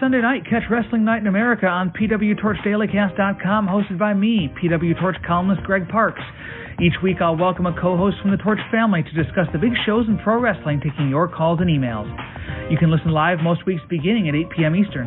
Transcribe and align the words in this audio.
Sunday 0.00 0.22
night, 0.22 0.48
catch 0.48 0.62
Wrestling 0.70 1.04
Night 1.04 1.20
in 1.20 1.26
America 1.26 1.66
on 1.66 1.90
PWTorchDailyCast.com, 1.90 3.68
hosted 3.68 3.98
by 3.98 4.14
me, 4.14 4.48
PW 4.56 4.98
Torch 4.98 5.16
columnist 5.26 5.62
Greg 5.64 5.86
Parks. 5.90 6.22
Each 6.80 6.94
week, 7.02 7.18
I'll 7.20 7.36
welcome 7.36 7.66
a 7.66 7.78
co 7.78 7.98
host 7.98 8.16
from 8.22 8.30
the 8.30 8.38
Torch 8.38 8.58
family 8.72 9.02
to 9.02 9.12
discuss 9.12 9.44
the 9.52 9.58
big 9.58 9.72
shows 9.84 10.08
in 10.08 10.16
pro 10.24 10.40
wrestling, 10.40 10.80
taking 10.80 11.10
your 11.10 11.28
calls 11.28 11.60
and 11.60 11.68
emails. 11.68 12.08
You 12.72 12.78
can 12.78 12.90
listen 12.90 13.10
live 13.10 13.40
most 13.44 13.66
weeks 13.66 13.82
beginning 13.90 14.26
at 14.30 14.34
8 14.34 14.48
p.m. 14.56 14.74
Eastern. 14.74 15.06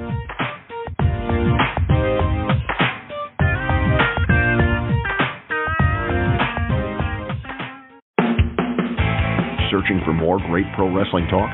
Searching 9.71 10.03
for 10.03 10.11
more 10.11 10.35
great 10.51 10.67
pro 10.75 10.91
wrestling 10.91 11.31
talk? 11.31 11.47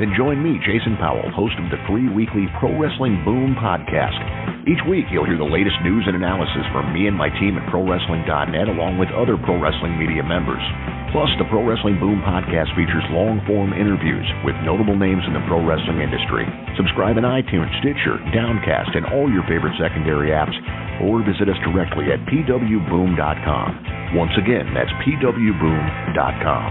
Then 0.00 0.16
join 0.16 0.40
me, 0.40 0.56
Jason 0.64 0.96
Powell, 0.96 1.28
host 1.36 1.60
of 1.60 1.68
the 1.68 1.76
free 1.84 2.08
weekly 2.08 2.48
Pro 2.56 2.72
Wrestling 2.72 3.20
Boom 3.20 3.52
podcast. 3.52 4.16
Each 4.64 4.80
week, 4.88 5.04
you'll 5.12 5.28
hear 5.28 5.36
the 5.36 5.44
latest 5.44 5.76
news 5.84 6.08
and 6.08 6.16
analysis 6.16 6.64
from 6.72 6.88
me 6.96 7.04
and 7.04 7.12
my 7.12 7.28
team 7.36 7.60
at 7.60 7.68
ProWrestling.net, 7.68 8.72
along 8.72 8.96
with 8.96 9.12
other 9.12 9.36
pro 9.36 9.60
wrestling 9.60 10.00
media 10.00 10.24
members. 10.24 10.64
Plus, 11.12 11.28
the 11.36 11.44
Pro 11.52 11.60
Wrestling 11.60 12.00
Boom 12.00 12.24
podcast 12.24 12.72
features 12.72 13.04
long 13.12 13.44
form 13.44 13.76
interviews 13.76 14.24
with 14.40 14.56
notable 14.64 14.96
names 14.96 15.20
in 15.28 15.36
the 15.36 15.44
pro 15.44 15.60
wrestling 15.60 16.00
industry. 16.00 16.48
Subscribe 16.80 17.20
in 17.20 17.28
iTunes, 17.28 17.68
Stitcher, 17.84 18.16
Downcast, 18.32 18.96
and 18.96 19.04
all 19.12 19.28
your 19.28 19.44
favorite 19.44 19.76
secondary 19.76 20.32
apps, 20.32 20.56
or 21.04 21.20
visit 21.20 21.52
us 21.52 21.60
directly 21.60 22.08
at 22.08 22.24
pwboom.com. 22.24 23.68
Once 24.16 24.32
again, 24.40 24.72
that's 24.72 24.92
pwboom.com. 25.04 26.70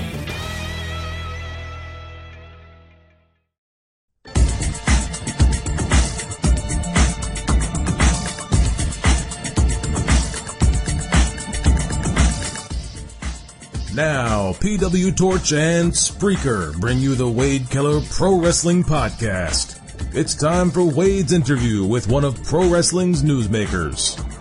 PW 14.53 15.15
Torch 15.15 15.53
and 15.53 15.91
Spreaker 15.91 16.77
bring 16.79 16.99
you 16.99 17.15
the 17.15 17.29
Wade 17.29 17.69
Keller 17.69 18.01
Pro 18.09 18.39
Wrestling 18.39 18.83
Podcast. 18.83 19.79
It's 20.15 20.35
time 20.35 20.71
for 20.71 20.83
Wade's 20.83 21.31
interview 21.31 21.85
with 21.85 22.07
one 22.07 22.23
of 22.23 22.43
pro 22.43 22.67
wrestling's 22.69 23.23
newsmakers. 23.23 24.40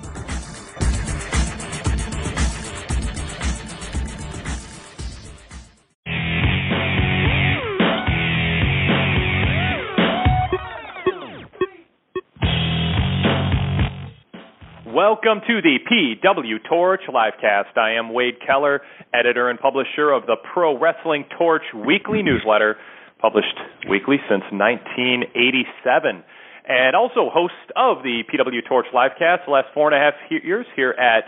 Welcome 15.11 15.43
to 15.49 15.59
the 15.61 15.79
PW 15.91 16.63
Torch 16.69 17.01
livecast. 17.09 17.77
I 17.77 17.95
am 17.99 18.15
Wade 18.15 18.37
Keller, 18.47 18.81
editor 19.13 19.51
and 19.51 19.59
publisher 19.59 20.13
of 20.13 20.27
the 20.27 20.37
Pro 20.55 20.79
Wrestling 20.79 21.25
Torch 21.37 21.65
weekly 21.75 22.23
newsletter, 22.23 22.77
published 23.19 23.59
weekly 23.89 24.19
since 24.29 24.45
1987, 24.53 26.23
and 26.69 26.95
also 26.95 27.29
host 27.29 27.55
of 27.75 28.05
the 28.05 28.23
PW 28.33 28.65
Torch 28.69 28.87
livecast 28.95 29.47
the 29.47 29.51
last 29.51 29.67
four 29.75 29.93
and 29.93 29.97
a 29.97 29.99
half 29.99 30.15
years 30.31 30.67
here 30.77 30.93
at 30.93 31.25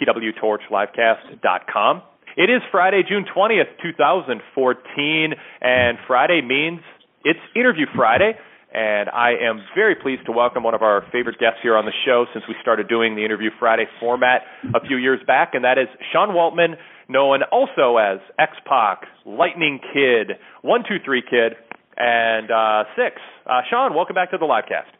pwtorchlivecast.com. 0.00 2.02
It 2.36 2.48
is 2.48 2.62
Friday, 2.70 3.02
June 3.08 3.24
20th, 3.24 3.76
2014, 3.82 5.34
and 5.62 5.98
Friday 6.06 6.42
means 6.42 6.78
it's 7.24 7.40
Interview 7.56 7.86
Friday 7.92 8.38
and 8.76 9.08
I 9.08 9.30
am 9.40 9.64
very 9.74 9.94
pleased 9.94 10.26
to 10.26 10.32
welcome 10.32 10.62
one 10.62 10.74
of 10.74 10.82
our 10.82 11.02
favorite 11.10 11.38
guests 11.40 11.60
here 11.62 11.78
on 11.78 11.86
the 11.86 11.96
show 12.04 12.26
since 12.34 12.44
we 12.46 12.54
started 12.60 12.88
doing 12.88 13.16
the 13.16 13.24
Interview 13.24 13.48
Friday 13.58 13.86
format 13.98 14.42
a 14.74 14.86
few 14.86 14.98
years 14.98 15.18
back, 15.26 15.52
and 15.54 15.64
that 15.64 15.78
is 15.78 15.88
Sean 16.12 16.36
Waltman, 16.36 16.76
known 17.08 17.40
also 17.50 17.96
as 17.96 18.20
X 18.38 18.52
Pac, 18.68 19.08
Lightning 19.24 19.80
Kid, 19.94 20.36
One 20.60 20.82
Two 20.86 20.96
Three 21.02 21.22
Kid, 21.22 21.56
and 21.96 22.50
uh, 22.50 22.84
Six. 22.94 23.16
Uh, 23.46 23.62
Sean, 23.70 23.94
welcome 23.94 24.14
back 24.14 24.30
to 24.32 24.38
the 24.38 24.44
livecast. 24.44 24.92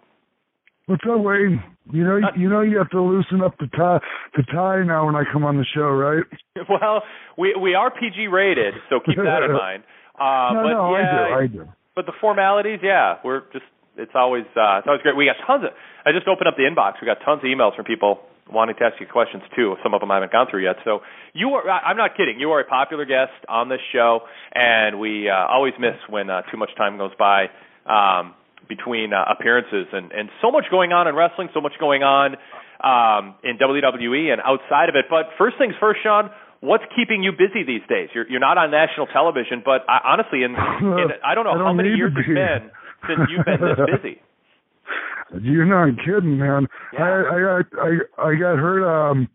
What's 0.86 1.02
up, 1.04 1.20
Wade? 1.20 1.60
You 1.92 2.04
know, 2.04 2.18
you 2.34 2.48
know, 2.48 2.62
you 2.62 2.78
have 2.78 2.88
to 2.90 3.02
loosen 3.02 3.42
up 3.42 3.58
the 3.58 3.66
tie, 3.76 3.98
the 4.36 4.42
tie 4.54 4.84
now 4.84 5.04
when 5.04 5.16
I 5.16 5.24
come 5.30 5.44
on 5.44 5.58
the 5.58 5.66
show, 5.74 5.90
right? 5.90 6.24
well, 6.70 7.02
we 7.36 7.54
we 7.60 7.74
are 7.74 7.90
PG 7.90 8.28
rated, 8.28 8.72
so 8.88 9.00
keep 9.04 9.16
that 9.16 9.42
in 9.44 9.52
mind. 9.52 9.82
Uh, 10.18 10.54
no, 10.54 10.62
but 10.62 10.72
no, 10.72 10.96
yeah, 10.96 11.36
I 11.36 11.46
do, 11.46 11.60
I 11.60 11.64
do. 11.64 11.72
But 11.96 12.04
the 12.04 12.12
formalities, 12.20 12.80
yeah, 12.82 13.16
we're 13.24 13.40
just 13.54 13.64
it's 13.96 14.12
always 14.14 14.44
uh, 14.52 14.84
it's 14.84 14.86
always 14.86 15.00
great. 15.00 15.16
We 15.16 15.24
got 15.24 15.40
tons 15.46 15.64
of. 15.64 15.70
I 16.04 16.12
just 16.12 16.28
opened 16.28 16.46
up 16.46 16.54
the 16.60 16.68
inbox. 16.68 17.00
We 17.00 17.06
got 17.06 17.24
tons 17.24 17.40
of 17.40 17.48
emails 17.48 17.74
from 17.74 17.86
people 17.86 18.20
wanting 18.52 18.76
to 18.76 18.84
ask 18.84 19.00
you 19.00 19.06
questions 19.08 19.42
too. 19.56 19.76
Some 19.82 19.94
of 19.94 20.00
them 20.00 20.10
I 20.10 20.16
haven't 20.20 20.30
gone 20.30 20.46
through 20.50 20.62
yet. 20.62 20.76
So 20.84 21.00
you 21.32 21.48
are. 21.56 21.64
I'm 21.64 21.96
not 21.96 22.14
kidding. 22.14 22.38
You 22.38 22.52
are 22.52 22.60
a 22.60 22.68
popular 22.68 23.06
guest 23.06 23.32
on 23.48 23.70
this 23.70 23.80
show, 23.94 24.20
and 24.54 25.00
we 25.00 25.30
uh, 25.30 25.48
always 25.48 25.72
miss 25.80 25.96
when 26.10 26.28
uh, 26.28 26.42
too 26.52 26.58
much 26.58 26.68
time 26.76 26.98
goes 26.98 27.12
by. 27.18 27.48
Um, 27.86 28.34
between 28.68 29.14
uh, 29.14 29.24
appearances 29.32 29.86
and 29.92 30.12
and 30.12 30.28
so 30.42 30.50
much 30.50 30.64
going 30.70 30.92
on 30.92 31.08
in 31.08 31.14
wrestling, 31.14 31.48
so 31.54 31.62
much 31.62 31.72
going 31.80 32.02
on 32.02 32.36
um, 32.84 33.36
in 33.42 33.56
WWE 33.56 34.32
and 34.32 34.42
outside 34.44 34.90
of 34.90 34.96
it. 34.96 35.06
But 35.08 35.32
first 35.38 35.56
things 35.56 35.72
first, 35.80 36.00
Sean, 36.02 36.28
what's 36.60 36.84
keeping 36.94 37.22
you 37.22 37.32
busy 37.32 37.62
these 37.66 37.82
days? 37.88 38.08
You're 38.14 38.28
you're 38.28 38.40
not 38.40 38.58
on 38.58 38.70
national 38.70 39.06
television, 39.08 39.62
but 39.64 39.82
I, 39.88 40.12
honestly, 40.12 40.42
in, 40.42 40.52
in 40.56 41.08
I 41.24 41.34
don't 41.34 41.44
know 41.44 41.52
I 41.52 41.58
don't 41.58 41.66
how 41.66 41.72
many 41.72 41.90
years 41.90 42.12
to 42.14 42.20
it's 42.20 42.28
be. 42.28 42.34
been 42.34 42.70
since 43.08 43.20
you've 43.30 43.44
been 43.44 43.60
this 43.60 43.78
busy. 44.00 44.20
You're 45.42 45.66
not 45.66 45.98
kidding, 46.04 46.38
man. 46.38 46.68
Yeah. 46.92 47.02
I 47.02 47.34
I 47.34 47.40
got 47.40 47.64
I 47.82 47.90
I 48.30 48.34
got 48.38 48.56
hurt 48.58 48.84
um 48.86 49.28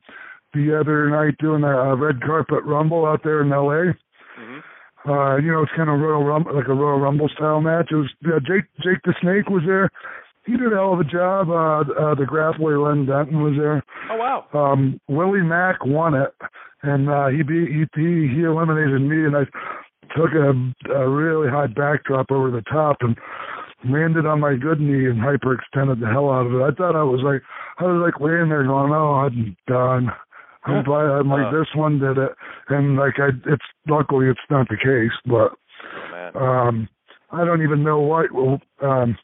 the 0.54 0.80
other 0.80 1.10
night 1.10 1.38
doing 1.40 1.64
a, 1.64 1.68
a 1.92 1.96
red 1.96 2.22
carpet 2.22 2.64
rumble 2.66 3.06
out 3.06 3.22
there 3.24 3.42
in 3.42 3.52
L.A. 3.52 3.94
hmm 4.38 4.60
Uh, 5.10 5.36
you 5.38 5.52
know, 5.52 5.64
it's 5.64 5.72
kind 5.76 5.90
of 5.90 6.00
Royal 6.00 6.24
Rumble, 6.24 6.56
like 6.56 6.68
a 6.68 6.74
Royal 6.74 7.00
Rumble 7.00 7.28
style 7.36 7.60
match. 7.60 7.90
It 7.92 7.96
was 7.96 8.10
uh, 8.26 8.40
Jake 8.40 8.66
Jake 8.84 9.02
the 9.04 9.14
Snake 9.22 9.50
was 9.50 9.64
there. 9.66 9.90
He 10.46 10.54
did 10.54 10.72
a 10.72 10.76
hell 10.76 10.94
of 10.94 11.00
a 11.00 11.04
job. 11.04 11.50
Uh, 11.50 11.82
uh, 11.92 12.16
the 12.16 12.24
grappler 12.26 12.82
Len 12.84 13.06
Denton 13.06 13.42
was 13.44 13.54
there. 13.58 13.84
Oh 14.12 14.16
wow. 14.18 14.46
Um, 14.54 15.00
Willie 15.08 15.42
Mack 15.44 15.86
won 15.86 16.14
it, 16.16 16.34
and 16.84 17.10
uh, 17.10 17.28
he 17.28 17.44
beat 17.44 17.70
he, 17.70 17.86
he 17.96 18.28
he 18.36 18.44
eliminated 18.44 19.02
me, 19.02 19.26
and 19.26 19.36
I 19.36 19.44
took 20.16 20.32
a, 20.34 20.94
a 20.94 21.10
really 21.10 21.50
high 21.50 21.68
backdrop 21.68 22.32
over 22.32 22.52
the 22.52 22.64
top 22.72 22.98
and 23.02 23.16
landed 23.90 24.26
on 24.26 24.40
my 24.40 24.56
good 24.56 24.80
knee 24.80 25.08
and 25.08 25.20
hyperextended 25.20 26.00
the 26.00 26.08
hell 26.12 26.30
out 26.30 26.46
of 26.46 26.54
it. 26.54 26.62
I 26.62 26.72
thought 26.72 26.96
I 26.96 27.04
was 27.04 27.22
like 27.24 27.42
I 27.80 27.86
was 27.92 28.02
like 28.04 28.20
laying 28.22 28.50
there 28.50 28.64
going, 28.66 28.92
oh, 28.94 29.14
I'm 29.26 29.56
done. 29.68 30.10
I'm, 30.64 30.84
glad- 30.84 31.10
I'm 31.10 31.28
like 31.30 31.48
Uh. 31.48 31.58
this 31.60 31.68
one 31.76 31.98
did 32.00 32.18
it, 32.20 32.32
and 32.70 32.96
like 32.96 33.16
I, 33.20 33.30
it's 33.48 33.66
luckily 33.88 34.28
it's 34.28 34.40
not 34.50 34.68
the 34.70 34.78
case, 34.78 35.18
but 35.26 35.54
Oh, 36.36 36.46
um 36.46 36.88
I 37.32 37.44
don't 37.46 37.64
even 37.64 37.84
know 37.84 38.00
why 38.00 38.26
um 38.84 39.18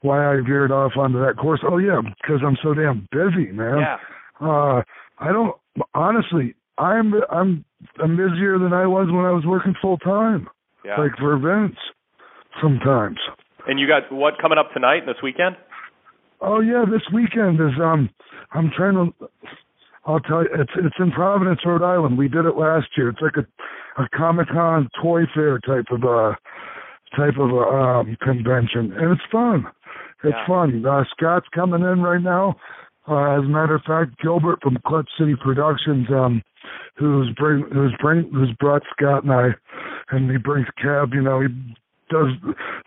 why 0.00 0.18
I 0.34 0.40
veered 0.46 0.70
off 0.72 0.92
onto 0.96 1.18
that 1.24 1.36
course. 1.38 1.60
Oh 1.64 1.78
yeah, 1.78 2.00
because 2.20 2.40
I'm 2.46 2.58
so 2.62 2.74
damn 2.74 3.08
busy, 3.10 3.50
man. 3.52 3.78
yeah. 3.78 3.96
Uh, 4.40 4.82
I 5.18 5.32
don't 5.32 5.56
honestly. 5.94 6.54
I'm 6.78 7.14
I'm 7.30 7.64
I'm 8.02 8.16
busier 8.16 8.58
than 8.58 8.72
I 8.72 8.86
was 8.86 9.08
when 9.10 9.24
I 9.24 9.30
was 9.32 9.44
working 9.46 9.74
full 9.80 9.98
time, 9.98 10.48
Yeah. 10.84 10.98
like 11.00 11.12
for 11.18 11.32
events. 11.34 11.78
Sometimes. 12.62 13.18
and 13.66 13.78
you 13.78 13.86
got 13.86 14.10
what 14.10 14.38
coming 14.40 14.56
up 14.58 14.72
tonight 14.72 15.00
and 15.00 15.08
this 15.08 15.22
weekend? 15.22 15.56
Oh 16.40 16.60
yeah, 16.60 16.84
this 16.90 17.02
weekend 17.12 17.60
is 17.60 17.78
um. 17.82 18.08
I'm 18.52 18.70
trying 18.76 18.94
to. 18.94 19.28
I'll 20.06 20.20
tell 20.20 20.42
you, 20.42 20.48
it's 20.54 20.70
it's 20.76 20.94
in 20.98 21.10
Providence, 21.12 21.60
Rhode 21.66 21.82
Island. 21.82 22.16
We 22.16 22.28
did 22.28 22.46
it 22.46 22.56
last 22.56 22.86
year. 22.96 23.10
It's 23.10 23.20
like 23.20 23.36
a 23.36 24.02
a 24.02 24.08
Comic 24.16 24.48
Con 24.48 24.88
toy 25.02 25.22
fair 25.34 25.58
type 25.58 25.86
of 25.90 26.04
uh 26.04 26.34
type 27.16 27.34
of 27.38 27.50
um 27.50 28.16
convention, 28.22 28.92
and 28.96 29.12
it's 29.12 29.22
fun. 29.30 29.66
It's 30.24 30.34
Yeah. 30.36 30.46
fun. 30.46 30.84
Uh, 30.86 31.04
Scott's 31.10 31.48
coming 31.54 31.82
in 31.82 32.02
right 32.02 32.22
now. 32.22 32.56
Uh, 33.08 33.38
as 33.38 33.44
a 33.44 33.48
matter 33.48 33.74
of 33.74 33.82
fact, 33.82 34.20
Gilbert 34.20 34.60
from 34.62 34.78
Clutch 34.86 35.08
City 35.18 35.34
Productions, 35.40 36.08
um, 36.10 36.42
who's 36.96 37.30
bring 37.36 37.64
who's 37.72 37.94
bring 38.00 38.30
who's 38.32 38.52
brought 38.58 38.82
Scott 38.96 39.22
and 39.22 39.32
I, 39.32 39.48
and 40.10 40.30
he 40.30 40.38
brings 40.38 40.66
Cab. 40.82 41.10
You 41.12 41.22
know, 41.22 41.40
he 41.40 41.48
does 42.10 42.28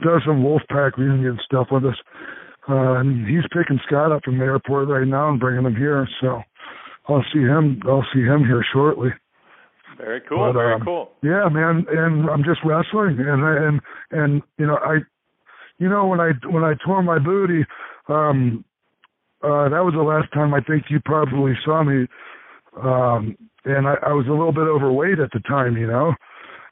does 0.04 0.22
some 0.26 0.44
Wolfpack 0.44 0.98
reunion 0.98 1.40
stuff 1.46 1.68
with 1.72 1.86
us. 1.86 1.96
Uh, 2.68 3.00
and 3.00 3.28
he's 3.28 3.44
picking 3.52 3.80
Scott 3.88 4.12
up 4.12 4.24
from 4.24 4.38
the 4.38 4.46
airport 4.46 4.90
right 4.90 5.08
now 5.08 5.30
and 5.30 5.40
bringing 5.40 5.66
him 5.66 5.76
here. 5.76 6.08
So 6.22 6.44
I'll 7.08 7.26
see 7.34 7.40
him. 7.40 7.82
I'll 7.88 8.06
see 8.14 8.22
him 8.22 8.46
here 8.46 8.64
shortly. 8.72 9.10
Very 9.98 10.22
cool. 10.22 10.48
But, 10.48 10.54
very 10.54 10.76
um, 10.76 10.82
cool. 10.82 11.12
Yeah, 11.24 11.50
man, 11.50 11.86
and 11.90 12.30
I'm 12.30 12.44
just 12.44 12.60
wrestling, 12.64 13.18
and 13.20 13.44
and 13.44 13.82
and 14.12 14.42
you 14.58 14.68
know 14.68 14.78
I, 14.78 15.00
you 15.80 15.90
know 15.90 16.08
when 16.08 16.20
I 16.20 16.32
when 16.48 16.64
I 16.64 16.74
tore 16.86 17.02
my 17.02 17.20
booty, 17.20 17.66
um, 18.08 18.64
uh, 19.44 19.70
that 19.70 19.84
was 19.84 19.94
the 19.96 20.04
last 20.04 20.32
time 20.34 20.54
I 20.54 20.62
think 20.62 20.86
you 20.90 21.00
probably 21.04 21.54
saw 21.64 21.84
me, 21.84 22.08
um, 22.82 23.38
and 23.66 23.88
I, 23.88 23.96
I 24.08 24.14
was 24.14 24.28
a 24.28 24.32
little 24.32 24.52
bit 24.52 24.68
overweight 24.68 25.20
at 25.20 25.32
the 25.32 25.40
time, 25.40 25.78
you 25.78 25.88
know, 25.88 26.14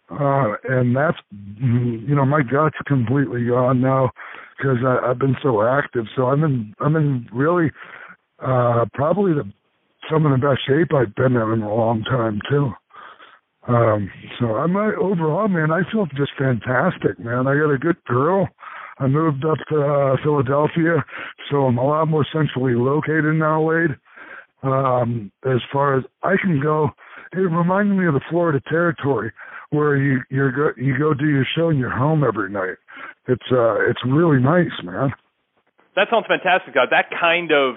uh, 0.10 0.56
and 0.69 0.96
that's 0.96 1.18
you 1.31 2.16
know 2.16 2.25
my 2.25 2.42
gut's 2.42 2.78
completely 2.86 3.46
gone 3.46 3.81
now 3.81 4.12
because 4.58 4.78
I've 4.86 5.19
been 5.19 5.36
so 5.42 5.62
active. 5.64 6.06
So 6.16 6.28
I'm 6.28 6.44
in 6.44 6.74
I'm 6.80 6.96
in 6.96 7.28
really 7.34 7.72
uh, 8.40 8.86
probably 8.94 9.34
the 9.34 9.52
some 10.10 10.25
of 10.25 10.31
the 10.31 10.48
best 10.48 10.62
shape 10.68 10.94
I've 10.94 11.16
been 11.16 11.36
in 11.36 11.52
in 11.54 11.62
a 11.62 11.74
long 11.74 12.04
time 12.04 12.40
too. 12.50 12.72
Um, 13.68 14.10
so 14.40 14.56
I'm 14.56 14.75
overall, 14.78 15.50
man, 15.50 15.72
I 15.72 15.81
feel 15.92 16.06
just 16.16 16.31
fantastic, 16.38 17.19
man. 17.19 17.48
I 17.48 17.56
got 17.56 17.72
a 17.72 17.78
good 17.78 18.02
girl. 18.06 18.48
I 19.00 19.08
moved 19.08 19.46
up 19.46 19.58
to 19.70 19.82
uh, 19.82 20.16
Philadelphia, 20.24 21.06
so 21.52 21.66
I'm 21.66 21.78
a 21.78 21.86
lot 21.86 22.08
more 22.08 22.26
centrally 22.34 22.74
located 22.74 23.36
now, 23.36 23.62
Wade. 23.62 23.96
Um, 24.64 25.32
as 25.46 25.62
far 25.72 25.98
as 25.98 26.04
I 26.24 26.36
can 26.42 26.60
go, 26.62 26.90
it 27.34 27.38
reminded 27.38 27.96
me 27.96 28.08
of 28.08 28.16
the 28.16 28.22
Florida 28.30 28.60
territory 28.70 29.32
where 29.70 29.98
you 29.98 30.22
you 30.30 30.50
go 30.56 30.70
you 30.78 30.98
go 30.98 31.14
do 31.14 31.28
your 31.28 31.46
show 31.56 31.70
and 31.70 31.80
you're 31.80 31.96
home 31.96 32.24
every 32.24 32.50
night. 32.50 32.78
It's 33.28 33.44
uh 33.52 33.90
it's 33.90 34.00
really 34.06 34.42
nice, 34.42 34.72
man. 34.84 35.12
That 35.96 36.08
sounds 36.10 36.26
fantastic, 36.28 36.74
God. 36.74 36.88
That 36.92 37.10
kind 37.20 37.52
of 37.52 37.76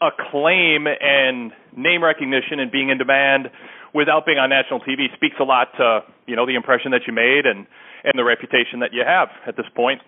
acclaim 0.00 0.86
and 0.86 1.52
name 1.76 2.02
recognition 2.02 2.60
and 2.60 2.70
being 2.70 2.90
in 2.90 2.98
demand 2.98 3.48
without 3.94 4.26
being 4.26 4.38
on 4.38 4.50
national 4.50 4.80
TV 4.80 5.08
speaks 5.14 5.36
a 5.40 5.44
lot 5.44 5.68
to 5.76 6.00
you 6.26 6.36
know 6.36 6.46
the 6.46 6.54
impression 6.54 6.90
that 6.92 7.02
you 7.06 7.12
made 7.12 7.44
and 7.44 7.66
and 8.06 8.14
the 8.16 8.24
reputation 8.24 8.80
that 8.80 8.94
you 8.94 9.02
have 9.04 9.28
at 9.46 9.56
this 9.56 9.66
point 9.74 10.00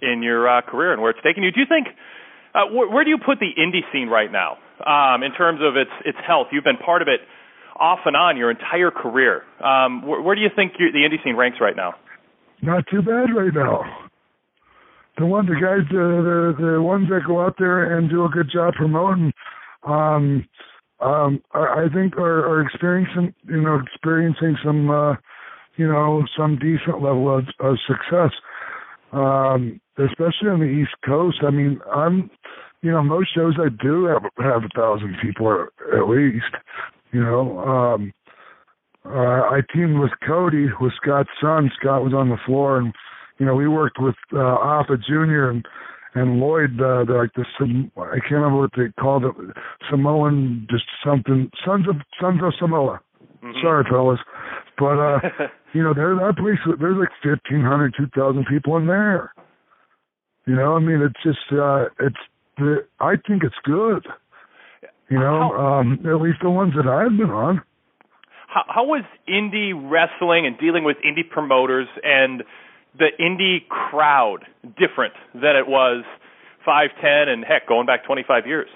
in 0.00 0.22
your 0.22 0.48
uh, 0.48 0.62
career 0.62 0.92
and 0.92 1.00
where 1.02 1.10
it's 1.10 1.22
taken 1.22 1.42
you. 1.42 1.52
Do 1.52 1.60
you 1.60 1.66
think 1.68 1.86
uh, 2.54 2.66
wh- 2.66 2.90
where 2.90 3.04
do 3.04 3.10
you 3.10 3.18
put 3.18 3.38
the 3.38 3.52
indie 3.60 3.84
scene 3.92 4.08
right 4.08 4.32
now 4.32 4.56
um, 4.82 5.22
in 5.22 5.32
terms 5.32 5.60
of 5.62 5.76
its 5.76 5.92
its 6.04 6.18
health? 6.26 6.48
You've 6.50 6.64
been 6.64 6.80
part 6.80 7.02
of 7.02 7.08
it 7.08 7.20
off 7.78 8.00
and 8.04 8.16
on 8.16 8.36
your 8.36 8.50
entire 8.50 8.90
career. 8.90 9.42
Um, 9.62 10.02
wh- 10.02 10.24
where 10.24 10.34
do 10.34 10.40
you 10.40 10.50
think 10.54 10.72
the 10.74 11.04
indie 11.04 11.22
scene 11.22 11.36
ranks 11.36 11.58
right 11.60 11.76
now? 11.76 11.94
Not 12.62 12.84
too 12.90 13.02
bad 13.02 13.28
right 13.36 13.52
now. 13.52 14.08
The 15.18 15.26
one, 15.26 15.44
the 15.44 15.54
guys, 15.60 15.84
the 15.90 16.54
the, 16.56 16.72
the 16.72 16.82
ones 16.82 17.08
that 17.10 17.20
go 17.26 17.44
out 17.44 17.56
there 17.58 17.98
and 17.98 18.08
do 18.08 18.24
a 18.24 18.28
good 18.28 18.50
job 18.50 18.72
promoting, 18.74 19.32
um, 19.84 20.48
um, 21.00 21.42
I, 21.52 21.84
I 21.84 21.86
think 21.92 22.16
are, 22.16 22.46
are 22.48 22.62
experiencing, 22.62 23.34
you 23.44 23.60
know, 23.60 23.80
experiencing 23.84 24.56
some, 24.64 24.88
uh, 24.90 25.14
you 25.76 25.86
know, 25.86 26.24
some 26.36 26.58
decent 26.58 27.02
level 27.02 27.38
of, 27.38 27.44
of 27.60 27.76
success, 27.86 28.32
um, 29.12 29.80
especially 29.98 30.48
on 30.50 30.60
the 30.60 30.66
East 30.66 30.94
Coast. 31.04 31.38
I 31.46 31.50
mean, 31.50 31.80
I'm, 31.92 32.30
you 32.82 32.90
know, 32.90 33.02
most 33.02 33.34
shows 33.34 33.54
I 33.58 33.68
do 33.82 34.04
have 34.04 34.22
have 34.38 34.64
a 34.64 34.68
thousand 34.74 35.16
people 35.22 35.52
at, 35.52 35.98
at 35.98 36.08
least. 36.08 36.54
You 37.12 37.22
know, 37.22 37.58
um, 37.60 38.12
uh, 39.04 39.10
I 39.50 39.60
teamed 39.74 39.98
with 39.98 40.12
Cody, 40.26 40.66
with 40.80 40.92
Scott's 41.00 41.28
son. 41.40 41.70
Scott 41.78 42.04
was 42.04 42.14
on 42.14 42.28
the 42.28 42.38
floor, 42.46 42.78
and 42.78 42.92
you 43.38 43.46
know 43.46 43.54
we 43.54 43.68
worked 43.68 43.98
with 44.00 44.14
uh, 44.32 44.38
Alpha 44.38 44.96
Junior 44.96 45.50
and 45.50 45.66
and 46.14 46.38
Lloyd. 46.40 46.80
Uh, 46.80 47.04
they're 47.04 47.22
like 47.22 47.32
the 47.34 47.44
I 47.96 48.18
can't 48.20 48.32
remember 48.32 48.58
what 48.58 48.70
they 48.76 48.92
called 49.00 49.24
it, 49.24 49.34
Samoan, 49.90 50.66
just 50.70 50.84
something 51.04 51.50
Sons 51.64 51.88
of 51.88 51.96
Sons 52.20 52.40
of 52.42 52.52
Samoa. 52.58 53.00
Sorry, 53.60 53.84
fellas, 53.90 54.20
but 54.78 54.98
uh, 54.98 55.18
you 55.72 55.82
know 55.82 55.94
there 55.94 56.14
that 56.14 56.36
place. 56.36 56.58
There's 56.78 56.96
like 56.96 57.10
fifteen 57.22 57.62
hundred, 57.62 57.94
two 57.96 58.08
thousand 58.14 58.46
people 58.46 58.76
in 58.76 58.86
there. 58.86 59.32
You 60.46 60.56
know, 60.56 60.74
I 60.76 60.80
mean, 60.80 61.00
it's 61.02 61.22
just 61.22 61.52
uh, 61.52 61.86
it's. 62.00 62.16
The, 62.58 62.84
I 63.00 63.14
think 63.26 63.44
it's 63.44 63.54
good. 63.64 64.06
You 65.08 65.18
know, 65.18 65.52
um, 65.52 66.00
at 66.04 66.20
least 66.20 66.38
the 66.42 66.50
ones 66.50 66.74
that 66.76 66.86
I've 66.86 67.16
been 67.16 67.30
on. 67.30 67.62
how, 68.52 68.64
how 68.68 68.84
was 68.84 69.04
indie 69.28 69.72
wrestling 69.74 70.46
and 70.46 70.58
dealing 70.58 70.84
with 70.84 70.96
indie 70.98 71.28
promoters 71.28 71.88
and 72.02 72.42
the 72.98 73.08
indie 73.18 73.66
crowd 73.68 74.44
different 74.78 75.14
than 75.34 75.56
it 75.56 75.66
was 75.66 76.04
five, 76.64 76.90
ten, 77.00 77.28
and 77.28 77.44
heck, 77.44 77.66
going 77.66 77.86
back 77.86 78.04
twenty 78.04 78.24
five 78.26 78.46
years 78.46 78.68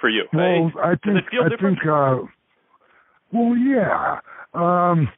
for 0.00 0.08
you? 0.08 0.24
Well, 0.32 0.72
I 0.82 0.94
think 1.04 1.24
I 1.32 1.48
different? 1.48 1.78
think 1.78 1.88
uh 1.88 2.18
well 3.32 3.56
yeah. 3.56 4.20
Um 4.54 5.08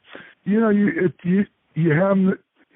you 0.47 0.61
know 0.61 0.71
you 0.71 0.89
it, 0.89 1.13
you 1.25 1.45
you 1.75 1.91
have 1.93 2.17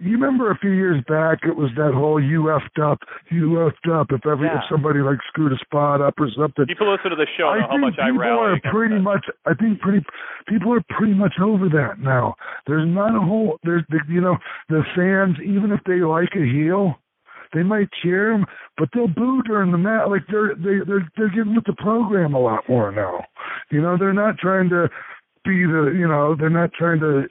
you 0.02 0.12
remember 0.12 0.50
a 0.50 0.56
few 0.56 0.70
years 0.70 1.02
back 1.08 1.40
it 1.44 1.54
was 1.56 1.70
that 1.76 1.92
whole 1.92 2.18
you 2.22 2.44
effed 2.44 2.80
up, 2.82 3.00
you 3.30 3.50
effed 3.68 3.90
up 3.92 4.06
if 4.10 4.24
every 4.26 4.46
Yeah. 4.48 4.58
if 4.58 4.64
somebody 4.70 5.00
like 5.00 5.18
screwed 5.28 5.52
a 5.52 5.58
spot 5.58 6.00
up 6.00 6.14
or 6.18 6.28
something. 6.36 6.64
People 6.66 6.90
listen 6.90 7.10
to 7.10 7.16
the 7.16 7.26
show 7.36 7.48
I 7.48 7.58
know 7.58 7.66
how 7.66 7.68
think 7.72 7.80
much 7.82 7.98
I 7.98 8.10
people 8.10 8.22
are 8.28 8.60
pretty 8.72 8.94
that. 8.96 9.00
much. 9.02 9.24
I 9.46 9.54
think 9.54 9.80
pretty 9.80 10.04
people 10.48 10.72
are 10.72 10.82
pretty 10.88 11.14
much 11.14 11.34
over 11.40 11.68
that 11.68 11.98
now. 12.00 12.34
There's 12.66 12.88
not 12.88 13.14
a 13.14 13.20
whole. 13.20 13.58
There's 13.62 13.84
the, 13.90 14.00
you 14.08 14.20
know 14.22 14.36
the 14.68 14.82
fans 14.96 15.36
even 15.44 15.70
if 15.70 15.80
they 15.84 16.00
like 16.00 16.32
a 16.34 16.44
heel, 16.44 16.96
they 17.52 17.62
might 17.62 17.88
cheer 18.02 18.32
him, 18.32 18.46
but 18.78 18.88
they'll 18.94 19.06
boo 19.08 19.42
during 19.42 19.70
the 19.70 19.78
match. 19.78 20.08
Like 20.08 20.22
they're 20.30 20.54
they 20.56 20.80
they're 20.86 21.06
they're 21.18 21.28
getting 21.28 21.54
with 21.54 21.64
the 21.66 21.74
program 21.76 22.32
a 22.32 22.40
lot 22.40 22.66
more 22.70 22.90
now. 22.90 23.24
You 23.70 23.82
know, 23.82 23.98
they're 23.98 24.14
not 24.14 24.38
trying 24.38 24.70
to 24.70 24.88
be 25.44 25.64
the 25.66 25.92
you 25.94 26.08
know 26.08 26.34
they're 26.34 26.48
not 26.48 26.72
trying 26.72 27.00
to 27.00 27.24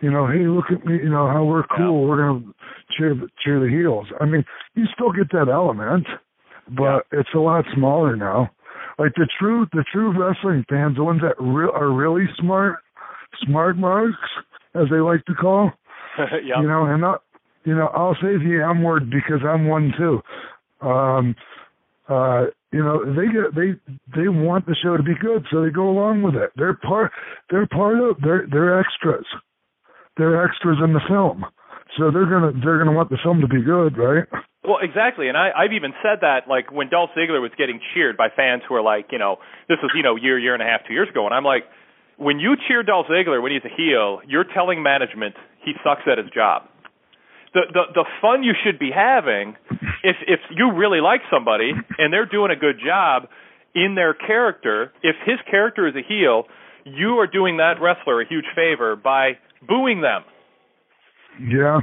you 0.00 0.10
know 0.10 0.26
hey 0.26 0.46
look 0.46 0.66
at 0.70 0.84
me 0.84 0.94
you 0.94 1.10
know 1.10 1.26
how 1.26 1.44
we're 1.44 1.64
cool 1.76 2.06
we're 2.06 2.16
gonna 2.16 2.52
cheer 2.96 3.14
cheer 3.44 3.60
the 3.60 3.68
heels. 3.68 4.06
I 4.20 4.24
mean 4.24 4.44
you 4.74 4.84
still 4.94 5.12
get 5.12 5.30
that 5.32 5.48
element, 5.52 6.06
but 6.68 7.06
it's 7.12 7.28
a 7.34 7.38
lot 7.38 7.64
smaller 7.74 8.16
now. 8.16 8.50
Like 8.98 9.14
the 9.14 9.28
true 9.38 9.66
the 9.72 9.84
true 9.90 10.12
wrestling 10.12 10.64
fans, 10.68 10.96
the 10.96 11.04
ones 11.04 11.22
that 11.22 11.42
re- 11.42 11.72
are 11.72 11.90
really 11.90 12.26
smart, 12.38 12.80
smart 13.46 13.76
marks 13.76 14.16
as 14.74 14.84
they 14.90 14.98
like 14.98 15.24
to 15.24 15.34
call. 15.34 15.72
yeah. 16.18 16.60
You 16.60 16.68
know, 16.68 16.84
and 16.84 17.00
not 17.00 17.22
you 17.64 17.74
know 17.74 17.86
I'll 17.94 18.14
say 18.16 18.36
the 18.36 18.66
M 18.68 18.82
word 18.82 19.10
because 19.10 19.40
I'm 19.46 19.66
one 19.68 19.92
too. 19.96 20.20
Um, 20.86 21.34
uh, 22.08 22.46
you 22.72 22.82
know 22.82 23.04
they 23.04 23.26
get 23.26 23.54
they 23.54 23.72
they 24.14 24.28
want 24.28 24.66
the 24.66 24.76
show 24.82 24.96
to 24.96 25.02
be 25.02 25.14
good, 25.20 25.46
so 25.50 25.62
they 25.62 25.70
go 25.70 25.88
along 25.88 26.22
with 26.22 26.34
it. 26.34 26.50
They're 26.56 26.74
part 26.74 27.10
they're 27.50 27.66
part 27.66 27.98
of 27.98 28.16
they're 28.22 28.46
they're 28.50 28.80
extras. 28.80 29.24
They're 30.20 30.44
extras 30.44 30.76
in 30.84 30.92
the 30.92 31.00
film, 31.08 31.46
so 31.96 32.12
they're 32.12 32.28
gonna 32.28 32.52
they're 32.60 32.76
gonna 32.76 32.92
want 32.92 33.08
the 33.08 33.16
film 33.24 33.40
to 33.40 33.48
be 33.48 33.64
good, 33.64 33.96
right? 33.96 34.28
Well, 34.60 34.76
exactly, 34.84 35.32
and 35.32 35.36
I, 35.38 35.48
I've 35.56 35.72
even 35.72 35.96
said 36.04 36.20
that, 36.20 36.44
like 36.46 36.70
when 36.70 36.90
Dolph 36.90 37.16
Ziggler 37.16 37.40
was 37.40 37.52
getting 37.56 37.80
cheered 37.94 38.18
by 38.18 38.28
fans 38.28 38.60
who 38.68 38.74
are 38.74 38.82
like, 38.84 39.08
you 39.12 39.18
know, 39.18 39.40
this 39.72 39.78
was 39.82 39.90
you 39.96 40.02
know 40.02 40.16
year, 40.16 40.38
year 40.38 40.52
and 40.52 40.62
a 40.62 40.66
half, 40.66 40.82
two 40.86 40.92
years 40.92 41.08
ago, 41.08 41.24
and 41.24 41.32
I'm 41.32 41.42
like, 41.42 41.64
when 42.20 42.38
you 42.38 42.54
cheer 42.68 42.82
Dolph 42.82 43.06
Ziggler 43.06 43.42
when 43.42 43.52
he's 43.52 43.64
a 43.64 43.74
heel, 43.74 44.20
you're 44.28 44.44
telling 44.44 44.82
management 44.82 45.34
he 45.64 45.72
sucks 45.82 46.02
at 46.04 46.18
his 46.18 46.28
job. 46.28 46.68
The 47.54 47.62
the 47.72 48.04
the 48.04 48.04
fun 48.20 48.42
you 48.42 48.52
should 48.62 48.78
be 48.78 48.90
having, 48.94 49.56
if 50.04 50.16
if 50.28 50.40
you 50.52 50.76
really 50.76 51.00
like 51.00 51.22
somebody 51.32 51.72
and 51.96 52.12
they're 52.12 52.28
doing 52.28 52.50
a 52.52 52.60
good 52.60 52.76
job 52.84 53.24
in 53.74 53.94
their 53.94 54.12
character, 54.12 54.92
if 55.02 55.16
his 55.24 55.38
character 55.50 55.88
is 55.88 55.94
a 55.96 56.04
heel, 56.06 56.44
you 56.84 57.18
are 57.20 57.26
doing 57.26 57.56
that 57.56 57.80
wrestler 57.80 58.20
a 58.20 58.28
huge 58.28 58.46
favor 58.54 58.96
by 58.96 59.40
booing 59.66 60.00
them. 60.00 60.22
Yeah. 61.40 61.80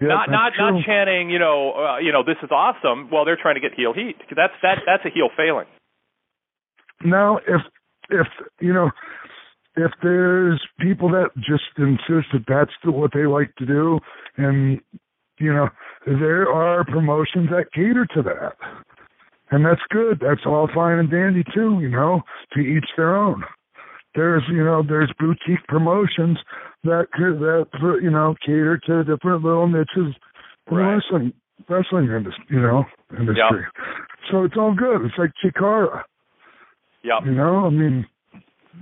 Yeah, 0.00 0.08
not 0.08 0.30
not 0.30 0.52
true. 0.54 0.72
not 0.72 0.84
chanting, 0.86 1.28
you 1.28 1.38
know, 1.38 1.72
uh, 1.72 1.98
you 1.98 2.10
know, 2.10 2.22
this 2.24 2.36
is 2.42 2.50
awesome 2.50 3.10
while 3.10 3.26
they're 3.26 3.38
trying 3.40 3.56
to 3.56 3.60
get 3.60 3.74
heel 3.76 3.92
heat. 3.92 4.16
That's 4.34 4.54
that 4.62 4.78
that's 4.86 5.04
a 5.04 5.10
heel 5.10 5.28
failing. 5.36 5.66
Now, 7.04 7.36
if 7.36 7.60
if 8.08 8.26
you 8.60 8.72
know, 8.72 8.90
if 9.76 9.92
there's 10.02 10.60
people 10.80 11.10
that 11.10 11.30
just 11.36 11.64
insist 11.76 12.32
that 12.32 12.44
that's 12.48 12.72
what 12.84 13.12
they 13.12 13.26
like 13.26 13.54
to 13.56 13.66
do, 13.66 13.98
and 14.38 14.80
you 15.38 15.52
know, 15.52 15.68
there 16.06 16.50
are 16.50 16.82
promotions 16.84 17.50
that 17.50 17.66
cater 17.74 18.06
to 18.14 18.22
that, 18.22 18.56
and 19.50 19.66
that's 19.66 19.82
good. 19.90 20.18
That's 20.20 20.46
all 20.46 20.68
fine 20.74 20.98
and 20.98 21.10
dandy 21.10 21.44
too. 21.54 21.78
You 21.80 21.90
know, 21.90 22.22
to 22.54 22.60
each 22.60 22.86
their 22.96 23.16
own. 23.16 23.44
There's 24.14 24.42
you 24.50 24.64
know 24.64 24.82
there's 24.86 25.12
boutique 25.18 25.64
promotions 25.68 26.38
that 26.84 27.06
could 27.12 27.38
that 27.40 27.66
you 28.02 28.10
know 28.10 28.34
cater 28.44 28.78
to 28.86 29.04
different 29.04 29.44
little 29.44 29.68
niches 29.68 29.88
in 29.96 30.76
Right. 30.76 30.94
wrestling 30.94 31.32
wrestling 31.68 32.06
industry. 32.06 32.44
You 32.50 32.60
know 32.60 32.84
industry. 33.18 33.66
So 34.30 34.44
it's 34.44 34.54
all 34.56 34.74
good. 34.74 35.02
It's 35.04 35.14
like 35.18 35.30
Chikara. 35.44 36.02
yeah 37.02 37.18
You 37.24 37.32
know, 37.32 37.66
I 37.66 37.70
mean, 37.70 38.06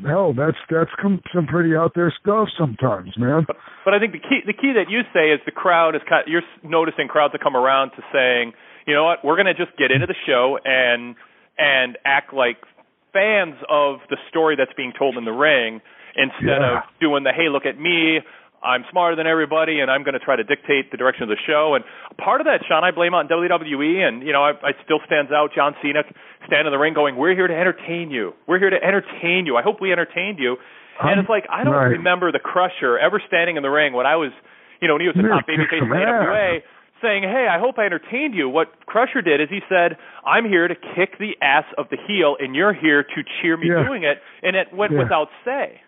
hell, 0.06 0.32
that's 0.35 0.56
that's 0.70 0.90
some 1.02 1.47
pretty 1.47 1.75
out 1.76 1.92
there 1.94 2.12
stuff 2.20 2.49
sometimes, 2.58 3.16
man. 3.16 3.44
But 3.47 3.56
but 3.85 3.94
I 3.94 3.99
think 3.99 4.12
the 4.12 4.18
key 4.20 4.40
the 4.47 4.52
key 4.52 4.73
that 4.76 4.90
you 4.90 5.00
say 5.12 5.30
is 5.30 5.40
the 5.47 5.52
crowd 5.52 5.94
is 5.94 6.02
kind 6.08 6.25
you're 6.26 6.42
noticing 6.62 7.08
crowds 7.08 7.32
that 7.32 7.42
come 7.42 7.56
around 7.56 7.90
to 7.90 8.02
saying, 8.12 8.52
you 8.87 8.94
know 8.94 9.04
what, 9.04 9.25
we're 9.25 9.37
going 9.37 9.47
to 9.47 9.54
just 9.54 9.76
get 9.78 9.90
into 9.90 10.06
the 10.06 10.16
show 10.26 10.58
and 10.64 11.16
and 11.58 11.99
act 12.04 12.32
like 12.32 12.56
fans 13.18 13.56
of 13.68 13.98
the 14.10 14.16
story 14.30 14.54
that's 14.54 14.72
being 14.76 14.92
told 14.96 15.16
in 15.18 15.25
the 15.25 15.32
ring 15.34 15.80
instead 16.14 16.60
Yeah. 16.62 16.78
of 16.78 16.82
doing 17.00 17.25
the 17.25 17.32
hey, 17.32 17.48
look 17.48 17.66
at 17.66 17.78
me. 17.78 18.20
I'm 18.62 18.84
smarter 18.90 19.14
than 19.14 19.26
everybody, 19.28 19.78
and 19.78 19.88
I'm 19.90 20.02
going 20.02 20.18
to 20.18 20.25
try 20.28 20.34
to 20.34 20.42
dictate 20.42 20.90
the 20.90 20.96
direction 20.96 21.22
of 21.22 21.28
the 21.28 21.38
show. 21.46 21.75
And 21.76 21.84
part 22.18 22.40
of 22.40 22.46
that, 22.50 22.58
Sean, 22.66 22.82
I 22.82 22.90
blame 22.90 23.14
on 23.14 23.28
WWE, 23.28 24.02
and 24.02 24.22
you 24.26 24.32
know, 24.32 24.42
I, 24.42 24.50
I 24.62 24.72
still 24.84 24.98
stands 25.06 25.30
out. 25.30 25.54
John 25.54 25.76
Cena 25.80 26.02
standing 26.46 26.66
in 26.66 26.72
the 26.72 26.78
ring, 26.78 26.92
going, 26.94 27.14
"We're 27.16 27.34
here 27.34 27.46
to 27.46 27.54
entertain 27.54 28.10
you. 28.10 28.34
We're 28.48 28.58
here 28.58 28.70
to 28.70 28.82
entertain 28.82 29.46
you. 29.46 29.56
I 29.56 29.62
hope 29.62 29.80
we 29.80 29.92
entertained 29.92 30.38
you." 30.40 30.56
And 31.00 31.12
Um, 31.14 31.18
it's 31.20 31.28
like 31.30 31.46
I 31.48 31.62
don't 31.62 31.72
right. 31.75 31.94
remember 32.02 32.32
the 32.32 32.40
Crusher 32.40 32.98
ever 32.98 33.20
standing 33.28 33.56
in 33.56 33.62
the 33.62 33.70
ring 33.70 33.92
when 33.92 34.06
I 34.06 34.16
was, 34.16 34.32
you 34.80 34.88
know, 34.88 34.94
when 34.94 35.02
he 35.02 35.06
was 35.06 35.14
the 35.14 35.22
Yeah, 35.22 35.38
top 35.38 35.46
babyface 35.46 35.72
in 35.78 35.78
some 35.87 35.92
ass. 35.94 36.62
Saying, 37.00 37.23
"Hey, 37.23 37.47
I 37.49 37.59
hope 37.59 37.78
I 37.78 37.85
entertained 37.87 38.35
you." 38.35 38.49
What 38.49 38.69
Crusher 38.87 39.23
did 39.23 39.40
is 39.40 39.49
he 39.49 39.61
said, 39.69 39.97
"I'm 40.26 40.45
here 40.45 40.67
to 40.67 40.75
kick 40.75 41.19
the 41.19 41.37
ass 41.40 41.64
of 41.76 41.88
the 41.90 41.97
heel, 41.97 42.37
and 42.40 42.57
you're 42.57 42.73
here 42.73 43.02
to 43.05 43.23
cheer 43.40 43.57
me 43.57 43.69
Yeah. 43.69 43.85
doing 43.85 44.02
it," 44.02 44.23
and 44.43 44.57
it 44.57 44.73
went 44.73 44.93
Yeah. 44.93 44.99
without 45.00 45.31
say. 45.45 45.81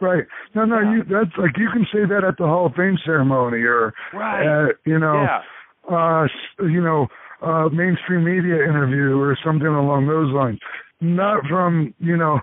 Right? 0.00 0.24
No, 0.54 0.64
no, 0.64 0.80
Yeah. 0.80 0.92
you 0.92 1.02
that's 1.04 1.36
like 1.38 1.56
you 1.56 1.70
can 1.70 1.86
say 1.86 2.04
that 2.04 2.24
at 2.24 2.36
the 2.36 2.46
Hall 2.46 2.66
of 2.66 2.74
Fame 2.74 2.98
ceremony 2.98 3.62
or 3.62 3.94
Right. 4.12 4.44
uh, 4.46 4.68
you 4.84 4.98
know, 4.98 5.22
Yeah. 5.22 5.42
uh, 5.88 6.26
you 6.62 6.80
know, 6.80 7.08
uh, 7.40 7.68
mainstream 7.72 8.24
media 8.24 8.64
interview 8.64 9.20
or 9.20 9.36
something 9.36 9.68
along 9.68 10.06
those 10.08 10.32
lines. 10.32 10.58
Not 11.00 11.46
from 11.46 11.94
you 12.00 12.16
know, 12.16 12.40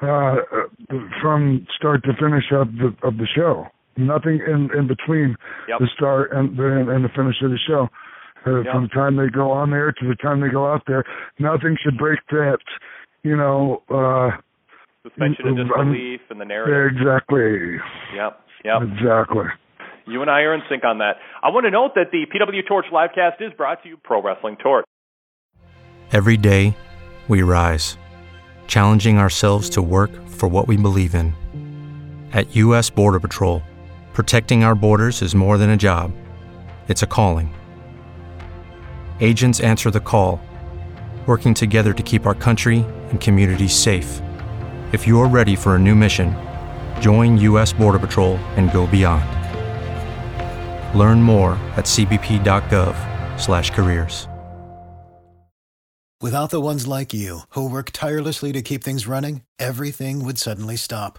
uh, 0.00 0.06
uh, 0.06 0.64
from 1.20 1.66
start 1.74 2.04
to 2.04 2.12
finish 2.14 2.50
of 2.52 2.76
the 2.78 2.94
of 3.02 3.18
the 3.18 3.26
show. 3.26 3.68
Nothing 3.96 4.40
in 4.46 4.70
in 4.76 4.86
between 4.86 5.36
Yep. 5.68 5.78
the 5.80 5.86
start 5.96 6.32
and 6.32 6.56
the 6.56 6.88
and 6.90 7.04
the 7.04 7.08
finish 7.10 7.36
of 7.42 7.50
the 7.50 7.58
show. 7.66 7.88
Uh, 8.46 8.62
Yep. 8.62 8.72
From 8.72 8.82
the 8.84 8.88
time 8.88 9.16
they 9.16 9.28
go 9.28 9.50
on 9.52 9.70
there 9.70 9.92
to 9.92 10.08
the 10.08 10.16
time 10.16 10.40
they 10.40 10.48
go 10.48 10.66
out 10.72 10.82
there, 10.86 11.04
nothing 11.38 11.76
should 11.82 11.96
break 11.98 12.18
that. 12.30 12.58
You 13.22 13.36
know, 13.36 13.82
uh, 13.88 14.36
Suspension 15.04 15.46
of 15.48 15.56
disbelief 15.56 16.20
and 16.30 16.40
the 16.40 16.44
narrative. 16.44 16.96
exactly, 16.96 17.78
Yep. 18.14 18.40
Yep. 18.64 18.82
exactly. 18.82 19.44
You 20.06 20.22
and 20.22 20.30
I 20.30 20.40
are 20.42 20.54
in 20.54 20.62
sync 20.68 20.84
on 20.84 20.98
that. 20.98 21.16
I 21.42 21.50
want 21.50 21.64
to 21.66 21.70
note 21.70 21.94
that 21.94 22.10
the 22.10 22.26
PW 22.26 22.62
Torch 22.66 22.86
livecast 22.92 23.40
is 23.40 23.52
brought 23.56 23.82
to 23.84 23.88
you 23.88 23.96
Pro 23.98 24.20
Wrestling 24.22 24.56
Torch. 24.56 24.84
Every 26.12 26.36
day, 26.36 26.76
we 27.28 27.42
rise, 27.42 27.96
challenging 28.66 29.18
ourselves 29.18 29.70
to 29.70 29.82
work 29.82 30.10
for 30.28 30.48
what 30.48 30.66
we 30.66 30.76
believe 30.76 31.14
in. 31.14 31.32
At 32.32 32.54
U.S. 32.56 32.90
Border 32.90 33.20
Patrol, 33.20 33.62
protecting 34.12 34.64
our 34.64 34.74
borders 34.74 35.22
is 35.22 35.32
more 35.34 35.56
than 35.58 35.70
a 35.70 35.76
job, 35.76 36.12
it's 36.88 37.02
a 37.02 37.06
calling. 37.06 37.54
Agents 39.20 39.60
answer 39.60 39.90
the 39.90 40.00
call, 40.00 40.40
working 41.26 41.52
together 41.54 41.92
to 41.92 42.02
keep 42.02 42.26
our 42.26 42.34
country 42.34 42.84
and 43.10 43.20
communities 43.20 43.74
safe. 43.74 44.20
If 44.92 45.06
you're 45.06 45.28
ready 45.28 45.54
for 45.56 45.76
a 45.76 45.78
new 45.78 45.94
mission, 45.94 46.34
join 47.00 47.38
U.S. 47.38 47.72
Border 47.72 48.00
Patrol 48.00 48.36
and 48.56 48.70
go 48.72 48.86
beyond. 48.86 49.24
Learn 50.98 51.22
more 51.22 51.52
at 51.76 51.86
cbp.gov/careers. 51.86 54.28
Without 56.22 56.50
the 56.50 56.60
ones 56.60 56.86
like 56.86 57.12
you, 57.12 57.40
who 57.48 57.68
work 57.68 57.90
tirelessly 57.92 58.52
to 58.52 58.62
keep 58.62 58.84
things 58.84 59.08
running, 59.08 59.42
everything 59.58 60.24
would 60.24 60.38
suddenly 60.38 60.76
stop. 60.76 61.18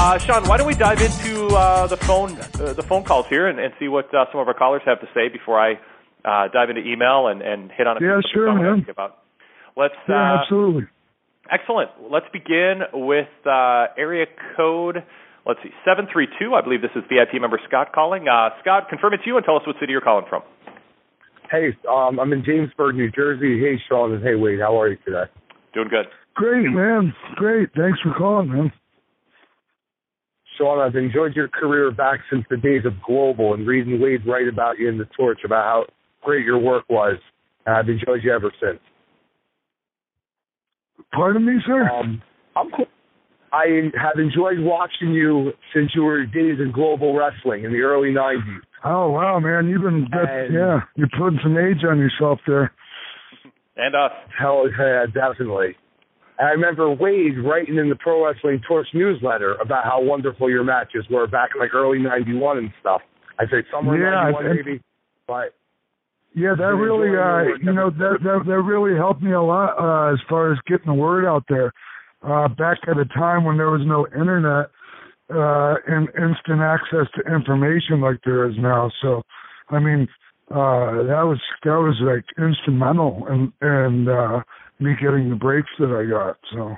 Uh, 0.00 0.16
Sean, 0.18 0.48
why 0.48 0.56
don't 0.56 0.66
we 0.66 0.72
dive 0.74 0.98
into 1.02 1.48
uh, 1.48 1.86
the 1.86 1.96
phone 1.98 2.32
uh, 2.32 2.72
the 2.72 2.82
phone 2.82 3.04
calls 3.04 3.26
here 3.28 3.48
and, 3.48 3.58
and 3.60 3.74
see 3.78 3.86
what 3.86 4.06
uh, 4.14 4.24
some 4.32 4.40
of 4.40 4.48
our 4.48 4.54
callers 4.54 4.80
have 4.86 4.98
to 5.00 5.06
say 5.12 5.28
before 5.28 5.60
I 5.60 5.74
uh, 6.24 6.48
dive 6.48 6.70
into 6.70 6.80
email 6.80 7.26
and, 7.28 7.42
and 7.42 7.70
hit 7.70 7.86
on 7.86 7.98
a 7.98 8.00
Yeah, 8.00 8.14
things 8.14 8.24
sure, 8.32 8.48
I 8.48 8.54
wanna 8.54 8.76
man. 8.76 8.86
about. 8.88 9.18
Let's 9.76 9.92
Yeah, 10.08 10.14
uh, 10.16 10.40
absolutely. 10.40 10.84
excellent. 11.52 11.90
Let's 12.10 12.24
begin 12.32 12.80
with 12.94 13.28
uh, 13.44 13.92
area 13.98 14.24
code. 14.56 15.04
Let's 15.44 15.60
see, 15.62 15.68
seven 15.84 16.08
three 16.10 16.28
two. 16.40 16.54
I 16.54 16.62
believe 16.62 16.80
this 16.80 16.96
is 16.96 17.04
VIP 17.10 17.38
member 17.38 17.60
Scott 17.68 17.92
calling. 17.92 18.26
Uh, 18.26 18.56
Scott, 18.62 18.88
confirm 18.88 19.12
it's 19.12 19.24
you 19.26 19.36
and 19.36 19.44
tell 19.44 19.56
us 19.56 19.66
what 19.66 19.76
city 19.80 19.92
you're 19.92 20.00
calling 20.00 20.24
from. 20.30 20.40
Hey, 21.50 21.76
um, 21.86 22.18
I'm 22.18 22.32
in 22.32 22.42
Jamesburg, 22.42 22.94
New 22.94 23.10
Jersey. 23.10 23.60
Hey, 23.60 23.76
Sean, 23.86 24.14
and 24.14 24.22
hey, 24.24 24.34
Wade, 24.34 24.60
how 24.60 24.80
are 24.80 24.88
you 24.88 24.96
today? 25.04 25.24
Doing 25.74 25.88
good. 25.88 26.06
Great, 26.34 26.70
man. 26.70 27.12
Great. 27.36 27.68
Thanks 27.76 28.00
for 28.00 28.14
calling, 28.16 28.48
man. 28.48 28.72
Sean, 30.60 30.78
I've 30.78 30.94
enjoyed 30.94 31.34
your 31.34 31.48
career 31.48 31.90
back 31.90 32.20
since 32.30 32.44
the 32.50 32.56
days 32.58 32.82
of 32.84 32.92
Global 33.06 33.54
and 33.54 33.66
reading 33.66 33.98
Wade 34.00 34.26
write 34.26 34.46
about 34.46 34.78
you 34.78 34.88
in 34.88 34.98
the 34.98 35.08
Torch 35.16 35.40
about 35.44 35.64
how 35.64 35.84
great 36.22 36.44
your 36.44 36.58
work 36.58 36.84
was. 36.90 37.16
And 37.64 37.74
I've 37.74 37.88
enjoyed 37.88 38.20
you 38.22 38.32
ever 38.32 38.52
since. 38.60 38.78
Pardon 41.12 41.46
me, 41.46 41.54
sir. 41.66 41.88
Um, 41.88 42.22
I'm 42.54 42.70
cool. 42.70 42.86
I 43.52 43.90
have 44.00 44.18
enjoyed 44.18 44.58
watching 44.60 45.12
you 45.12 45.52
since 45.74 45.90
you 45.94 46.02
were 46.02 46.24
days 46.24 46.58
in 46.60 46.70
global 46.72 47.16
wrestling 47.16 47.64
in 47.64 47.72
the 47.72 47.80
early 47.80 48.10
'90s. 48.10 48.60
Oh 48.84 49.10
wow, 49.10 49.40
man, 49.40 49.66
you've 49.68 49.82
been 49.82 50.06
good. 50.10 50.28
And- 50.28 50.54
yeah, 50.54 50.80
you're 50.94 51.08
putting 51.18 51.40
some 51.42 51.56
age 51.58 51.84
on 51.88 51.98
yourself 51.98 52.38
there. 52.46 52.72
And 53.76 53.94
us. 53.94 54.10
Hell 54.38 54.66
yeah, 54.78 55.06
definitely. 55.06 55.74
And 56.40 56.48
I 56.48 56.52
remember 56.52 56.90
Wade 56.90 57.38
writing 57.44 57.76
in 57.76 57.90
the 57.90 57.96
Pro 57.96 58.24
Wrestling 58.24 58.62
Torch 58.66 58.88
newsletter 58.94 59.56
about 59.56 59.84
how 59.84 60.00
wonderful 60.02 60.48
your 60.48 60.64
matches 60.64 61.04
were 61.10 61.26
back 61.26 61.50
in 61.54 61.60
like 61.60 61.74
early 61.74 61.98
'91 61.98 62.56
and 62.56 62.72
stuff. 62.80 63.02
I 63.38 63.44
say 63.44 63.62
somewhere 63.70 63.96
in 63.96 64.02
Yeah, 64.02 64.30
'91 64.32 64.56
maybe, 64.56 64.80
but 65.26 65.54
Yeah, 66.34 66.54
that 66.56 66.74
really, 66.74 67.10
uh, 67.10 67.58
you 67.62 67.74
know, 67.74 67.90
that, 67.90 68.20
that 68.24 68.44
that 68.46 68.62
really 68.62 68.96
helped 68.96 69.20
me 69.20 69.32
a 69.32 69.42
lot 69.42 69.76
uh, 69.78 70.14
as 70.14 70.18
far 70.30 70.50
as 70.50 70.58
getting 70.66 70.86
the 70.86 70.94
word 70.94 71.26
out 71.26 71.44
there. 71.50 71.74
Uh, 72.22 72.48
back 72.48 72.78
at 72.88 72.96
a 72.96 73.04
time 73.04 73.44
when 73.44 73.58
there 73.58 73.70
was 73.70 73.82
no 73.84 74.06
internet 74.18 74.70
uh, 75.28 75.74
and 75.86 76.08
instant 76.16 76.62
access 76.62 77.06
to 77.16 77.34
information 77.34 78.00
like 78.00 78.16
there 78.24 78.48
is 78.48 78.56
now. 78.58 78.90
So, 79.02 79.22
I 79.68 79.78
mean, 79.78 80.08
uh, 80.50 81.04
that 81.04 81.24
was 81.28 81.40
that 81.64 81.76
was 81.76 81.96
like 82.00 82.24
instrumental 82.38 83.26
and 83.28 83.52
and 83.60 84.08
uh, 84.08 84.40
me 84.80 84.94
getting 85.00 85.30
the 85.30 85.36
breaks 85.36 85.70
that 85.78 85.90
I 85.90 86.04
got. 86.10 86.36
So. 86.52 86.76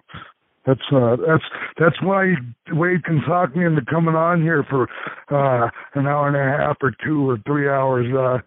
That's 0.65 0.81
uh 0.95 1.17
that's 1.27 1.43
that's 1.77 2.01
why 2.05 2.35
Wade 2.71 3.03
can 3.03 3.21
talk 3.23 3.57
me 3.57 3.65
into 3.65 3.83
coming 3.91 4.15
on 4.15 4.41
here 4.43 4.65
for 4.71 4.85
uh 5.29 5.69
an 5.99 6.07
hour 6.07 6.29
and 6.29 6.37
a 6.37 6.57
half 6.65 6.77
or 6.81 6.93
two 7.05 7.29
or 7.29 7.37
three 7.45 7.69
hours 7.69 8.07
uh 8.15 8.39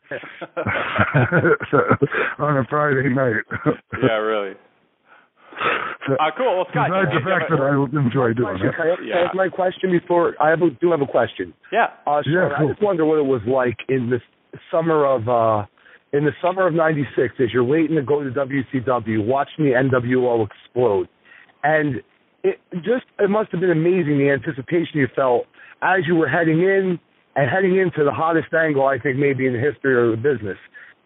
on 2.40 2.58
a 2.58 2.64
Friday 2.70 3.10
night. 3.10 3.44
yeah, 4.02 4.14
really. 4.14 4.56
Uh, 6.08 6.16
cool. 6.38 6.56
Well, 6.58 6.68
Scott, 6.72 6.90
Besides 6.90 7.10
you- 7.14 7.20
the 7.20 7.26
fact 7.26 7.50
have 7.50 7.60
that 7.60 7.66
I 7.66 8.00
enjoy 8.06 8.34
doing 8.34 8.60
Question, 8.60 8.68
it. 8.68 8.76
Can 8.76 8.88
I, 8.92 8.96
can 8.96 9.04
I 9.06 9.08
Yeah. 9.08 9.26
ask 9.28 9.36
my 9.36 9.50
question 9.50 9.92
before? 9.92 10.36
I 10.40 10.50
have 10.50 10.62
a, 10.62 10.70
do 10.70 10.92
have 10.92 11.02
a 11.02 11.06
question. 11.08 11.54
Yeah. 11.72 11.88
Uh, 12.06 12.22
Yeah, 12.26 12.50
cool. 12.58 12.68
I 12.68 12.72
just 12.72 12.82
wonder 12.82 13.06
what 13.06 13.20
it 13.20 13.26
was 13.26 13.42
like 13.48 13.78
in 13.90 14.10
the 14.10 14.20
summer 14.72 15.06
of 15.06 15.28
uh 15.28 15.66
in 16.14 16.26
the 16.26 16.32
summer 16.42 16.68
of 16.68 16.74
'96 16.74 17.36
as 17.40 17.48
you're 17.54 17.64
waiting 17.64 17.96
to 17.96 18.02
go 18.02 18.24
to 18.24 18.30
WCW, 18.32 19.26
watching 19.26 19.66
the 19.66 19.72
NWO 19.72 20.48
explode, 20.48 21.08
and 21.64 22.02
it 22.44 22.60
just 22.76 23.06
it 23.20 23.30
must 23.30 23.52
have 23.52 23.62
been 23.62 23.72
amazing 23.72 24.18
the 24.18 24.30
anticipation 24.30 25.00
you 25.00 25.08
felt 25.16 25.46
as 25.82 26.02
you 26.08 26.16
were 26.16 26.28
heading 26.28 26.62
in 26.62 27.00
and 27.36 27.50
heading 27.50 27.78
into 27.78 28.04
the 28.04 28.12
hottest 28.12 28.54
angle 28.54 28.86
I 28.86 28.98
think 28.98 29.18
maybe 29.18 29.46
in 29.46 29.54
the 29.54 29.60
history 29.60 29.96
of 30.02 30.12
the 30.12 30.22
business, 30.22 30.58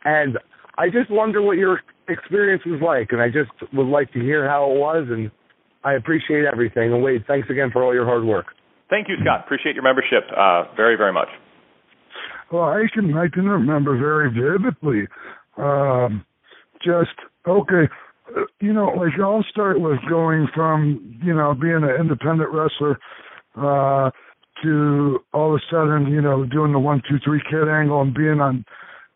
and 0.06 0.38
I 0.77 0.88
just 0.88 1.10
wonder 1.10 1.41
what 1.41 1.58
your 1.58 1.82
experience 2.08 2.63
was 2.65 2.82
like, 2.82 3.12
and 3.12 3.22
I 3.22 3.27
just 3.27 3.51
would 3.74 3.88
like 3.88 4.12
to 4.13 4.20
hear 4.20 4.48
how 4.48 4.72
it 4.72 4.77
was, 4.79 5.08
and 5.10 5.32
I 5.84 5.94
appreciate 5.94 6.46
everything. 6.46 6.94
And 6.94 7.03
Wade, 7.03 7.25
thanks 7.27 7.50
again 7.50 7.70
for 7.72 7.84
all 7.84 7.94
your 7.94 8.06
hard 8.06 8.24
work. 8.24 8.48
Thank 8.89 9.08
you, 9.08 9.15
Scott. 9.22 9.44
Appreciate 9.46 9.75
your 9.75 9.84
membership 9.84 10.24
uh, 10.36 10.74
very, 10.75 10.96
very 10.96 11.13
much. 11.13 11.29
Well, 12.51 12.63
I 12.63 12.84
can 12.94 13.15
I 13.15 13.27
can 13.27 13.46
remember 13.46 13.98
very 13.98 14.29
vividly. 14.32 15.08
Um, 15.58 16.25
just 16.84 17.12
okay, 17.48 17.88
uh, 18.36 18.41
you 18.60 18.74
know, 18.74 18.88
like 18.88 19.13
it 19.18 19.22
all 19.22 19.44
start 19.50 19.79
with 19.79 20.00
going 20.10 20.48
from 20.56 21.20
you 21.24 21.34
know 21.34 21.53
being 21.53 21.84
an 21.84 21.96
independent 22.00 22.50
wrestler 22.51 22.98
uh, 23.56 24.10
to 24.63 25.20
all 25.34 25.53
of 25.53 25.62
a 25.62 25.72
sudden 25.72 26.12
you 26.12 26.22
know 26.22 26.46
doing 26.46 26.72
the 26.72 26.79
one 26.79 27.01
two 27.08 27.18
three 27.24 27.41
kid 27.50 27.68
angle 27.70 28.01
and 28.01 28.13
being 28.13 28.39
on 28.39 28.65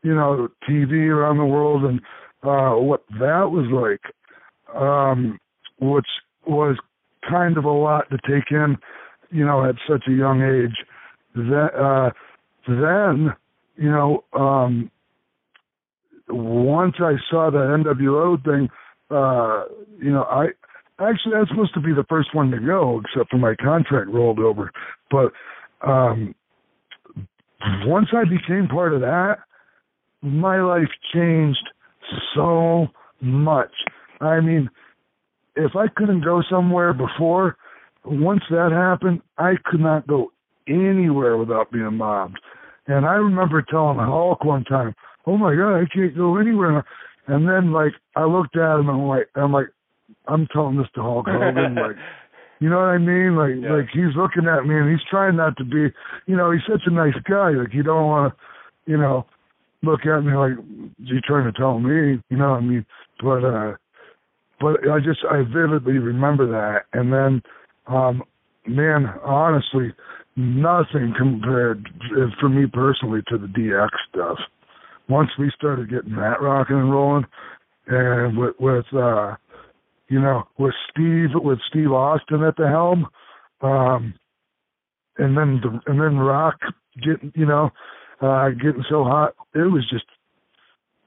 you 0.03 0.13
know 0.13 0.47
TV 0.69 1.07
around 1.09 1.37
the 1.37 1.45
world 1.45 1.83
and 1.85 1.99
uh, 2.43 2.75
what 2.75 3.03
that 3.19 3.49
was 3.51 3.67
like, 3.71 4.13
um, 4.79 5.39
which 5.79 6.07
was 6.45 6.77
kind 7.29 7.57
of 7.57 7.63
a 7.63 7.71
lot 7.71 8.09
to 8.09 8.17
take 8.29 8.51
in, 8.51 8.77
you 9.31 9.45
know, 9.45 9.63
at 9.67 9.75
such 9.87 10.03
a 10.07 10.11
young 10.11 10.41
age. 10.41 10.85
That 11.35 11.69
uh, 11.73 12.11
then, 12.67 13.33
you 13.75 13.89
know, 13.89 14.23
um, 14.33 14.91
once 16.29 16.95
I 16.99 17.13
saw 17.29 17.49
that 17.51 17.83
NWO 17.83 18.43
thing, 18.43 18.69
uh, 19.09 19.65
you 20.01 20.11
know, 20.11 20.23
I 20.23 20.47
actually 20.99 21.35
I 21.35 21.39
was 21.39 21.49
supposed 21.49 21.73
to 21.73 21.81
be 21.81 21.93
the 21.93 22.05
first 22.09 22.33
one 22.33 22.51
to 22.51 22.59
go, 22.59 23.01
except 23.03 23.31
for 23.31 23.37
my 23.37 23.55
contract 23.55 24.09
rolled 24.09 24.39
over. 24.39 24.71
But 25.11 25.31
um, 25.85 26.33
once 27.85 28.07
I 28.13 28.23
became 28.23 28.67
part 28.67 28.93
of 28.93 29.01
that, 29.01 29.37
my 30.21 30.61
life 30.61 30.89
changed 31.13 31.69
so 32.35 32.87
much. 33.21 33.71
I 34.21 34.39
mean, 34.39 34.69
if 35.55 35.75
I 35.75 35.87
couldn't 35.95 36.23
go 36.23 36.41
somewhere 36.49 36.93
before, 36.93 37.57
once 38.05 38.41
that 38.49 38.71
happened, 38.71 39.21
I 39.37 39.53
could 39.65 39.79
not 39.79 40.07
go 40.07 40.31
anywhere 40.67 41.37
without 41.37 41.71
being 41.71 41.95
mobbed. 41.95 42.39
And 42.87 43.05
I 43.05 43.13
remember 43.13 43.61
telling 43.61 43.97
Hulk 43.97 44.43
one 44.43 44.63
time, 44.65 44.93
"Oh 45.25 45.37
my 45.37 45.55
God, 45.55 45.75
I 45.77 45.85
can't 45.85 46.15
go 46.15 46.37
anywhere." 46.37 46.83
And 47.27 47.47
then 47.47 47.71
like 47.71 47.93
I 48.15 48.25
looked 48.25 48.57
at 48.57 48.79
him 48.79 48.89
and 48.89 49.01
I'm 49.01 49.07
like, 49.07 49.29
I'm 49.35 49.53
like, 49.53 49.67
I'm 50.27 50.47
telling 50.47 50.77
this 50.77 50.87
to 50.95 51.01
Hulk 51.01 51.27
Hogan, 51.27 51.75
like, 51.87 51.95
you 52.59 52.69
know 52.69 52.77
what 52.79 52.89
I 52.89 52.97
mean? 52.97 53.35
Like, 53.35 53.55
Yeah. 53.61 53.73
like 53.77 53.87
he's 53.93 54.15
looking 54.15 54.47
at 54.47 54.65
me 54.65 54.77
and 54.77 54.89
he's 54.91 55.05
trying 55.09 55.37
not 55.37 55.55
to 55.57 55.63
be, 55.63 55.93
you 56.25 56.35
know, 56.35 56.51
he's 56.51 56.65
such 56.69 56.83
a 56.85 56.91
nice 56.91 57.15
guy. 57.23 57.51
Like 57.51 57.73
you 57.73 57.83
don't 57.83 58.07
want 58.07 58.33
to, 58.33 58.91
you 58.91 58.97
know, 58.97 59.25
look 59.81 60.05
at 60.05 60.21
me 60.21 60.33
like 60.35 60.53
you 60.97 61.21
trying 61.21 61.45
to 61.51 61.57
tell 61.57 61.79
me, 61.79 62.21
you 62.29 62.37
know 62.37 62.51
what 62.51 62.57
I 62.57 62.61
mean? 62.61 62.85
But 63.21 63.43
uh 63.45 63.73
but 64.59 64.87
I 64.89 64.99
just 64.99 65.19
I 65.29 65.43
vividly 65.43 65.97
remember 65.99 66.45
that 66.51 66.85
and 66.97 67.11
then 67.13 67.41
um 67.87 68.23
man, 68.65 69.07
honestly, 69.23 69.93
nothing 70.35 71.13
compared 71.17 71.87
uh, 72.17 72.27
for 72.39 72.49
me 72.49 72.65
personally 72.71 73.21
to 73.27 73.37
the 73.37 73.47
DX 73.47 73.89
stuff. 74.09 74.37
Once 75.09 75.29
we 75.37 75.51
started 75.55 75.89
getting 75.89 76.15
that 76.15 76.41
rocking 76.41 76.77
and 76.77 76.91
rolling 76.91 77.25
and 77.87 78.37
with 78.37 78.55
with 78.59 78.85
uh 78.93 79.35
you 80.09 80.19
know, 80.19 80.43
with 80.57 80.73
Steve 80.91 81.29
with 81.35 81.59
Steve 81.69 81.91
Austin 81.91 82.43
at 82.43 82.55
the 82.55 82.67
helm, 82.67 83.07
um 83.61 84.13
and 85.17 85.37
then 85.37 85.61
the 85.61 85.79
and 85.91 85.99
then 85.99 86.17
Rock 86.17 86.59
getting 87.03 87.31
you 87.35 87.45
know, 87.45 87.69
uh 88.21 88.49
getting 88.49 88.83
so 88.89 89.03
hot. 89.03 89.35
It 89.53 89.71
was 89.71 89.87
just 89.89 90.05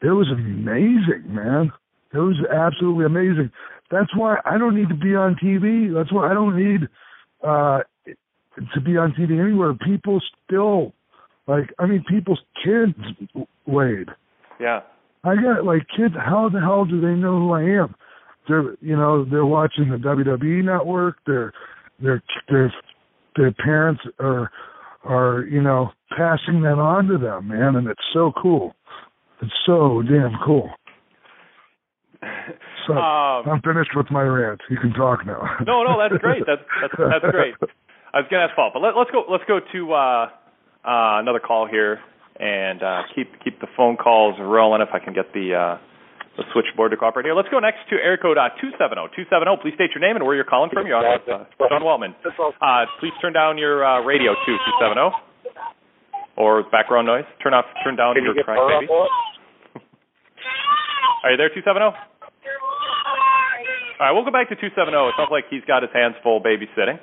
it 0.02 0.10
was 0.10 0.28
amazing, 0.30 1.34
man. 1.34 1.72
It 2.12 2.18
was 2.18 2.36
absolutely 2.52 3.06
amazing. 3.06 3.50
That's 3.90 4.14
why 4.16 4.36
I 4.44 4.58
don't 4.58 4.76
need 4.76 4.88
to 4.88 4.94
be 4.94 5.14
on 5.14 5.36
TV. 5.42 5.92
That's 5.92 6.12
why 6.12 6.30
I 6.30 6.34
don't 6.34 6.56
need 6.56 6.88
uh 7.42 7.80
to 8.74 8.80
be 8.80 8.96
on 8.96 9.12
TV 9.12 9.40
anywhere. 9.40 9.74
People 9.74 10.20
still 10.46 10.92
like 11.46 11.72
I 11.78 11.86
mean 11.86 12.04
people's 12.08 12.40
kids 12.64 12.94
Wade. 13.66 14.08
Yeah. 14.60 14.80
I 15.24 15.34
got 15.34 15.64
like 15.64 15.82
kids 15.96 16.14
how 16.14 16.48
the 16.52 16.60
hell 16.60 16.84
do 16.84 17.00
they 17.00 17.14
know 17.14 17.38
who 17.38 17.52
I 17.52 17.62
am? 17.62 17.94
They're 18.48 18.74
you 18.80 18.96
know, 18.96 19.24
they're 19.24 19.46
watching 19.46 19.90
the 19.90 19.96
WWE 19.96 20.64
network, 20.64 21.16
their 21.26 21.52
their 22.00 22.22
their 22.48 22.72
their 23.36 23.52
parents 23.52 24.02
are 24.18 24.50
are, 25.04 25.44
you 25.48 25.62
know, 25.62 25.90
passing 26.16 26.62
that 26.62 26.78
on 26.78 27.06
to 27.06 27.18
them, 27.18 27.48
man, 27.48 27.76
and 27.76 27.86
it's 27.86 28.00
so 28.12 28.32
cool. 28.40 28.74
It's 29.42 29.52
so 29.64 30.02
damn 30.02 30.32
cool. 30.44 30.70
So 32.86 32.94
Um, 32.96 33.48
I'm 33.48 33.60
finished 33.62 33.90
with 33.94 34.10
my 34.10 34.22
rant. 34.22 34.60
You 34.70 34.78
can 34.78 34.92
talk 34.92 35.26
now. 35.26 35.42
No, 35.66 35.82
no, 35.82 35.96
that's 35.98 36.20
great. 36.22 36.42
That's 36.46 36.62
that's 36.80 36.94
that's 36.98 37.32
great. 37.32 37.54
I 38.16 38.24
was 38.24 38.32
gonna 38.32 38.48
ask 38.48 38.56
Paul, 38.56 38.72
but 38.72 38.80
let, 38.80 38.96
let's 38.96 39.12
go 39.12 39.28
let's 39.28 39.44
go 39.44 39.60
to 39.60 39.80
uh, 39.92 40.32
uh, 40.80 41.20
another 41.20 41.36
call 41.36 41.68
here 41.68 42.00
and 42.40 42.80
uh, 42.80 43.04
keep 43.12 43.28
keep 43.44 43.60
the 43.60 43.68
phone 43.76 44.00
calls 44.00 44.40
rolling. 44.40 44.80
If 44.80 44.88
I 44.96 45.04
can 45.04 45.12
get 45.12 45.36
the 45.36 45.52
uh, 45.52 45.76
the 46.40 46.48
switchboard 46.56 46.92
to 46.92 46.96
cooperate 46.96 47.28
here. 47.28 47.36
Let's 47.36 47.52
go 47.52 47.60
next 47.60 47.84
to 47.92 48.00
area 48.00 48.16
code 48.16 48.40
two 48.56 48.72
seven 48.80 48.96
zero 48.96 49.12
two 49.12 49.28
seven 49.28 49.44
zero. 49.44 49.60
Please 49.60 49.76
state 49.76 49.92
your 49.92 50.00
name 50.00 50.16
and 50.16 50.24
where 50.24 50.32
you're 50.32 50.48
calling 50.48 50.72
from. 50.72 50.88
You're 50.88 50.96
on 50.96 51.12
with 51.12 51.28
uh, 51.28 51.44
Sean 51.68 51.84
Waltman. 51.84 52.16
Uh, 52.16 52.88
please 53.04 53.12
turn 53.20 53.36
down 53.36 53.60
your 53.60 53.84
uh, 53.84 54.00
radio 54.00 54.32
too 54.48 54.56
two 54.56 54.74
seven 54.80 54.96
zero 54.96 55.12
or 56.40 56.64
background 56.72 57.04
noise. 57.04 57.28
Turn 57.44 57.52
off 57.52 57.68
turn 57.84 58.00
down 58.00 58.16
your 58.16 58.32
get 58.32 58.48
cry 58.48 58.56
her 58.56 58.80
baby. 58.80 58.88
Are 61.20 61.32
you 61.32 61.36
there 61.36 61.52
two 61.52 61.60
seven 61.68 61.84
zero? 61.84 61.92
All 61.92 62.00
right, 64.00 64.16
we'll 64.16 64.24
go 64.24 64.32
back 64.32 64.48
to 64.48 64.56
two 64.56 64.72
seven 64.72 64.96
zero. 64.96 65.12
It 65.12 65.20
sounds 65.20 65.28
like 65.28 65.52
he's 65.52 65.68
got 65.68 65.84
his 65.84 65.92
hands 65.92 66.16
full 66.24 66.40
babysitting. 66.40 66.96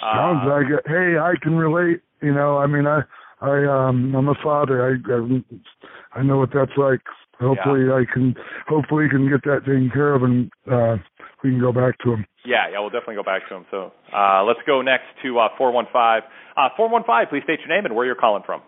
Sounds 0.00 0.42
Uh, 0.44 0.50
like 0.50 0.66
it. 0.70 0.84
Hey, 0.86 1.18
I 1.18 1.34
can 1.42 1.56
relate. 1.56 2.00
You 2.22 2.32
know, 2.32 2.58
I 2.58 2.66
mean, 2.66 2.86
I, 2.86 3.02
I, 3.40 3.64
um, 3.66 4.14
I'm 4.14 4.28
a 4.28 4.34
father. 4.42 4.82
I, 4.84 5.12
I, 5.12 6.20
I 6.20 6.22
know 6.22 6.38
what 6.38 6.50
that's 6.52 6.76
like. 6.76 7.00
Hopefully, 7.38 7.90
I 7.92 8.04
can. 8.10 8.34
Hopefully, 8.66 9.08
can 9.10 9.28
get 9.28 9.44
that 9.44 9.60
taken 9.66 9.90
care 9.92 10.14
of, 10.14 10.22
and 10.22 10.50
uh, 10.70 10.96
we 11.44 11.50
can 11.50 11.60
go 11.60 11.72
back 11.72 11.98
to 12.04 12.14
him. 12.14 12.24
Yeah, 12.46 12.68
yeah, 12.72 12.80
we'll 12.80 12.88
definitely 12.88 13.16
go 13.16 13.22
back 13.24 13.46
to 13.48 13.56
him. 13.56 13.66
So 13.70 13.92
uh, 14.14 14.42
let's 14.44 14.60
go 14.66 14.80
next 14.80 15.04
to 15.22 15.38
uh, 15.38 15.48
415. 15.58 16.24
Uh, 16.56 16.68
415, 16.76 17.28
please 17.28 17.44
state 17.44 17.60
your 17.60 17.68
name 17.68 17.84
and 17.84 17.94
where 17.94 18.06
you're 18.06 18.14
calling 18.16 18.42
from. 18.46 18.62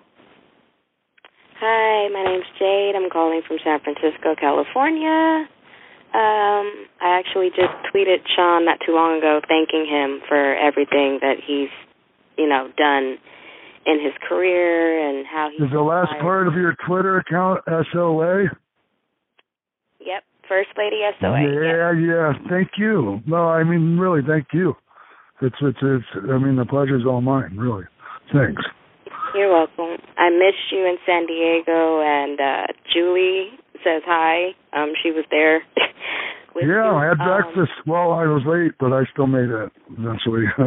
Hi, 1.60 2.08
my 2.12 2.22
name's 2.28 2.46
Jade. 2.58 2.94
I'm 2.94 3.08
calling 3.10 3.40
from 3.48 3.56
San 3.64 3.80
Francisco, 3.80 4.36
California. 4.38 5.48
Um, 6.14 6.88
I 7.00 7.20
actually 7.20 7.50
just 7.50 7.74
tweeted 7.92 8.24
Sean 8.34 8.64
not 8.64 8.78
too 8.84 8.92
long 8.92 9.18
ago, 9.18 9.40
thanking 9.46 9.84
him 9.84 10.20
for 10.26 10.56
everything 10.56 11.18
that 11.20 11.36
he's, 11.44 11.68
you 12.38 12.48
know, 12.48 12.70
done 12.76 13.18
in 13.84 14.00
his 14.02 14.12
career 14.26 15.08
and 15.08 15.26
how 15.26 15.50
he. 15.56 15.64
Is 15.64 15.70
the 15.70 15.80
last 15.80 16.12
part 16.20 16.48
of 16.48 16.54
your 16.54 16.74
Twitter 16.86 17.18
account 17.18 17.60
SOA? 17.92 18.44
Yep, 20.00 20.22
First 20.48 20.70
Lady 20.76 21.00
SOA. 21.20 21.42
Yeah, 21.42 21.92
yeah. 21.92 22.32
Thank 22.48 22.70
you. 22.78 23.20
No, 23.26 23.48
I 23.48 23.64
mean 23.64 23.98
really, 23.98 24.22
thank 24.26 24.48
you. 24.52 24.74
It's 25.40 25.56
it's 25.60 25.78
it's. 25.82 26.04
I 26.30 26.38
mean, 26.38 26.56
the 26.56 26.64
pleasure's 26.64 27.04
all 27.06 27.20
mine. 27.20 27.56
Really. 27.56 27.84
Thanks. 28.32 28.62
You're 29.34 29.52
welcome. 29.52 30.02
I 30.16 30.30
missed 30.30 30.72
you 30.72 30.84
in 30.86 30.96
San 31.06 31.26
Diego, 31.26 32.00
and 32.00 32.40
uh 32.40 32.66
Julie 32.92 33.50
says 33.84 34.02
hi. 34.06 34.54
Um, 34.72 34.92
she 35.02 35.10
was 35.10 35.24
there. 35.30 35.62
yeah, 36.56 36.62
you. 36.62 36.80
I 36.80 37.04
had 37.06 37.20
Um, 37.20 37.26
breakfast. 37.28 37.72
Well, 37.86 38.12
I 38.12 38.24
was 38.26 38.42
late, 38.46 38.72
but 38.78 38.92
I 38.92 39.04
still 39.12 39.26
made 39.26 39.48
it 39.50 39.72
eventually. 39.96 40.44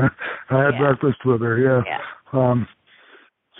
I 0.49 0.57
had 0.63 0.73
Yeah. 0.73 0.79
breakfast 0.79 1.25
with 1.25 1.41
her. 1.41 1.57
Yeah. 1.57 1.81
Yeah. 1.85 1.99
Um. 2.33 2.67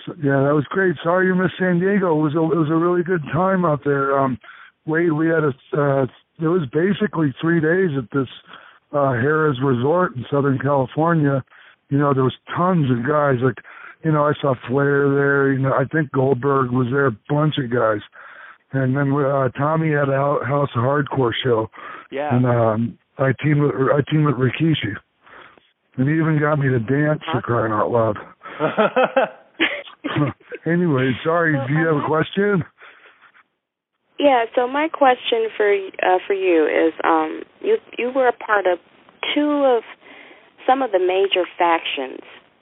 So, 0.06 0.14
yeah, 0.18 0.42
that 0.42 0.54
was 0.54 0.64
great. 0.68 0.96
Sorry 1.02 1.26
you 1.26 1.34
missed 1.34 1.54
San 1.58 1.78
Diego. 1.78 2.18
It 2.18 2.22
was 2.22 2.34
a 2.34 2.42
it 2.42 2.58
was 2.58 2.70
a 2.70 2.74
really 2.74 3.02
good 3.04 3.22
time 3.32 3.64
out 3.64 3.84
there. 3.84 4.18
Um, 4.18 4.38
Wade, 4.84 5.12
we 5.12 5.28
had 5.28 5.44
a 5.44 5.52
uh, 5.78 6.06
it 6.40 6.48
was 6.48 6.66
basically 6.72 7.32
three 7.40 7.60
days 7.60 7.90
at 7.96 8.10
this 8.10 8.28
uh 8.92 9.14
Harrah's 9.14 9.60
Resort 9.62 10.16
in 10.16 10.24
Southern 10.30 10.58
California. 10.58 11.44
You 11.88 11.98
know, 11.98 12.12
there 12.14 12.24
was 12.24 12.34
tons 12.56 12.90
of 12.90 13.06
guys. 13.06 13.36
Like, 13.42 13.58
you 14.02 14.10
know, 14.10 14.24
I 14.26 14.32
saw 14.40 14.54
Flair 14.66 15.08
there. 15.14 15.52
You 15.52 15.60
know, 15.60 15.72
I 15.72 15.84
think 15.84 16.10
Goldberg 16.10 16.70
was 16.72 16.88
there. 16.90 17.06
A 17.06 17.16
bunch 17.28 17.58
of 17.58 17.70
guys. 17.70 18.00
And 18.72 18.96
then 18.96 19.12
uh, 19.12 19.48
Tommy 19.50 19.90
had 19.90 20.08
a 20.08 20.44
House 20.46 20.70
of 20.74 20.82
Hardcore 20.82 21.32
show, 21.44 21.68
Yeah. 22.10 22.34
and 22.34 22.46
um, 22.46 22.98
I 23.18 23.32
teamed 23.42 23.60
with 23.60 23.72
I 23.74 24.00
teamed 24.10 24.24
with 24.26 24.36
Rikishi, 24.36 24.94
and 25.96 26.08
he 26.08 26.14
even 26.14 26.38
got 26.40 26.58
me 26.58 26.68
to 26.68 26.78
dance 26.78 27.20
for 27.30 27.42
crying 27.42 27.72
out 27.72 27.90
loud. 27.90 28.16
anyway, 30.66 31.12
sorry. 31.22 31.52
Do 31.68 31.74
you 31.74 31.86
have 31.86 31.96
a 31.96 32.06
question? 32.06 32.64
Yeah. 34.18 34.44
So 34.54 34.66
my 34.66 34.88
question 34.88 35.48
for 35.56 35.74
uh, 35.74 36.18
for 36.26 36.34
you 36.34 36.64
is, 36.66 36.94
um, 37.04 37.42
you 37.60 37.76
you 37.98 38.10
were 38.14 38.28
a 38.28 38.32
part 38.32 38.66
of 38.66 38.78
two 39.34 39.64
of 39.64 39.82
some 40.66 40.80
of 40.82 40.92
the 40.92 40.98
major 40.98 41.44
factions 41.58 42.20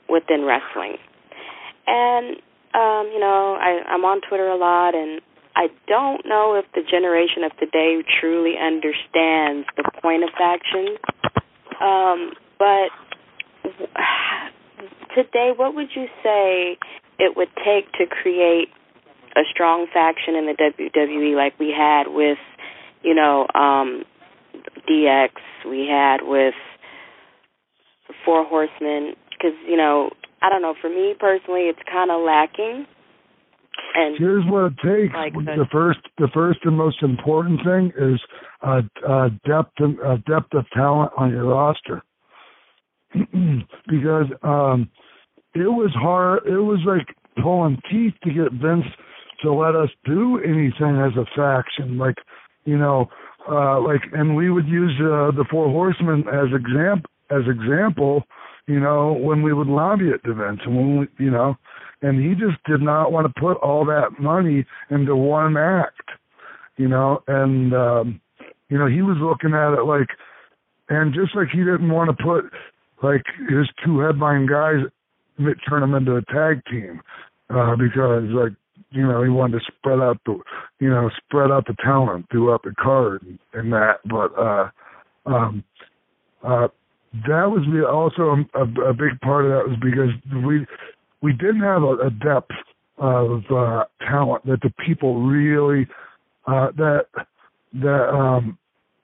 within 0.08 0.44
wrestling, 0.44 0.96
and 1.86 2.36
um, 2.74 3.10
you 3.12 3.20
know, 3.20 3.56
I, 3.60 3.82
I'm 3.88 4.04
on 4.04 4.20
Twitter 4.28 4.48
a 4.48 4.56
lot, 4.56 4.94
and 4.94 5.20
I 5.56 5.68
don't 5.88 6.24
know 6.26 6.54
if 6.54 6.64
the 6.74 6.82
generation 6.88 7.44
of 7.44 7.56
today 7.58 8.02
truly 8.20 8.54
understands 8.60 9.66
the 9.76 9.90
point 10.00 10.22
of 10.22 10.30
faction. 10.36 10.96
Um, 11.80 12.32
but 12.58 12.90
today, 15.14 15.50
what 15.56 15.74
would 15.74 15.88
you 15.94 16.06
say 16.22 16.78
it 17.18 17.36
would 17.36 17.50
take 17.56 17.90
to 17.92 18.06
create 18.06 18.68
a 19.36 19.42
strong 19.52 19.86
faction 19.92 20.34
in 20.36 20.46
the 20.46 20.54
WWE 20.54 21.34
like 21.36 21.58
we 21.58 21.74
had 21.76 22.04
with, 22.08 22.38
you 23.02 23.14
know, 23.14 23.46
um, 23.54 24.04
DX, 24.88 25.30
we 25.68 25.86
had 25.90 26.18
with 26.22 26.54
Four 28.24 28.44
Horsemen? 28.44 29.14
Because, 29.30 29.56
you 29.66 29.76
know, 29.76 30.10
I 30.42 30.48
don't 30.48 30.62
know, 30.62 30.74
for 30.80 30.88
me 30.88 31.14
personally, 31.18 31.62
it's 31.62 31.80
kind 31.90 32.10
of 32.10 32.20
lacking. 32.20 32.86
And 33.94 34.16
Here's 34.18 34.44
what 34.46 34.72
it 34.72 34.76
takes. 34.76 35.14
The- 35.34 35.66
first, 35.72 35.98
the 36.18 36.28
first 36.32 36.60
and 36.64 36.76
most 36.76 37.02
important 37.02 37.60
thing 37.64 37.92
is 37.98 38.20
uh, 38.62 38.82
uh, 39.08 39.28
depth 39.46 39.72
and 39.78 39.98
uh, 40.00 40.16
depth 40.26 40.54
of 40.54 40.64
talent 40.74 41.12
on 41.16 41.30
your 41.30 41.46
roster. 41.46 42.02
because 43.12 44.26
um, 44.42 44.88
it 45.54 45.68
was 45.68 45.90
hard. 45.94 46.46
It 46.46 46.60
was 46.60 46.78
like 46.86 47.14
pulling 47.42 47.80
teeth 47.90 48.14
to 48.24 48.32
get 48.32 48.52
Vince 48.52 48.86
to 49.42 49.52
let 49.52 49.74
us 49.74 49.88
do 50.04 50.38
anything 50.38 51.00
as 51.00 51.16
a 51.16 51.24
faction. 51.34 51.98
Like, 51.98 52.16
you 52.64 52.78
know, 52.78 53.08
uh, 53.50 53.80
like, 53.80 54.02
and 54.12 54.36
we 54.36 54.50
would 54.50 54.68
use 54.68 54.92
uh, 55.00 55.32
the 55.32 55.44
Four 55.50 55.68
Horsemen 55.70 56.24
as 56.28 56.48
example 56.54 57.10
as 57.30 57.42
example. 57.48 58.24
You 58.66 58.78
know, 58.78 59.12
when 59.12 59.42
we 59.42 59.52
would 59.52 59.66
lobby 59.66 60.10
at 60.10 60.22
Vince, 60.22 60.60
and 60.64 60.76
when 60.76 60.98
we, 61.00 61.24
you 61.24 61.30
know, 61.30 61.56
and 62.02 62.20
he 62.20 62.34
just 62.34 62.62
did 62.66 62.80
not 62.80 63.12
want 63.12 63.26
to 63.26 63.40
put 63.40 63.56
all 63.58 63.84
that 63.84 64.18
money 64.18 64.64
into 64.90 65.14
one 65.14 65.56
act. 65.56 66.10
You 66.76 66.88
know, 66.88 67.22
and 67.26 67.74
um, 67.74 68.20
you 68.68 68.78
know 68.78 68.86
he 68.86 69.02
was 69.02 69.16
looking 69.20 69.54
at 69.54 69.74
it 69.74 69.84
like, 69.84 70.08
and 70.88 71.12
just 71.12 71.36
like 71.36 71.48
he 71.52 71.58
didn't 71.58 71.90
want 71.90 72.16
to 72.16 72.24
put 72.24 72.44
like 73.02 73.22
his 73.48 73.68
two 73.84 74.00
headline 74.00 74.46
guys 74.46 74.84
turn 75.68 75.80
them 75.80 75.94
into 75.94 76.16
a 76.16 76.22
tag 76.26 76.62
team 76.70 77.00
uh, 77.50 77.74
because 77.76 78.24
like 78.30 78.52
you 78.90 79.06
know 79.06 79.22
he 79.22 79.30
wanted 79.30 79.58
to 79.58 79.64
spread 79.66 80.00
out 80.00 80.18
the 80.26 80.38
you 80.80 80.90
know 80.90 81.10
spread 81.24 81.50
out 81.50 81.66
the 81.66 81.76
talent 81.82 82.26
throughout 82.30 82.62
the 82.62 82.74
card 82.78 83.22
and, 83.22 83.38
and 83.54 83.72
that 83.72 84.00
but 84.04 84.32
uh 84.38 84.68
um 85.26 85.64
uh 86.42 86.68
that 87.26 87.50
was 87.50 87.66
also 87.90 88.36
a, 88.54 88.90
a 88.90 88.94
big 88.94 89.20
part 89.20 89.44
of 89.44 89.50
that 89.50 89.68
was 89.68 89.78
because 89.82 90.10
we 90.44 90.66
we 91.22 91.32
didn't 91.32 91.60
have 91.60 91.82
a, 91.82 91.96
a 92.06 92.10
depth 92.10 92.52
of 92.98 93.42
uh 93.50 93.84
talent 94.00 94.44
that 94.46 94.60
the 94.62 94.72
people 94.86 95.22
really 95.22 95.86
uh 96.46 96.70
that 96.76 97.06
that 97.72 98.08
um 98.10 98.58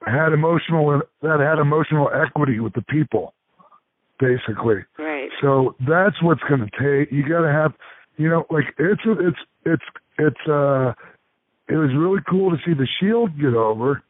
had 0.07 0.33
emotional 0.33 1.01
that 1.23 1.41
had 1.41 1.59
emotional 1.59 2.11
equity 2.15 2.61
with 2.61 2.73
the 2.75 2.83
people 2.83 3.33
basically 4.19 4.85
Right. 4.99 5.31
so 5.43 5.75
that's 5.81 6.21
what's 6.23 6.43
going 6.49 6.61
to 6.61 6.71
take. 6.71 7.13
You 7.13 7.23
got 7.23 7.43
to 7.43 7.53
have, 7.53 7.73
you 8.17 8.29
know, 8.29 8.47
like 8.51 8.65
it's 8.79 9.03
it's 9.05 9.39
it's 9.65 9.83
it's 10.19 10.49
uh, 10.49 10.93
it 11.69 11.77
was 11.77 11.91
really 11.97 12.21
cool 12.29 12.51
to 12.51 12.57
see 12.65 12.73
the 12.75 12.87
Shield 13.01 13.39
get 13.39 13.55
over 13.55 14.03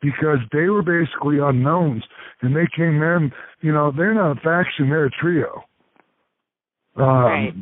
because 0.00 0.38
they 0.52 0.68
were 0.68 0.82
basically 0.82 1.38
unknowns 1.38 2.04
and 2.40 2.56
they 2.56 2.66
came 2.74 3.02
in. 3.02 3.32
You 3.60 3.72
know, 3.72 3.92
they're 3.94 4.14
not 4.14 4.38
a 4.38 4.40
faction; 4.40 4.88
they're 4.88 5.06
a 5.06 5.10
trio. 5.10 5.64
Um, 6.96 7.04
Right. 7.06 7.54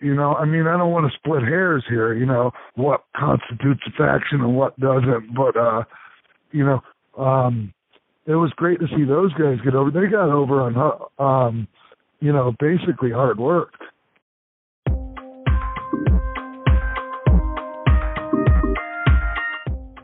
You 0.00 0.14
know, 0.14 0.34
I 0.34 0.46
mean, 0.46 0.66
I 0.66 0.76
don't 0.76 0.90
want 0.90 1.10
to 1.10 1.18
split 1.18 1.42
hairs 1.42 1.84
here. 1.88 2.14
You 2.14 2.26
know, 2.26 2.50
what 2.74 3.04
constitutes 3.16 3.82
a 3.86 3.90
faction 3.90 4.40
and 4.40 4.56
what 4.56 4.78
doesn't, 4.80 5.34
but 5.34 5.56
uh, 5.56 5.84
you 6.50 6.64
know, 6.64 6.80
um, 7.22 7.72
it 8.26 8.34
was 8.34 8.52
great 8.56 8.80
to 8.80 8.86
see 8.96 9.04
those 9.04 9.32
guys 9.34 9.58
get 9.64 9.74
over. 9.74 9.90
They 9.90 10.10
got 10.10 10.30
over 10.30 10.62
on, 10.62 11.08
um, 11.18 11.68
you 12.20 12.32
know, 12.32 12.52
basically 12.58 13.10
hard 13.10 13.38
work. 13.38 13.72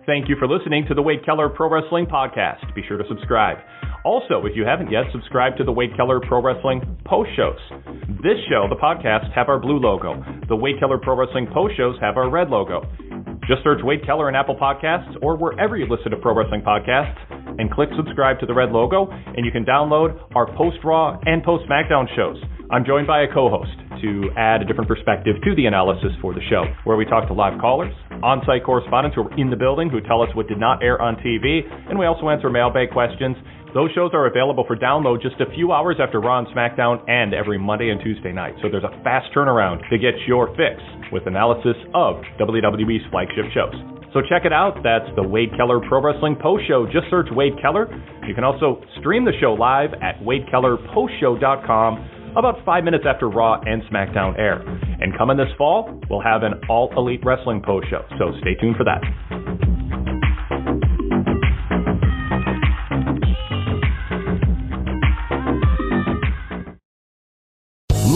Thank 0.06 0.28
you 0.28 0.36
for 0.38 0.46
listening 0.46 0.86
to 0.86 0.94
the 0.94 1.02
Wade 1.02 1.24
Keller 1.24 1.48
Pro 1.48 1.68
Wrestling 1.68 2.06
Podcast. 2.06 2.72
Be 2.76 2.82
sure 2.86 2.96
to 2.96 3.04
subscribe. 3.08 3.58
Also, 4.06 4.46
if 4.46 4.54
you 4.54 4.64
haven't 4.64 4.88
yet, 4.88 5.02
subscribe 5.10 5.56
to 5.56 5.64
the 5.64 5.72
Wade 5.72 5.90
Keller 5.96 6.20
Pro 6.20 6.40
Wrestling 6.40 6.80
post 7.04 7.28
shows. 7.34 7.58
This 8.22 8.38
show, 8.48 8.70
the 8.70 8.78
podcast, 8.78 9.34
have 9.34 9.48
our 9.48 9.58
blue 9.58 9.80
logo. 9.80 10.22
The 10.46 10.54
Wade 10.54 10.78
Keller 10.78 10.96
Pro 10.96 11.18
Wrestling 11.18 11.48
post 11.52 11.76
shows 11.76 11.96
have 12.00 12.16
our 12.16 12.30
red 12.30 12.48
logo. 12.48 12.86
Just 13.50 13.64
search 13.64 13.80
Wade 13.82 14.06
Keller 14.06 14.28
in 14.28 14.36
Apple 14.36 14.54
Podcasts 14.54 15.12
or 15.22 15.36
wherever 15.36 15.76
you 15.76 15.86
listen 15.90 16.12
to 16.12 16.16
pro 16.18 16.36
wrestling 16.36 16.62
podcasts 16.62 17.18
and 17.58 17.68
click 17.68 17.88
subscribe 17.96 18.38
to 18.38 18.46
the 18.46 18.54
red 18.54 18.70
logo, 18.70 19.10
and 19.10 19.44
you 19.44 19.50
can 19.50 19.64
download 19.64 20.14
our 20.36 20.46
post 20.56 20.78
Raw 20.84 21.18
and 21.26 21.42
post 21.42 21.64
SmackDown 21.68 22.06
shows. 22.14 22.36
I'm 22.70 22.84
joined 22.84 23.08
by 23.08 23.22
a 23.22 23.26
co 23.26 23.50
host 23.50 23.74
to 24.02 24.30
add 24.36 24.62
a 24.62 24.64
different 24.64 24.86
perspective 24.86 25.34
to 25.42 25.54
the 25.56 25.66
analysis 25.66 26.12
for 26.22 26.32
the 26.32 26.42
show, 26.48 26.62
where 26.84 26.96
we 26.96 27.06
talk 27.06 27.26
to 27.26 27.34
live 27.34 27.60
callers, 27.60 27.94
on 28.22 28.42
site 28.46 28.64
correspondents 28.64 29.14
who 29.14 29.22
are 29.22 29.34
in 29.40 29.50
the 29.50 29.56
building 29.56 29.90
who 29.90 30.00
tell 30.00 30.22
us 30.22 30.28
what 30.34 30.48
did 30.48 30.58
not 30.58 30.82
air 30.82 31.00
on 31.00 31.16
TV, 31.16 31.60
and 31.88 31.98
we 31.98 32.06
also 32.06 32.28
answer 32.28 32.50
mailbag 32.50 32.90
questions. 32.90 33.36
Those 33.74 33.90
shows 33.92 34.12
are 34.14 34.26
available 34.26 34.64
for 34.66 34.76
download 34.76 35.20
just 35.20 35.36
a 35.40 35.52
few 35.54 35.72
hours 35.72 35.96
after 36.00 36.20
Raw 36.20 36.38
and 36.38 36.48
SmackDown 36.48 37.02
and 37.10 37.34
every 37.34 37.58
Monday 37.58 37.90
and 37.90 38.00
Tuesday 38.00 38.32
night. 38.32 38.54
So 38.62 38.68
there's 38.70 38.84
a 38.84 39.02
fast 39.04 39.28
turnaround 39.36 39.86
to 39.90 39.98
get 39.98 40.14
your 40.26 40.48
fix 40.56 40.80
with 41.12 41.26
analysis 41.26 41.76
of 41.92 42.22
WWE's 42.40 43.04
flagship 43.10 43.52
shows. 43.52 43.74
So 44.14 44.22
check 44.30 44.46
it 44.46 44.52
out. 44.52 44.80
That's 44.82 45.04
the 45.14 45.22
Wade 45.22 45.50
Keller 45.58 45.80
Pro 45.80 46.00
Wrestling 46.00 46.36
Post 46.40 46.64
Show. 46.66 46.86
Just 46.86 47.10
search 47.10 47.28
Wade 47.32 47.60
Keller. 47.60 47.84
You 48.26 48.34
can 48.34 48.44
also 48.44 48.80
stream 48.98 49.26
the 49.26 49.36
show 49.40 49.52
live 49.52 49.92
at 50.00 50.20
WadeKellerPostShow.com 50.24 52.15
about 52.36 52.64
five 52.64 52.84
minutes 52.84 53.04
after 53.08 53.28
Raw 53.28 53.60
and 53.64 53.82
SmackDown 53.84 54.38
air. 54.38 54.60
And 55.00 55.16
coming 55.16 55.36
this 55.36 55.48
fall, 55.56 56.00
we'll 56.10 56.20
have 56.20 56.42
an 56.42 56.54
All 56.68 56.92
Elite 56.96 57.20
Wrestling 57.24 57.62
post 57.64 57.88
show. 57.88 58.04
So 58.18 58.32
stay 58.40 58.54
tuned 58.60 58.76
for 58.76 58.84
that. 58.84 60.05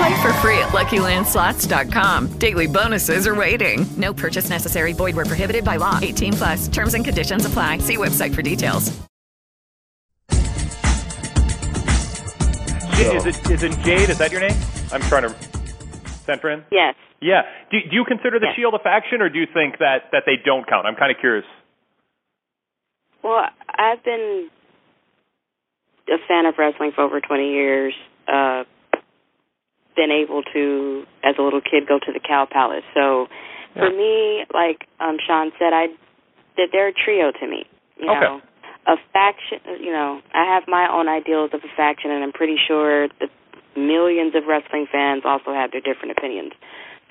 Play 0.00 0.22
for 0.22 0.32
free 0.34 0.58
at 0.58 0.68
LuckyLandSlots.com. 0.68 2.38
Daily 2.38 2.66
bonuses 2.66 3.26
are 3.26 3.34
waiting. 3.34 3.84
No 3.98 4.14
purchase 4.14 4.48
necessary. 4.48 4.94
Void 4.94 5.14
where 5.14 5.26
prohibited 5.26 5.62
by 5.62 5.76
law. 5.76 5.98
18 6.00 6.32
plus. 6.32 6.68
Terms 6.68 6.94
and 6.94 7.04
conditions 7.04 7.44
apply. 7.44 7.78
See 7.78 7.98
website 7.98 8.34
for 8.34 8.40
details. 8.40 8.98
Is 12.98 13.26
it 13.26 13.50
is 13.50 13.62
it 13.62 13.78
Jade? 13.80 14.08
Is 14.08 14.16
that 14.16 14.32
your 14.32 14.40
name? 14.40 14.56
I'm 14.90 15.02
trying 15.02 15.28
to 15.28 15.34
send 16.24 16.40
for 16.40 16.50
him. 16.50 16.64
Yes. 16.72 16.94
Yeah. 17.20 17.42
Do, 17.70 17.78
do 17.90 17.94
you 17.94 18.06
consider 18.06 18.38
the 18.38 18.48
Shield 18.56 18.72
a 18.72 18.78
faction, 18.78 19.20
or 19.20 19.28
do 19.28 19.38
you 19.38 19.46
think 19.52 19.80
that 19.80 20.08
that 20.12 20.22
they 20.24 20.36
don't 20.42 20.66
count? 20.66 20.86
I'm 20.86 20.96
kind 20.96 21.10
of 21.10 21.18
curious. 21.20 21.44
Well, 23.22 23.44
I've 23.68 24.02
been 24.02 24.48
a 26.08 26.16
fan 26.26 26.46
of 26.46 26.54
wrestling 26.56 26.92
for 26.94 27.02
over 27.02 27.20
20 27.20 27.50
years. 27.50 27.94
Uh, 28.26 28.64
been 29.96 30.10
able 30.10 30.42
to, 30.54 31.04
as 31.24 31.34
a 31.38 31.42
little 31.42 31.60
kid, 31.60 31.86
go 31.88 31.98
to 31.98 32.12
the 32.12 32.20
Cow 32.20 32.46
Palace. 32.50 32.84
So, 32.94 33.28
for 33.74 33.90
Yeah. 33.90 33.96
me, 33.96 34.44
like 34.52 34.86
um 35.00 35.18
Sean 35.24 35.52
said, 35.58 35.72
I 35.72 35.88
that 36.56 36.68
they're 36.72 36.88
a 36.88 36.92
trio 36.92 37.32
to 37.32 37.46
me. 37.46 37.64
You 37.96 38.10
Okay. 38.10 38.20
know, 38.20 38.40
a 38.86 38.96
faction. 39.12 39.60
You 39.80 39.92
know, 39.92 40.20
I 40.34 40.44
have 40.44 40.64
my 40.66 40.90
own 40.90 41.08
ideals 41.08 41.50
of 41.52 41.60
a 41.64 41.68
faction, 41.76 42.10
and 42.10 42.24
I'm 42.24 42.32
pretty 42.32 42.56
sure 42.56 43.08
that 43.20 43.30
millions 43.76 44.34
of 44.34 44.46
wrestling 44.46 44.86
fans 44.90 45.22
also 45.24 45.52
have 45.52 45.70
their 45.70 45.80
different 45.80 46.16
opinions. 46.18 46.52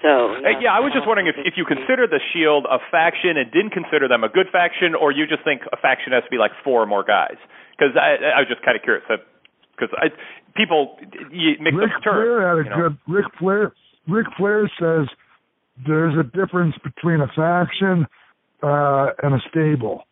So, 0.02 0.32
you 0.36 0.42
know, 0.42 0.60
yeah, 0.64 0.72
I 0.72 0.80
was 0.80 0.96
just 0.96 1.04
wondering 1.04 1.28
if, 1.28 1.36
if 1.44 1.60
you 1.60 1.68
consider 1.68 2.08
the 2.08 2.24
Shield 2.32 2.64
a 2.72 2.80
faction 2.88 3.36
and 3.36 3.52
didn't 3.52 3.76
consider 3.76 4.08
them 4.08 4.24
a 4.24 4.32
good 4.32 4.48
faction, 4.48 4.96
or 4.96 5.12
you 5.12 5.28
just 5.28 5.44
think 5.44 5.68
a 5.72 5.78
faction 5.78 6.16
has 6.16 6.24
to 6.24 6.32
be 6.32 6.40
like 6.40 6.52
four 6.64 6.80
or 6.82 6.88
more 6.88 7.04
guys. 7.04 7.36
Because 7.76 8.00
I, 8.00 8.16
I 8.36 8.40
was 8.40 8.48
just 8.48 8.64
kind 8.64 8.80
of 8.80 8.84
curious. 8.84 9.04
Because 9.08 9.92
I 10.00 10.08
people 10.60 10.98
you 11.32 11.56
mix 11.62 11.76
Ric 11.76 11.92
up 11.96 12.04
terms. 12.04 12.28
Flair 12.28 12.48
had 12.48 12.58
a 12.60 12.64
you 12.64 12.70
know? 12.70 12.90
good. 12.90 12.98
Ric 13.08 13.26
Flair. 13.40 13.74
Ric 14.08 14.26
Flair 14.38 14.70
says 14.80 15.08
there's 15.88 16.16
a 16.18 16.24
difference 16.24 16.76
between 16.84 17.22
a 17.22 17.28
faction 17.28 18.06
uh, 18.64 19.08
and 19.24 19.36
a 19.36 19.40
stable. 19.50 20.04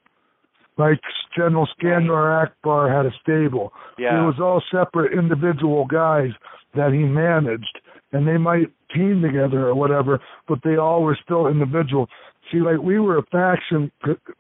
Like 0.78 1.00
General 1.36 1.68
Skandar 1.78 2.44
Akbar 2.44 2.90
had 2.96 3.06
a 3.06 3.12
stable. 3.22 3.74
Yeah. 3.98 4.22
It 4.22 4.26
was 4.26 4.36
all 4.40 4.62
separate 4.72 5.18
individual 5.18 5.86
guys 5.86 6.30
that 6.76 6.94
he 6.94 7.00
managed, 7.00 7.82
and 8.12 8.28
they 8.28 8.38
might 8.38 8.68
team 8.94 9.22
together 9.22 9.68
or 9.68 9.76
whatever, 9.76 10.20
but 10.48 10.60
they 10.64 10.78
all 10.78 11.04
were 11.04 11.18
still 11.24 11.48
individual. 11.48 12.08
See, 12.52 12.60
like 12.60 12.78
we 12.78 13.00
were 13.00 13.18
a 13.18 13.24
faction. 13.24 13.92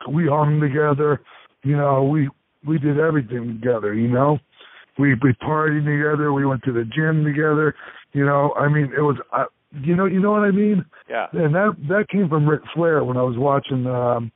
We 0.10 0.28
hung 0.28 0.62
together. 0.62 1.22
You 1.63 1.76
know, 1.76 2.04
we 2.04 2.30
we 2.65 2.78
did 2.78 3.00
everything 3.00 3.60
together. 3.60 3.93
You 3.93 4.08
know, 4.08 4.39
we 4.97 5.13
we 5.15 5.33
partied 5.33 5.86
together. 5.86 6.33
We 6.33 6.45
went 6.45 6.63
to 6.63 6.73
the 6.73 6.83
gym 6.83 7.23
together. 7.23 7.75
You 8.13 8.25
know, 8.25 8.53
I 8.57 8.67
mean, 8.67 8.91
it 8.97 9.01
was. 9.01 9.17
Uh, 9.31 9.45
you 9.83 9.95
know, 9.95 10.05
you 10.05 10.19
know 10.19 10.31
what 10.31 10.43
I 10.43 10.51
mean. 10.51 10.86
Yeah. 11.10 11.27
And 11.33 11.53
that 11.53 11.75
that 11.89 12.05
came 12.10 12.29
from 12.29 12.47
Ric 12.47 12.62
Flair 12.73 13.03
when 13.03 13.17
I 13.17 13.21
was 13.21 13.38
watching, 13.38 13.86
um, 13.86 14.31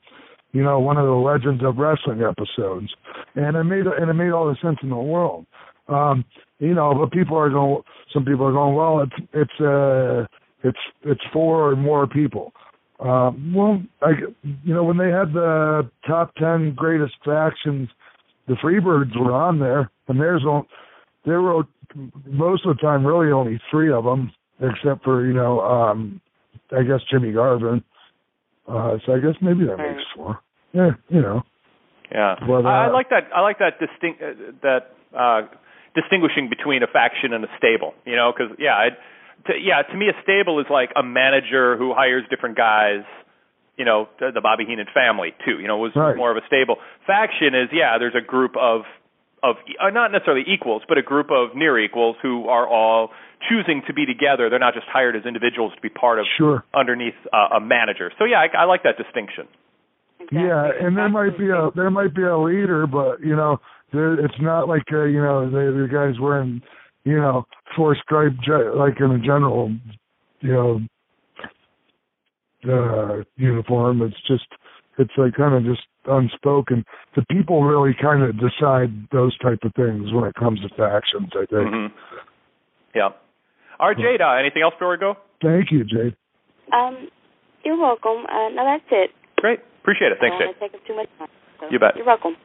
you 0.51 0.61
know, 0.61 0.79
one 0.79 0.97
of 0.97 1.05
the 1.05 1.11
Legends 1.11 1.63
of 1.63 1.77
Wrestling 1.77 2.21
episodes, 2.21 2.93
and 3.35 3.55
it 3.55 3.63
made 3.63 3.87
and 3.87 4.09
it 4.09 4.13
made 4.13 4.31
all 4.31 4.47
the 4.47 4.57
sense 4.61 4.77
in 4.83 4.89
the 4.89 4.95
world. 4.95 5.45
Um, 5.87 6.25
you 6.59 6.73
know, 6.73 6.93
but 6.93 7.11
people 7.11 7.37
are 7.37 7.49
going. 7.49 7.81
Some 8.13 8.25
people 8.25 8.45
are 8.45 8.51
going. 8.51 8.75
Well, 8.75 9.01
it's 9.01 9.27
it's 9.33 9.61
uh 9.61 10.25
it's 10.63 10.79
it's 11.03 11.21
four 11.33 11.71
or 11.71 11.75
more 11.75 12.07
people. 12.07 12.53
Um, 12.99 13.53
well, 13.55 13.81
I 14.01 14.11
you 14.43 14.73
know 14.73 14.83
when 14.83 14.97
they 14.97 15.09
had 15.09 15.33
the 15.33 15.89
top 16.05 16.35
ten 16.35 16.73
greatest 16.75 17.15
factions, 17.25 17.89
the 18.51 18.57
Freebirds 18.57 19.17
were 19.17 19.31
on 19.31 19.59
there, 19.59 19.89
and 20.09 20.19
there's 20.19 20.43
on 20.43 20.65
there 21.25 21.41
were 21.41 21.63
most 22.25 22.65
of 22.65 22.75
the 22.75 22.81
time 22.81 23.05
really 23.05 23.31
only 23.31 23.61
three 23.71 23.91
of 23.91 24.03
them, 24.03 24.31
except 24.59 25.03
for 25.03 25.25
you 25.25 25.33
know 25.33 25.61
um 25.61 26.19
I 26.71 26.83
guess 26.83 26.99
Jimmy 27.09 27.31
Garvin. 27.31 27.83
Uh, 28.67 28.97
so 29.05 29.13
I 29.13 29.19
guess 29.19 29.35
maybe 29.41 29.65
that 29.65 29.77
makes 29.77 30.03
four. 30.15 30.39
Yeah, 30.73 30.91
you 31.09 31.21
know. 31.21 31.43
Yeah, 32.11 32.35
But, 32.45 32.65
I, 32.65 32.85
I 32.85 32.89
uh, 32.89 32.93
like 32.93 33.09
that. 33.09 33.31
I 33.33 33.39
like 33.39 33.59
that 33.59 33.79
distinct 33.79 34.21
uh, 34.21 34.51
that 34.63 34.91
uh, 35.15 35.47
distinguishing 35.95 36.49
between 36.49 36.83
a 36.83 36.87
faction 36.87 37.31
and 37.31 37.43
a 37.43 37.47
stable. 37.57 37.93
You 38.05 38.17
know, 38.17 38.33
because 38.35 38.55
yeah, 38.59 38.75
I'd, 38.75 38.97
to, 39.47 39.53
yeah, 39.55 39.81
to 39.81 39.97
me 39.97 40.07
a 40.09 40.15
stable 40.23 40.59
is 40.59 40.67
like 40.69 40.91
a 40.95 41.03
manager 41.03 41.77
who 41.77 41.93
hires 41.95 42.23
different 42.29 42.57
guys. 42.57 43.07
You 43.81 43.85
know, 43.89 43.99
the, 44.21 44.29
the 44.29 44.41
Bobby 44.45 44.65
Heenan 44.69 44.85
family 44.93 45.33
too. 45.43 45.57
You 45.57 45.67
know, 45.67 45.77
was 45.81 45.93
Right. 45.97 46.15
more 46.15 46.29
of 46.29 46.37
a 46.37 46.45
stable. 46.45 46.75
Faction 47.09 47.57
is 47.57 47.69
yeah, 47.73 47.97
there's 47.97 48.13
a 48.13 48.21
group 48.21 48.53
of 48.55 48.85
of 49.41 49.55
uh, 49.81 49.89
not 49.89 50.11
necessarily 50.13 50.45
equals, 50.45 50.83
but 50.87 50.99
a 50.99 51.01
group 51.01 51.29
of 51.33 51.55
near 51.57 51.79
equals 51.81 52.15
who 52.21 52.45
are 52.47 52.67
all 52.69 53.09
choosing 53.49 53.81
to 53.87 53.93
be 53.93 54.05
together. 54.05 54.49
They're 54.51 54.59
not 54.59 54.75
just 54.75 54.85
hired 54.85 55.15
as 55.15 55.25
individuals 55.25 55.73
to 55.73 55.81
be 55.81 55.89
part 55.89 56.19
of 56.21 56.25
Sure. 56.37 56.63
underneath 56.75 57.17
uh, 57.33 57.57
a 57.57 57.59
manager. 57.59 58.11
So 58.19 58.25
yeah, 58.25 58.37
I, 58.37 58.63
I 58.63 58.65
like 58.65 58.83
that 58.83 58.97
distinction. 59.01 59.47
Yeah, 60.31 60.69
and 60.79 60.95
there 60.95 61.09
might 61.09 61.35
be 61.37 61.49
a 61.49 61.71
there 61.75 61.89
might 61.89 62.13
be 62.13 62.21
a 62.21 62.37
leader, 62.37 62.85
but 62.85 63.19
you 63.21 63.35
know, 63.35 63.57
there, 63.91 64.13
it's 64.13 64.39
not 64.39 64.67
like 64.67 64.83
uh, 64.93 65.05
you 65.05 65.21
know 65.25 65.49
the, 65.49 65.63
the 65.81 65.87
guys 65.91 66.19
wearing 66.21 66.61
you 67.03 67.17
know 67.17 67.45
four 67.75 67.97
stripe 68.03 68.33
like 68.77 69.01
in 69.01 69.11
a 69.11 69.19
general 69.19 69.75
you 70.41 70.53
know 70.53 70.79
uh 72.69 73.23
uniform. 73.37 74.01
It's 74.01 74.19
just 74.27 74.47
it's 74.97 75.11
like 75.17 75.33
kind 75.35 75.53
of 75.55 75.63
just 75.63 75.85
unspoken. 76.05 76.83
The 77.15 77.23
people 77.29 77.63
really 77.63 77.95
kind 77.99 78.23
of 78.23 78.35
decide 78.39 78.89
those 79.11 79.37
type 79.39 79.59
of 79.63 79.73
things 79.75 80.11
when 80.13 80.25
it 80.25 80.35
comes 80.35 80.59
to 80.61 80.69
factions. 80.75 81.29
I 81.33 81.45
think. 81.45 81.69
hmm 81.69 81.85
Yeah. 82.95 83.09
All 83.79 83.87
right, 83.89 83.97
Jade. 83.97 84.21
Uh, 84.21 84.33
anything 84.39 84.61
else 84.61 84.73
before 84.75 84.91
we 84.91 84.97
go? 84.97 85.15
Thank 85.41 85.71
you, 85.71 85.83
Jade. 85.83 86.15
Um, 86.71 87.09
you're 87.65 87.79
welcome. 87.79 88.25
Uh, 88.29 88.49
no, 88.53 88.63
that's 88.63 88.85
it. 88.91 89.09
Great. 89.37 89.59
Appreciate 89.81 90.11
it. 90.11 90.17
Thanks, 90.21 90.35
I 90.37 90.45
Jade. 90.45 90.45
don't 90.53 90.59
take 90.69 90.73
up 90.79 90.85
too 90.87 90.95
much 90.95 91.09
time. 91.17 91.27
So 91.59 91.65
You 91.71 91.79
bet. 91.79 91.95
You're 91.95 92.05
welcome. 92.05 92.35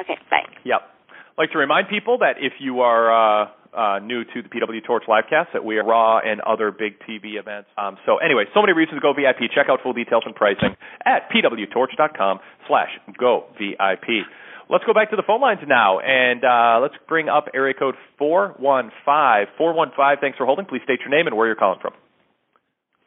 Okay, 0.00 0.14
bye. 0.30 0.46
Yep. 0.64 0.80
I'd 0.80 1.38
like 1.38 1.50
to 1.52 1.58
remind 1.58 1.88
people 1.88 2.18
that 2.18 2.36
if 2.38 2.52
you 2.60 2.80
are 2.80 3.10
uh, 3.10 3.48
uh, 3.76 3.98
new 3.98 4.24
to 4.24 4.42
the 4.42 4.48
PW 4.48 4.84
Torch 4.86 5.04
livecast, 5.08 5.52
that 5.52 5.64
we 5.64 5.76
are 5.78 5.84
Raw 5.84 6.18
and 6.18 6.40
other 6.40 6.70
big 6.70 6.98
TV 7.08 7.38
events. 7.38 7.68
Um, 7.76 7.96
so 8.06 8.18
anyway, 8.18 8.44
so 8.54 8.60
many 8.60 8.72
reasons 8.72 8.98
to 8.98 9.02
go 9.02 9.12
VIP. 9.12 9.50
Check 9.54 9.66
out 9.68 9.80
full 9.82 9.92
details 9.92 10.22
and 10.26 10.34
pricing 10.34 10.76
at 11.04 11.28
pwtorch.com 11.30 12.38
slash 12.68 12.90
go 13.18 13.46
VIP. 13.58 14.24
Let's 14.70 14.84
go 14.84 14.94
back 14.94 15.10
to 15.10 15.16
the 15.16 15.24
phone 15.26 15.42
lines 15.42 15.60
now, 15.66 16.00
and 16.00 16.42
uh, 16.42 16.80
let's 16.80 16.94
bring 17.06 17.28
up 17.28 17.48
area 17.52 17.74
code 17.74 17.96
415. 18.18 19.52
415, 19.58 20.20
thanks 20.20 20.38
for 20.38 20.46
holding. 20.46 20.64
Please 20.64 20.80
state 20.84 21.00
your 21.00 21.10
name 21.10 21.26
and 21.26 21.36
where 21.36 21.46
you're 21.46 21.56
calling 21.56 21.80
from. 21.82 21.92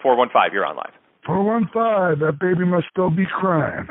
415, 0.03 0.53
you're 0.53 0.65
on 0.65 0.75
live. 0.75 0.93
Four 1.27 1.43
one 1.43 1.69
five. 1.73 2.19
That 2.19 2.39
baby 2.39 2.65
must 2.65 2.87
still 2.89 3.09
be 3.09 3.25
crying. 3.25 3.87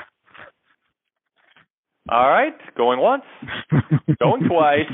All 2.08 2.28
right, 2.28 2.54
going 2.76 2.98
once, 2.98 3.24
going 4.20 4.48
twice. 4.48 4.90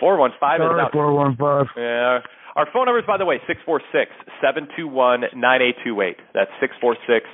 415 0.00 0.32
is 0.32 0.68
Sorry, 0.68 0.80
out. 0.80 0.92
four 0.92 1.12
one 1.12 1.36
five. 1.36 1.66
Yeah. 1.76 2.20
Our 2.56 2.66
phone 2.72 2.86
number 2.86 2.98
is, 2.98 3.06
by 3.06 3.16
the 3.16 3.24
way, 3.24 3.38
six 3.46 3.60
four 3.64 3.80
six 3.92 4.10
seven 4.42 4.66
two 4.76 4.88
one 4.88 5.22
nine 5.36 5.62
eight 5.62 5.76
two 5.84 6.00
eight. 6.00 6.16
That's 6.34 6.50
six 6.60 6.74
four 6.80 6.96
six 7.06 7.26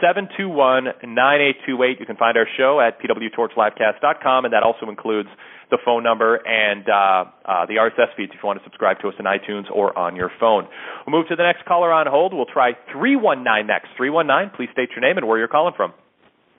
seven 0.00 0.28
two 0.36 0.48
one 0.48 0.86
nine 1.02 1.40
eight 1.40 1.56
two 1.66 1.82
eight. 1.82 1.98
You 1.98 2.06
can 2.06 2.16
find 2.16 2.36
our 2.36 2.46
show 2.56 2.78
at 2.80 3.00
pwtorchlivecast.com, 3.02 4.44
and 4.44 4.54
that 4.54 4.62
also 4.62 4.88
includes 4.88 5.28
the 5.70 5.78
phone 5.84 6.04
number 6.04 6.36
and 6.36 6.84
uh, 6.86 7.24
uh, 7.48 7.66
the 7.66 7.80
RSS 7.80 8.14
feeds 8.14 8.30
if 8.32 8.38
you 8.42 8.46
want 8.46 8.60
to 8.60 8.64
subscribe 8.64 9.00
to 9.00 9.08
us 9.08 9.14
in 9.18 9.24
iTunes 9.24 9.64
or 9.72 9.96
on 9.98 10.14
your 10.16 10.30
phone. 10.38 10.68
We'll 11.06 11.16
move 11.18 11.28
to 11.28 11.36
the 11.36 11.42
next 11.42 11.64
caller 11.64 11.90
on 11.90 12.06
hold. 12.06 12.34
We'll 12.34 12.44
try 12.46 12.72
319 12.92 13.66
next. 13.66 13.88
319, 13.96 14.52
please 14.54 14.68
state 14.72 14.90
your 14.92 15.00
name 15.00 15.16
and 15.16 15.26
where 15.26 15.38
you're 15.38 15.48
calling 15.48 15.72
from. 15.74 15.92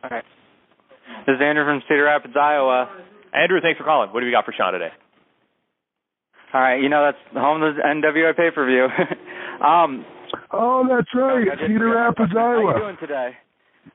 All 0.04 0.10
right. 0.10 0.26
This 1.28 1.36
is 1.36 1.42
Andrew 1.42 1.64
from 1.64 1.84
Cedar 1.88 2.06
Rapids, 2.06 2.34
Iowa. 2.36 2.90
Andrew, 3.34 3.62
thanks 3.62 3.78
for 3.78 3.84
calling. 3.86 4.10
What 4.10 4.22
do 4.22 4.26
we 4.26 4.32
got 4.32 4.46
for 4.46 4.54
Sean 4.58 4.74
today? 4.74 4.90
All 6.54 6.62
right, 6.62 6.82
you 6.82 6.90
know 6.90 7.04
that's 7.04 7.18
home 7.34 7.64
of 7.64 7.76
the 7.76 7.82
NWA 7.82 8.36
pay 8.36 8.52
per 8.54 8.66
view. 8.66 8.86
um, 9.66 10.06
oh, 10.52 10.86
that's 10.88 11.10
right, 11.16 11.48
Cedar 11.60 11.90
Rapids, 11.90 12.32
Iowa. 12.38 12.72
How 12.72 12.76
you 12.76 12.82
doing 12.82 12.98
today? 13.00 13.32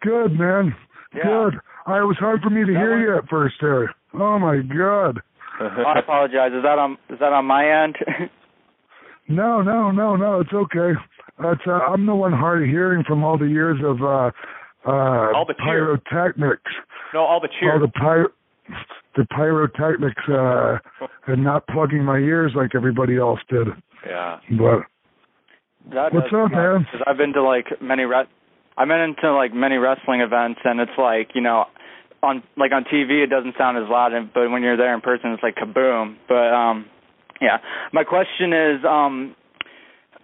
Good, 0.01 0.39
man. 0.39 0.75
Yeah. 1.15 1.23
Good. 1.23 1.55
I 1.87 2.01
it 2.01 2.03
was 2.03 2.17
hard 2.19 2.43
for 2.43 2.51
me 2.51 2.67
to 2.67 2.73
hear 2.73 3.01
you 3.01 3.17
at 3.17 3.29
first 3.29 3.55
there. 3.61 3.95
Oh 4.15 4.39
my 4.39 4.59
God. 4.59 5.21
I 5.61 6.01
apologize. 6.01 6.53
Is 6.53 6.63
that 6.63 6.79
on 6.79 6.99
is 7.09 7.19
that 7.21 7.33
on 7.33 7.45
my 7.45 7.85
end? 7.85 7.97
No, 9.29 9.61
no, 9.61 9.91
no, 9.91 10.17
no. 10.17 10.41
It's 10.41 10.53
okay. 10.55 10.99
It's, 11.41 11.61
uh, 11.67 11.71
I'm 11.71 12.07
the 12.07 12.15
one 12.15 12.33
hard 12.33 12.63
of 12.63 12.69
hearing 12.71 13.05
from 13.07 13.23
all 13.23 13.37
the 13.37 13.45
years 13.45 13.79
of 13.85 14.01
uh, 14.03 14.31
uh, 14.87 15.33
All 15.37 15.45
the 15.47 15.55
pyrotechnics. 15.55 16.73
No, 17.13 17.21
all 17.21 17.41
the 17.41 17.49
cheers. 17.61 17.75
All 17.75 17.81
the 17.81 17.93
pyro, 17.93 18.29
the 19.19 19.27
pyrotechnics, 19.27 20.23
uh, 20.29 20.79
and 21.27 21.43
not 21.43 21.67
plugging 21.67 22.05
my 22.05 22.19
ears 22.19 22.53
like 22.55 22.75
everybody 22.75 23.19
else 23.19 23.41
did. 23.51 23.67
Yeah. 24.07 24.39
But 24.57 24.87
That 25.93 26.13
What's 26.15 26.33
up, 26.33 26.53
man? 26.53 26.87
'cause 26.91 27.03
I've 27.07 27.17
been 27.17 27.33
to 27.33 27.43
like 27.43 27.83
many 27.83 28.05
re- 28.05 28.29
I've 28.77 28.89
been 28.89 29.01
into 29.01 29.33
like 29.33 29.53
many 29.53 29.77
wrestling 29.79 30.21
events, 30.21 30.61
and 30.65 30.81
it's 30.81 30.97
like 30.97 31.35
you 31.35 31.41
know, 31.41 31.67
on 32.23 32.43
like 32.57 32.73
on 32.73 32.85
TV 32.85 33.23
it 33.25 33.31
doesn't 33.31 33.57
sound 33.59 33.77
as 33.77 33.89
loud, 33.89 34.13
but 34.33 34.51
when 34.51 34.63
you're 34.63 34.77
there 34.77 34.95
in 34.95 35.01
person, 35.01 35.33
it's 35.33 35.43
like 35.43 35.57
kaboom. 35.57 36.17
But 36.29 36.55
um, 36.55 36.87
yeah, 37.41 37.59
my 37.93 38.05
question 38.05 38.53
is 38.53 38.85
um. 38.85 39.35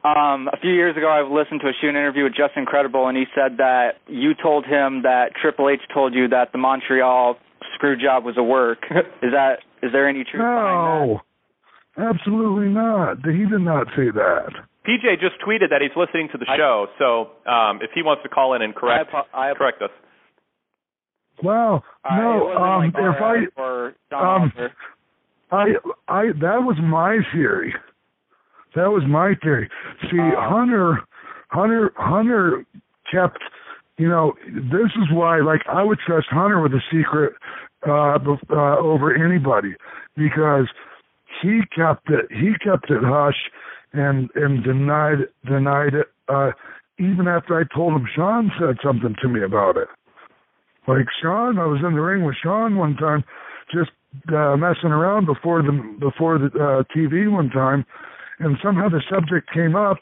Um, 0.05 0.51
a 0.53 0.59
few 0.59 0.71
years 0.73 0.99
ago, 0.99 1.09
I 1.09 1.23
listened 1.23 1.63
to 1.63 1.69
a 1.69 1.73
shoot 1.81 1.89
interview 1.89 2.25
with 2.25 2.35
Justin 2.35 2.67
Credible, 2.67 3.09
and 3.09 3.17
he 3.17 3.25
said 3.35 3.57
that 3.57 3.97
you 4.07 4.35
told 4.35 4.67
him 4.67 5.01
that 5.01 5.33
Triple 5.41 5.71
H 5.71 5.81
told 5.95 6.13
you 6.13 6.29
that 6.29 6.53
the 6.53 6.59
Montreal 6.59 7.39
screw 7.75 7.97
job 7.97 8.25
was 8.25 8.37
a 8.37 8.43
work. 8.43 8.79
is 9.23 9.33
that 9.33 9.59
is 9.83 9.93
there 9.93 10.09
any 10.09 10.25
truth 10.25 10.43
behind 10.43 11.11
no, 11.11 11.21
absolutely 11.99 12.69
not. 12.69 13.19
He 13.25 13.45
did 13.47 13.61
not 13.61 13.87
say 13.97 14.11
that. 14.13 14.53
PJ 14.87 15.21
just 15.21 15.41
tweeted 15.41 15.71
that 15.71 15.81
he's 15.81 15.97
listening 15.97 16.29
to 16.33 16.39
the 16.39 16.45
show, 16.57 16.89
so 16.99 17.51
um, 17.51 17.81
if 17.81 17.91
he 17.95 18.03
wants 18.03 18.23
to 18.23 18.29
call 18.29 18.55
in 18.55 18.63
and 18.63 18.75
correct 18.75 19.11
I 19.33 19.53
correct 19.55 19.81
us. 19.83 19.91
Wow. 21.43 21.83
that? 22.05 22.17
no, 22.17 22.37
it 22.37 22.45
wasn't 22.45 22.63
um, 22.63 22.79
like 22.79 22.95
if 22.97 23.23
I 23.23 23.61
or 23.61 23.95
um, 24.15 24.53
I 25.51 25.65
I 26.09 26.23
that 26.41 26.63
was 26.63 26.77
my 26.83 27.19
theory. 27.33 27.75
That 28.77 28.91
was 28.91 29.05
my 29.09 29.35
theory. 29.43 29.71
See, 30.11 30.19
Hunter 30.19 30.99
Hunter 31.49 31.93
Hunter 31.97 32.67
kept 33.11 33.39
you 33.99 34.09
know, 34.09 34.35
this 34.47 34.91
is 34.97 35.09
why 35.13 35.41
like 35.41 35.63
I 35.69 35.83
would 35.83 35.99
trust 35.99 36.27
Hunter 36.31 36.61
with 36.61 36.73
a 36.73 36.83
secret 36.91 37.35
uh, 37.87 38.19
uh 38.51 38.79
over 38.79 39.15
anybody 39.15 39.75
because 40.17 40.67
he 41.43 41.61
kept 41.75 42.09
it 42.11 42.27
he 42.31 42.53
kept 42.65 42.91
it 42.91 43.03
hush 43.03 43.51
and 43.93 44.31
and 44.35 44.65
denied 44.65 45.29
denied 45.45 45.95
it 45.95 46.07
uh 46.29 46.51
even 46.99 47.29
after 47.29 47.59
I 47.59 47.65
told 47.75 47.93
him 47.93 48.07
Sean 48.15 48.51
said 48.59 48.77
something 48.83 49.17
to 49.21 49.29
me 49.29 49.43
about 49.43 49.77
it. 49.77 49.89
Like 50.87 51.07
Sean, 51.21 51.59
I 51.59 51.67
was 51.67 51.81
in 51.85 51.95
the 51.95 52.01
ring 52.01 52.25
with 52.25 52.37
Sean 52.43 52.77
one 52.77 52.97
time, 52.97 53.25
just 53.73 53.91
uh, 54.29 54.57
messing 54.57 54.91
around 54.91 55.27
before 55.27 55.63
the 55.63 55.73
before 55.99 56.39
the 56.39 56.47
uh, 56.47 56.83
TV 56.95 57.31
one 57.31 57.51
time, 57.51 57.85
and 58.39 58.57
somehow 58.63 58.89
the 58.89 59.03
subject 59.11 59.51
came 59.53 59.75
up, 59.75 59.99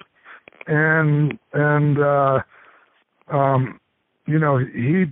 and 0.67 1.39
and 1.53 1.99
uh, 1.99 2.41
um, 3.29 3.81
you 4.27 4.39
know 4.39 4.59
he 4.59 5.05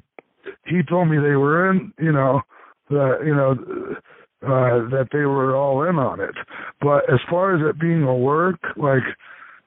he 0.67 0.83
told 0.89 1.09
me 1.09 1.17
they 1.17 1.37
were 1.37 1.71
in, 1.71 1.93
you 1.99 2.13
know, 2.13 2.41
that 2.89 3.19
you 3.25 3.35
know 3.35 3.53
uh, 4.43 4.89
that 4.91 5.09
they 5.13 5.21
were 5.21 5.55
all 5.57 5.83
in 5.89 5.97
on 5.97 6.21
it. 6.21 6.35
But 6.81 7.13
as 7.13 7.21
far 7.29 7.55
as 7.55 7.63
it 7.69 7.81
being 7.81 8.03
a 8.03 8.15
work, 8.15 8.61
like 8.77 9.03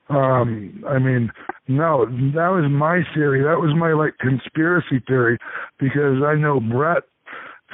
um 0.10 0.84
i 0.90 1.00
mean 1.00 1.32
no 1.68 2.06
that 2.06 2.50
was 2.50 2.70
my 2.70 3.02
theory 3.16 3.42
that 3.42 3.60
was 3.60 3.74
my 3.78 3.94
like 3.94 4.18
conspiracy 4.20 5.02
theory 5.08 5.38
because 5.80 6.22
i 6.26 6.36
know 6.36 6.60
brett 6.60 7.04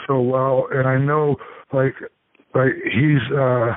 so 0.05 0.21
well 0.21 0.67
and 0.71 0.87
i 0.87 0.97
know 0.97 1.35
like 1.73 1.95
like 2.53 2.73
he's 2.85 3.35
uh 3.35 3.73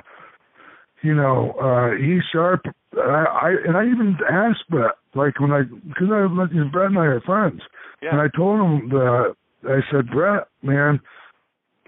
you 1.03 1.15
know 1.15 1.53
uh 1.53 1.97
he's 1.97 2.21
sharp 2.31 2.61
i 2.99 3.25
i 3.43 3.55
and 3.67 3.77
i 3.77 3.87
even 3.87 4.17
asked 4.31 4.69
brett 4.69 4.97
like 5.15 5.39
when 5.41 5.53
i 5.53 5.63
because 5.63 6.09
i 6.11 6.27
brett 6.73 6.87
and 6.91 6.99
i 6.99 7.05
are 7.05 7.21
friends. 7.21 7.61
And 8.03 8.21
i 8.21 8.27
told 8.37 8.61
him 8.61 8.89
that 8.91 9.35
i 9.69 9.81
said 9.91 10.11
brett 10.11 10.49
man 10.63 11.01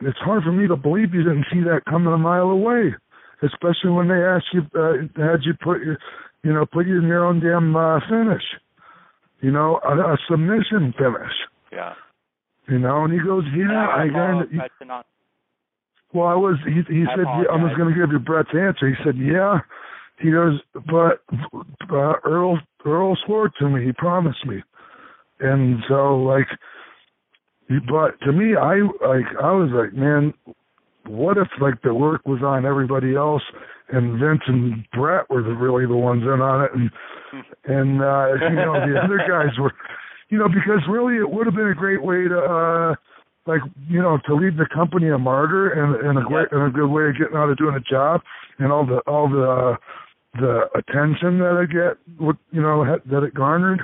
it's 0.03 0.19
hard 0.19 0.43
for 0.43 0.53
me 0.53 0.67
to 0.69 0.77
believe 0.77 1.15
you 1.15 1.23
didn't 1.23 1.47
see 1.53 1.61
that 1.61 1.83
coming 1.89 2.13
a 2.13 2.19
mile 2.19 2.51
away 2.51 2.95
especially 3.43 3.91
when 3.91 4.09
they 4.09 4.23
asked 4.23 4.47
you 4.53 4.63
uh, 4.79 4.93
had 5.17 5.41
you 5.45 5.55
put 5.63 5.83
your 5.83 5.99
you 6.43 6.53
know 6.53 6.65
put 6.67 6.87
you 6.87 6.99
in 6.99 7.05
your 7.07 7.25
own 7.25 7.41
damn 7.41 7.75
uh, 7.77 7.99
finish. 8.09 8.43
You 9.41 9.51
know 9.51 9.81
a, 9.85 10.15
a 10.15 10.17
submission 10.31 10.95
finish. 10.97 11.33
Yeah. 11.73 11.95
you 12.69 12.79
know 12.79 13.05
and 13.05 13.13
he 13.13 13.19
goes 13.19 13.45
yeah 13.57 13.89
i 13.89 14.07
got 14.09 14.53
not- 14.87 15.07
well 16.13 16.29
i 16.29 16.35
was 16.35 16.57
he 16.65 16.81
he 16.93 17.03
I 17.03 17.17
said 17.17 17.27
yeah, 17.27 17.51
i 17.51 17.57
was 17.57 17.73
apologize. 17.73 17.77
going 17.77 17.95
to 17.95 18.01
give 18.01 18.13
you 18.13 18.19
brett's 18.21 18.55
answer. 18.55 18.89
He 18.89 18.95
said 19.05 19.17
yeah. 19.19 19.59
He 20.21 20.31
goes 20.31 20.61
but 20.87 21.23
uh, 21.91 22.15
earl 22.25 22.59
earl 22.85 23.17
swore 23.25 23.51
to 23.59 23.69
me. 23.69 23.85
He 23.85 23.93
promised 23.93 24.45
me. 24.47 24.63
And 25.41 25.79
so 25.89 26.17
like 26.17 26.47
but 27.91 28.19
to 28.21 28.33
me 28.33 28.57
i 28.57 28.77
like 29.07 29.25
i 29.43 29.53
was 29.53 29.71
like 29.73 29.95
man 29.95 30.35
what 31.07 31.37
if 31.39 31.49
like 31.61 31.81
the 31.83 31.95
work 31.95 32.21
was 32.27 32.43
on 32.43 32.65
everybody 32.67 33.15
else 33.15 33.43
and 33.91 34.19
Vince 34.19 34.41
and 34.47 34.87
Brett 34.93 35.29
were 35.29 35.43
the, 35.43 35.51
really 35.51 35.87
the 35.87 35.97
ones 35.97 36.23
in 36.23 36.41
on 36.41 36.65
it 36.65 36.71
and 36.75 36.91
and 37.65 38.03
uh 38.03 38.33
you 38.49 38.57
know 38.57 38.75
the 38.75 39.01
other 39.03 39.19
guys 39.29 39.57
were 39.59 39.73
you 40.29 40.39
know 40.39 40.49
because 40.49 40.81
really 40.89 41.17
it 41.17 41.31
would 41.31 41.47
have 41.47 41.55
been 41.55 41.69
a 41.69 41.75
great 41.75 42.03
way 42.03 42.29
to 42.29 42.39
uh 42.39 42.95
like 43.47 43.61
you 43.89 44.01
know 44.01 44.19
to 44.27 44.35
leave 44.35 44.57
the 44.57 44.69
company 44.75 45.09
a 45.09 45.19
martyr 45.19 45.71
and 45.73 46.07
and 46.07 46.19
a 46.19 46.23
great 46.23 46.49
and 46.53 46.63
a 46.63 46.71
good 46.71 46.89
way 46.89 47.09
of 47.09 47.19
getting 47.19 47.37
out 47.37 47.51
of 47.51 47.59
doing 47.59 47.75
a 47.75 47.81
job 47.81 48.21
and 48.59 48.73
all 48.73 48.87
the 48.87 48.99
all 49.07 49.29
the 49.29 49.43
uh, 49.43 49.77
the 50.39 50.67
attention 50.75 51.39
that 51.39 51.55
I 51.61 51.65
get 51.67 51.99
what 52.19 52.37
you 52.51 52.63
know 52.63 52.85
ha- 52.85 53.03
that 53.11 53.23
it 53.23 53.35
garnered 53.35 53.81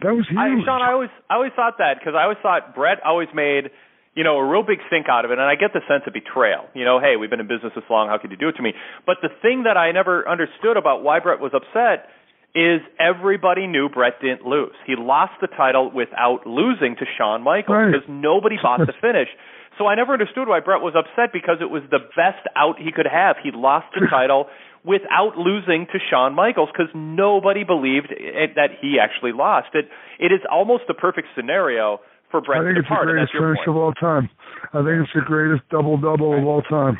that 0.00 0.14
was 0.14 0.26
huge 0.28 0.38
I, 0.38 0.64
Sean, 0.64 0.82
I 0.82 0.92
always 0.92 1.10
I 1.28 1.34
always 1.34 1.52
thought 1.56 1.78
that 1.78 1.98
because 1.98 2.14
I 2.16 2.22
always 2.24 2.38
thought 2.42 2.74
Brett 2.74 2.98
always 3.04 3.28
made 3.34 3.70
you 4.14 4.24
know 4.24 4.36
a 4.38 4.46
real 4.48 4.62
big 4.62 4.78
stink 4.88 5.06
out 5.08 5.24
of 5.24 5.30
it, 5.30 5.38
and 5.38 5.46
I 5.46 5.54
get 5.54 5.72
the 5.72 5.82
sense 5.88 6.02
of 6.06 6.12
betrayal. 6.12 6.66
You 6.74 6.84
know, 6.84 6.98
hey, 7.00 7.16
we've 7.16 7.30
been 7.30 7.40
in 7.40 7.48
business 7.48 7.72
this 7.74 7.84
long, 7.90 8.08
how 8.08 8.18
could 8.18 8.30
you 8.30 8.36
do 8.36 8.48
it 8.48 8.56
to 8.56 8.62
me? 8.62 8.72
But 9.06 9.18
the 9.22 9.28
thing 9.42 9.64
that 9.64 9.76
I 9.76 9.92
never 9.92 10.26
understood 10.28 10.76
about 10.76 11.02
why 11.02 11.20
Brett 11.20 11.40
was 11.40 11.52
upset 11.54 12.08
is 12.54 12.80
everybody 12.98 13.66
knew 13.66 13.88
Brett 13.88 14.14
didn't 14.22 14.42
lose. 14.46 14.74
He 14.86 14.96
lost 14.96 15.32
the 15.40 15.46
title 15.46 15.92
without 15.94 16.46
losing 16.46 16.96
to 16.96 17.04
Shawn 17.18 17.42
Michaels 17.42 17.74
Right. 17.76 17.92
because 17.92 18.08
nobody 18.08 18.56
bought 18.62 18.80
the 18.80 18.94
finish. 19.00 19.28
So 19.76 19.86
I 19.86 19.94
never 19.94 20.12
understood 20.14 20.48
why 20.48 20.58
Brett 20.58 20.80
was 20.80 20.94
upset 20.98 21.30
because 21.32 21.58
it 21.60 21.70
was 21.70 21.82
the 21.90 22.00
best 22.16 22.42
out 22.56 22.80
he 22.80 22.90
could 22.90 23.06
have. 23.06 23.36
He 23.42 23.50
lost 23.54 23.86
the 23.94 24.06
title 24.10 24.46
without 24.88 25.36
losing 25.36 25.86
to 25.92 25.98
Shawn 26.10 26.34
Michaels 26.34 26.70
because 26.72 26.90
nobody 26.94 27.62
believed 27.62 28.08
it, 28.10 28.56
that 28.56 28.70
he 28.80 28.98
actually 28.98 29.32
lost. 29.32 29.68
It 29.74 29.86
it 30.18 30.32
is 30.32 30.40
almost 30.50 30.84
the 30.88 30.94
perfect 30.94 31.28
scenario 31.36 32.00
for 32.30 32.40
Brett 32.40 32.62
I 32.62 32.64
think 32.64 32.74
to 32.76 32.80
it's 32.80 32.88
the 32.88 32.94
depart. 32.94 33.08
and 33.08 33.16
greatest 33.16 33.32
finish 33.32 33.56
point. 33.58 33.68
of 33.68 33.76
all 33.76 33.92
time 33.92 34.30
I 34.72 34.78
think 34.82 35.04
it's 35.04 35.12
the 35.14 35.20
greatest 35.20 35.62
double 35.70 35.96
double 35.98 36.36
of 36.36 36.44
all 36.44 36.62
time 36.62 36.98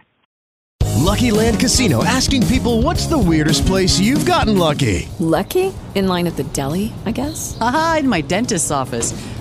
Lucky 1.08 1.30
Land 1.30 1.58
Casino 1.58 2.04
asking 2.04 2.46
people 2.46 2.82
what's 2.82 3.06
the 3.06 3.18
weirdest 3.18 3.64
place 3.66 3.98
you've 3.98 4.26
gotten 4.26 4.58
lucky? 4.58 5.08
Lucky? 5.18 5.72
In 5.94 6.06
line 6.06 6.26
at 6.26 6.36
the 6.36 6.44
deli, 6.44 6.92
I 7.06 7.12
guess? 7.12 7.56
Aha, 7.60 7.98
in 8.00 8.08
my 8.08 8.20
dentist's 8.20 8.70
office. 8.70 9.12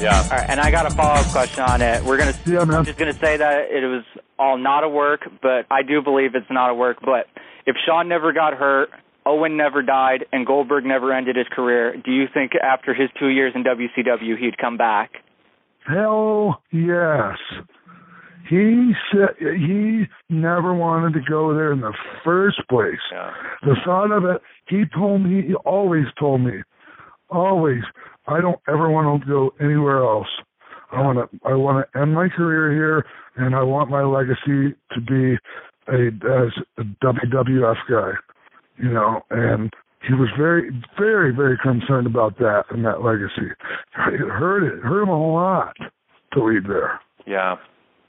Yeah. 0.00 0.22
All 0.22 0.38
right, 0.38 0.48
and 0.48 0.60
I 0.60 0.70
got 0.70 0.86
a 0.86 0.90
follow 0.90 1.20
up 1.20 1.26
question 1.26 1.62
on 1.62 1.82
it. 1.82 2.02
We're 2.04 2.16
gonna. 2.16 2.34
Yeah, 2.46 2.64
man. 2.64 2.78
I'm 2.78 2.84
just 2.84 2.98
gonna 2.98 3.12
say 3.12 3.36
that 3.36 3.70
it 3.70 3.86
was 3.86 4.04
all 4.38 4.56
not 4.56 4.82
a 4.82 4.88
work, 4.88 5.28
but 5.42 5.66
I 5.70 5.82
do 5.82 6.00
believe 6.02 6.34
it's 6.34 6.50
not 6.50 6.70
a 6.70 6.74
work. 6.74 6.98
But 7.04 7.26
if 7.66 7.76
Sean 7.86 8.08
never 8.08 8.32
got 8.32 8.54
hurt, 8.54 8.88
Owen 9.26 9.56
never 9.56 9.82
died, 9.82 10.24
and 10.32 10.46
Goldberg 10.46 10.84
never 10.84 11.12
ended 11.12 11.36
his 11.36 11.46
career, 11.52 11.94
do 11.96 12.10
you 12.10 12.24
think 12.32 12.52
after 12.54 12.94
his 12.94 13.10
two 13.18 13.28
years 13.28 13.52
in 13.54 13.64
WCW 13.64 14.38
he'd 14.38 14.56
come 14.58 14.76
back? 14.76 15.12
Hell 15.86 16.62
yes. 16.72 17.36
He 18.48 18.92
said 19.12 19.36
he 19.38 20.06
never 20.28 20.74
wanted 20.74 21.14
to 21.14 21.20
go 21.28 21.54
there 21.54 21.72
in 21.72 21.80
the 21.80 21.94
first 22.24 22.60
place. 22.68 22.98
Yeah. 23.12 23.30
The 23.62 23.76
thought 23.84 24.10
of 24.10 24.24
it, 24.24 24.40
he 24.66 24.84
told 24.92 25.22
me, 25.22 25.42
he 25.46 25.54
always 25.54 26.06
told 26.18 26.40
me, 26.40 26.62
always, 27.28 27.82
I 28.26 28.40
don't 28.40 28.60
ever 28.68 28.90
want 28.90 29.22
to 29.22 29.28
go 29.28 29.52
anywhere 29.60 30.02
else. 30.02 30.28
I 30.92 31.00
want 31.02 31.18
to, 31.18 31.38
I 31.46 31.54
want 31.54 31.86
to 31.92 32.00
end 32.00 32.14
my 32.14 32.28
career 32.28 32.72
here, 32.72 33.06
and 33.36 33.54
I 33.54 33.62
want 33.62 33.90
my 33.90 34.02
legacy 34.02 34.74
to 34.92 35.00
be 35.00 35.38
a 35.88 36.08
as 36.08 36.52
a 36.78 36.82
WWF 37.04 37.76
guy, 37.88 38.10
you 38.78 38.90
know. 38.92 39.22
And 39.30 39.72
he 40.06 40.14
was 40.14 40.28
very, 40.36 40.70
very, 40.98 41.34
very 41.34 41.58
concerned 41.62 42.06
about 42.06 42.38
that 42.38 42.64
and 42.70 42.84
that 42.84 43.02
legacy. 43.02 43.50
It 44.12 44.28
hurt 44.28 44.64
it, 44.64 44.82
hurt 44.82 45.02
him 45.02 45.08
a 45.10 45.32
lot 45.32 45.76
to 46.32 46.44
leave 46.44 46.66
there. 46.66 47.00
Yeah, 47.26 47.56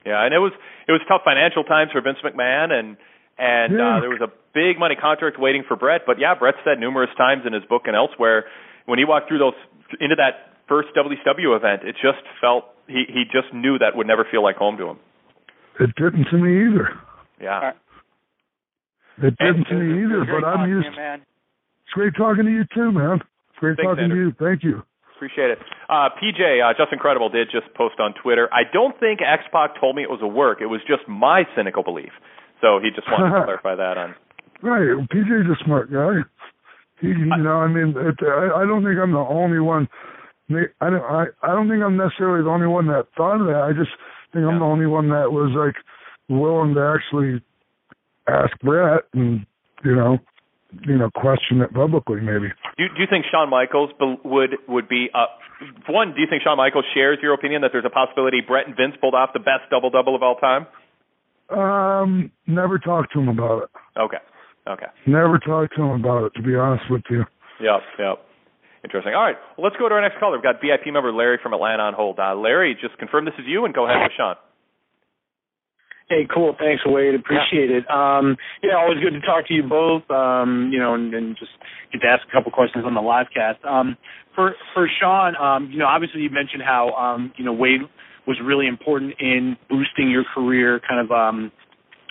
yeah, 0.05 0.26
and 0.26 0.34
it 0.34 0.39
was 0.39 0.53
it 0.88 0.91
was 0.91 1.01
tough 1.07 1.22
financial 1.24 1.64
times 1.64 1.91
for 1.91 2.01
Vince 2.01 2.18
McMahon, 2.26 2.72
and 2.72 2.97
and 3.38 3.78
Yeah. 3.78 3.97
uh, 3.97 3.99
there 4.01 4.09
was 4.09 4.22
a 4.22 4.32
big 4.53 4.80
money 4.80 4.95
contract 4.95 5.39
waiting 5.39 5.64
for 5.68 5.76
Brett. 5.76 6.01
But 6.05 6.18
yeah, 6.20 6.34
Brett 6.34 6.55
said 6.64 6.80
numerous 6.80 7.09
times 7.18 7.43
in 7.45 7.53
his 7.53 7.64
book 7.66 7.84
and 7.86 7.95
elsewhere 7.95 8.45
when 8.86 8.97
he 8.97 9.05
walked 9.05 9.28
through 9.28 9.39
those 9.39 9.53
into 9.99 10.15
that 10.15 10.55
first 10.67 10.89
WCW 10.95 11.55
event, 11.55 11.83
it 11.83 11.95
just 12.01 12.23
felt 12.39 12.65
he 12.87 13.03
he 13.07 13.23
just 13.31 13.53
knew 13.53 13.77
that 13.79 13.95
would 13.95 14.07
never 14.07 14.25
feel 14.29 14.43
like 14.43 14.55
home 14.55 14.77
to 14.77 14.87
him. 14.87 14.99
It 15.79 15.91
didn't 15.95 16.25
to 16.31 16.37
me 16.37 16.67
either. 16.67 16.99
Yeah. 17.41 17.71
It 19.17 19.37
didn't 19.37 19.65
to 19.65 19.75
me 19.75 20.05
either, 20.05 20.25
but 20.25 20.47
I'm 20.47 20.57
talking 20.57 20.65
to 20.65 20.69
used. 20.69 20.87
you, 20.87 20.95
man. 20.95 21.21
It's 21.21 21.93
great 21.93 22.13
talking 22.15 22.45
to 22.45 22.51
you 22.51 22.63
too, 22.73 22.91
man. 22.91 23.19
It's 23.19 23.59
great 23.59 23.77
Thanks, 23.77 23.89
talking 23.89 24.09
to 24.09 24.15
you. 24.15 24.31
Thank 24.39 24.63
you. 24.63 24.83
Appreciate 25.15 25.51
it. 25.51 25.59
Uh, 25.87 26.09
PJ, 26.17 26.63
uh, 26.63 26.73
Justin 26.73 26.97
Credible, 26.97 27.29
did 27.29 27.49
just 27.51 27.71
post 27.75 27.99
on 27.99 28.13
Twitter. 28.23 28.49
I 28.51 28.63
don't 28.71 28.97
think 28.99 29.19
X 29.21 29.43
Pac 29.51 29.79
told 29.79 29.95
me 29.95 30.01
it 30.01 30.09
was 30.09 30.21
a 30.23 30.27
work. 30.27 30.61
It 30.61 30.65
was 30.65 30.81
just 30.87 31.07
my 31.07 31.43
cynical 31.55 31.83
belief. 31.83 32.09
So 32.61 32.79
he 32.81 32.89
just 32.89 33.05
wanted 33.11 33.37
to 33.37 33.43
clarify 33.45 33.75
that 33.75 33.97
on. 33.97 34.15
Right, 34.61 34.93
well, 34.95 35.05
PJ's 35.13 35.49
a 35.49 35.63
smart 35.65 35.91
guy. 35.91 36.21
He, 37.02 37.08
you 37.08 37.26
know, 37.26 37.58
I 37.58 37.68
mean, 37.68 37.93
it, 37.97 38.16
I, 38.22 38.62
I 38.62 38.66
don't 38.66 38.84
think 38.84 38.97
I'm 39.02 39.12
the 39.12 39.18
only 39.18 39.60
one. 39.60 39.88
I 40.49 40.89
don't, 40.89 41.02
I, 41.02 41.26
I 41.43 41.47
don't 41.47 41.70
think 41.70 41.82
I'm 41.84 41.97
necessarily 41.97 42.43
the 42.43 42.49
only 42.49 42.68
one 42.68 42.88
that 42.88 43.08
thought 43.18 43.41
of 43.41 43.47
that. 43.47 43.62
I 43.62 43.72
just 43.72 43.91
think 44.34 44.45
I'm 44.45 44.60
the 44.60 44.66
only 44.66 44.86
one 44.86 45.10
that 45.10 45.32
was 45.32 45.52
like 45.56 45.76
willing 46.30 46.76
to 46.76 46.95
actually 46.95 47.41
ask 48.28 48.52
Brett 48.62 49.04
and 49.14 49.45
you 49.84 49.95
know, 49.95 50.18
you 50.88 50.97
know, 50.97 51.10
question 51.16 51.62
it 51.62 51.74
publicly, 51.74 52.22
maybe. 52.22 52.47
Do, 52.78 52.84
do 52.95 52.99
you 53.02 53.08
think 53.10 53.26
Shawn 53.32 53.49
Michaels 53.49 53.91
would 54.24 54.52
would 54.68 54.88
be 54.88 55.10
uh, 55.14 55.26
one? 55.89 56.14
Do 56.14 56.22
you 56.22 56.28
think 56.30 56.43
Shawn 56.43 56.58
Michaels 56.58 56.86
shares 56.93 57.20
your 57.22 57.34
opinion 57.34 57.62
that 57.62 57.72
there's 57.74 57.86
a 57.86 57.89
possibility 57.89 58.41
Brett 58.45 58.68
and 58.68 58.76
Vince 58.76 58.95
pulled 58.99 59.16
off 59.16 59.32
the 59.34 59.39
best 59.39 59.70
double 59.70 59.89
double 59.89 60.16
of 60.16 60.24
all 60.24 60.36
time? 60.36 60.68
Um, 61.49 62.32
never 62.47 62.80
talked 62.80 63.14
to 63.14 63.20
him 63.20 63.28
about 63.28 63.64
it. 63.64 63.70
Okay, 63.99 64.18
okay, 64.68 64.88
Never 65.07 65.39
talked 65.39 65.76
to 65.76 65.84
him 65.84 65.99
about 66.03 66.26
it, 66.26 66.34
to 66.36 66.41
be 66.41 66.55
honest 66.55 66.84
with 66.89 67.03
you. 67.09 67.26
yep, 67.59 67.82
yep. 67.99 68.20
Interesting. 68.84 69.14
All 69.14 69.22
right, 69.22 69.36
well, 69.57 69.66
let's 69.66 69.78
go 69.78 69.88
to 69.88 69.93
our 69.93 70.01
next 70.01 70.20
caller. 70.20 70.38
We've 70.38 70.43
got 70.43 70.55
VIP 70.59 70.91
member 70.91 71.12
Larry 71.14 71.38
from 71.41 71.53
Atlanta 71.53 71.84
on 71.84 71.93
hold. 71.93 72.18
Uh, 72.18 72.34
Larry, 72.36 72.76
just 72.82 72.97
confirm 72.97 73.26
this 73.26 73.36
is 73.38 73.45
you 73.45 73.66
and 73.66 73.74
go 73.74 73.86
ahead 73.86 74.01
with 74.01 74.12
Sean. 74.18 74.36
Hey, 76.09 76.28
cool. 76.34 76.55
Thanks, 76.59 76.84
Wade. 76.86 77.16
Appreciate 77.16 77.72
it. 77.72 77.89
Um, 77.89 78.36
yeah, 78.62 78.76
always 78.76 78.99
good 78.99 79.14
to 79.14 79.22
talk 79.22 79.47
to 79.47 79.53
you 79.53 79.64
both. 79.64 80.03
Um, 80.12 80.70
you 80.74 80.78
know, 80.80 80.93
and, 80.93 81.14
and 81.14 81.38
just 81.38 81.51
get 81.93 82.01
to 82.01 82.07
ask 82.07 82.28
a 82.28 82.32
couple 82.34 82.51
questions 82.51 82.84
on 82.86 82.95
the 82.95 83.01
live 83.01 83.28
cast. 83.34 83.64
Um, 83.64 83.95
for 84.36 84.55
for 84.74 84.89
Sean, 84.99 85.36
um, 85.38 85.70
you 85.72 85.78
know, 85.80 85.86
obviously 85.86 86.20
you 86.22 86.30
mentioned 86.30 86.64
how 86.66 86.91
um, 86.95 87.32
you 87.38 87.45
know 87.45 87.53
Wade 87.53 87.82
was 88.28 88.38
really 88.43 88.68
important 88.68 89.14
in 89.22 89.55
boosting 89.70 90.09
your 90.09 90.26
career, 90.36 90.82
kind 90.88 90.99
of 90.99 91.12
um, 91.12 91.51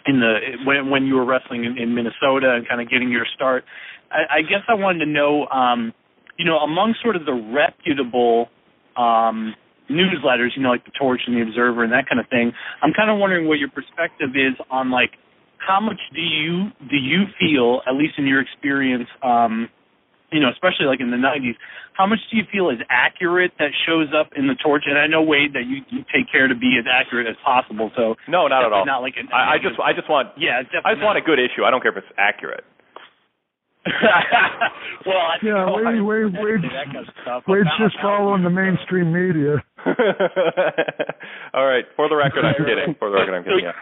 in 0.07 0.20
the 0.20 0.64
when 0.64 0.90
when 0.90 1.07
you 1.07 1.14
were 1.14 1.24
wrestling 1.24 1.64
in, 1.64 1.78
in 1.78 1.94
Minnesota 1.94 2.55
and 2.55 2.68
kind 2.68 2.80
of 2.80 2.90
getting 2.90 3.11
your 3.11 3.26
start. 3.34 3.64
I, 4.11 4.38
I 4.38 4.42
guess 4.42 4.62
I 4.68 4.74
wanted 4.74 5.05
to 5.05 5.11
know, 5.11 5.46
um, 5.46 5.92
you 6.38 6.44
know, 6.44 6.59
among 6.59 6.94
sort 7.03 7.16
of 7.16 7.24
the 7.24 7.34
reputable 7.34 8.48
um, 8.96 9.55
newsletters, 9.90 10.51
you 10.57 10.62
know, 10.62 10.70
like 10.70 10.84
the 10.84 10.92
Torch 10.98 11.20
and 11.26 11.36
the 11.36 11.42
Observer 11.42 11.84
and 11.84 11.92
that 11.92 12.09
kind 12.09 12.20
of 12.20 12.28
thing. 12.28 12.53
I'm 12.82 12.92
kind 12.92 13.11
of 13.11 13.18
wondering 13.18 13.46
what 13.46 13.59
your 13.59 13.70
perspective 13.70 14.30
is 14.34 14.55
on 14.70 14.90
like 14.90 15.12
how 15.59 15.80
much 15.80 16.01
do 16.14 16.22
you 16.22 16.70
do 16.88 16.96
you 16.96 17.24
feel, 17.38 17.82
at 17.86 17.94
least 17.94 18.14
in 18.18 18.26
your 18.26 18.40
experience, 18.40 19.09
um, 19.22 19.68
you 20.32 20.40
know, 20.40 20.50
especially 20.50 20.86
like 20.86 21.00
in 21.00 21.10
the 21.10 21.18
90s, 21.18 21.58
how 21.94 22.06
much 22.06 22.18
do 22.30 22.36
you 22.36 22.44
feel 22.50 22.70
is 22.70 22.78
accurate 22.88 23.52
that 23.58 23.70
shows 23.86 24.08
up 24.14 24.30
in 24.36 24.46
the 24.46 24.54
Torch? 24.54 24.84
And 24.86 24.96
I 24.96 25.06
know 25.06 25.22
Wade 25.22 25.52
that 25.54 25.66
you, 25.66 25.82
you 25.90 26.04
take 26.08 26.30
care 26.30 26.48
to 26.48 26.54
be 26.54 26.78
as 26.78 26.86
accurate 26.86 27.26
as 27.26 27.36
possible. 27.44 27.90
So 27.96 28.14
No, 28.28 28.46
not 28.46 28.64
at 28.64 28.72
all. 28.72 28.86
Not 28.86 29.02
like 29.02 29.14
I 29.32 29.58
just 29.58 29.78
I 29.82 29.92
just 29.92 30.08
want 30.08 30.30
yeah, 30.38 30.62
I 30.84 30.94
just 30.94 31.02
want 31.02 31.18
a 31.18 31.22
good 31.22 31.38
issue. 31.38 31.64
I 31.64 31.70
don't 31.70 31.82
care 31.82 31.92
if 31.92 31.98
it's 31.98 32.14
accurate. 32.16 32.64
well, 35.06 35.16
I 35.16 35.36
Yeah, 35.42 35.64
I- 35.64 36.00
Wade, 36.00 36.02
Wade, 36.02 36.32
Wade, 36.36 36.62
that 36.70 36.86
kind 36.92 37.08
of 37.08 37.14
stuff. 37.22 37.42
Wade's 37.48 37.68
just 37.78 37.96
following 38.02 38.44
the 38.44 38.50
mainstream 38.50 39.12
media. 39.12 39.62
All 41.54 41.66
right, 41.66 41.84
for 41.96 42.08
the 42.08 42.16
record, 42.16 42.44
I'm 42.44 42.60
kidding. 42.60 42.94
For 42.98 43.10
the 43.10 43.16
record, 43.16 43.34
I'm 43.34 43.44
kidding. 43.44 43.64
Yeah. 43.64 43.72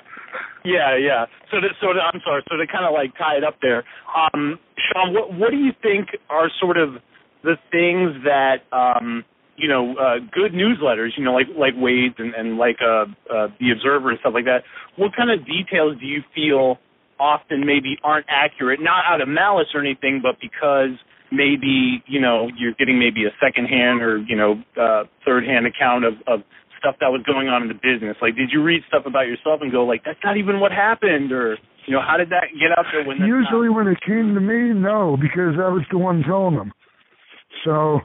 Yeah, 0.64 0.96
yeah. 0.98 1.24
So, 1.50 1.60
to, 1.60 1.68
so 1.80 1.92
to, 1.94 2.00
I'm 2.00 2.20
sorry. 2.24 2.42
So 2.50 2.56
to 2.56 2.66
kind 2.66 2.84
of 2.84 2.92
like 2.92 3.16
tie 3.16 3.36
it 3.36 3.44
up 3.44 3.56
there, 3.62 3.84
um, 4.14 4.58
Sean, 4.76 5.14
what 5.14 5.32
what 5.32 5.50
do 5.50 5.56
you 5.56 5.72
think 5.82 6.08
are 6.28 6.50
sort 6.60 6.76
of 6.76 6.94
the 7.42 7.56
things 7.72 8.22
that 8.24 8.62
um, 8.70 9.24
you 9.58 9.68
know, 9.68 9.96
uh, 9.96 10.18
good 10.32 10.52
newsletters, 10.52 11.10
you 11.16 11.24
know, 11.24 11.32
like 11.32 11.46
like 11.58 11.74
Wade's 11.76 12.14
and, 12.18 12.34
and 12.34 12.56
like 12.56 12.76
uh, 12.80 13.06
uh, 13.32 13.48
the 13.58 13.72
Observer 13.72 14.10
and 14.10 14.18
stuff 14.20 14.32
like 14.34 14.44
that. 14.44 14.62
What 14.96 15.14
kind 15.16 15.30
of 15.30 15.44
details 15.44 15.98
do 16.00 16.06
you 16.06 16.22
feel 16.34 16.78
often 17.20 17.66
maybe 17.66 17.98
aren't 18.02 18.26
accurate, 18.28 18.80
not 18.80 19.04
out 19.06 19.20
of 19.20 19.28
malice 19.28 19.68
or 19.74 19.80
anything, 19.80 20.20
but 20.22 20.36
because 20.40 20.96
maybe 21.30 22.02
you 22.06 22.20
know 22.20 22.48
you're 22.56 22.74
getting 22.74 22.98
maybe 22.98 23.24
a 23.24 23.34
second 23.42 23.66
hand 23.66 24.02
or 24.02 24.18
you 24.18 24.36
know 24.36 24.62
uh, 24.80 25.04
third 25.24 25.44
hand 25.44 25.66
account 25.66 26.04
of, 26.04 26.14
of 26.26 26.40
stuff 26.78 26.96
that 27.00 27.08
was 27.08 27.22
going 27.26 27.48
on 27.48 27.62
in 27.62 27.68
the 27.68 27.74
business. 27.74 28.16
Like, 28.22 28.36
did 28.36 28.50
you 28.52 28.62
read 28.62 28.82
stuff 28.86 29.02
about 29.04 29.26
yourself 29.26 29.60
and 29.60 29.72
go 29.72 29.84
like, 29.84 30.02
that's 30.04 30.20
not 30.22 30.36
even 30.36 30.60
what 30.60 30.72
happened, 30.72 31.32
or 31.32 31.58
you 31.86 31.94
know, 31.94 32.00
how 32.00 32.16
did 32.16 32.30
that 32.30 32.54
get 32.58 32.70
out 32.76 32.86
there 32.92 33.04
when 33.04 33.18
that's 33.18 33.28
Usually, 33.28 33.68
when 33.68 33.88
it 33.88 33.98
came 34.06 34.34
to 34.34 34.40
me, 34.40 34.72
no, 34.74 35.16
because 35.20 35.58
I 35.58 35.68
was 35.68 35.82
the 35.90 35.98
one 35.98 36.22
telling 36.22 36.54
them. 36.54 36.72
So, 37.64 38.00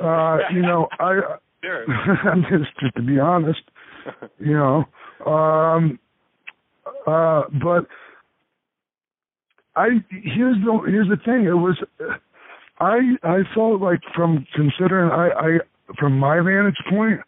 uh, 0.00 0.38
you 0.52 0.62
know, 0.62 0.88
I 1.00 1.38
Sure. 1.64 1.86
just 2.50 2.78
just 2.78 2.94
to 2.96 3.02
be 3.02 3.18
honest, 3.18 3.62
you 4.38 4.52
know, 4.52 4.84
um, 5.24 5.98
uh, 7.06 7.42
but 7.62 7.86
I 9.76 9.88
here's 10.10 10.56
the 10.64 10.80
here's 10.86 11.08
the 11.08 11.16
thing. 11.24 11.44
It 11.44 11.52
was 11.52 11.76
I 12.80 12.98
I 13.22 13.38
felt 13.54 13.80
like 13.80 14.00
from 14.14 14.46
considering 14.54 15.10
I 15.10 15.28
I 15.28 15.58
from 15.98 16.18
my 16.18 16.36
vantage 16.36 16.78
point, 16.88 17.20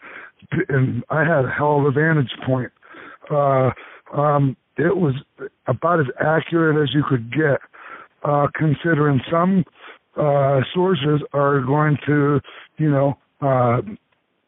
and 0.68 1.04
I 1.10 1.20
had 1.20 1.44
a 1.44 1.50
hell 1.50 1.80
of 1.80 1.86
a 1.86 1.90
vantage 1.90 2.32
point. 2.46 2.72
Uh, 3.30 3.70
um, 4.16 4.56
it 4.76 4.96
was 4.96 5.14
about 5.66 6.00
as 6.00 6.06
accurate 6.20 6.82
as 6.82 6.94
you 6.94 7.02
could 7.08 7.32
get, 7.32 7.60
uh, 8.24 8.46
considering 8.54 9.20
some 9.30 9.64
uh, 10.16 10.60
sources 10.74 11.22
are 11.32 11.60
going 11.60 11.96
to, 12.06 12.40
you 12.78 12.90
know, 12.90 13.18
uh, 13.40 13.80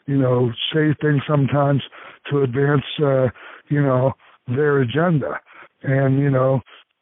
you 0.06 0.16
know, 0.16 0.50
say 0.72 0.94
things 1.00 1.22
sometimes 1.28 1.82
to 2.30 2.42
advance, 2.42 2.84
uh, 3.02 3.26
you 3.68 3.82
know, 3.82 4.12
their 4.46 4.80
agenda, 4.80 5.38
and 5.82 6.18
you 6.18 6.30
know, 6.30 6.60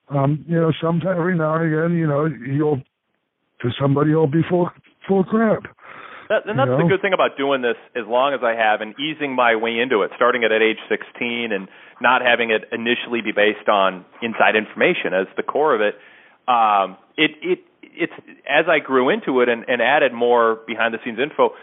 um, 0.09 0.45
you 0.49 0.61
know, 0.61 0.73
sometimes 0.81 1.17
every 1.19 1.37
now 1.37 1.57
and 1.57 1.73
again, 1.73 1.99
you 1.99 2.07
know, 2.07 2.27
you'll 2.27 2.83
to 3.63 3.71
somebody 3.81 4.15
will 4.15 4.27
be 4.27 4.43
full 4.49 4.71
full 5.09 5.25
crap. 5.25 5.63
That, 6.29 6.43
and 6.47 6.59
that's 6.59 6.69
You 6.69 6.79
the 6.79 6.89
good 6.91 7.03
thing 7.03 7.13
about 7.15 7.37
doing 7.39 7.63
this 7.63 7.79
as 7.95 8.03
long 8.07 8.35
as 8.35 8.41
I 8.43 8.55
have 8.59 8.81
and 8.81 8.99
easing 8.99 9.35
my 9.35 9.55
way 9.55 9.79
into 9.79 10.03
it, 10.03 10.11
starting 10.17 10.43
it 10.43 10.51
at 10.51 10.61
age 10.61 10.83
16 10.89 11.53
and 11.53 11.69
not 12.01 12.21
having 12.21 12.51
it 12.51 12.67
initially 12.73 13.23
be 13.23 13.31
based 13.31 13.69
on 13.69 14.05
inside 14.23 14.57
information 14.57 15.15
as 15.15 15.27
the 15.37 15.45
core 15.45 15.75
of 15.75 15.81
it. 15.81 15.95
Um, 16.51 16.97
it 17.17 17.31
it 17.43 17.59
it's 17.83 18.13
as 18.49 18.67
I 18.69 18.81
grew 18.81 19.09
into 19.09 19.41
it 19.41 19.49
and, 19.49 19.65
and 19.69 19.81
added 19.81 20.13
more 20.13 20.61
behind 20.67 20.95
the 20.95 20.99
scenes 21.05 21.19
info, 21.19 21.55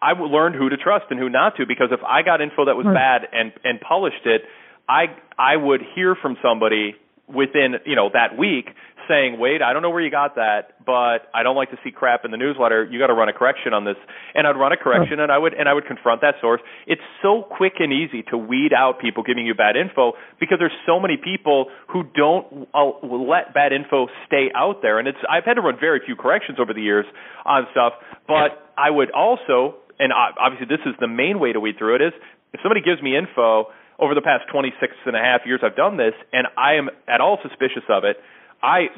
I 0.00 0.12
learned 0.12 0.54
who 0.54 0.68
to 0.68 0.76
trust 0.76 1.06
and 1.10 1.18
who 1.18 1.28
not 1.28 1.56
to 1.56 1.66
because 1.66 1.88
if 1.90 2.00
I 2.06 2.22
got 2.22 2.40
info 2.40 2.66
that 2.66 2.76
was 2.76 2.86
Right. 2.86 2.94
bad 2.94 3.28
and 3.32 3.52
and 3.64 3.80
published 3.80 4.26
it, 4.26 4.42
I 4.88 5.10
I 5.38 5.56
would 5.56 5.82
hear 5.94 6.14
from 6.14 6.36
somebody 6.42 6.94
within 7.28 7.76
you 7.86 7.96
know 7.96 8.10
that 8.12 8.36
week 8.36 8.68
saying, 9.08 9.38
"Wait, 9.38 9.62
I 9.62 9.72
don't 9.72 9.82
know 9.82 9.90
where 9.90 10.00
you 10.00 10.10
got 10.10 10.36
that, 10.36 10.84
but 10.84 11.28
I 11.34 11.42
don't 11.42 11.56
like 11.56 11.70
to 11.70 11.78
see 11.84 11.90
crap 11.90 12.24
in 12.24 12.30
the 12.30 12.36
newsletter. 12.36 12.84
You 12.84 12.98
got 12.98 13.08
to 13.08 13.14
run 13.14 13.28
a 13.28 13.32
correction 13.32 13.72
on 13.72 13.84
this." 13.84 13.96
And 14.34 14.46
I'd 14.46 14.56
run 14.56 14.72
a 14.72 14.76
correction, 14.76 15.20
and 15.20 15.30
I 15.30 15.38
would 15.38 15.54
and 15.54 15.68
I 15.68 15.74
would 15.74 15.86
confront 15.86 16.20
that 16.22 16.34
source. 16.40 16.60
It's 16.86 17.02
so 17.22 17.42
quick 17.42 17.74
and 17.78 17.92
easy 17.92 18.22
to 18.30 18.38
weed 18.38 18.72
out 18.76 18.98
people 19.00 19.22
giving 19.22 19.46
you 19.46 19.54
bad 19.54 19.76
info 19.76 20.12
because 20.40 20.58
there's 20.58 20.76
so 20.86 21.00
many 21.00 21.16
people 21.16 21.66
who 21.88 22.04
don't 22.16 22.68
uh, 22.74 22.92
let 23.02 23.54
bad 23.54 23.72
info 23.72 24.08
stay 24.26 24.50
out 24.54 24.82
there. 24.82 24.98
And 24.98 25.08
it's 25.08 25.18
I've 25.28 25.44
had 25.44 25.54
to 25.54 25.62
run 25.62 25.76
very 25.78 26.00
few 26.04 26.16
corrections 26.16 26.58
over 26.60 26.72
the 26.72 26.82
years 26.82 27.06
on 27.44 27.66
stuff, 27.72 27.94
but 28.26 28.72
I 28.76 28.90
would 28.90 29.10
also, 29.12 29.76
and 29.98 30.12
obviously 30.12 30.66
this 30.66 30.84
is 30.86 30.94
the 31.00 31.08
main 31.08 31.38
way 31.38 31.52
to 31.52 31.60
weed 31.60 31.76
through 31.78 31.96
it 31.96 32.02
is 32.02 32.12
if 32.52 32.60
somebody 32.62 32.80
gives 32.80 33.02
me 33.02 33.16
info 33.16 33.66
over 33.98 34.14
the 34.14 34.22
past 34.22 34.44
26 34.50 34.92
and 35.06 35.16
a 35.16 35.20
half 35.20 35.42
years 35.46 35.60
I've 35.62 35.76
done 35.76 35.96
this, 35.96 36.14
and 36.32 36.46
I 36.56 36.74
am 36.74 36.90
at 37.08 37.20
all 37.20 37.38
suspicious 37.42 37.84
of 37.88 38.04
it, 38.04 38.16
I 38.62 38.88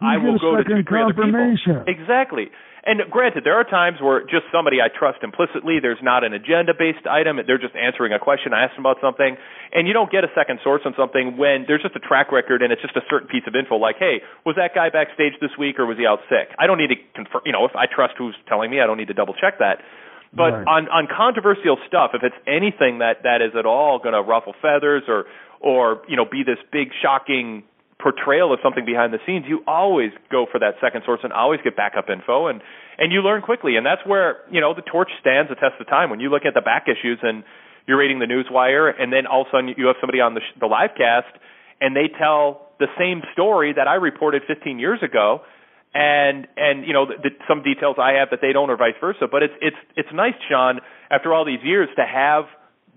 I 0.00 0.16
will 0.16 0.38
go 0.38 0.56
to 0.56 0.64
two, 0.64 0.82
three 0.88 1.02
other 1.02 1.12
people. 1.12 1.30
confirmation. 1.30 1.84
Exactly. 1.86 2.48
And 2.82 2.98
granted, 3.14 3.46
there 3.46 3.54
are 3.54 3.62
times 3.62 4.02
where 4.02 4.26
just 4.26 4.50
somebody 4.50 4.82
I 4.82 4.90
trust 4.90 5.22
implicitly, 5.22 5.78
there's 5.78 6.02
not 6.02 6.24
an 6.26 6.34
agenda 6.34 6.74
based 6.74 7.06
item, 7.06 7.38
they're 7.46 7.62
just 7.62 7.78
answering 7.78 8.10
a 8.10 8.18
question, 8.18 8.50
I 8.50 8.66
asked 8.66 8.74
them 8.74 8.82
about 8.82 8.98
something, 8.98 9.38
and 9.70 9.86
you 9.86 9.94
don't 9.94 10.10
get 10.10 10.26
a 10.26 10.32
second 10.34 10.58
source 10.66 10.82
on 10.84 10.90
something 10.98 11.38
when 11.38 11.62
there's 11.70 11.82
just 11.82 11.94
a 11.94 12.02
track 12.02 12.34
record 12.34 12.58
and 12.58 12.74
it's 12.74 12.82
just 12.82 12.98
a 12.98 13.06
certain 13.06 13.28
piece 13.30 13.46
of 13.46 13.54
info 13.54 13.78
like, 13.78 14.02
hey, 14.02 14.18
was 14.42 14.58
that 14.58 14.74
guy 14.74 14.90
backstage 14.90 15.38
this 15.38 15.54
week 15.54 15.78
or 15.78 15.86
was 15.86 15.94
he 15.94 16.10
out 16.10 16.26
sick? 16.26 16.50
I 16.58 16.66
don't 16.66 16.78
need 16.78 16.90
to 16.90 16.98
confirm, 17.14 17.46
you 17.46 17.54
know, 17.54 17.62
if 17.70 17.76
I 17.78 17.86
trust 17.86 18.18
who's 18.18 18.34
telling 18.50 18.66
me, 18.66 18.82
I 18.82 18.86
don't 18.90 18.98
need 18.98 19.14
to 19.14 19.18
double 19.18 19.38
check 19.38 19.62
that. 19.62 19.78
But 20.34 20.52
Right. 20.52 20.66
on 20.66 20.88
on 20.88 21.06
controversial 21.08 21.78
stuff, 21.86 22.12
if 22.14 22.22
it's 22.22 22.36
anything 22.46 22.98
that 22.98 23.22
that 23.24 23.42
is 23.42 23.54
at 23.54 23.66
all 23.66 23.98
going 23.98 24.14
to 24.14 24.22
ruffle 24.22 24.54
feathers 24.62 25.04
or 25.08 25.26
or 25.60 26.02
you 26.08 26.16
know 26.16 26.24
be 26.24 26.42
this 26.42 26.58
big 26.70 26.92
shocking 27.02 27.64
portrayal 27.98 28.52
of 28.52 28.58
something 28.62 28.84
behind 28.84 29.12
the 29.12 29.20
scenes, 29.26 29.46
you 29.46 29.62
always 29.66 30.10
go 30.30 30.46
for 30.50 30.58
that 30.58 30.74
second 30.80 31.02
source 31.04 31.20
and 31.22 31.32
always 31.32 31.60
get 31.62 31.76
backup 31.76 32.08
info 32.10 32.46
and 32.48 32.62
and 32.98 33.12
you 33.12 33.20
learn 33.20 33.42
quickly. 33.42 33.76
And 33.76 33.84
that's 33.84 34.04
where 34.06 34.38
you 34.50 34.60
know 34.60 34.74
the 34.74 34.82
torch 34.82 35.10
stands 35.20 35.50
the 35.50 35.56
test 35.56 35.80
of 35.80 35.86
time. 35.86 36.08
When 36.10 36.20
you 36.20 36.30
look 36.30 36.44
at 36.46 36.54
the 36.54 36.62
back 36.62 36.86
issues 36.88 37.18
and 37.22 37.44
you're 37.86 37.98
reading 37.98 38.18
the 38.18 38.26
newswire, 38.26 38.92
and 38.98 39.12
then 39.12 39.26
all 39.26 39.42
of 39.42 39.48
a 39.48 39.50
sudden 39.50 39.74
you 39.76 39.86
have 39.86 39.96
somebody 40.00 40.20
on 40.20 40.34
the 40.34 40.40
sh- 40.40 40.58
the 40.58 40.66
live 40.66 40.90
cast 40.96 41.36
and 41.80 41.94
they 41.96 42.08
tell 42.16 42.68
the 42.78 42.86
same 42.98 43.22
story 43.32 43.72
that 43.74 43.88
I 43.88 43.94
reported 43.96 44.42
15 44.46 44.78
years 44.78 45.02
ago 45.02 45.42
and 45.94 46.46
and 46.56 46.86
you 46.86 46.92
know 46.92 47.06
the, 47.06 47.14
the, 47.22 47.30
some 47.48 47.62
details 47.62 47.96
I 47.98 48.12
have 48.20 48.30
that 48.30 48.40
they 48.40 48.52
don't, 48.52 48.70
or 48.70 48.76
vice 48.76 48.94
versa. 49.00 49.28
But 49.30 49.42
it's 49.42 49.54
it's 49.60 49.76
it's 49.96 50.08
nice, 50.14 50.34
Sean, 50.48 50.80
after 51.10 51.32
all 51.34 51.44
these 51.44 51.62
years, 51.62 51.88
to 51.96 52.04
have 52.04 52.44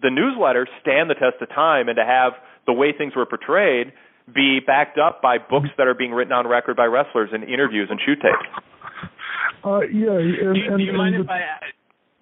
the 0.02 0.10
newsletter 0.10 0.68
stand 0.82 1.10
the 1.10 1.16
test 1.16 1.42
of 1.42 1.50
time, 1.50 1.88
and 1.90 1.98
to 1.98 2.06
have 2.06 2.34
the 2.66 2.74
way 2.74 2.94
things 2.98 3.16
were 3.16 3.26
portrayed 3.26 3.94
be 4.34 4.60
backed 4.60 4.98
up 4.98 5.22
by 5.22 5.38
books 5.38 5.70
that 5.78 5.88
are 5.88 5.94
being 5.94 6.12
written 6.12 6.34
on 6.34 6.48
record 6.48 6.76
by 6.76 6.86
wrestlers 6.86 7.30
and 7.32 7.44
interviews 7.44 7.90
and 7.92 8.00
shoot 8.04 8.18
tapes. 8.22 8.50
Uh, 9.64 9.82
yeah, 9.82 10.18
and, 10.18 10.54
Do 10.54 10.60
you, 10.60 10.68
and, 10.70 10.78
do 10.80 10.84
you 10.84 10.94
mind 10.94 11.16
and 11.16 11.26
if 11.26 11.30
I? 11.30 11.42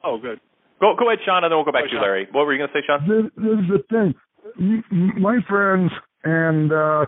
Oh, 0.03 0.17
good. 0.17 0.39
Go 0.81 0.95
go 0.99 1.07
ahead, 1.07 1.19
Sean, 1.25 1.43
and 1.43 1.51
then 1.51 1.57
we'll 1.57 1.65
go 1.65 1.71
back 1.71 1.85
to 1.85 1.91
you, 1.95 2.01
Larry. 2.01 2.27
What 2.31 2.45
were 2.45 2.53
you 2.53 2.59
going 2.59 2.69
to 2.69 2.77
say, 2.77 2.85
Sean? 2.85 3.07
this, 3.07 3.31
this 3.37 3.59
is 3.59 3.69
the 3.71 3.83
thing. 3.89 4.13
M- 4.59 4.83
m- 4.91 5.21
My 5.21 5.37
friends 5.47 5.91
and 6.25 6.71
uh, 6.73 7.05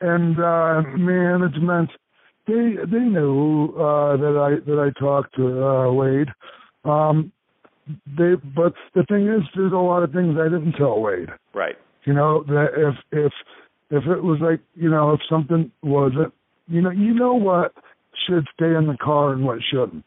and 0.00 0.38
uh, 0.38 0.82
management, 0.98 1.90
they 2.46 2.76
they 2.90 3.04
knew 3.04 3.74
uh, 3.76 4.16
that 4.16 4.36
I 4.36 4.64
that 4.68 4.78
I 4.78 4.98
talked 4.98 5.34
to 5.36 5.64
uh, 5.64 5.92
Wade. 5.92 6.28
Um, 6.84 7.32
they 8.06 8.34
but 8.54 8.74
the 8.94 9.04
thing 9.08 9.28
is, 9.28 9.42
there's 9.54 9.72
a 9.72 9.76
lot 9.76 10.02
of 10.02 10.12
things 10.12 10.36
I 10.38 10.44
didn't 10.44 10.74
tell 10.74 11.00
Wade. 11.00 11.28
Right. 11.54 11.76
You 12.04 12.14
know 12.14 12.44
that 12.44 12.68
if 12.76 12.94
if 13.12 13.32
if 13.90 14.04
it 14.06 14.22
was 14.22 14.38
like 14.40 14.60
you 14.74 14.90
know 14.90 15.12
if 15.12 15.20
something 15.28 15.70
wasn't 15.82 16.32
you 16.68 16.80
know 16.80 16.90
you 16.90 17.14
know 17.14 17.34
what 17.34 17.72
should 18.26 18.46
stay 18.54 18.74
in 18.74 18.86
the 18.86 18.96
car 19.02 19.32
and 19.32 19.44
what 19.44 19.58
shouldn't. 19.70 20.04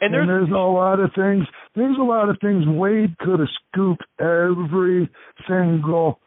And 0.00 0.12
there's, 0.12 0.50
a 0.50 0.54
lot 0.54 0.98
of 0.98 1.10
things. 1.14 1.44
There's 1.76 1.96
a 1.96 2.02
lot 2.02 2.28
of 2.28 2.36
things 2.40 2.64
Wade 2.66 3.16
could 3.18 3.38
have 3.38 3.48
scooped 3.70 4.02
every 4.18 5.08
single 5.46 6.18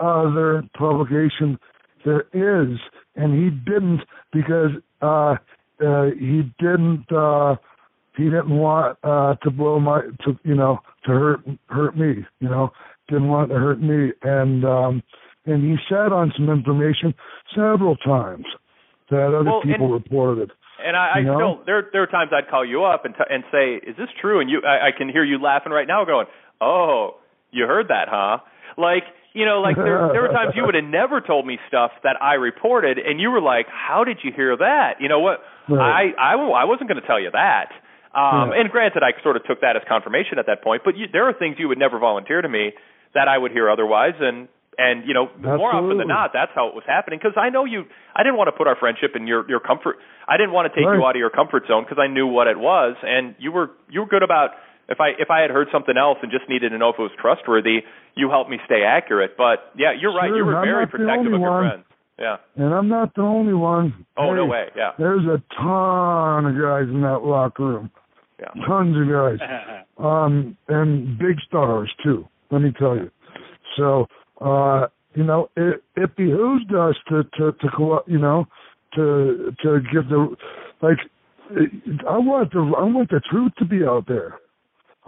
other 0.00 0.62
publication 0.78 1.58
there 2.04 2.24
is, 2.32 2.78
and 3.16 3.34
he 3.34 3.50
didn't 3.50 4.00
because 4.32 4.70
uh, 5.02 5.36
uh, 5.84 6.06
he 6.18 6.42
didn't. 6.58 7.06
Uh, 7.10 7.56
he 8.16 8.24
didn't 8.24 8.50
want 8.50 8.98
uh, 9.04 9.36
to 9.42 9.50
blow 9.50 9.78
my 9.78 10.00
to 10.24 10.38
you 10.44 10.54
know 10.54 10.80
to 11.04 11.12
hurt 11.12 11.40
hurt 11.68 11.96
me. 11.96 12.24
You 12.40 12.48
know, 12.48 12.70
didn't 13.08 13.28
want 13.28 13.50
to 13.50 13.56
hurt 13.56 13.80
me, 13.80 14.12
and 14.22 14.64
um, 14.64 15.02
and 15.46 15.62
he 15.64 15.76
sat 15.88 16.12
on 16.12 16.32
some 16.36 16.50
information 16.50 17.14
several 17.54 17.96
times 17.96 18.44
that 19.10 19.28
other 19.28 19.44
Well, 19.44 19.62
people 19.62 19.86
and- 19.94 20.04
reported. 20.04 20.52
And 20.84 20.96
I, 20.96 21.10
I 21.16 21.18
You 21.18 21.24
know? 21.26 21.36
still 21.38 21.64
there 21.66 21.88
there 21.92 22.02
are 22.02 22.06
times 22.06 22.30
I'd 22.32 22.48
call 22.48 22.64
you 22.64 22.84
up 22.84 23.04
and 23.04 23.12
t- 23.14 23.24
and 23.28 23.42
say, 23.50 23.74
"Is 23.88 23.96
this 23.96 24.08
true?" 24.20 24.40
And 24.40 24.48
you 24.48 24.62
I, 24.64 24.88
I 24.88 24.90
can 24.96 25.08
hear 25.08 25.24
you 25.24 25.42
laughing 25.42 25.72
right 25.72 25.88
now, 25.88 26.04
going, 26.04 26.26
"Oh, 26.60 27.16
you 27.50 27.66
heard 27.66 27.88
that, 27.88 28.06
huh?" 28.08 28.38
Like 28.76 29.02
you 29.38 29.46
know, 29.46 29.60
like 29.60 29.76
there 29.76 29.98
there 30.12 30.22
were 30.22 30.34
times 30.34 30.52
you 30.58 30.64
would 30.66 30.74
have 30.80 30.84
never 31.02 31.20
told 31.20 31.46
me 31.46 31.58
stuff 31.68 31.92
that 32.02 32.16
I 32.20 32.34
reported, 32.34 32.98
and 32.98 33.20
you 33.22 33.30
were 33.30 33.40
like, 33.54 33.66
"How 33.70 34.02
did 34.04 34.18
you 34.24 34.30
hear 34.34 34.56
that?" 34.56 35.00
You 35.00 35.08
know 35.08 35.20
what? 35.20 35.38
Right. 35.68 36.12
I 36.18 36.30
I 36.30 36.32
w- 36.32 36.52
I 36.52 36.64
wasn't 36.64 36.88
going 36.90 37.00
to 37.00 37.06
tell 37.06 37.20
you 37.20 37.30
that. 37.32 37.68
Um, 38.14 38.50
Yeah. 38.50 38.60
And 38.60 38.70
granted, 38.70 39.02
I 39.02 39.12
sort 39.22 39.36
of 39.38 39.44
took 39.44 39.60
that 39.60 39.76
as 39.76 39.82
confirmation 39.88 40.38
at 40.42 40.46
that 40.46 40.60
point. 40.62 40.82
But 40.84 40.96
you, 40.96 41.06
there 41.12 41.26
are 41.28 41.32
things 41.42 41.56
you 41.58 41.68
would 41.68 41.78
never 41.78 41.98
volunteer 41.98 42.40
to 42.42 42.48
me 42.48 42.72
that 43.14 43.28
I 43.28 43.36
would 43.38 43.52
hear 43.52 43.70
otherwise, 43.70 44.14
and 44.20 44.48
and 44.78 45.06
you 45.08 45.12
know 45.14 45.26
more 45.58 45.70
often 45.74 45.98
than 45.98 46.08
not, 46.08 46.32
that's 46.32 46.52
how 46.54 46.68
it 46.68 46.74
was 46.74 46.84
happening. 46.86 47.18
Because 47.22 47.36
I 47.36 47.48
know 47.50 47.64
you, 47.64 47.84
I 48.14 48.22
didn't 48.22 48.38
want 48.40 48.48
to 48.48 48.56
put 48.60 48.66
our 48.70 48.76
friendship 48.76 49.12
in 49.18 49.26
your 49.26 49.42
your 49.48 49.60
comfort. 49.60 49.96
I 50.26 50.36
didn't 50.36 50.52
want 50.52 50.72
to 50.72 50.74
take 50.78 50.86
you 50.98 51.04
out 51.06 51.16
of 51.16 51.20
your 51.26 51.30
comfort 51.30 51.64
zone 51.66 51.82
because 51.84 51.98
I 52.00 52.06
knew 52.06 52.26
what 52.26 52.46
it 52.46 52.58
was, 52.58 52.94
and 53.02 53.34
you 53.38 53.50
were 53.52 53.70
you 53.90 54.00
were 54.00 54.06
good 54.06 54.22
about. 54.22 54.50
If 54.88 55.00
I 55.00 55.08
if 55.18 55.30
I 55.30 55.40
had 55.42 55.50
heard 55.50 55.68
something 55.72 55.96
else 55.96 56.18
and 56.22 56.30
just 56.32 56.48
needed 56.48 56.70
to 56.70 56.78
know 56.78 56.90
if 56.90 56.96
it 56.98 57.02
was 57.02 57.12
trustworthy, 57.20 57.84
you 58.14 58.30
helped 58.30 58.50
me 58.50 58.58
stay 58.64 58.82
accurate. 58.86 59.36
But 59.36 59.72
yeah, 59.76 59.92
you're 59.98 60.14
right. 60.14 60.28
You 60.34 60.44
were 60.44 60.56
I'm 60.56 60.64
very 60.64 60.86
protective 60.86 61.32
of 61.32 61.40
your 61.40 61.50
one. 61.50 61.68
friends. 61.68 61.84
Yeah. 62.18 62.36
And 62.56 62.74
I'm 62.74 62.88
not 62.88 63.14
the 63.14 63.22
only 63.22 63.54
one. 63.54 64.06
Oh 64.16 64.34
no 64.34 64.46
way. 64.46 64.66
Yeah. 64.74 64.92
There's 64.98 65.24
a 65.24 65.42
ton 65.56 66.46
of 66.46 66.54
guys 66.60 66.88
in 66.88 67.02
that 67.02 67.20
locker 67.22 67.64
room. 67.64 67.90
Yeah. 68.40 68.66
Tons 68.66 68.96
of 68.96 69.08
guys. 69.08 69.38
Um, 69.98 70.56
and 70.68 71.18
big 71.18 71.40
stars 71.48 71.92
too, 72.04 72.24
let 72.52 72.62
me 72.62 72.72
tell 72.78 72.94
you. 72.94 73.10
So, 73.76 74.06
uh, 74.40 74.86
you 75.16 75.24
know, 75.24 75.50
it, 75.56 75.82
it 75.96 76.14
behooves 76.16 76.66
us 76.72 76.94
to, 77.08 77.24
to, 77.36 77.50
to, 77.50 77.68
co- 77.76 78.04
you 78.06 78.18
know, 78.18 78.46
to, 78.94 79.52
to 79.64 79.80
give 79.92 80.08
the, 80.08 80.36
like, 80.80 80.98
I 82.08 82.18
want 82.18 82.52
the, 82.52 82.60
I 82.78 82.84
want 82.84 83.10
the 83.10 83.20
truth 83.28 83.50
to 83.58 83.64
be 83.64 83.84
out 83.84 84.04
there. 84.06 84.38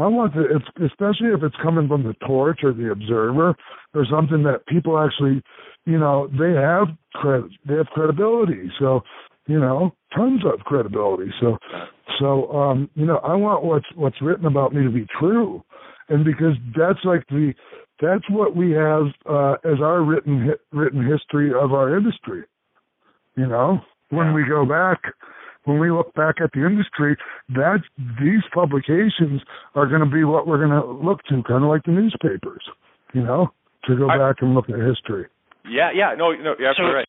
I 0.01 0.09
want 0.09 0.35
the, 0.35 0.45
it's, 0.57 0.93
especially 0.93 1.29
if 1.29 1.43
it's 1.43 1.57
coming 1.63 1.89
from 1.89 2.03
the 2.03 2.15
Torch 2.27 2.61
or 2.63 2.73
the 2.73 2.91
Observer 2.91 3.55
or 3.95 4.07
something 4.11 4.43
that 4.45 4.67
people 4.67 4.99
actually, 4.99 5.43
you 5.85 5.99
know, 5.99 6.29
they 6.39 6.53
have 6.53 6.89
credit, 7.15 7.51
they 7.67 7.75
have 7.75 7.87
credibility. 7.87 8.71
So, 8.79 9.03
you 9.47 9.59
know, 9.59 9.93
tons 10.15 10.43
of 10.45 10.61
credibility. 10.61 11.33
So, 11.41 11.59
so, 12.21 12.51
um, 12.53 12.89
you 12.95 13.07
know, 13.07 13.17
I 13.19 13.35
want 13.35 13.65
what's 13.65 13.87
what's 13.95 14.21
written 14.23 14.47
about 14.47 14.73
me 14.73 14.85
to 14.85 14.91
be 14.91 15.07
true, 15.19 15.63
and 16.09 16.25
because 16.25 16.55
that's 16.77 16.99
like 17.05 17.25
the, 17.29 17.53
that's 18.01 18.29
what 18.31 18.55
we 18.55 18.71
have 18.73 19.07
uh, 19.29 19.55
as 19.65 19.81
our 19.81 20.03
written 20.03 20.53
written 20.73 21.05
history 21.05 21.51
of 21.51 21.73
our 21.73 21.97
industry. 21.97 22.45
You 23.37 23.47
know, 23.47 23.81
when 24.11 24.35
we 24.35 24.45
go 24.49 24.65
back, 24.67 25.01
when 25.65 25.79
we 25.79 25.91
look 25.91 26.15
back 26.15 26.37
at 26.43 26.53
the 26.53 26.67
industry, 26.67 27.17
that 27.51 27.81
these 28.21 28.43
publications 28.53 29.43
are 29.75 29.87
going 29.87 30.01
to 30.01 30.11
be 30.11 30.25
what 30.25 30.47
we're 30.47 30.65
going 30.65 30.71
to 30.71 30.87
look 30.87 31.23
to, 31.25 31.43
kind 31.43 31.65
of 31.65 31.71
like 31.71 31.85
the 31.85 31.93
newspapers. 31.93 32.65
You 33.13 33.23
know, 33.23 33.53
to 33.87 33.97
go 33.97 34.07
back 34.07 34.37
and 34.41 34.55
look 34.55 34.69
at 34.71 34.77
history. 34.79 35.27
Yeah. 35.69 35.91
Yeah. 35.95 36.15
No. 36.17 36.33
No. 36.33 36.55
You're 36.59 36.71
absolutely 36.71 36.95
right. 36.95 37.09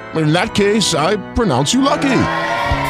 In 0.15 0.33
that 0.33 0.55
case, 0.55 0.93
I 0.93 1.15
pronounce 1.33 1.73
you 1.73 1.81
lucky. 1.81 2.23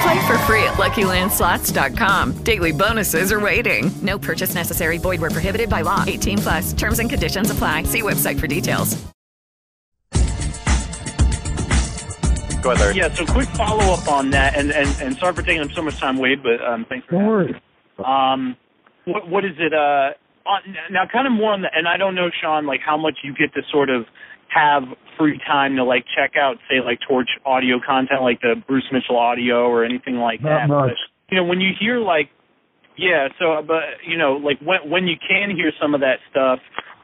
Play 0.02 0.28
for 0.28 0.38
free 0.40 0.64
at 0.64 0.74
LuckyLandSlots.com. 0.74 2.44
Daily 2.44 2.72
bonuses 2.72 3.32
are 3.32 3.40
waiting. 3.40 3.92
No 4.02 4.18
purchase 4.18 4.56
necessary. 4.56 4.98
Void 4.98 5.22
where 5.22 5.30
prohibited 5.30 5.70
by 5.70 5.82
law. 5.82 6.04
18 6.08 6.38
plus. 6.40 6.74
Terms 6.74 7.00
and 7.00 7.10
conditions 7.10 7.52
apply. 7.52 7.84
See 7.84 8.02
website 8.02 8.40
for 8.40 8.48
details. 8.48 8.98
Go 12.62 12.72
ahead, 12.72 12.80
Larry. 12.80 12.96
Yeah, 12.96 13.14
so 13.14 13.26
quick 13.26 13.50
follow 13.50 13.94
up 13.94 14.08
on 14.08 14.30
that, 14.32 14.56
and, 14.56 14.72
and, 14.72 14.88
and 15.02 15.18
sorry 15.18 15.34
for 15.34 15.42
taking 15.42 15.62
up 15.62 15.72
so 15.72 15.82
much 15.82 15.98
time, 16.00 16.20
Wade, 16.20 16.44
but 16.44 16.64
um, 16.64 16.86
thanks 16.88 17.08
for 17.08 17.14
Don't 17.14 17.28
worry. 17.28 17.62
Um, 18.06 18.56
what 19.06 19.28
what 19.28 19.46
is 19.46 19.54
it? 19.58 19.74
Uh, 19.74 20.12
on, 20.48 20.62
now, 20.92 21.06
kind 21.12 21.26
of 21.26 21.34
more 21.34 21.54
on 21.54 21.62
the, 21.64 21.70
and 21.74 21.88
I 21.88 21.98
don't 21.98 22.14
know, 22.14 22.30
Sean, 22.42 22.68
like 22.68 22.82
how 22.86 22.98
much 22.98 23.20
you 23.24 23.34
get 23.34 23.54
to 23.56 23.62
sort 23.72 23.90
of 23.90 24.06
have 24.50 24.84
free 25.22 25.40
time 25.46 25.76
to 25.78 25.84
like 25.84 26.06
check 26.18 26.34
out, 26.36 26.58
say, 26.70 26.82
like 26.84 27.00
Torch 27.08 27.30
audio 27.46 27.78
content, 27.80 28.22
like 28.22 28.42
the 28.42 28.56
Bruce 28.68 28.90
Mitchell 28.92 29.18
audio 29.18 29.70
or 29.70 29.86
anything 29.86 30.16
like 30.16 30.42
Not 30.42 30.50
that. 30.50 30.68
much. 30.68 30.98
But, 30.98 30.98
you 31.30 31.38
know, 31.38 31.46
when 31.46 31.62
you 31.62 31.72
hear 31.80 32.00
like, 32.00 32.30
yeah, 32.98 33.28
so 33.40 33.54
uh, 33.54 33.62
but 33.62 34.02
you 34.06 34.18
know, 34.18 34.34
like 34.34 34.60
when 34.60 34.90
when 34.90 35.04
you 35.08 35.16
can 35.16 35.56
hear 35.56 35.72
some 35.82 35.94
of 35.94 36.02
that 36.02 36.18
stuff. 36.30 36.60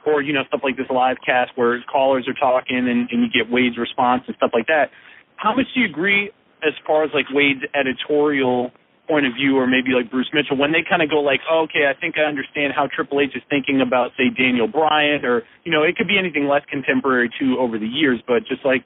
Or 0.07 0.21
you 0.21 0.31
know 0.31 0.43
stuff 0.47 0.61
like 0.63 0.77
this 0.77 0.87
live 0.89 1.17
cast 1.19 1.51
where 1.55 1.83
callers 1.83 2.29
are 2.29 2.39
talking 2.39 2.77
and, 2.77 3.11
and 3.11 3.19
you 3.23 3.27
get 3.27 3.51
Wade's 3.51 3.77
response 3.77 4.23
and 4.27 4.37
stuff 4.37 4.51
like 4.53 4.67
that. 4.67 4.87
How 5.35 5.53
much 5.53 5.65
do 5.75 5.81
you 5.81 5.85
agree 5.85 6.31
as 6.63 6.71
far 6.87 7.03
as 7.03 7.11
like 7.13 7.25
Wade's 7.29 7.67
editorial 7.75 8.71
point 9.07 9.25
of 9.25 9.33
view, 9.33 9.57
or 9.57 9.65
maybe 9.67 9.95
like 9.95 10.11
Bruce 10.11 10.29
Mitchell, 10.33 10.57
when 10.57 10.71
they 10.71 10.83
kind 10.87 11.01
of 11.01 11.09
go 11.09 11.23
like, 11.23 11.39
oh, 11.49 11.65
okay, 11.69 11.87
I 11.87 11.99
think 11.99 12.15
I 12.17 12.27
understand 12.27 12.73
how 12.75 12.87
Triple 12.93 13.21
H 13.21 13.31
is 13.35 13.43
thinking 13.49 13.81
about, 13.81 14.11
say, 14.17 14.29
Daniel 14.29 14.67
Bryan, 14.67 15.23
or 15.23 15.43
you 15.63 15.71
know, 15.71 15.83
it 15.83 15.95
could 15.95 16.07
be 16.07 16.19
anything 16.19 16.47
less 16.47 16.63
contemporary 16.69 17.29
too 17.39 17.57
over 17.59 17.79
the 17.79 17.87
years, 17.87 18.19
but 18.27 18.45
just 18.47 18.65
like, 18.65 18.83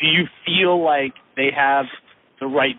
do 0.00 0.06
you 0.06 0.24
feel 0.46 0.82
like 0.82 1.14
they 1.36 1.50
have 1.54 1.86
the 2.40 2.46
right, 2.46 2.76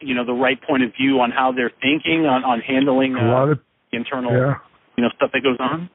you 0.00 0.14
know, 0.14 0.24
the 0.24 0.32
right 0.32 0.58
point 0.62 0.82
of 0.82 0.90
view 0.98 1.20
on 1.20 1.30
how 1.30 1.52
they're 1.52 1.72
thinking 1.80 2.26
on 2.26 2.44
on 2.44 2.60
handling 2.60 3.14
A 3.14 3.24
lot 3.24 3.48
uh, 3.48 3.52
of 3.52 3.58
internal, 3.92 4.32
yeah. 4.32 4.54
you 4.96 5.04
know, 5.04 5.10
stuff 5.16 5.30
that 5.32 5.42
goes 5.42 5.58
on? 5.60 5.90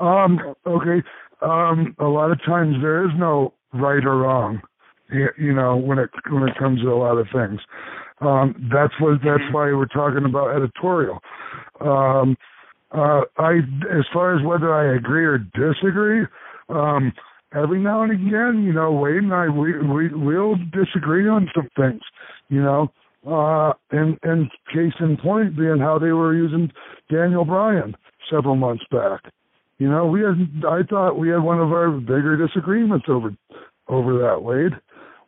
Um, 0.00 0.38
okay. 0.66 1.02
Um, 1.42 1.94
a 1.98 2.04
lot 2.04 2.30
of 2.30 2.38
times 2.44 2.76
there 2.80 3.04
is 3.04 3.10
no 3.16 3.52
right 3.72 4.04
or 4.04 4.18
wrong. 4.18 4.60
You, 5.12 5.28
you 5.38 5.54
know, 5.54 5.76
when 5.76 5.98
it 5.98 6.10
when 6.30 6.42
it 6.44 6.56
comes 6.58 6.80
to 6.80 6.88
a 6.88 6.96
lot 6.96 7.18
of 7.18 7.26
things. 7.32 7.60
Um, 8.20 8.70
that's 8.72 8.92
what 9.00 9.18
that's 9.24 9.42
why 9.52 9.72
we're 9.72 9.86
talking 9.86 10.24
about 10.24 10.56
editorial. 10.56 11.18
Um, 11.80 12.36
uh, 12.92 13.22
I, 13.38 13.58
as 13.90 14.04
far 14.12 14.36
as 14.36 14.44
whether 14.44 14.72
I 14.72 14.96
agree 14.96 15.24
or 15.24 15.38
disagree, 15.38 16.24
um, 16.68 17.12
every 17.54 17.80
now 17.80 18.02
and 18.02 18.12
again, 18.12 18.62
you 18.64 18.72
know, 18.72 18.92
Wade 18.92 19.16
and 19.16 19.34
I, 19.34 19.48
we 19.48 19.78
we 19.80 20.08
we'll 20.14 20.56
disagree 20.72 21.28
on 21.28 21.50
some 21.54 21.68
things, 21.76 22.02
you 22.48 22.62
know. 22.62 22.88
Uh, 23.26 23.72
and 23.90 24.18
and 24.22 24.50
case 24.72 24.92
in 25.00 25.16
point 25.16 25.56
being 25.56 25.78
how 25.78 25.98
they 25.98 26.12
were 26.12 26.34
using 26.34 26.70
Daniel 27.10 27.44
Bryan 27.44 27.96
several 28.30 28.54
months 28.54 28.84
back. 28.90 29.22
You 29.78 29.88
know, 29.88 30.06
we 30.06 30.20
had 30.20 30.64
I 30.68 30.82
thought 30.82 31.18
we 31.18 31.30
had 31.30 31.42
one 31.42 31.58
of 31.58 31.72
our 31.72 31.90
bigger 31.90 32.36
disagreements 32.36 33.06
over 33.08 33.34
over 33.88 34.18
that, 34.18 34.42
Wade. 34.42 34.72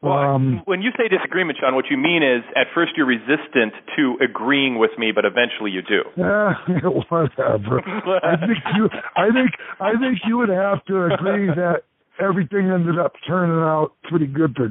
Well, 0.02 0.12
um, 0.12 0.62
when 0.66 0.82
you 0.82 0.90
say 0.96 1.08
disagreement, 1.08 1.58
Sean, 1.60 1.74
what 1.74 1.86
you 1.90 1.96
mean 1.96 2.22
is 2.22 2.44
at 2.54 2.66
first 2.74 2.92
you're 2.96 3.06
resistant 3.06 3.72
to 3.96 4.18
agreeing 4.22 4.78
with 4.78 4.90
me, 4.98 5.12
but 5.14 5.24
eventually 5.24 5.70
you 5.70 5.82
do. 5.82 6.02
Yeah, 6.16 6.54
whatever. 7.10 7.80
I 8.22 8.36
think 8.36 8.58
you, 8.76 8.88
I 9.16 9.32
think, 9.32 9.50
I 9.80 9.92
think 9.92 10.18
you 10.26 10.36
would 10.38 10.50
have 10.50 10.84
to 10.86 11.06
agree 11.06 11.46
that 11.48 11.82
everything 12.20 12.70
ended 12.70 12.98
up 12.98 13.12
turning 13.26 13.56
out 13.56 13.92
pretty 14.04 14.26
good 14.26 14.56
for 14.56 14.70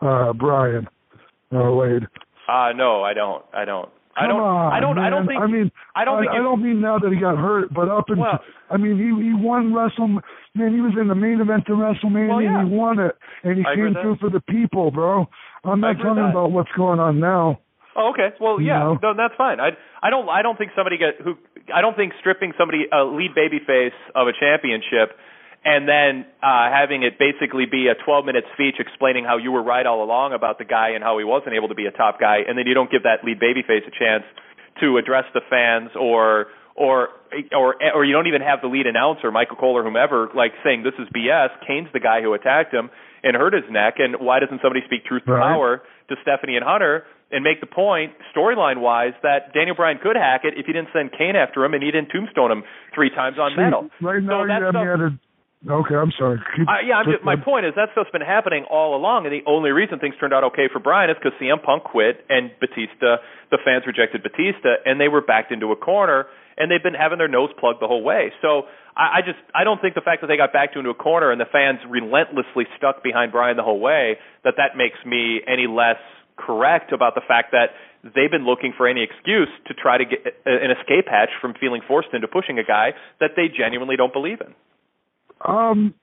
uh 0.00 0.32
Bryan 0.32 0.86
uh, 1.52 1.72
Wade. 1.72 2.04
Uh 2.48 2.72
no, 2.74 3.02
I 3.02 3.14
don't. 3.14 3.44
I 3.52 3.64
don't. 3.64 3.90
I 4.20 4.28
Come 4.28 4.36
don't. 4.36 4.40
on, 4.44 4.72
I 4.72 4.80
don't. 4.80 4.98
I 4.98 5.08
don't 5.08 5.26
think. 5.26 5.40
I 5.40 5.46
mean, 5.46 5.72
I 5.96 6.04
don't 6.04 6.20
think. 6.20 6.30
I, 6.30 6.36
you- 6.36 6.42
don't 6.44 6.62
mean 6.62 6.80
now 6.80 6.98
that 6.98 7.10
he 7.10 7.18
got 7.18 7.38
hurt, 7.38 7.72
but 7.72 7.88
up 7.88 8.04
until 8.08 8.22
Well- 8.24 8.40
I 8.68 8.76
mean, 8.76 9.00
he 9.00 9.08
he 9.24 9.32
won 9.32 9.72
Wrestle. 9.72 10.20
Man, 10.54 10.74
he 10.74 10.80
was 10.80 10.92
in 11.00 11.08
the 11.08 11.14
main 11.16 11.40
event 11.40 11.64
of 11.72 11.78
WrestleMania. 11.78 12.28
Well, 12.28 12.42
yeah. 12.42 12.60
and 12.60 12.68
He 12.68 12.74
won 12.76 12.98
it, 13.00 13.16
and 13.42 13.56
he 13.56 13.64
I 13.64 13.74
came 13.74 13.94
through 13.94 14.16
for 14.20 14.28
the 14.30 14.40
people, 14.40 14.90
bro. 14.90 15.26
I'm 15.64 15.80
not 15.80 15.96
talking 15.96 16.16
that. 16.22 16.30
about 16.36 16.52
what's 16.52 16.70
going 16.76 17.00
on 17.00 17.18
now. 17.20 17.60
Oh, 17.96 18.10
okay. 18.14 18.30
Well, 18.40 18.60
You 18.60 18.68
yeah. 18.68 18.78
know? 18.78 18.98
No, 19.02 19.14
that's 19.16 19.34
fine. 19.36 19.58
I 19.58 19.70
I 20.02 20.10
don't 20.10 20.28
I 20.28 20.42
don't 20.42 20.56
think 20.56 20.70
somebody 20.76 20.96
get 20.98 21.18
who 21.22 21.34
I 21.74 21.80
don't 21.80 21.96
think 21.96 22.12
stripping 22.20 22.52
somebody 22.58 22.86
a 22.92 23.02
lead 23.04 23.32
babyface 23.34 23.96
of 24.14 24.28
a 24.28 24.32
championship 24.38 25.16
and 25.64 25.88
then 25.88 26.24
uh 26.42 26.70
having 26.72 27.02
it 27.02 27.18
basically 27.18 27.66
be 27.66 27.88
a 27.88 27.94
12 28.04 28.24
minute 28.24 28.44
speech 28.54 28.76
explaining 28.78 29.24
how 29.24 29.36
you 29.36 29.52
were 29.52 29.62
right 29.62 29.86
all 29.86 30.02
along 30.02 30.32
about 30.32 30.58
the 30.58 30.64
guy 30.64 30.90
and 30.90 31.04
how 31.04 31.18
he 31.18 31.24
wasn't 31.24 31.54
able 31.54 31.68
to 31.68 31.74
be 31.74 31.86
a 31.86 31.90
top 31.90 32.18
guy 32.18 32.38
and 32.46 32.56
then 32.56 32.66
you 32.66 32.74
don't 32.74 32.90
give 32.90 33.02
that 33.02 33.24
lead 33.24 33.38
babyface 33.38 33.86
a 33.86 33.90
chance 33.92 34.24
to 34.80 34.96
address 34.96 35.24
the 35.34 35.40
fans 35.50 35.90
or 35.98 36.46
or 36.74 37.08
or 37.52 37.76
or 37.94 38.04
you 38.04 38.12
don't 38.12 38.26
even 38.26 38.40
have 38.40 38.60
the 38.62 38.68
lead 38.68 38.86
announcer 38.86 39.30
Michael 39.30 39.56
Cole 39.56 39.76
or 39.76 39.84
whomever 39.84 40.28
like 40.34 40.52
saying 40.64 40.82
this 40.82 40.94
is 40.98 41.08
BS 41.14 41.50
Kane's 41.66 41.88
the 41.92 42.00
guy 42.00 42.22
who 42.22 42.32
attacked 42.32 42.72
him 42.72 42.88
and 43.22 43.36
hurt 43.36 43.52
his 43.52 43.64
neck 43.70 43.94
and 43.98 44.16
why 44.18 44.40
doesn't 44.40 44.60
somebody 44.62 44.80
speak 44.86 45.04
truth 45.04 45.24
to 45.26 45.32
Right. 45.32 45.52
power 45.52 45.82
to 46.08 46.16
Stephanie 46.22 46.56
and 46.56 46.64
Hunter 46.64 47.04
and 47.30 47.44
make 47.44 47.60
the 47.60 47.66
point 47.66 48.12
storyline 48.34 48.80
wise 48.80 49.12
that 49.22 49.52
Daniel 49.54 49.76
Bryan 49.76 49.98
could 50.02 50.16
hack 50.16 50.42
it 50.44 50.54
if 50.56 50.66
he 50.66 50.72
didn't 50.72 50.88
send 50.92 51.12
Kane 51.12 51.36
after 51.36 51.64
him 51.64 51.74
and 51.74 51.82
he 51.82 51.90
didn't 51.90 52.10
tombstone 52.10 52.50
him 52.50 52.64
three 52.94 53.10
times 53.10 53.38
on 53.38 53.52
See, 53.52 53.62
metal. 53.62 53.90
Right 54.00 54.22
now, 54.22 54.42
so 54.42 54.44
you 54.44 54.50
have 54.50 54.74
me 54.74 54.80
at 54.80 55.00
a. 55.00 55.18
Okay, 55.60 55.94
I'm 55.94 56.12
sorry. 56.16 56.40
Keep, 56.56 56.68
uh, 56.68 56.80
yeah, 56.80 56.96
I'm 56.96 57.04
just, 57.04 57.20
my 57.20 57.36
point 57.36 57.68
is 57.68 57.76
that 57.76 57.92
stuff's 57.92 58.08
been 58.10 58.24
happening 58.24 58.64
all 58.64 58.96
along, 58.96 59.28
and 59.28 59.32
the 59.32 59.44
only 59.44 59.76
reason 59.76 60.00
things 60.00 60.14
turned 60.16 60.32
out 60.32 60.42
okay 60.56 60.72
for 60.72 60.80
Bryan 60.80 61.10
is 61.10 61.16
because 61.20 61.36
CM 61.36 61.60
Punk 61.60 61.84
quit 61.84 62.24
and 62.32 62.48
Batista, 62.56 63.20
the 63.52 63.60
fans 63.60 63.84
rejected 63.84 64.24
Batista, 64.24 64.80
and 64.88 64.96
they 64.96 65.08
were 65.08 65.20
backed 65.20 65.52
into 65.52 65.68
a 65.68 65.76
corner, 65.76 66.24
and 66.56 66.72
they've 66.72 66.82
been 66.82 66.96
having 66.96 67.18
their 67.18 67.28
nose 67.28 67.50
plugged 67.60 67.82
the 67.84 67.86
whole 67.86 68.02
way. 68.02 68.32
So 68.40 68.72
I, 68.96 69.18
I 69.18 69.20
just 69.20 69.36
I 69.52 69.64
don't 69.64 69.80
think 69.84 69.92
the 69.92 70.00
fact 70.00 70.24
that 70.24 70.28
they 70.28 70.40
got 70.40 70.52
backed 70.56 70.76
into 70.76 70.88
a 70.88 70.96
corner 70.96 71.30
and 71.30 71.40
the 71.40 71.50
fans 71.52 71.80
relentlessly 71.84 72.64
stuck 72.80 73.04
behind 73.04 73.32
Bryan 73.32 73.60
the 73.60 73.62
whole 73.62 73.80
way 73.80 74.16
that 74.44 74.54
that 74.56 74.80
makes 74.80 74.96
me 75.04 75.44
any 75.44 75.68
less 75.68 76.00
correct 76.40 76.92
about 76.92 77.14
the 77.14 77.24
fact 77.28 77.52
that 77.52 77.76
they've 78.00 78.32
been 78.32 78.48
looking 78.48 78.72
for 78.76 78.88
any 78.88 79.04
excuse 79.04 79.52
to 79.68 79.74
try 79.74 79.98
to 79.98 80.04
get 80.08 80.24
an 80.46 80.72
escape 80.72 81.04
hatch 81.04 81.28
from 81.40 81.52
feeling 81.60 81.82
forced 81.86 82.08
into 82.12 82.28
pushing 82.28 82.58
a 82.58 82.64
guy 82.64 82.96
that 83.20 83.36
they 83.36 83.52
genuinely 83.52 83.96
don't 83.96 84.12
believe 84.12 84.40
in. 84.40 84.56
Um, 85.46 85.94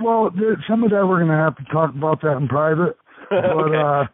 well, 0.00 0.30
th- 0.30 0.58
some 0.68 0.84
of 0.84 0.90
that 0.90 1.06
we're 1.06 1.18
going 1.24 1.30
to 1.30 1.36
have 1.36 1.56
to 1.56 1.64
talk 1.72 1.90
about 1.94 2.20
that 2.22 2.36
in 2.36 2.48
private. 2.48 2.96
But 3.30 3.44
Okay. 3.44 3.76
uh, 3.78 4.04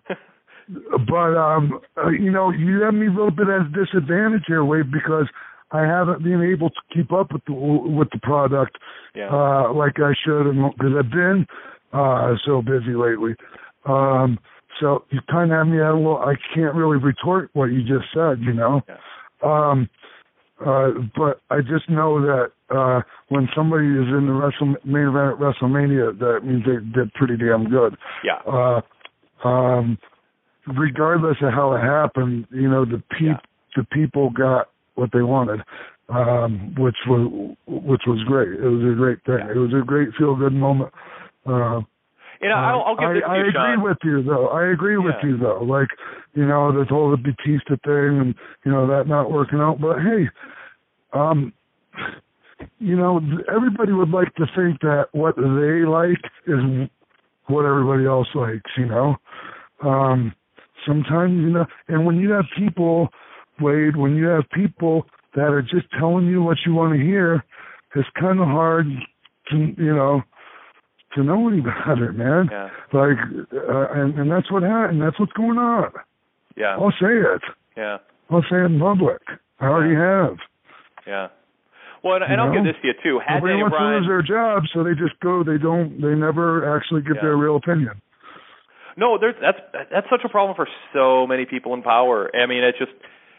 but 1.09 1.37
um, 1.37 1.81
uh, 1.97 2.11
you 2.11 2.31
know, 2.31 2.51
you 2.51 2.83
have 2.83 2.95
me 2.95 3.09
a 3.09 3.11
little 3.11 3.33
bit 3.33 3.49
at 3.49 3.63
a 3.63 3.69
disadvantage 3.85 4.45
here, 4.47 4.65
Wade, 4.65 4.91
because 4.93 5.27
I 5.73 5.83
haven't 5.83 6.23
been 6.23 6.43
able 6.43 6.71
to 6.71 6.81
keep 6.95 7.13
up 7.13 7.33
with 7.33 7.45
the 7.47 7.53
with 7.53 8.09
the 8.13 8.21
product 8.23 8.79
Yeah. 9.15 9.29
uh, 9.31 9.73
like 9.73 9.99
I 9.99 10.13
should, 10.25 10.45
because 10.79 10.93
I've 10.97 11.11
been 11.11 11.47
uh, 11.93 12.35
so 12.47 12.63
busy 12.63 12.95
lately. 12.95 13.35
Um, 13.85 14.39
so 14.79 15.05
you 15.11 15.21
kind 15.29 15.51
of 15.51 15.59
have 15.59 15.67
me 15.67 15.81
at 15.81 15.91
a 15.91 15.95
little. 15.95 16.19
I 16.19 16.35
can't 16.55 16.75
really 16.75 16.99
retort 16.99 17.51
what 17.53 17.67
you 17.67 17.81
just 17.83 18.07
said, 18.15 18.39
you 18.41 18.53
know. 18.53 18.83
Yeah. 18.89 18.97
Um, 19.43 19.89
uh, 20.65 20.91
but 21.17 21.41
I 21.51 21.63
just 21.63 21.89
know 21.91 22.21
that 22.21 22.53
uh, 22.71 23.03
when 23.29 23.49
somebody 23.55 23.87
is 23.87 24.09
in 24.09 24.27
the 24.27 24.33
Wrestle, 24.33 24.75
main 24.85 25.09
event 25.09 25.35
at 25.35 25.39
WrestleMania, 25.39 26.19
that 26.19 26.41
means 26.45 26.65
they 26.65 26.79
did 26.99 27.13
pretty 27.15 27.37
damn 27.37 27.69
good. 27.69 27.97
Yeah. 28.25 28.39
Uh, 28.47 28.81
um, 29.47 29.99
regardless 30.67 31.37
of 31.43 31.53
how 31.53 31.73
it 31.75 31.81
happened, 31.81 32.47
you 32.51 32.69
know, 32.69 32.85
the 32.85 33.03
peop 33.19 33.37
the 33.77 33.85
people 33.93 34.31
got 34.31 34.69
what 34.97 35.11
they 35.13 35.23
wanted, 35.23 35.61
um, 36.09 36.75
which 36.77 36.97
was 37.07 37.57
which 37.67 38.03
was 38.07 38.23
great. 38.27 38.53
It 38.59 38.69
was 38.69 38.93
a 38.93 38.97
great 38.97 39.25
thing. 39.25 39.49
It 39.49 39.59
was 39.59 39.73
a 39.73 39.85
great 39.85 40.09
feel 40.19 40.35
good 40.37 40.53
moment. 40.53 40.93
Uh, 41.47 41.81
You 42.43 42.49
know, 42.49 42.57
I'll, 42.57 42.83
I'll 42.83 42.97
give 42.97 43.09
I, 43.09 43.15
this 43.15 43.23
I 43.29 43.37
you, 43.39 43.49
agree 43.49 43.77
with 43.77 43.99
you 44.03 44.23
though. 44.23 44.49
I 44.49 44.73
agree 44.73 44.97
with 44.97 45.15
Yeah. 45.23 45.29
you 45.31 45.37
though. 45.39 45.63
Like, 45.63 45.89
you 46.35 46.47
know, 46.47 46.73
the 46.73 46.85
whole 46.85 47.11
the 47.11 47.17
Batista 47.17 47.77
thing 47.85 48.19
and 48.21 48.35
you 48.65 48.73
know 48.73 48.87
that 48.87 49.07
not 49.07 49.31
working 49.31 49.61
out. 49.61 49.81
But 49.81 49.99
hey, 50.01 50.29
um, 51.13 51.53
you 52.79 52.97
know, 52.97 53.21
everybody 53.55 53.93
would 53.93 54.11
like 54.11 54.35
to 54.37 54.47
think 54.57 54.81
that 54.81 55.07
what 55.13 55.37
they 55.37 55.85
like 55.87 56.23
is 56.47 56.89
what 57.47 57.65
everybody 57.65 58.07
else 58.07 58.29
likes. 58.35 58.71
You 58.77 58.87
know, 58.87 59.17
um, 59.83 60.35
sometimes 60.87 61.33
you 61.33 61.51
know, 61.51 61.67
and 61.89 62.07
when 62.07 62.17
you 62.17 62.31
have 62.31 62.45
people, 62.57 63.09
Wade, 63.61 63.97
when 63.97 64.17
you 64.17 64.27
have 64.27 64.45
people 64.53 65.07
that 65.35 65.53
are 65.53 65.63
just 65.63 65.87
telling 65.99 66.27
you 66.27 66.43
what 66.43 66.59
you 66.67 66.75
want 66.75 66.95
to 66.95 67.05
hear, 67.05 67.45
it's 67.95 68.09
kind 68.19 68.41
of 68.41 68.47
hard 68.47 68.87
to 69.51 69.57
you 69.57 69.95
know 69.95 70.23
to 71.15 71.25
know 71.25 71.49
any 71.49 71.61
better, 71.61 72.13
man. 72.13 72.49
Yeah. 72.51 72.69
Like, 72.93 73.19
uh, 73.53 73.93
and 73.93 74.19
and 74.19 74.31
that's 74.31 74.51
what 74.51 74.63
happened. 74.63 75.03
That's 75.03 75.19
what's 75.19 75.33
going 75.33 75.59
on. 75.59 75.93
Yeah. 76.57 76.77
I'll 76.77 76.93
say 76.93 77.17
it. 77.17 77.43
Yeah. 77.77 77.99
I'll 78.31 78.43
say 78.43 78.57
it 78.57 78.67
in 78.67 78.79
public. 78.79 79.23
I 79.59 79.67
already 79.67 79.95
have. 79.95 80.39
Yeah. 81.07 81.29
Well, 82.03 82.17
and, 82.17 82.25
and 82.25 82.41
I'll 82.41 82.53
give 82.53 82.65
this 82.65 82.77
to 82.81 82.87
you 82.89 82.95
too. 83.03 83.21
Had 83.21 83.41
Daniel 83.45 83.69
wants 83.69 83.77
to 83.77 83.85
lose 83.85 84.07
their 84.09 84.23
job, 84.25 84.65
so 84.73 84.83
they 84.85 84.95
just 84.97 85.19
go. 85.21 85.45
They 85.45 85.59
don't. 85.59 86.01
They 86.01 86.15
never 86.17 86.65
actually 86.77 87.03
give 87.03 87.17
Yeah. 87.17 87.29
their 87.29 87.37
real 87.37 87.57
opinion. 87.57 88.01
No, 88.97 89.19
there's 89.19 89.37
that's 89.41 89.59
that's 89.93 90.09
such 90.11 90.23
a 90.25 90.29
problem 90.29 90.57
for 90.57 90.67
so 90.93 91.27
many 91.27 91.45
people 91.47 91.75
in 91.75 91.83
power. 91.83 92.31
I 92.35 92.47
mean, 92.47 92.65
it's 92.65 92.79
just 92.79 92.93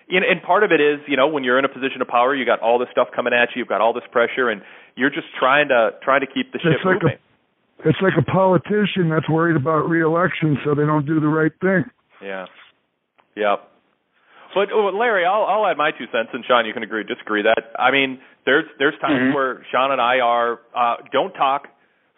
you 0.08 0.20
know, 0.20 0.28
and 0.30 0.42
part 0.44 0.64
of 0.64 0.72
it 0.72 0.82
is, 0.82 1.00
you 1.08 1.18
know, 1.18 1.28
when 1.28 1.44
you're 1.44 1.58
in 1.60 1.66
a 1.66 1.70
position 1.70 2.02
of 2.02 2.08
power, 2.08 2.36
you 2.36 2.46
got 2.46 2.60
all 2.60 2.78
this 2.80 2.90
stuff 2.92 3.10
coming 3.16 3.34
at 3.34 3.50
you, 3.56 3.60
you've 3.60 3.68
got 3.68 3.82
all 3.82 3.94
this 3.94 4.04
pressure, 4.12 4.50
and 4.50 4.62
you're 4.96 5.10
just 5.10 5.28
trying 5.40 5.70
to 5.70 5.92
trying 6.04 6.22
to 6.22 6.28
keep 6.28 6.52
the 6.54 6.60
ship 6.60 6.74
It's 6.78 6.86
like 6.86 7.02
moving. 7.02 7.18
a. 7.18 7.90
It's 7.90 7.98
like 8.02 8.14
a 8.18 8.22
politician 8.22 9.10
that's 9.10 9.28
worried 9.28 9.56
about 9.56 9.90
reelection, 9.90 10.58
so 10.64 10.76
they 10.76 10.86
don't 10.86 11.06
do 11.06 11.20
the 11.20 11.28
right 11.28 11.52
thing. 11.62 11.86
Yeah. 12.22 12.46
Yep. 13.36 13.71
But 14.54 14.70
oh, 14.74 14.90
Larry, 14.94 15.26
I'll 15.26 15.44
I'll 15.46 15.66
add 15.68 15.78
my 15.78 15.92
two 15.92 16.06
cents, 16.12 16.30
and 16.34 16.44
Sean, 16.46 16.66
you 16.66 16.74
can 16.74 16.84
agree, 16.84 17.02
or 17.02 17.04
disagree. 17.04 17.44
That 17.44 17.72
I 17.80 17.92
mean, 17.92 18.20
there's 18.46 18.66
there's 18.80 18.98
times 19.00 19.32
Mhm. 19.32 19.34
where 19.34 19.64
Sean 19.72 19.92
and 19.92 20.02
I 20.02 20.20
are 20.20 20.60
uh, 20.76 20.98
don't 21.12 21.34
talk 21.34 21.68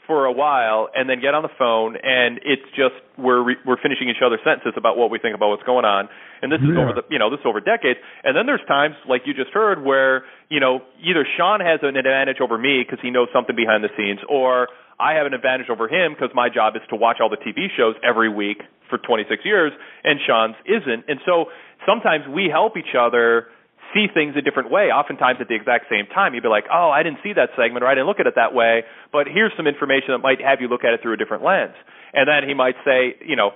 for 0.07 0.25
a 0.25 0.31
while, 0.34 0.89
and 0.93 1.09
then 1.09 1.21
get 1.21 1.34
on 1.34 1.43
the 1.43 1.55
phone, 1.57 1.95
and 1.95 2.38
it's 2.43 2.67
just 2.75 2.95
we're 3.17 3.41
re- 3.41 3.61
we're 3.65 3.77
finishing 3.77 4.09
each 4.09 4.21
other's 4.25 4.41
sentences 4.43 4.73
about 4.75 4.97
what 4.97 5.09
we 5.09 5.17
think 5.17 5.34
about 5.34 5.47
what's 5.49 5.63
going 5.63 5.86
on, 5.86 6.09
and 6.41 6.51
this 6.51 6.59
is 6.59 6.75
over 6.75 6.91
the 6.93 7.03
you 7.09 7.17
know 7.19 7.29
this 7.29 7.39
is 7.39 7.45
over 7.45 7.61
decades. 7.61 7.99
And 8.23 8.36
then 8.36 8.45
there's 8.45 8.63
times 8.67 8.95
like 9.07 9.21
you 9.25 9.34
just 9.34 9.51
heard 9.51 9.84
where 9.84 10.25
you 10.49 10.59
know 10.59 10.81
either 11.01 11.25
Sean 11.38 11.61
has 11.61 11.79
an 11.84 11.95
advantage 11.95 12.41
over 12.41 12.57
me 12.57 12.84
because 12.84 12.99
he 13.01 13.11
knows 13.11 13.29
something 13.31 13.55
behind 13.55 13.84
the 13.84 13.89
scenes, 13.95 14.19
or 14.27 14.67
I 14.99 15.13
have 15.13 15.25
an 15.25 15.34
advantage 15.34 15.69
over 15.69 15.88
him 15.88 16.13
because 16.13 16.31
my 16.36 16.49
job 16.49 16.75
is 16.75 16.81
to 16.89 16.95
watch 16.97 17.17
all 17.21 17.29
the 17.29 17.38
TV 17.39 17.67
shows 17.77 17.95
every 18.03 18.29
week 18.29 18.61
for 18.93 19.01
26 19.01 19.41
years, 19.41 19.73
and 20.03 20.19
Sean's 20.21 20.55
isn't. 20.69 21.09
And 21.09 21.17
so 21.25 21.49
sometimes 21.89 22.29
we 22.29 22.45
help 22.53 22.77
each 22.77 22.93
other 22.93 23.49
see 23.93 24.05
things 24.13 24.35
a 24.37 24.41
different 24.41 24.69
way, 24.69 24.93
oftentimes 24.93 25.37
at 25.41 25.47
the 25.47 25.55
exact 25.55 25.85
same 25.89 26.05
time. 26.13 26.33
You'd 26.33 26.43
be 26.45 26.49
like, 26.49 26.65
oh, 26.69 26.89
I 26.89 27.01
didn't 27.01 27.19
see 27.23 27.33
that 27.33 27.49
segment, 27.57 27.83
or 27.83 27.87
I 27.87 27.93
didn't 27.93 28.07
look 28.07 28.19
at 28.19 28.27
it 28.27 28.35
that 28.35 28.53
way, 28.53 28.83
but 29.11 29.25
here's 29.25 29.53
some 29.57 29.65
information 29.65 30.13
that 30.13 30.21
might 30.21 30.41
have 30.41 30.61
you 30.61 30.67
look 30.67 30.83
at 30.83 30.93
it 30.93 31.01
through 31.01 31.13
a 31.13 31.17
different 31.17 31.43
lens. 31.43 31.73
And 32.13 32.29
then 32.29 32.47
he 32.47 32.53
might 32.53 32.75
say, 32.85 33.17
you 33.25 33.35
know, 33.35 33.51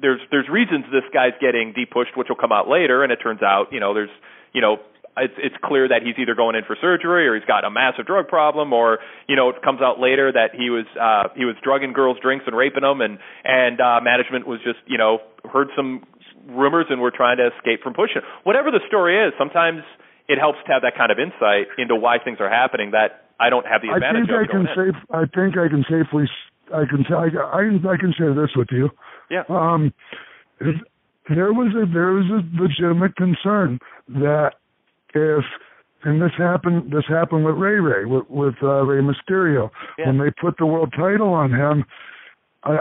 there's 0.00 0.20
there's 0.30 0.48
reasons 0.48 0.86
this 0.90 1.04
guy's 1.12 1.36
getting 1.40 1.74
depushed, 1.74 2.16
which 2.16 2.28
will 2.28 2.40
come 2.40 2.52
out 2.52 2.66
later, 2.68 3.02
and 3.02 3.12
it 3.12 3.18
turns 3.22 3.42
out, 3.42 3.72
you 3.72 3.80
know, 3.80 3.92
there's, 3.92 4.14
you 4.52 4.60
know, 4.60 4.78
it's 5.16 5.34
it's 5.36 5.56
clear 5.62 5.88
that 5.88 6.00
he's 6.02 6.16
either 6.16 6.34
going 6.34 6.56
in 6.56 6.64
for 6.64 6.76
surgery 6.80 7.28
or 7.28 7.34
he's 7.34 7.44
got 7.44 7.64
a 7.64 7.70
massive 7.70 8.06
drug 8.06 8.28
problem, 8.28 8.72
or 8.72 8.98
you 9.28 9.36
know, 9.36 9.50
it 9.50 9.62
comes 9.62 9.80
out 9.82 10.00
later 10.00 10.32
that 10.32 10.56
he 10.56 10.70
was 10.70 10.86
uh, 10.96 11.28
he 11.36 11.44
was 11.44 11.56
drugging 11.62 11.92
girls' 11.92 12.16
drinks 12.22 12.44
and 12.46 12.56
raping 12.56 12.82
them, 12.82 13.00
and 13.00 13.18
and 13.44 13.80
uh, 13.80 14.00
management 14.00 14.46
was 14.46 14.60
just 14.64 14.80
you 14.86 14.96
know 14.96 15.18
heard 15.52 15.68
some 15.76 16.04
rumors 16.48 16.86
and 16.88 17.00
we're 17.00 17.14
trying 17.14 17.36
to 17.36 17.50
escape 17.54 17.82
from 17.82 17.94
pushing. 17.94 18.22
Whatever 18.44 18.70
the 18.70 18.80
story 18.88 19.20
is, 19.20 19.32
sometimes 19.38 19.82
it 20.28 20.38
helps 20.38 20.58
to 20.66 20.72
have 20.72 20.82
that 20.82 20.96
kind 20.96 21.12
of 21.12 21.18
insight 21.18 21.68
into 21.78 21.94
why 21.94 22.18
things 22.18 22.38
are 22.40 22.50
happening 22.50 22.92
that 22.92 23.28
I 23.38 23.50
don't 23.50 23.66
have 23.66 23.82
the 23.82 23.92
I 23.92 23.96
advantage 23.96 24.26
think 24.26 24.38
I 24.38 24.42
of 24.42 24.48
can 24.48 24.66
safe. 24.72 24.98
I 25.12 25.24
think 25.28 25.58
I 25.58 25.68
can 25.68 25.84
safely. 25.84 26.24
I 26.72 26.84
can. 26.88 27.04
I, 27.12 27.28
I, 27.28 27.62
I 27.84 27.96
can 28.00 28.14
share 28.16 28.34
this 28.34 28.50
with 28.56 28.68
you. 28.70 28.88
Yeah. 29.30 29.44
Um, 29.48 29.92
there 31.28 31.52
was 31.52 31.72
a 31.76 31.86
there 31.92 32.12
was 32.12 32.26
a 32.32 32.40
legitimate 32.56 33.14
concern 33.16 33.78
that 34.08 34.52
if 35.14 35.44
and 36.04 36.20
this 36.20 36.32
happened 36.36 36.92
this 36.92 37.04
happened 37.08 37.44
with 37.44 37.56
Rey 37.56 37.80
Rey 37.80 38.04
with 38.04 38.28
with 38.28 38.54
uh, 38.62 38.82
Rey 38.82 39.02
Mysterio 39.02 39.70
when 40.04 40.18
they 40.18 40.30
put 40.40 40.56
the 40.58 40.66
world 40.66 40.92
title 40.96 41.28
on 41.28 41.52
him, 41.52 41.84
uh, 42.64 42.78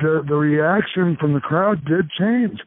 the 0.00 0.22
the 0.26 0.34
reaction 0.34 1.16
from 1.20 1.34
the 1.34 1.40
crowd 1.40 1.84
did 1.84 2.10
change. 2.18 2.60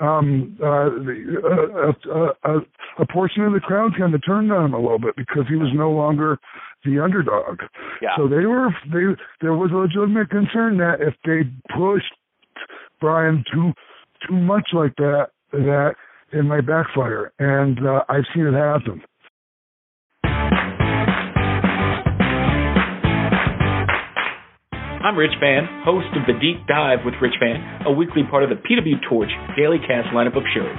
Um, 0.00 0.56
uh, 0.62 0.88
the, 1.04 1.92
uh, 2.08 2.10
uh, 2.10 2.32
uh, 2.48 2.60
a 2.98 3.06
portion 3.06 3.44
of 3.44 3.52
the 3.52 3.60
crowd 3.60 3.92
kind 3.98 4.14
of 4.14 4.24
turned 4.24 4.50
on 4.50 4.64
him 4.64 4.74
a 4.74 4.80
little 4.80 4.98
bit 4.98 5.14
because 5.14 5.44
he 5.46 5.56
was 5.56 5.68
no 5.74 5.90
longer 5.90 6.38
the 6.86 6.98
underdog. 6.98 7.60
Yeah. 8.00 8.16
So 8.16 8.26
they 8.26 8.46
were 8.46 8.70
they 8.86 9.14
there 9.42 9.52
was 9.52 9.70
a 9.72 9.76
legitimate 9.76 10.30
concern 10.30 10.78
that 10.78 11.00
if 11.00 11.14
they 11.24 11.50
pushed 11.76 12.14
Bryan 13.00 13.44
too 13.52 13.72
too 14.26 14.36
much 14.36 14.70
like 14.72 14.96
that, 14.96 15.28
that 15.52 15.96
it 16.32 16.44
might 16.44 16.66
backfire, 16.66 17.32
and 17.38 17.78
uh, 17.86 18.02
I've 18.08 18.24
seen 18.34 18.46
it 18.46 18.54
happen. 18.54 19.02
I'm 25.00 25.16
Rich 25.16 25.32
Fann, 25.40 25.66
host 25.82 26.06
of 26.14 26.26
The 26.26 26.38
Deep 26.38 26.66
Dive 26.68 27.00
with 27.04 27.14
Rich 27.22 27.34
Fann, 27.40 27.86
a 27.86 27.90
weekly 27.90 28.22
part 28.30 28.44
of 28.44 28.50
the 28.50 28.56
PW 28.56 29.08
Torch 29.08 29.30
Daily 29.56 29.78
Cast 29.78 30.08
lineup 30.14 30.36
of 30.36 30.44
shows. 30.54 30.76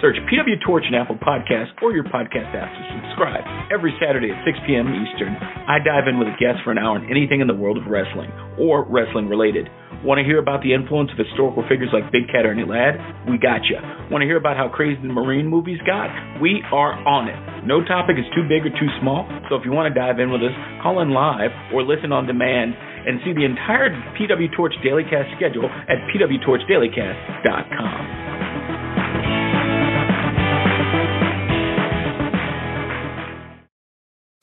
Search 0.00 0.16
PW 0.30 0.62
Torch 0.64 0.84
in 0.88 0.94
Apple 0.94 1.16
Podcasts 1.16 1.74
or 1.82 1.92
your 1.92 2.04
podcast 2.04 2.54
app 2.54 2.70
to 2.70 2.82
subscribe. 2.96 3.44
Every 3.72 3.94
Saturday 4.00 4.30
at 4.30 4.44
6 4.44 4.58
p.m. 4.66 4.88
Eastern, 4.90 5.36
I 5.66 5.78
dive 5.78 6.08
in 6.08 6.18
with 6.18 6.28
a 6.28 6.36
guest 6.38 6.62
for 6.64 6.72
an 6.72 6.78
hour 6.78 6.98
on 6.98 7.10
anything 7.10 7.40
in 7.40 7.46
the 7.46 7.54
world 7.54 7.78
of 7.78 7.86
wrestling 7.86 8.30
or 8.58 8.84
wrestling 8.84 9.28
related. 9.28 9.68
Want 10.04 10.20
to 10.20 10.24
hear 10.24 10.36
about 10.36 10.60
the 10.60 10.76
influence 10.76 11.08
of 11.14 11.18
historical 11.18 11.64
figures 11.64 11.88
like 11.88 12.12
Big 12.12 12.28
Cat 12.28 12.44
Ernie 12.44 12.68
Ladd? 12.68 13.00
We 13.24 13.40
got 13.40 13.64
you. 13.64 13.80
Want 14.12 14.20
to 14.20 14.28
hear 14.28 14.36
about 14.36 14.60
how 14.60 14.68
crazy 14.68 15.00
the 15.00 15.08
Marine 15.08 15.48
movies 15.48 15.80
got? 15.88 16.12
We 16.44 16.60
are 16.68 16.92
on 17.08 17.32
it. 17.32 17.40
No 17.64 17.80
topic 17.80 18.20
is 18.20 18.28
too 18.36 18.44
big 18.44 18.68
or 18.68 18.72
too 18.76 18.92
small, 19.00 19.24
so 19.48 19.56
if 19.56 19.64
you 19.64 19.72
want 19.72 19.88
to 19.88 19.96
dive 19.96 20.20
in 20.20 20.28
with 20.28 20.44
us, 20.44 20.52
call 20.84 21.00
in 21.00 21.16
live 21.16 21.48
or 21.72 21.80
listen 21.82 22.12
on 22.12 22.28
demand 22.28 22.76
and 22.76 23.16
see 23.24 23.32
the 23.32 23.48
entire 23.48 23.88
PW 24.16 24.52
Torch 24.52 24.74
Daily 24.84 25.04
Cast 25.08 25.32
schedule 25.40 25.72
at 25.88 25.96
pwtorchdailycast.com. 26.12 28.33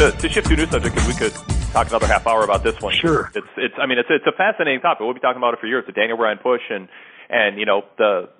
To, 0.00 0.10
to 0.12 0.28
shift 0.30 0.48
to 0.48 0.54
a 0.54 0.56
new 0.56 0.66
subject, 0.66 0.94
because 0.94 1.08
we 1.08 1.14
could 1.14 1.34
talk 1.76 1.88
another 1.88 2.06
half 2.06 2.26
hour 2.26 2.42
about 2.42 2.64
this 2.64 2.80
one. 2.80 2.94
Sure. 2.94 3.30
It's 3.34 3.46
it's 3.56 3.74
I 3.76 3.84
mean 3.84 3.98
it's 3.98 4.08
it's 4.08 4.26
a 4.26 4.32
fascinating 4.32 4.80
topic. 4.80 5.04
We'll 5.04 5.12
be 5.12 5.20
talking 5.20 5.36
about 5.36 5.52
it 5.52 5.60
for 5.60 5.66
years. 5.66 5.84
The 5.86 5.92
Daniel 5.92 6.16
Bryan 6.16 6.38
push 6.38 6.62
and 6.70 6.88
and 7.28 7.58
you 7.60 7.66
know 7.66 7.84
the, 7.98 8.30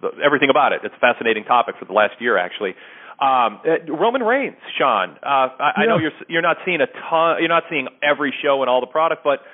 the 0.00 0.08
everything 0.24 0.48
about 0.48 0.72
it. 0.72 0.80
It's 0.84 0.94
a 0.96 0.98
fascinating 0.98 1.44
topic 1.44 1.76
for 1.78 1.84
the 1.84 1.92
last 1.92 2.16
year 2.18 2.38
actually. 2.38 2.74
Um, 3.20 3.60
uh, 3.60 3.92
Roman 3.92 4.22
Reigns, 4.22 4.56
Sean. 4.78 5.18
Uh, 5.22 5.52
I, 5.60 5.84
I 5.84 5.86
know 5.86 5.98
you're 5.98 6.16
you're 6.28 6.42
not 6.42 6.56
seeing 6.64 6.80
a 6.80 6.88
ton. 6.88 7.36
You're 7.40 7.52
not 7.52 7.64
seeing 7.68 7.88
every 8.02 8.32
show 8.42 8.62
and 8.62 8.70
all 8.70 8.80
the 8.80 8.88
product, 8.88 9.22
but 9.22 9.44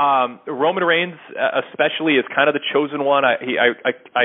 um, 0.00 0.40
Roman 0.46 0.82
Reigns, 0.82 1.20
uh, 1.38 1.60
especially, 1.68 2.14
is 2.16 2.24
kind 2.34 2.48
of 2.48 2.54
the 2.54 2.64
chosen 2.72 3.04
one. 3.04 3.26
I, 3.26 3.36
he, 3.38 3.58
I, 3.60 3.76
I, 3.84 3.92
I 4.16 4.24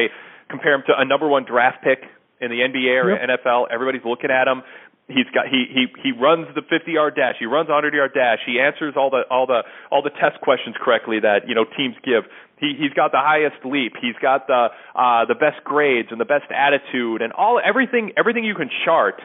compare 0.49 0.73
him 0.73 0.83
to 0.87 0.93
a 0.97 1.03
number 1.03 1.27
one 1.27 1.43
draft 1.43 1.83
pick 1.83 1.99
in 2.39 2.49
the 2.49 2.63
NBA 2.63 3.03
or 3.03 3.11
Yep. 3.11 3.43
NFL. 3.43 3.67
Everybody's 3.71 4.05
looking 4.05 4.31
at 4.31 4.47
him. 4.47 4.63
He's 5.07 5.27
got 5.33 5.47
he 5.47 5.65
he 5.71 5.87
he 6.03 6.11
runs 6.11 6.47
the 6.53 6.61
50 6.61 6.91
yard 6.91 7.15
dash. 7.15 7.35
He 7.39 7.45
runs 7.45 7.69
100 7.69 7.93
yard 7.93 8.11
dash. 8.13 8.39
He 8.45 8.59
answers 8.59 8.95
all 8.97 9.09
the 9.09 9.23
all 9.31 9.47
the 9.47 9.63
all 9.89 10.01
the 10.03 10.09
test 10.11 10.41
questions 10.41 10.75
correctly 10.83 11.19
that 11.21 11.47
you 11.47 11.55
know 11.55 11.63
teams 11.63 11.95
give. 12.03 12.23
He 12.59 12.75
he's 12.77 12.91
got 12.91 13.11
the 13.13 13.23
highest 13.23 13.63
leap. 13.63 13.93
He's 14.01 14.19
got 14.21 14.47
the 14.47 14.67
uh 14.95 15.23
the 15.25 15.35
best 15.35 15.63
grades 15.63 16.09
and 16.11 16.19
the 16.19 16.25
best 16.27 16.51
attitude 16.51 17.21
and 17.21 17.31
all 17.31 17.61
everything 17.63 18.11
everything 18.17 18.43
you 18.43 18.55
can 18.55 18.69
chart. 18.83 19.21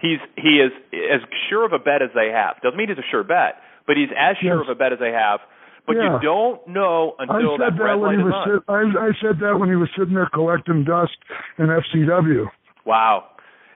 He's 0.00 0.20
he 0.36 0.62
is 0.62 0.70
as 0.94 1.22
sure 1.50 1.66
of 1.66 1.72
a 1.72 1.80
bet 1.80 2.02
as 2.02 2.10
they 2.14 2.30
have. 2.30 2.62
Doesn't 2.62 2.78
mean 2.78 2.88
he's 2.88 2.98
a 2.98 3.08
sure 3.10 3.24
bet, 3.24 3.58
but 3.86 3.96
he's 3.96 4.10
as 4.16 4.36
sure 4.38 4.62
Yes. 4.62 4.70
of 4.70 4.70
a 4.70 4.78
bet 4.78 4.92
as 4.92 5.00
they 5.00 5.10
have 5.10 5.40
but 5.86 5.96
Yeah. 5.96 6.14
you 6.14 6.20
don't 6.22 6.66
know 6.68 7.14
I 7.18 7.22
until 7.24 7.58
said 7.58 7.74
that 7.74 7.78
that 7.78 7.98
when 7.98 8.18
he 8.18 8.22
was 8.24 8.34
sit, 8.46 8.62
I, 8.68 8.82
I 9.06 9.10
said 9.22 9.38
that 9.40 9.58
when 9.58 9.68
he 9.70 9.76
was 9.76 9.88
sitting 9.96 10.14
there 10.14 10.28
collecting 10.34 10.84
dust 10.84 11.16
in 11.58 11.66
FCW. 11.66 12.46
Wow. 12.84 13.24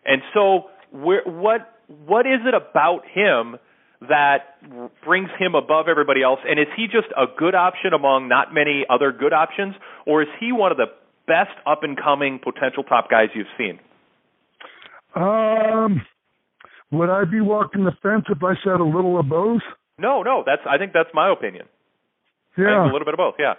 And 0.05 0.23
so, 0.35 0.70
where, 0.93 1.23
what 1.25 1.73
what 2.07 2.27
is 2.27 2.41
it 2.47 2.55
about 2.55 3.03
him 3.13 3.57
that 4.09 4.57
brings 5.05 5.29
him 5.39 5.55
above 5.55 5.87
everybody 5.89 6.23
else? 6.23 6.41
And 6.49 6.59
is 6.59 6.67
he 6.77 6.87
just 6.87 7.09
a 7.17 7.27
good 7.37 7.55
option 7.55 7.93
among 7.93 8.29
not 8.29 8.55
many 8.55 8.85
other 8.89 9.13
good 9.13 9.33
options, 9.33 9.75
or 10.07 10.23
is 10.23 10.29
he 10.39 10.53
one 10.53 10.71
of 10.71 10.79
the 10.79 10.87
best 11.27 11.55
up 11.67 11.83
and 11.83 11.97
coming 11.97 12.41
potential 12.43 12.83
top 12.83 13.11
guys 13.11 13.29
you've 13.35 13.47
seen? 13.59 13.79
Um, 15.15 16.03
would 16.93 17.11
I 17.11 17.25
be 17.25 17.41
walking 17.41 17.85
the 17.85 17.93
fence 18.03 18.25
if 18.29 18.43
I 18.43 18.55
said 18.65 18.81
a 18.81 18.85
little 18.85 19.19
of 19.19 19.29
both? 19.29 19.63
No, 19.99 20.23
no. 20.23 20.43
That's 20.47 20.63
I 20.69 20.79
think 20.79 20.93
that's 20.93 21.11
my 21.13 21.31
opinion. 21.31 21.67
Yeah. 22.57 22.85
a 22.85 22.91
little 22.91 23.05
bit 23.05 23.15
of 23.15 23.19
both. 23.19 23.35
Yeah. 23.39 23.55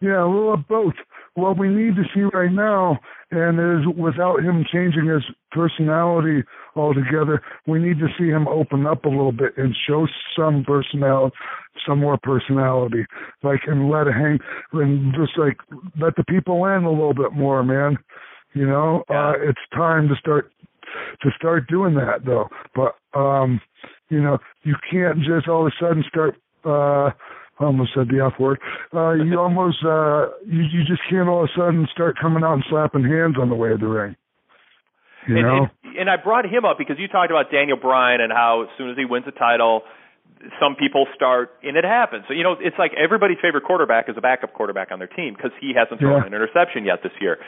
Yeah, 0.00 0.22
a 0.22 0.28
little 0.28 0.54
of 0.54 0.68
both. 0.68 0.94
What 1.36 1.58
we 1.58 1.68
need 1.68 1.96
to 1.96 2.04
see 2.14 2.22
right 2.32 2.50
now, 2.50 2.98
and 3.30 3.60
is 3.60 3.86
without 3.94 4.42
him 4.42 4.64
changing 4.72 5.06
his 5.06 5.22
personality 5.52 6.42
altogether, 6.74 7.42
we 7.66 7.78
need 7.78 7.98
to 7.98 8.08
see 8.18 8.28
him 8.28 8.48
open 8.48 8.86
up 8.86 9.04
a 9.04 9.10
little 9.10 9.32
bit 9.32 9.52
and 9.58 9.76
show 9.86 10.06
some 10.34 10.64
personality, 10.66 11.36
some 11.86 12.00
more 12.00 12.18
personality, 12.22 13.04
like 13.42 13.60
and 13.66 13.90
let 13.90 14.06
it 14.06 14.14
hang, 14.14 14.38
and 14.72 15.14
just 15.14 15.38
like 15.38 15.58
let 16.00 16.16
the 16.16 16.24
people 16.24 16.64
in 16.64 16.84
a 16.84 16.90
little 16.90 17.14
bit 17.14 17.32
more, 17.32 17.62
man. 17.62 17.98
You 18.54 18.66
know, 18.66 19.04
uh, 19.10 19.34
it's 19.38 19.60
time 19.74 20.08
to 20.08 20.14
start 20.16 20.50
to 21.22 21.30
start 21.36 21.68
doing 21.68 21.94
that 21.96 22.24
though. 22.24 22.48
But 22.74 22.94
um, 23.18 23.60
you 24.08 24.22
know, 24.22 24.38
you 24.62 24.74
can't 24.90 25.18
just 25.18 25.48
all 25.48 25.66
of 25.66 25.72
a 25.72 25.84
sudden 25.84 26.02
start. 26.08 26.36
uh 26.64 27.10
I 27.58 27.64
almost 27.64 27.92
said 27.94 28.08
the 28.08 28.24
F 28.24 28.38
word. 28.38 28.58
Uh, 28.92 29.12
you 29.12 29.38
almost, 29.40 29.78
uh, 29.84 30.28
you, 30.46 30.62
you 30.62 30.84
just 30.86 31.00
can't 31.08 31.28
all 31.28 31.44
of 31.44 31.50
a 31.50 31.58
sudden 31.58 31.86
start 31.92 32.16
coming 32.20 32.44
out 32.44 32.54
and 32.54 32.64
slapping 32.68 33.04
hands 33.04 33.36
on 33.40 33.48
the 33.48 33.56
way 33.56 33.72
of 33.72 33.80
the 33.80 33.88
ring. 33.88 34.16
You 35.28 35.38
and, 35.38 35.46
know? 35.46 35.66
and, 35.82 35.96
and 36.06 36.10
I 36.10 36.16
brought 36.16 36.44
him 36.44 36.64
up 36.64 36.78
because 36.78 36.96
you 36.98 37.08
talked 37.08 37.30
about 37.30 37.50
Daniel 37.50 37.76
Bryan 37.76 38.20
and 38.20 38.32
how 38.32 38.62
as 38.62 38.68
soon 38.78 38.90
as 38.90 38.96
he 38.96 39.04
wins 39.04 39.24
a 39.26 39.32
title, 39.32 39.82
some 40.60 40.76
people 40.76 41.06
start, 41.14 41.56
and 41.62 41.76
it 41.76 41.84
happens. 41.84 42.24
So 42.28 42.34
you 42.34 42.44
know, 42.44 42.54
it's 42.60 42.76
like 42.78 42.92
everybody's 42.92 43.38
favorite 43.40 43.64
quarterback 43.64 44.08
is 44.08 44.16
a 44.16 44.20
backup 44.20 44.52
quarterback 44.52 44.92
on 44.92 44.98
their 44.98 45.08
team 45.08 45.34
because 45.34 45.50
he 45.60 45.72
hasn't 45.74 45.98
thrown 45.98 46.20
Yeah. 46.20 46.26
an 46.26 46.34
interception 46.34 46.84
yet 46.84 47.02
this 47.02 47.12
year. 47.20 47.38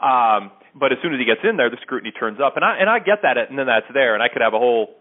Um, 0.00 0.50
but 0.74 0.90
as 0.92 0.98
soon 1.02 1.12
as 1.12 1.20
he 1.20 1.26
gets 1.26 1.44
in 1.44 1.56
there, 1.56 1.70
the 1.70 1.76
scrutiny 1.82 2.10
turns 2.10 2.40
up, 2.40 2.56
and 2.56 2.64
I 2.64 2.78
and 2.78 2.88
I 2.88 2.98
get 2.98 3.22
that, 3.22 3.36
and 3.36 3.58
then 3.58 3.66
that's 3.66 3.86
there, 3.92 4.14
and 4.14 4.22
I 4.22 4.28
could 4.28 4.42
have 4.42 4.54
a 4.54 4.58
whole 4.58 4.96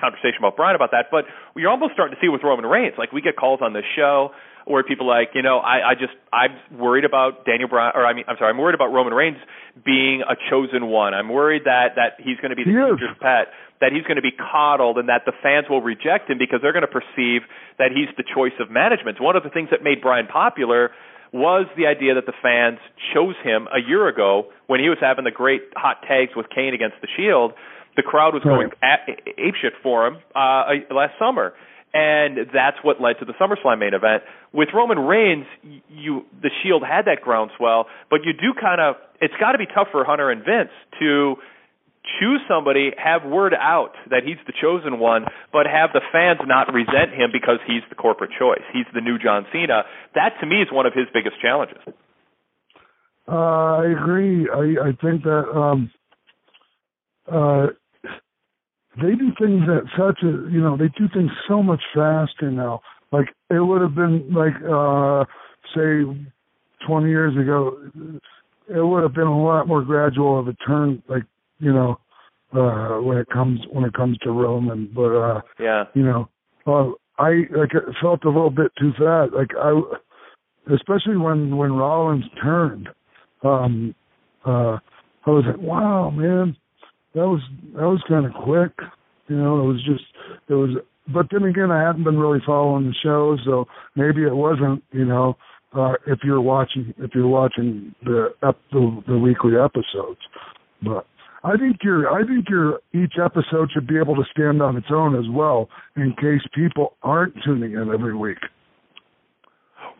conversation 0.00 0.38
about 0.38 0.56
Bryan 0.56 0.76
about 0.76 0.90
that, 0.92 1.06
but 1.10 1.24
you're 1.56 1.70
almost 1.70 1.94
starting 1.94 2.14
to 2.14 2.20
see 2.20 2.28
with 2.28 2.42
Roman 2.44 2.66
Reigns. 2.66 2.94
Like 2.98 3.12
we 3.12 3.22
get 3.22 3.36
calls 3.36 3.60
on 3.62 3.72
this 3.72 3.84
show 3.96 4.30
where 4.66 4.82
people 4.82 5.08
are 5.10 5.20
like, 5.20 5.30
you 5.34 5.42
know, 5.42 5.58
I, 5.58 5.90
I 5.90 5.94
just 5.94 6.12
I'm 6.32 6.52
worried 6.76 7.04
about 7.04 7.46
Daniel 7.46 7.68
Bryan, 7.68 7.92
or 7.94 8.04
I 8.04 8.12
mean, 8.12 8.24
I'm 8.28 8.36
sorry, 8.36 8.50
I'm 8.50 8.58
worried 8.58 8.74
about 8.74 8.92
Roman 8.92 9.14
Reigns 9.14 9.38
being 9.84 10.22
a 10.22 10.34
chosen 10.50 10.88
one. 10.88 11.14
I'm 11.14 11.28
worried 11.28 11.62
that 11.64 11.96
that 11.96 12.18
he's 12.18 12.36
going 12.38 12.50
to 12.50 12.56
be 12.56 12.64
the 12.64 12.72
pet, 13.20 13.54
that 13.80 13.92
he's 13.92 14.04
going 14.04 14.16
to 14.16 14.26
be 14.26 14.32
coddled, 14.32 14.98
and 14.98 15.08
that 15.08 15.22
the 15.24 15.32
fans 15.42 15.66
will 15.70 15.80
reject 15.80 16.28
him 16.28 16.36
because 16.36 16.60
they're 16.60 16.74
going 16.74 16.86
to 16.86 16.92
perceive 16.92 17.42
that 17.78 17.88
he's 17.94 18.10
the 18.16 18.24
choice 18.26 18.56
of 18.60 18.70
management. 18.70 19.20
One 19.20 19.36
of 19.36 19.44
the 19.44 19.50
things 19.50 19.70
that 19.70 19.82
made 19.82 20.02
Bryan 20.02 20.26
popular 20.26 20.90
was 21.32 21.66
the 21.76 21.86
idea 21.86 22.14
that 22.14 22.26
the 22.26 22.36
fans 22.42 22.78
chose 23.12 23.34
him 23.42 23.68
a 23.74 23.80
year 23.80 24.08
ago 24.08 24.46
when 24.66 24.80
he 24.80 24.88
was 24.88 24.98
having 25.00 25.24
the 25.24 25.30
great 25.30 25.62
hot 25.76 26.02
tags 26.06 26.32
with 26.34 26.46
Kane 26.54 26.74
against 26.74 26.96
the 27.00 27.08
Shield. 27.16 27.52
The 27.96 28.02
crowd 28.02 28.34
was 28.34 28.42
going 28.42 28.70
a- 28.82 29.40
apeshit 29.40 29.72
for 29.82 30.06
him 30.06 30.18
uh, 30.34 30.64
last 30.94 31.14
summer, 31.18 31.54
and 31.94 32.38
that's 32.52 32.76
what 32.82 33.00
led 33.00 33.18
to 33.20 33.24
the 33.24 33.32
SummerSlam 33.40 33.78
main 33.78 33.94
event. 33.94 34.22
With 34.52 34.68
Roman 34.74 34.98
Reigns, 34.98 35.46
you 35.88 36.24
the 36.42 36.50
Shield 36.62 36.82
had 36.82 37.06
that 37.06 37.22
groundswell, 37.22 37.86
but 38.10 38.20
you 38.24 38.32
do 38.32 38.52
kind 38.60 38.80
of 38.80 38.96
it's 39.20 39.34
got 39.40 39.52
to 39.52 39.58
be 39.58 39.66
tough 39.66 39.88
for 39.90 40.04
Hunter 40.04 40.30
and 40.30 40.44
Vince 40.44 40.70
to 41.00 41.36
choose 42.20 42.40
somebody, 42.48 42.92
have 42.96 43.24
word 43.24 43.54
out 43.54 43.92
that 44.10 44.22
he's 44.24 44.36
the 44.46 44.52
chosen 44.60 44.98
one, 44.98 45.24
but 45.52 45.66
have 45.66 45.90
the 45.92 46.00
fans 46.12 46.40
not 46.46 46.72
resent 46.72 47.12
him 47.12 47.30
because 47.32 47.58
he's 47.66 47.82
the 47.88 47.94
corporate 47.94 48.30
choice. 48.38 48.62
He's 48.72 48.86
the 48.94 49.00
new 49.00 49.18
John 49.18 49.46
Cena. 49.52 49.82
That 50.14 50.34
to 50.40 50.46
me 50.46 50.62
is 50.62 50.68
one 50.70 50.86
of 50.86 50.92
his 50.94 51.06
biggest 51.12 51.40
challenges. 51.40 51.82
Uh, 53.28 53.82
I 53.82 53.86
agree. 53.86 54.48
I, 54.48 54.88
I 54.88 54.92
think 55.02 55.24
that 55.24 55.50
um, 55.52 55.90
uh, 57.30 57.68
they 58.96 59.14
do 59.14 59.32
things 59.38 59.62
at 59.68 59.84
such 59.98 60.22
a 60.22 60.50
you 60.50 60.60
know 60.60 60.76
they 60.76 60.88
do 60.98 61.08
things 61.12 61.30
so 61.48 61.62
much 61.62 61.82
faster 61.94 62.50
now. 62.50 62.80
Like 63.12 63.28
it 63.50 63.60
would 63.60 63.82
have 63.82 63.94
been 63.94 64.32
like 64.32 64.54
uh, 64.68 65.24
say 65.74 66.04
twenty 66.86 67.10
years 67.10 67.36
ago, 67.36 67.78
it 68.68 68.84
would 68.84 69.02
have 69.02 69.14
been 69.14 69.26
a 69.26 69.44
lot 69.44 69.68
more 69.68 69.82
gradual 69.82 70.38
of 70.38 70.48
a 70.48 70.54
turn. 70.66 71.02
Like 71.08 71.24
you 71.58 71.72
know 71.72 71.98
uh, 72.52 72.98
when 73.00 73.18
it 73.18 73.28
comes 73.28 73.60
when 73.70 73.84
it 73.84 73.94
comes 73.94 74.18
to 74.18 74.30
Roman, 74.30 74.90
but 74.94 75.14
uh, 75.14 75.40
Yeah. 75.58 75.84
you 75.94 76.04
know, 76.04 76.28
uh, 76.66 76.92
I 77.18 77.46
like 77.56 77.74
it 77.74 77.84
felt 78.00 78.24
a 78.24 78.28
little 78.28 78.50
bit 78.50 78.72
too 78.78 78.92
fast. 78.98 79.32
Like 79.32 79.50
I, 79.58 79.80
especially 80.72 81.16
when 81.16 81.56
when 81.56 81.72
Rollins 81.72 82.24
turned, 82.42 82.88
um, 83.42 83.94
uh, 84.44 84.78
I 85.26 85.30
was 85.30 85.44
like, 85.46 85.58
wow, 85.60 86.10
man, 86.10 86.56
that 87.16 87.26
was 87.26 87.40
that 87.74 87.88
was 87.88 88.02
kind 88.06 88.26
of 88.26 88.32
quick. 88.32 88.72
You 89.28 89.36
know, 89.36 89.58
it 89.60 89.66
was 89.66 89.82
just 89.84 90.04
it 90.48 90.54
was. 90.54 90.70
But 91.12 91.26
then 91.32 91.44
again, 91.44 91.70
I 91.70 91.82
hadn't 91.84 92.04
been 92.04 92.18
really 92.18 92.40
following 92.44 92.86
the 92.86 92.94
show, 93.02 93.36
so 93.44 93.66
maybe 93.96 94.22
it 94.22 94.36
wasn't. 94.36 94.84
You 94.92 95.06
know, 95.06 95.36
uh, 95.74 95.94
if 96.06 96.20
you're 96.22 96.40
watching 96.40 96.94
if 96.98 97.10
you're 97.14 97.26
watching 97.26 97.94
the 98.04 98.28
ep- 98.46 98.60
the, 98.70 99.02
the 99.08 99.18
weekly 99.18 99.52
episodes, 99.56 100.20
but. 100.82 101.06
I 101.44 101.56
think 101.56 101.76
your 101.84 102.10
I 102.10 102.26
think 102.26 102.48
your 102.48 102.80
each 102.92 103.14
episode 103.24 103.70
should 103.72 103.86
be 103.86 103.98
able 103.98 104.16
to 104.16 104.24
stand 104.32 104.60
on 104.60 104.76
its 104.76 104.88
own 104.90 105.14
as 105.14 105.26
well, 105.30 105.68
in 105.94 106.12
case 106.18 106.40
people 106.52 106.94
aren't 107.04 107.34
tuning 107.44 107.74
in 107.74 107.88
every 107.94 108.16
week. 108.16 108.38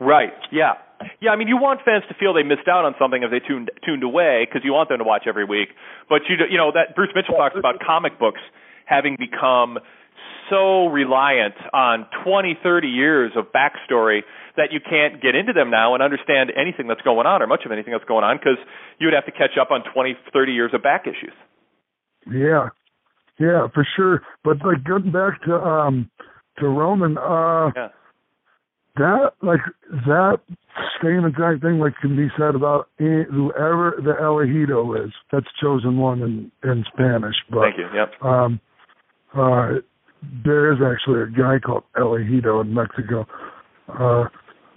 Right. 0.00 0.32
Yeah. 0.50 0.72
Yeah. 1.20 1.30
I 1.30 1.36
mean, 1.36 1.48
you 1.48 1.56
want 1.56 1.80
fans 1.84 2.04
to 2.08 2.14
feel 2.14 2.34
they 2.34 2.42
missed 2.42 2.68
out 2.68 2.84
on 2.84 2.94
something 2.98 3.22
if 3.22 3.30
they 3.30 3.40
tuned 3.40 3.70
tuned 3.84 4.02
away 4.02 4.46
because 4.46 4.62
you 4.64 4.72
want 4.72 4.88
them 4.88 4.98
to 4.98 5.04
watch 5.04 5.24
every 5.26 5.44
week. 5.44 5.68
But 6.08 6.22
you 6.28 6.36
you 6.50 6.58
know 6.58 6.72
that 6.72 6.94
Bruce 6.94 7.10
Mitchell 7.14 7.36
talks 7.36 7.56
about 7.58 7.80
comic 7.84 8.18
books 8.18 8.40
having 8.86 9.16
become 9.18 9.78
so 10.50 10.86
reliant 10.86 11.54
on 11.72 12.06
20, 12.24 12.58
30 12.62 12.88
years 12.88 13.32
of 13.36 13.46
backstory 13.52 14.20
that 14.56 14.72
you 14.72 14.80
can't 14.80 15.20
get 15.20 15.34
into 15.34 15.52
them 15.52 15.70
now 15.70 15.94
and 15.94 16.02
understand 16.02 16.52
anything 16.56 16.86
that's 16.86 17.02
going 17.02 17.26
on 17.26 17.42
or 17.42 17.46
much 17.46 17.62
of 17.66 17.72
anything 17.72 17.92
that's 17.92 18.04
going 18.04 18.24
on 18.24 18.36
because 18.36 18.58
you 18.98 19.06
would 19.06 19.14
have 19.14 19.26
to 19.26 19.32
catch 19.32 19.58
up 19.60 19.70
on 19.70 19.82
20, 19.92 20.16
30 20.32 20.52
years 20.52 20.70
of 20.72 20.82
back 20.82 21.06
issues. 21.06 21.34
Yeah, 22.30 22.68
yeah, 23.38 23.66
for 23.72 23.86
sure. 23.96 24.22
But 24.44 24.58
like 24.64 24.84
getting 24.84 25.12
back 25.12 25.42
to 25.44 25.54
um 25.54 26.10
to 26.58 26.66
Roman, 26.66 27.18
uh 27.18 27.70
Yeah. 27.76 27.88
That 28.96 29.32
like 29.42 29.60
that 30.06 30.38
same 31.02 31.24
exact 31.24 31.62
thing 31.62 31.78
like 31.78 31.94
can 32.00 32.16
be 32.16 32.28
said 32.38 32.54
about 32.54 32.88
any, 33.00 33.24
whoever 33.30 33.94
the 33.98 34.14
elegido 34.20 35.04
is. 35.04 35.12
That's 35.32 35.46
chosen 35.60 35.98
one 35.98 36.22
in 36.22 36.52
in 36.68 36.84
Spanish. 36.92 37.36
But 37.50 37.60
Thank 37.60 37.78
you. 37.78 37.88
Yep. 37.94 38.22
um 38.22 38.60
uh 39.34 39.80
there 40.44 40.72
is 40.72 40.78
actually 40.82 41.22
a 41.22 41.26
guy 41.26 41.58
called 41.64 41.84
elegido 41.96 42.62
in 42.62 42.72
Mexico. 42.72 43.26
Uh 43.88 44.24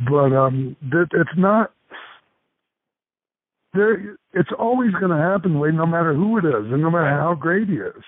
but 0.10 0.34
um 0.36 0.76
that 0.92 1.08
it's 1.14 1.38
not 1.38 1.72
there 3.74 4.18
it's 4.34 4.50
always 4.58 4.92
going 4.94 5.12
to 5.12 5.18
happen 5.18 5.60
Wade, 5.60 5.74
no 5.74 5.86
matter 5.86 6.14
who 6.14 6.38
it 6.38 6.46
is 6.46 6.72
and 6.72 6.82
no 6.82 6.90
matter 6.90 7.10
how 7.10 7.36
great 7.36 7.68
he 7.68 7.76
is 7.76 8.04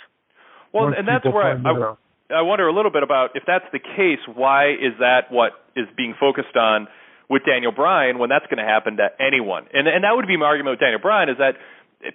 Well, 0.74 0.86
once 0.86 0.96
and 0.98 1.08
that's 1.08 1.26
where 1.26 1.44
I. 1.44 1.54
I, 1.54 1.96
I 2.34 2.42
wonder 2.42 2.68
a 2.68 2.74
little 2.74 2.92
bit 2.92 3.04
about 3.04 3.36
if 3.36 3.44
that's 3.46 3.66
the 3.72 3.80
case, 3.80 4.20
why 4.26 4.72
is 4.72 4.98
that 5.00 5.32
what 5.32 5.54
is 5.76 5.88
being 5.96 6.16
focused 6.20 6.56
on 6.56 6.88
with 7.30 7.44
Daniel 7.46 7.72
Bryan 7.72 8.20
when 8.20 8.30
that's 8.30 8.46
going 8.48 8.60
to 8.60 8.68
happen 8.68 8.98
to 8.98 9.08
anyone? 9.20 9.68
And 9.74 9.88
and 9.88 10.04
that 10.04 10.16
would 10.16 10.28
be 10.28 10.38
my 10.38 10.46
argument 10.46 10.80
with 10.80 10.80
Daniel 10.80 11.00
Bryan 11.02 11.30
is 11.30 11.38
that 11.38 11.56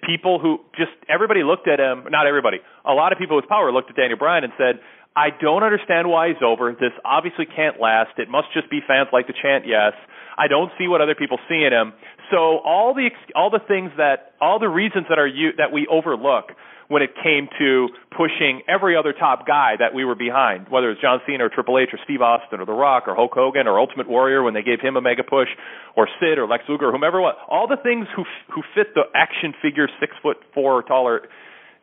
people 0.03 0.39
who 0.39 0.59
just 0.77 0.91
everybody 1.07 1.43
looked 1.43 1.67
at 1.67 1.79
him, 1.79 2.05
not 2.09 2.27
everybody, 2.27 2.57
a 2.85 2.93
lot 2.93 3.11
of 3.11 3.17
people 3.17 3.35
with 3.35 3.47
power 3.47 3.71
looked 3.71 3.89
at 3.89 3.95
Daniel 3.95 4.17
Bryan 4.17 4.43
and 4.43 4.53
said, 4.57 4.79
I 5.15 5.29
don't 5.31 5.63
understand 5.63 6.09
why 6.09 6.27
he's 6.29 6.43
over. 6.45 6.71
This 6.73 6.93
obviously 7.03 7.45
can't 7.45 7.81
last. 7.81 8.19
It 8.19 8.29
must 8.29 8.53
just 8.53 8.69
be 8.69 8.81
fans 8.85 9.09
like 9.11 9.25
to 9.27 9.33
chant 9.33 9.65
yes. 9.65 9.93
I 10.37 10.47
don't 10.47 10.71
see 10.77 10.87
what 10.87 11.01
other 11.01 11.15
people 11.15 11.39
see 11.49 11.65
in 11.65 11.73
him. 11.73 11.93
So 12.29 12.59
all 12.61 12.93
the 12.93 13.09
all 13.35 13.49
the 13.49 13.63
things 13.67 13.91
that 13.97 14.33
all 14.39 14.59
the 14.59 14.69
reasons 14.69 15.05
that 15.09 15.17
are 15.17 15.27
you 15.27 15.51
that 15.57 15.71
we 15.71 15.87
overlook 15.89 16.51
when 16.87 17.01
it 17.01 17.11
came 17.21 17.49
to 17.59 17.89
pushing 18.15 18.61
every 18.67 18.95
other 18.95 19.11
top 19.11 19.45
guy 19.45 19.75
that 19.77 19.93
we 19.93 20.05
were 20.05 20.15
behind, 20.15 20.67
whether 20.69 20.89
it's 20.91 21.01
John 21.01 21.19
Cena 21.27 21.45
or 21.45 21.49
Triple 21.49 21.77
H 21.77 21.89
or 21.91 21.99
Steve 22.03 22.21
Austin 22.21 22.61
or 22.61 22.65
The 22.65 22.73
Rock 22.73 23.03
or 23.07 23.15
Hulk 23.15 23.31
Hogan 23.33 23.67
or 23.67 23.79
Ultimate 23.79 24.07
Warrior 24.07 24.41
when 24.43 24.53
they 24.53 24.63
gave 24.63 24.79
him 24.79 24.95
a 24.95 25.01
mega 25.01 25.23
push, 25.23 25.49
or 25.95 26.07
Sid 26.19 26.37
or 26.37 26.47
Lex 26.47 26.63
Luger 26.69 26.89
or 26.89 26.91
whomever 26.91 27.19
all 27.19 27.67
the 27.67 27.77
things 27.81 28.07
who 28.15 28.23
who 28.53 28.61
fit 28.73 28.93
the 28.95 29.03
action 29.13 29.53
figure 29.61 29.87
six 29.99 30.13
foot 30.21 30.37
four 30.53 30.73
or 30.75 30.83
taller 30.83 31.27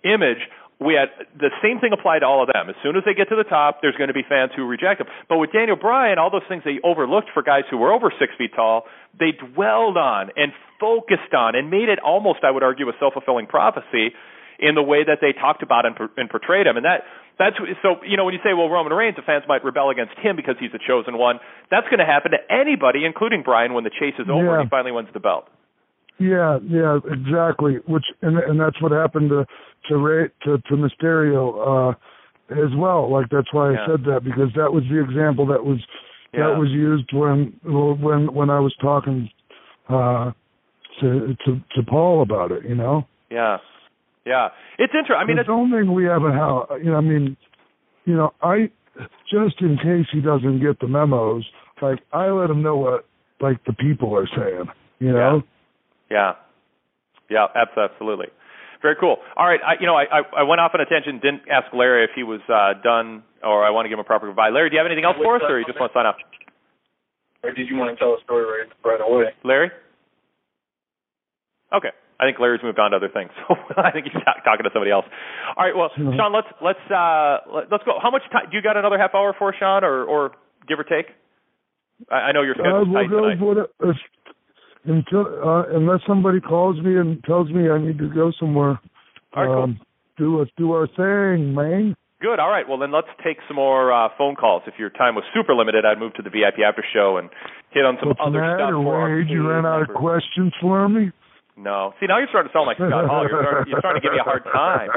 image, 0.05 0.41
we 0.81 0.95
had 0.95 1.09
the 1.37 1.51
same 1.63 1.81
thing 1.81 1.93
applied 1.93 2.21
to 2.21 2.27
all 2.27 2.43
of 2.43 2.49
them. 2.53 2.69
As 2.69 2.77
soon 2.83 2.97
as 2.97 3.05
they 3.05 3.15
get 3.15 3.29
to 3.29 3.37
the 3.37 3.45
top, 3.45 3.79
there's 3.81 3.97
going 3.97 4.09
to 4.09 4.15
be 4.15 4.25
fans 4.27 4.53
who 4.57 4.67
reject 4.67 4.99
them. 4.99 5.09
But 5.29 5.39
with 5.39 5.53
Daniel 5.53 5.77
Bryan, 5.77 6.19
all 6.19 6.31
those 6.31 6.47
things 6.49 6.63
they 6.65 6.81
overlooked 6.83 7.29
for 7.33 7.43
guys 7.43 7.65
who 7.71 7.79
were 7.79 7.93
over 7.93 8.13
six 8.19 8.33
feet 8.37 8.53
tall, 8.55 8.85
they 9.19 9.33
dwelled 9.33 9.97
on 9.97 10.31
and 10.37 10.53
focused 10.81 11.33
on 11.37 11.55
and 11.55 11.71
made 11.71 11.89
it 11.89 11.99
almost, 12.01 12.41
I 12.43 12.51
would 12.51 12.63
argue, 12.63 12.89
a 12.89 12.93
self 12.99 13.15
fulfilling 13.15 13.47
prophecy 13.47 14.15
in 14.59 14.75
the 14.75 14.83
way 14.83 15.05
that 15.05 15.19
they 15.21 15.33
talked 15.33 15.63
about 15.63 15.87
and, 15.87 15.97
and 16.17 16.31
portrayed 16.31 16.67
him. 16.67 16.77
And 16.77 16.85
that 16.85 17.03
that's 17.39 17.57
so 17.83 17.97
you 18.07 18.17
know 18.17 18.25
when 18.25 18.35
you 18.35 18.41
say 18.45 18.55
well 18.55 18.69
Roman 18.69 18.93
Reigns, 18.93 19.17
the 19.17 19.23
fans 19.23 19.45
might 19.49 19.65
rebel 19.65 19.91
against 19.91 20.15
him 20.19 20.37
because 20.37 20.55
he's 20.61 20.73
the 20.73 20.79
chosen 20.79 21.19
one. 21.19 21.41
That's 21.71 21.87
going 21.89 21.99
to 21.99 22.07
happen 22.07 22.31
to 22.33 22.39
anybody, 22.53 23.05
including 23.05 23.43
Bryan, 23.43 23.75
when 23.75 23.85
the 23.85 23.91
chase 23.91 24.15
is 24.19 24.27
over 24.31 24.45
Yeah. 24.45 24.55
and 24.61 24.63
he 24.65 24.69
finally 24.71 24.93
wins 24.93 25.09
the 25.13 25.21
belt. 25.21 25.49
Yeah, 26.19 26.59
yeah, 26.63 26.99
exactly. 27.11 27.79
Which 27.87 28.05
and 28.23 28.39
and 28.39 28.61
that's 28.61 28.81
what 28.81 28.93
happened 28.93 29.31
to 29.31 29.47
to 29.89 29.97
Rey 29.97 30.29
to, 30.45 30.59
to 30.59 30.75
Mysterio 30.75 31.43
uh 31.91 31.95
as 32.51 32.71
well. 32.77 33.11
Like 33.11 33.27
that's 33.31 33.53
why 33.53 33.71
I 33.71 33.73
Yeah. 33.73 33.87
said 33.87 34.05
that 34.05 34.21
because 34.23 34.51
that 34.55 34.73
was 34.73 34.85
the 34.91 35.03
example 35.03 35.47
that 35.47 35.65
was 35.65 35.79
Yeah. 36.33 36.49
that 36.51 36.59
was 36.59 36.71
used 36.71 37.13
when 37.13 37.59
when 37.65 38.33
when 38.33 38.49
I 38.51 38.61
was 38.61 38.75
talking 38.81 39.29
uh 39.89 40.31
to 41.01 41.35
to 41.45 41.61
to 41.75 41.83
Paul 41.83 42.23
about 42.23 42.53
it, 42.53 42.65
you 42.65 42.77
know. 42.77 43.07
Yeah, 43.31 43.59
yeah. 44.25 44.49
It's 44.79 44.93
interesting. 44.93 45.17
I 45.19 45.25
mean, 45.25 45.39
it's 45.39 45.47
the 45.47 45.53
only 45.53 45.81
thing 45.81 45.93
we 45.93 46.05
haven't 46.05 46.33
how 46.33 46.69
you 46.83 46.91
know, 46.91 46.97
I 46.97 47.01
mean, 47.01 47.37
you 48.05 48.15
know, 48.17 48.33
I 48.43 48.71
just 49.31 49.61
in 49.61 49.77
case 49.77 50.07
he 50.13 50.21
doesn't 50.21 50.61
get 50.61 50.81
the 50.81 50.89
memos, 50.89 51.45
like 51.83 52.01
I 52.13 52.29
let 52.31 52.51
him 52.51 52.63
know 52.63 52.77
what 52.77 53.07
like 53.41 53.65
the 53.65 53.73
people 53.73 54.17
are 54.17 54.29
saying, 54.37 54.67
you 54.99 55.13
know. 55.13 55.43
Yeah, 56.11 56.35
yeah, 57.31 57.47
abs- 57.55 57.77
absolutely. 57.77 58.29
Very 58.83 58.97
cool. 59.01 59.17
All 59.37 59.47
right, 59.47 59.61
I, 59.65 59.81
you 59.81 59.87
know, 59.87 59.97
I, 59.97 60.05
I 60.05 60.21
I 60.39 60.43
went 60.43 60.61
off 60.61 60.73
on 60.75 60.81
a 60.81 60.87
tangent. 60.87 61.23
Didn't 61.23 61.49
ask 61.51 61.73
Larry 61.73 62.05
if 62.05 62.11
he 62.15 62.23
was 62.23 62.41
uh, 62.53 62.75
done, 62.83 63.23
or 63.43 63.65
I 63.65 63.71
want 63.71 63.87
to 63.87 63.89
give 63.89 63.97
him 63.97 64.05
a 64.05 64.05
proper 64.05 64.27
goodbye. 64.27 64.51
Larry, 64.51 64.69
do 64.69 64.75
you 64.75 64.79
have 64.79 64.87
anything 64.87 65.05
else 65.05 65.17
for 65.17 65.37
us, 65.37 65.43
or 65.49 65.59
you 65.59 65.65
just 65.65 65.81
want 65.81 65.93
to 65.93 65.99
sign 65.99 66.07
off? 66.07 66.17
Or 67.43 67.53
did 67.53 67.69
you 67.69 67.77
want 67.77 67.97
to 67.97 67.97
tell 67.97 68.15
a 68.15 68.21
story 68.25 68.45
right, 68.45 68.69
right 68.85 69.01
away? 69.01 69.33
Larry? 69.43 69.71
Okay. 71.73 71.91
I 72.21 72.25
think 72.27 72.39
Larry's 72.39 72.63
moved 72.63 72.79
on 72.79 72.93
to 72.93 72.97
other 72.99 73.09
things. 73.13 73.31
So 73.49 73.55
I 73.77 73.91
think 73.91 74.07
he's 74.07 74.15
talking 74.45 74.65
to 74.65 74.71
somebody 74.73 74.91
else. 74.93 75.05
All 75.57 75.65
right. 75.67 75.75
Well, 75.77 75.91
Sean, 75.97 76.33
let's 76.33 76.47
let's 76.63 76.85
uh 76.91 77.39
let, 77.53 77.65
let's 77.73 77.85
go. 77.85 77.99
How 78.01 78.11
much 78.11 78.23
time? 78.31 78.47
Do 78.51 78.57
you 78.57 78.63
got 78.63 78.77
another 78.77 78.99
half 78.99 79.15
hour 79.15 79.35
for 79.39 79.55
Sean, 79.59 79.83
or 79.85 80.05
or 80.05 80.33
give 80.69 80.79
or 80.79 80.85
take? 80.85 81.07
I, 82.11 82.31
I 82.31 82.33
know 82.33 82.43
your 82.43 82.55
Uh, 82.55 82.63
schedule's 82.63 82.89
we'll 82.89 83.03
tight 83.03 83.11
go 83.11 83.21
tonight. 83.35 83.41
with 83.41 83.91
if, 83.91 83.97
until 84.85 85.27
uh, 85.43 85.65
unless 85.77 86.01
somebody 86.07 86.41
calls 86.41 86.79
me 86.83 86.97
and 86.99 87.23
tells 87.25 87.51
me 87.51 87.69
I 87.71 87.79
need 87.79 87.99
to 87.99 88.09
go 88.09 88.33
somewhere. 88.39 88.79
All 89.35 89.43
right, 89.43 89.47
cool. 89.55 89.63
um, 89.65 89.81
do 90.17 90.41
us 90.41 90.49
do 90.57 90.73
our 90.73 90.87
thing, 90.87 91.55
man. 91.55 91.97
Good. 92.21 92.39
All 92.39 92.49
right. 92.49 92.67
Well, 92.69 92.79
then 92.79 92.93
let's 92.93 93.09
take 93.25 93.37
some 93.49 93.57
more 93.57 93.93
uh, 93.93 94.09
phone 94.17 94.35
calls. 94.37 94.63
If 94.67 94.75
your 94.79 94.89
time 94.91 95.15
was 95.15 95.25
super 95.35 95.55
limited, 95.55 95.85
I'd 95.85 95.99
move 95.99 96.15
to 96.15 96.23
the 96.23 96.31
VIP 96.31 96.61
after 96.67 96.85
show 96.95 97.17
and 97.19 97.29
hit 97.71 97.85
on 97.85 97.97
some 98.01 98.11
What's 98.11 98.21
the 98.21 98.25
other 98.27 98.39
stuff 98.57 98.59
matter, 98.71 98.81
for 98.83 98.95
our 98.97 99.17
Wade? 99.19 99.29
You 99.29 99.49
ran 99.51 99.67
out 99.67 99.83
of 99.83 99.89
questions 99.95 100.53
for 100.61 100.89
me. 100.89 101.11
No. 101.57 101.95
See, 102.01 102.07
now 102.07 102.19
you're 102.19 102.29
starting 102.29 102.51
to 102.51 102.53
sound 102.57 102.67
like 102.67 102.77
Scott 102.79 103.07
Hall. 103.07 103.23
You're 103.29 103.41
starting, 103.43 103.71
you're 103.71 103.79
starting 103.81 104.03
to 104.03 104.05
give 104.07 104.13
me 104.13 104.19
a 104.19 104.27
hard 104.27 104.43
time. 104.45 104.91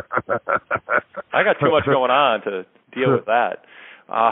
I 1.34 1.43
got 1.43 1.58
too 1.60 1.70
much 1.70 1.86
going 1.86 2.10
on 2.12 2.41
to 2.49 2.66
deal 2.93 3.14
with 3.14 3.26
that. 3.26 3.62
Uh, 4.10 4.32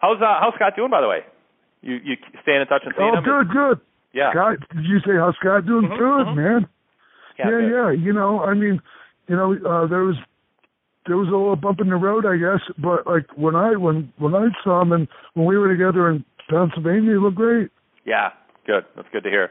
how's 0.00 0.22
uh, 0.22 0.38
how's 0.40 0.54
Scott 0.54 0.72
doing, 0.76 0.90
by 0.90 1.00
the 1.00 1.08
way? 1.08 1.20
You 1.82 1.94
you 2.02 2.16
staying 2.42 2.62
in 2.62 2.66
touch 2.66 2.82
and 2.84 2.94
seeing 2.96 3.10
Oh, 3.12 3.18
him? 3.18 3.24
Oh, 3.26 3.44
good, 3.44 3.52
good. 3.52 3.80
Yeah. 4.14 4.30
Scott, 4.32 4.56
did 4.74 4.84
you 4.84 5.00
say 5.00 5.12
how 5.18 5.32
Scott 5.40 5.66
doing? 5.66 5.88
Mhm, 5.88 5.98
good, 5.98 6.26
mhm. 6.32 6.36
man. 6.36 6.68
Yeah, 7.38 7.44
yeah, 7.44 7.50
good. 7.50 7.70
yeah. 7.72 7.90
You 8.04 8.12
know, 8.12 8.40
I 8.40 8.54
mean, 8.54 8.80
you 9.28 9.36
know, 9.36 9.52
uh, 9.52 9.86
there 9.88 10.04
was 10.04 10.16
there 11.06 11.16
was 11.16 11.28
a 11.28 11.32
little 11.36 11.56
bump 11.56 11.80
in 11.80 11.88
the 11.90 11.96
road, 11.96 12.24
I 12.24 12.36
guess. 12.36 12.62
But 12.78 13.06
like 13.06 13.26
when 13.36 13.56
I 13.56 13.76
when 13.76 14.12
when 14.18 14.34
I 14.34 14.48
saw 14.64 14.80
him 14.80 14.92
and 14.92 15.08
when 15.34 15.46
we 15.46 15.58
were 15.58 15.68
together 15.68 16.08
in 16.08 16.24
Pennsylvania, 16.48 17.12
he 17.12 17.18
looked 17.18 17.36
great. 17.36 17.70
Yeah, 18.06 18.30
good. 18.66 18.84
That's 18.96 19.08
good 19.12 19.24
to 19.24 19.30
hear. 19.30 19.50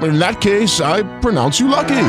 In 0.00 0.18
that 0.18 0.40
case, 0.40 0.80
I 0.80 1.02
pronounce 1.20 1.60
you 1.60 1.68
lucky. 1.68 2.08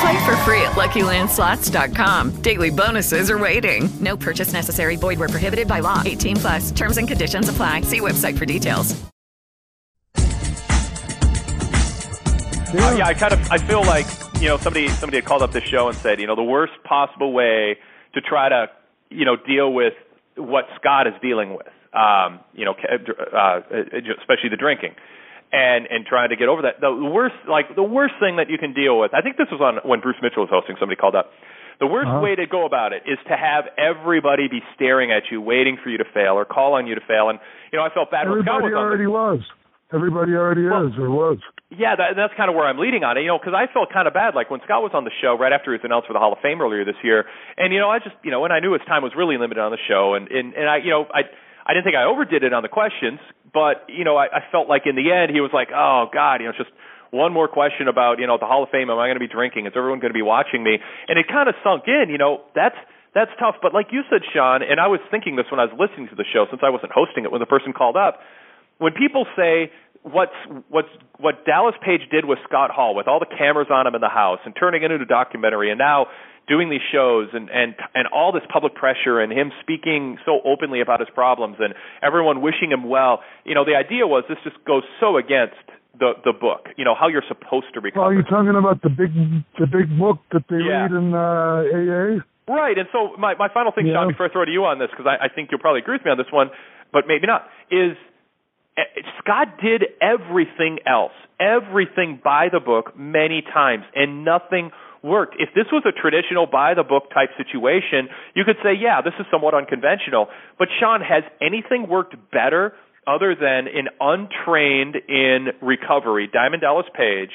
Play 0.00 0.24
for 0.26 0.36
free 0.38 0.60
at 0.62 0.72
LuckyLandSlots.com. 0.72 2.42
Daily 2.42 2.70
bonuses 2.70 3.30
are 3.30 3.38
waiting. 3.38 3.88
No 4.00 4.16
purchase 4.16 4.52
necessary. 4.52 4.96
Void 4.96 5.18
where 5.18 5.28
prohibited 5.28 5.68
by 5.68 5.80
law. 5.80 6.02
18 6.04 6.36
plus. 6.36 6.70
Terms 6.72 6.98
and 6.98 7.06
conditions 7.06 7.48
apply. 7.48 7.82
See 7.82 8.00
website 8.00 8.36
for 8.36 8.44
details. 8.44 8.94
Uh, 12.76 12.96
yeah, 12.98 13.06
I 13.06 13.14
kind 13.14 13.32
of 13.32 13.52
I 13.52 13.58
feel 13.58 13.82
like 13.82 14.04
you 14.40 14.48
know 14.48 14.56
somebody 14.56 14.88
somebody 14.88 15.18
had 15.18 15.24
called 15.24 15.42
up 15.42 15.52
this 15.52 15.62
show 15.62 15.86
and 15.86 15.96
said 15.96 16.18
you 16.18 16.26
know 16.26 16.34
the 16.34 16.42
worst 16.42 16.72
possible 16.82 17.32
way 17.32 17.78
to 18.14 18.20
try 18.20 18.48
to 18.48 18.66
you 19.10 19.24
know 19.24 19.36
deal 19.36 19.72
with 19.72 19.94
what 20.36 20.64
Scott 20.76 21.06
is 21.06 21.14
dealing 21.22 21.54
with, 21.54 21.68
um, 21.92 22.40
you 22.52 22.64
know, 22.64 22.72
uh, 22.72 23.60
especially 24.20 24.48
the 24.50 24.56
drinking, 24.58 24.94
and 25.54 25.86
and 25.86 26.02
trying 26.04 26.30
to 26.34 26.36
get 26.36 26.48
over 26.50 26.62
that. 26.66 26.82
The 26.82 26.90
worst 26.90 27.38
like 27.46 27.70
the 27.78 27.86
worst 27.86 28.14
thing 28.18 28.36
that 28.42 28.50
you 28.50 28.58
can 28.58 28.74
deal 28.74 28.98
with. 28.98 29.14
I 29.14 29.22
think 29.22 29.36
this 29.38 29.46
was 29.54 29.62
on 29.62 29.78
when 29.88 30.00
Bruce 30.02 30.18
Mitchell 30.20 30.42
was 30.42 30.50
hosting. 30.50 30.74
Somebody 30.82 30.98
called 30.98 31.14
up. 31.14 31.30
The 31.78 31.86
worst 31.86 32.06
Uh-huh. 32.10 32.20
way 32.22 32.34
to 32.34 32.46
go 32.46 32.66
about 32.66 32.92
it 32.92 33.02
is 33.06 33.18
to 33.30 33.36
have 33.36 33.66
everybody 33.78 34.46
be 34.46 34.62
staring 34.74 35.10
at 35.10 35.30
you, 35.30 35.40
waiting 35.40 35.76
for 35.82 35.90
you 35.90 35.98
to 35.98 36.08
fail, 36.14 36.34
or 36.38 36.44
call 36.44 36.74
on 36.74 36.86
you 36.86 36.94
to 36.94 37.04
fail. 37.06 37.30
And 37.30 37.38
you 37.70 37.78
know, 37.78 37.84
I 37.84 37.90
felt 37.94 38.10
bad 38.10 38.28
when 38.28 38.42
Scott 38.42 38.62
Everybody 38.62 38.74
was 38.74 38.82
already 38.82 39.06
was. 39.06 39.40
Everybody 39.92 40.32
already 40.34 40.66
is 40.66 40.98
or 40.98 41.10
was. 41.10 41.38
yeah, 41.70 41.94
that, 41.94 42.16
that's 42.16 42.34
kind 42.34 42.48
of 42.50 42.56
where 42.56 42.66
I'm 42.66 42.78
leading 42.78 43.04
on 43.04 43.14
it, 43.18 43.20
you 43.22 43.28
know, 43.30 43.38
because 43.38 43.54
I 43.54 43.70
felt 43.70 43.92
kind 43.92 44.08
of 44.08 44.14
bad, 44.14 44.34
like 44.34 44.50
when 44.50 44.58
Scott 44.66 44.82
was 44.82 44.90
on 44.94 45.04
the 45.04 45.14
show 45.22 45.38
right 45.38 45.52
after 45.52 45.70
he 45.70 45.78
was 45.78 45.84
announced 45.84 46.08
for 46.08 46.14
the 46.14 46.18
Hall 46.18 46.32
of 46.32 46.38
Fame 46.42 46.58
earlier 46.62 46.84
this 46.84 46.98
year, 47.04 47.26
and 47.58 47.70
you 47.72 47.78
know, 47.78 47.90
I 47.90 47.98
just, 48.00 48.16
you 48.24 48.30
know, 48.34 48.42
and 48.44 48.52
I 48.52 48.58
knew 48.58 48.72
his 48.72 48.82
time 48.88 49.02
was 49.06 49.12
really 49.14 49.36
limited 49.38 49.60
on 49.62 49.70
the 49.70 49.78
show, 49.86 50.14
and 50.14 50.26
and 50.28 50.54
and 50.54 50.66
I, 50.68 50.78
you 50.78 50.90
know, 50.90 51.06
I 51.14 51.30
I 51.66 51.72
didn't 51.72 51.84
think 51.84 51.96
I 51.96 52.04
overdid 52.04 52.44
it 52.44 52.52
on 52.52 52.62
the 52.62 52.68
questions, 52.68 53.20
but 53.52 53.88
you 53.88 54.04
know, 54.04 54.16
I, 54.16 54.26
I 54.26 54.40
felt 54.52 54.68
like 54.68 54.82
in 54.86 54.96
the 54.96 55.12
end 55.12 55.32
he 55.32 55.40
was 55.40 55.50
like, 55.52 55.68
oh 55.74 56.06
God, 56.12 56.40
you 56.40 56.44
know, 56.44 56.50
it's 56.50 56.58
just 56.58 56.74
one 57.10 57.32
more 57.32 57.48
question 57.48 57.88
about 57.88 58.18
you 58.18 58.26
know 58.26 58.36
the 58.38 58.46
Hall 58.46 58.62
of 58.64 58.70
Fame. 58.70 58.90
Am 58.90 58.98
I 58.98 59.06
going 59.06 59.16
to 59.16 59.24
be 59.24 59.30
drinking? 59.30 59.66
Is 59.66 59.72
everyone 59.76 60.00
going 60.00 60.12
to 60.12 60.18
be 60.18 60.26
watching 60.26 60.62
me? 60.62 60.78
And 61.08 61.18
it 61.18 61.26
kind 61.28 61.48
of 61.48 61.54
sunk 61.62 61.84
in, 61.86 62.10
you 62.10 62.18
know, 62.18 62.42
that's 62.54 62.76
that's 63.14 63.30
tough. 63.38 63.56
But 63.62 63.72
like 63.72 63.88
you 63.92 64.02
said, 64.10 64.20
Sean, 64.34 64.62
and 64.62 64.80
I 64.80 64.88
was 64.88 65.00
thinking 65.10 65.36
this 65.36 65.46
when 65.50 65.60
I 65.60 65.64
was 65.64 65.74
listening 65.78 66.08
to 66.08 66.16
the 66.16 66.26
show, 66.26 66.46
since 66.50 66.60
I 66.66 66.70
wasn't 66.70 66.92
hosting 66.92 67.24
it 67.24 67.30
when 67.30 67.40
the 67.40 67.48
person 67.48 67.72
called 67.72 67.96
up. 67.96 68.20
When 68.78 68.92
people 68.92 69.24
say 69.38 69.70
what's 70.02 70.36
what's 70.68 70.90
what 71.18 71.46
Dallas 71.46 71.74
Page 71.80 72.02
did 72.10 72.26
with 72.26 72.38
Scott 72.46 72.70
Hall, 72.70 72.94
with 72.94 73.08
all 73.08 73.20
the 73.20 73.30
cameras 73.38 73.68
on 73.70 73.86
him 73.86 73.94
in 73.94 74.02
the 74.02 74.12
house 74.12 74.40
and 74.44 74.52
turning 74.58 74.82
it 74.82 74.90
into 74.90 75.04
a 75.04 75.08
documentary, 75.08 75.70
and 75.70 75.78
now 75.78 76.06
doing 76.46 76.68
these 76.70 76.84
shows 76.92 77.28
and 77.32 77.48
and 77.50 77.74
and 77.94 78.06
all 78.08 78.32
this 78.32 78.42
public 78.52 78.74
pressure 78.74 79.20
and 79.20 79.32
him 79.32 79.50
speaking 79.60 80.18
so 80.24 80.40
openly 80.44 80.80
about 80.80 81.00
his 81.00 81.08
problems 81.14 81.56
and 81.58 81.74
everyone 82.02 82.40
wishing 82.42 82.70
him 82.70 82.88
well. 82.88 83.20
You 83.44 83.54
know, 83.54 83.64
the 83.64 83.76
idea 83.76 84.06
was 84.06 84.24
this 84.28 84.38
just 84.44 84.62
goes 84.66 84.82
so 85.00 85.16
against 85.16 85.56
the 85.98 86.12
the 86.24 86.32
book. 86.32 86.68
You 86.76 86.84
know 86.84 86.94
how 86.98 87.08
you're 87.08 87.24
supposed 87.28 87.72
to 87.74 87.80
recover. 87.80 88.00
Well, 88.02 88.10
are 88.10 88.14
you 88.14 88.22
talking 88.24 88.56
about 88.56 88.82
the 88.82 88.90
big 88.90 89.12
the 89.58 89.66
big 89.66 89.88
book 89.98 90.18
that 90.32 90.44
they 90.50 90.58
Yeah. 90.60 90.82
read 90.82 90.92
in 90.92 91.14
uh, 91.14 92.18
AA? 92.18 92.24
Right, 92.46 92.76
and 92.76 92.88
so 92.92 93.16
my 93.16 93.34
my 93.38 93.48
final 93.48 93.72
thing, 93.72 93.86
Yeah. 93.86 93.94
Sean, 93.94 94.08
before 94.08 94.26
I 94.26 94.28
throw 94.28 94.42
it 94.42 94.46
to 94.46 94.52
you 94.52 94.64
on 94.66 94.78
this, 94.78 94.90
because 94.90 95.06
I, 95.06 95.26
I 95.26 95.28
think 95.28 95.48
you'll 95.50 95.60
probably 95.60 95.80
agree 95.80 95.94
with 95.96 96.04
me 96.04 96.10
on 96.10 96.18
this 96.18 96.30
one, 96.30 96.50
but 96.92 97.04
maybe 97.08 97.26
not, 97.26 97.48
is 97.70 97.96
eh, 98.76 98.82
Scott 99.22 99.56
did 99.62 99.84
everything 100.02 100.80
else, 100.84 101.12
everything 101.40 102.20
by 102.22 102.48
the 102.52 102.60
book 102.60 102.92
many 102.98 103.40
times, 103.40 103.84
and 103.94 104.26
nothing 104.26 104.72
worked. 105.04 105.36
If 105.38 105.50
this 105.54 105.66
was 105.70 105.84
a 105.84 105.92
traditional 105.92 106.46
by 106.46 106.72
the 106.72 106.82
book 106.82 107.12
type 107.12 107.28
situation, 107.36 108.08
you 108.34 108.44
could 108.44 108.56
say, 108.64 108.72
yeah, 108.72 109.02
this 109.04 109.12
is 109.20 109.26
somewhat 109.30 109.54
unconventional. 109.54 110.28
But 110.58 110.68
Sean, 110.80 111.02
has 111.02 111.22
anything 111.40 111.86
worked 111.88 112.16
better 112.32 112.72
other 113.06 113.36
than 113.36 113.68
an 113.68 113.92
untrained 114.00 114.96
in 115.06 115.52
recovery, 115.60 116.28
Diamond 116.32 116.62
Dallas 116.62 116.86
Page, 116.96 117.30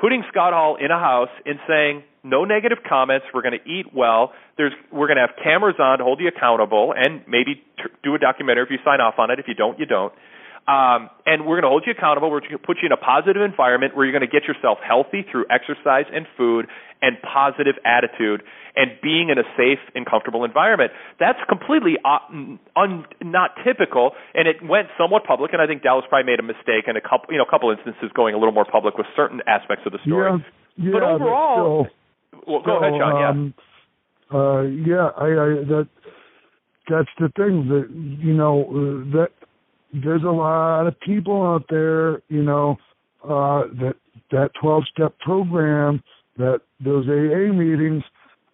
putting 0.00 0.24
Scott 0.32 0.54
Hall 0.54 0.76
in 0.80 0.90
a 0.90 0.98
house 0.98 1.28
and 1.44 1.60
saying, 1.68 2.02
no 2.22 2.44
negative 2.44 2.78
comments. 2.86 3.26
We're 3.32 3.42
going 3.42 3.58
to 3.58 3.70
eat 3.70 3.86
well. 3.94 4.32
There's, 4.56 4.72
we're 4.92 5.06
going 5.06 5.16
to 5.16 5.26
have 5.26 5.36
cameras 5.42 5.76
on 5.78 5.98
to 5.98 6.04
hold 6.04 6.20
you 6.20 6.28
accountable, 6.28 6.92
and 6.96 7.22
maybe 7.26 7.62
do 8.04 8.14
a 8.14 8.18
documentary 8.18 8.64
if 8.64 8.70
you 8.70 8.78
sign 8.84 9.00
off 9.00 9.14
on 9.18 9.30
it. 9.30 9.38
If 9.38 9.48
you 9.48 9.54
don't, 9.54 9.78
you 9.78 9.86
don't. 9.86 10.12
Um, 10.68 11.10
and 11.26 11.46
we're 11.46 11.60
going 11.60 11.66
to 11.66 11.72
hold 11.72 11.84
you 11.86 11.92
accountable. 11.96 12.30
We're 12.30 12.40
going 12.40 12.52
to 12.52 12.58
put 12.58 12.78
you 12.82 12.86
in 12.86 12.92
a 12.92 13.00
positive 13.00 13.42
environment 13.42 13.96
where 13.96 14.06
you're 14.06 14.14
going 14.14 14.28
to 14.28 14.30
get 14.30 14.46
yourself 14.46 14.78
healthy 14.86 15.26
through 15.30 15.46
exercise 15.50 16.06
and 16.12 16.26
food 16.36 16.66
and 17.02 17.16
positive 17.22 17.74
attitude 17.84 18.42
and 18.76 18.92
being 19.02 19.30
in 19.30 19.38
a 19.38 19.46
safe 19.56 19.80
and 19.94 20.06
comfortable 20.06 20.44
environment. 20.44 20.92
That's 21.18 21.38
completely 21.48 21.96
uh, 22.04 22.18
un, 22.76 23.04
not 23.22 23.56
typical, 23.64 24.12
and 24.34 24.46
it 24.46 24.62
went 24.62 24.88
somewhat 24.96 25.24
public. 25.24 25.52
And 25.52 25.60
I 25.60 25.66
think 25.66 25.82
Dallas 25.82 26.04
probably 26.08 26.30
made 26.30 26.38
a 26.38 26.46
mistake 26.46 26.86
in 26.86 26.96
a 26.96 27.00
couple, 27.00 27.32
you 27.32 27.38
know, 27.38 27.44
a 27.44 27.50
couple 27.50 27.70
instances 27.70 28.10
going 28.14 28.34
a 28.34 28.38
little 28.38 28.54
more 28.54 28.68
public 28.68 28.96
with 28.96 29.06
certain 29.16 29.40
aspects 29.46 29.84
of 29.86 29.92
the 29.92 29.98
story. 30.06 30.30
Yeah, 30.76 30.86
yeah. 30.86 30.92
But 30.92 31.02
overall, 31.02 31.88
still, 32.30 32.44
well, 32.46 32.62
go 32.62 32.78
ahead, 32.78 32.94
Sean. 32.94 33.16
Yeah. 33.18 33.30
Um, 33.30 33.54
uh, 34.30 34.62
yeah, 34.62 35.10
I, 35.18 35.26
I 35.26 35.48
that 35.66 35.88
that's 36.88 37.08
the 37.18 37.28
thing 37.34 37.66
that 37.68 37.90
you 37.90 38.34
know 38.34 38.62
uh, 38.62 39.18
that 39.18 39.30
there's 39.92 40.22
a 40.22 40.30
lot 40.30 40.86
of 40.86 40.98
people 41.00 41.42
out 41.42 41.64
there, 41.68 42.22
you 42.28 42.42
know, 42.42 42.76
uh, 43.24 43.62
that 43.80 43.94
that 44.30 44.50
12 44.60 44.84
step 44.92 45.18
program, 45.18 46.02
that 46.36 46.60
those 46.82 47.06
AA 47.08 47.52
meetings, 47.52 48.02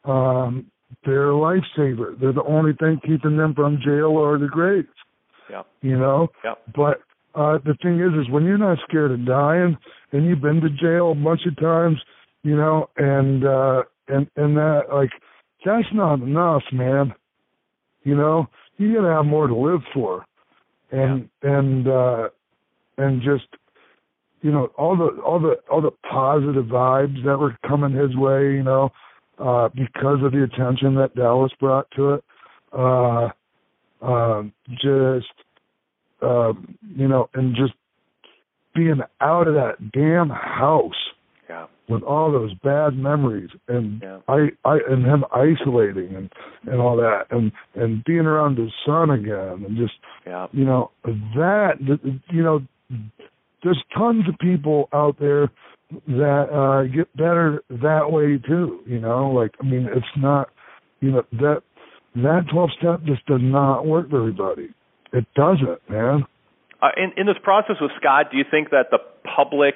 um, 0.04 0.70
they're 1.04 1.30
a 1.30 1.34
lifesaver. 1.34 2.18
They're 2.18 2.32
the 2.32 2.44
only 2.46 2.72
thing 2.72 3.00
keeping 3.04 3.36
them 3.36 3.54
from 3.54 3.78
jail 3.84 4.16
or 4.16 4.38
the 4.38 4.48
grave. 4.48 4.86
Yeah. 5.50 5.62
You 5.82 5.98
know. 5.98 6.28
Yep. 6.44 6.58
But 6.74 7.00
uh, 7.34 7.58
the 7.64 7.76
thing 7.82 8.00
is, 8.00 8.12
is 8.18 8.32
when 8.32 8.44
you're 8.44 8.58
not 8.58 8.78
scared 8.88 9.12
of 9.12 9.26
dying 9.26 9.76
and 10.12 10.26
you've 10.26 10.40
been 10.40 10.60
to 10.60 10.70
jail 10.70 11.12
a 11.12 11.14
bunch 11.14 11.42
of 11.46 11.56
times, 11.56 11.98
you 12.42 12.56
know, 12.56 12.88
and 12.96 13.44
uh, 13.44 13.82
and 14.08 14.28
and 14.36 14.56
that 14.56 14.82
like 14.92 15.10
that's 15.64 15.86
not 15.92 16.14
enough, 16.14 16.62
man. 16.72 17.12
You 18.04 18.16
know, 18.16 18.46
you 18.78 18.94
gotta 18.94 19.12
have 19.12 19.26
more 19.26 19.46
to 19.46 19.54
live 19.54 19.80
for, 19.92 20.24
and 20.90 21.28
and 21.42 21.88
uh, 21.88 22.28
and 22.98 23.22
just 23.22 23.46
you 24.42 24.50
know 24.50 24.66
all 24.78 24.96
the 24.96 25.20
all 25.22 25.40
the 25.40 25.56
all 25.70 25.80
the 25.80 25.92
positive 26.10 26.66
vibes 26.66 27.24
that 27.24 27.38
were 27.38 27.56
coming 27.66 27.92
his 27.92 28.16
way, 28.16 28.52
you 28.52 28.62
know, 28.62 28.90
uh, 29.38 29.68
because 29.68 30.22
of 30.22 30.32
the 30.32 30.42
attention 30.44 30.94
that 30.96 31.14
Dallas 31.14 31.52
brought 31.60 31.90
to 31.96 32.14
it. 32.14 32.24
Uh, 32.72 33.28
um, 34.02 34.52
just 34.70 35.32
um, 36.22 36.76
you 36.94 37.08
know, 37.08 37.28
and 37.34 37.56
just 37.56 37.72
being 38.74 39.00
out 39.20 39.48
of 39.48 39.54
that 39.54 39.92
damn 39.92 40.28
house 40.28 40.92
Yeah. 40.92 41.15
With 41.88 42.02
all 42.02 42.32
those 42.32 42.52
bad 42.64 42.96
memories 42.96 43.50
and 43.68 44.02
I 44.28 44.48
I 44.64 44.78
and 44.88 45.04
him 45.04 45.24
isolating 45.32 46.14
and 46.14 46.32
and 46.66 46.80
all 46.80 46.96
that 46.96 47.26
and 47.30 47.52
and 47.74 48.04
being 48.04 48.26
around 48.26 48.58
his 48.58 48.72
son 48.84 49.10
again 49.10 49.64
and 49.66 49.76
just 49.76 49.94
Yeah. 50.26 50.46
you 50.52 50.64
know 50.64 50.90
that 51.04 51.74
you 52.30 52.42
know 52.42 52.60
there's 53.62 53.82
tons 53.96 54.28
of 54.28 54.38
people 54.38 54.88
out 54.92 55.16
there 55.18 55.50
that 56.08 56.48
uh 56.52 56.82
get 56.94 57.14
better 57.16 57.62
that 57.70 58.10
way 58.10 58.38
too 58.38 58.80
you 58.86 58.98
know 58.98 59.30
like 59.30 59.52
i 59.60 59.64
mean 59.64 59.88
it's 59.94 60.06
not 60.16 60.48
you 61.00 61.12
know 61.12 61.22
that 61.32 61.62
that 62.16 62.46
12 62.50 62.70
step 62.78 63.02
just 63.04 63.24
does 63.26 63.40
not 63.42 63.84
work 63.86 64.08
for 64.08 64.18
everybody. 64.20 64.70
It 65.12 65.26
doesn't 65.34 65.78
man. 65.88 66.24
Uh, 66.82 66.88
in, 66.96 67.12
in 67.16 67.26
this 67.26 67.36
process 67.42 67.76
with 67.80 67.90
Scott, 68.00 68.26
do 68.30 68.38
you 68.38 68.44
think 68.50 68.70
that 68.70 68.86
the 68.90 68.98
public 69.36 69.74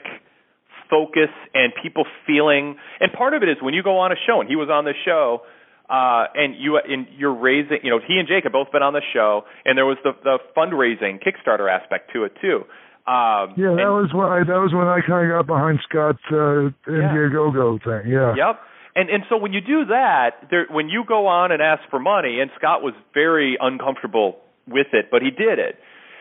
focus 0.91 1.31
and 1.55 1.73
people 1.83 2.05
feeling, 2.27 2.77
and 3.01 3.13
part 3.13 3.35
of 3.35 3.43
it 3.43 3.49
is 3.49 3.57
when 3.63 3.73
you 3.73 3.83
go 3.83 3.99
on 3.99 4.13
a 4.13 4.17
show, 4.27 4.41
and 4.41 4.49
he 4.51 4.57
was 4.57 4.69
on 4.69 4.85
the 4.85 4.95
show, 5.05 5.43
uh, 5.89 6.27
and 6.35 6.55
you 6.59 6.77
and 6.77 7.07
you're 7.17 7.35
raising, 7.35 7.79
you 7.83 7.91
know, 7.91 8.01
he 8.05 8.19
and 8.19 8.29
Jake 8.29 8.45
have 8.45 8.53
both 8.53 8.71
been 8.73 8.83
on 8.83 8.93
the 8.93 9.03
show, 9.13 9.45
and 9.65 9.79
there 9.79 9.87
was 9.87 9.99
the 10.05 10.13
the 10.23 10.39
fundraising 10.57 11.23
Kickstarter 11.23 11.71
aspect 11.71 12.13
to 12.13 12.25
it 12.25 12.33
too. 12.41 12.65
Um, 13.07 13.57
yeah 13.57 13.73
that 13.81 13.91
was 13.91 14.13
when 14.13 14.29
i 14.29 14.45
that 14.45 14.61
was 14.61 14.75
when 14.77 14.87
i 14.87 15.01
kind 15.01 15.25
of 15.25 15.33
got 15.33 15.47
behind 15.47 15.81
scott's 15.89 16.21
uh 16.31 16.69
indiegogo 16.87 17.83
thing 17.83 18.13
yeah 18.13 18.37
Yep. 18.37 18.61
And 18.95 19.09
and 19.09 19.23
so 19.29 19.37
when 19.37 19.53
you 19.53 19.61
do 19.61 19.87
that, 19.87 20.51
there 20.51 20.67
when 20.69 20.89
you 20.89 21.05
go 21.07 21.27
on 21.27 21.53
and 21.53 21.63
ask 21.63 21.83
for 21.91 21.99
money, 21.99 22.41
and 22.41 22.51
Scott 22.59 22.83
was 22.83 22.95
very 23.15 23.57
uncomfortable 23.61 24.39
with 24.67 24.89
it, 24.93 25.11
but 25.11 25.23
he 25.23 25.31
did 25.31 25.59
it. 25.59 25.79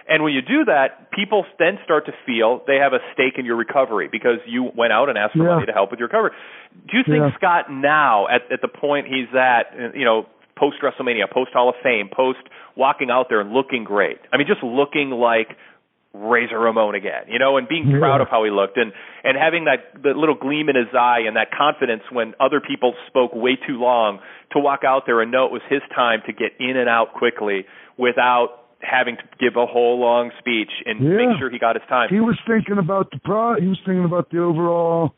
And 0.09 0.23
when 0.23 0.33
you 0.33 0.41
do 0.41 0.65
that, 0.65 1.11
people 1.11 1.45
then 1.59 1.77
start 1.83 2.07
to 2.07 2.13
feel 2.25 2.63
they 2.65 2.77
have 2.77 2.93
a 2.93 2.99
stake 3.13 3.37
in 3.37 3.45
your 3.45 3.55
recovery 3.55 4.09
because 4.11 4.39
you 4.47 4.71
went 4.75 4.91
out 4.91 5.07
and 5.07 5.17
asked 5.17 5.33
for 5.37 5.43
Yeah. 5.43 5.53
money 5.55 5.67
to 5.67 5.71
help 5.71 5.91
with 5.91 5.99
your 5.99 6.07
recovery. 6.07 6.31
Do 6.87 6.97
you 6.97 7.03
think 7.03 7.23
Yeah. 7.23 7.31
Scott 7.35 7.71
now, 7.71 8.27
at 8.27 8.51
at 8.51 8.61
the 8.61 8.67
point 8.67 9.07
he's 9.07 9.33
at, 9.35 9.73
you 9.95 10.05
know, 10.05 10.25
post 10.55 10.81
WrestleMania, 10.81 11.29
post 11.29 11.53
Hall 11.53 11.69
of 11.69 11.75
Fame, 11.77 12.09
post 12.09 12.39
walking 12.75 13.09
out 13.11 13.29
there 13.29 13.39
and 13.39 13.53
looking 13.53 13.83
great? 13.83 14.19
I 14.33 14.37
mean, 14.37 14.47
just 14.47 14.63
looking 14.63 15.11
like 15.11 15.55
Razor 16.11 16.57
Ramon 16.57 16.95
again, 16.95 17.25
you 17.27 17.37
know, 17.37 17.57
and 17.57 17.67
being 17.67 17.87
Yeah. 17.87 17.99
proud 17.99 18.19
of 18.19 18.29
how 18.29 18.43
he 18.43 18.49
looked 18.49 18.77
and 18.77 18.91
and 19.23 19.37
having 19.37 19.65
that 19.65 20.01
that 20.01 20.17
little 20.17 20.33
gleam 20.33 20.67
in 20.69 20.75
his 20.75 20.93
eye 20.95 21.19
and 21.19 21.35
that 21.35 21.51
confidence 21.51 22.01
when 22.09 22.33
other 22.39 22.59
people 22.59 22.95
spoke 23.05 23.35
way 23.35 23.55
too 23.57 23.77
long 23.79 24.19
to 24.51 24.59
walk 24.59 24.83
out 24.83 25.05
there 25.05 25.21
and 25.21 25.29
know 25.31 25.45
it 25.45 25.51
was 25.51 25.61
his 25.69 25.83
time 25.93 26.23
to 26.25 26.33
get 26.33 26.53
in 26.59 26.77
and 26.77 26.89
out 26.89 27.13
quickly 27.13 27.67
without 27.97 28.55
having 28.81 29.17
to 29.17 29.23
give 29.39 29.55
a 29.55 29.65
whole 29.65 29.99
long 29.99 30.31
speech 30.39 30.71
and 30.85 30.99
Yeah. 31.01 31.17
make 31.17 31.37
sure 31.39 31.49
he 31.49 31.59
got 31.59 31.75
his 31.75 31.83
time. 31.89 32.09
he 32.09 32.19
was 32.19 32.37
thinking 32.47 32.77
about 32.77 33.11
the 33.11 33.19
pro 33.19 33.59
he 33.59 33.67
was 33.67 33.79
thinking 33.85 34.05
about 34.05 34.29
the 34.31 34.39
overall 34.39 35.13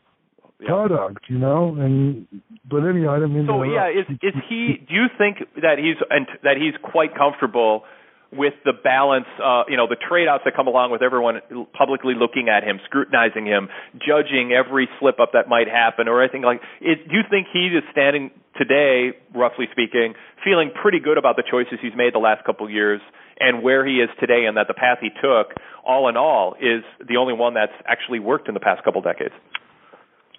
product 0.66 1.24
you 1.28 1.38
know 1.38 1.74
and 1.78 2.26
but 2.70 2.86
anyhow 2.86 3.10
i 3.12 3.18
didn't 3.18 3.34
mean 3.34 3.46
So 3.46 3.62
yeah, 3.64 3.88
is 3.88 4.06
is 4.22 4.34
he? 4.48 4.78
Do 4.88 4.94
you 4.94 5.06
think 5.18 5.38
that 5.60 5.78
he's 5.78 5.96
and 6.10 6.26
that 6.44 6.56
he's 6.56 6.74
quite 6.82 7.14
comfortable 7.16 7.84
with 8.32 8.54
the 8.64 8.72
balance? 8.72 9.26
Uh, 9.42 9.64
you 9.68 9.76
know, 9.76 9.86
the 9.88 9.96
trade-offs 9.96 10.44
that 10.44 10.54
come 10.54 10.68
along 10.68 10.90
with 10.92 11.02
everyone 11.02 11.42
publicly 11.76 12.14
looking 12.14 12.48
at 12.48 12.62
him, 12.62 12.78
scrutinizing 12.86 13.44
him, 13.46 13.68
judging 13.98 14.52
every 14.52 14.88
slip 15.00 15.18
up 15.20 15.32
that 15.34 15.48
might 15.48 15.68
happen, 15.68 16.06
or 16.08 16.22
anything 16.22 16.42
like. 16.42 16.60
Is, 16.80 16.96
do 17.10 17.16
you 17.16 17.24
think 17.28 17.48
he 17.52 17.66
is 17.66 17.82
standing 17.90 18.30
today, 18.56 19.12
roughly 19.34 19.66
speaking, 19.72 20.14
feeling 20.44 20.70
pretty 20.80 21.00
good 21.00 21.18
about 21.18 21.34
the 21.36 21.42
choices 21.42 21.78
he's 21.82 21.96
made 21.96 22.14
the 22.14 22.22
last 22.22 22.44
couple 22.44 22.64
of 22.66 22.72
years? 22.72 23.00
And 23.40 23.62
where 23.62 23.84
he 23.86 23.96
is 23.96 24.08
today, 24.20 24.44
and 24.46 24.56
that 24.56 24.68
the 24.68 24.74
path 24.74 24.98
he 25.00 25.08
took, 25.08 25.54
all 25.84 26.08
in 26.08 26.16
all, 26.16 26.54
is 26.54 26.82
the 27.06 27.16
only 27.16 27.34
one 27.34 27.54
that's 27.54 27.72
actually 27.86 28.20
worked 28.20 28.48
in 28.48 28.54
the 28.54 28.60
past 28.60 28.84
couple 28.84 29.00
decades. 29.00 29.34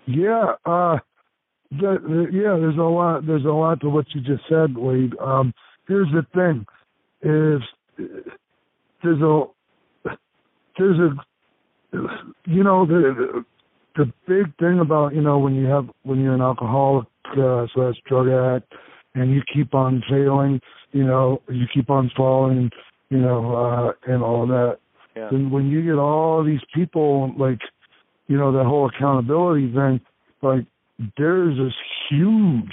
Yeah, 0.06 0.54
uh 0.66 0.98
the, 1.72 1.98
the, 2.02 2.28
yeah, 2.32 2.58
there's 2.60 2.78
a 2.78 2.82
lot 2.82 3.26
there's 3.26 3.46
a 3.46 3.48
lot 3.48 3.82
to 3.82 3.90
what 3.90 4.06
you 4.14 4.22
just 4.22 4.44
said, 4.50 4.78
Wade. 4.78 5.14
Um 5.20 5.54
here's 5.88 6.10
the 6.12 6.26
thing 6.34 6.66
is 7.22 7.62
there's 9.02 9.22
a 9.22 9.44
there's 10.78 11.00
a 11.00 11.16
you 12.46 12.64
know 12.64 12.86
the 12.86 13.46
the 13.96 14.12
big 14.28 14.56
thing 14.58 14.80
about, 14.80 15.14
you 15.14 15.22
know, 15.22 15.38
when 15.38 15.56
you 15.56 15.68
have 15.68 15.88
when 16.04 16.20
you're 16.20 16.34
an 16.34 16.42
alcoholic 16.42 17.08
uh 17.38 17.66
slash 17.74 17.96
drug 18.08 18.28
addict 18.28 18.74
and 19.16 19.32
you 19.32 19.42
keep 19.54 19.74
on 19.74 20.04
failing, 20.10 20.60
you 20.92 21.04
know, 21.04 21.42
you 21.50 21.66
keep 21.74 21.90
on 21.90 22.12
falling, 22.16 22.70
you 23.10 23.20
know, 23.20 23.56
uh 23.56 24.12
and 24.12 24.24
all 24.24 24.48
that. 24.48 24.80
Yeah. 25.16 25.30
Then 25.32 25.52
when 25.52 25.70
you 25.70 25.84
get 25.84 26.00
all 26.00 26.44
these 26.44 26.62
people 26.74 27.34
like 27.38 27.60
you 28.28 28.38
know, 28.38 28.52
that 28.52 28.66
whole 28.66 28.90
accountability 28.90 29.72
thing, 29.74 30.00
like 30.42 30.66
there's 31.18 31.58
this 31.58 31.74
huge, 32.10 32.72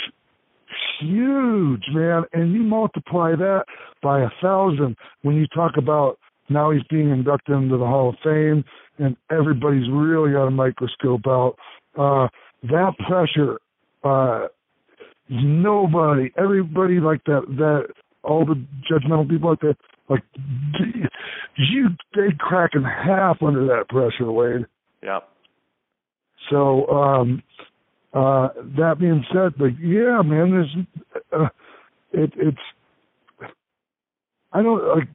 huge, 1.00 1.84
man. 1.92 2.24
And 2.32 2.52
you 2.52 2.62
multiply 2.62 3.32
that 3.36 3.64
by 4.02 4.22
a 4.22 4.30
thousand 4.40 4.96
when 5.22 5.36
you 5.36 5.46
talk 5.48 5.72
about 5.76 6.18
now 6.48 6.70
he's 6.70 6.82
being 6.90 7.10
inducted 7.10 7.54
into 7.54 7.76
the 7.76 7.86
Hall 7.86 8.10
of 8.10 8.16
Fame 8.24 8.64
and 8.98 9.16
everybody's 9.30 9.88
really 9.90 10.32
got 10.32 10.46
a 10.46 10.50
microscope 10.50 11.26
out. 11.26 11.56
Uh, 11.96 12.28
that 12.64 12.92
pressure, 13.06 13.58
uh, 14.04 14.48
nobody, 15.30 16.32
everybody 16.36 17.00
like 17.00 17.24
that, 17.24 17.42
that 17.56 17.86
all 18.22 18.44
the 18.44 18.62
judgmental 18.90 19.28
people 19.28 19.50
like 19.50 19.60
that, 19.60 19.76
like 20.08 20.22
you, 21.56 21.88
they 22.14 22.34
crack 22.38 22.70
in 22.74 22.82
half 22.82 23.42
under 23.42 23.66
that 23.66 23.88
pressure, 23.88 24.30
Wade. 24.30 24.66
Yeah. 25.02 25.20
So, 26.50 26.86
um, 26.88 27.42
uh, 28.12 28.48
that 28.76 28.96
being 28.98 29.24
said, 29.32 29.52
like, 29.60 29.74
yeah, 29.80 30.20
man, 30.22 30.50
there's, 30.50 30.76
uh, 31.32 31.48
it, 32.12 32.32
it's, 32.36 32.58
I 34.52 34.62
don't 34.62 34.84
like. 34.96 35.08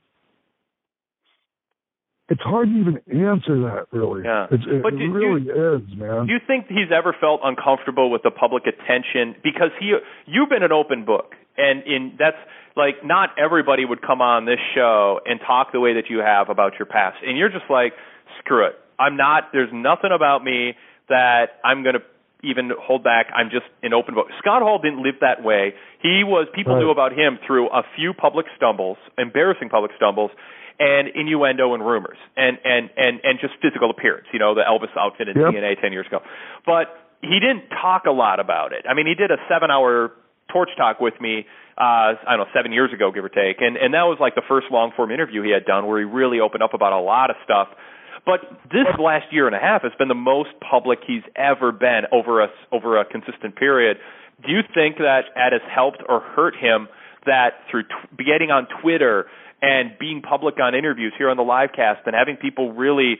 It's 2.28 2.42
hard 2.42 2.68
to 2.70 2.74
even 2.74 2.96
answer 3.06 3.60
that, 3.70 3.86
really. 3.92 4.24
Yeah. 4.26 4.48
It's, 4.50 4.64
it, 4.66 4.82
But 4.82 4.94
it 4.94 4.98
do- 4.98 5.08
do 5.08 5.14
really 5.14 5.42
you- 5.44 5.76
is, 5.76 5.82
man. 5.96 6.26
Do 6.26 6.34
you 6.34 6.40
think 6.46 6.66
he's 6.68 6.90
ever 6.92 7.16
felt 7.20 7.42
uncomfortable 7.44 8.10
with 8.10 8.24
the 8.24 8.32
public 8.32 8.64
attention 8.66 9.36
because 9.44 9.70
he 9.80 9.94
you've 10.26 10.50
been 10.50 10.64
an 10.64 10.72
open 10.72 11.06
book 11.06 11.36
and 11.58 11.84
in 11.86 12.16
that's 12.18 12.38
like 12.76 13.06
not 13.06 13.30
everybody 13.38 13.86
would 13.86 14.02
come 14.02 14.22
on 14.22 14.46
this 14.46 14.60
show 14.74 15.20
and 15.26 15.40
talk 15.46 15.72
the 15.72 15.80
way 15.80 15.94
that 15.94 16.10
you 16.10 16.20
have 16.20 16.50
about 16.50 16.74
your 16.80 16.88
past 16.88 17.18
and 17.26 17.38
you're 17.38 17.50
just 17.50 17.70
like 17.70 17.94
screw 18.40 18.66
it 18.66 18.74
I'm 19.00 19.16
not 19.18 19.50
there's 19.54 19.70
nothing 19.72 20.12
about 20.14 20.44
me 20.44 20.74
that 21.10 21.62
I'm 21.64 21.84
going 21.84 21.96
to 21.96 22.02
even 22.44 22.72
hold 22.78 23.04
back 23.04 23.28
I'm 23.34 23.50
just 23.50 23.66
an 23.84 23.94
open 23.94 24.16
book 24.16 24.28
Scott 24.40 24.62
Hall 24.62 24.80
didn't 24.82 25.02
live 25.04 25.16
that 25.22 25.44
way 25.44 25.74
he 26.02 26.24
was 26.26 26.48
people 26.54 26.74
Right. 26.74 26.82
knew 26.82 26.90
about 26.90 27.14
him 27.14 27.38
through 27.48 27.70
a 27.70 27.84
few 27.96 28.14
public 28.14 28.48
stumbles 28.58 28.98
embarrassing 29.18 29.70
public 29.70 29.92
stumbles 29.96 30.32
and 30.80 31.08
innuendo 31.16 31.74
and 31.74 31.86
rumors 31.86 32.18
and 32.36 32.58
and 32.64 32.90
and 32.98 33.20
and 33.24 33.40
just 33.40 33.54
physical 33.62 33.90
appearance 33.90 34.28
you 34.34 34.40
know 34.40 34.54
the 34.56 34.62
Elvis 34.62 34.96
outfit 34.98 35.28
and 35.30 35.38
Yep. 35.38 35.54
TNA 35.54 35.82
10 35.82 35.92
years 35.94 36.08
ago. 36.08 36.20
But 36.66 36.88
he 37.22 37.40
didn't 37.40 37.70
talk 37.70 38.06
a 38.06 38.12
lot 38.12 38.40
about 38.40 38.74
it. 38.74 38.86
I 38.90 38.94
mean 38.94 39.08
he 39.08 39.16
did 39.16 39.32
a 39.32 39.38
7 39.50 39.72
hour 39.72 40.12
torch 40.52 40.70
talk 40.78 41.00
with 41.00 41.20
me 41.22 41.46
uh 41.78 42.16
I 42.28 42.36
don't 42.36 42.40
know 42.40 42.54
7 42.54 42.72
years 42.72 42.92
ago 42.94 43.12
give 43.12 43.24
or 43.24 43.30
take. 43.30 43.62
And 43.62 43.78
and 43.78 43.94
that 43.94 44.04
was 44.04 44.18
like 44.20 44.36
the 44.36 44.44
first 44.48 44.68
long 44.72 44.92
form 44.96 45.12
interview 45.12 45.42
he 45.44 45.52
had 45.52 45.66
done 45.66 45.88
where 45.88 46.00
he 46.00 46.06
really 46.06 46.40
opened 46.40 46.64
up 46.64 46.74
about 46.74 46.94
a 46.94 47.00
lot 47.00 47.30
of 47.30 47.38
stuff. 47.44 47.70
But 48.26 48.42
this 48.72 48.88
last 49.00 49.32
year 49.32 49.46
and 49.48 49.56
a 49.56 49.60
half 49.60 49.84
has 49.84 49.92
been 50.00 50.08
the 50.08 50.16
most 50.16 50.50
public 50.60 51.00
he's 51.06 51.22
ever 51.36 51.72
been 51.72 52.04
over 52.12 52.42
a 52.42 52.48
over 52.72 53.00
a 53.00 53.06
consistent 53.06 53.56
period. 53.56 53.98
Do 54.46 54.52
you 54.52 54.62
think 54.74 54.98
that 54.98 55.26
that 55.36 55.54
has 55.54 55.62
helped 55.74 56.02
or 56.10 56.20
hurt 56.20 56.56
him 56.56 56.88
that 57.26 57.62
through 57.70 57.84
t- 57.84 58.24
getting 58.26 58.52
on 58.52 58.68
Twitter 58.82 59.26
and 59.61 59.98
being 59.99 60.22
public 60.22 60.60
on 60.60 60.76
interviews 60.76 61.14
here 61.18 61.30
on 61.30 61.38
the 61.38 61.44
live 61.44 61.69
cast 61.76 62.02
and 62.06 62.15
having 62.15 62.38
people 62.38 62.73
really 62.73 63.18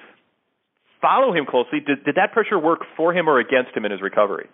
follow 1.01 1.33
him 1.33 1.45
closely 1.45 1.79
did, 1.79 2.03
did 2.03 2.15
that 2.15 2.31
pressure 2.33 2.59
work 2.59 2.81
for 2.97 3.13
him 3.13 3.27
or 3.29 3.39
against 3.39 3.75
him 3.75 3.85
in 3.85 3.91
his 3.91 4.01
recovery 4.01 4.47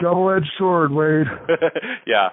Double-edged 0.00 0.50
sword, 0.56 0.92
Wade. 0.92 1.26
yeah 2.06 2.28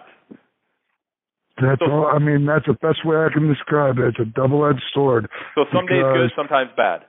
That's 1.62 1.82
all. 1.82 2.08
I 2.14 2.20
mean, 2.20 2.46
that's 2.46 2.66
the 2.68 2.74
best 2.74 3.06
way 3.06 3.16
I 3.18 3.30
can 3.34 3.48
describe 3.48 3.98
it. 3.98 4.06
It's 4.06 4.20
a 4.20 4.26
double-edged 4.26 4.84
sword. 4.94 5.28
so 5.56 5.66
some 5.74 5.86
days 5.88 6.04
good 6.04 6.32
sometimes 6.36 6.70
bad 6.76 7.06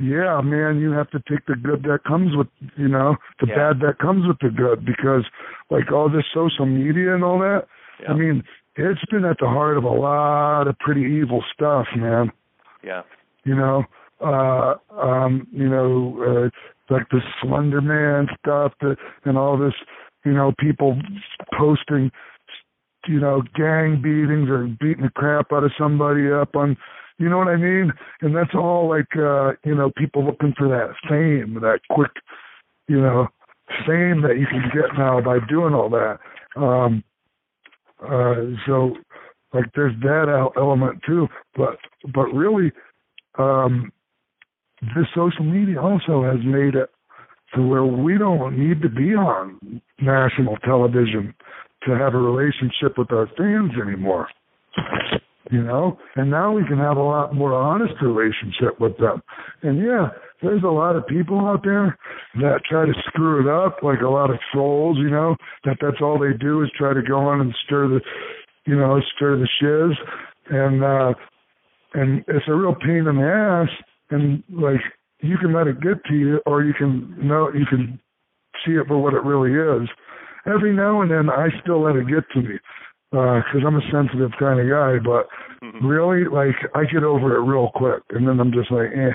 yeah, 0.00 0.40
man, 0.40 0.80
you 0.80 0.92
have 0.92 1.10
to 1.10 1.18
take 1.28 1.44
the 1.46 1.56
good 1.56 1.82
that 1.82 2.04
comes 2.04 2.34
with, 2.36 2.46
you 2.76 2.88
know, 2.88 3.16
the 3.40 3.46
Yeah. 3.46 3.56
bad 3.56 3.80
that 3.80 3.98
comes 3.98 4.26
with 4.26 4.38
the 4.38 4.48
good 4.50 4.84
because, 4.84 5.24
like, 5.68 5.92
all 5.92 6.08
this 6.08 6.24
social 6.32 6.64
media 6.64 7.14
and 7.14 7.22
all 7.24 7.38
that, 7.40 7.66
I 8.08 8.14
mean, 8.14 8.44
it's 8.80 9.04
been 9.10 9.24
at 9.24 9.38
the 9.38 9.46
heart 9.46 9.76
of 9.76 9.84
a 9.84 9.88
lot 9.88 10.68
of 10.68 10.78
pretty 10.78 11.02
evil 11.02 11.44
stuff, 11.52 11.86
man. 11.96 12.32
yeah 12.82 13.02
You 13.44 13.54
know, 13.54 13.84
uh, 14.20 14.74
um, 15.00 15.46
you 15.52 15.68
know, 15.68 16.50
uh, 16.50 16.94
like 16.94 17.08
the 17.10 17.20
Slender 17.40 17.80
Man 17.80 18.26
stuff 18.38 18.72
that, 18.80 18.96
and 19.24 19.38
all 19.38 19.56
this, 19.58 19.74
you 20.24 20.32
know, 20.32 20.52
people 20.58 20.98
posting, 21.58 22.10
you 23.06 23.20
know, 23.20 23.42
gang 23.54 24.02
beatings 24.02 24.48
or 24.50 24.66
beating 24.80 25.04
the 25.04 25.10
crap 25.14 25.52
out 25.52 25.64
of 25.64 25.72
somebody 25.78 26.30
up 26.30 26.54
on, 26.54 26.76
you 27.18 27.28
know 27.28 27.38
what 27.38 27.48
I 27.48 27.56
mean? 27.56 27.92
And 28.20 28.34
that's 28.36 28.54
all 28.54 28.88
like, 28.88 29.16
uh, 29.16 29.52
you 29.64 29.74
know, 29.74 29.90
people 29.96 30.24
looking 30.24 30.54
for 30.56 30.68
that 30.68 30.94
fame, 31.08 31.60
that 31.60 31.80
quick, 31.90 32.12
you 32.88 33.00
know, 33.00 33.28
fame 33.86 34.22
that 34.22 34.36
you 34.38 34.46
can 34.46 34.70
get 34.74 34.98
now 34.98 35.20
by 35.20 35.38
doing 35.48 35.74
all 35.74 35.88
that. 35.90 36.18
Um, 36.56 37.04
uh, 38.02 38.34
so, 38.66 38.94
like, 39.52 39.66
there's 39.74 39.98
that 40.00 40.50
element 40.56 41.00
too. 41.06 41.28
But, 41.56 41.78
but 42.14 42.26
really, 42.32 42.72
um, 43.38 43.92
the 44.80 45.04
social 45.14 45.44
media 45.44 45.80
also 45.80 46.22
has 46.22 46.44
made 46.44 46.74
it 46.74 46.90
to 47.54 47.66
where 47.66 47.84
we 47.84 48.16
don't 48.16 48.58
need 48.58 48.80
to 48.82 48.88
be 48.88 49.14
on 49.14 49.82
national 50.00 50.56
television 50.58 51.34
to 51.84 51.92
have 51.96 52.14
a 52.14 52.18
relationship 52.18 52.96
with 52.96 53.10
our 53.12 53.28
fans 53.36 53.72
anymore. 53.82 54.28
You 55.50 55.62
know, 55.62 55.98
and 56.14 56.30
now 56.30 56.52
we 56.52 56.64
can 56.64 56.78
have 56.78 56.96
a 56.96 57.02
lot 57.02 57.34
more 57.34 57.52
honest 57.52 57.94
relationship 58.00 58.78
with 58.78 58.96
them. 58.98 59.20
And 59.62 59.78
yeah, 59.78 60.10
there's 60.42 60.62
a 60.62 60.68
lot 60.68 60.96
of 60.96 61.06
people 61.06 61.38
out 61.40 61.62
there 61.64 61.98
that 62.36 62.60
try 62.68 62.86
to 62.86 62.92
screw 63.08 63.40
it 63.40 63.48
up, 63.48 63.82
like 63.82 64.00
a 64.00 64.08
lot 64.08 64.30
of 64.30 64.36
trolls. 64.52 64.98
You 64.98 65.10
know, 65.10 65.36
that 65.64 65.76
that's 65.80 66.00
all 66.00 66.18
they 66.18 66.36
do 66.36 66.62
is 66.62 66.70
try 66.76 66.94
to 66.94 67.02
go 67.02 67.18
on 67.18 67.40
and 67.40 67.54
stir 67.64 67.88
the, 67.88 68.00
you 68.66 68.76
know, 68.76 69.00
stir 69.16 69.36
the 69.36 69.48
shiz, 69.60 69.96
and 70.50 70.82
uh 70.84 71.14
and 71.94 72.24
it's 72.28 72.46
a 72.48 72.54
real 72.54 72.74
pain 72.74 73.06
in 73.06 73.16
the 73.16 73.66
ass. 73.66 73.68
And 74.10 74.42
like 74.50 74.80
you 75.20 75.36
can 75.38 75.52
let 75.52 75.66
it 75.66 75.80
get 75.80 76.04
to 76.08 76.14
you, 76.14 76.40
or 76.46 76.64
you 76.64 76.74
can 76.74 77.14
know 77.26 77.50
you 77.52 77.66
can 77.66 78.00
see 78.64 78.72
it 78.72 78.86
for 78.86 78.98
what 78.98 79.14
it 79.14 79.24
really 79.24 79.52
is. 79.52 79.88
Every 80.46 80.74
now 80.74 81.02
and 81.02 81.10
then, 81.10 81.28
I 81.28 81.48
still 81.62 81.82
let 81.82 81.96
it 81.96 82.08
get 82.08 82.24
to 82.32 82.40
me 82.40 82.58
because 83.10 83.62
I'm 83.66 83.76
a 83.76 83.90
sensitive 83.92 84.30
kind 84.38 84.60
of 84.60 84.68
guy. 84.68 84.96
But 85.04 85.28
really, 85.82 86.24
like 86.24 86.56
I 86.74 86.84
get 86.84 87.04
over 87.04 87.36
it 87.36 87.42
real 87.42 87.70
quick, 87.74 88.02
and 88.10 88.26
then 88.26 88.40
I'm 88.40 88.52
just 88.52 88.70
like, 88.70 88.88
eh, 88.94 89.14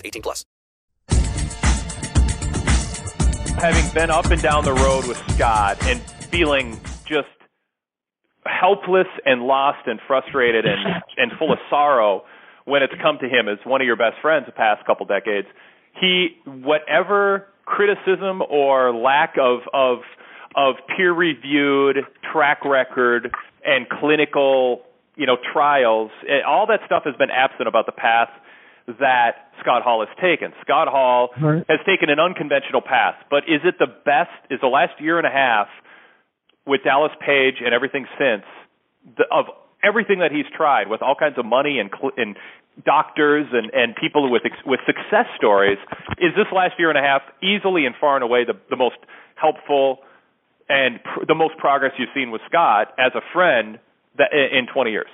18 0.05 0.21
plus. 0.21 0.45
having 3.61 3.93
been 3.93 4.09
up 4.09 4.25
and 4.25 4.41
down 4.41 4.65
the 4.65 4.73
road 4.73 5.07
with 5.07 5.17
Scott 5.35 5.77
and 5.83 6.01
feeling 6.31 6.79
just 7.05 7.27
helpless 8.43 9.05
and 9.23 9.43
lost 9.43 9.85
and 9.85 9.99
frustrated 10.07 10.65
and 10.65 10.79
and 11.17 11.31
full 11.37 11.51
of 11.51 11.59
sorrow 11.69 12.23
when 12.65 12.81
it's 12.81 12.93
come 13.03 13.19
to 13.19 13.27
him 13.27 13.47
as 13.47 13.59
one 13.63 13.79
of 13.79 13.85
your 13.85 13.95
best 13.95 14.15
friends 14.19 14.47
the 14.47 14.51
past 14.51 14.83
couple 14.87 15.05
decades 15.05 15.47
he 15.99 16.29
whatever 16.45 17.45
criticism 17.65 18.41
or 18.49 18.95
lack 18.95 19.35
of 19.39 19.59
of 19.75 19.99
of 20.55 20.75
peer 20.97 21.13
reviewed 21.13 21.97
track 22.31 22.65
record 22.65 23.31
and 23.63 23.87
clinical 23.89 24.81
you 25.15 25.27
know 25.27 25.37
trials 25.53 26.09
eh, 26.27 26.41
all 26.47 26.65
that 26.65 26.79
stuff 26.87 27.03
has 27.05 27.15
been 27.17 27.29
absent 27.29 27.67
about 27.67 27.85
the 27.85 27.91
path 27.91 28.29
that 28.99 29.50
Scott 29.61 29.83
Hall 29.83 30.05
has 30.05 30.09
taken. 30.21 30.51
Scott 30.61 30.87
Hall 30.87 31.29
Right. 31.41 31.63
has 31.69 31.79
taken 31.85 32.09
an 32.09 32.19
unconventional 32.19 32.81
path, 32.81 33.15
but 33.29 33.43
is 33.47 33.61
it 33.63 33.75
the 33.79 33.87
best? 33.87 34.31
Is 34.49 34.59
the 34.61 34.67
last 34.67 34.99
year 34.99 35.17
and 35.17 35.25
a 35.27 35.31
half 35.31 35.67
with 36.67 36.83
Dallas 36.83 37.11
Page 37.25 37.55
and 37.63 37.73
everything 37.73 38.05
since 38.19 38.43
the, 39.17 39.23
of 39.31 39.45
everything 39.83 40.19
that 40.19 40.31
he's 40.31 40.45
tried 40.55 40.87
with 40.89 41.01
all 41.01 41.15
kinds 41.15 41.37
of 41.37 41.45
money 41.45 41.79
and 41.79 41.89
cl- 41.89 42.11
and 42.17 42.35
doctors 42.85 43.47
and 43.51 43.71
and 43.73 43.95
people 43.95 44.29
with 44.29 44.43
ex- 44.45 44.65
with 44.65 44.79
success 44.85 45.25
stories? 45.37 45.77
Is 46.19 46.33
this 46.35 46.47
last 46.51 46.73
year 46.79 46.89
and 46.89 46.97
a 46.97 47.01
half 47.01 47.21
easily 47.41 47.85
and 47.85 47.95
far 47.99 48.15
and 48.15 48.23
away 48.23 48.45
the 48.45 48.53
the 48.69 48.75
most 48.77 48.97
helpful 49.35 49.99
and 50.69 51.03
pr- 51.03 51.25
the 51.27 51.35
most 51.35 51.57
progress 51.57 51.93
you've 51.97 52.13
seen 52.13 52.31
with 52.31 52.41
Scott 52.47 52.93
as 52.97 53.11
a 53.15 53.21
friend 53.33 53.79
that 54.17 54.29
in 54.33 54.67
20 54.67 54.91
years? 54.91 55.09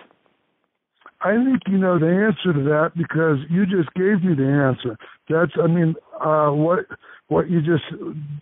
I 1.21 1.33
think 1.33 1.61
you 1.67 1.77
know 1.77 1.97
the 1.99 2.07
answer 2.07 2.53
to 2.53 2.63
that 2.69 2.91
because 2.95 3.37
you 3.49 3.65
just 3.65 3.93
gave 3.95 4.23
me 4.23 4.35
the 4.35 4.47
answer. 4.47 4.97
That's, 5.29 5.51
I 5.61 5.67
mean, 5.67 5.95
uh, 6.19 6.49
what 6.49 6.85
what 7.27 7.49
you 7.49 7.59
just 7.61 7.83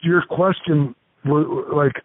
your 0.01 0.23
question 0.29 0.95
was 1.23 1.67
like. 1.73 2.03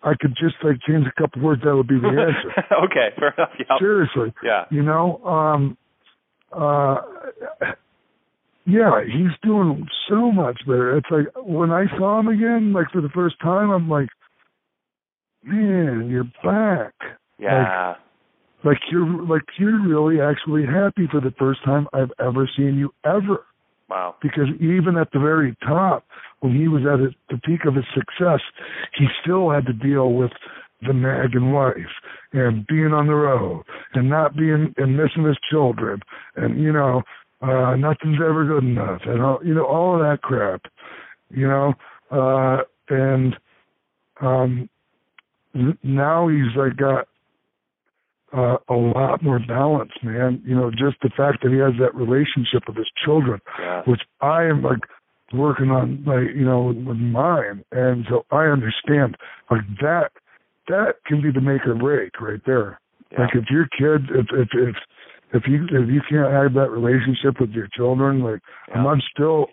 I 0.00 0.12
could 0.18 0.36
just 0.40 0.54
like 0.62 0.76
change 0.86 1.06
a 1.08 1.20
couple 1.20 1.42
words. 1.42 1.62
That 1.64 1.74
would 1.74 1.88
be 1.88 1.98
the 1.98 2.06
answer. 2.06 2.64
okay, 2.84 3.08
fair 3.18 3.34
enough. 3.36 3.50
Yeah. 3.58 3.78
Seriously. 3.80 4.32
Yeah. 4.44 4.64
You 4.70 4.84
know, 4.84 5.16
um, 5.24 5.76
uh, 6.52 6.98
yeah, 8.64 9.00
he's 9.04 9.36
doing 9.42 9.88
so 10.08 10.30
much 10.30 10.60
better. 10.66 10.96
It's 10.98 11.06
like 11.10 11.26
when 11.36 11.70
I 11.70 11.86
saw 11.98 12.20
him 12.20 12.28
again, 12.28 12.72
like 12.72 12.90
for 12.92 13.00
the 13.00 13.08
first 13.08 13.40
time, 13.40 13.70
I'm 13.70 13.88
like, 13.88 14.08
man, 15.42 16.08
you're 16.10 16.30
back. 16.44 16.94
Yeah. 17.38 17.88
Like, 17.88 17.98
like 18.64 18.78
you're 18.90 19.06
like 19.26 19.42
you're 19.58 19.80
really 19.86 20.20
actually 20.20 20.64
happy 20.66 21.06
for 21.10 21.20
the 21.20 21.34
first 21.38 21.64
time 21.64 21.86
I've 21.92 22.12
ever 22.20 22.48
seen 22.56 22.76
you 22.76 22.92
ever. 23.04 23.44
Wow. 23.88 24.16
Because 24.20 24.48
even 24.60 24.98
at 25.00 25.10
the 25.12 25.18
very 25.18 25.56
top, 25.66 26.04
when 26.40 26.54
he 26.54 26.68
was 26.68 26.82
at 26.82 27.00
his, 27.00 27.14
the 27.30 27.38
peak 27.38 27.64
of 27.66 27.74
his 27.74 27.86
success, 27.94 28.40
he 28.98 29.06
still 29.22 29.50
had 29.50 29.64
to 29.64 29.72
deal 29.72 30.12
with 30.12 30.30
the 30.86 30.92
nagging 30.92 31.52
wife 31.52 31.74
and 32.32 32.66
being 32.66 32.92
on 32.92 33.06
the 33.06 33.14
road 33.14 33.64
and 33.94 34.08
not 34.08 34.36
being 34.36 34.74
and 34.76 34.96
missing 34.96 35.24
his 35.24 35.38
children 35.50 36.00
and 36.36 36.62
you 36.62 36.72
know 36.72 37.02
uh 37.42 37.74
nothing's 37.76 38.18
ever 38.20 38.44
good 38.46 38.62
enough 38.62 39.00
and 39.04 39.20
all 39.22 39.40
you 39.44 39.54
know 39.54 39.64
all 39.64 39.94
of 39.94 40.00
that 40.00 40.22
crap 40.22 40.62
you 41.30 41.48
know 41.48 41.72
uh 42.12 42.62
and 42.90 43.36
um 44.20 44.68
now 45.82 46.28
he's 46.28 46.54
like 46.56 46.76
got 46.76 47.08
uh, 48.36 48.56
a 48.68 48.74
lot 48.74 49.22
more 49.22 49.40
balance, 49.46 49.92
man. 50.02 50.42
You 50.44 50.54
know, 50.54 50.70
just 50.70 51.00
the 51.02 51.10
fact 51.16 51.42
that 51.42 51.50
he 51.50 51.58
has 51.58 51.72
that 51.80 51.94
relationship 51.94 52.64
with 52.66 52.76
his 52.76 52.90
children, 53.04 53.40
Yeah. 53.58 53.82
which 53.86 54.02
I 54.20 54.44
am 54.44 54.62
like 54.62 54.80
working 55.32 55.70
on, 55.70 56.04
like 56.06 56.34
you 56.34 56.44
know, 56.44 56.62
with, 56.64 56.76
with 56.78 56.96
mine, 56.96 57.64
and 57.72 58.04
so 58.08 58.24
I 58.30 58.44
understand 58.44 59.16
like 59.50 59.62
that. 59.80 60.10
That 60.68 60.96
can 61.06 61.22
be 61.22 61.30
the 61.32 61.40
make 61.40 61.66
or 61.66 61.74
break 61.74 62.20
right 62.20 62.40
there. 62.44 62.78
Like 63.18 63.30
if 63.34 63.44
your 63.50 63.66
kid, 63.66 64.10
if 64.10 64.26
if 64.32 64.48
if 64.52 64.76
if 65.32 65.42
you 65.46 65.64
if 65.64 65.88
you 65.88 66.02
can't 66.08 66.30
have 66.30 66.52
that 66.54 66.70
relationship 66.70 67.40
with 67.40 67.50
your 67.50 67.68
children, 67.74 68.20
like 68.20 68.40
and 68.74 68.86
I'm 68.86 69.00
still 69.14 69.46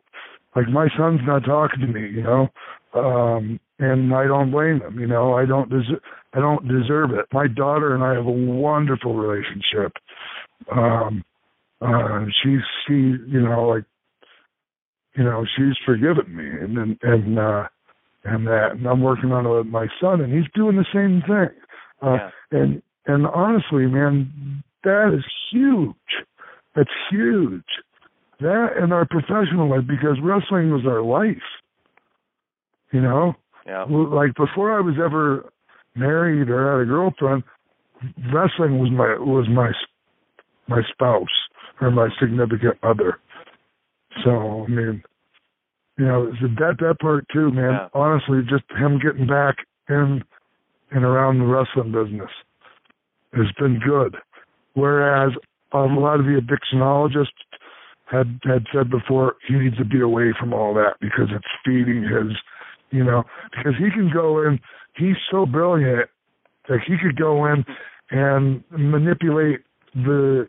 like 0.56 0.68
my 0.68 0.90
son's 0.98 1.22
not 1.26 1.46
talking 1.46 1.80
to 1.82 1.88
me, 1.88 2.10
you 2.10 2.24
know, 2.24 2.50
um, 2.94 3.60
and 3.80 4.14
I 4.14 4.26
don't 4.26 4.52
blame 4.52 4.80
them. 4.80 5.00
You 5.00 5.08
know, 5.08 5.34
I 5.34 5.46
don't 5.46 5.70
deserve 5.70 6.02
I 6.34 6.40
don't 6.40 6.68
deserve 6.68 7.12
it. 7.12 7.26
My 7.32 7.48
daughter 7.48 7.96
and 7.96 8.04
I 8.04 8.14
have 8.14 8.26
a 8.26 8.32
wonderful 8.32 9.16
relationship. 9.16 9.94
Um, 10.72 11.24
uh, 11.82 12.26
she's 12.44 12.60
she, 12.88 12.94
you 12.94 13.42
know, 13.42 13.68
like, 13.68 13.86
you 15.16 15.24
know, 15.24 15.46
she's 15.56 15.76
forgiven 15.86 16.36
me, 16.36 16.46
and 16.46 16.78
and 16.78 16.98
and 17.02 17.40
uh, 17.40 17.68
and 18.26 18.48
that, 18.48 18.72
and 18.72 18.86
I'm 18.86 19.02
working 19.02 19.32
on 19.32 19.46
it 19.46 19.50
with 19.50 19.68
my 19.68 19.88
son, 20.02 20.22
and 20.22 20.34
he's 20.34 20.50
doing 20.54 20.76
the 20.76 20.86
same 20.94 21.22
thing. 21.28 21.56
Uh, 22.02 22.30
And 22.52 22.82
and 23.06 23.28
honestly, 23.28 23.86
man, 23.86 24.64
that 24.84 25.14
is 25.16 25.24
huge. 25.52 25.96
That's 26.76 26.90
huge. 27.10 27.64
That 28.40 28.72
and 28.78 28.92
our 28.92 29.06
professional 29.06 29.70
life 29.70 29.88
because 29.88 30.18
wrestling 30.22 30.72
was 30.72 30.86
our 30.86 31.02
life. 31.02 31.38
You 32.92 33.02
know, 33.02 33.36
Yeah. 33.66 33.86
Like 33.90 34.36
before 34.36 34.78
I 34.78 34.82
was 34.82 34.96
ever 35.04 35.52
married 35.96 36.50
or 36.50 36.72
had 36.72 36.84
a 36.84 36.86
girlfriend, 36.86 37.44
wrestling 38.34 38.80
was 38.80 38.92
my 38.92 39.16
was 39.20 39.48
my 39.50 39.72
my 40.68 40.82
spouse 40.92 41.28
or 41.82 41.92
my 41.92 42.10
significant 42.20 42.78
other. 42.84 43.20
So 44.24 44.66
I 44.66 44.70
mean, 44.70 45.04
you 45.98 46.06
know, 46.06 46.32
that 46.32 46.78
that 46.80 47.00
part 47.00 47.26
too, 47.34 47.52
man. 47.52 47.90
Honestly, 47.94 48.42
just 48.50 48.64
him 48.78 49.00
getting 49.00 49.28
back 49.28 49.56
in 49.90 50.24
and 50.92 51.04
around 51.04 51.40
the 51.40 51.46
wrestling 51.46 51.92
business 51.92 52.30
has 53.34 53.48
been 53.60 53.80
good. 53.80 54.16
Whereas 54.74 55.32
um, 55.74 55.98
a 55.98 56.00
lot 56.00 56.20
of 56.20 56.26
the 56.26 56.40
addictionologists 56.40 57.28
had 58.06 58.40
had 58.44 58.66
said 58.74 58.90
before, 58.90 59.36
he 59.48 59.56
needs 59.56 59.78
to 59.78 59.86
be 59.86 60.02
away 60.02 60.34
from 60.40 60.54
all 60.54 60.74
that 60.76 60.96
because 61.02 61.28
it's 61.32 61.46
feeding 61.66 62.04
his, 62.04 62.36
you 62.96 63.04
know, 63.04 63.24
because 63.52 63.74
he 63.78 63.90
can 63.92 64.10
go 64.14 64.42
in. 64.42 64.60
He's 64.96 65.18
so 65.30 65.46
brilliant 65.46 66.10
that 66.70 66.80
he 66.88 66.96
could 66.98 67.18
go 67.18 67.46
in 67.46 67.66
and 68.12 68.64
manipulate 68.72 69.62
the 69.94 70.48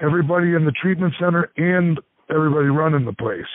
everybody 0.00 0.54
in 0.54 0.64
the 0.64 0.72
treatment 0.72 1.14
center 1.18 1.50
and 1.56 1.98
everybody 2.30 2.68
running 2.68 3.04
the 3.04 3.12
place. 3.12 3.50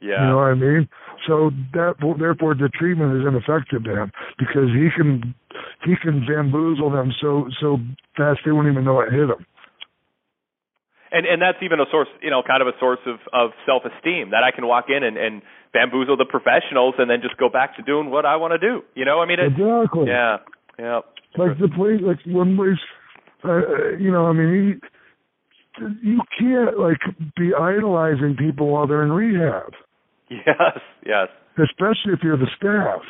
Yeah. 0.00 0.20
You 0.22 0.28
know 0.28 0.36
what 0.36 0.52
I 0.52 0.54
mean? 0.54 0.88
So 1.26 1.50
that 1.72 1.94
therefore 2.18 2.54
the 2.54 2.68
treatment 2.68 3.16
is 3.20 3.26
ineffective 3.26 3.84
to 3.84 3.90
him 3.90 4.12
because 4.38 4.68
he 4.74 4.88
can 4.94 5.34
he 5.84 5.94
can 6.00 6.26
bamboozle 6.26 6.90
them 6.90 7.12
so 7.20 7.48
so 7.60 7.78
fast 8.16 8.40
they 8.44 8.52
won't 8.52 8.68
even 8.68 8.84
know 8.84 9.00
it 9.00 9.12
hit 9.12 9.28
them. 9.28 9.46
and 11.12 11.24
and 11.26 11.40
that's 11.40 11.58
even 11.62 11.80
a 11.80 11.86
source 11.90 12.08
you 12.20 12.30
know 12.30 12.42
kind 12.42 12.60
of 12.60 12.68
a 12.68 12.76
source 12.80 12.98
of 13.06 13.16
of 13.32 13.52
self 13.64 13.82
esteem 13.86 14.30
that 14.30 14.42
i 14.42 14.50
can 14.50 14.66
walk 14.66 14.86
in 14.88 15.02
and 15.02 15.16
and 15.16 15.42
bamboozle 15.74 16.16
the 16.16 16.24
professionals 16.24 16.94
and 16.98 17.10
then 17.10 17.18
just 17.20 17.36
go 17.36 17.48
back 17.50 17.76
to 17.76 17.82
doing 17.82 18.08
what 18.10 18.24
i 18.24 18.36
want 18.36 18.52
to 18.54 18.58
do 18.58 18.80
you 18.94 19.04
know 19.04 19.20
i 19.20 19.26
mean 19.26 19.38
it, 19.40 19.52
Exactly. 19.52 20.06
yeah 20.08 20.38
yeah 20.78 21.00
Like 21.36 21.58
the 21.58 21.68
place, 21.68 22.00
like 22.00 22.20
one 22.26 22.54
place, 22.56 22.78
uh, 23.42 23.98
you 23.98 24.10
know, 24.14 24.26
I 24.26 24.32
mean, 24.32 24.80
he, 25.78 26.08
you 26.08 26.20
can't 26.38 26.78
like 26.78 27.02
be 27.36 27.50
idolizing 27.52 28.36
people 28.38 28.68
while 28.68 28.86
they're 28.86 29.02
in 29.02 29.10
rehab, 29.12 29.72
yes 30.30 30.78
yes 31.04 31.28
especially 31.58 32.12
if 32.14 32.20
you're 32.22 32.36
the 32.38 32.50
staff, 32.56 33.02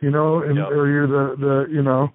you 0.00 0.10
know, 0.10 0.42
and 0.42 0.58
or 0.58 0.86
you're 0.88 1.06
the 1.06 1.36
the 1.36 1.66
you 1.74 1.82
know, 1.82 2.08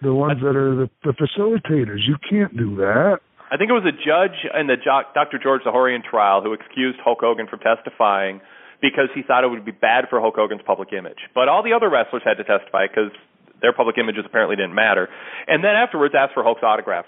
the 0.00 0.12
ones 0.14 0.40
that 0.42 0.56
are 0.56 0.74
the, 0.74 0.90
the 1.04 1.12
facilitators. 1.12 2.00
You 2.08 2.16
can't 2.28 2.56
do 2.56 2.76
that. 2.76 3.18
I 3.52 3.58
think 3.58 3.68
it 3.68 3.74
was 3.74 3.84
a 3.84 3.92
judge 3.92 4.38
in 4.58 4.66
the 4.66 4.76
Dr. 4.80 5.38
George 5.42 5.60
Zahorian 5.62 6.02
trial 6.02 6.40
who 6.42 6.54
excused 6.54 6.98
Hulk 7.04 7.18
Hogan 7.20 7.46
from 7.46 7.60
testifying 7.60 8.40
because 8.82 9.08
he 9.14 9.22
thought 9.22 9.44
it 9.44 9.48
would 9.48 9.64
be 9.64 9.72
bad 9.72 10.10
for 10.10 10.20
Hulk 10.20 10.34
Hogan's 10.36 10.60
public 10.66 10.92
image. 10.92 11.18
But 11.34 11.48
all 11.48 11.62
the 11.62 11.72
other 11.72 11.88
wrestlers 11.88 12.22
had 12.24 12.36
to 12.36 12.44
testify 12.44 12.88
because 12.88 13.14
their 13.62 13.72
public 13.72 13.96
images 13.96 14.24
apparently 14.26 14.56
didn't 14.56 14.74
matter. 14.74 15.08
And 15.46 15.62
then 15.62 15.72
afterwards 15.78 16.14
asked 16.18 16.34
for 16.34 16.42
Hulk's 16.42 16.62
autograph. 16.62 17.06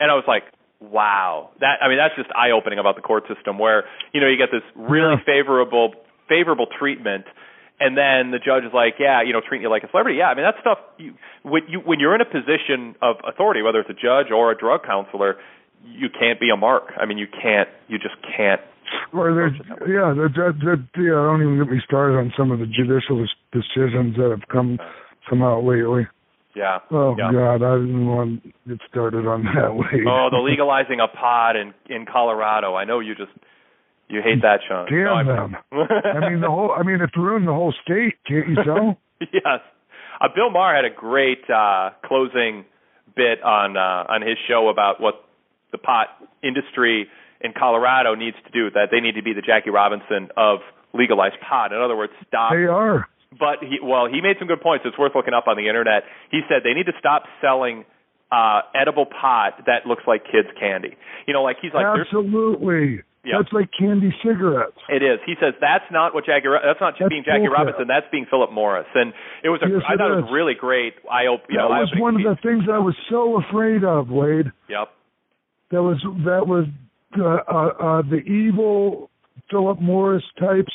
And 0.00 0.10
I 0.10 0.14
was 0.14 0.24
like, 0.26 0.42
wow. 0.80 1.50
That 1.60 1.78
I 1.80 1.88
mean 1.88 1.96
that's 1.96 2.18
just 2.18 2.28
eye-opening 2.34 2.78
about 2.78 2.96
the 2.96 3.02
court 3.02 3.24
system 3.32 3.58
where, 3.58 3.84
you 4.12 4.20
know, 4.20 4.26
you 4.26 4.36
get 4.36 4.50
this 4.50 4.66
really 4.74 5.16
favorable 5.24 5.94
favorable 6.28 6.66
treatment 6.66 7.24
and 7.80 7.96
then 7.96 8.32
the 8.34 8.38
judge 8.42 8.64
is 8.64 8.74
like, 8.74 8.94
yeah, 8.98 9.22
you 9.22 9.32
know, 9.32 9.40
treating 9.40 9.62
you 9.62 9.70
like 9.70 9.84
a 9.84 9.90
celebrity. 9.90 10.18
Yeah, 10.18 10.26
I 10.28 10.34
mean 10.34 10.44
that 10.44 10.56
stuff. 10.60 10.78
You, 10.98 11.14
when 11.42 11.62
you 11.68 11.78
when 11.78 12.00
you're 12.00 12.14
in 12.14 12.20
a 12.20 12.26
position 12.26 12.96
of 13.00 13.16
authority, 13.22 13.62
whether 13.62 13.78
it's 13.78 13.90
a 13.90 13.94
judge 13.94 14.34
or 14.34 14.50
a 14.50 14.58
drug 14.58 14.82
counselor, 14.84 15.36
you 15.86 16.08
can't 16.10 16.40
be 16.40 16.50
a 16.50 16.56
mark. 16.56 16.90
I 16.98 17.06
mean, 17.06 17.18
you 17.18 17.28
can't. 17.28 17.68
You 17.86 17.98
just 17.98 18.16
can't. 18.36 18.60
Or 19.12 19.34
there's 19.34 19.52
yeah, 19.88 20.12
the, 20.12 20.28
the, 20.34 20.76
the, 20.94 21.02
yeah. 21.02 21.20
Don't 21.24 21.42
even 21.42 21.58
get 21.58 21.72
me 21.72 21.80
started 21.84 22.16
on 22.18 22.32
some 22.36 22.50
of 22.50 22.58
the 22.58 22.66
judicial 22.66 23.24
decisions 23.52 24.16
that 24.16 24.28
have 24.30 24.46
come 24.52 24.78
come 25.28 25.42
out 25.42 25.64
lately. 25.64 26.06
Yeah. 26.54 26.78
Oh 26.90 27.14
yeah. 27.18 27.32
God, 27.32 27.62
I 27.62 27.78
didn't 27.78 28.06
want 28.06 28.42
to 28.42 28.52
get 28.68 28.78
started 28.88 29.26
on 29.26 29.44
that 29.44 29.74
way. 29.74 30.04
Oh, 30.06 30.28
the 30.30 30.38
legalizing 30.44 31.00
a 31.00 31.08
pot 31.08 31.56
in 31.56 31.72
in 31.88 32.04
Colorado. 32.10 32.74
I 32.74 32.84
know 32.84 33.00
you 33.00 33.14
just 33.14 33.32
you 34.08 34.20
hate 34.22 34.42
that, 34.42 34.60
Sean. 34.66 34.86
Damn 34.90 35.26
No, 35.26 35.34
them. 35.34 35.56
I 35.72 36.28
mean 36.28 36.40
the 36.40 36.50
whole. 36.50 36.72
I 36.72 36.82
mean 36.82 37.00
it's 37.00 37.16
ruined 37.16 37.46
the 37.46 37.52
whole 37.52 37.74
state. 37.84 38.14
Can't 38.26 38.48
you 38.48 38.56
tell? 38.64 38.98
yes. 39.20 39.60
Uh, 40.20 40.28
Bill 40.34 40.50
Maher 40.50 40.74
had 40.74 40.84
a 40.84 40.94
great 40.94 41.44
uh, 41.48 41.90
closing 42.04 42.64
bit 43.14 43.42
on 43.42 43.76
uh, 43.76 44.12
on 44.12 44.22
his 44.22 44.36
show 44.48 44.68
about 44.68 45.00
what 45.00 45.24
the 45.72 45.78
pot 45.78 46.08
industry 46.42 47.06
in 47.40 47.52
Colorado 47.56 48.14
needs 48.14 48.36
to 48.44 48.50
do. 48.50 48.70
That 48.70 48.88
they 48.90 49.00
need 49.00 49.14
to 49.16 49.22
be 49.22 49.32
the 49.32 49.42
Jackie 49.42 49.70
Robinson 49.70 50.28
of 50.36 50.60
legalized 50.94 51.36
pot. 51.46 51.72
In 51.72 51.80
other 51.80 51.96
words, 51.96 52.12
stop. 52.26 52.52
They 52.52 52.64
are. 52.66 53.06
But 53.30 53.60
he, 53.60 53.78
well, 53.82 54.06
he 54.08 54.20
made 54.22 54.36
some 54.38 54.48
good 54.48 54.60
points. 54.62 54.84
It's 54.88 54.96
worth 54.98 55.12
looking 55.14 55.34
up 55.34 55.46
on 55.46 55.56
the 55.56 55.68
internet. 55.68 56.04
He 56.30 56.40
said 56.48 56.62
they 56.64 56.72
need 56.72 56.86
to 56.86 56.96
stop 56.98 57.24
selling 57.40 57.84
uh 58.30 58.60
edible 58.74 59.06
pot 59.06 59.64
that 59.64 59.86
looks 59.86 60.02
like 60.06 60.24
kids 60.24 60.48
candy. 60.60 60.96
You 61.26 61.32
know, 61.34 61.42
like 61.42 61.56
he's 61.60 61.72
like 61.72 61.86
Absolutely. 61.86 63.02
Yep. 63.24 63.34
That's 63.36 63.52
like 63.52 63.68
candy 63.78 64.14
cigarettes. 64.24 64.78
It 64.88 65.02
is. 65.02 65.18
He 65.26 65.34
says 65.40 65.52
that's 65.60 65.84
not 65.90 66.14
what 66.14 66.24
Jackie. 66.24 66.48
That's 66.48 66.80
not 66.80 66.94
That's 66.98 67.08
being 67.10 67.24
Jackie 67.26 67.44
bullcrap. 67.44 67.58
Robinson. 67.76 67.86
That's 67.88 68.06
being 68.10 68.26
Philip 68.30 68.52
Morris. 68.52 68.86
And 68.94 69.12
it 69.42 69.50
was. 69.50 69.60
A, 69.60 69.68
Yes, 69.68 69.82
I 69.88 69.94
it 69.94 69.96
thought 69.98 70.12
it 70.12 70.18
is. 70.18 70.24
was 70.24 70.32
really 70.32 70.54
great. 70.54 70.94
I 71.10 71.26
hope 71.28 71.40
you 71.50 71.58
that 71.58 71.68
know. 71.68 71.80
was 71.84 71.92
one 71.98 72.16
of 72.16 72.22
the 72.22 72.36
things 72.40 72.64
I 72.72 72.78
was 72.78 72.94
so 73.10 73.36
afraid 73.42 73.84
of, 73.84 74.08
Wade. 74.08 74.46
Yep. 74.70 74.88
That 75.72 75.82
was 75.82 76.00
that 76.24 76.46
was 76.46 76.64
the 77.12 78.20
evil 78.26 79.10
Philip 79.50 79.80
Morris 79.80 80.24
types 80.38 80.72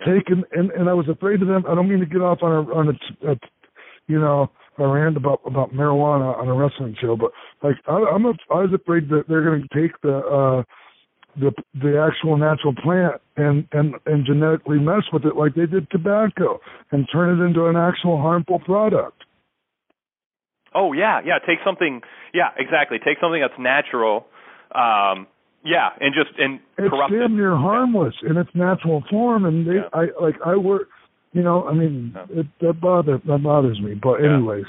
taken, 0.00 0.44
and 0.52 0.70
and 0.72 0.88
I 0.88 0.94
was 0.94 1.08
afraid 1.08 1.42
of 1.42 1.48
them. 1.48 1.64
I 1.68 1.74
don't 1.74 1.88
mean 1.88 2.00
to 2.00 2.06
get 2.06 2.22
off 2.22 2.38
on 2.42 2.52
a 2.52 2.74
on 2.74 2.88
a, 2.88 3.30
a 3.30 3.36
you 4.06 4.18
know 4.18 4.50
a 4.78 4.86
rant 4.86 5.16
about 5.16 5.40
about 5.44 5.72
marijuana 5.72 6.36
on 6.38 6.48
a 6.48 6.54
wrestling 6.54 6.96
show, 7.00 7.16
but 7.16 7.32
like 7.62 7.76
I, 7.86 7.92
I'm 7.92 8.24
a, 8.26 8.32
I 8.50 8.62
was 8.62 8.72
afraid 8.74 9.08
that 9.10 9.24
they're 9.28 9.44
going 9.44 9.62
to 9.62 9.80
take 9.80 10.00
the 10.02 10.16
uh 10.18 10.62
the 11.38 11.52
the 11.74 12.00
actual 12.00 12.36
natural 12.36 12.74
plant 12.74 13.20
and 13.36 13.66
and 13.72 13.94
and 14.06 14.26
genetically 14.26 14.78
mess 14.78 15.04
with 15.12 15.24
it 15.24 15.36
like 15.36 15.54
they 15.54 15.66
did 15.66 15.90
tobacco 15.90 16.60
and 16.90 17.06
turn 17.12 17.38
it 17.40 17.44
into 17.44 17.66
an 17.66 17.76
actual 17.76 18.16
harmful 18.18 18.58
product. 18.60 19.24
Oh 20.74 20.92
yeah, 20.92 21.20
yeah. 21.24 21.38
Take 21.46 21.58
something. 21.64 22.00
Yeah, 22.32 22.50
exactly. 22.56 22.98
Take 22.98 23.18
something 23.20 23.40
that's 23.40 23.58
natural. 23.58 24.26
Um, 24.74 25.26
yeah, 25.64 25.90
and 26.00 26.14
just 26.14 26.30
and 26.38 26.60
it's 26.78 26.88
corrupt 26.90 27.12
it. 27.12 27.18
damn 27.18 27.36
near 27.36 27.56
harmless 27.56 28.14
in 28.28 28.36
its 28.36 28.50
natural 28.54 29.02
form 29.10 29.44
and 29.44 29.66
they 29.66 29.80
i 29.92 30.06
like 30.20 30.36
i 30.44 30.56
work 30.56 30.88
you 31.32 31.42
know 31.42 31.66
i 31.68 31.72
mean 31.74 32.14
it 32.30 32.46
that 32.60 32.80
bother 32.80 33.18
that 33.26 33.42
bothers 33.42 33.80
me 33.80 33.94
but 33.94 34.20
Yeah. 34.20 34.34
anyways 34.34 34.64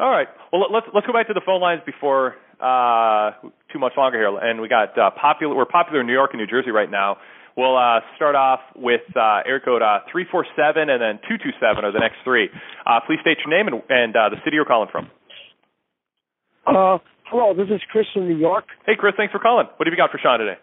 All 0.00 0.10
right. 0.10 0.26
Well, 0.52 0.66
let's 0.72 0.86
let's 0.94 1.06
go 1.06 1.12
back 1.12 1.28
to 1.28 1.34
the 1.34 1.42
phone 1.46 1.60
lines 1.60 1.82
before 1.86 2.34
uh, 2.60 3.30
too 3.72 3.78
much 3.78 3.92
longer 3.96 4.18
here. 4.18 4.36
And 4.36 4.60
we 4.60 4.66
got 4.68 4.98
uh, 4.98 5.10
popular. 5.14 5.54
We're 5.54 5.64
popular 5.64 6.00
in 6.00 6.06
New 6.08 6.12
York 6.12 6.30
and 6.32 6.40
New 6.40 6.46
Jersey 6.48 6.70
right 6.72 6.90
now. 6.90 7.18
We'll 7.56 7.76
uh, 7.76 8.00
start 8.16 8.34
off 8.34 8.60
with 8.74 9.02
uh, 9.14 9.46
area 9.46 9.60
code 9.60 9.82
uh, 9.82 10.00
three 10.10 10.26
four 10.28 10.44
seven 10.56 10.90
and 10.90 11.00
then 11.00 11.20
two 11.28 11.38
two 11.38 11.52
seven 11.60 11.84
are 11.84 11.92
the 11.92 12.00
next 12.00 12.16
three. 12.24 12.48
Uh, 12.84 12.98
please 13.06 13.20
state 13.20 13.38
your 13.46 13.54
name 13.54 13.68
and, 13.68 13.82
and 13.90 14.16
uh, 14.16 14.28
the 14.30 14.36
city 14.42 14.56
you're 14.56 14.64
calling 14.64 14.88
from. 14.90 15.06
Uh, 16.66 16.98
hello, 17.32 17.54
this 17.54 17.72
is 17.74 17.80
Chris 17.90 18.06
from 18.12 18.28
New 18.28 18.36
York. 18.36 18.64
Hey, 18.86 18.92
Chris. 18.96 19.14
Thanks 19.16 19.32
for 19.32 19.38
calling. 19.38 19.66
What 19.76 19.86
have 19.86 19.92
you 19.92 19.96
got 19.96 20.10
for 20.10 20.18
Sean 20.22 20.38
today? 20.38 20.60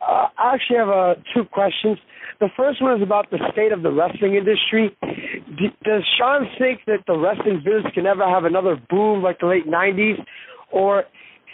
Uh, 0.00 0.28
I 0.38 0.54
actually 0.54 0.76
have 0.78 0.88
uh, 0.88 1.14
two 1.34 1.44
questions. 1.44 1.98
The 2.40 2.48
first 2.56 2.80
one 2.82 2.96
is 2.96 3.02
about 3.02 3.30
the 3.30 3.38
state 3.52 3.72
of 3.72 3.82
the 3.82 3.90
wrestling 3.90 4.34
industry. 4.34 4.96
D- 5.02 5.74
does 5.82 6.02
Sean 6.18 6.46
think 6.58 6.80
that 6.86 6.98
the 7.06 7.16
wrestling 7.18 7.62
business 7.64 7.92
can 7.94 8.06
ever 8.06 8.24
have 8.28 8.44
another 8.44 8.76
boom 8.90 9.22
like 9.22 9.38
the 9.40 9.46
late 9.46 9.66
'90s, 9.66 10.22
or 10.70 11.04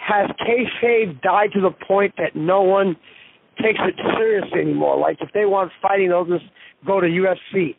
has 0.06 0.30
kayfabe 0.40 1.20
died 1.22 1.50
to 1.54 1.60
the 1.60 1.70
point 1.86 2.14
that 2.18 2.34
no 2.34 2.62
one 2.62 2.96
takes 3.62 3.78
it 3.80 3.94
seriously 4.16 4.60
anymore? 4.60 4.98
Like 4.98 5.18
if 5.20 5.30
they 5.32 5.44
want 5.46 5.70
fighting, 5.80 6.08
they'll 6.08 6.24
just 6.24 6.44
go 6.86 7.00
to 7.00 7.06
UFC. 7.06 7.76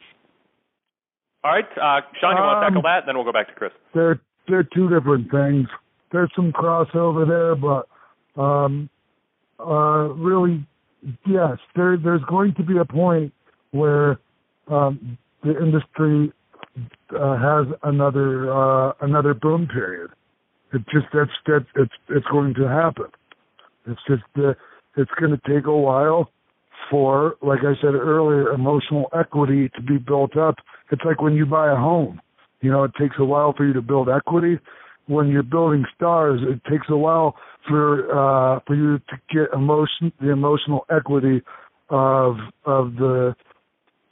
All 1.44 1.52
right, 1.52 1.66
uh, 1.76 2.02
Sean, 2.22 2.38
you 2.38 2.42
want 2.44 2.62
to 2.62 2.68
Um, 2.68 2.74
tackle 2.74 2.82
that, 2.84 3.00
and 3.00 3.08
then 3.10 3.16
we'll 3.16 3.26
go 3.26 3.34
back 3.34 3.48
to 3.48 3.54
Chris. 3.56 3.72
they're 3.94 4.22
they're 4.48 4.64
two 4.64 4.90
different 4.90 5.30
things 5.32 5.68
there's 6.12 6.32
some 6.36 6.52
crossover 6.52 7.28
there 7.28 7.56
but 7.56 8.42
um 8.42 8.90
uh 9.60 10.10
really 10.16 10.66
yes 11.28 11.58
there 11.76 11.98
there's 11.98 12.24
going 12.30 12.54
to 12.56 12.64
be 12.64 12.78
a 12.78 12.86
point 12.86 13.34
where 13.72 14.20
um 14.68 15.18
the 15.44 15.58
industry 15.62 16.32
uh, 17.20 17.38
has 17.38 17.68
another 17.84 18.52
uh 18.52 18.94
another 19.02 19.34
boom 19.34 19.68
period. 19.68 20.12
It 20.74 20.82
just 20.94 21.08
that's 21.14 21.32
that's 21.46 21.66
it's 21.76 21.94
it's 22.10 22.28
going 22.32 22.54
to 22.56 22.68
happen. 22.68 23.08
It's 23.88 24.00
just 24.08 24.24
uh, 24.38 24.54
it's 24.96 25.12
going 25.20 25.32
to 25.32 25.42
take 25.54 25.66
a 25.66 25.76
while 25.76 26.32
for 26.90 27.36
like 27.42 27.60
i 27.60 27.74
said 27.82 27.94
earlier 27.94 28.50
emotional 28.50 29.10
equity 29.18 29.70
to 29.76 29.82
be 29.82 29.98
built 29.98 30.38
up. 30.38 30.56
It's 30.92 31.04
like 31.06 31.22
when 31.22 31.36
you 31.36 31.46
buy 31.46 31.72
a 31.72 31.76
home 31.76 32.22
you 32.62 32.72
know 32.72 32.84
it 32.84 32.92
takes 33.00 33.16
a 33.20 33.26
while 33.26 33.54
for 33.56 33.66
you 33.66 33.74
to 33.74 33.82
build 33.82 34.10
equity 34.10 34.58
when 35.08 35.28
you're 35.30 35.44
building 35.44 35.84
stars 35.96 36.40
it 36.44 36.62
takes 36.70 36.88
a 36.90 36.98
while 36.98 37.36
for 37.68 38.06
uh 38.12 38.60
for 38.68 38.76
you 38.76 38.98
to 39.00 39.16
get 39.34 39.52
emotion 39.54 40.12
the 40.22 40.30
emotional 40.30 40.86
equity 40.90 41.42
of 41.90 42.36
of 42.66 42.96
the 42.96 43.36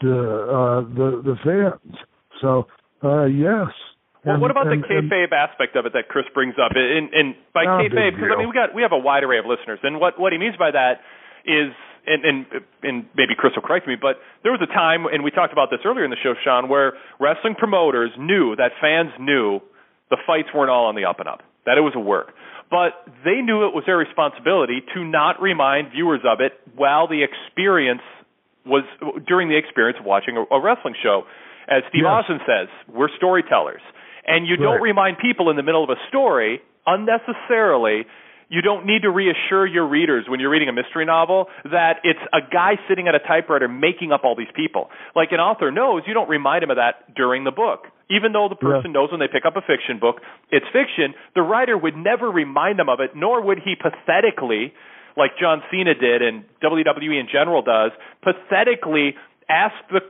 the 0.02 0.18
uh 0.58 0.82
the 0.96 1.22
the 1.24 1.36
fans. 1.44 1.96
So 2.42 2.68
uh 3.04 3.26
yes. 3.26 3.68
Well, 4.26 4.34
And- 4.36 4.42
what 4.42 4.52
about 4.52 4.68
and- 4.68 4.84
the 4.84 4.88
and- 4.98 5.10
kayfabe 5.12 5.32
aspect 5.32 5.76
of 5.76 5.86
it 5.86 5.94
that 5.94 6.10
Chris 6.10 6.26
brings 6.34 6.56
up? 6.64 6.72
And, 6.76 7.14
and 7.14 7.36
by 7.54 7.64
Not 7.64 7.80
a 7.80 7.84
big 7.84 7.92
kayfabe, 7.94 8.16
because 8.16 8.32
I 8.34 8.38
mean 8.40 8.48
we 8.50 8.54
got 8.54 8.74
we 8.76 8.82
have 8.82 8.92
a 8.92 8.98
wide 8.98 9.24
array 9.24 9.40
of 9.40 9.46
listeners, 9.46 9.80
and 9.84 10.00
what 10.00 10.20
what 10.20 10.34
he 10.34 10.38
means 10.40 10.56
by 10.58 10.72
that 10.72 11.00
is, 11.46 11.72
and 12.06 12.26
and 12.26 12.46
and 12.84 13.06
maybe 13.16 13.36
Chris 13.38 13.54
will 13.56 13.64
correct 13.64 13.88
me, 13.88 13.96
but 13.96 14.20
there 14.44 14.52
was 14.52 14.62
a 14.62 14.68
time, 14.68 15.06
and 15.06 15.24
we 15.24 15.32
talked 15.32 15.54
about 15.54 15.70
this 15.72 15.80
earlier 15.86 16.04
in 16.04 16.12
the 16.12 16.20
show, 16.22 16.34
Sean, 16.44 16.68
where 16.68 16.94
wrestling 17.20 17.56
promoters 17.56 18.12
knew 18.20 18.56
that 18.58 18.72
fans 18.82 19.12
knew 19.20 19.62
the 20.10 20.18
fights 20.26 20.50
weren't 20.54 20.70
all 20.70 20.86
on 20.86 20.96
the 20.96 21.06
up 21.06 21.20
and 21.20 21.28
up, 21.28 21.42
that 21.66 21.78
it 21.78 21.82
was 21.82 21.94
a 21.96 22.00
work. 22.00 22.34
But 22.70 22.94
they 23.26 23.42
knew 23.42 23.66
it 23.66 23.74
was 23.74 23.84
their 23.86 23.98
responsibility 23.98 24.82
to 24.94 25.04
not 25.04 25.42
remind 25.42 25.92
viewers 25.92 26.22
of 26.24 26.40
it 26.40 26.54
while 26.76 27.08
the 27.08 27.24
experience 27.24 28.02
was 28.66 28.84
during 29.28 29.50
the 29.50 29.58
experience 29.58 29.98
of 30.00 30.06
watching 30.06 30.38
a, 30.38 30.46
a 30.54 30.62
wrestling 30.62 30.94
show. 31.02 31.24
As 31.68 31.84
Steve 31.90 32.04
Yes. 32.06 32.26
Austin 32.26 32.40
says, 32.46 32.68
we're 32.94 33.10
storytellers. 33.18 33.82
And 34.26 34.46
you 34.46 34.58
don't 34.58 34.82
remind 34.82 35.18
people 35.18 35.50
in 35.50 35.58
the 35.58 35.64
middle 35.64 35.84
of 35.84 35.90
a 35.90 35.98
story 36.10 36.62
unnecessarily. 36.86 38.06
You 38.50 38.62
don't 38.62 38.86
need 38.86 39.02
to 39.04 39.10
reassure 39.10 39.66
your 39.66 39.88
readers 39.88 40.26
when 40.28 40.40
you're 40.40 40.50
reading 40.50 40.70
a 40.70 40.74
mystery 40.74 41.06
novel 41.06 41.48
that 41.64 42.02
it's 42.04 42.20
a 42.34 42.42
guy 42.42 42.74
sitting 42.88 43.08
at 43.08 43.16
a 43.16 43.20
typewriter 43.20 43.68
making 43.68 44.12
up 44.12 44.22
all 44.24 44.36
these 44.36 44.52
people. 44.56 44.90
Like 45.16 45.32
an 45.32 45.40
author 45.40 45.72
knows, 45.72 46.04
you 46.06 46.14
don't 46.14 46.30
remind 46.30 46.64
him 46.64 46.70
of 46.70 46.78
that 46.78 47.16
during 47.16 47.44
the 47.44 47.52
book. 47.52 47.88
Even 48.10 48.32
though 48.34 48.50
the 48.50 48.56
person 48.56 48.92
knows 48.92 49.12
when 49.12 49.20
they 49.20 49.28
pick 49.28 49.46
up 49.46 49.56
a 49.56 49.62
fiction 49.62 50.00
book, 50.00 50.18
it's 50.52 50.66
fiction, 50.74 51.14
the 51.36 51.42
writer 51.42 51.78
would 51.78 51.96
never 51.96 52.30
remind 52.30 52.80
them 52.80 52.90
of 52.90 53.00
it, 53.00 53.12
nor 53.16 53.42
would 53.42 53.60
he 53.60 53.76
pathetically, 53.76 54.74
like 55.16 55.32
John 55.40 55.62
Cena 55.70 55.94
did 55.94 56.22
and 56.22 56.44
WWE 56.64 57.20
in 57.20 57.28
general 57.32 57.62
does, 57.62 57.92
pathetically 58.24 59.16
ask 59.48 59.76
the 59.92 60.02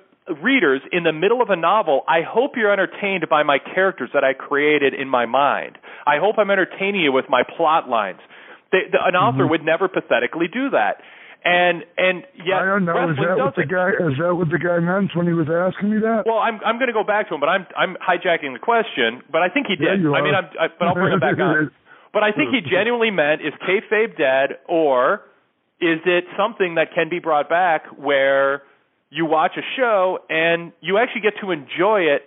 readers 0.41 0.81
in 0.91 1.03
the 1.03 1.11
middle 1.11 1.41
of 1.41 1.49
a 1.49 1.55
novel, 1.55 2.03
I 2.07 2.21
hope 2.21 2.51
you're 2.55 2.71
entertained 2.71 3.25
by 3.29 3.43
my 3.43 3.57
characters 3.57 4.11
that 4.13 4.23
I 4.23 4.33
created 4.33 4.93
in 4.93 5.09
my 5.09 5.25
mind. 5.25 5.77
I 6.05 6.19
hope 6.19 6.35
I'm 6.37 6.51
entertaining 6.51 7.01
you 7.01 7.11
with 7.11 7.25
my 7.29 7.43
plot 7.57 7.89
lines. 7.89 8.19
They, 8.71 8.83
the, 8.91 8.99
an 9.03 9.15
author 9.15 9.39
Mm-hmm. 9.43 9.49
would 9.49 9.63
never 9.65 9.87
pathetically 9.87 10.47
do 10.47 10.69
that. 10.69 11.01
And 11.43 11.83
and 11.97 12.23
yet 12.35 12.59
I 12.59 12.65
don't 12.65 12.83
know. 12.83 13.11
Is 13.11 13.15
that 13.15 13.37
what 13.39 13.55
the 13.55 13.63
guy? 13.63 13.95
Is 13.95 14.19
that 14.19 14.35
what 14.35 14.51
the 14.51 14.59
guy 14.59 14.79
meant 14.79 15.15
when 15.15 15.25
he 15.25 15.31
was 15.31 15.47
asking 15.47 15.95
me 15.95 15.99
that? 16.03 16.23
Well, 16.27 16.39
I'm 16.39 16.59
I'm 16.65 16.75
going 16.75 16.91
to 16.91 16.93
go 16.93 17.07
back 17.07 17.29
to 17.29 17.35
him, 17.35 17.39
but 17.39 17.47
I'm 17.47 17.65
I'm 17.77 17.95
hijacking 17.95 18.51
the 18.51 18.59
question. 18.59 19.23
But 19.31 19.41
I 19.41 19.47
think 19.47 19.67
he 19.67 19.77
did. 19.77 20.03
I 20.03 20.19
mean. 20.19 20.35
I'm, 20.35 20.51
I, 20.59 20.67
but 20.67 20.89
I'll 20.89 20.99
bring 20.99 21.13
it 21.13 21.21
back 21.21 21.39
on. 21.39 21.71
But 22.11 22.23
I 22.23 22.31
think 22.31 22.49
he 22.49 22.61
genuinely 22.67 23.11
meant 23.11 23.41
is 23.41 23.53
kayfabe 23.61 24.17
dead, 24.17 24.57
or 24.67 25.21
is 25.79 25.99
it 26.07 26.23
something 26.35 26.73
that 26.75 26.87
can 26.95 27.07
be 27.07 27.19
brought 27.19 27.49
back 27.49 27.85
where 27.97 28.63
you 29.11 29.25
watch 29.25 29.51
a 29.57 29.61
show 29.77 30.19
and 30.29 30.71
you 30.81 30.97
actually 30.97 31.21
get 31.21 31.33
to 31.41 31.51
enjoy 31.51 32.01
it 32.01 32.23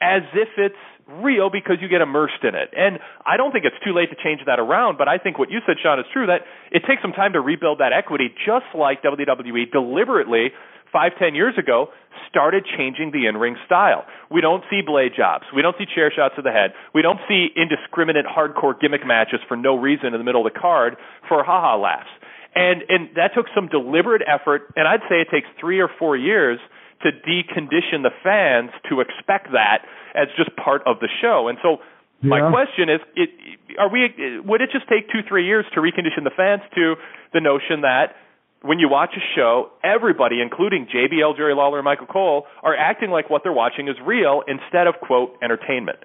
as 0.00 0.22
if 0.34 0.48
it's 0.56 0.74
real 1.08 1.50
because 1.50 1.76
you 1.80 1.88
get 1.88 2.00
immersed 2.00 2.44
in 2.44 2.54
it. 2.54 2.68
And 2.76 2.98
I 3.24 3.36
don't 3.36 3.52
think 3.52 3.64
it's 3.64 3.78
too 3.84 3.96
late 3.96 4.10
to 4.10 4.16
change 4.22 4.40
that 4.46 4.60
around, 4.60 4.98
but 4.98 5.08
I 5.08 5.18
think 5.18 5.38
what 5.38 5.50
you 5.50 5.60
said, 5.66 5.76
Sean, 5.82 5.98
is 5.98 6.06
true 6.12 6.26
that 6.26 6.44
it 6.70 6.84
takes 6.86 7.00
some 7.00 7.12
time 7.12 7.32
to 7.32 7.40
rebuild 7.40 7.80
that 7.80 7.92
equity, 7.92 8.28
just 8.44 8.66
like 8.76 9.02
WWE 9.02 9.72
deliberately 9.72 10.52
five, 10.92 11.12
ten 11.18 11.34
years 11.34 11.54
ago 11.58 11.88
started 12.28 12.64
changing 12.76 13.10
the 13.12 13.26
in-ring 13.26 13.56
style. 13.64 14.04
We 14.30 14.40
don't 14.40 14.64
see 14.70 14.80
blade 14.84 15.12
jobs. 15.16 15.44
We 15.54 15.62
don't 15.62 15.76
see 15.78 15.84
chair 15.84 16.12
shots 16.14 16.34
to 16.36 16.42
the 16.42 16.52
head. 16.52 16.72
We 16.94 17.02
don't 17.02 17.20
see 17.28 17.48
indiscriminate 17.56 18.26
hardcore 18.26 18.78
gimmick 18.78 19.06
matches 19.06 19.40
for 19.48 19.56
no 19.56 19.76
reason 19.76 20.12
in 20.12 20.18
the 20.18 20.24
middle 20.24 20.46
of 20.46 20.52
the 20.52 20.58
card 20.58 20.96
for 21.28 21.44
haha 21.44 21.76
laughs. 21.76 22.10
And 22.54 22.82
and 22.88 23.10
that 23.16 23.32
took 23.34 23.46
some 23.54 23.68
deliberate 23.68 24.22
effort, 24.26 24.72
and 24.76 24.88
I'd 24.88 25.04
say 25.08 25.20
it 25.20 25.28
takes 25.30 25.46
three 25.60 25.80
or 25.80 25.88
four 25.98 26.16
years 26.16 26.58
to 27.02 27.10
decondition 27.12 28.02
the 28.02 28.10
fans 28.22 28.70
to 28.88 29.00
expect 29.00 29.52
that 29.52 29.84
as 30.14 30.28
just 30.36 30.54
part 30.56 30.82
of 30.86 30.98
the 31.00 31.08
show. 31.20 31.48
And 31.48 31.58
so 31.62 31.78
my 32.22 32.50
question 32.50 32.88
is, 32.90 33.00
it, 33.14 33.30
are 33.78 33.88
we? 33.90 34.10
Would 34.44 34.60
it 34.60 34.70
just 34.72 34.88
take 34.88 35.06
two, 35.10 35.20
three 35.28 35.46
years 35.46 35.64
to 35.74 35.80
recondition 35.80 36.24
the 36.24 36.34
fans 36.36 36.62
to 36.74 36.96
the 37.32 37.40
notion 37.40 37.82
that 37.82 38.16
when 38.62 38.80
you 38.80 38.88
watch 38.88 39.10
a 39.16 39.22
show, 39.36 39.70
everybody, 39.84 40.40
including 40.42 40.88
JBL, 40.92 41.36
Jerry 41.36 41.54
Lawler, 41.54 41.78
and 41.78 41.84
Michael 41.84 42.06
Cole, 42.06 42.46
are 42.62 42.74
acting 42.74 43.10
like 43.10 43.30
what 43.30 43.42
they're 43.44 43.52
watching 43.52 43.86
is 43.86 43.94
real 44.04 44.42
instead 44.48 44.88
of 44.88 44.94
quote 45.00 45.36
entertainment? 45.42 45.98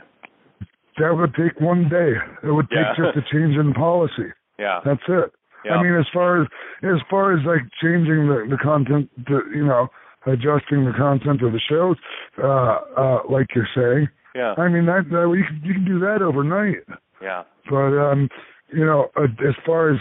That 1.00 1.18
would 1.18 1.34
take 1.34 1.60
one 1.60 1.90
day. 1.90 2.14
It 2.44 2.52
would 2.52 2.70
take 2.70 2.78
Yeah. 2.78 2.94
just 2.96 3.18
a 3.18 3.22
change 3.34 3.58
in 3.58 3.74
policy. 3.74 4.32
Yeah. 4.60 4.82
That's 4.86 5.02
it. 5.08 5.34
Yeah. 5.66 5.78
I 5.78 5.82
mean, 5.84 5.96
as 5.96 6.06
far 6.14 6.42
as 6.42 6.48
as 6.84 7.02
far 7.10 7.34
as 7.34 7.44
like 7.46 7.64
changing 7.82 8.28
the 8.28 8.46
the 8.50 8.58
content, 8.62 9.10
you 9.56 9.66
know, 9.66 9.90
adjusting 10.26 10.86
the 10.86 10.94
content 10.98 11.42
of 11.42 11.52
the 11.52 11.60
shows, 11.70 11.98
uh, 12.42 12.80
uh, 12.98 13.20
like 13.30 13.48
you're 13.56 13.68
saying. 13.76 14.08
Yeah. 14.36 14.54
I 14.58 14.68
mean, 14.68 14.86
that, 14.88 15.10
that 15.12 15.34
you 15.38 15.44
can 15.46 15.62
you 15.64 15.74
can 15.74 15.86
do 15.86 16.00
that 16.00 16.22
overnight. 16.22 16.78
Yeah. 17.22 17.44
But 17.70 17.98
um, 17.98 18.30
you 18.74 18.86
know, 18.86 19.10
uh, 19.16 19.24
as 19.48 19.56
far 19.66 19.94
as 19.94 20.00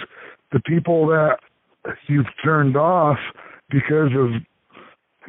the 0.52 0.60
people 0.60 1.06
that 1.08 1.36
you've 2.08 2.26
turned 2.44 2.76
off 2.76 3.18
because 3.70 4.10
of 4.16 4.30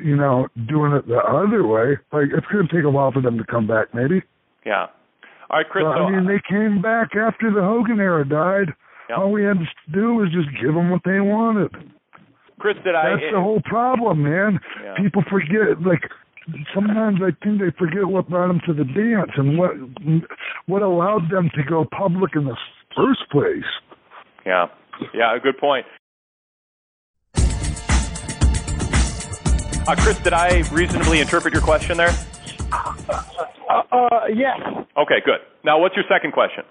you 0.03 0.15
know 0.15 0.47
doing 0.67 0.93
it 0.93 1.07
the 1.07 1.17
other 1.17 1.65
way. 1.65 1.97
Like 2.11 2.29
it's 2.35 2.47
going 2.51 2.67
to 2.67 2.73
take 2.73 2.85
a 2.85 2.89
while 2.89 3.11
for 3.11 3.21
them 3.21 3.37
to 3.37 3.43
come 3.45 3.67
back, 3.67 3.93
maybe. 3.93 4.21
Yeah. 4.65 4.87
All 5.49 5.59
right, 5.59 5.69
Chris. 5.69 5.83
But, 5.83 6.01
I 6.01 6.09
mean, 6.11 6.25
they 6.25 6.41
came 6.49 6.81
back 6.81 7.09
after 7.15 7.51
the 7.51 7.61
Hogan 7.61 7.99
era 7.99 8.27
died. 8.27 8.73
Yeah. 9.09 9.17
All 9.17 9.31
we 9.31 9.43
had 9.43 9.57
to 9.59 9.91
do 9.91 10.15
was 10.15 10.29
just 10.31 10.49
give 10.61 10.73
them 10.73 10.89
what 10.89 11.01
they 11.05 11.19
wanted. 11.19 11.71
Chris, 12.63 12.77
did 12.85 12.95
I? 12.95 13.09
That's 13.19 13.33
the 13.33 13.41
whole 13.41 13.59
problem, 13.65 14.23
man. 14.23 14.57
Yeah. 14.81 14.95
People 14.95 15.21
forget, 15.29 15.83
like 15.85 15.99
sometimes 16.73 17.19
I 17.21 17.35
think 17.43 17.59
they 17.59 17.75
forget 17.77 18.07
what 18.07 18.29
brought 18.29 18.47
them 18.47 18.61
to 18.65 18.73
the 18.73 18.85
dance 18.85 19.31
and 19.35 19.57
what 19.57 19.71
what 20.67 20.81
allowed 20.81 21.29
them 21.29 21.51
to 21.55 21.63
go 21.67 21.83
public 21.83 22.37
in 22.37 22.45
the 22.45 22.55
first 22.95 23.29
place. 23.31 23.67
Yeah. 24.45 24.67
Yeah. 25.13 25.37
Good 25.43 25.57
point. 25.57 25.85
Uh, 29.85 29.95
Chris, 29.97 30.17
did 30.19 30.31
I 30.31 30.63
reasonably 30.71 31.19
interpret 31.19 31.53
your 31.53 31.63
question 31.63 31.97
there? 31.97 32.15
Uh, 32.71 33.81
uh, 33.91 34.27
yes. 34.33 34.57
Okay, 34.97 35.19
good. 35.25 35.41
Now, 35.65 35.79
what's 35.81 35.97
your 35.97 36.05
second 36.07 36.31
question? 36.31 36.63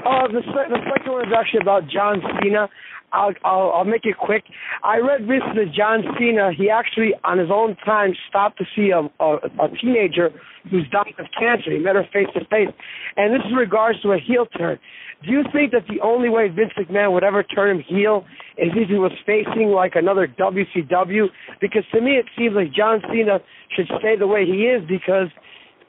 Uh, 0.00 0.28
the, 0.28 0.40
se- 0.40 0.70
the 0.70 0.80
second 0.96 1.12
one 1.12 1.28
is 1.28 1.34
actually 1.38 1.60
about 1.60 1.82
John 1.92 2.22
Cena. 2.40 2.70
I'll, 3.12 3.32
I'll, 3.44 3.72
I'll 3.72 3.84
make 3.84 4.04
it 4.04 4.16
quick. 4.18 4.44
I 4.82 4.98
read 4.98 5.28
recently 5.28 5.72
John 5.76 6.02
Cena, 6.18 6.50
he 6.56 6.70
actually, 6.70 7.12
on 7.24 7.38
his 7.38 7.48
own 7.52 7.76
time, 7.84 8.14
stopped 8.28 8.58
to 8.58 8.64
see 8.74 8.90
a, 8.90 9.00
a, 9.22 9.36
a 9.60 9.68
teenager 9.80 10.30
who's 10.70 10.88
dying 10.90 11.14
of 11.18 11.26
cancer. 11.38 11.70
He 11.70 11.78
met 11.78 11.96
her 11.96 12.06
face 12.12 12.28
to 12.34 12.40
face. 12.46 12.72
And 13.16 13.34
this 13.34 13.42
is 13.46 13.52
regards 13.56 14.00
to 14.02 14.12
a 14.12 14.18
heel 14.18 14.46
turn. 14.46 14.78
Do 15.24 15.30
you 15.30 15.42
think 15.52 15.72
that 15.72 15.86
the 15.88 16.00
only 16.02 16.28
way 16.28 16.48
Vince 16.48 16.72
McMahon 16.76 17.12
would 17.12 17.22
ever 17.22 17.42
turn 17.42 17.76
him 17.76 17.84
heel 17.86 18.24
is 18.58 18.70
if 18.74 18.88
he 18.88 18.94
was 18.94 19.12
facing 19.24 19.68
like 19.68 19.92
another 19.94 20.26
WCW? 20.26 21.26
Because 21.60 21.84
to 21.94 22.00
me, 22.00 22.12
it 22.12 22.26
seems 22.36 22.54
like 22.56 22.72
John 22.72 23.00
Cena 23.10 23.38
should 23.76 23.86
stay 23.98 24.16
the 24.18 24.26
way 24.26 24.44
he 24.44 24.66
is 24.66 24.82
because 24.88 25.28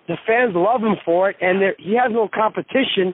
the 0.07 0.17
fans 0.27 0.53
love 0.55 0.81
him 0.81 0.95
for 1.03 1.29
it, 1.29 1.37
and 1.41 1.61
there, 1.61 1.75
he 1.79 1.95
has 1.95 2.11
no 2.11 2.27
competition. 2.27 3.13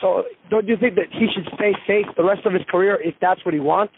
So, 0.00 0.24
don't 0.50 0.66
you 0.66 0.76
think 0.80 0.94
that 0.94 1.06
he 1.12 1.26
should 1.34 1.46
stay 1.54 1.72
safe 1.86 2.06
the 2.16 2.24
rest 2.24 2.46
of 2.46 2.52
his 2.52 2.62
career 2.70 2.98
if 3.02 3.14
that's 3.20 3.44
what 3.44 3.54
he 3.54 3.60
wants? 3.60 3.92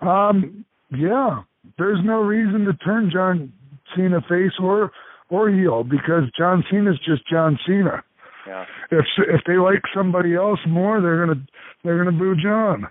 Um, 0.00 0.64
yeah, 0.90 1.42
there's 1.78 2.00
no 2.04 2.20
reason 2.20 2.64
to 2.64 2.72
turn 2.74 3.10
John 3.12 3.52
Cena 3.94 4.20
face 4.28 4.52
or 4.60 4.90
or 5.30 5.50
heel 5.50 5.84
because 5.84 6.24
John 6.38 6.64
Cena's 6.70 6.98
just 7.04 7.26
John 7.28 7.58
Cena. 7.66 8.02
Yeah. 8.46 8.64
If 8.90 9.04
if 9.18 9.40
they 9.46 9.56
like 9.56 9.82
somebody 9.94 10.34
else 10.34 10.60
more, 10.68 11.00
they're 11.00 11.26
gonna 11.26 11.40
they're 11.82 11.98
gonna 11.98 12.16
boo 12.16 12.36
John. 12.42 12.86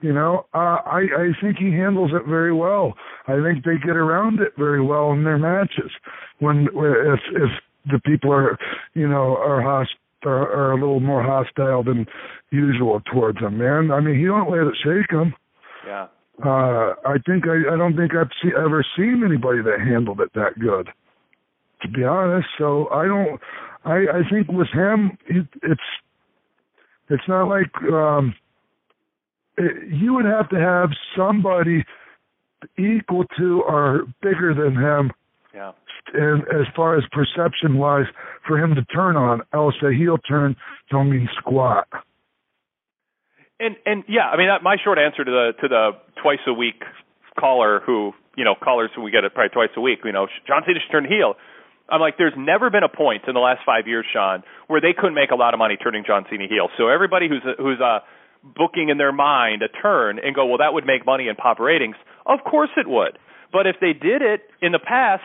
You 0.00 0.12
know, 0.12 0.46
uh, 0.54 0.78
I 0.86 1.00
I 1.00 1.28
think 1.40 1.58
he 1.58 1.72
handles 1.72 2.12
it 2.14 2.28
very 2.28 2.52
well. 2.52 2.94
I 3.26 3.42
think 3.42 3.64
they 3.64 3.76
get 3.84 3.96
around 3.96 4.40
it 4.40 4.52
very 4.56 4.82
well 4.82 5.12
in 5.12 5.24
their 5.24 5.38
matches. 5.38 5.90
When 6.38 6.68
if 6.74 7.20
if 7.32 7.50
the 7.90 8.00
people 8.04 8.32
are 8.32 8.56
you 8.94 9.08
know 9.08 9.36
are 9.36 9.60
host 9.60 9.90
are, 10.24 10.52
are 10.52 10.72
a 10.72 10.74
little 10.74 11.00
more 11.00 11.22
hostile 11.22 11.82
than 11.82 12.06
usual 12.50 13.00
towards 13.12 13.38
him, 13.38 13.58
man. 13.58 13.90
I 13.90 14.00
mean, 14.00 14.18
he 14.18 14.24
don't 14.24 14.50
let 14.50 14.66
it 14.66 14.74
shake 14.82 15.10
him. 15.10 15.34
Yeah. 15.86 16.08
Uh, 16.44 16.94
I 17.04 17.16
think 17.26 17.44
I 17.48 17.74
I 17.74 17.76
don't 17.76 17.96
think 17.96 18.14
I've 18.14 18.30
see, 18.40 18.50
ever 18.56 18.84
seen 18.96 19.22
anybody 19.24 19.60
that 19.62 19.80
handled 19.80 20.20
it 20.20 20.30
that 20.34 20.58
good. 20.58 20.88
To 21.82 21.88
be 21.88 22.04
honest, 22.04 22.46
so 22.56 22.88
I 22.90 23.06
don't. 23.06 23.40
I 23.84 24.18
I 24.18 24.30
think 24.30 24.48
with 24.48 24.68
him, 24.68 25.18
it, 25.26 25.46
it's 25.62 25.80
it's 27.08 27.26
not 27.26 27.48
like 27.48 27.74
um 27.92 28.34
it, 29.56 29.92
you 29.92 30.14
would 30.14 30.26
have 30.26 30.48
to 30.50 30.60
have 30.60 30.90
somebody 31.16 31.84
equal 32.76 33.24
to 33.36 33.62
or 33.62 34.06
bigger 34.22 34.54
than 34.54 34.76
him. 34.76 35.10
And 36.14 36.42
as 36.48 36.66
far 36.74 36.96
as 36.96 37.04
perception 37.12 37.78
wise 37.78 38.06
for 38.46 38.58
him 38.58 38.74
to 38.74 38.84
turn 38.86 39.16
on 39.16 39.42
else 39.52 39.74
a 39.82 39.92
heel 39.92 40.18
turn 40.18 40.56
don't 40.90 41.10
mean 41.10 41.28
squat 41.38 41.86
And 43.60 43.76
and 43.86 44.04
yeah, 44.08 44.28
I 44.28 44.36
mean 44.36 44.48
that, 44.48 44.62
my 44.62 44.76
short 44.82 44.98
answer 44.98 45.24
to 45.24 45.30
the 45.30 45.52
to 45.60 45.68
the 45.68 45.90
twice 46.22 46.40
a 46.46 46.52
week 46.52 46.82
caller 47.38 47.80
who 47.84 48.12
you 48.36 48.44
know 48.44 48.54
callers 48.54 48.90
who 48.94 49.02
we 49.02 49.10
get 49.10 49.24
it 49.24 49.34
probably 49.34 49.50
twice 49.50 49.70
a 49.76 49.80
week. 49.80 50.00
You 50.04 50.12
know, 50.12 50.26
John 50.46 50.62
Cena 50.66 50.78
should 50.80 50.92
turn 50.92 51.04
heel. 51.04 51.34
I'm 51.90 52.00
like, 52.00 52.18
there's 52.18 52.34
never 52.36 52.68
been 52.68 52.82
a 52.82 52.88
point 52.88 53.24
in 53.26 53.34
the 53.34 53.40
last 53.40 53.60
five 53.64 53.86
years, 53.86 54.04
Sean, 54.12 54.42
where 54.66 54.80
they 54.80 54.92
couldn't 54.92 55.14
make 55.14 55.30
a 55.30 55.36
lot 55.36 55.54
of 55.54 55.58
money 55.58 55.76
turning 55.76 56.04
John 56.06 56.26
Cena 56.30 56.46
heel. 56.48 56.68
So 56.76 56.88
everybody 56.88 57.28
who's 57.28 57.42
who's 57.56 57.80
uh, 57.80 58.00
booking 58.44 58.90
in 58.90 58.98
their 58.98 59.12
mind 59.12 59.62
a 59.62 59.68
turn 59.68 60.18
and 60.22 60.34
go, 60.34 60.46
well, 60.46 60.58
that 60.58 60.74
would 60.74 60.86
make 60.86 61.06
money 61.06 61.28
and 61.28 61.36
pop 61.36 61.58
ratings. 61.58 61.96
Of 62.26 62.44
course 62.44 62.70
it 62.76 62.86
would. 62.88 63.18
But 63.52 63.66
if 63.66 63.76
they 63.80 63.94
did 63.94 64.20
it 64.20 64.42
in 64.60 64.72
the 64.72 64.78
past 64.78 65.24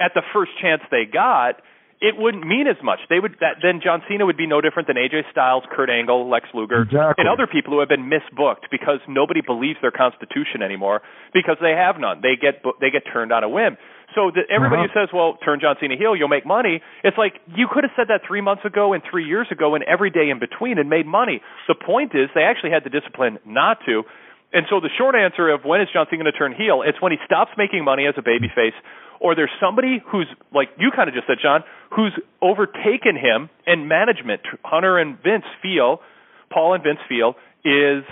at 0.00 0.12
the 0.14 0.22
first 0.32 0.52
chance 0.60 0.82
they 0.90 1.04
got, 1.04 1.60
it 2.00 2.14
wouldn't 2.16 2.46
mean 2.46 2.68
as 2.68 2.76
much. 2.82 3.00
They 3.10 3.18
would 3.18 3.36
that 3.40 3.56
then 3.60 3.80
John 3.82 4.02
Cena 4.08 4.24
would 4.24 4.36
be 4.36 4.46
no 4.46 4.60
different 4.60 4.86
than 4.86 4.96
AJ 4.96 5.30
Styles, 5.32 5.64
Kurt 5.74 5.90
Angle, 5.90 6.28
Lex 6.30 6.46
Luger, 6.54 6.82
Exactly. 6.82 7.14
and 7.18 7.28
other 7.28 7.46
people 7.48 7.72
who 7.72 7.80
have 7.80 7.88
been 7.88 8.08
misbooked 8.08 8.70
because 8.70 9.00
nobody 9.08 9.40
believes 9.40 9.78
their 9.82 9.90
constitution 9.90 10.62
anymore 10.62 11.02
because 11.34 11.56
they 11.60 11.72
have 11.72 11.98
none. 11.98 12.20
They 12.22 12.36
get 12.40 12.62
they 12.80 12.90
get 12.90 13.02
turned 13.12 13.32
on 13.32 13.42
a 13.42 13.48
whim. 13.48 13.76
So 14.14 14.30
that 14.30 14.46
everybody 14.48 14.84
Uh-huh. 14.84 14.94
who 14.94 15.06
says, 15.06 15.12
"Well, 15.12 15.34
turn 15.44 15.58
John 15.60 15.76
Cena 15.80 15.96
heel, 15.96 16.14
you'll 16.16 16.28
make 16.32 16.46
money," 16.46 16.80
it's 17.02 17.18
like 17.18 17.40
you 17.54 17.66
could 17.68 17.82
have 17.84 17.92
said 17.96 18.08
that 18.08 18.22
three 18.22 18.40
months 18.40 18.64
ago 18.64 18.92
and 18.92 19.02
three 19.02 19.24
years 19.24 19.50
ago 19.50 19.74
and 19.74 19.82
every 19.84 20.08
day 20.10 20.30
in 20.30 20.38
between 20.38 20.78
and 20.78 20.88
made 20.88 21.04
money. 21.06 21.42
The 21.66 21.74
point 21.74 22.14
is, 22.14 22.30
they 22.32 22.44
actually 22.44 22.70
had 22.70 22.84
the 22.84 22.90
discipline 22.90 23.38
not 23.44 23.84
to. 23.86 24.04
And 24.52 24.64
so 24.70 24.80
the 24.80 24.88
short 24.96 25.14
answer 25.14 25.48
of 25.50 25.64
when 25.64 25.80
is 25.80 25.88
John 25.92 26.06
Cena 26.08 26.24
going 26.24 26.32
to 26.32 26.38
turn 26.38 26.54
heel? 26.56 26.82
It's 26.84 27.00
when 27.00 27.12
he 27.12 27.18
stops 27.26 27.50
making 27.58 27.84
money 27.84 28.06
as 28.06 28.14
a 28.16 28.22
babyface, 28.22 28.76
or 29.20 29.34
there's 29.34 29.52
somebody 29.60 30.00
who's 30.10 30.28
like 30.54 30.68
you 30.78 30.90
kind 30.94 31.08
of 31.08 31.14
just 31.14 31.26
said, 31.26 31.36
John, 31.42 31.64
who's 31.94 32.12
overtaken 32.40 33.16
him, 33.16 33.50
and 33.66 33.88
management, 33.88 34.40
Hunter 34.64 34.98
and 34.98 35.20
Vince 35.22 35.44
feel, 35.60 36.00
Paul 36.50 36.74
and 36.74 36.82
Vince 36.82 37.00
feel, 37.08 37.34
is 37.64 38.04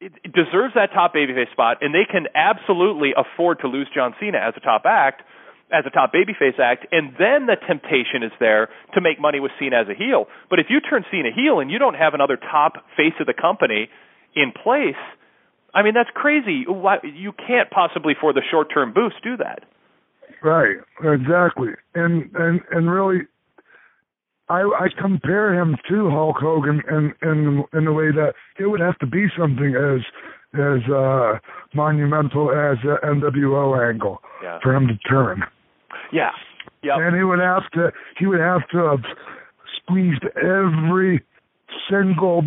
it, 0.00 0.12
deserves 0.24 0.74
that 0.74 0.90
top 0.92 1.14
babyface 1.14 1.52
spot, 1.52 1.78
and 1.82 1.94
they 1.94 2.08
can 2.10 2.26
absolutely 2.34 3.12
afford 3.14 3.60
to 3.60 3.68
lose 3.68 3.86
John 3.94 4.14
Cena 4.18 4.38
as 4.38 4.54
a 4.56 4.60
top 4.60 4.82
act, 4.86 5.22
as 5.70 5.84
a 5.86 5.90
top 5.90 6.10
babyface 6.12 6.58
act, 6.58 6.86
and 6.90 7.14
then 7.18 7.46
the 7.46 7.54
temptation 7.54 8.24
is 8.24 8.32
there 8.40 8.70
to 8.94 9.00
make 9.00 9.20
money 9.20 9.38
with 9.38 9.52
Cena 9.60 9.82
as 9.82 9.88
a 9.88 9.94
heel. 9.94 10.26
But 10.48 10.58
if 10.58 10.66
you 10.68 10.80
turn 10.80 11.04
Cena 11.12 11.30
heel 11.30 11.60
and 11.60 11.70
you 11.70 11.78
don't 11.78 11.94
have 11.94 12.14
another 12.14 12.36
top 12.36 12.74
face 12.96 13.14
of 13.20 13.26
the 13.26 13.34
company 13.34 13.88
in 14.34 14.52
place, 14.52 15.00
I 15.74 15.82
mean 15.82 15.94
that's 15.94 16.10
crazy. 16.14 16.64
Why, 16.66 16.98
you 17.02 17.32
can't 17.32 17.70
possibly, 17.70 18.14
for 18.20 18.32
the 18.32 18.42
short-term 18.50 18.92
boost, 18.92 19.16
do 19.22 19.36
that. 19.36 19.64
Right, 20.42 20.76
exactly, 21.04 21.70
and 21.94 22.30
and 22.34 22.60
and 22.70 22.90
really, 22.90 23.26
I 24.48 24.60
I 24.62 24.88
compare 25.00 25.54
him 25.54 25.76
to 25.88 26.10
Hulk 26.10 26.36
Hogan 26.40 26.82
in 26.88 27.12
in 27.22 27.64
in 27.72 27.84
the 27.84 27.92
way 27.92 28.10
that 28.10 28.32
it 28.58 28.66
would 28.66 28.80
have 28.80 28.98
to 28.98 29.06
be 29.06 29.26
something 29.38 29.74
as 29.76 30.00
as 30.54 30.90
uh 30.90 31.38
monumental 31.74 32.50
as 32.50 32.78
the 32.82 32.96
NWO 33.04 33.88
angle 33.88 34.20
Yeah. 34.42 34.58
for 34.62 34.74
him 34.74 34.88
to 34.88 34.96
turn, 35.08 35.44
Yeah. 36.10 36.30
Yeah. 36.82 36.96
and 36.98 37.14
he 37.14 37.22
would 37.22 37.38
have 37.38 37.70
to 37.74 37.92
he 38.18 38.26
would 38.26 38.40
have 38.40 38.66
to 38.72 38.78
have 38.78 39.04
squeezed 39.76 40.24
every 40.36 41.22
single 41.88 42.42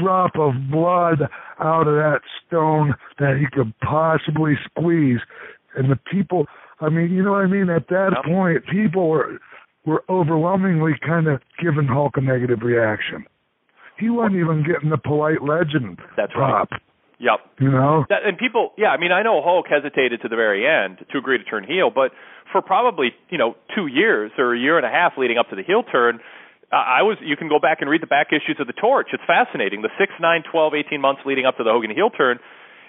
drop 0.00 0.36
of 0.36 0.52
blood 0.70 1.22
out 1.60 1.86
of 1.88 1.94
that 1.94 2.20
stone 2.46 2.94
that 3.18 3.36
he 3.38 3.46
could 3.52 3.72
possibly 3.80 4.54
squeeze. 4.64 5.20
And 5.76 5.90
the 5.90 5.96
people, 6.10 6.46
I 6.80 6.88
mean, 6.88 7.12
you 7.12 7.22
know 7.22 7.32
what 7.32 7.42
I 7.42 7.46
mean? 7.46 7.70
At 7.70 7.88
that 7.88 8.12
Yep. 8.16 8.24
point, 8.24 8.66
people 8.66 9.08
were 9.08 9.38
were 9.84 10.02
overwhelmingly 10.10 10.94
kind 11.06 11.28
of 11.28 11.40
giving 11.62 11.86
Hulk 11.86 12.16
a 12.16 12.20
negative 12.20 12.62
reaction. 12.62 13.24
He 13.98 14.10
wasn't 14.10 14.36
even 14.36 14.64
getting 14.64 14.90
the 14.90 14.98
polite 14.98 15.42
legend 15.42 16.00
That's 16.16 16.34
right. 16.34 16.66
Yep. 17.18 17.38
you 17.60 17.70
know? 17.70 18.04
That, 18.10 18.24
and 18.26 18.36
people, 18.36 18.72
yeah, 18.76 18.88
I 18.88 18.98
mean, 18.98 19.12
I 19.12 19.22
know 19.22 19.40
Hulk 19.42 19.66
hesitated 19.68 20.20
to 20.22 20.28
the 20.28 20.36
very 20.36 20.66
end 20.66 20.98
to 21.12 21.18
agree 21.18 21.38
to 21.38 21.44
turn 21.44 21.64
heel, 21.64 21.90
but 21.94 22.10
for 22.52 22.60
probably 22.62 23.14
you 23.30 23.38
know 23.38 23.54
two 23.74 23.86
years 23.86 24.32
or 24.38 24.54
a 24.54 24.58
year 24.58 24.76
and 24.76 24.84
a 24.84 24.90
half 24.90 25.12
leading 25.16 25.38
up 25.38 25.48
to 25.50 25.56
the 25.56 25.62
heel 25.62 25.82
turn, 25.82 26.20
I 26.72 27.02
was. 27.02 27.16
You 27.22 27.36
can 27.36 27.48
go 27.48 27.58
back 27.58 27.78
and 27.80 27.88
read 27.88 28.02
the 28.02 28.10
back 28.10 28.28
issues 28.32 28.56
of 28.58 28.66
the 28.66 28.72
Torch. 28.72 29.08
It's 29.12 29.22
fascinating. 29.26 29.82
The 29.82 29.94
six, 29.98 30.12
nine, 30.20 30.42
twelve, 30.50 30.74
eighteen 30.74 31.00
months 31.00 31.22
leading 31.24 31.46
up 31.46 31.56
to 31.58 31.64
the 31.64 31.70
Hogan 31.70 31.90
heel 31.94 32.10
turn, 32.10 32.38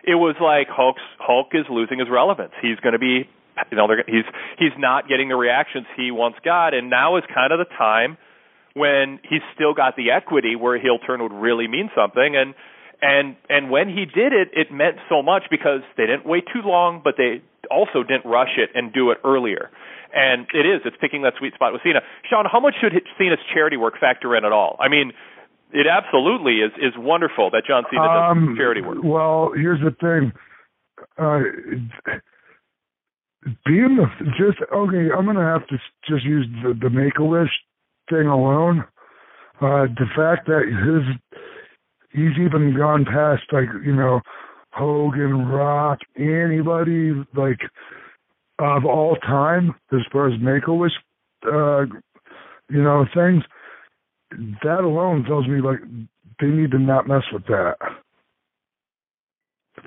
it 0.03 0.15
was 0.15 0.35
like 0.41 0.67
Hulk's 0.67 1.05
Hulk 1.19 1.53
is 1.53 1.65
losing 1.69 1.99
his 1.99 2.09
relevance. 2.09 2.53
He's 2.61 2.79
going 2.81 2.93
to 2.93 2.99
be, 2.99 3.29
you 3.69 3.77
know, 3.77 3.87
he's 4.07 4.25
he's 4.57 4.73
not 4.77 5.07
getting 5.07 5.29
the 5.29 5.35
reactions 5.35 5.85
he 5.95 6.09
once 6.09 6.35
got, 6.43 6.73
and 6.73 6.89
now 6.89 7.17
is 7.17 7.23
kind 7.33 7.53
of 7.53 7.59
the 7.59 7.69
time 7.77 8.17
when 8.77 9.19
he's 9.27 9.41
still 9.55 9.73
got 9.73 9.95
the 9.95 10.11
equity 10.11 10.55
where 10.55 10.75
a 10.75 10.81
heel 10.81 10.99
turn 10.99 11.21
would 11.21 11.33
really 11.33 11.67
mean 11.67 11.89
something 11.95 12.35
and 12.35 12.53
and 13.01 13.35
and 13.49 13.69
when 13.69 13.89
he 13.89 14.05
did 14.05 14.33
it 14.33 14.49
it 14.53 14.71
meant 14.71 14.97
so 15.09 15.21
much 15.21 15.43
because 15.49 15.81
they 15.97 16.05
didn't 16.05 16.25
wait 16.25 16.45
too 16.53 16.61
long 16.63 17.01
but 17.03 17.15
they 17.17 17.41
also 17.69 18.03
didn't 18.03 18.25
rush 18.25 18.57
it 18.57 18.69
and 18.75 18.93
do 18.93 19.11
it 19.11 19.17
earlier 19.25 19.69
and 20.13 20.47
it 20.53 20.65
is 20.65 20.81
it's 20.85 20.97
picking 20.99 21.21
that 21.23 21.33
sweet 21.37 21.53
spot 21.53 21.73
with 21.73 21.81
Cena 21.83 22.01
Sean 22.29 22.45
how 22.51 22.59
much 22.59 22.75
should 22.79 22.93
Cena's 23.17 23.39
charity 23.53 23.77
work 23.77 23.99
factor 23.99 24.35
in 24.35 24.45
at 24.45 24.51
all 24.51 24.77
I 24.79 24.87
mean 24.87 25.11
It 25.73 25.87
absolutely 25.87 26.59
is 26.59 26.71
is 26.77 26.93
wonderful 26.97 27.49
that 27.51 27.63
John 27.67 27.83
Cena 27.89 28.07
does 28.07 28.31
Um, 28.31 28.55
charity 28.57 28.81
work. 28.81 28.99
Well, 29.03 29.51
here's 29.53 29.81
the 29.81 29.91
thing. 29.99 30.31
Uh, 31.17 31.41
being 33.65 33.97
the 33.97 34.07
just 34.37 34.59
okay, 34.73 35.11
I'm 35.15 35.25
gonna 35.25 35.43
have 35.45 35.67
to 35.67 35.77
just 36.07 36.25
use 36.25 36.47
the 36.63 36.73
the 36.73 36.89
Make 36.89 37.19
a 37.19 37.23
Wish 37.23 37.51
thing 38.09 38.27
alone. 38.27 38.85
Uh, 39.61 39.87
the 40.01 40.07
fact 40.15 40.47
that 40.47 40.63
his 40.65 41.03
he's 42.11 42.37
even 42.39 42.75
gone 42.77 43.05
past 43.05 43.43
like 43.51 43.67
you 43.85 43.95
know 43.95 44.21
Hogan, 44.71 45.47
Rock, 45.47 45.99
anybody 46.17 47.11
like 47.35 47.59
of 48.59 48.85
all 48.85 49.15
time 49.17 49.75
as 49.91 50.01
far 50.11 50.27
as 50.27 50.39
Make 50.41 50.67
a 50.67 50.73
Wish, 50.73 50.91
uh, 51.45 51.85
you 52.69 52.81
know 52.83 53.05
things. 53.13 53.43
That 54.63 54.81
alone 54.83 55.23
tells 55.23 55.47
me 55.47 55.61
like 55.61 55.79
they 56.41 56.47
need 56.47 56.71
to 56.71 56.79
not 56.79 57.07
mess 57.07 57.23
with 57.31 57.45
that. 57.47 57.75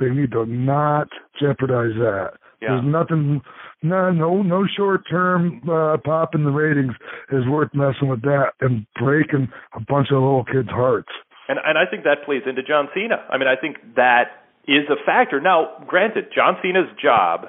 They 0.01 0.09
need 0.09 0.33
to 0.33 0.47
not 0.47 1.09
jeopardize 1.41 1.97
that. 1.99 2.33
Yeah. 2.63 2.69
There's 2.69 2.85
nothing, 2.85 3.41
no, 3.83 4.13
no, 4.13 4.43
no 4.43 4.67
short-term 4.77 5.63
uh, 5.69 5.97
pop 6.05 6.35
in 6.35 6.45
the 6.45 6.51
ratings 6.51 6.93
is 7.33 7.47
worth 7.49 7.71
messing 7.75 8.09
with 8.09 8.23
that 8.23 8.53
and 8.61 8.87
breaking 9.01 9.49
a 9.75 9.81
bunch 9.81 10.09
of 10.11 10.21
little 10.23 10.45
kids' 10.45 10.69
hearts. 10.69 11.09
And 11.49 11.59
and 11.65 11.77
I 11.77 11.91
think 11.91 12.05
that 12.05 12.25
plays 12.25 12.43
into 12.47 12.63
John 12.63 12.89
Cena. 12.95 13.17
I 13.29 13.39
mean, 13.39 13.49
I 13.49 13.61
think 13.61 13.97
that 13.97 14.47
is 14.69 14.87
a 14.89 14.97
factor. 15.05 15.41
Now, 15.41 15.83
granted, 15.87 16.27
John 16.35 16.57
Cena's 16.63 16.89
job 17.03 17.47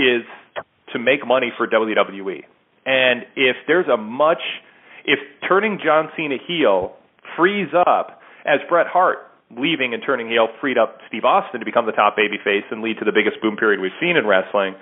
is 0.00 0.24
to 0.92 0.98
make 0.98 1.26
money 1.26 1.52
for 1.56 1.68
WWE. 1.68 2.44
And 2.86 3.26
if 3.36 3.56
there's 3.66 3.86
a 3.86 3.96
much 3.96 4.40
if 5.04 5.18
turning 5.48 5.78
John 5.82 6.10
Cena 6.16 6.36
heel 6.46 6.96
frees 7.36 7.68
up 7.74 8.20
as 8.44 8.60
Bret 8.68 8.86
Hart 8.86 9.18
leaving 9.56 9.94
and 9.94 10.02
turning 10.04 10.28
heel 10.28 10.48
freed 10.60 10.78
up 10.78 10.98
Steve 11.08 11.24
Austin 11.24 11.60
to 11.60 11.66
become 11.66 11.86
the 11.86 11.92
top 11.92 12.16
babyface 12.16 12.64
and 12.70 12.82
lead 12.82 12.98
to 12.98 13.04
the 13.04 13.12
biggest 13.12 13.40
boom 13.42 13.56
period 13.56 13.80
we've 13.80 13.96
seen 14.00 14.16
in 14.16 14.26
wrestling, 14.26 14.74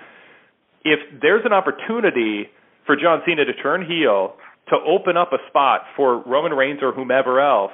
if 0.83 0.99
there's 1.21 1.45
an 1.45 1.53
opportunity 1.53 2.49
for 2.85 2.95
John 2.95 3.21
Cena 3.25 3.45
to 3.45 3.53
turn 3.53 3.85
heel 3.85 4.35
to 4.69 4.75
open 4.85 5.17
up 5.17 5.33
a 5.33 5.37
spot 5.49 5.81
for 5.95 6.21
Roman 6.23 6.53
Reigns 6.53 6.79
or 6.81 6.93
whomever 6.93 7.41
else 7.41 7.73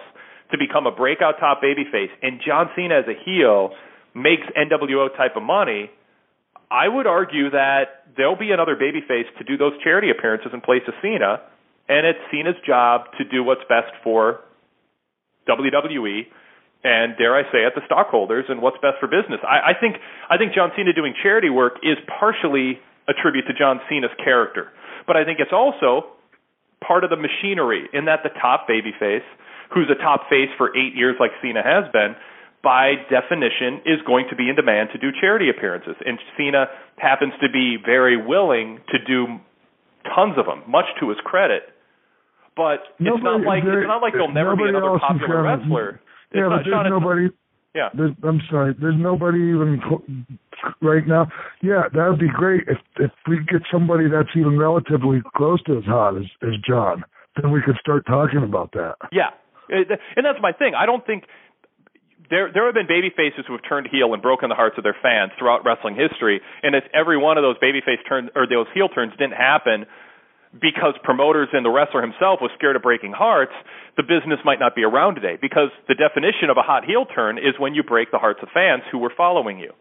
to 0.51 0.57
become 0.57 0.88
a 0.88 0.91
breakout 0.91 1.35
top 1.39 1.61
babyface, 1.61 2.09
and 2.22 2.39
John 2.45 2.69
Cena 2.76 2.99
as 2.99 3.05
a 3.07 3.17
heel 3.26 3.72
makes 4.13 4.43
NWO 4.55 5.09
type 5.17 5.35
of 5.35 5.43
money, 5.43 5.89
I 6.71 6.87
would 6.87 7.07
argue 7.07 7.51
that 7.51 8.09
there'll 8.17 8.37
be 8.37 8.51
another 8.51 8.75
babyface 8.75 9.29
to 9.37 9.43
do 9.43 9.57
those 9.57 9.73
charity 9.83 10.09
appearances 10.09 10.51
in 10.53 10.61
place 10.61 10.81
of 10.87 10.93
Cena, 11.01 11.41
and 11.87 12.05
it's 12.05 12.19
Cena's 12.31 12.55
job 12.65 13.11
to 13.17 13.23
do 13.23 13.43
what's 13.43 13.61
best 13.69 13.93
for 14.03 14.41
WWE 15.47 16.25
and 16.85 17.17
dare 17.17 17.33
I 17.33 17.41
say 17.49 17.65
it, 17.65 17.73
the 17.73 17.81
stockholders 17.89 18.45
and 18.47 18.61
what's 18.61 18.77
best 18.77 19.01
for 19.01 19.09
business. 19.09 19.41
I, 19.41 19.73
I 19.73 19.79
think 19.79 19.97
I 20.29 20.37
think 20.37 20.53
John 20.53 20.69
Cena 20.77 20.93
doing 20.93 21.13
charity 21.21 21.49
work 21.49 21.81
is 21.81 21.97
partially 22.05 22.77
a 23.09 23.13
tribute 23.13 23.49
to 23.49 23.53
John 23.57 23.81
Cena's 23.89 24.13
character, 24.23 24.69
but 25.07 25.17
I 25.17 25.25
think 25.25 25.39
it's 25.41 25.53
also 25.53 26.13
part 26.85 27.03
of 27.03 27.09
the 27.09 27.17
machinery 27.17 27.89
in 27.91 28.05
that 28.05 28.21
the 28.21 28.29
top 28.29 28.69
babyface, 28.69 29.25
who's 29.73 29.89
a 29.89 29.97
top 29.97 30.29
face 30.29 30.53
for 30.57 30.69
eight 30.77 30.93
years 30.93 31.15
like 31.19 31.31
Cena 31.41 31.65
has 31.65 31.89
been, 31.91 32.13
by 32.65 32.97
definition 33.13 33.85
is 33.85 34.01
going 34.09 34.25
to 34.33 34.35
be 34.35 34.49
in 34.49 34.55
demand 34.57 34.89
to 34.93 34.97
do 34.97 35.13
charity 35.21 35.53
appearances, 35.53 35.93
and 36.03 36.17
Cena 36.35 36.65
happens 36.97 37.33
to 37.39 37.47
be 37.53 37.77
very 37.77 38.17
willing 38.17 38.81
to 38.89 38.97
do 38.97 39.37
tons 40.09 40.33
of 40.41 40.47
them, 40.49 40.63
much 40.67 40.89
to 40.99 41.09
his 41.09 41.19
credit. 41.23 41.69
But 42.57 42.81
it's 42.97 43.21
not 43.21 43.41
like 43.45 43.63
there- 43.63 43.79
it's 43.81 43.87
not 43.87 44.01
like 44.01 44.13
there'll 44.13 44.29
never 44.33 44.55
be 44.55 44.63
nobody 44.71 44.77
another 44.77 44.99
popular 44.99 45.43
wrestler. 45.43 45.89
It's 46.31 46.35
Yeah, 46.35 46.41
not- 46.41 46.49
but 46.49 46.55
there's 46.65 46.73
Sean, 46.73 46.89
nobody. 46.89 47.29
Yeah. 47.75 47.89
There's, 47.93 48.11
I'm 48.23 48.41
sorry. 48.49 48.73
There's 48.79 48.95
nobody 48.95 49.39
even 49.39 50.25
right 50.81 51.05
now. 51.05 51.27
Yeah, 51.61 51.83
that 51.91 52.09
would 52.09 52.19
be 52.19 52.29
great 52.29 52.63
if 52.67 52.79
if 52.97 53.11
we 53.27 53.39
get 53.51 53.61
somebody 53.71 54.07
that's 54.07 54.33
even 54.35 54.57
relatively 54.57 55.21
close 55.35 55.61
to 55.63 55.77
as 55.77 55.85
hot 55.85 56.15
as 56.17 56.25
as 56.41 56.55
John. 56.67 57.03
Then 57.35 57.51
we 57.51 57.61
could 57.61 57.77
start 57.77 58.05
talking 58.07 58.41
about 58.43 58.71
that. 58.71 58.95
Yeah, 59.11 59.31
and 59.69 60.25
that's 60.25 60.39
my 60.41 60.53
thing. 60.53 60.73
I 60.73 60.85
don't 60.85 61.05
think 61.05 61.25
there 62.30 62.52
there 62.53 62.65
have 62.65 62.73
been 62.73 62.88
baby 62.88 63.10
faces 63.10 63.45
who 63.47 63.53
have 63.53 63.65
turned 63.68 63.88
heel 63.91 64.14
and 64.14 64.22
broken 64.22 64.49
the 64.49 64.56
hearts 64.56 64.77
of 64.77 64.84
their 64.84 64.97
fans 65.02 65.31
throughout 65.38 65.65
wrestling 65.65 65.95
history, 65.95 66.41
and 66.64 66.76
if 66.76 66.84
every 66.93 67.18
one 67.18 67.38
of 67.38 67.43
those 67.43 67.57
babyface 67.57 68.02
turns 68.07 68.30
or 68.35 68.47
those 68.47 68.68
heel 68.73 68.89
turns 68.89 69.11
didn't 69.18 69.38
happen 69.38 69.85
because 70.61 70.95
promoters 71.03 71.49
and 71.52 71.65
the 71.65 71.69
wrestler 71.69 72.02
himself 72.02 72.39
was 72.41 72.52
scared 72.57 72.76
of 72.76 72.81
breaking 72.81 73.11
hearts, 73.11 73.52
the 73.97 74.03
business 74.03 74.39
might 74.45 74.60
not 74.60 74.76
be 74.76 74.84
around 74.84 75.15
today. 75.15 75.38
Because 75.39 75.69
the 75.88 75.95
definition 75.95 76.49
of 76.49 76.57
a 76.57 76.64
hot 76.64 76.85
heel 76.85 77.06
turn 77.06 77.38
is 77.38 77.60
when 77.60 77.76
you 77.76 77.84
break 77.84 78.11
the 78.11 78.19
hearts 78.19 78.39
of 78.41 78.49
fans 78.53 78.84
who 78.91 78.99
were 78.99 79.11
following 79.15 79.60
you. 79.60 79.72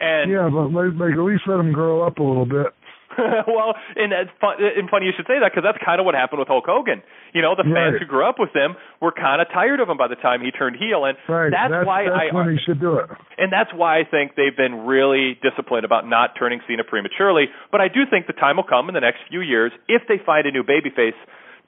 And 0.00 0.30
yeah, 0.30 0.48
but 0.48 0.72
like 0.72 1.12
at 1.12 1.20
least 1.20 1.44
let 1.46 1.58
them 1.58 1.72
grow 1.72 2.06
up 2.06 2.18
a 2.18 2.22
little 2.22 2.46
bit. 2.46 2.72
well, 3.46 3.74
and 3.96 4.12
it's 4.12 4.30
fun, 4.40 4.56
and 4.62 4.88
funny 4.88 5.06
you 5.06 5.12
should 5.16 5.26
say 5.26 5.38
that 5.42 5.50
because 5.50 5.66
that's 5.66 5.82
kind 5.84 5.98
of 5.98 6.06
what 6.06 6.14
happened 6.14 6.38
with 6.38 6.48
Hulk 6.48 6.64
Hogan. 6.66 7.02
You 7.34 7.42
know, 7.42 7.54
the 7.58 7.64
fans 7.66 7.98
who 7.98 8.06
grew 8.06 8.22
up 8.26 8.38
with 8.38 8.54
him 8.54 8.76
were 9.00 9.12
kind 9.12 9.42
of 9.42 9.48
tired 9.52 9.80
of 9.80 9.88
him 9.88 9.96
by 9.98 10.06
the 10.08 10.14
time 10.16 10.40
he 10.40 10.50
turned 10.50 10.76
heel, 10.76 11.04
and 11.04 11.18
Right. 11.28 11.50
that's, 11.50 11.86
why 11.86 12.04
that's 12.06 12.30
I 12.30 12.34
when 12.34 12.50
he 12.54 12.58
should 12.64 12.78
do 12.80 12.98
it. 12.98 13.10
and 13.38 13.52
that's 13.52 13.70
why 13.74 13.98
I 13.98 14.04
think 14.04 14.34
they've 14.36 14.56
been 14.56 14.86
really 14.86 15.38
disciplined 15.42 15.84
about 15.84 16.06
not 16.06 16.38
turning 16.38 16.60
Cena 16.68 16.84
prematurely. 16.84 17.46
But 17.70 17.80
I 17.80 17.88
do 17.88 18.06
think 18.08 18.26
the 18.26 18.32
time 18.38 18.56
will 18.56 18.68
come 18.68 18.88
in 18.88 18.94
the 18.94 19.00
next 19.04 19.20
few 19.28 19.40
years 19.40 19.72
if 19.88 20.02
they 20.08 20.18
find 20.24 20.46
a 20.46 20.50
new 20.50 20.62
babyface 20.62 21.18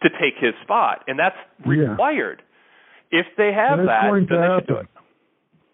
to 0.02 0.08
take 0.22 0.34
his 0.38 0.54
spot, 0.62 1.04
and 1.06 1.18
that's 1.18 1.36
Yeah. 1.66 1.90
required. 1.94 2.42
If 3.10 3.26
they 3.36 3.52
have 3.52 3.78
And 3.78 3.80
it's 3.82 3.88
that, 3.88 4.02
going 4.08 4.26
then 4.26 4.38
to 4.38 4.42
they 4.42 4.54
should 4.58 4.66
do 4.66 4.74
happen. 4.74 4.88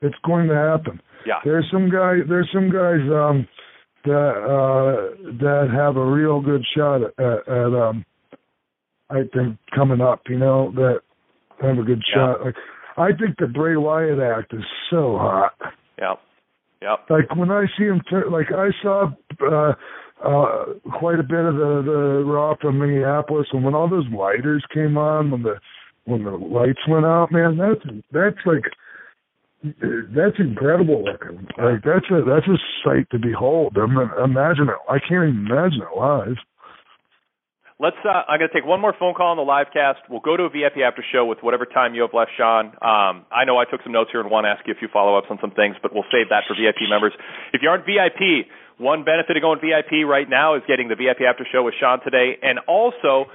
it. 0.01 0.07
It's 0.07 0.19
going 0.25 0.49
to 0.49 0.55
happen. 0.55 1.01
Yeah. 1.27 1.41
There's 1.45 1.69
some 1.71 1.91
guy. 1.91 2.21
There's 2.27 2.49
some 2.53 2.71
guys 2.71 3.01
um, 3.13 3.47
that 4.09 4.35
uh, 4.43 5.33
that 5.39 5.69
have 5.73 5.97
a 5.97 6.05
real 6.05 6.41
good 6.41 6.65
shot 6.77 7.03
at, 7.03 7.49
at, 7.49 7.75
um, 7.75 8.05
I 9.11 9.23
think 9.33 9.59
coming 9.75 10.01
up. 10.01 10.23
You 10.29 10.39
know 10.39 10.73
that 10.75 11.01
have 11.61 11.79
a 11.79 11.83
good 11.83 12.03
shot. 12.15 12.45
Like 12.45 12.55
I 12.97 13.09
think 13.09 13.37
the 13.39 13.47
Bray 13.47 13.77
Wyatt 13.77 14.19
act 14.19 14.53
is 14.53 14.65
so 14.91 15.17
hot. 15.19 15.55
Yeah. 15.99 16.15
Yep. 16.83 16.99
Like 17.11 17.37
when 17.37 17.51
I 17.51 17.67
see 17.77 17.85
him, 17.85 18.01
tur 18.09 18.31
like 18.31 18.53
I 18.53 18.69
saw 18.83 19.11
uh, 19.43 19.73
uh, 20.25 20.65
quite 20.99 21.19
a 21.19 21.25
bit 21.25 21.45
of 21.45 21.55
the 21.55 21.83
the 21.85 22.25
Raw 22.25 22.55
from 22.61 22.79
Minneapolis, 22.79 23.47
and 23.53 23.65
when 23.65 23.75
all 23.75 23.89
those 23.89 24.07
lighters 24.13 24.65
came 24.73 24.97
on, 24.97 25.31
when 25.31 25.43
the 25.43 25.55
when 26.05 26.25
the 26.25 26.31
lights 26.31 26.81
went 26.89 27.05
out, 27.05 27.33
man, 27.33 27.57
that's 27.57 27.97
that's 28.13 28.47
like 28.47 28.65
that's 29.63 30.39
incredible 30.39 31.05
looking. 31.05 31.49
Like 31.59 31.83
that's 31.83 32.07
a 32.11 32.23
that's 32.23 32.47
a 32.47 32.59
sight 32.85 33.11
to 33.11 33.19
behold. 33.19 33.77
I 33.77 33.87
mean, 33.87 34.11
imagine 34.23 34.71
it. 34.71 34.79
I 34.89 34.99
can't 35.03 35.27
even 35.27 35.47
imagine 35.51 35.83
it 35.83 35.99
live. 35.99 36.39
Let's. 37.81 37.99
Uh, 38.05 38.23
I'm 38.27 38.39
going 38.39 38.51
to 38.51 38.55
take 38.55 38.67
one 38.67 38.81
more 38.81 38.95
phone 38.99 39.15
call 39.15 39.35
on 39.35 39.37
the 39.37 39.47
live 39.47 39.67
cast. 39.73 39.99
We'll 40.11 40.23
go 40.23 40.37
to 40.37 40.45
a 40.45 40.51
VIP 40.51 40.79
after 40.87 41.03
show 41.03 41.27
with 41.27 41.39
whatever 41.43 41.67
time 41.67 41.95
you 41.95 42.03
have 42.03 42.15
left, 42.15 42.31
Sean. 42.37 42.75
Um, 42.83 43.27
I 43.35 43.47
know 43.47 43.59
I 43.59 43.67
took 43.67 43.83
some 43.83 43.93
notes 43.93 44.11
here 44.11 44.21
and 44.21 44.31
want 44.31 44.47
to 44.47 44.51
ask 44.51 44.67
you 44.67 44.75
a 44.75 44.79
few 44.79 44.89
follow 44.93 45.19
ups 45.19 45.27
on 45.31 45.39
some 45.41 45.51
things, 45.51 45.75
but 45.83 45.95
we'll 45.95 46.07
save 46.11 46.31
that 46.31 46.47
for 46.47 46.55
VIP 46.55 46.87
members. 46.91 47.13
If 47.53 47.63
you 47.63 47.69
aren't 47.69 47.87
VIP, 47.87 48.47
one 48.79 49.03
benefit 49.03 49.37
of 49.37 49.43
going 49.43 49.59
VIP 49.59 50.07
right 50.07 50.29
now 50.31 50.55
is 50.55 50.63
getting 50.67 50.87
the 50.87 50.95
VIP 50.95 51.23
after 51.27 51.47
show 51.51 51.63
with 51.63 51.75
Sean 51.79 51.99
today, 52.03 52.39
and 52.43 52.59
also 52.67 53.27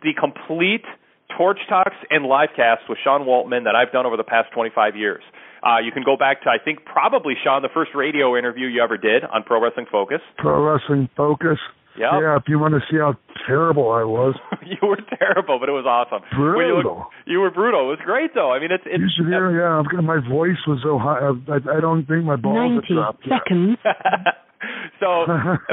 the 0.00 0.12
complete 0.16 0.84
Torch 1.36 1.60
Talks 1.68 1.96
and 2.08 2.24
live 2.24 2.50
cast 2.56 2.88
with 2.88 2.98
Sean 3.04 3.28
Waltman 3.28 3.64
that 3.64 3.76
I've 3.76 3.92
done 3.92 4.06
over 4.06 4.16
the 4.16 4.24
past 4.24 4.52
25 4.52 4.96
years. 4.96 5.22
Uh, 5.62 5.78
you 5.84 5.92
can 5.92 6.02
go 6.04 6.16
back 6.16 6.42
to, 6.42 6.48
I 6.50 6.56
think, 6.62 6.84
probably, 6.84 7.34
Sean, 7.44 7.62
the 7.62 7.68
first 7.72 7.90
radio 7.94 8.36
interview 8.36 8.66
you 8.66 8.82
ever 8.82 8.96
did 8.96 9.24
on 9.24 9.42
Pro 9.42 9.62
Wrestling 9.62 9.86
Focus. 9.90 10.20
Pro 10.38 10.62
Wrestling 10.64 11.08
Focus. 11.16 11.58
Yep. 11.98 12.10
Yeah, 12.22 12.36
if 12.36 12.44
you 12.46 12.58
want 12.58 12.72
to 12.74 12.80
see 12.90 12.96
how 12.96 13.14
terrible 13.46 13.90
I 13.90 14.04
was. 14.04 14.34
you 14.64 14.78
were 14.88 14.96
terrible, 15.18 15.58
but 15.58 15.68
it 15.68 15.72
was 15.72 15.84
awesome. 15.84 16.22
When 16.32 16.64
You, 16.64 16.80
Brutal. 16.80 16.96
look- 16.98 17.08
you 17.26 17.40
were 17.40 17.50
brutal. 17.50 17.90
It 17.92 17.98
was 17.98 18.02
great, 18.06 18.30
though. 18.32 18.52
I 18.52 18.60
mean, 18.60 18.70
it's 18.72 18.84
it's 18.86 19.02
You 19.02 19.08
should 19.16 19.26
hear, 19.26 19.50
yeah. 19.52 19.76
I'm 19.76 19.84
gonna- 19.84 20.02
My 20.06 20.20
voice 20.26 20.56
was 20.66 20.78
so 20.82 20.96
high. 20.98 21.18
I, 21.18 21.76
I 21.76 21.80
don't 21.80 22.06
think 22.06 22.24
my 22.24 22.36
balls 22.36 22.80
had 22.80 22.94
dropped. 22.94 23.24
seconds. 23.28 23.76
so, 25.00 25.24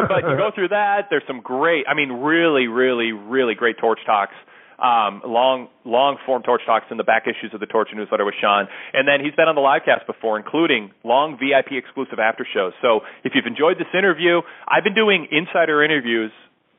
but 0.08 0.24
you 0.26 0.36
go 0.38 0.50
through 0.54 0.70
that. 0.70 1.08
There's 1.10 1.24
some 1.28 1.42
great, 1.42 1.86
I 1.88 1.94
mean, 1.94 2.10
really, 2.12 2.68
really, 2.68 3.12
really 3.12 3.54
great 3.56 3.78
torch 3.78 4.00
talks. 4.06 4.34
Um, 4.78 5.22
long, 5.26 5.70
long 5.86 6.18
form 6.24 6.44
torch 6.44 6.62
talks 6.66 6.86
in 6.91 6.98
the 6.98 7.04
back 7.04 7.24
issues 7.26 7.52
of 7.52 7.60
the 7.60 7.66
Torch 7.66 7.90
newsletter 7.95 8.26
with 8.26 8.36
Sean, 8.40 8.68
and 8.94 9.08
then 9.08 9.26
he's 9.26 9.34
been 9.34 9.48
on 9.48 9.56
the 9.56 9.62
live 9.62 9.82
cast 9.86 10.06
before, 10.06 10.38
including 10.38 10.91
long 11.04 11.34
VIP 11.34 11.74
exclusive 11.74 12.20
after 12.20 12.45
shows. 12.45 12.74
So, 12.82 13.02
if 13.24 13.34
you've 13.34 13.48
enjoyed 13.48 13.78
this 13.80 13.90
interview, 13.98 14.41
I've 14.68 14.84
been 14.84 14.94
doing 14.94 15.28
insider 15.32 15.84
interviews 15.84 16.32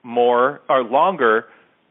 more 0.04 0.60
or 0.68 0.84
longer 0.84 1.46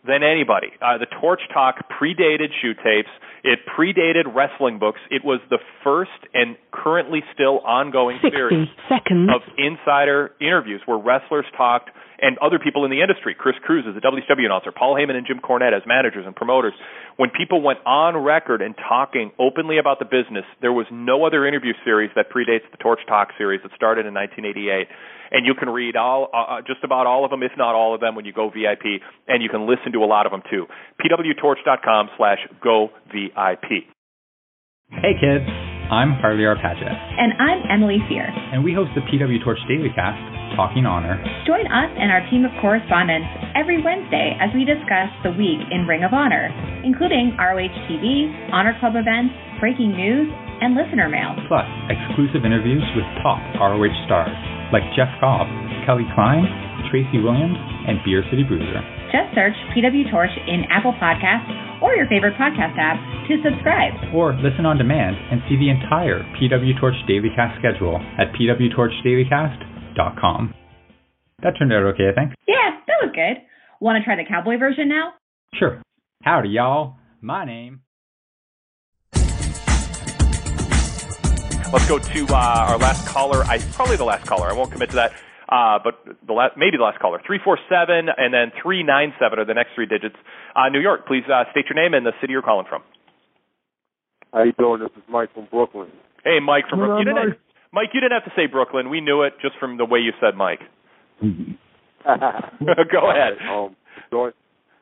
than 0.07 0.23
anybody. 0.23 0.67
Uh, 0.81 0.97
the 0.97 1.07
Torch 1.19 1.41
Talk 1.53 1.75
predated 1.91 2.49
shoot 2.61 2.77
tapes. 2.83 3.09
It 3.43 3.59
predated 3.67 4.33
wrestling 4.33 4.79
books. 4.79 4.99
It 5.11 5.23
was 5.23 5.41
the 5.49 5.59
first 5.83 6.11
and 6.33 6.55
currently 6.71 7.19
still 7.33 7.59
ongoing 7.59 8.19
series 8.21 8.67
seconds. 8.89 9.29
of 9.33 9.41
insider 9.57 10.31
interviews 10.39 10.81
where 10.85 10.97
wrestlers 10.97 11.45
talked 11.55 11.89
and 12.19 12.37
other 12.39 12.59
people 12.59 12.85
in 12.85 12.91
the 12.91 13.01
industry. 13.01 13.35
Chris 13.37 13.55
Cruise 13.63 13.85
as 13.87 13.95
a 13.95 14.01
WCW 14.01 14.45
announcer, 14.45 14.71
Paul 14.71 14.95
Heyman 14.95 15.15
and 15.15 15.25
Jim 15.25 15.39
Cornette 15.39 15.75
as 15.75 15.83
managers 15.85 16.25
and 16.25 16.35
promoters. 16.35 16.73
When 17.17 17.29
people 17.29 17.61
went 17.61 17.79
on 17.85 18.17
record 18.17 18.61
and 18.61 18.75
talking 18.77 19.31
openly 19.39 19.77
about 19.77 19.99
the 19.99 20.05
business, 20.05 20.45
there 20.61 20.73
was 20.73 20.85
no 20.91 21.25
other 21.25 21.47
interview 21.47 21.73
series 21.83 22.11
that 22.15 22.29
predates 22.29 22.65
the 22.71 22.77
Torch 22.77 22.99
Talk 23.07 23.29
series 23.37 23.61
that 23.63 23.71
started 23.75 24.05
in 24.05 24.13
1988. 24.13 24.87
And 25.29 25.45
you 25.45 25.53
can 25.53 25.69
read 25.69 25.95
all, 25.95 26.29
uh, 26.33 26.37
uh, 26.37 26.61
just 26.61 26.83
about 26.83 27.05
all 27.05 27.25
of 27.25 27.31
them, 27.31 27.43
if 27.43 27.51
not 27.57 27.75
all 27.75 27.93
of 27.93 28.01
them, 28.01 28.15
when 28.15 28.25
you 28.25 28.33
go 28.33 28.49
VIP, 28.49 29.01
and 29.27 29.43
you 29.43 29.49
can 29.49 29.67
listen 29.67 29.91
to 29.91 29.99
a 29.99 30.07
lot 30.07 30.25
of 30.25 30.31
them 30.31 30.41
too. 30.49 30.65
pwtorch.com 31.01 32.09
slash 32.17 32.39
go 32.63 32.89
VIP. 33.11 33.91
Hey 34.89 35.19
kids, 35.19 35.43
I'm 35.87 36.19
Harley 36.19 36.43
R. 36.43 36.59
Pageot. 36.59 36.91
And 36.91 37.31
I'm 37.39 37.63
Emily 37.71 38.03
Fear. 38.11 38.27
And 38.51 38.59
we 38.59 38.75
host 38.75 38.91
the 38.91 38.99
PW 39.07 39.39
Torch 39.39 39.59
Daily 39.71 39.87
Cast, 39.95 40.19
Talking 40.59 40.83
Honor. 40.83 41.15
Join 41.47 41.63
us 41.63 41.87
and 41.95 42.11
our 42.11 42.19
team 42.27 42.43
of 42.43 42.51
correspondents 42.59 43.23
every 43.55 43.79
Wednesday 43.79 44.35
as 44.35 44.51
we 44.51 44.67
discuss 44.67 45.07
the 45.23 45.31
week 45.31 45.63
in 45.71 45.87
Ring 45.87 46.03
of 46.03 46.11
Honor, 46.11 46.51
including 46.83 47.39
ROH 47.39 47.71
TV, 47.87 48.27
Honor 48.51 48.75
Club 48.83 48.99
events, 48.99 49.31
breaking 49.63 49.95
news, 49.95 50.27
and 50.59 50.75
listener 50.75 51.07
mail. 51.07 51.39
Plus, 51.47 51.63
exclusive 51.87 52.43
interviews 52.43 52.83
with 52.91 53.07
top 53.23 53.39
ROH 53.55 53.95
stars 54.11 54.35
like 54.75 54.83
Jeff 54.91 55.07
Cobb, 55.23 55.47
Kelly 55.87 56.03
Klein, 56.11 56.43
Tracy 56.91 57.23
Williams, 57.23 57.55
and 57.87 58.03
Beer 58.03 58.21
City 58.29 58.43
Bruiser. 58.43 58.83
Just 59.09 59.33
search 59.33 59.55
PW 59.71 60.11
Torch 60.11 60.35
in 60.47 60.65
Apple 60.69 60.91
Podcasts 60.99 61.47
or 61.81 61.95
your 61.95 62.05
favorite 62.07 62.35
podcast 62.35 62.77
app 62.77 62.99
to 63.27 63.41
subscribe. 63.41 63.93
Or 64.13 64.33
listen 64.35 64.65
on 64.67 64.77
demand 64.77 65.15
and 65.31 65.41
see 65.47 65.55
the 65.55 65.69
entire 65.71 66.23
PW 66.37 66.77
Torch 66.79 66.95
Daily 67.07 67.29
Cast 67.35 67.57
schedule 67.59 67.99
at 68.19 68.33
pwtorchdailycast.com. 68.35 70.53
That 71.43 71.53
turned 71.57 71.71
out 71.71 71.83
okay, 71.93 72.09
I 72.09 72.13
think. 72.13 72.33
Yeah, 72.47 72.79
that 72.87 72.97
was 73.01 73.11
good. 73.13 73.37
Want 73.79 73.97
to 73.97 74.03
try 74.03 74.15
the 74.15 74.25
cowboy 74.27 74.57
version 74.57 74.89
now? 74.89 75.13
Sure. 75.53 75.81
Howdy, 76.23 76.49
y'all. 76.49 76.95
My 77.21 77.45
name. 77.45 77.81
Let's 81.73 81.87
go 81.87 81.99
to 81.99 82.25
uh, 82.29 82.65
our 82.69 82.77
last 82.77 83.05
caller. 83.07 83.43
I 83.43 83.59
probably 83.73 83.97
the 83.97 84.05
last 84.05 84.25
caller. 84.25 84.49
I 84.49 84.53
won't 84.53 84.71
commit 84.71 84.89
to 84.91 84.95
that. 84.95 85.11
Uh, 85.49 85.79
but 85.83 86.03
the 86.27 86.33
last, 86.33 86.57
maybe 86.57 86.75
the 86.77 86.83
last 86.83 86.99
caller. 86.99 87.19
347 87.25 88.09
and 88.17 88.33
then 88.33 88.51
397 88.61 89.39
are 89.39 89.45
the 89.45 89.53
next 89.53 89.71
three 89.75 89.85
digits. 89.87 90.15
Uh, 90.55 90.67
New 90.69 90.79
York, 90.81 91.07
please 91.07 91.23
uh, 91.31 91.43
state 91.51 91.65
your 91.71 91.75
name 91.81 91.93
and 91.93 92.05
the 92.05 92.11
city 92.19 92.33
you're 92.33 92.41
calling 92.41 92.65
from. 92.67 92.83
How 94.33 94.43
you 94.43 94.51
doing? 94.59 94.81
This 94.81 94.91
is 94.97 95.03
Mike 95.09 95.33
from 95.33 95.47
Brooklyn. 95.49 95.87
Hey, 96.23 96.39
Mike 96.43 96.65
from 96.69 96.79
Brooklyn. 96.79 96.99
You 97.07 97.13
didn't, 97.13 97.29
Mike. 97.29 97.39
Mike, 97.71 97.89
you 97.93 98.01
didn't 98.01 98.11
have 98.19 98.25
to 98.25 98.31
say 98.35 98.45
Brooklyn. 98.47 98.89
We 98.89 98.99
knew 98.99 99.23
it 99.23 99.33
just 99.41 99.55
from 99.59 99.77
the 99.77 99.85
way 99.85 99.99
you 99.99 100.11
said 100.19 100.35
Mike. 100.35 100.59
Go 101.21 103.09
ahead. 103.11 103.33
Um, 103.49 103.75
enjoy, 104.11 104.29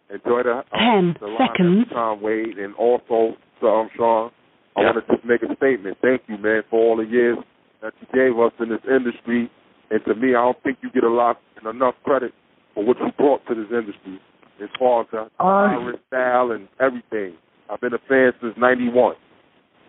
enjoy 0.10 0.44
the 0.44 0.64
Ten 0.74 0.82
um, 0.82 1.16
the 1.20 1.28
line 1.28 1.48
seconds. 1.54 1.82
every 1.86 1.94
Time, 1.94 2.22
Wade, 2.22 2.58
and 2.58 2.76
also 2.76 3.36
to 3.62 3.68
um, 3.68 3.90
Sean. 3.96 4.32
I 4.78 4.82
Yeah. 4.82 4.92
want 4.94 5.08
to 5.08 5.14
just 5.16 5.26
make 5.26 5.42
a 5.44 5.56
statement. 5.56 5.98
Thank 6.02 6.24
you, 6.28 6.38
man, 6.38 6.64
for 6.70 6.80
all 6.80 6.98
the 6.98 7.06
years 7.06 7.38
that 7.82 7.94
you 8.02 8.08
gave 8.14 8.38
us 8.40 8.52
in 8.60 8.70
this 8.70 8.82
industry. 8.90 9.50
And 9.92 10.04
to 10.06 10.16
me, 10.16 10.30
I 10.30 10.42
don't 10.42 10.62
think 10.64 10.80
you 10.82 10.92
get 10.92 11.04
a 11.04 11.10
lot 11.10 11.40
and 11.58 11.68
enough 11.68 11.96
credit 12.04 12.34
for 12.74 12.84
what 12.84 12.98
you 13.00 13.12
brought 13.18 13.46
to 13.48 13.56
this 13.56 13.72
industry 13.72 14.20
as 14.62 14.70
far 14.80 15.02
as 15.02 15.08
the 15.12 15.30
I- 15.40 15.76
Irish 15.76 16.00
style 16.08 16.52
and 16.52 16.68
everything. 16.80 17.36
I've 17.70 17.82
been 17.82 17.94
a 17.94 18.00
fan 18.08 18.32
since 18.42 18.56
'91. 18.58 19.16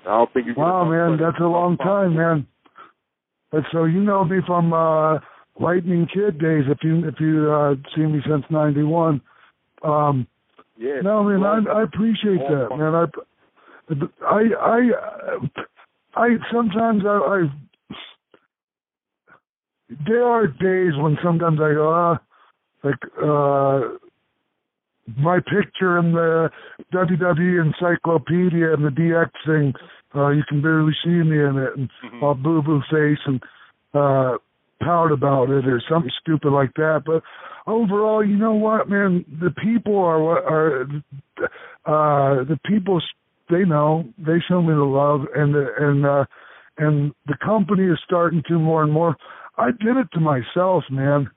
I 0.06 0.10
don't 0.10 0.32
think 0.32 0.46
you 0.46 0.54
get 0.54 0.60
Wow, 0.60 0.84
man, 0.84 1.18
that's 1.18 1.38
a 1.40 1.44
long 1.44 1.76
time, 1.78 2.16
man. 2.16 2.46
And 3.52 3.64
so 3.72 3.84
you 3.84 4.00
know 4.00 4.24
me 4.24 4.38
from 4.46 4.72
uh 4.72 5.18
Lightning 5.58 6.06
Kid 6.12 6.38
days. 6.38 6.64
If 6.68 6.78
you 6.82 7.06
if 7.06 7.14
you 7.20 7.50
uh 7.50 7.74
seen 7.94 8.12
me 8.12 8.22
since 8.28 8.44
'91, 8.50 9.20
um, 9.82 10.26
Yeah. 10.76 11.00
no, 11.02 11.22
man, 11.24 11.42
I 11.44 11.70
I 11.70 11.82
appreciate 11.82 12.38
that, 12.38 12.68
man. 12.76 12.94
I 12.94 14.26
I 14.26 14.42
I 14.60 15.50
I 16.16 16.36
sometimes 16.52 17.04
I, 17.04 17.16
I 17.16 17.50
there 20.06 20.24
are 20.24 20.46
days 20.46 20.92
when 20.96 21.16
sometimes 21.22 21.58
I 21.60 21.72
go 21.72 21.92
ah 21.92 22.18
like 22.82 23.02
uh 23.22 23.96
my 25.16 25.38
picture 25.38 25.98
in 25.98 26.12
the 26.12 26.50
WWE 26.92 27.64
encyclopedia 27.64 28.72
and 28.72 28.84
the 28.84 28.90
DX 28.90 29.30
thing, 29.46 29.72
uh, 30.14 30.30
you 30.30 30.42
can 30.48 30.60
barely 30.60 30.92
see 31.04 31.10
me 31.10 31.38
in 31.38 31.56
it, 31.58 31.76
and 31.76 31.88
all 32.22 32.34
boo 32.34 32.62
boo 32.62 32.80
face 32.90 33.18
and 33.26 33.40
uh, 33.94 34.36
pout 34.80 35.12
about 35.12 35.50
it 35.50 35.66
or 35.66 35.80
something 35.88 36.10
stupid 36.20 36.50
like 36.50 36.74
that. 36.74 37.02
But 37.06 37.22
overall, 37.66 38.24
you 38.24 38.36
know 38.36 38.54
what, 38.54 38.88
man? 38.88 39.24
The 39.40 39.50
people 39.50 39.98
are 39.98 40.22
what 40.22 40.44
are 40.44 40.82
uh, 41.86 42.44
the 42.44 42.58
people. 42.64 43.00
They 43.48 43.64
know 43.64 44.04
they 44.18 44.42
show 44.48 44.60
me 44.60 44.74
the 44.74 44.82
love, 44.82 45.22
and 45.36 45.54
the, 45.54 45.66
and 45.78 46.04
uh, 46.04 46.24
and 46.78 47.12
the 47.26 47.36
company 47.44 47.84
is 47.84 47.98
starting 48.04 48.42
to 48.48 48.58
more 48.58 48.82
and 48.82 48.92
more. 48.92 49.16
I 49.58 49.70
did 49.70 49.96
it 49.96 50.08
to 50.12 50.20
myself, 50.20 50.84
man. 50.90 51.30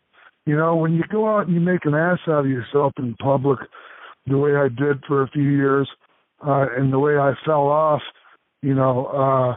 You 0.46 0.58
know, 0.58 0.76
when 0.76 0.94
you 0.94 1.04
go 1.12 1.28
out 1.28 1.46
and 1.46 1.54
you 1.54 1.62
make 1.62 1.86
an 1.86 1.94
ass 1.94 2.20
out 2.28 2.46
of 2.46 2.48
yourself 2.48 2.94
in 2.98 3.16
public, 3.16 3.60
the 4.26 4.38
way 4.38 4.56
I 4.56 4.68
did 4.68 5.04
for 5.08 5.22
a 5.22 5.30
few 5.30 5.44
years, 5.44 5.88
uh, 6.46 6.68
and 6.76 6.92
the 6.92 7.00
way 7.00 7.18
I 7.18 7.34
fell 7.46 7.68
off, 7.68 8.02
you 8.62 8.74
know, 8.74 9.06
uh, 9.06 9.56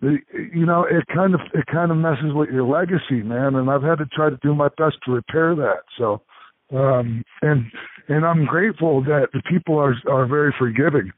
the, 0.00 0.18
you 0.52 0.66
know, 0.66 0.84
it 0.84 1.04
kind 1.14 1.34
of 1.34 1.40
it 1.54 1.64
kind 1.66 1.90
of 1.90 1.96
messes 1.96 2.34
with 2.34 2.50
your 2.50 2.64
legacy, 2.64 3.22
man. 3.22 3.54
And 3.54 3.70
I've 3.70 3.82
had 3.82 3.98
to 3.98 4.06
try 4.06 4.30
to 4.30 4.38
do 4.42 4.54
my 4.54 4.68
best 4.76 4.96
to 5.04 5.12
repair 5.12 5.54
that. 5.54 5.82
So, 5.96 6.22
um, 6.76 7.22
and 7.40 7.66
and 8.08 8.24
I'm 8.26 8.44
grateful 8.44 9.02
that 9.04 9.28
the 9.32 9.42
people 9.48 9.78
are 9.78 9.94
are 10.10 10.26
very 10.26 10.52
forgiving. 10.58 11.12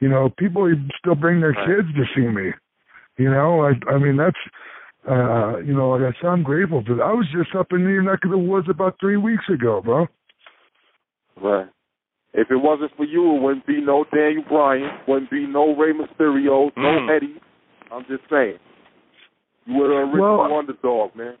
You 0.00 0.08
know, 0.08 0.30
people 0.38 0.72
still 0.98 1.16
bring 1.16 1.40
their 1.40 1.54
kids 1.54 1.88
to 1.96 2.04
see 2.14 2.28
me. 2.28 2.52
You 3.18 3.30
know, 3.30 3.62
I 3.62 3.72
I 3.92 3.98
mean 3.98 4.16
that's 4.16 4.38
uh, 5.08 5.58
you 5.58 5.74
know, 5.74 5.90
like 5.90 6.14
I 6.14 6.20
said, 6.20 6.28
I'm 6.28 6.42
grateful 6.42 6.82
for 6.86 6.94
that. 6.96 7.02
I 7.02 7.12
was 7.12 7.26
just 7.32 7.54
up 7.56 7.68
in 7.72 7.80
your 7.80 8.02
neck 8.02 8.20
of 8.24 8.30
the 8.30 8.38
woods 8.38 8.68
about 8.70 8.96
three 9.00 9.16
weeks 9.16 9.44
ago, 9.52 9.80
bro. 9.84 10.06
Right. 11.40 11.66
If 12.34 12.50
it 12.50 12.56
wasn't 12.56 12.94
for 12.96 13.04
you, 13.04 13.36
it 13.36 13.42
wouldn't 13.42 13.66
be 13.66 13.80
no 13.80 14.04
Daniel 14.14 14.44
Bryan, 14.48 14.90
wouldn't 15.08 15.30
be 15.30 15.46
no 15.46 15.74
Rey 15.74 15.92
Mysterio, 15.92 16.70
no 16.76 16.82
Mm. 16.82 17.16
Eddie. 17.16 17.40
I'm 17.90 18.04
just 18.04 18.22
saying. 18.30 18.58
You 19.64 19.80
were 19.80 19.88
the 19.88 19.94
original 19.94 20.38
Well- 20.38 20.58
underdog, 20.58 21.14
man. 21.16 21.34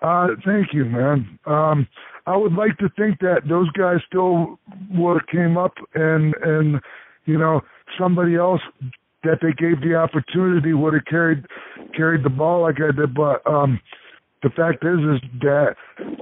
Uh, 0.00 0.28
thank 0.44 0.72
you, 0.72 0.84
man. 0.84 1.38
Um, 1.44 1.86
I 2.26 2.36
would 2.36 2.54
like 2.54 2.78
to 2.78 2.88
think 2.90 3.18
that 3.20 3.48
those 3.48 3.68
guys 3.72 4.00
still 4.06 4.58
would 4.92 5.20
have 5.20 5.26
came 5.26 5.56
up 5.58 5.72
and 5.94 6.34
and 6.36 6.80
you 7.24 7.36
know 7.36 7.62
somebody 7.98 8.36
else 8.36 8.60
that 9.24 9.38
they 9.42 9.52
gave 9.52 9.80
the 9.80 9.94
opportunity 9.94 10.72
would 10.72 10.94
have 10.94 11.04
carried 11.06 11.44
carried 11.96 12.24
the 12.24 12.30
ball 12.30 12.62
like 12.62 12.76
I 12.76 12.94
did. 12.94 13.14
But 13.14 13.44
um, 13.46 13.80
the 14.42 14.50
fact 14.50 14.84
is, 14.84 14.98
is 14.98 15.40
that 15.40 15.74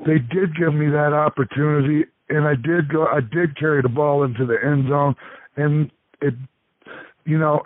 they 0.06 0.18
did 0.18 0.56
give 0.56 0.74
me 0.74 0.86
that 0.89 1.12
opportunity, 1.12 2.06
and 2.28 2.47
I 2.47 2.55
did 2.55 2.90
go. 2.90 3.06
I 3.06 3.20
did 3.20 3.59
carry 3.59 3.82
the 3.82 3.89
ball 3.89 4.24
into 4.24 4.47
the 4.47 4.56
end 4.64 4.89
zone, 4.89 5.14
and 5.56 5.90
it, 6.23 6.35
you 7.24 7.39
know, 7.39 7.62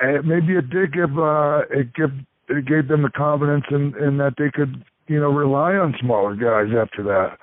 it, 0.00 0.24
maybe 0.24 0.56
it 0.56 0.70
did 0.70 0.92
give 0.92 1.18
uh, 1.18 1.60
it 1.70 1.94
give 1.94 2.10
it 2.48 2.66
gave 2.66 2.88
them 2.88 3.02
the 3.02 3.10
confidence 3.10 3.64
in, 3.70 3.94
in 4.02 4.18
that 4.18 4.34
they 4.38 4.50
could 4.52 4.84
you 5.06 5.20
know 5.20 5.30
rely 5.30 5.74
on 5.74 5.94
smaller 6.00 6.34
guys 6.34 6.74
after 6.76 7.02
that. 7.04 7.38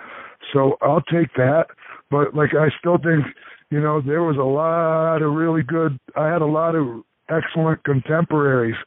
So 0.54 0.78
I'll 0.82 1.02
take 1.02 1.34
that, 1.36 1.68
but 2.12 2.36
like 2.36 2.54
I 2.54 2.68
still 2.78 2.98
think 2.98 3.26
you 3.76 3.82
know 3.82 4.02
there 4.02 4.24
was 4.24 4.38
a 4.38 4.42
lot 4.42 5.22
of 5.22 5.34
really 5.34 5.64
good. 5.64 6.00
I 6.16 6.32
had 6.32 6.42
a 6.42 6.46
lot 6.46 6.76
of 6.76 7.04
excellent 7.30 7.84
contemporaries 7.84 8.78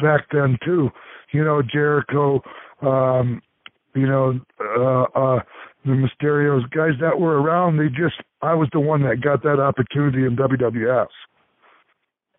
back 0.00 0.26
then 0.32 0.56
too. 0.64 0.88
You 1.32 1.44
know 1.44 1.60
Jericho, 1.62 2.40
um, 2.80 3.42
you 3.94 4.06
know 4.06 4.40
uh, 4.60 5.02
uh, 5.18 5.40
the 5.84 5.92
Mysterios, 5.92 6.62
guys 6.70 6.98
that 7.02 7.20
were 7.20 7.42
around. 7.42 7.76
They 7.76 7.88
just 7.88 8.16
I 8.40 8.54
was 8.54 8.68
the 8.72 8.80
one 8.80 9.02
that 9.02 9.20
got 9.22 9.42
that 9.42 9.60
opportunity 9.60 10.24
in 10.24 10.36
WWF 10.36 11.08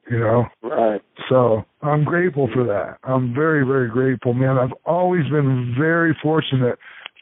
you 0.09 0.19
know. 0.19 0.45
Right. 0.61 1.01
So 1.29 1.65
I'm 1.81 2.03
grateful 2.03 2.47
for 2.53 2.63
that. 2.65 2.97
I'm 3.03 3.33
very, 3.33 3.65
very 3.65 3.89
grateful, 3.89 4.35
man. 4.35 4.57
I've 4.57 4.77
always 4.85 5.23
been 5.31 5.73
very 5.77 6.15
fortunate 6.21 6.77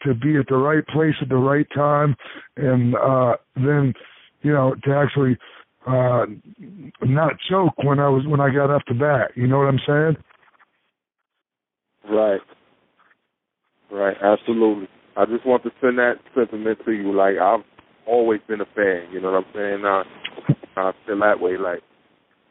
to 0.06 0.14
be 0.14 0.38
at 0.38 0.48
the 0.50 0.58
right 0.58 0.86
place 0.88 1.16
at 1.22 1.30
the 1.30 1.38
right 1.38 1.68
time, 1.74 2.16
and 2.58 2.95
uh 2.95 3.36
then, 3.56 3.94
you 4.44 4.53
know, 4.53 4.76
to 4.84 4.95
actually 4.95 5.38
uh 5.88 6.26
not 7.02 7.34
choke 7.49 7.78
when 7.84 7.99
I 7.99 8.07
was 8.10 8.26
when 8.28 8.40
I 8.40 8.53
got 8.53 8.70
up 8.70 8.84
to 8.86 8.94
bat. 8.94 9.32
You 9.36 9.48
know 9.48 9.60
what 9.60 9.68
I'm 9.68 9.80
saying? 9.88 10.18
Right. 12.10 12.41
Right, 13.91 14.18
absolutely. 14.24 14.88
I 15.15 15.26
just 15.26 15.45
want 15.45 15.64
to 15.64 15.72
send 15.80 15.99
that 15.99 16.15
sentiment 16.34 16.80
to 16.86 16.91
you. 16.91 17.15
Like 17.15 17.36
I've 17.41 17.64
always 18.07 18.41
been 18.48 18.61
a 18.61 18.65
fan, 18.76 19.07
you 19.11 19.22
know 19.22 19.32
what 19.32 19.45
I'm 19.45 19.53
saying? 19.53 19.82
Now 19.82 20.03
I 20.76 20.91
feel 21.06 21.20
that 21.20 21.40
way, 21.40 21.57
like 21.57 21.82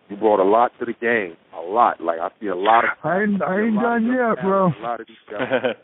you 0.09 0.17
brought 0.17 0.41
a 0.41 0.49
lot 0.49 0.73
to 0.79 0.85
the 0.85 0.93
game. 0.93 1.37
A 1.57 1.61
lot. 1.61 2.01
Like 2.01 2.19
I 2.21 2.29
see 2.41 2.47
a 2.47 2.55
lot 2.55 2.85
of 2.85 2.91
I 3.03 3.23
ain't, 3.23 3.43
I 3.43 3.57
see 3.57 3.63
ain't 3.67 3.81
done 3.81 4.05
young 4.05 4.37
yet, 4.37 4.45
bro. 4.45 4.71
talent, 4.71 4.77
A 4.79 4.83
lot 4.83 5.01
of 5.01 5.07
these 5.07 5.17
guys. 5.31 5.77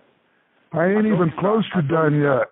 I 0.73 0.87
ain't 0.87 1.07
even 1.07 1.33
close 1.39 1.65
to 1.75 1.83
done 1.83 2.21
yet. 2.21 2.49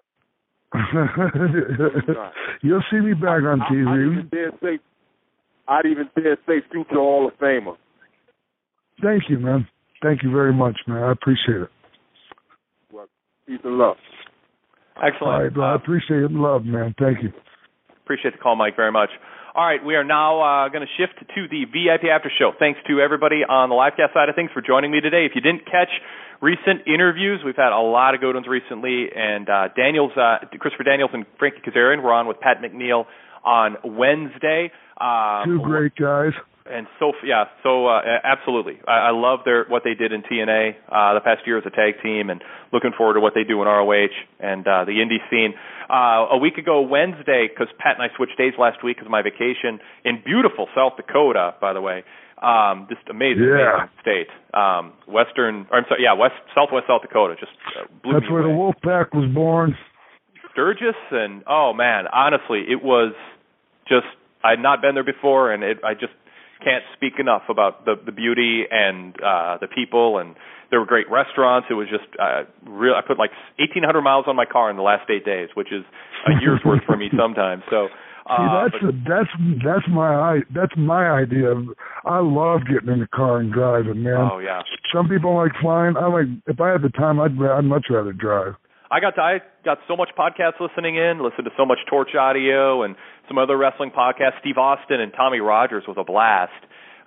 You'll 2.63 2.85
see 2.91 2.99
me 2.99 3.15
back 3.15 3.43
on 3.43 3.61
I, 3.61 3.65
I'd 3.65 3.73
TV. 3.73 4.13
even 4.13 4.29
dare 4.31 4.51
say, 4.63 4.79
I'd 5.69 5.87
even 5.87 6.09
dare 6.15 6.37
say 6.47 6.63
future 6.71 6.95
Hall 6.95 7.29
of 7.29 7.39
Famer. 7.39 7.77
Thank 9.03 9.25
you, 9.29 9.39
man. 9.39 9.67
Thank 10.03 10.23
you 10.23 10.31
very 10.31 10.53
much, 10.53 10.77
man. 10.87 11.03
I 11.03 11.13
appreciate 11.13 11.63
it. 11.63 11.71
Peace 13.47 13.61
and 13.63 13.79
love. 13.79 13.97
Excellent. 14.97 15.23
All 15.23 15.43
right, 15.43 15.55
bro. 15.55 15.65
I 15.65 15.75
appreciate 15.77 16.23
it. 16.23 16.33
Love, 16.33 16.65
man. 16.65 16.95
Thank 16.99 17.23
you. 17.23 17.31
Appreciate 18.03 18.33
the 18.33 18.39
call, 18.39 18.57
Mike, 18.57 18.75
very 18.75 18.91
much. 18.91 19.11
All 19.55 19.65
right, 19.65 19.83
we 19.83 19.95
are 19.95 20.05
now 20.05 20.43
uh, 20.43 20.69
going 20.69 20.85
to 20.85 20.93
shift 21.01 21.17
to 21.17 21.49
the 21.49 21.65
VIP 21.65 22.13
After 22.13 22.29
Show. 22.29 22.53
Thanks 22.59 22.81
to 22.89 23.01
everybody 23.01 23.41
on 23.41 23.71
the 23.71 23.75
livecast 23.75 24.13
side 24.13 24.29
of 24.29 24.35
things 24.35 24.51
for 24.53 24.61
joining 24.61 24.91
me 24.91 25.01
today. 25.01 25.25
If 25.25 25.33
you 25.35 25.41
didn't 25.41 25.65
catch 25.65 25.89
recent 26.41 26.87
interviews, 26.87 27.41
we've 27.45 27.57
had 27.57 27.73
a 27.73 27.81
lot 27.81 28.15
of 28.15 28.21
good 28.21 28.35
ones 28.35 28.47
recently, 28.49 29.07
and 29.15 29.49
uh, 29.49 29.69
Daniels, 29.77 30.13
uh, 30.17 30.39
Christopher 30.59 30.85
Daniels 30.85 31.11
and 31.13 31.25
Frankie 31.39 31.61
Kazarian 31.67 32.03
were 32.03 32.13
on 32.13 32.27
with 32.27 32.41
Pat 32.41 32.59
McNeill 32.63 33.07
on 33.45 33.77
Wednesday. 33.85 34.71
Um, 35.01 35.45
Two 35.45 35.61
great 35.63 35.95
guys. 35.95 36.33
and 36.67 36.87
so 36.99 37.13
yeah, 37.25 37.45
so 37.63 37.87
uh, 37.87 38.01
absolutely, 38.25 38.81
I, 38.89 39.09
I 39.09 39.11
love 39.11 39.41
their 39.45 39.65
what 39.69 39.83
they 39.85 39.95
did 39.95 40.13
in 40.13 40.23
TNA 40.23 40.75
uh, 40.89 41.15
the 41.15 41.21
past 41.21 41.47
year 41.47 41.59
as 41.59 41.65
a 41.67 41.71
tag 41.71 42.03
team, 42.03 42.31
and 42.31 42.43
looking 42.73 42.93
forward 42.97 43.15
to 43.15 43.21
what 43.21 43.35
they 43.35 43.45
do 43.45 43.61
in 43.63 43.69
ROH 43.69 44.09
and 44.41 44.67
uh, 44.67 44.85
the 44.85 44.93
indie 44.93 45.23
scene. 45.31 45.55
Uh, 45.89 46.35
a 46.35 46.39
week 46.39 46.59
ago 46.59 46.81
Wednesday, 46.81 47.47
because 47.49 47.69
Pat 47.79 47.95
and 48.01 48.03
I 48.03 48.15
switched 48.17 48.37
days 48.37 48.55
last 48.59 48.83
week 48.83 48.97
because 48.97 49.07
of 49.07 49.13
my 49.13 49.23
vacation 49.23 49.79
in 50.05 50.23
beautiful 50.25 50.67
South 50.75 50.97
Dakota, 50.97 51.55
by 51.61 51.73
the 51.73 51.81
way. 51.81 52.03
Um, 52.43 52.87
just 52.91 53.01
amazing, 53.09 53.45
Yeah. 53.45 53.89
amazing 53.89 53.91
state. 54.03 54.29
Um, 54.53 54.93
Western, 55.09 55.67
or 55.71 55.79
I'm 55.79 55.85
sorry, 55.89 56.03
yeah, 56.05 56.13
West, 56.13 56.35
Southwest 56.55 56.87
South 56.87 57.03
Dakota, 57.03 57.35
just 57.41 57.53
uh, 57.79 57.85
blew 58.03 58.13
That's 58.15 58.27
me 58.27 58.33
where 58.33 58.43
away. 58.43 58.53
the 58.53 58.59
Wolfpack 58.59 59.15
was 59.15 59.31
born. 59.33 59.77
Sturgis 60.53 60.95
and 61.11 61.43
oh 61.47 61.73
man, 61.73 62.05
honestly, 62.13 62.65
it 62.69 62.83
was 62.83 63.13
just 63.89 64.07
I 64.45 64.51
had 64.51 64.61
not 64.61 64.81
been 64.83 64.95
there 64.95 65.05
before, 65.05 65.53
and 65.53 65.63
it, 65.63 65.79
I 65.85 65.95
just 65.95 66.13
can't 66.65 66.85
speak 66.95 67.15
enough 67.19 67.43
about 67.49 67.85
the 67.85 67.95
the 68.05 68.13
beauty 68.13 68.65
and 68.71 69.15
uh 69.21 69.59
the 69.61 69.69
people 69.69 70.19
and 70.19 70.35
there 70.71 70.81
were 70.81 70.87
great 70.87 71.11
restaurants. 71.11 71.69
It 71.71 71.75
was 71.75 71.89
just 71.89 72.09
uh 72.21 72.45
real 72.65 72.95
I 72.95 73.03
put 73.07 73.19
like 73.19 73.31
1800 73.59 74.01
miles 74.03 74.25
on 74.29 74.37
my 74.37 74.47
car 74.47 74.71
in 74.71 74.77
the 74.77 74.83
last 74.83 75.09
8 75.11 75.25
days, 75.25 75.49
which 75.55 75.73
is 75.73 75.85
a 76.27 76.41
year's 76.41 76.61
worth 76.65 76.83
for 76.85 76.97
me 76.97 77.11
sometimes. 77.17 77.63
So 77.71 77.89
uh 78.29 78.37
See, 78.37 78.49
that's 78.81 78.83
but- 78.83 78.91
a, 78.91 78.93
that's 79.09 79.33
that's 79.65 79.89
my 79.89 80.15
i- 80.37 80.49
that's 80.55 80.77
my 80.77 81.09
idea. 81.11 81.51
of 81.51 81.65
I 82.05 82.19
love 82.19 82.61
getting 82.71 82.89
in 82.93 83.01
the 83.01 83.09
car 83.09 83.39
and 83.39 83.53
driving, 83.53 84.03
man. 84.03 84.29
oh 84.33 84.39
yeah. 84.39 84.63
Some 84.95 85.09
people 85.09 85.35
like 85.37 85.53
flying. 85.61 85.97
I 85.97 86.07
like 86.07 86.27
if 86.47 86.61
I 86.61 86.71
had 86.73 86.83
the 86.83 86.91
time, 86.91 87.21
I'd 87.21 87.41
I'd 87.41 87.65
much 87.65 87.87
rather 87.91 88.13
drive. 88.13 88.55
I 88.89 89.01
got 89.01 89.17
to, 89.17 89.21
I 89.21 89.39
got 89.65 89.79
so 89.89 89.97
much 89.97 90.11
podcast 90.17 90.61
listening 90.61 90.95
in, 90.95 91.19
listened 91.23 91.45
to 91.47 91.51
so 91.57 91.67
much 91.67 91.79
Torch 91.91 92.15
Audio 92.15 92.83
and 92.85 92.95
some 93.27 93.37
other 93.37 93.57
wrestling 93.57 93.91
podcasts. 93.91 94.39
Steve 94.39 94.59
Austin 94.59 95.01
and 95.01 95.13
Tommy 95.13 95.41
Rogers 95.41 95.83
was 95.89 95.97
a 95.99 96.05
blast. 96.05 96.53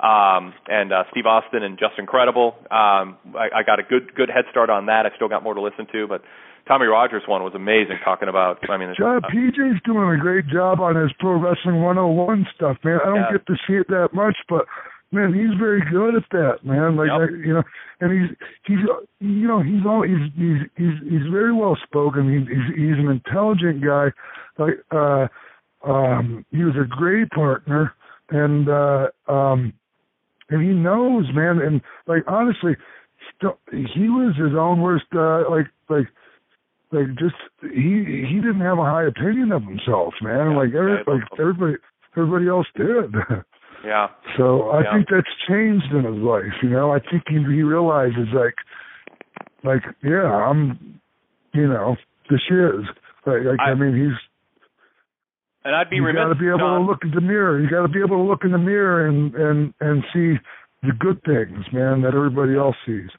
Um, 0.01 0.53
and 0.67 0.91
uh, 0.93 1.03
Steve 1.11 1.25
Austin 1.25 1.63
and 1.63 1.77
Justin 1.79 2.05
Credible. 2.05 2.55
Um, 2.71 3.17
I, 3.35 3.47
I 3.59 3.63
got 3.65 3.79
a 3.79 3.83
good 3.83 4.13
good 4.15 4.29
head 4.29 4.45
start 4.51 4.69
on 4.69 4.85
that. 4.87 5.05
I 5.05 5.15
still 5.15 5.27
got 5.29 5.43
more 5.43 5.53
to 5.53 5.61
listen 5.61 5.87
to, 5.91 6.07
but 6.07 6.21
Tommy 6.69 6.85
Rogers 6.85 7.23
one 7.27 7.41
was 7.43 7.55
amazing. 7.55 7.97
Talking 8.05 8.29
about, 8.29 8.59
I 8.69 8.77
mean, 8.77 8.93
John, 8.95 9.21
PJ's 9.21 9.81
doing 9.83 10.07
a 10.07 10.21
great 10.21 10.45
job 10.47 10.79
on 10.79 10.95
his 10.95 11.11
Pro 11.19 11.33
Wrestling 11.41 11.81
101 11.81 12.45
stuff, 12.55 12.77
man. 12.83 12.99
I 13.03 13.05
don't 13.07 13.15
Yeah. 13.15 13.31
get 13.31 13.47
to 13.47 13.55
see 13.67 13.73
it 13.73 13.87
that 13.87 14.09
much, 14.13 14.37
but 14.47 14.65
man, 15.11 15.33
he's 15.33 15.57
very 15.57 15.81
good 15.89 16.13
at 16.13 16.29
that, 16.29 16.63
man. 16.63 16.95
Like 16.95 17.09
Yep. 17.09 17.19
I, 17.19 17.33
you 17.47 17.53
know, 17.55 17.63
and 18.01 18.11
he's 18.13 18.37
he's 18.67 18.85
you 19.19 19.47
know 19.47 19.61
he's 19.61 19.83
all 19.83 20.03
he's 20.03 20.31
he's 20.37 20.61
he's, 20.77 20.93
he's 21.09 21.27
very 21.31 21.51
well 21.51 21.75
spoken. 21.83 22.29
He, 22.29 22.37
he's 22.53 22.75
he's 22.75 22.99
an 23.03 23.09
intelligent 23.09 23.83
guy. 23.83 24.11
Like 24.59 24.75
uh, 24.91 25.27
um, 25.83 26.45
he 26.51 26.63
was 26.63 26.75
a 26.75 26.85
great 26.85 27.31
partner, 27.31 27.95
and 28.29 28.69
uh, 28.69 29.07
um, 29.27 29.73
and 30.51 30.61
he 30.61 30.69
knows, 30.69 31.25
man. 31.33 31.59
And 31.61 31.81
like 32.05 32.23
honestly, 32.27 32.75
st- 33.41 33.57
he 33.95 34.07
was 34.07 34.35
his 34.37 34.53
own 34.55 34.81
worst. 34.81 35.05
Uh, 35.15 35.49
like 35.49 35.65
like 35.89 36.07
like 36.91 37.07
just 37.19 37.35
he 37.61 38.25
he 38.27 38.35
didn't 38.41 38.61
have 38.61 38.79
a 38.79 38.83
high 38.85 39.05
opinion 39.05 39.51
of 39.51 39.63
himself, 39.63 40.13
man. 40.21 40.55
like 40.55 40.69
every, 40.73 40.97
like 41.05 41.23
everybody 41.39 41.73
everybody 42.17 42.47
else 42.47 42.67
did. 42.75 43.13
yeah. 43.85 44.07
so 44.37 44.69
I 44.71 44.81
Yeah. 44.83 44.93
think 44.93 45.07
that's 45.09 45.27
changed 45.47 45.91
in 45.93 46.03
his 46.03 46.21
life. 46.23 46.53
You 46.63 46.69
know, 46.69 46.91
I 46.91 46.99
think 46.99 47.23
he 47.27 47.35
he 47.35 47.61
realizes 47.63 48.27
like 48.33 48.55
like 49.63 49.83
yeah, 50.03 50.25
I'm 50.33 50.99
you 51.53 51.67
know 51.67 51.95
this 52.29 52.41
is 52.49 52.85
like, 53.25 53.43
like 53.45 53.59
I, 53.59 53.71
I- 53.71 53.75
mean 53.75 53.95
he's 53.95 54.17
And 55.65 55.75
I'd 55.75 55.89
be 55.89 55.97
you 55.97 56.05
remiss, 56.05 56.21
got 56.23 56.29
to 56.33 56.39
be 56.39 56.47
able 56.47 56.59
John, 56.59 56.81
to 56.81 56.85
look 56.87 56.99
in 57.03 57.11
the 57.11 57.21
mirror. 57.21 57.59
You 57.59 57.69
got 57.69 57.81
to 57.83 57.87
be 57.89 57.99
able 57.99 58.17
to 58.17 58.23
look 58.23 58.43
in 58.43 58.51
the 58.51 58.57
mirror 58.57 59.05
and 59.07 59.33
and 59.35 59.73
and 59.81 60.03
see 60.13 60.39
the 60.81 60.93
good 60.97 61.21
things, 61.23 61.65
man, 61.73 62.01
that 62.01 62.15
everybody 62.15 62.55
else 62.57 62.75
sees. 62.85 63.09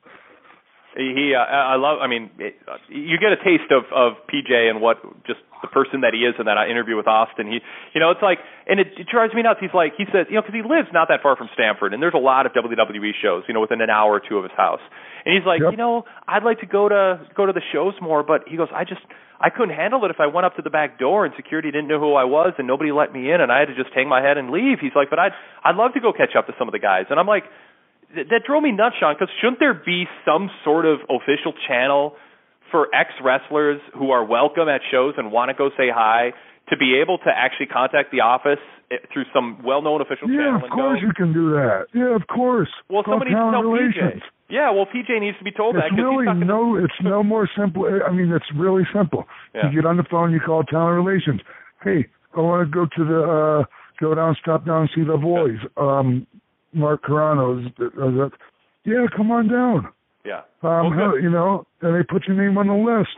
He 0.96 1.34
uh, 1.38 1.38
I 1.38 1.76
love 1.76 2.02
I 2.02 2.08
mean 2.08 2.30
it, 2.38 2.58
uh, 2.66 2.74
you 2.88 3.14
get 3.22 3.30
a 3.30 3.38
taste 3.38 3.70
of 3.70 3.86
of 3.94 4.18
PJ 4.26 4.50
and 4.50 4.82
what 4.82 4.98
just 5.22 5.38
the 5.62 5.68
person 5.68 6.02
that 6.02 6.18
he 6.18 6.26
is 6.26 6.34
in 6.34 6.46
that 6.50 6.58
I 6.58 6.66
interview 6.66 6.96
with 6.96 7.06
Austin. 7.06 7.46
He 7.46 7.62
you 7.94 8.00
know 8.00 8.10
it's 8.10 8.22
like 8.22 8.38
and 8.66 8.80
it, 8.80 8.98
it 8.98 9.06
drives 9.06 9.32
me 9.32 9.42
nuts. 9.42 9.62
He's 9.62 9.70
like 9.72 9.94
he 9.94 10.02
says 10.10 10.26
you 10.26 10.34
know 10.34 10.42
because 10.42 10.58
he 10.58 10.66
lives 10.66 10.90
not 10.90 11.06
that 11.06 11.22
far 11.22 11.36
from 11.36 11.46
Stamford 11.54 11.94
and 11.94 12.02
there's 12.02 12.18
a 12.18 12.22
lot 12.22 12.44
of 12.46 12.52
WWE 12.58 13.14
shows 13.22 13.44
you 13.46 13.54
know 13.54 13.60
within 13.60 13.80
an 13.80 13.90
hour 13.90 14.18
or 14.18 14.22
two 14.22 14.34
of 14.34 14.42
his 14.42 14.54
house. 14.58 14.82
And 15.24 15.30
he's 15.30 15.46
like 15.46 15.62
you 15.62 15.78
know 15.78 16.10
I'd 16.26 16.42
like 16.42 16.58
to 16.58 16.66
go 16.66 16.88
to 16.88 17.22
go 17.38 17.46
to 17.46 17.52
the 17.52 17.62
shows 17.70 17.94
more 18.02 18.24
but 18.24 18.50
he 18.50 18.56
goes 18.56 18.68
I 18.74 18.82
just 18.82 19.02
I 19.38 19.48
couldn't 19.48 19.78
handle 19.78 20.04
it 20.04 20.10
if 20.10 20.18
I 20.18 20.26
went 20.26 20.44
up 20.44 20.56
to 20.56 20.62
the 20.62 20.74
back 20.74 20.98
door 20.98 21.24
and 21.24 21.32
security 21.38 21.70
didn't 21.70 21.86
know 21.86 22.00
who 22.02 22.18
I 22.18 22.24
was 22.24 22.52
and 22.58 22.66
nobody 22.66 22.90
let 22.90 23.14
me 23.14 23.30
in 23.30 23.40
and 23.40 23.52
I 23.52 23.60
had 23.60 23.70
to 23.70 23.78
just 23.78 23.94
hang 23.94 24.08
my 24.08 24.22
head 24.26 24.38
and 24.38 24.50
leave. 24.50 24.82
He's 24.82 24.96
like 24.96 25.06
but 25.06 25.22
I'd 25.22 25.38
I'd 25.62 25.76
love 25.76 25.94
to 25.94 26.00
go 26.00 26.12
catch 26.12 26.34
up 26.34 26.50
to 26.50 26.52
some 26.58 26.66
of 26.66 26.72
the 26.72 26.82
guys. 26.82 27.06
And 27.10 27.20
I'm 27.20 27.30
like 27.30 27.44
th- 28.14 28.28
that 28.30 28.42
drove 28.46 28.62
me 28.62 28.72
nuts, 28.72 28.96
Sean. 29.00 29.14
Because 29.14 29.32
shouldn't 29.40 29.58
there 29.60 29.74
be 29.74 30.04
some 30.24 30.50
sort 30.64 30.86
of 30.86 31.00
official 31.08 31.52
channel 31.68 32.14
for 32.70 32.86
ex 32.94 33.10
wrestlers 33.22 33.80
who 33.98 34.10
are 34.10 34.24
welcome 34.24 34.68
at 34.68 34.80
shows 34.90 35.14
and 35.16 35.32
want 35.32 35.48
to 35.50 35.54
go 35.54 35.70
say 35.76 35.88
hi 35.92 36.32
to 36.68 36.76
be 36.76 36.94
able 37.02 37.18
to 37.18 37.30
actually 37.34 37.66
contact 37.66 38.12
the 38.12 38.20
office 38.20 38.62
eh, 38.92 38.96
through 39.12 39.24
some 39.34 39.58
well-known 39.64 40.00
official 40.00 40.30
Yeah, 40.30 40.54
channel 40.54 40.62
of 40.64 40.70
course 40.70 41.00
go? 41.00 41.06
you 41.06 41.12
can 41.12 41.32
do 41.32 41.50
that. 41.50 41.86
Yeah, 41.92 42.14
of 42.14 42.22
course. 42.28 42.68
Well, 42.88 43.02
Call 43.02 43.14
somebody 43.14 43.32
needs 43.34 43.42
to 43.42 43.50
tell 43.50 43.62
relations. 43.66 44.22
PJ. 44.22 44.54
Yeah, 44.54 44.70
well, 44.70 44.86
PJ 44.86 45.10
needs 45.20 45.38
to 45.38 45.44
be 45.44 45.50
told 45.50 45.74
that 45.74 45.86
It's 45.90 45.94
because 45.98 46.10
really 46.10 46.26
he's 46.30 46.46
no. 46.46 46.76
It's 46.76 47.00
no 47.02 47.22
more 47.22 47.48
simple. 47.58 47.86
I 47.86 48.10
mean, 48.12 48.30
it's 48.30 48.46
really 48.56 48.82
simple. 48.94 49.26
Yeah. 49.54 49.70
You 49.70 49.82
get 49.82 49.86
on 49.86 49.96
the 49.96 50.04
phone, 50.10 50.30
you 50.32 50.38
call 50.40 50.62
talent 50.64 50.94
relations. 51.04 51.40
Hey, 51.82 52.06
I 52.36 52.40
want 52.40 52.66
to 52.66 52.70
go 52.70 52.86
to 52.86 53.02
the 53.04 53.20
uh 53.22 53.64
go 53.98 54.14
down, 54.14 54.36
stop 54.40 54.64
down, 54.64 54.88
see 54.94 55.02
the 55.02 55.16
boys. 55.16 55.58
Um, 55.76 56.26
Mark 56.72 57.02
Carrano 57.02 57.60
is, 57.60 57.66
is. 57.78 58.38
Yeah, 58.84 59.06
come 59.16 59.30
on 59.30 59.48
down. 59.48 59.88
Yeah. 60.24 60.42
Um, 60.62 60.96
Well, 60.96 61.18
you 61.20 61.30
know, 61.30 61.66
and 61.82 61.94
they 61.94 62.02
put 62.02 62.26
your 62.26 62.36
name 62.36 62.56
on 62.58 62.66
the 62.68 62.74
list. 62.74 63.16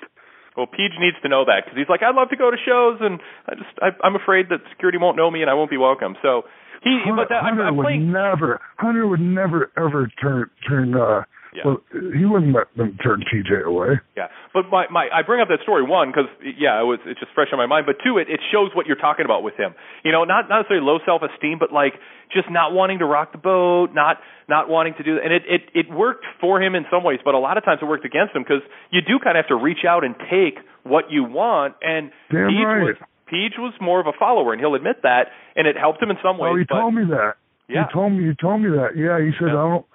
Well, 0.57 0.67
PJ 0.67 1.01
needs 1.01 1.17
to 1.23 1.29
know 1.29 1.45
that 1.47 1.65
because 1.65 1.79
he's 1.79 1.89
like, 1.89 2.03
I'd 2.03 2.15
love 2.15 2.29
to 2.31 2.37
go 2.37 2.51
to 2.51 2.57
shows, 2.61 2.99
and 3.01 3.21
I 3.49 3.55
just, 3.55 3.73
I, 3.81 3.89
I'm 4.05 4.15
afraid 4.17 4.47
that 4.51 4.59
security 4.71 4.99
won't 4.99 5.17
know 5.17 5.31
me 5.31 5.41
and 5.41 5.49
I 5.51 5.55
won't 5.55 5.71
be 5.71 5.79
welcome. 5.79 6.15
So 6.21 6.43
he, 6.83 7.01
Hunter, 7.05 7.23
but 7.23 7.29
that, 7.31 7.43
I'm, 7.43 7.57
Hunter 7.57 7.65
I'm 7.65 7.77
would 7.77 7.85
playing. 7.85 8.13
never. 8.13 8.61
Hunter 8.77 9.07
would 9.09 9.21
never 9.21 9.71
ever 9.79 10.11
turn 10.21 10.51
turn. 10.69 10.95
uh 10.95 11.23
Yeah. 11.53 11.63
Well, 11.67 11.85
he 11.93 12.25
wouldn't 12.25 12.57
let 12.57 12.73
them 12.77 12.97
turn 13.05 13.23
PJ 13.29 13.65
away. 13.65 14.01
Yeah, 14.17 14.29
but 14.55 14.71
my 14.73 14.89
my 14.89 15.09
I 15.13 15.21
bring 15.21 15.43
up 15.43 15.49
that 15.49 15.61
story 15.63 15.85
one 15.85 16.09
because 16.09 16.31
yeah, 16.41 16.81
it 16.81 16.89
was 16.89 16.99
it's 17.05 17.21
just 17.21 17.33
fresh 17.35 17.49
on 17.53 17.59
my 17.59 17.67
mind. 17.67 17.85
But 17.85 17.97
two, 18.03 18.17
it 18.17 18.29
it 18.33 18.41
shows 18.51 18.71
what 18.73 18.87
you're 18.87 18.97
talking 18.97 19.27
about 19.27 19.43
with 19.43 19.55
him. 19.61 19.75
You 20.03 20.13
know, 20.13 20.25
not 20.25 20.49
not 20.49 20.65
necessarily 20.65 20.87
low 20.87 20.99
self 21.05 21.21
esteem, 21.21 21.59
but 21.61 21.71
like 21.71 22.01
just 22.33 22.49
not 22.51 22.73
wanting 22.73 23.01
to 23.01 23.07
rock 23.07 23.33
the 23.33 23.39
boat, 23.39 23.93
not 23.93 24.17
not 24.49 24.69
wanting 24.71 24.95
to 24.97 25.03
do 25.03 25.21
and 25.23 25.33
it 25.33 25.43
it 25.45 25.63
it 25.75 25.87
worked 25.93 26.25
for 26.41 26.57
him 26.61 26.75
in 26.75 26.87
some 26.91 27.05
ways, 27.05 27.21
but 27.23 27.35
a 27.35 27.39
lot 27.39 27.59
of 27.59 27.65
times 27.65 27.81
it 27.83 27.87
worked 27.87 28.07
against 28.07 28.35
him 28.35 28.43
because 28.43 28.65
you 28.91 29.03
do 29.05 29.21
kind 29.21 29.37
of 29.37 29.45
have 29.45 29.53
to 29.53 29.61
reach 29.61 29.85
out 29.87 30.05
and 30.05 30.17
take 30.33 30.57
what 30.85 31.13
you 31.13 31.25
want. 31.25 31.77
And 31.83 32.11
Damn 32.31 32.49
PJ 32.49 32.65
right. 32.65 32.83
was 32.83 32.97
PJ 33.29 33.61
was 33.61 33.75
more 33.81 34.01
of 34.01 34.07
a 34.07 34.17
follower, 34.19 34.53
and 34.53 34.61
he'll 34.61 34.75
admit 34.75 35.05
that, 35.05 35.29
and 35.57 35.67
it 35.69 35.77
helped 35.77 36.03
him 36.03 36.11
in 36.11 36.17
some 36.23 36.39
ways. 36.39 36.53
Oh, 36.55 36.59
he 36.59 36.65
but 36.65 36.81
told 36.81 36.95
me 36.95 37.05
that. 37.13 37.37
Yeah. 37.69 37.87
He 37.87 37.93
told 37.93 38.13
me. 38.13 38.29
He 38.29 38.35
told 38.41 38.61
me 38.61 38.69
that. 38.71 38.93
Yeah. 38.97 39.17
He 39.21 39.33
said, 39.39 39.57
I 39.57 39.65
don't. 39.69 39.87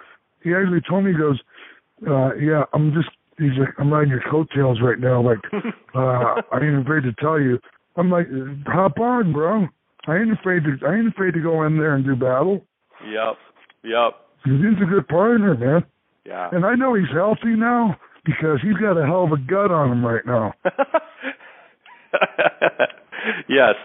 He 0.43 0.53
actually 0.53 0.81
told 0.87 1.03
me. 1.05 1.11
He 1.11 1.17
goes, 1.17 1.39
uh, 2.07 2.33
yeah. 2.35 2.63
I'm 2.73 2.93
just. 2.93 3.09
He's 3.39 3.57
like, 3.59 3.69
I'm 3.77 3.93
riding 3.93 4.09
your 4.09 4.23
coattails 4.31 4.79
right 4.81 4.99
now. 4.99 5.21
Like, 5.21 5.37
uh, 5.95 6.41
I 6.51 6.59
ain't 6.61 6.81
afraid 6.81 7.03
to 7.03 7.13
tell 7.19 7.39
you. 7.39 7.59
I'm 7.95 8.09
like, 8.09 8.27
hop 8.65 8.97
on, 8.99 9.31
bro. 9.33 9.67
I 10.07 10.17
ain't 10.17 10.31
afraid 10.31 10.63
to. 10.63 10.77
I 10.87 10.95
ain't 10.95 11.07
afraid 11.09 11.33
to 11.35 11.41
go 11.41 11.63
in 11.63 11.77
there 11.77 11.95
and 11.95 12.03
do 12.05 12.15
battle. 12.15 12.63
yep, 13.05 13.35
Yep. 13.83 14.13
he's 14.45 14.81
a 14.81 14.85
good 14.89 15.07
partner, 15.07 15.55
man. 15.55 15.83
yeah. 16.25 16.49
And 16.51 16.65
I 16.65 16.75
know 16.75 16.93
he's 16.95 17.09
healthy 17.13 17.55
now 17.55 17.95
because 18.25 18.59
he's 18.63 18.77
got 18.77 18.97
a 18.97 19.05
hell 19.05 19.23
of 19.25 19.31
a 19.33 19.37
gut 19.37 19.71
on 19.71 19.91
him 19.91 20.03
right 20.05 20.25
now. 20.25 20.53
yes. 23.49 23.75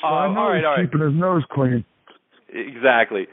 So 0.00 0.06
I 0.06 0.26
Um, 0.26 0.34
know 0.34 0.40
all 0.40 0.48
right, 0.50 0.56
he's 0.58 0.64
all 0.66 0.76
right. 0.76 0.84
keeping 0.90 1.00
his 1.06 1.14
nose 1.14 1.42
clean. 1.50 1.84
Exactly. 2.48 3.26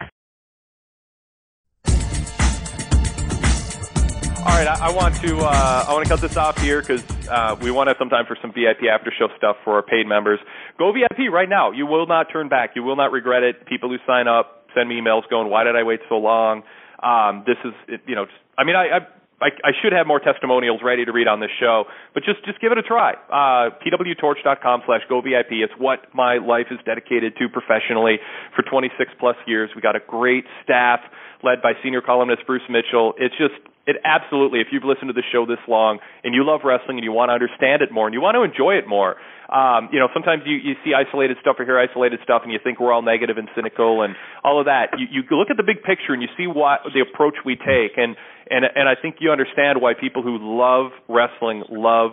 All 4.41 4.47
right, 4.47 4.65
I, 4.65 4.88
I 4.88 4.91
want 4.91 5.13
to 5.22 5.38
uh, 5.38 5.85
I 5.88 5.93
want 5.93 6.03
to 6.03 6.09
cut 6.09 6.19
this 6.19 6.35
off 6.35 6.57
here 6.57 6.81
because 6.81 7.03
uh, 7.30 7.55
we 7.61 7.69
want 7.69 7.85
to 7.85 7.91
have 7.91 7.99
some 7.99 8.09
time 8.09 8.26
for 8.26 8.35
some 8.41 8.51
VIP 8.51 8.89
after 8.89 9.13
show 9.13 9.27
stuff 9.38 9.57
for 9.63 9.76
our 9.76 9.84
paid 9.84 10.07
members. 10.07 10.39
Go 10.80 10.91
VIP 10.91 11.31
right 11.31 11.47
now. 11.47 11.69
You 11.69 11.85
will 11.85 12.07
not 12.07 12.26
turn 12.34 12.49
back. 12.49 12.72
You 12.76 12.81
will 12.81 12.95
not 12.95 13.11
regret 13.11 13.43
it. 13.43 13.68
People 13.68 13.89
who 13.89 13.97
sign 14.07 14.27
up 14.27 14.65
send 14.73 14.89
me 14.89 14.99
emails 14.99 15.30
going, 15.30 15.51
"Why 15.51 15.63
did 15.63 15.76
I 15.76 15.84
wait 15.84 15.99
so 16.09 16.15
long?" 16.15 16.63
Um, 17.03 17.43
this 17.45 17.57
is 17.63 17.73
it, 17.88 18.01
you 18.07 18.15
know, 18.15 18.26
just, 18.26 18.38
I 18.57 18.63
mean, 18.63 18.76
I, 18.76 18.97
I 18.97 18.99
I, 19.41 19.49
I 19.65 19.72
should 19.81 19.93
have 19.93 20.05
more 20.05 20.19
testimonials 20.19 20.81
ready 20.84 21.05
to 21.05 21.11
read 21.11 21.27
on 21.27 21.39
this 21.39 21.49
show, 21.59 21.85
but 22.13 22.23
just 22.23 22.45
just 22.45 22.61
give 22.61 22.72
it 22.72 22.77
a 22.77 22.84
try. 22.84 23.13
Uh, 23.30 23.73
pwtorch.com 23.77 24.81
slash 24.85 25.01
go 25.09 25.22
VIP. 25.22 25.61
It's 25.65 25.73
what 25.77 26.13
my 26.13 26.38
life 26.38 26.68
is 26.69 26.80
dedicated 26.85 27.38
to 27.38 27.49
professionally 27.49 28.18
for 28.55 28.61
26 28.61 29.11
plus 29.19 29.35
years. 29.45 29.69
We 29.76 29.81
got 29.81 29.95
a 29.95 30.01
great 30.05 30.45
staff 30.63 31.01
led 31.43 31.61
by 31.61 31.73
senior 31.84 32.01
columnist 32.01 32.45
Bruce 32.45 32.65
Mitchell. 32.69 33.13
It's 33.18 33.35
just 33.38 33.57
it 33.88 33.98
absolutely. 34.06 34.62
If 34.62 34.68
you've 34.72 34.84
listened 34.84 35.10
to 35.10 35.14
the 35.14 35.26
show 35.32 35.45
this 35.45 35.62
long 35.68 35.99
and 36.24 36.36
you 36.36 36.45
love 36.45 36.62
wrestling 36.64 36.98
and 36.98 37.03
you 37.03 37.12
want 37.12 37.30
to 37.30 37.34
understand 37.34 37.82
it 37.82 37.91
more 37.91 38.06
and 38.06 38.14
you 38.14 38.22
want 38.22 38.36
to 38.36 38.44
enjoy 38.45 38.78
it 38.78 38.88
more, 38.88 39.18
um, 39.49 39.90
you 39.91 39.99
know, 39.99 40.08
sometimes 40.14 40.44
you, 40.45 40.56
you 40.56 40.76
see 40.86 40.94
isolated 40.94 41.38
stuff 41.41 41.58
or 41.60 41.66
hear 41.66 41.80
isolated 41.80 42.20
stuff 42.24 42.41
and 42.44 42.53
you 42.53 42.60
think 42.64 42.80
we're 42.80 42.94
all 42.94 43.02
negative 43.02 43.38
and 43.38 43.49
cynical 43.56 44.02
and 44.02 44.16
all 44.44 44.60
of 44.60 44.66
that. 44.66 44.94
You, 44.98 45.08
you 45.10 45.22
look 45.36 45.49
at 45.49 45.58
the 45.58 45.66
big 45.66 45.84
picture 45.84 46.14
and 46.14 46.22
you 46.22 46.30
see 46.38 46.48
what 46.48 46.82
the 46.94 47.02
approach 47.02 47.36
we 47.44 47.56
take 47.58 47.98
and 47.98 48.16
and 48.52 48.65
and 48.76 48.90
I 48.90 48.95
think 49.02 49.18
you 49.19 49.32
understand 49.32 49.82
why 49.82 49.94
people 49.99 50.22
who 50.22 50.38
love 50.38 50.91
wrestling 51.07 51.64
love 51.69 52.11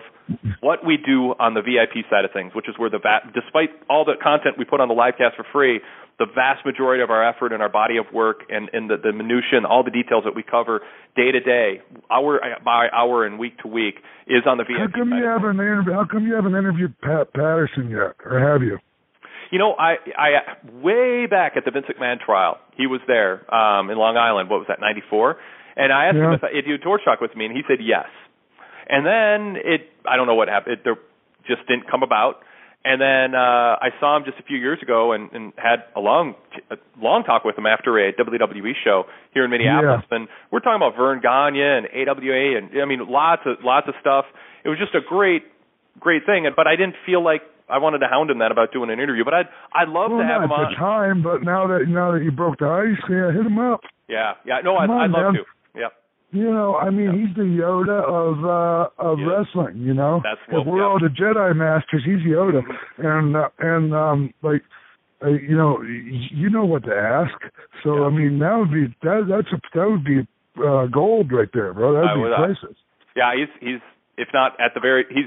what 0.60 0.84
we 0.84 0.96
do 0.96 1.34
on 1.40 1.54
the 1.54 1.62
VIP 1.62 2.04
side 2.10 2.24
of 2.24 2.32
things, 2.32 2.54
which 2.54 2.68
is 2.68 2.74
where 2.78 2.90
the 2.90 2.98
va- 2.98 3.26
despite 3.34 3.70
all 3.88 4.04
the 4.04 4.14
content 4.22 4.56
we 4.58 4.64
put 4.64 4.80
on 4.80 4.88
the 4.88 4.94
live 4.94 5.14
cast 5.18 5.36
for 5.36 5.46
free, 5.52 5.80
the 6.18 6.26
vast 6.26 6.64
majority 6.66 7.02
of 7.02 7.10
our 7.10 7.26
effort 7.26 7.52
and 7.52 7.62
our 7.62 7.68
body 7.68 7.96
of 7.96 8.06
work 8.12 8.42
and, 8.50 8.68
and 8.72 8.90
the, 8.90 8.96
the 8.96 9.12
minutia 9.12 9.56
and 9.56 9.66
all 9.66 9.82
the 9.82 9.90
details 9.90 10.24
that 10.24 10.34
we 10.34 10.42
cover 10.42 10.80
day 11.16 11.32
to 11.32 11.40
day, 11.40 11.80
hour 12.10 12.40
by 12.64 12.88
hour 12.92 13.24
and 13.24 13.38
week 13.38 13.58
to 13.58 13.68
week, 13.68 13.96
is 14.26 14.42
on 14.46 14.58
the 14.58 14.64
VIP. 14.64 14.92
How 14.92 14.98
come 14.98 15.10
you 15.12 15.24
haven't 15.24 15.56
interview, 15.56 15.92
How 15.92 16.04
come 16.04 16.26
you 16.26 16.34
haven't 16.34 16.54
interviewed 16.54 16.94
Pat 17.00 17.32
Patterson 17.32 17.90
yet, 17.90 18.16
or 18.24 18.38
have 18.38 18.62
you? 18.62 18.78
You 19.50 19.58
know, 19.58 19.72
I, 19.72 19.96
I 20.16 20.30
way 20.82 21.26
back 21.26 21.56
at 21.56 21.64
the 21.64 21.70
Vince 21.70 21.86
McMahon 21.88 22.20
trial, 22.20 22.58
he 22.76 22.86
was 22.86 23.00
there 23.06 23.42
um, 23.54 23.88
in 23.88 23.96
Long 23.96 24.18
Island. 24.18 24.50
What 24.50 24.58
was 24.58 24.66
that, 24.68 24.80
'94? 24.80 25.38
And 25.78 25.92
I 25.92 26.06
asked 26.06 26.16
Yeah. 26.18 26.28
him 26.28 26.32
if, 26.34 26.42
if 26.52 26.64
he 26.66 26.72
would 26.72 26.82
torch 26.82 27.02
talk 27.04 27.20
with 27.22 27.34
me, 27.36 27.46
and 27.46 27.54
he 27.56 27.62
said 27.68 27.78
yes. 27.80 28.10
And 28.90 29.06
then 29.06 29.56
it, 29.64 29.88
I 30.04 30.16
don't 30.16 30.26
know 30.26 30.34
what 30.34 30.48
happened. 30.48 30.74
It 30.74 30.84
there 30.84 30.98
just 31.46 31.66
didn't 31.68 31.88
come 31.88 32.02
about. 32.02 32.42
And 32.84 33.00
then 33.00 33.34
uh, 33.34 33.74
I 33.80 33.90
saw 34.00 34.16
him 34.16 34.24
just 34.24 34.38
a 34.38 34.42
few 34.44 34.56
years 34.56 34.78
ago 34.80 35.12
and, 35.12 35.30
and 35.32 35.52
had 35.56 35.84
a 35.96 36.00
long, 36.00 36.34
a 36.70 36.76
long 37.00 37.22
talk 37.24 37.44
with 37.44 37.58
him 37.58 37.66
after 37.66 37.98
a 37.98 38.12
WWE 38.12 38.72
show 38.84 39.04
here 39.34 39.44
in 39.44 39.50
Minneapolis. 39.50 40.04
And 40.10 40.28
we're 40.50 40.60
talking 40.60 40.76
about 40.80 40.96
Verne 40.96 41.20
Gagne 41.20 41.60
and 41.60 41.86
AWA, 41.86 42.56
and 42.56 42.70
I 42.80 42.86
mean 42.86 43.00
lots 43.08 43.42
of 43.46 43.58
lots 43.64 43.88
of 43.88 43.94
stuff. 44.00 44.24
It 44.64 44.68
was 44.70 44.78
just 44.78 44.94
a 44.94 45.00
great, 45.06 45.42
great 46.00 46.24
thing. 46.24 46.46
And 46.46 46.54
but 46.56 46.66
I 46.66 46.76
didn't 46.76 46.96
feel 47.04 47.22
like 47.22 47.42
I 47.68 47.78
wanted 47.78 47.98
to 47.98 48.08
hound 48.08 48.30
him 48.30 48.38
that 48.38 48.52
about 48.52 48.72
doing 48.72 48.90
an 48.90 49.00
interview. 49.00 49.24
But 49.24 49.34
I'd 49.34 49.48
I'd 49.74 49.88
love 49.88 50.10
well, 50.10 50.20
to 50.22 50.26
have 50.26 50.42
him 50.42 50.50
at 50.50 50.54
on. 50.54 50.72
the 50.72 50.76
time, 50.78 51.22
but 51.22 51.42
now 51.42 51.66
that 51.66 51.84
now 51.88 52.12
that 52.12 52.22
you 52.22 52.30
broke 52.30 52.58
the 52.58 52.66
ice, 52.70 53.02
yeah, 53.10 53.32
hit 53.34 53.44
him 53.44 53.58
up. 53.58 53.82
Yeah, 54.08 54.34
yeah. 54.46 54.60
No, 54.64 54.76
I'd, 54.76 54.88
I'd 54.88 55.10
love 55.10 55.34
to. 55.34 55.44
Yeah. 56.32 56.40
You 56.40 56.50
know, 56.52 56.76
I 56.76 56.90
mean, 56.90 57.12
he's 57.26 57.34
the 57.36 57.42
Yoda 57.42 58.04
of 58.04 58.44
uh 58.44 58.88
of 59.02 59.18
wrestling. 59.26 59.78
You 59.78 59.94
know, 59.94 60.20
That's 60.22 60.40
if 60.48 60.54
what- 60.54 60.66
we're 60.66 60.80
yeah. 60.80 60.86
all 60.86 60.98
the 61.00 61.08
Jedi 61.08 61.56
masters, 61.56 62.02
he's 62.04 62.20
Yoda, 62.26 62.62
and 62.98 63.36
uh, 63.36 63.48
and 63.58 63.94
um 63.94 64.34
like. 64.42 64.62
Uh, 65.20 65.30
you 65.30 65.56
know, 65.56 65.82
you 65.82 66.48
know 66.48 66.64
what 66.64 66.84
to 66.84 66.94
ask. 66.94 67.34
So 67.82 68.04
I 68.04 68.08
mean, 68.08 68.38
that 68.38 68.54
would 68.54 68.70
be 68.70 68.86
that. 69.02 69.26
That's 69.26 69.50
a, 69.50 69.58
that 69.74 69.90
would 69.90 70.04
be 70.04 70.22
uh, 70.62 70.86
gold 70.86 71.32
right 71.32 71.48
there, 71.52 71.74
bro. 71.74 71.94
That 71.94 72.14
would 72.14 72.22
would, 72.22 72.28
be 72.30 72.34
uh, 72.34 72.46
priceless. 72.46 72.78
Yeah, 73.16 73.34
he's 73.34 73.50
he's 73.58 73.82
if 74.16 74.28
not 74.32 74.54
at 74.60 74.74
the 74.74 74.80
very 74.80 75.06
he's 75.10 75.26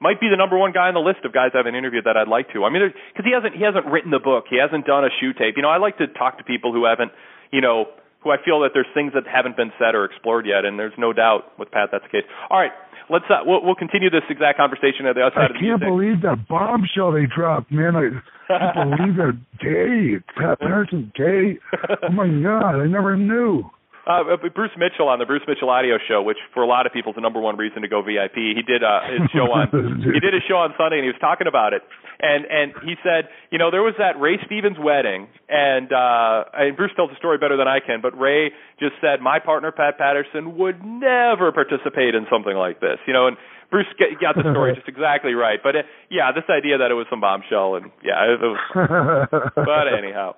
might 0.00 0.20
be 0.24 0.32
the 0.32 0.40
number 0.40 0.56
one 0.56 0.72
guy 0.72 0.88
on 0.88 0.94
the 0.94 1.04
list 1.04 1.20
of 1.28 1.34
guys 1.36 1.52
I 1.52 1.58
haven't 1.58 1.74
interviewed 1.74 2.04
that 2.08 2.16
I'd 2.16 2.32
like 2.32 2.48
to. 2.56 2.64
I 2.64 2.70
mean, 2.72 2.80
because 3.12 3.28
he 3.28 3.36
hasn't 3.36 3.52
he 3.52 3.60
hasn't 3.60 3.84
written 3.92 4.10
the 4.10 4.24
book, 4.24 4.48
he 4.48 4.56
hasn't 4.56 4.86
done 4.88 5.04
a 5.04 5.12
shoot 5.20 5.36
tape. 5.36 5.60
You 5.60 5.62
know, 5.62 5.68
I 5.68 5.76
like 5.76 5.98
to 6.00 6.08
talk 6.08 6.38
to 6.40 6.44
people 6.44 6.72
who 6.72 6.88
haven't, 6.88 7.12
you 7.52 7.60
know, 7.60 7.92
who 8.22 8.30
I 8.30 8.36
feel 8.44 8.60
that 8.60 8.70
there's 8.74 8.88
things 8.94 9.12
that 9.14 9.24
haven't 9.26 9.56
been 9.56 9.72
said 9.78 9.94
or 9.94 10.04
explored 10.04 10.46
yet, 10.46 10.64
and 10.64 10.78
there's 10.78 10.96
no 10.98 11.12
doubt 11.12 11.58
with 11.58 11.70
Pat 11.70 11.88
that's 11.92 12.04
the 12.04 12.10
case. 12.10 12.28
All 12.50 12.58
right, 12.60 12.72
let's 13.08 13.24
uh, 13.30 13.42
we'll, 13.44 13.64
we'll 13.64 13.74
continue 13.78 14.10
this 14.10 14.24
exact 14.28 14.58
conversation 14.58 15.06
at 15.06 15.14
the 15.14 15.22
other 15.22 15.36
I 15.36 15.48
side 15.48 15.50
of 15.50 15.56
the 15.56 15.64
can't 15.64 15.80
music. 15.80 15.88
believe 15.88 16.18
that 16.22 16.48
bombshell 16.48 17.12
they 17.12 17.26
dropped, 17.26 17.72
man. 17.72 17.96
I 17.96 18.08
can't 18.48 18.90
believe 18.98 19.16
they're 19.16 19.38
gay. 19.60 20.22
Pat 20.36 20.60
Patterson 20.60 21.12
gay. 21.16 21.58
Oh 22.02 22.12
my 22.12 22.28
god, 22.28 22.80
I 22.80 22.86
never 22.86 23.16
knew. 23.16 23.64
Uh, 24.06 24.36
Bruce 24.54 24.72
Mitchell 24.76 25.08
on 25.08 25.18
the 25.20 25.26
Bruce 25.26 25.42
Mitchell 25.46 25.68
Audio 25.68 25.98
Show, 26.08 26.22
which 26.22 26.38
for 26.54 26.62
a 26.62 26.66
lot 26.66 26.86
of 26.86 26.92
people 26.92 27.12
is 27.12 27.16
the 27.16 27.20
number 27.20 27.38
one 27.38 27.56
reason 27.56 27.82
to 27.82 27.88
go 27.88 28.02
VIP. 28.02 28.34
He 28.56 28.62
did 28.66 28.82
uh, 28.82 29.00
his 29.06 29.28
show 29.30 29.52
on 29.52 29.68
he 30.14 30.18
did 30.18 30.32
his 30.32 30.42
show 30.48 30.56
on 30.56 30.72
Sunday, 30.76 30.96
and 30.98 31.04
he 31.04 31.12
was 31.12 31.20
talking 31.20 31.46
about 31.46 31.74
it. 31.74 31.82
And 32.22 32.44
and 32.44 32.72
he 32.84 32.94
said, 33.02 33.28
you 33.50 33.58
know, 33.58 33.70
there 33.70 33.82
was 33.82 33.94
that 33.98 34.20
Ray 34.20 34.38
Stevens 34.46 34.76
wedding, 34.78 35.28
and 35.48 35.92
uh, 35.92 36.44
and 36.52 36.76
Bruce 36.76 36.92
tells 36.94 37.10
the 37.10 37.16
story 37.16 37.38
better 37.38 37.56
than 37.56 37.68
I 37.68 37.80
can, 37.80 38.00
but 38.00 38.18
Ray 38.18 38.50
just 38.78 38.94
said 39.00 39.20
my 39.20 39.38
partner 39.38 39.72
Pat 39.72 39.96
Patterson 39.98 40.56
would 40.58 40.84
never 40.84 41.52
participate 41.52 42.14
in 42.14 42.26
something 42.30 42.56
like 42.56 42.80
this, 42.80 42.98
you 43.06 43.12
know, 43.12 43.26
and. 43.26 43.36
Bruce 43.70 43.86
got 44.20 44.34
the 44.34 44.50
story 44.50 44.74
just 44.74 44.88
exactly 44.88 45.32
right, 45.32 45.60
but 45.62 45.76
uh, 45.76 45.82
yeah, 46.10 46.32
this 46.34 46.42
idea 46.50 46.78
that 46.78 46.90
it 46.90 46.94
was 46.94 47.06
some 47.08 47.20
bombshell, 47.20 47.76
and 47.76 47.92
yeah, 48.02 48.26
it, 48.26 48.42
it 48.42 48.50
was 48.50 49.30
but 49.54 49.86
anyhow, 49.94 50.34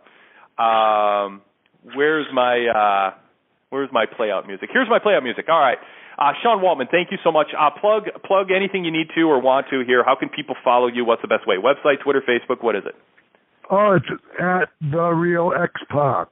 um, 0.60 1.40
where's 1.96 2.26
my 2.30 2.60
uh, 2.68 3.16
where's 3.70 3.88
my 3.90 4.04
play 4.04 4.30
out 4.30 4.46
music? 4.46 4.68
Here's 4.70 4.88
my 4.88 4.98
play 4.98 5.14
out 5.14 5.22
music. 5.22 5.46
All 5.48 5.58
right. 5.58 5.78
Uh, 6.18 6.32
Sean 6.42 6.60
Waltman, 6.60 6.90
thank 6.90 7.10
you 7.10 7.18
so 7.24 7.32
much. 7.32 7.48
Uh, 7.58 7.70
plug 7.80 8.04
plug 8.24 8.50
anything 8.50 8.84
you 8.84 8.92
need 8.92 9.08
to 9.14 9.22
or 9.22 9.40
want 9.40 9.66
to 9.70 9.82
here. 9.86 10.04
How 10.04 10.16
can 10.16 10.28
people 10.28 10.54
follow 10.62 10.86
you? 10.86 11.04
What's 11.04 11.22
the 11.22 11.28
best 11.28 11.46
way? 11.46 11.56
Website, 11.56 12.02
Twitter, 12.02 12.22
Facebook. 12.22 12.62
What 12.62 12.76
is 12.76 12.82
it? 12.86 12.94
Oh, 13.70 13.96
it's 13.96 14.22
at 14.40 14.68
the 14.80 15.08
real 15.10 15.52
X 15.56 15.72
Pac 15.88 16.28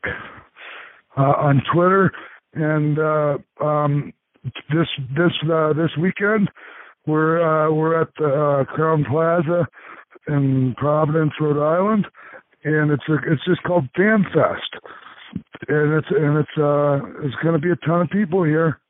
uh, 1.16 1.22
on 1.22 1.62
Twitter, 1.72 2.12
and 2.54 2.98
uh, 2.98 3.64
um, 3.64 4.12
this 4.44 4.88
this 5.16 5.32
uh, 5.50 5.72
this 5.72 5.90
weekend 6.00 6.50
we're 7.06 7.40
uh, 7.40 7.72
we're 7.72 8.00
at 8.00 8.08
the 8.18 8.26
uh, 8.26 8.76
Crowne 8.76 9.06
Plaza 9.06 9.66
in 10.28 10.74
Providence, 10.76 11.32
Rhode 11.40 11.62
Island, 11.62 12.06
and 12.64 12.90
it's 12.90 13.02
a, 13.08 13.14
it's 13.32 13.44
just 13.46 13.62
called 13.62 13.88
Fan 13.96 14.24
Fest, 14.24 14.84
and 15.68 15.94
it's 15.94 16.08
and 16.10 16.38
it's 16.38 16.58
uh 16.58 17.26
it's 17.26 17.34
going 17.42 17.54
to 17.54 17.58
be 17.58 17.70
a 17.70 17.86
ton 17.86 18.02
of 18.02 18.10
people 18.10 18.44
here, 18.44 18.80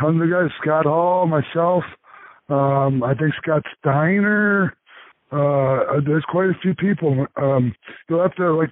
tons 0.00 0.22
of 0.22 0.30
guys. 0.30 0.50
Scott 0.60 0.84
Hall, 0.86 1.26
myself, 1.26 1.84
um, 2.48 3.02
I 3.02 3.14
think 3.14 3.34
Scott 3.42 3.62
Steiner. 3.78 4.76
Uh, 5.30 6.00
there's 6.04 6.24
quite 6.28 6.50
a 6.50 6.58
few 6.60 6.74
people. 6.74 7.26
Um, 7.36 7.74
you'll 8.08 8.22
have 8.22 8.34
to 8.36 8.52
like. 8.52 8.70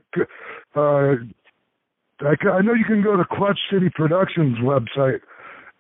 Uh, 0.77 1.17
I, 2.21 2.35
I 2.51 2.61
know 2.61 2.75
you 2.75 2.85
can 2.87 3.03
go 3.03 3.17
to 3.17 3.25
Clutch 3.25 3.59
City 3.73 3.91
Productions 3.95 4.59
website 4.59 5.21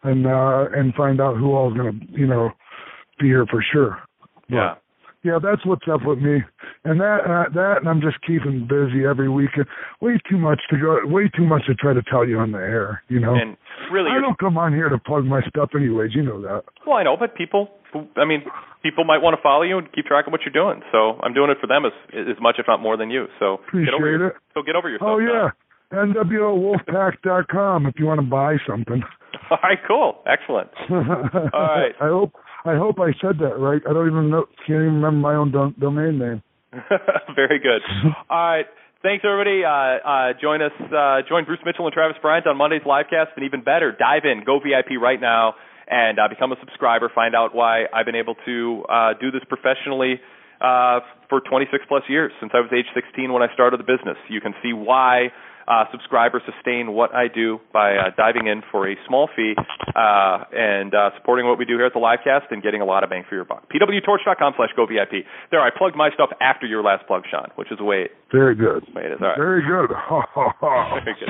and 0.03 0.27
uh, 0.27 0.67
and 0.75 0.95
find 0.95 1.21
out 1.21 1.37
who 1.37 1.53
all's 1.55 1.77
gonna 1.77 1.93
you 2.09 2.27
know 2.27 2.51
be 3.19 3.27
here 3.27 3.47
for 3.51 3.63
sure. 3.73 3.99
Yeah. 4.49 4.77
Yeah, 5.23 5.39
that's 5.43 5.65
what's 5.67 5.85
up 5.93 6.01
with 6.07 6.19
me, 6.19 6.41
and 6.85 6.99
that 6.99 7.21
uh, 7.29 7.53
that, 7.53 7.75
and 7.81 7.89
I'm 7.89 8.01
just 8.01 8.17
keeping 8.27 8.65
busy 8.67 9.05
every 9.05 9.29
weekend. 9.29 9.67
Way 10.01 10.17
too 10.31 10.39
much 10.39 10.61
to 10.71 10.79
go, 10.81 10.97
way 11.05 11.29
too 11.37 11.45
much 11.45 11.67
to 11.67 11.75
try 11.75 11.93
to 11.93 12.01
tell 12.11 12.27
you 12.27 12.39
on 12.39 12.53
the 12.53 12.59
air. 12.59 13.03
You 13.09 13.21
know, 13.21 13.35
And 13.35 13.59
really, 13.93 14.09
I 14.17 14.21
don't 14.21 14.39
come 14.39 14.57
on 14.57 14.73
here 14.73 14.89
to 14.89 14.97
plug 14.97 15.25
my 15.27 15.43
stuff 15.43 15.71
anyways. 15.77 16.15
You 16.15 16.23
know 16.23 16.41
that. 16.41 16.65
well, 16.87 16.97
I 16.97 17.03
know, 17.03 17.17
but 17.21 17.35
people, 17.35 17.69
who- 17.93 18.09
I 18.17 18.25
mean, 18.25 18.45
people 18.83 19.05
might 19.05 19.21
want 19.21 19.37
to 19.37 19.43
follow 19.43 19.61
you 19.63 19.77
and 19.77 19.93
keep 19.93 20.07
track 20.07 20.27
of 20.27 20.33
what 20.33 20.41
you're 20.41 20.57
doing. 20.57 20.81
So 20.91 21.21
I'm 21.23 21.35
doing 21.35 21.51
it 21.51 21.59
for 21.61 21.67
them 21.67 21.85
as 21.85 21.93
as 22.17 22.41
much, 22.41 22.57
if 22.59 22.65
not 22.67 22.81
more, 22.81 22.97
than 22.97 23.11
you. 23.11 23.27
So 23.39 23.59
get 23.77 23.93
over 23.93 24.09
Appreciate 24.09 24.25
your, 24.25 24.27
it. 24.29 24.35
So 24.55 24.63
get 24.63 24.75
over 24.75 24.89
yourself. 24.89 25.11
Oh 25.11 25.19
yeah, 25.21 25.51
nwowolfpack.com 25.93 27.87
if 27.87 27.95
you 27.99 28.07
want 28.07 28.21
to 28.21 28.27
buy 28.27 28.57
something. 28.67 29.03
All 29.51 29.59
right. 29.63 29.79
Cool. 29.87 30.17
Excellent. 30.27 30.71
All 30.91 30.97
right. 31.53 31.93
I 32.01 32.07
hope 32.09 32.33
I 32.65 32.77
hope 32.77 32.97
I 33.01 33.13
said 33.21 33.39
that 33.41 33.59
right. 33.59 33.81
I 33.89 33.93
don't 33.93 34.07
even 34.07 34.31
know. 34.31 34.47
Can't 34.67 34.85
even 34.85 35.01
remember 35.01 35.19
my 35.19 35.35
own 35.35 35.51
dom- 35.51 35.75
domain 35.81 36.19
name. 36.19 36.43
Very 37.35 37.59
good. 37.59 37.83
All 38.31 38.51
right. 38.51 38.67
Thanks, 39.03 39.25
everybody. 39.25 39.65
Uh, 39.65 39.71
uh, 40.05 40.33
join 40.41 40.61
us. 40.61 40.77
Uh, 40.77 41.25
join 41.27 41.47
Bruce 41.47 41.61
Mitchell 41.65 41.87
and 41.87 41.95
Travis 41.95 42.19
Bryant 42.21 42.47
on 42.47 42.59
Monday's 42.59 42.83
livecast. 42.83 43.33
And 43.37 43.47
even 43.47 43.65
better, 43.65 43.97
dive 43.97 44.25
in. 44.25 44.45
Go 44.45 44.61
VIP 44.61 45.01
right 45.01 45.21
now 45.21 45.55
and 45.89 46.19
uh, 46.19 46.29
become 46.29 46.53
a 46.53 46.57
subscriber. 46.61 47.11
Find 47.13 47.35
out 47.35 47.55
why 47.55 47.85
I've 47.95 48.07
been 48.07 48.15
able 48.15 48.37
to 48.45 48.85
uh, 48.89 49.13
do 49.19 49.31
this 49.31 49.43
professionally 49.49 50.21
uh, 50.61 51.01
for 51.29 51.41
26 51.41 51.85
plus 51.89 52.03
years 52.09 52.31
since 52.41 52.53
I 52.55 52.61
was 52.61 52.71
age 52.77 52.87
16 52.95 53.33
when 53.33 53.43
I 53.43 53.53
started 53.55 53.81
the 53.81 53.89
business. 53.89 54.17
You 54.29 54.41
can 54.41 54.55
see 54.63 54.73
why 54.73 55.33
uh, 55.69 55.85
subscribers 55.93 56.43
sustain 56.47 56.93
what 56.93 57.15
I 57.15 57.29
do 57.29 57.59
by 57.73 57.97
uh, 57.97 58.11
diving 58.17 58.47
in 58.47 58.63
for 58.71 58.89
a 58.91 58.97
small 59.07 59.29
fee 59.35 59.55
uh, 59.95 60.45
and 60.53 60.95
uh, 60.95 61.11
supporting 61.19 61.47
what 61.47 61.59
we 61.59 61.65
do 61.65 61.77
here 61.77 61.87
at 61.87 61.93
the 61.93 62.01
livecast 62.01 62.51
and 62.51 62.63
getting 62.63 62.81
a 62.81 62.85
lot 62.85 63.05
of 63.05 63.11
bang 63.11 63.25
for 63.29 63.35
your 63.35 63.45
buck. 63.45 63.69
pwtorch.com 63.71 64.55
slash 64.57 64.71
go 64.77 64.87
VIP. 64.87 65.25
There, 65.51 65.61
I 65.61 65.71
plugged 65.77 65.97
my 65.97 66.11
stuff 66.15 66.31
after 66.41 66.67
your 66.67 66.83
last 66.83 67.07
plug, 67.07 67.23
Sean, 67.31 67.49
which 67.57 67.71
is 67.71 67.79
the 67.79 67.85
way 67.85 68.03
it, 68.03 68.11
Very 68.33 68.55
good. 68.55 68.85
the 68.87 68.93
way 68.99 69.07
it 69.07 69.13
is. 69.13 69.19
All 69.21 69.29
right. 69.29 69.39
Very 69.39 69.63
good. 69.63 69.91
Very 70.61 71.15
good. 71.21 71.29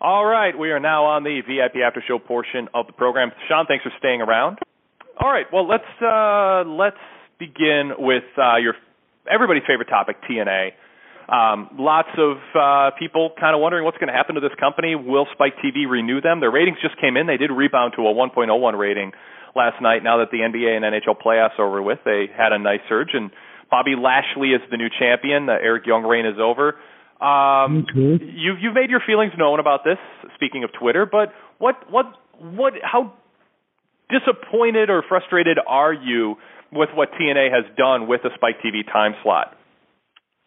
All 0.00 0.24
right, 0.24 0.56
we 0.56 0.70
are 0.70 0.78
now 0.78 1.04
on 1.06 1.24
the 1.24 1.40
VIP 1.46 1.82
after 1.84 2.02
show 2.06 2.18
portion 2.18 2.68
of 2.74 2.86
the 2.86 2.92
program. 2.92 3.32
Sean, 3.48 3.66
thanks 3.66 3.82
for 3.82 3.90
staying 3.98 4.20
around. 4.20 4.58
All 5.20 5.30
right, 5.30 5.46
well 5.52 5.66
let's 5.66 5.88
uh, 6.02 6.68
let's 6.68 7.00
begin 7.38 7.92
with 7.98 8.24
uh, 8.36 8.56
your 8.56 8.74
everybody's 9.30 9.64
favorite 9.66 9.88
topic, 9.88 10.16
TNA. 10.28 10.72
Um, 11.28 11.70
lots 11.78 12.08
of 12.18 12.38
uh, 12.54 12.90
people 12.98 13.30
kind 13.38 13.54
of 13.54 13.60
wondering 13.60 13.84
what's 13.84 13.98
going 13.98 14.08
to 14.08 14.14
happen 14.14 14.36
to 14.36 14.40
this 14.40 14.54
company. 14.60 14.94
Will 14.94 15.26
Spike 15.32 15.54
TV 15.58 15.88
renew 15.88 16.20
them? 16.20 16.38
Their 16.38 16.52
ratings 16.52 16.78
just 16.80 17.00
came 17.00 17.16
in. 17.16 17.26
They 17.26 17.36
did 17.36 17.50
rebound 17.50 17.94
to 17.96 18.02
a 18.06 18.14
1.01 18.14 18.78
rating 18.78 19.10
last 19.56 19.82
night. 19.82 20.04
Now 20.04 20.18
that 20.18 20.30
the 20.30 20.38
NBA 20.38 20.76
and 20.76 20.84
NHL 20.84 21.18
playoffs 21.18 21.58
are 21.58 21.66
over 21.66 21.82
with, 21.82 21.98
they 22.04 22.26
had 22.30 22.52
a 22.52 22.58
nice 22.58 22.78
surge. 22.88 23.10
And 23.12 23.32
Bobby 23.70 23.94
Lashley 23.98 24.50
is 24.50 24.62
the 24.70 24.76
new 24.76 24.88
champion. 25.00 25.46
The 25.46 25.58
Eric 25.58 25.86
Young 25.86 26.04
reign 26.04 26.26
is 26.26 26.38
over. 26.38 26.76
Um, 27.20 27.86
you've 27.94 28.58
you've 28.60 28.74
made 28.74 28.90
your 28.90 29.00
feelings 29.04 29.32
known 29.38 29.58
about 29.58 29.80
this. 29.84 29.98
Speaking 30.34 30.64
of 30.64 30.70
Twitter, 30.78 31.06
but 31.10 31.32
what 31.58 31.90
what 31.90 32.06
what 32.38 32.74
how 32.84 33.14
disappointed 34.10 34.90
or 34.90 35.02
frustrated 35.08 35.58
are 35.66 35.92
you 35.92 36.36
with 36.72 36.90
what 36.94 37.10
TNA 37.12 37.50
has 37.52 37.64
done 37.76 38.08
with 38.08 38.22
the 38.22 38.30
Spike 38.34 38.56
TV 38.64 38.84
time 38.86 39.14
slot? 39.22 39.56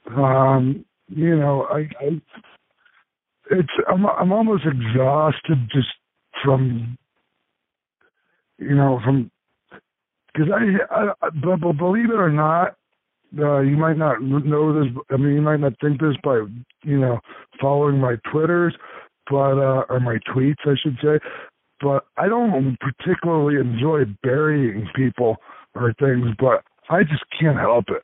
Um, 0.07 0.85
you 1.07 1.35
know, 1.35 1.63
I, 1.63 1.89
I 1.99 2.21
it's 3.51 3.69
I'm 3.87 4.05
I'm 4.05 4.31
almost 4.31 4.63
exhausted 4.65 5.69
just 5.71 5.87
from 6.43 6.97
you 8.57 8.75
know 8.75 8.99
from 9.03 9.31
because 10.33 10.49
I, 10.91 11.29
but 11.43 11.77
believe 11.77 12.09
it 12.11 12.19
or 12.19 12.31
not, 12.31 12.75
uh, 13.37 13.59
you 13.59 13.77
might 13.77 13.97
not 13.97 14.21
know 14.21 14.73
this. 14.73 14.91
I 15.11 15.17
mean, 15.17 15.33
you 15.33 15.41
might 15.41 15.59
not 15.59 15.73
think 15.81 15.99
this 15.99 16.15
by 16.23 16.41
you 16.83 16.99
know 16.99 17.19
following 17.59 17.99
my 17.99 18.15
twitters, 18.31 18.75
but 19.29 19.57
uh, 19.57 19.83
or 19.89 19.99
my 19.99 20.17
tweets, 20.33 20.65
I 20.65 20.75
should 20.81 20.97
say. 21.01 21.19
But 21.81 22.05
I 22.17 22.27
don't 22.27 22.77
particularly 22.79 23.59
enjoy 23.59 24.05
burying 24.21 24.87
people 24.95 25.37
or 25.75 25.93
things, 25.99 26.27
but 26.37 26.63
I 26.89 27.03
just 27.03 27.23
can't 27.39 27.57
help 27.57 27.85
it. 27.89 28.03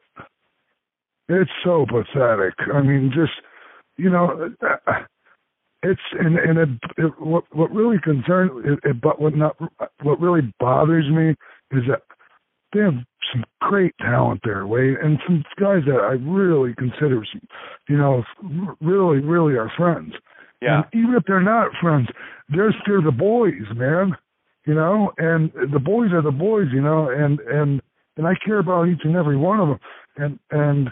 It's 1.27 1.51
so 1.63 1.85
pathetic. 1.87 2.53
I 2.73 2.81
mean, 2.81 3.11
just 3.13 3.33
you 3.97 4.09
know, 4.09 4.51
uh, 4.61 4.93
it's 5.83 6.01
and 6.19 6.37
and 6.37 6.57
it, 6.57 6.69
it 6.97 7.19
what 7.19 7.43
what 7.51 7.71
really 7.71 7.97
concerns 8.03 8.51
it, 8.65 8.89
it, 8.89 9.01
but 9.01 9.19
what 9.19 9.35
not 9.35 9.55
what 10.01 10.19
really 10.19 10.53
bothers 10.59 11.09
me 11.09 11.31
is 11.71 11.83
that 11.87 12.03
they 12.73 12.81
have 12.81 12.95
some 13.31 13.43
great 13.61 13.95
talent 13.99 14.41
there, 14.43 14.67
Wade, 14.67 14.97
and 15.01 15.19
some 15.25 15.43
guys 15.59 15.81
that 15.87 15.99
I 16.01 16.13
really 16.29 16.75
consider, 16.75 17.25
some, 17.31 17.41
you 17.89 17.97
know, 17.97 18.23
really 18.81 19.19
really 19.19 19.55
are 19.55 19.71
friends. 19.77 20.13
Yeah. 20.61 20.83
And 20.91 21.03
even 21.03 21.15
if 21.15 21.23
they're 21.27 21.41
not 21.41 21.71
friends, 21.81 22.07
they're 22.49 22.75
still 22.81 23.01
the 23.01 23.11
boys, 23.11 23.63
man. 23.75 24.15
You 24.65 24.73
know, 24.73 25.11
and 25.17 25.51
the 25.71 25.79
boys 25.79 26.11
are 26.11 26.23
the 26.23 26.31
boys, 26.31 26.67
you 26.73 26.81
know, 26.81 27.09
and 27.09 27.39
and 27.41 27.81
and 28.17 28.27
I 28.27 28.33
care 28.43 28.59
about 28.59 28.87
each 28.87 29.01
and 29.03 29.15
every 29.15 29.37
one 29.37 29.59
of 29.59 29.67
them, 29.67 29.79
and 30.17 30.39
and 30.49 30.89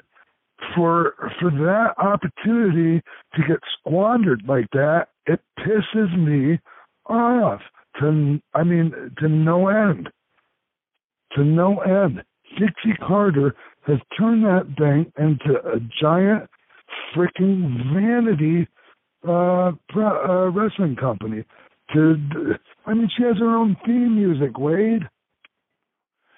for 0.76 1.16
for 1.40 1.50
that 1.50 1.96
opportunity 1.98 3.02
to 3.34 3.42
get 3.48 3.60
squandered 3.80 4.44
like 4.48 4.68
that, 4.74 5.08
it 5.26 5.40
pisses 5.60 6.16
me 6.18 6.60
off 7.08 7.62
to 8.00 8.40
I 8.54 8.64
mean 8.64 8.94
to 9.20 9.28
no 9.28 9.68
end. 9.68 10.10
To 11.36 11.44
no 11.44 11.80
end. 11.80 12.24
Dixie 12.60 12.98
Carter 13.00 13.56
has 13.88 13.98
turned 14.18 14.44
that 14.44 14.68
thing 14.78 15.12
into 15.18 15.60
a 15.66 15.80
giant 16.00 16.50
freaking 17.16 17.94
vanity 17.94 18.68
uh, 19.28 19.72
pro, 19.90 20.06
uh 20.06 20.52
wrestling 20.52 20.96
company. 20.96 21.44
To 21.94 22.16
I 22.86 22.94
mean 22.94 23.10
she 23.16 23.24
has 23.24 23.38
her 23.38 23.56
own 23.56 23.76
theme 23.86 24.16
music, 24.16 24.58
Wade. 24.58 25.04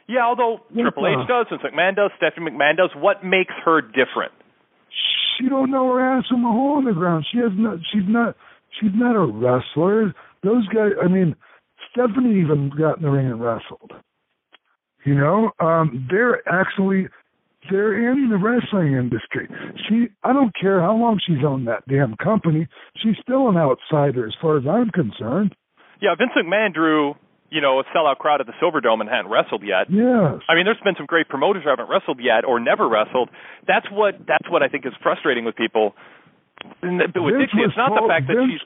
Yeah, 0.08 0.26
although 0.26 0.60
Triple 0.74 1.08
H 1.08 1.28
does, 1.28 1.48
Vince 1.50 1.64
McMahon 1.64 1.96
does, 1.96 2.12
Stephanie 2.18 2.52
McMahon 2.52 2.78
does, 2.78 2.92
what 2.96 3.24
makes 3.24 3.54
her 3.66 3.82
different? 3.82 4.34
She 5.38 5.50
don't 5.50 5.72
know 5.72 5.92
her 5.94 6.18
ass 6.18 6.26
from 6.30 6.46
a 6.46 6.52
hole 6.52 6.78
in 6.80 6.86
the 6.86 6.94
ground. 6.94 7.26
She 7.32 7.40
has 7.40 7.52
not. 7.54 7.80
She's 7.92 8.08
not. 8.08 8.36
She's 8.80 8.92
not 8.94 9.16
a 9.16 9.26
wrestler. 9.26 10.14
Those 10.44 10.68
guys. 10.68 10.92
I 11.04 11.08
mean, 11.08 11.36
Stephanie 11.92 12.40
even 12.40 12.72
got 12.78 12.98
in 12.98 13.04
the 13.04 13.10
ring 13.10 13.28
and 13.28 13.42
wrestled. 13.42 13.92
You 15.06 15.16
know, 15.16 15.52
um, 15.60 16.08
they're 16.10 16.42
actually 16.48 17.08
they're 17.70 18.12
in 18.12 18.30
the 18.30 18.38
wrestling 18.38 18.94
industry. 18.94 19.48
She. 19.88 20.08
I 20.24 20.34
don't 20.34 20.54
care 20.60 20.82
how 20.82 20.96
long 20.96 21.20
she's 21.26 21.44
owned 21.46 21.68
that 21.68 21.84
damn 21.88 22.16
company. 22.18 22.68
She's 23.02 23.16
still 23.22 23.50
an 23.50 23.58
outsider 23.58 24.26
as 24.26 24.34
far 24.42 24.58
as 24.58 24.64
I'm 24.68 24.90
concerned. 24.90 25.56
Yeah, 26.02 26.16
Vince 26.18 26.32
McMahon 26.36 26.74
drew 26.74 27.16
you 27.56 27.62
know, 27.62 27.80
a 27.80 27.84
sellout 27.96 28.18
crowd 28.18 28.42
at 28.42 28.48
the 28.48 28.54
Silverdome 28.62 29.02
and 29.02 29.10
hadn't 29.10 29.32
wrestled 29.32 29.64
yet. 29.64 29.88
Yes. 29.88 30.42
I 30.50 30.60
mean, 30.60 30.66
there's 30.66 30.82
been 30.84 30.98
some 30.98 31.06
great 31.06 31.30
promoters 31.30 31.64
who 31.64 31.70
haven't 31.70 31.90
wrestled 31.90 32.20
yet 32.20 32.44
or 32.44 32.60
never 32.60 32.90
wrestled. 32.90 33.30
That's 33.68 33.86
what 33.92 34.20
that's 34.28 34.50
what 34.50 34.64
I 34.64 34.68
think 34.68 34.86
is 34.86 34.94
frustrating 35.02 35.46
with 35.46 35.56
people. 35.56 35.96
With 36.82 37.00
Vince 37.00 37.14
Dixie, 37.14 37.64
it's 37.64 37.78
not 37.78 37.94
the 37.94 38.04
fact 38.10 38.28
that 38.28 38.36
Vince- 38.36 38.60
she's 38.60 38.66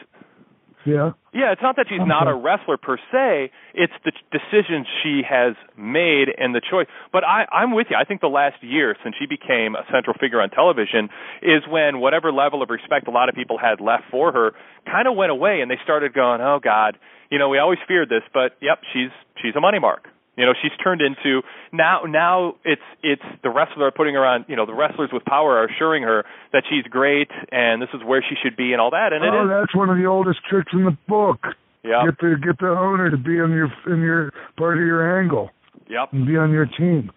Yeah. 0.85 1.11
yeah, 1.33 1.51
it's 1.51 1.61
not 1.61 1.75
that 1.75 1.87
she's 1.89 1.99
not 1.99 2.27
a 2.27 2.33
wrestler 2.33 2.77
per 2.77 2.97
se. 3.11 3.51
It's 3.73 3.93
the 4.05 4.11
decisions 4.31 4.87
she 5.03 5.21
has 5.27 5.55
made 5.77 6.29
and 6.37 6.55
the 6.55 6.61
choice. 6.61 6.87
But 7.11 7.23
I, 7.23 7.45
I'm 7.51 7.73
with 7.73 7.87
you. 7.89 7.97
I 7.99 8.05
think 8.05 8.21
the 8.21 8.31
last 8.31 8.63
year 8.63 8.95
since 9.03 9.15
she 9.19 9.25
became 9.25 9.75
a 9.75 9.83
central 9.91 10.15
figure 10.19 10.41
on 10.41 10.49
television 10.49 11.09
is 11.41 11.63
when 11.69 11.99
whatever 11.99 12.31
level 12.31 12.63
of 12.63 12.69
respect 12.69 13.07
a 13.07 13.11
lot 13.11 13.27
of 13.29 13.35
people 13.35 13.57
had 13.57 13.81
left 13.81 14.05
for 14.09 14.31
her 14.31 14.53
kind 14.85 15.07
of 15.07 15.15
went 15.15 15.31
away, 15.31 15.61
and 15.61 15.69
they 15.69 15.77
started 15.83 16.13
going, 16.13 16.41
"Oh 16.41 16.59
God, 16.63 16.97
you 17.29 17.37
know, 17.37 17.49
we 17.49 17.59
always 17.59 17.79
feared 17.87 18.09
this, 18.09 18.23
but 18.33 18.55
yep, 18.61 18.79
she's 18.93 19.11
she's 19.41 19.55
a 19.55 19.61
money 19.61 19.79
mark." 19.79 20.07
You 20.39 20.45
know, 20.45 20.53
she's 20.61 20.71
turned 20.81 21.01
into 21.01 21.41
now. 21.73 22.03
Now 22.07 22.55
it's 22.63 22.81
it's 23.03 23.21
the 23.43 23.49
wrestler 23.49 23.87
are 23.87 23.91
putting 23.91 24.15
her 24.15 24.25
on. 24.25 24.45
You 24.47 24.55
know, 24.55 24.65
the 24.65 24.73
wrestlers 24.73 25.09
with 25.11 25.25
power 25.25 25.57
are 25.57 25.65
assuring 25.65 26.03
her 26.03 26.23
that 26.53 26.63
she's 26.69 26.83
great 26.89 27.29
and 27.51 27.81
this 27.81 27.89
is 27.93 28.01
where 28.05 28.23
she 28.27 28.35
should 28.41 28.55
be 28.55 28.71
and 28.71 28.79
all 28.79 28.91
that. 28.91 29.11
And 29.11 29.23
oh, 29.25 29.43
is. 29.43 29.49
that's 29.49 29.75
one 29.75 29.89
of 29.89 29.97
the 29.97 30.05
oldest 30.05 30.39
tricks 30.49 30.71
in 30.73 30.85
the 30.85 30.97
book. 31.07 31.39
Yeah. 31.83 32.05
Get 32.05 32.17
the 32.19 32.35
get 32.41 32.57
the 32.59 32.69
owner 32.69 33.11
to 33.11 33.17
be 33.17 33.37
in 33.37 33.51
your 33.51 33.69
in 33.87 34.01
your 34.01 34.31
part 34.57 34.77
of 34.77 34.85
your 34.85 35.19
angle 35.19 35.49
Yep. 35.89 36.13
and 36.13 36.25
be 36.25 36.37
on 36.37 36.51
your 36.51 36.65
team. 36.65 37.11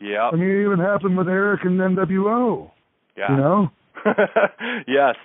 Yeah. 0.00 0.28
I 0.32 0.36
mean, 0.36 0.48
it 0.50 0.64
even 0.64 0.78
happened 0.78 1.16
with 1.16 1.28
Eric 1.28 1.62
and 1.64 1.78
NWO. 1.78 2.70
Yeah. 3.16 3.30
You 3.30 3.36
know. 3.36 3.70
yes. 4.86 5.16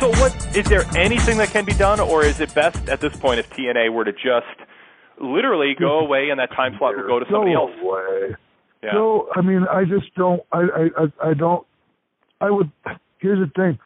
So, 0.00 0.08
what 0.20 0.56
is 0.56 0.66
there 0.66 0.84
anything 0.96 1.38
that 1.38 1.48
can 1.50 1.64
be 1.64 1.74
done, 1.74 1.98
or 1.98 2.24
is 2.24 2.40
it 2.40 2.54
best 2.54 2.88
at 2.88 3.00
this 3.00 3.16
point 3.16 3.40
if 3.40 3.50
TNA 3.50 3.92
were 3.92 4.04
to 4.04 4.12
just 4.12 4.46
literally 5.20 5.74
go 5.78 5.98
away 5.98 6.30
and 6.30 6.38
that 6.38 6.50
time 6.52 6.76
slot 6.78 6.96
would 6.96 7.06
go 7.06 7.18
to 7.18 7.24
somebody 7.30 7.52
Go 7.54 7.66
else? 7.66 7.72
away. 7.82 8.36
Yeah. 8.82 8.92
So 8.92 9.28
I 9.34 9.40
mean, 9.40 9.64
I 9.70 9.82
just 9.84 10.14
don't. 10.14 10.40
I 10.52 10.58
I 10.60 11.02
I, 11.02 11.30
I 11.30 11.34
don't. 11.34 11.66
I 12.40 12.50
would. 12.50 12.70
Here's 13.18 13.40
the 13.40 13.50
thing. 13.60 13.78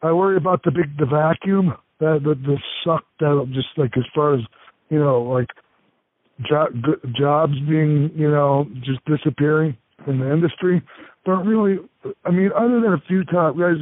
I 0.00 0.12
worry 0.12 0.36
about 0.36 0.62
the 0.62 0.70
big 0.70 0.96
the 0.96 1.06
vacuum 1.06 1.74
that 1.98 2.20
the 2.22 2.34
the 2.34 2.58
suck 2.84 3.04
that 3.18 3.50
just 3.52 3.68
like 3.76 3.96
as 3.96 4.04
far 4.14 4.34
as 4.34 4.40
you 4.90 4.98
know 5.00 5.22
like 5.22 5.48
job 6.48 6.68
jobs 7.18 7.54
being 7.68 8.12
you 8.14 8.30
know 8.30 8.66
just 8.84 9.04
disappearing 9.06 9.76
in 10.06 10.20
the 10.20 10.32
industry. 10.32 10.82
But 11.26 11.44
really, 11.44 11.78
I 12.24 12.30
mean, 12.30 12.50
other 12.56 12.80
than 12.80 12.92
a 12.92 13.02
few 13.08 13.24
top 13.24 13.58
guys, 13.58 13.74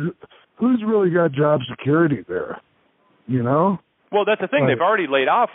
who's 0.57 0.83
really 0.87 1.11
got 1.11 1.33
job 1.33 1.61
security 1.69 2.24
there? 2.28 2.61
You 3.27 3.43
know. 3.43 3.78
Well, 4.12 4.24
that's 4.24 4.41
the 4.41 4.49
thing. 4.49 4.62
Right. 4.65 4.74
They've 4.74 4.81
already 4.81 5.07
laid 5.09 5.28
off 5.28 5.51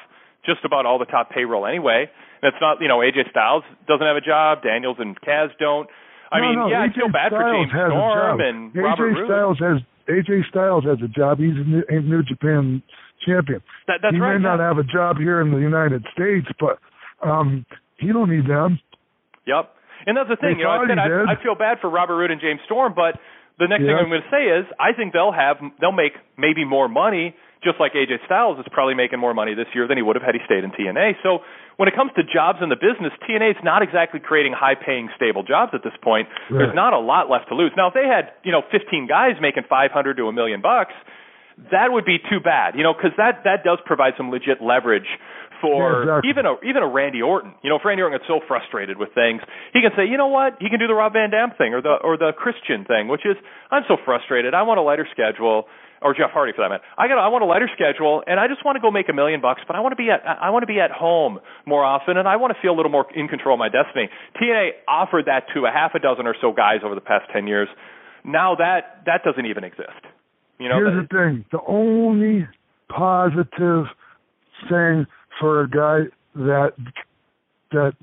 just 0.46 0.66
about 0.66 0.86
all 0.86 1.00
the 1.00 1.06
top 1.06 1.30
payroll 1.32 1.66
anyway. 1.66 2.10
That's 2.42 2.58
not, 2.60 2.82
you 2.82 2.88
know, 2.88 3.00
AJ 3.00 3.30
Styles 3.30 3.64
doesn't 3.88 4.06
have 4.06 4.18
a 4.18 4.22
job. 4.22 4.64
Daniels 4.64 4.98
and 5.00 5.20
Kaz 5.22 5.50
don't. 5.60 5.88
I 6.32 6.40
No, 6.40 6.48
mean, 6.48 6.56
no, 6.60 6.68
yeah, 6.68 6.82
I 6.82 6.88
AJ 6.88 6.96
feel 6.96 7.12
bad 7.12 7.30
for 7.30 7.40
Styles 7.40 7.68
James 7.68 7.72
has 7.72 7.88
a 7.88 7.96
Storm 7.96 8.40
and 8.42 8.74
AJ 8.74 8.84
Robert 8.84 9.14
Roode. 9.14 9.28
Styles 9.30 9.58
has 9.60 9.78
AJ 10.10 10.50
Styles 10.50 10.84
has 10.86 10.98
a 11.04 11.08
job. 11.08 11.38
He's 11.38 11.56
a 11.56 11.66
New, 11.68 11.84
a 11.88 12.02
New 12.02 12.24
Japan 12.24 12.82
champion. 13.26 13.62
That, 13.88 14.00
that's 14.02 14.16
he 14.16 14.20
right. 14.20 14.38
may 14.38 14.44
not 14.44 14.60
have 14.60 14.78
a 14.78 14.84
job 14.84 15.18
here 15.18 15.42
in 15.42 15.52
the 15.52 15.60
United 15.62 16.04
States, 16.14 16.48
but 16.60 16.80
um 17.22 17.66
he 17.98 18.12
don't 18.12 18.30
need 18.30 18.50
them. 18.50 18.80
Yep. 19.46 19.70
And 20.08 20.18
that's 20.18 20.30
the 20.30 20.36
thing, 20.36 20.58
They 20.58 20.66
you 20.66 20.66
know, 20.66 20.72
I 20.72 20.88
said 20.88 20.98
I. 20.98 21.38
I 21.38 21.44
feel 21.44 21.54
bad 21.54 21.78
for 21.80 21.90
Robert 21.90 22.18
Roode 22.18 22.32
and 22.32 22.42
James 22.42 22.60
Storm, 22.66 22.94
but 22.96 23.22
the 23.62 23.70
next 23.70 23.86
thing 23.86 23.94
I'm 23.94 24.10
going 24.10 24.26
to 24.26 24.34
say 24.34 24.50
is 24.50 24.66
I 24.82 24.98
think 24.98 25.14
they'll 25.14 25.32
have 25.32 25.62
they'll 25.78 25.94
make 25.94 26.18
maybe 26.34 26.66
more 26.66 26.90
money, 26.90 27.38
just 27.62 27.78
like 27.78 27.94
AJ 27.94 28.26
Styles 28.26 28.58
is 28.58 28.66
probably 28.74 28.98
making 28.98 29.22
more 29.22 29.38
money 29.38 29.54
this 29.54 29.70
year 29.78 29.86
than 29.86 30.02
he 30.02 30.04
would 30.04 30.18
have 30.18 30.26
had 30.26 30.34
he 30.34 30.42
stayed 30.50 30.66
in 30.66 30.74
TNA. 30.74 31.22
So 31.22 31.46
when 31.78 31.86
it 31.86 31.94
comes 31.94 32.10
to 32.18 32.26
jobs 32.26 32.58
in 32.66 32.74
the 32.74 32.82
business, 32.82 33.14
TNA 33.22 33.62
is 33.62 33.62
not 33.64 33.86
exactly 33.86 34.20
creating 34.20 34.58
high-paying, 34.58 35.14
stable 35.16 35.46
jobs 35.46 35.78
at 35.78 35.86
this 35.86 35.94
point. 36.02 36.28
There's 36.50 36.74
not 36.74 36.94
a 36.94 37.00
lot 37.00 37.30
left 37.30 37.50
to 37.50 37.56
lose. 37.56 37.72
Now, 37.78 37.90
if 37.90 37.94
they 37.94 38.10
had 38.10 38.34
you 38.42 38.52
know 38.52 38.66
15 38.74 39.06
guys 39.06 39.38
making 39.40 39.70
500 39.70 39.94
to 40.18 40.26
a 40.26 40.34
million 40.34 40.66
bucks, 40.66 40.98
that 41.70 41.94
would 41.94 42.06
be 42.06 42.18
too 42.18 42.42
bad, 42.42 42.74
you 42.74 42.82
know, 42.82 42.98
because 42.98 43.14
that 43.22 43.46
that 43.46 43.64
does 43.64 43.78
provide 43.86 44.18
some 44.18 44.32
legit 44.32 44.58
leverage 44.58 45.08
for 45.62 46.04
Yeah, 46.04 46.20
exactly. 46.20 46.30
even 46.34 46.44
a 46.50 46.54
even 46.68 46.82
a 46.84 46.90
Randy 46.90 47.22
Orton. 47.22 47.54
You 47.62 47.70
know, 47.70 47.78
if 47.78 47.86
Randy 47.86 48.02
Orton 48.04 48.18
gets 48.18 48.28
so 48.28 48.42
frustrated 48.50 48.98
with 48.98 49.14
things, 49.14 49.42
he 49.72 49.80
can 49.80 49.92
say, 49.96 50.10
you 50.10 50.18
know 50.18 50.28
what, 50.28 50.58
he 50.60 50.70
can 50.70 50.80
do 50.80 50.88
the 50.88 50.98
Rob 50.98 51.14
Van 51.14 51.30
Dam 51.30 51.52
thing 51.58 51.74
or 51.74 51.82
the 51.82 51.96
or 52.02 52.18
the 52.18 52.34
Christian 52.36 52.84
thing, 52.84 53.08
which 53.08 53.24
is 53.24 53.38
I'm 53.70 53.84
so 53.88 53.96
frustrated, 54.04 54.54
I 54.54 54.64
want 54.64 54.80
a 54.80 54.84
lighter 54.84 55.08
schedule. 55.12 55.66
Or 56.04 56.16
Jeff 56.16 56.32
Hardy 56.34 56.52
for 56.52 56.66
that 56.66 56.70
matter. 56.70 56.84
I 56.98 57.08
got. 57.08 57.22
I 57.22 57.28
want 57.30 57.44
a 57.44 57.46
lighter 57.46 57.70
schedule, 57.78 58.24
and 58.26 58.40
I 58.40 58.48
just 58.48 58.66
want 58.66 58.76
to 58.76 58.82
go 58.82 58.90
make 58.90 59.06
a 59.08 59.14
million 59.14 59.40
bucks. 59.40 59.62
But 59.68 59.76
I 59.76 59.82
want 59.82 59.92
to 59.92 59.96
be 59.96 60.10
at. 60.10 60.26
I 60.26 60.50
want 60.50 60.64
to 60.64 60.66
be 60.66 60.80
at 60.80 60.90
home 60.90 61.38
more 61.68 61.86
often, 61.86 62.18
and 62.18 62.28
I 62.28 62.38
want 62.38 62.52
to 62.56 62.60
feel 62.60 62.74
a 62.74 62.78
little 62.78 62.90
more 62.90 63.06
in 63.14 63.28
control 63.28 63.54
of 63.54 63.60
my 63.60 63.70
destiny. 63.70 64.10
TNA 64.42 64.82
offered 64.90 65.26
that 65.28 65.46
to 65.54 65.68
a 65.68 65.72
half 65.72 65.94
a 65.94 66.00
dozen 66.00 66.26
or 66.26 66.34
so 66.42 66.54
guys 66.58 66.82
over 66.84 66.96
the 66.96 67.06
past 67.06 67.30
ten 67.32 67.46
years. 67.46 67.68
Now 68.26 68.56
that 68.56 69.06
that 69.06 69.22
doesn't 69.24 69.46
even 69.46 69.64
exist. 69.64 70.02
You 70.58 70.70
know, 70.70 70.82
Here's 70.82 71.06
the 71.06 71.16
thing: 71.16 71.46
the 71.52 71.62
only 71.68 72.48
positive 72.90 73.86
thing 74.70 75.06
for 75.42 75.62
a 75.62 75.70
guy 75.70 76.04
that 76.36 76.72
that 77.72 77.94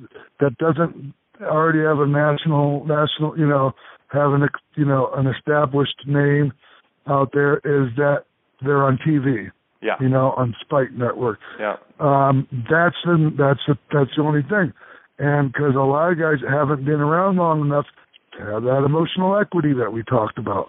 that 0.41 0.59
doesn't 0.59 1.15
already 1.41 1.79
have 1.79 2.01
a 2.01 2.07
national 2.07 2.85
national 2.85 3.39
you 3.39 3.47
know 3.47 3.73
have 4.09 4.33
an 4.33 4.47
you 4.75 4.85
know 4.85 5.11
an 5.15 5.27
established 5.27 6.03
name 6.07 6.53
out 7.07 7.31
there 7.33 7.57
is 7.59 7.95
that 7.97 8.25
they're 8.63 8.85
on 8.85 8.99
TV. 9.07 9.51
Yeah. 9.81 9.95
You 10.01 10.09
know, 10.09 10.35
on 10.37 10.57
Spike 10.61 10.93
Network. 10.93 11.39
Yeah. 11.61 11.77
Um, 12.01 12.49
that's 12.69 12.97
the 13.05 13.33
that's 13.39 13.61
the 13.69 13.79
that's 13.93 14.11
the 14.17 14.23
only 14.23 14.43
thing, 14.43 14.73
and 15.21 15.53
because 15.53 15.77
a 15.77 15.79
lot 15.79 16.11
of 16.11 16.19
guys 16.19 16.39
haven't 16.49 16.85
been 16.85 17.01
around 17.01 17.37
long 17.37 17.61
enough 17.61 17.87
to 18.37 18.45
have 18.45 18.65
that 18.65 18.83
emotional 18.85 19.39
equity 19.39 19.73
that 19.75 19.93
we 19.93 20.03
talked 20.03 20.37
about. 20.37 20.69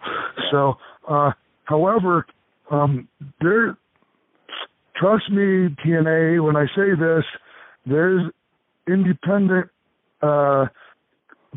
So, 0.52 0.76
uh, 1.08 1.32
however, 1.64 2.28
um, 2.70 3.08
there, 3.42 3.78
trust 5.00 5.30
me, 5.32 5.76
TNA, 5.86 6.44
when 6.44 6.56
I 6.56 6.66
say 6.76 6.92
this, 7.00 7.24
there's 7.86 8.24
independent 8.88 9.70
uh, 10.22 10.66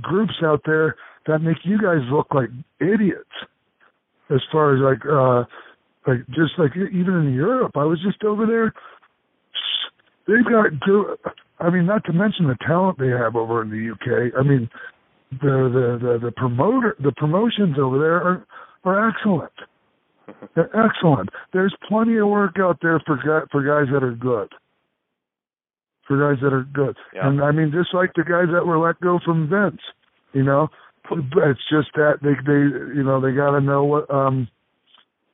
groups 0.01 0.35
out 0.45 0.61
there 0.65 0.97
that 1.27 1.41
make 1.41 1.59
you 1.65 1.81
guys 1.81 2.01
look 2.11 2.29
like 2.35 2.49
idiots. 2.81 3.31
As 4.31 4.41
far 4.51 4.75
as 4.75 4.81
like, 4.81 5.05
uh, 5.05 5.45
like 6.07 6.27
just 6.29 6.59
like 6.59 6.73
even 6.77 7.15
in 7.15 7.35
Europe, 7.35 7.73
I 7.75 7.85
was 7.85 8.01
just 8.03 8.25
over 8.25 8.47
there. 8.47 8.73
They've 10.27 10.45
got. 10.45 10.67
I 11.59 11.71
mean, 11.71 11.87
not 11.87 12.05
to 12.07 12.13
mention 12.13 12.47
the 12.47 12.57
talent 12.67 12.99
they 12.99 13.09
have 13.09 13.37
over 13.37 13.63
in 13.63 13.71
the 13.71 13.93
UK. 13.93 14.33
I 14.39 14.43
mean, 14.43 14.71
the 15.31 15.37
the 15.39 15.99
the, 16.01 16.27
the 16.27 16.33
promoter 16.33 16.97
the 17.03 17.13
promotions 17.13 17.77
over 17.79 17.99
there 17.99 18.17
are 18.17 18.47
are 18.85 19.09
excellent. 19.11 19.53
They're 20.55 20.71
excellent. 20.77 21.31
There's 21.53 21.75
plenty 21.89 22.17
of 22.19 22.29
work 22.29 22.57
out 22.59 22.79
there 22.83 23.01
for 23.07 23.17
guy, 23.17 23.47
for 23.51 23.63
guys 23.63 23.93
that 23.93 24.03
are 24.05 24.15
good. 24.15 24.49
For 26.09 26.19
guys 26.19 26.43
that 26.43 26.53
are 26.53 26.65
good, 26.65 26.97
Yeah. 27.15 27.29
and 27.29 27.41
I 27.43 27.53
mean, 27.53 27.71
just 27.73 27.95
like 27.95 28.11
the 28.15 28.25
guys 28.25 28.53
that 28.53 28.67
were 28.67 28.79
let 28.79 29.01
go 29.01 29.21
from 29.25 29.49
Vince, 29.49 29.81
you 30.33 30.43
know, 30.43 30.69
it's 31.11 31.61
just 31.71 31.89
that 31.95 32.19
they 32.23 32.35
they 32.45 32.95
you 32.95 33.03
know 33.05 33.21
they 33.21 33.33
got 33.33 33.53
to 33.53 33.61
know 33.61 33.85
what 33.85 34.11
um, 34.11 34.49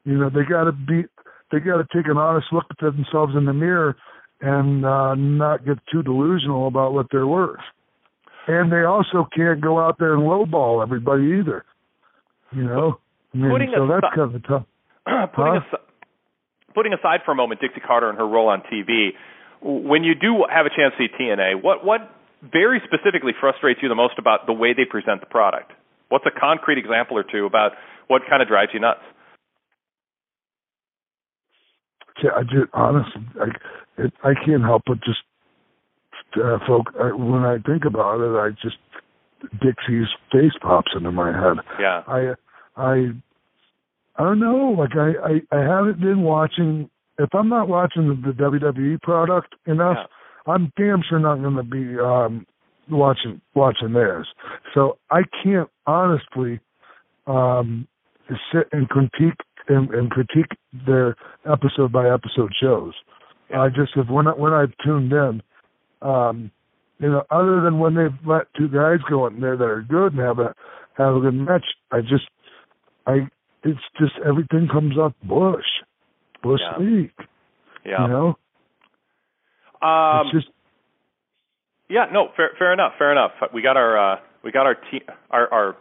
you 0.05 0.17
know 0.19 0.29
they 0.29 0.43
got 0.49 0.65
to 0.65 0.73
be 0.73 1.05
they 1.51 1.59
got 1.61 1.79
to 1.79 1.87
take 1.93 2.07
an 2.11 2.19
honest 2.19 2.49
look 2.53 2.67
at 2.71 2.79
themselves 2.81 3.35
in 3.35 3.47
the 3.47 3.53
mirror 3.53 3.97
and 4.41 4.85
uh, 4.85 5.15
not 5.15 5.65
get 5.65 5.79
too 5.91 6.03
delusional 6.03 6.69
about 6.69 6.93
what 6.93 7.07
they're 7.11 7.27
worth. 7.27 7.61
And 8.47 8.71
they 8.73 8.83
also 8.85 9.27
can't 9.35 9.61
go 9.61 9.79
out 9.79 9.99
there 9.99 10.15
and 10.15 10.23
lowball 10.23 10.83
everybody 10.83 11.39
either. 11.41 11.65
You 12.53 12.65
know, 12.65 12.99
I 13.35 13.37
mean, 13.37 13.51
Putting 13.51 13.73
so 13.77 13.87
that's 13.87 14.15
kind 14.15 14.35
of 14.35 14.47
tough. 14.47 14.65
putting 15.35 15.55
Huh? 15.55 15.61
aside 15.69 15.85
putting 16.75 16.93
aside 16.93 17.21
for 17.25 17.33
a 17.33 17.35
moment 17.35 17.61
Dixie 17.61 17.81
Carter 17.81 18.09
and 18.09 18.19
her 18.19 18.29
role 18.29 18.49
on 18.49 18.63
TV, 18.71 19.11
when 19.63 20.05
you 20.05 20.15
do 20.15 20.45
have 20.49 20.67
a 20.67 20.71
chance 20.71 20.95
to 20.99 21.09
see 21.09 21.09
TNA, 21.11 21.63
what 21.63 21.85
what 21.85 22.01
very 22.43 22.81
specifically 22.87 23.33
frustrates 23.41 23.81
you 23.83 23.89
the 23.89 23.97
most 23.97 24.15
about 24.19 24.47
the 24.47 24.53
way 24.53 24.73
they 24.75 24.85
present 24.85 25.21
the 25.21 25.27
product? 25.27 25.73
What's 26.09 26.25
a 26.27 26.31
concrete 26.39 26.79
example 26.79 27.19
or 27.19 27.25
two 27.25 27.47
about 27.47 27.73
what 28.07 28.23
kind 28.29 28.43
of 28.43 28.49
drives 28.49 28.71
you 28.73 28.81
nuts? 28.81 29.01
Yeah, 32.23 32.31
I 32.37 32.43
just 32.43 32.71
honestly, 32.73 33.23
I 33.41 34.03
it, 34.03 34.13
I 34.23 34.33
can't 34.35 34.63
help 34.63 34.83
but 34.87 34.99
just 35.03 35.23
uh, 36.37 36.59
folk. 36.67 36.87
I, 37.01 37.13
when 37.13 37.45
I 37.45 37.59
think 37.67 37.85
about 37.85 38.21
it, 38.21 38.35
I 38.37 38.51
just 38.63 38.79
Dixie's 39.61 40.09
face 40.33 40.55
pops 40.61 40.93
into 40.97 41.13
my 41.13 41.33
head. 41.33 41.59
Yeah. 41.81 42.03
I 42.07 42.35
I 42.77 43.11
I 44.19 44.25
don't 44.25 44.41
know. 44.41 44.75
Like 44.79 44.97
I 44.97 45.13
I, 45.25 45.57
I 45.57 45.63
haven't 45.63 46.01
been 46.01 46.23
watching. 46.23 46.91
If 47.19 47.35
I'm 47.35 47.49
not 47.49 47.69
watching 47.69 48.09
the, 48.09 48.33
the 48.33 48.39
WWE 48.39 49.01
product 49.03 49.55
enough, 49.67 49.97
I'm 50.47 50.73
damn 50.77 51.03
sure 51.09 51.19
not 51.19 51.41
going 51.41 51.57
to 51.57 51.63
be 51.63 51.99
um 51.99 52.47
watching 52.91 53.41
watching 53.55 53.93
theirs. 53.93 54.29
So 54.75 54.99
I 55.11 55.23
can't 55.43 55.71
honestly 55.87 56.61
um 57.27 57.87
sit 58.53 58.69
and 58.73 58.89
critique 58.89 59.41
and, 59.69 59.91
and 59.91 60.11
critique 60.11 60.53
their 60.87 61.17
episode 61.51 61.93
by 61.93 62.13
episode 62.13 62.53
shows. 62.61 62.95
I 63.55 63.69
just 63.69 63.95
have 63.95 64.09
when 64.09 64.27
I, 64.27 64.33
when 64.33 64.53
I've 64.53 64.73
tuned 64.85 65.13
in, 65.13 65.43
um, 66.03 66.51
you 66.99 67.09
know, 67.09 67.23
other 67.31 67.61
than 67.63 67.79
when 67.79 67.95
they've 67.95 68.27
let 68.27 68.53
two 68.57 68.69
guys 68.69 68.99
go 69.09 69.27
in 69.27 69.41
there 69.41 69.57
that 69.57 69.65
are 69.65 69.83
good 69.83 70.13
and 70.13 70.21
have 70.21 70.39
a 70.39 70.55
have 70.97 71.15
a 71.15 71.21
good 71.21 71.35
match, 71.35 71.65
I 71.91 72.01
just 72.01 72.29
I 73.07 73.29
it's 73.65 73.81
just 73.99 74.13
everything 74.25 74.69
comes 74.71 74.97
up 74.99 75.15
Bush, 75.23 75.65
Bush 76.43 76.61
Yeah. 76.61 76.79
League. 76.79 77.13
Yeah. 77.85 78.03
You 78.03 78.09
know, 78.09 78.39
Um, 79.81 80.27
it's 80.27 80.33
just 80.45 80.49
Yeah, 81.89 82.07
no, 82.13 82.29
fair, 82.37 82.51
fair 82.59 82.73
enough, 82.73 82.93
fair 82.99 83.11
enough. 83.13 83.33
We 83.55 83.63
got 83.63 83.77
our, 83.79 83.97
uh, 83.97 84.21
we 84.43 84.53
got 84.53 84.67
our, 84.67 84.75
t- 84.75 85.03
our, 85.31 85.51
our, 85.53 85.77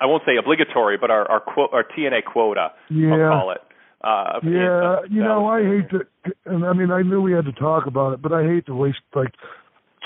I 0.00 0.06
won't 0.06 0.22
say 0.26 0.36
obligatory, 0.36 0.98
but 0.98 1.10
our, 1.10 1.26
our, 1.30 1.40
quo- 1.40 1.70
our 1.72 1.82
TNA 1.82 2.24
quota, 2.24 2.72
yeah. 2.90 3.14
I'll 3.14 3.30
call 3.30 3.50
it. 3.52 3.60
Uh, 4.04 4.40
Yeah, 4.42 4.96
you 5.10 5.22
know, 5.22 5.46
I 5.48 5.62
hate 5.64 5.90
to, 5.90 6.06
and 6.44 6.64
I 6.66 6.72
mean, 6.74 6.90
I 6.90 7.00
knew 7.02 7.22
we 7.22 7.32
had 7.32 7.46
to 7.46 7.52
talk 7.52 7.86
about 7.86 8.12
it, 8.12 8.20
but 8.22 8.32
I 8.32 8.44
hate 8.44 8.66
to 8.66 8.74
waste 8.74 8.98
like 9.14 9.32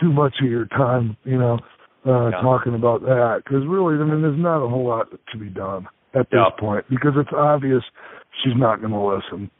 too 0.00 0.12
much 0.12 0.36
of 0.40 0.48
your 0.48 0.66
time, 0.66 1.16
you 1.24 1.36
know, 1.38 1.58
uh 2.06 2.30
Yeah. 2.30 2.40
talking 2.40 2.74
about 2.74 3.02
that 3.02 3.42
because 3.44 3.66
really, 3.66 3.96
I 3.96 4.04
mean, 4.04 4.22
there's 4.22 4.38
not 4.38 4.64
a 4.64 4.68
whole 4.68 4.86
lot 4.86 5.08
to 5.32 5.38
be 5.38 5.50
done 5.50 5.86
at 6.14 6.30
this 6.30 6.40
point 6.58 6.84
because 6.90 7.12
it's 7.16 7.30
obvious 7.36 7.82
she's 8.42 8.54
not 8.56 8.80
going 8.80 8.92
to 8.92 9.00
listen. 9.00 9.50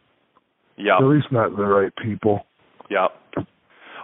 Yeah, 0.77 0.97
At 0.97 1.05
least 1.05 1.27
not 1.31 1.57
the 1.57 1.65
right 1.65 1.93
people. 2.03 2.41
yeah. 2.91 3.09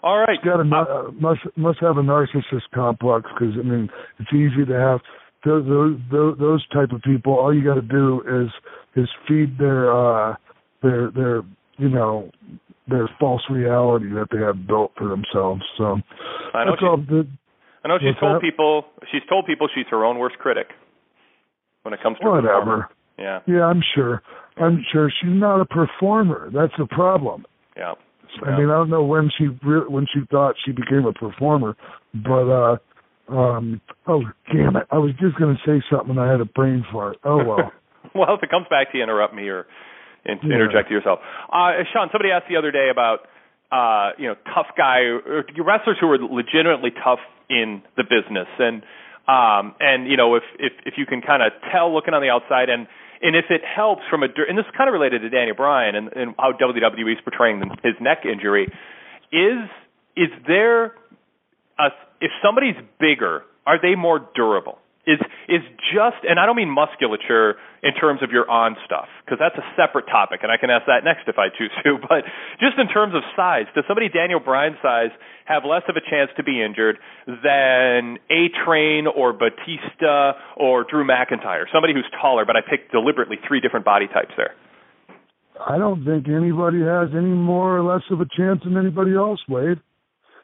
All 0.03 0.19
right. 0.19 0.39
Got 0.45 0.61
a 0.61 0.63
uh, 0.63 1.11
must 1.13 1.41
must 1.57 1.81
have 1.81 1.97
a 1.97 2.03
narcissist 2.03 2.69
complex 2.73 3.29
because 3.33 3.55
I 3.59 3.63
mean, 3.63 3.89
it's 4.21 4.33
easy 4.33 4.65
to 4.67 4.79
have 4.79 5.01
those 5.45 5.65
those 6.13 6.39
those 6.39 6.67
type 6.69 6.91
of 6.93 7.03
people. 7.03 7.33
All 7.33 7.53
you 7.53 7.65
got 7.65 7.75
to 7.75 7.83
do 7.83 8.23
is 8.23 8.51
is 8.95 9.09
feed 9.27 9.59
their 9.59 9.91
uh 9.91 10.37
their 10.83 11.11
their 11.11 11.43
you 11.79 11.89
know 11.89 12.31
their 12.87 13.09
false 13.19 13.43
reality 13.51 14.11
that 14.11 14.29
they 14.31 14.39
have 14.39 14.67
built 14.67 14.93
for 14.97 15.09
themselves. 15.09 15.63
So 15.77 15.97
I 16.55 16.65
know 16.65 16.73
that's 16.73 16.83
all 16.83 16.99
she's. 16.99 17.27
I 17.83 17.89
know 17.89 17.99
she's 17.99 18.21
told 18.21 18.37
that? 18.37 18.41
people, 18.43 18.85
she's 19.11 19.23
told 19.29 19.47
people 19.47 19.69
she's 19.75 19.87
her 19.91 20.05
own 20.05 20.19
worst 20.19 20.39
critic 20.39 20.69
when 21.87 21.95
it 21.95 22.03
comes 22.03 22.19
to 22.19 22.27
Whatever. 22.29 22.91
Yeah, 23.17 23.39
Yeah, 23.47 23.65
I'm 23.65 23.81
sure. 23.95 24.23
I'm 24.59 24.85
sure 24.93 25.09
she's 25.21 25.31
not 25.33 25.61
a 25.61 25.65
performer. 25.65 26.51
That's 26.53 26.73
the 26.79 26.87
problem. 26.87 27.47
yeah. 27.77 27.95
I 28.45 28.59
mean, 28.59 28.69
I 28.69 28.75
don't 28.77 28.91
know 28.91 29.05
when 29.05 29.31
she 29.39 29.47
re- 29.65 29.87
when 29.89 30.05
she 30.13 30.21
thought 30.31 30.57
she 30.67 30.73
became 30.73 31.07
a 31.07 31.13
performer, 31.13 31.77
but 32.13 32.47
uh 32.51 32.77
um 33.29 33.81
oh 34.07 34.23
damn 34.53 34.77
it, 34.77 34.87
I 34.91 34.99
was 34.99 35.13
just 35.21 35.39
gonna 35.39 35.57
say 35.65 35.81
something 35.91 36.11
and 36.11 36.21
I 36.21 36.31
had 36.31 36.41
a 36.41 36.45
brain 36.45 36.85
fart. 36.93 37.17
Oh 37.25 37.39
well. 37.45 37.73
well, 38.15 38.35
if 38.35 38.43
it 38.43 38.51
comes 38.51 38.67
back 38.69 38.91
to 38.93 38.99
you, 38.99 39.05
interrupt 39.05 39.33
me 39.33 39.49
or 39.49 39.67
in- 40.27 40.41
Yeah. 40.43 40.57
interject 40.57 40.91
yourself. 40.91 41.21
Uh, 41.49 41.87
Sean, 41.93 42.09
somebody 42.13 42.31
asked 42.33 42.47
the 42.51 42.57
other 42.57 42.73
day 42.73 42.89
about 42.91 43.21
uh, 43.73 44.11
you 44.19 44.29
know 44.29 44.35
tough 44.55 44.75
guy 44.77 45.01
or 45.07 45.45
wrestlers 45.65 45.97
who 46.01 46.11
are 46.11 46.19
legitimately 46.19 46.91
tough 47.03 47.21
in 47.49 47.81
the 47.97 48.03
business, 48.05 48.49
and 48.59 48.83
um, 49.29 49.75
and 49.81 50.07
you 50.07 50.17
know 50.17 50.35
if 50.37 50.45
if 50.59 50.73
if 50.85 50.95
you 50.97 51.07
can 51.07 51.21
kind 51.21 51.43
of 51.43 51.53
tell 51.73 51.93
looking 51.93 52.15
on 52.15 52.23
the 52.23 52.31
outside, 52.31 52.69
and 52.69 52.87
and 53.23 53.35
if 53.35 53.47
it 53.51 53.63
helps 53.65 54.03
from 54.11 54.23
a 54.23 54.27
and 54.27 54.57
this 54.57 54.65
is 54.65 54.75
kind 54.77 54.89
of 54.89 54.93
related 54.93 55.23
to 55.23 55.31
Daniel 55.31 55.57
Bryan 55.57 55.95
and, 55.95 56.13
and 56.13 56.35
how 56.39 56.53
WWE 56.53 57.13
is 57.13 57.19
portraying 57.25 57.63
his 57.83 57.95
neck 58.01 58.25
injury, 58.25 58.67
is 59.33 59.69
is 60.17 60.31
there 60.47 60.95
a 61.79 61.89
if 62.21 62.31
somebody's 62.43 62.77
bigger, 62.99 63.43
are 63.67 63.81
they 63.81 63.95
more 63.95 64.21
durable? 64.35 64.79
Is 65.07 65.23
is 65.47 65.63
just 65.95 66.19
and 66.27 66.41
I 66.41 66.47
don't 66.47 66.57
mean 66.57 66.71
musculature 66.71 67.55
in 67.83 67.95
terms 67.95 68.23
of 68.27 68.35
your 68.35 68.51
on 68.51 68.75
stuff 68.85 69.07
because 69.23 69.39
that's 69.39 69.55
a 69.55 69.63
separate 69.79 70.11
topic 70.11 70.41
and 70.43 70.51
I 70.51 70.59
can 70.59 70.69
ask 70.69 70.87
that 70.91 71.07
next 71.07 71.31
if 71.31 71.39
I 71.39 71.47
choose 71.55 71.71
to. 71.85 71.99
But 72.11 72.27
just 72.59 72.75
in 72.75 72.89
terms 72.89 73.15
of 73.15 73.23
size, 73.39 73.71
does 73.75 73.85
somebody 73.87 74.09
Daniel 74.09 74.41
Bryan's 74.41 74.83
size 74.83 75.15
have 75.47 75.63
less 75.63 75.87
of 75.89 75.95
a 75.95 76.03
chance 76.03 76.31
to 76.37 76.43
be 76.43 76.59
injured 76.59 76.99
than 77.27 78.19
A 78.35 78.51
Train 78.67 79.07
or 79.07 79.33
Batista 79.33 80.35
or 80.59 80.83
Drew 80.83 81.07
McIntyre? 81.07 81.71
Somebody 81.73 81.95
who's 81.95 82.11
taller, 82.21 82.45
but 82.45 82.57
I 82.57 82.61
picked 82.67 82.91
deliberately 82.91 83.39
three 83.47 83.61
different 83.61 83.85
body 83.87 84.09
types 84.09 84.35
there. 84.37 84.59
I 85.65 85.79
don't 85.79 86.05
think 86.05 86.29
anybody 86.29 86.81
has 86.83 87.09
any 87.15 87.33
more 87.33 87.79
or 87.79 87.83
less 87.83 88.03
of 88.11 88.21
a 88.21 88.27
chance 88.37 88.61
than 88.65 88.77
anybody 88.77 89.15
else, 89.15 89.41
Wade, 89.49 89.79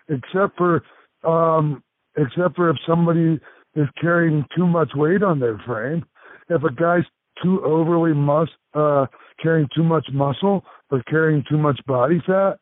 except 0.09 0.56
for 0.56 0.82
um, 1.24 1.82
except 2.16 2.56
for 2.56 2.70
if 2.70 2.76
somebody 2.86 3.40
is 3.74 3.88
carrying 4.00 4.44
too 4.56 4.66
much 4.66 4.90
weight 4.94 5.22
on 5.22 5.40
their 5.40 5.58
frame. 5.66 6.04
If 6.48 6.62
a 6.62 6.72
guy's 6.72 7.04
too 7.42 7.62
overly 7.64 8.12
mus 8.12 8.48
uh, 8.74 9.06
carrying 9.42 9.68
too 9.74 9.82
much 9.82 10.06
muscle 10.12 10.64
or 10.90 11.02
carrying 11.04 11.44
too 11.48 11.58
much 11.58 11.80
body 11.86 12.22
fat, 12.26 12.58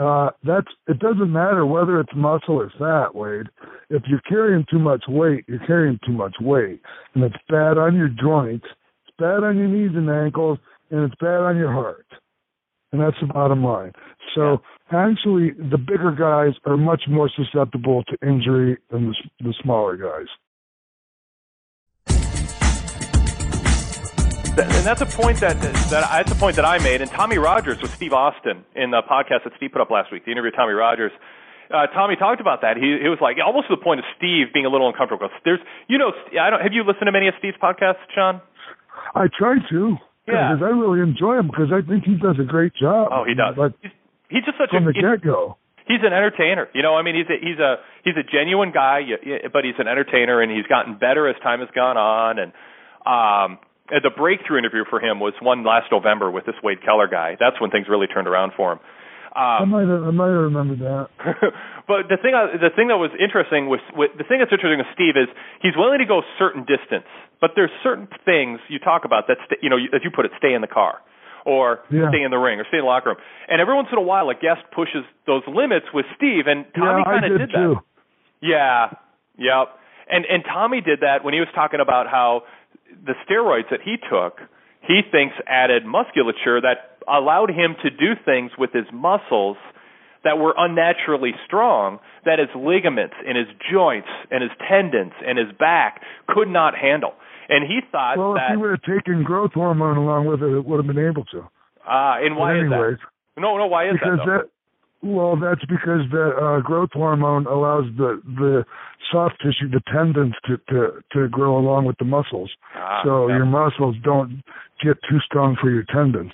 uh, 0.00 0.30
that's 0.44 0.68
it 0.86 0.98
doesn't 0.98 1.32
matter 1.32 1.66
whether 1.66 2.00
it's 2.00 2.14
muscle 2.14 2.60
or 2.60 2.72
fat, 2.78 3.14
Wade. 3.14 3.48
If 3.90 4.02
you're 4.06 4.22
carrying 4.28 4.64
too 4.70 4.78
much 4.78 5.04
weight, 5.08 5.44
you're 5.48 5.66
carrying 5.66 5.98
too 6.06 6.12
much 6.12 6.34
weight, 6.40 6.80
and 7.14 7.24
it's 7.24 7.36
bad 7.48 7.76
on 7.76 7.96
your 7.96 8.08
joints, 8.08 8.66
it's 9.06 9.16
bad 9.18 9.42
on 9.42 9.56
your 9.58 9.68
knees 9.68 9.90
and 9.94 10.08
ankles, 10.08 10.58
and 10.90 11.04
it's 11.04 11.20
bad 11.20 11.40
on 11.40 11.56
your 11.56 11.72
heart. 11.72 12.06
And 12.92 13.00
that's 13.00 13.16
the 13.20 13.28
bottom 13.32 13.64
line. 13.64 13.92
So 14.34 14.58
actually, 14.90 15.52
the 15.52 15.78
bigger 15.78 16.12
guys 16.12 16.58
are 16.66 16.76
much 16.76 17.02
more 17.08 17.30
susceptible 17.36 18.04
to 18.04 18.28
injury 18.28 18.78
than 18.90 19.08
the, 19.08 19.14
the 19.40 19.54
smaller 19.62 19.96
guys. 19.96 20.26
And 24.64 24.86
that's 24.86 25.00
a 25.00 25.06
point 25.06 25.38
that 25.40 25.60
that 25.60 25.90
that's 25.90 26.32
a 26.32 26.34
point 26.34 26.56
that 26.56 26.64
I 26.64 26.78
made. 26.78 27.00
And 27.00 27.10
Tommy 27.10 27.38
Rogers 27.38 27.80
with 27.80 27.92
Steve 27.94 28.12
Austin 28.12 28.64
in 28.74 28.90
the 28.90 29.02
podcast 29.02 29.44
that 29.44 29.52
Steve 29.56 29.72
put 29.72 29.80
up 29.80 29.90
last 29.90 30.12
week, 30.12 30.24
the 30.24 30.32
interview 30.32 30.48
with 30.48 30.56
Tommy 30.56 30.72
Rogers. 30.74 31.12
Uh, 31.70 31.86
Tommy 31.94 32.16
talked 32.16 32.40
about 32.40 32.62
that. 32.62 32.76
He 32.76 32.98
it 32.98 33.08
was 33.08 33.18
like 33.22 33.36
almost 33.44 33.68
to 33.68 33.76
the 33.76 33.82
point 33.82 34.00
of 34.00 34.06
Steve 34.18 34.52
being 34.52 34.66
a 34.66 34.68
little 34.68 34.88
uncomfortable. 34.88 35.28
There's, 35.44 35.60
you 35.88 35.98
know, 35.98 36.10
I 36.40 36.50
don't. 36.50 36.60
Have 36.60 36.72
you 36.72 36.82
listened 36.82 37.06
to 37.06 37.12
many 37.12 37.28
of 37.28 37.34
Steve's 37.38 37.56
podcasts, 37.62 38.02
Sean? 38.14 38.40
I 39.14 39.26
try 39.30 39.56
to. 39.70 39.96
Yeah. 40.26 40.54
Because 40.54 40.62
I 40.62 40.70
really 40.74 41.00
enjoy 41.00 41.38
him 41.38 41.46
because 41.46 41.70
I 41.72 41.80
think 41.86 42.04
he 42.04 42.14
does 42.18 42.36
a 42.38 42.44
great 42.46 42.74
job. 42.74 43.08
Oh, 43.10 43.24
he 43.24 43.34
does. 43.34 43.54
But 43.56 43.72
He's, 43.82 43.92
he's 44.28 44.44
just 44.44 44.58
such 44.58 44.70
from 44.70 44.86
a 44.86 44.92
the 44.92 44.98
get 44.98 45.22
go. 45.22 45.56
he's 45.86 46.02
an 46.02 46.12
entertainer. 46.12 46.68
You 46.74 46.82
know, 46.82 46.94
I 46.94 47.02
mean, 47.02 47.14
he's 47.14 47.30
a 47.30 47.38
he's 47.38 47.58
a 47.58 47.78
he's 48.02 48.14
a 48.18 48.26
genuine 48.26 48.70
guy, 48.74 49.02
but 49.52 49.62
he's 49.64 49.78
an 49.78 49.86
entertainer, 49.86 50.42
and 50.42 50.50
he's 50.50 50.66
gotten 50.66 50.98
better 50.98 51.26
as 51.30 51.36
time 51.42 51.60
has 51.60 51.70
gone 51.74 51.96
on. 51.96 52.38
And 52.42 52.50
um, 53.06 53.58
the 53.90 54.10
breakthrough 54.14 54.58
interview 54.58 54.84
for 54.88 55.00
him 55.00 55.18
was 55.20 55.34
one 55.42 55.64
last 55.64 55.90
November 55.90 56.30
with 56.30 56.46
this 56.46 56.54
Wade 56.62 56.78
Keller 56.84 57.08
guy. 57.08 57.36
That's 57.38 57.60
when 57.60 57.70
things 57.70 57.86
really 57.88 58.06
turned 58.06 58.28
around 58.28 58.52
for 58.56 58.72
him. 58.72 58.78
I 59.34 59.58
Um, 59.62 59.70
might 59.70 59.86
have, 59.86 60.02
I 60.02 60.10
might 60.10 60.26
have 60.30 60.42
remembered 60.50 60.80
that. 60.80 61.06
but 61.86 62.08
the 62.10 62.16
thing 62.18 62.34
I- 62.34 62.56
the 62.58 62.70
thing 62.74 62.88
that 62.88 62.98
was 62.98 63.10
interesting 63.18 63.68
with, 63.68 63.80
with 63.94 64.10
the 64.18 64.24
thing 64.24 64.38
that's 64.38 64.50
interesting 64.52 64.78
with 64.78 64.90
Steve 64.94 65.14
is 65.16 65.28
he's 65.62 65.76
willing 65.76 65.98
to 65.98 66.04
go 66.06 66.18
a 66.18 66.26
certain 66.38 66.62
distance, 66.66 67.06
but 67.40 67.52
there's 67.54 67.70
certain 67.82 68.08
things 68.24 68.58
you 68.68 68.78
talk 68.78 69.04
about 69.04 69.26
that 69.28 69.38
st- 69.46 69.62
you 69.62 69.70
know 69.70 69.78
as 69.94 70.02
you 70.02 70.10
put 70.10 70.24
it, 70.26 70.32
stay 70.38 70.54
in 70.54 70.60
the 70.62 70.70
car. 70.70 70.98
Or 71.46 71.80
Yeah. 71.88 72.10
stay 72.10 72.20
in 72.22 72.30
the 72.30 72.36
ring, 72.36 72.60
or 72.60 72.66
stay 72.68 72.76
in 72.76 72.84
the 72.84 72.90
locker 72.90 73.10
room, 73.10 73.18
and 73.48 73.62
every 73.62 73.72
once 73.74 73.88
in 73.90 73.96
a 73.96 74.02
while, 74.04 74.28
a 74.28 74.34
guest 74.34 74.60
pushes 74.76 75.04
those 75.26 75.40
limits 75.48 75.86
with 75.94 76.04
Steve, 76.14 76.46
and 76.46 76.66
Tommy 76.76 77.00
yeah, 77.06 77.12
kind 77.12 77.24
of 77.24 77.30
did, 77.32 77.38
did 77.38 77.50
too. 77.56 77.74
that. 77.80 77.82
Yeah, 78.42 78.90
yep. 79.38 79.68
And 80.10 80.26
and 80.26 80.44
Tommy 80.44 80.80
did 80.82 81.00
that 81.00 81.24
when 81.24 81.32
he 81.34 81.40
was 81.40 81.48
talking 81.54 81.80
about 81.80 82.08
how 82.08 82.42
the 83.04 83.14
steroids 83.28 83.70
that 83.70 83.80
he 83.84 83.96
took, 83.96 84.38
he 84.86 85.00
thinks 85.10 85.34
added 85.46 85.84
musculature 85.84 86.60
that 86.60 86.98
allowed 87.08 87.50
him 87.50 87.76
to 87.82 87.90
do 87.90 88.14
things 88.24 88.50
with 88.58 88.70
his 88.72 88.86
muscles 88.92 89.56
that 90.24 90.38
were 90.38 90.54
unnaturally 90.56 91.32
strong 91.46 91.98
that 92.24 92.38
his 92.38 92.48
ligaments 92.54 93.14
and 93.26 93.38
his 93.38 93.46
joints 93.72 94.08
and 94.30 94.42
his 94.42 94.52
tendons 94.68 95.12
and 95.26 95.38
his 95.38 95.48
back 95.58 96.02
could 96.28 96.48
not 96.48 96.76
handle. 96.76 97.14
And 97.48 97.64
he 97.66 97.80
thought 97.90 98.18
Well, 98.18 98.34
if 98.34 98.38
that 98.38 98.50
he 98.52 98.56
would 98.56 98.70
have 98.70 98.82
taken 98.82 99.22
growth 99.24 99.52
hormone 99.54 99.96
along 99.96 100.26
with 100.26 100.42
it, 100.42 100.52
it 100.52 100.64
would 100.64 100.76
have 100.76 100.86
been 100.86 101.04
able 101.04 101.24
to. 101.32 101.48
ah, 101.86 102.18
and 102.20 102.36
why 102.36 102.52
but 102.52 102.56
is 102.56 102.72
anyways, 102.72 102.98
that? 102.98 103.40
No, 103.40 103.56
no, 103.56 103.66
why 103.66 103.88
is 103.88 103.94
because 103.94 104.18
that? 104.18 104.26
Though? 104.26 104.48
Well, 105.02 105.36
that's 105.36 105.64
because 105.64 106.04
the 106.10 106.30
uh, 106.36 106.60
growth 106.60 106.90
hormone 106.92 107.46
allows 107.46 107.84
the 107.96 108.20
the 108.24 108.64
soft 109.10 109.36
tissue, 109.40 109.68
the 109.70 109.80
tendons, 109.92 110.34
to 110.46 110.58
to 110.68 111.00
to 111.12 111.28
grow 111.28 111.56
along 111.56 111.86
with 111.86 111.96
the 111.98 112.04
muscles. 112.04 112.50
Ah, 112.76 113.00
so 113.04 113.28
yep. 113.28 113.36
your 113.38 113.46
muscles 113.46 113.96
don't 114.04 114.42
get 114.84 114.96
too 115.08 115.18
strong 115.24 115.56
for 115.60 115.70
your 115.70 115.84
tendons. 115.84 116.32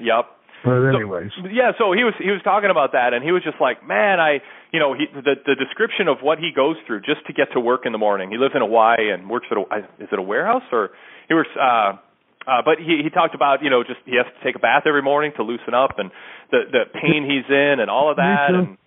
Yep. 0.00 0.26
But 0.62 0.70
So- 0.70 0.86
anyways, 0.92 1.30
yeah, 1.50 1.72
so 1.78 1.92
he 1.92 2.04
was 2.04 2.12
he 2.18 2.30
was 2.30 2.42
talking 2.44 2.68
about 2.68 2.92
that, 2.92 3.14
and 3.14 3.24
he 3.24 3.32
was 3.32 3.42
just 3.42 3.56
like, 3.62 3.86
man, 3.86 4.20
I, 4.20 4.40
you 4.72 4.78
know, 4.78 4.92
he 4.92 5.06
the 5.14 5.36
the 5.46 5.54
description 5.54 6.06
of 6.06 6.18
what 6.20 6.38
he 6.38 6.52
goes 6.54 6.76
through 6.86 7.00
just 7.00 7.24
to 7.28 7.32
get 7.32 7.48
to 7.52 7.60
work 7.60 7.86
in 7.86 7.92
the 7.92 7.98
morning. 7.98 8.30
He 8.30 8.36
lives 8.36 8.52
in 8.54 8.60
Hawaii 8.60 9.10
and 9.10 9.30
works 9.30 9.46
at 9.50 9.56
a 9.56 9.62
is 9.98 10.08
it 10.12 10.18
a 10.18 10.22
warehouse 10.22 10.64
or 10.70 10.90
he 11.28 11.34
works. 11.34 11.50
uh 11.56 11.96
uh, 12.46 12.62
but 12.64 12.78
he 12.78 13.02
he 13.02 13.10
talked 13.10 13.34
about 13.34 13.62
you 13.62 13.70
know 13.70 13.82
just 13.82 14.00
he 14.06 14.16
has 14.16 14.26
to 14.26 14.44
take 14.44 14.56
a 14.56 14.58
bath 14.58 14.84
every 14.86 15.02
morning 15.02 15.32
to 15.36 15.42
loosen 15.42 15.74
up 15.74 15.98
and 15.98 16.10
the 16.50 16.60
the 16.72 16.82
pain 16.92 17.24
he's 17.28 17.48
in 17.48 17.80
and 17.80 17.90
all 17.90 18.10
of 18.10 18.16
that 18.16 18.50
and 18.54 18.78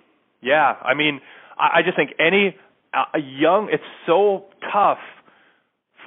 yeah 0.41 0.75
I 0.81 0.93
mean 0.93 1.21
I, 1.57 1.79
I 1.79 1.81
just 1.83 1.95
think 1.95 2.11
any 2.19 2.55
uh, 2.93 3.05
a 3.13 3.19
young 3.19 3.69
it's 3.71 3.83
so 4.05 4.45
tough 4.71 4.99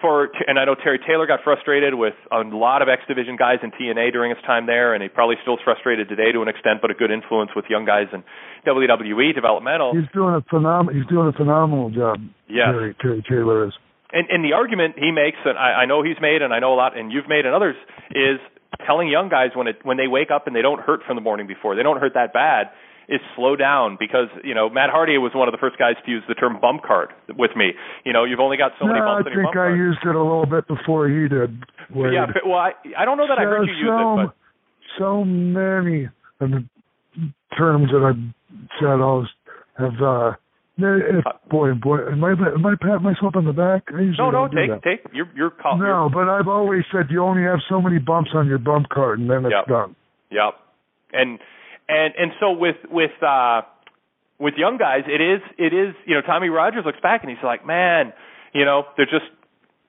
for 0.01 0.29
and 0.47 0.59
I 0.59 0.65
know 0.67 0.75
Terry 0.75 0.99
Taylor 1.07 1.27
got 1.27 1.41
frustrated 1.43 1.95
with 1.95 2.13
a 2.31 2.41
lot 2.41 2.83
of 2.83 2.89
X 2.89 3.03
Division 3.09 3.37
guys 3.37 3.59
in 3.63 3.71
TNA 3.71 4.13
during 4.13 4.29
his 4.35 4.45
time 4.45 4.67
there, 4.67 4.93
and 4.93 5.03
he 5.03 5.09
probably 5.09 5.37
still 5.41 5.55
is 5.55 5.61
frustrated 5.65 6.09
today 6.09 6.33
to 6.33 6.43
an 6.43 6.49
extent, 6.49 6.81
but 6.83 6.91
a 6.91 6.95
good 6.95 7.11
influence 7.11 7.51
with 7.57 7.65
young 7.71 7.87
guys 7.87 8.07
in 8.13 8.23
WWE 8.67 9.35
developmental. 9.35 9.95
he's 9.95 10.05
doing 10.13 10.35
a 10.35 10.43
phenom- 10.55 10.93
He's 10.95 11.07
doing 11.07 11.29
a 11.29 11.33
phenomenal 11.33 11.89
job. 11.91 12.21
Yeah, 12.47 12.73
Terry, 12.73 12.95
Terry 13.01 13.25
Taylor 13.29 13.69
is. 13.69 13.73
And 14.13 14.29
and 14.31 14.45
the 14.45 14.53
argument 14.55 14.95
he 14.99 15.11
makes 15.11 15.39
that 15.45 15.57
I, 15.57 15.83
I 15.83 15.87
know 15.87 16.03
he's 16.03 16.21
made, 16.21 16.43
and 16.43 16.53
I 16.55 16.61
know 16.61 16.75
a 16.75 16.79
lot, 16.79 16.97
and 16.97 17.11
you've 17.13 17.29
made, 17.29 17.45
and 17.47 17.55
others 17.55 17.77
is 18.11 18.39
telling 18.87 19.09
young 19.09 19.29
guys 19.29 19.51
when 19.55 19.67
it 19.67 19.79
when 19.83 19.97
they 19.97 20.07
wake 20.07 20.31
up 20.31 20.47
and 20.47 20.55
they 20.55 20.63
don't 20.63 20.81
hurt 20.81 21.01
from 21.07 21.17
the 21.17 21.23
morning 21.23 21.47
before, 21.47 21.75
they 21.75 21.83
don't 21.83 21.99
hurt 21.99 22.15
that 22.15 22.33
bad, 22.33 22.71
is 23.09 23.21
slow 23.35 23.57
down 23.57 23.97
because 23.99 24.29
you 24.45 24.55
know 24.55 24.71
Matt 24.71 24.91
Hardy 24.91 25.19
was 25.19 25.33
one 25.35 25.49
of 25.49 25.53
the 25.53 25.59
first 25.59 25.79
guys 25.79 25.95
to 26.05 26.11
use 26.11 26.23
the 26.29 26.35
term 26.35 26.59
bump 26.61 26.83
card 26.83 27.11
with 27.37 27.51
me. 27.57 27.73
You 28.05 28.13
know, 28.13 28.25
you've 28.25 28.41
only 28.41 28.57
got 28.57 28.73
so 28.79 28.87
many 28.87 29.01
no, 29.01 29.07
I 29.07 29.23
bumps 29.23 29.31
your 29.35 29.43
think 29.45 29.51
I 29.57 29.75
card. 29.75 29.79
used 29.79 29.99
it 30.05 30.15
a 30.15 30.23
little 30.23 30.47
bit 30.47 30.69
before 30.69 31.09
he 31.09 31.27
did. 31.29 31.65
Wade. 31.95 32.15
Yeah, 32.15 32.27
but- 32.27 32.47
well, 32.47 32.59
I 32.59 32.73
I 32.97 33.05
don't 33.05 33.19
know 33.19 33.27
that 33.27 33.39
I 33.39 33.43
heard 33.43 33.67
you 33.67 33.75
use 33.75 33.91
it, 33.91 34.27
but 34.27 34.35
so 34.99 35.25
many 35.25 36.09
of 36.41 36.51
the 36.51 36.65
terms 37.59 37.91
that 37.91 38.03
I've 38.07 38.23
said 38.81 39.01
always 39.01 39.29
have 39.79 40.01
uh 40.03 40.33
if, 40.79 41.25
boy 41.49 41.73
boy 41.75 42.07
am 42.13 42.23
I 42.25 42.33
am 42.33 42.67
I 42.67 42.75
patting 42.81 43.03
myself 43.03 43.35
on 43.37 43.45
the 43.45 43.53
back? 43.53 43.85
I 43.89 44.13
no, 44.19 44.31
no, 44.31 44.49
take 44.49 44.69
that. 44.71 44.83
take 44.85 45.01
you're 45.13 45.29
you're 45.35 45.51
call, 45.51 45.79
you're- 45.79 45.89
No, 45.89 46.11
but 46.13 46.29
I've 46.29 46.49
always 46.49 46.85
said 46.93 47.07
you 47.11 47.23
only 47.23 47.43
have 47.45 47.61
so 47.69 47.81
many 47.81 47.99
bumps 47.99 48.31
on 48.35 48.47
your 48.47 48.59
bump 48.59 48.89
card 48.91 49.19
and 49.19 49.31
then 49.31 49.45
it's 49.47 49.55
Yep. 49.57 49.67
done. 49.67 49.97
Yep. 50.31 50.55
And 51.13 51.39
and 51.89 52.15
and 52.19 52.33
so 52.41 52.53
with 52.53 52.77
with 52.91 53.13
uh 53.23 53.63
with 54.39 54.55
young 54.59 54.77
guys, 54.77 55.05
it 55.07 55.21
is 55.21 55.41
it 55.57 55.73
is 55.73 55.95
you 56.05 56.15
know 56.15 56.21
Tommy 56.21 56.49
Rogers 56.51 56.85
looks 56.85 57.01
back 57.01 57.23
and 57.23 57.31
he's 57.31 57.43
like, 57.43 57.65
man, 57.67 58.13
you 58.53 58.65
know 58.65 58.85
they're 58.97 59.07
just 59.07 59.27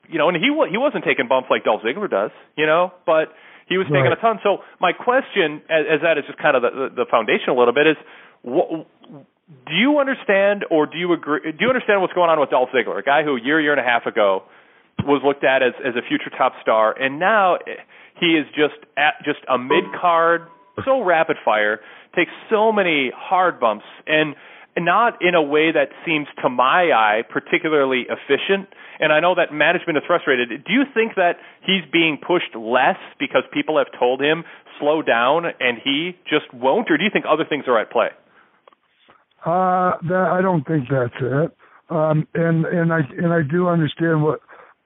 you 0.10 0.18
know, 0.18 0.30
and 0.30 0.38
he 0.38 0.50
wa- 0.50 0.68
he 0.72 0.78
wasn't 0.78 1.04
taking 1.04 1.28
bumps 1.28 1.50
like 1.52 1.66
Dolph 1.66 1.82
Ziggler 1.82 2.10
does, 2.10 2.32
you 2.56 2.66
know, 2.66 2.94
but 3.06 3.34
he 3.68 3.78
was 3.78 3.88
taking 3.88 4.04
Right. 4.08 4.14
a 4.14 4.22
ton. 4.22 4.40
So 4.42 4.60
my 4.80 4.94
question, 4.94 5.60
as, 5.70 5.84
as 5.96 6.02
that 6.02 6.18
is 6.18 6.24
just 6.28 6.40
kind 6.40 6.56
of 6.56 6.62
the, 6.64 6.70
the, 6.72 7.04
the 7.04 7.06
foundation 7.12 7.50
a 7.50 7.54
little 7.60 7.74
bit, 7.74 7.88
is 7.88 7.98
what. 8.42 8.88
Do 9.48 9.74
you 9.74 10.00
understand, 10.00 10.66
or 10.70 10.86
do 10.86 10.98
you 10.98 11.14
agree? 11.14 11.40
Do 11.52 11.58
you 11.60 11.70
understand 11.70 12.02
what's 12.02 12.14
going 12.14 12.30
on 12.30 12.40
with 12.40 12.50
Dolph 12.50 12.70
Ziggler, 12.76 13.00
a 13.00 13.04
guy 13.04 13.24
who 13.24 13.38
a 13.38 13.42
year, 13.42 13.62
year 13.62 13.72
and 13.72 13.80
a 13.80 13.84
half 13.84 14.06
ago 14.06 14.44
was 15.04 15.22
looked 15.24 15.46
at 15.46 15.64
as 15.64 15.72
as 15.86 15.96
a 15.96 16.04
future 16.06 16.30
top 16.38 16.54
star, 16.62 16.92
and 16.92 17.18
now 17.18 17.58
he 18.20 18.36
is 18.36 18.46
just 18.52 18.76
at 18.98 19.24
just 19.24 19.40
a 19.48 19.58
mid 19.58 19.86
card, 20.00 20.48
so 20.84 21.02
rapid 21.02 21.38
fire, 21.46 21.80
takes 22.14 22.32
so 22.50 22.74
many 22.74 23.10
hard 23.16 23.58
bumps, 23.60 23.86
and 24.06 24.36
not 24.78 25.22
in 25.22 25.34
a 25.34 25.42
way 25.42 25.72
that 25.72 25.90
seems 26.06 26.28
to 26.44 26.50
my 26.50 26.92
eye 26.92 27.24
particularly 27.32 28.06
efficient. 28.10 28.68
And 29.00 29.14
I 29.14 29.22
know 29.22 29.36
that 29.36 29.54
management 29.54 29.98
is 29.98 30.04
frustrated. 30.06 30.50
Do 30.66 30.74
you 30.74 30.84
think 30.94 31.16
that 31.16 31.38
he's 31.62 31.84
being 31.92 32.18
pushed 32.18 32.54
less 32.54 32.98
because 33.18 33.44
people 33.54 33.78
have 33.78 33.88
told 33.98 34.22
him 34.22 34.44
slow 34.80 35.02
down 35.02 35.46
and 35.46 35.78
he 35.82 36.18
just 36.30 36.54
won't, 36.54 36.92
or 36.92 36.98
do 36.98 37.04
you 37.04 37.10
think 37.14 37.26
other 37.30 37.46
things 37.48 37.64
are 37.68 37.80
at 37.80 37.92
play? 37.92 38.10
Uh, 39.46 39.98
that 40.10 40.30
I 40.34 40.42
don't 40.42 40.66
think 40.68 40.88
that's 40.90 41.14
it. 41.22 41.56
Um, 41.90 42.28
and 42.34 42.66
and 42.66 42.92
I 42.92 43.00
and 43.18 43.32
I 43.32 43.42
do 43.50 43.68
understand 43.68 44.24
what 44.24 44.42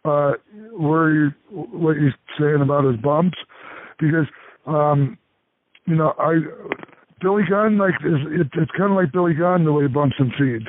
uh 0.06 0.34
where 0.72 1.11
you 1.11 1.32
what 1.49 1.95
you're 1.98 2.14
saying 2.40 2.61
about 2.61 2.84
his 2.84 2.98
bumps, 2.98 3.38
because 3.99 4.28
um, 4.68 5.18
you 5.86 5.95
know 5.95 6.14
I 6.19 6.41
Billy 7.22 7.44
Gunn 7.49 7.78
like 7.78 7.95
is 8.06 8.19
it, 8.28 8.48
it's 8.53 8.72
kind 8.78 8.91
of 8.91 8.98
like 8.98 9.11
Billy 9.11 9.34
Gunn 9.34 9.64
the 9.64 9.72
way 9.72 9.84
he 9.84 9.88
bumps 9.88 10.15
and 10.19 10.32
feeds, 10.38 10.68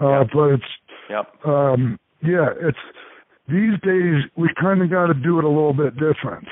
uh, 0.00 0.24
but 0.32 0.54
it's 0.54 0.64
Yep. 1.08 1.46
um, 1.46 1.98
yeah 2.22 2.50
it's 2.60 2.78
these 3.48 3.74
days 3.82 4.22
we 4.36 4.48
kind 4.60 4.82
of 4.82 4.90
got 4.90 5.06
to 5.06 5.14
do 5.14 5.38
it 5.38 5.44
a 5.44 5.48
little 5.48 5.72
bit 5.72 5.94
different. 5.94 6.46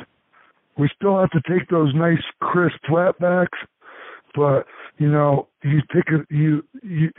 We 0.78 0.88
still 0.96 1.18
have 1.18 1.30
to 1.30 1.40
take 1.48 1.68
those 1.68 1.94
nice 1.94 2.22
crisp 2.40 2.78
flatbacks, 2.88 3.58
but 4.34 4.66
you 4.98 5.10
know 5.10 5.48
you 5.62 5.80
pick 5.92 6.08
a 6.08 6.34
you 6.34 6.62
you 6.82 7.10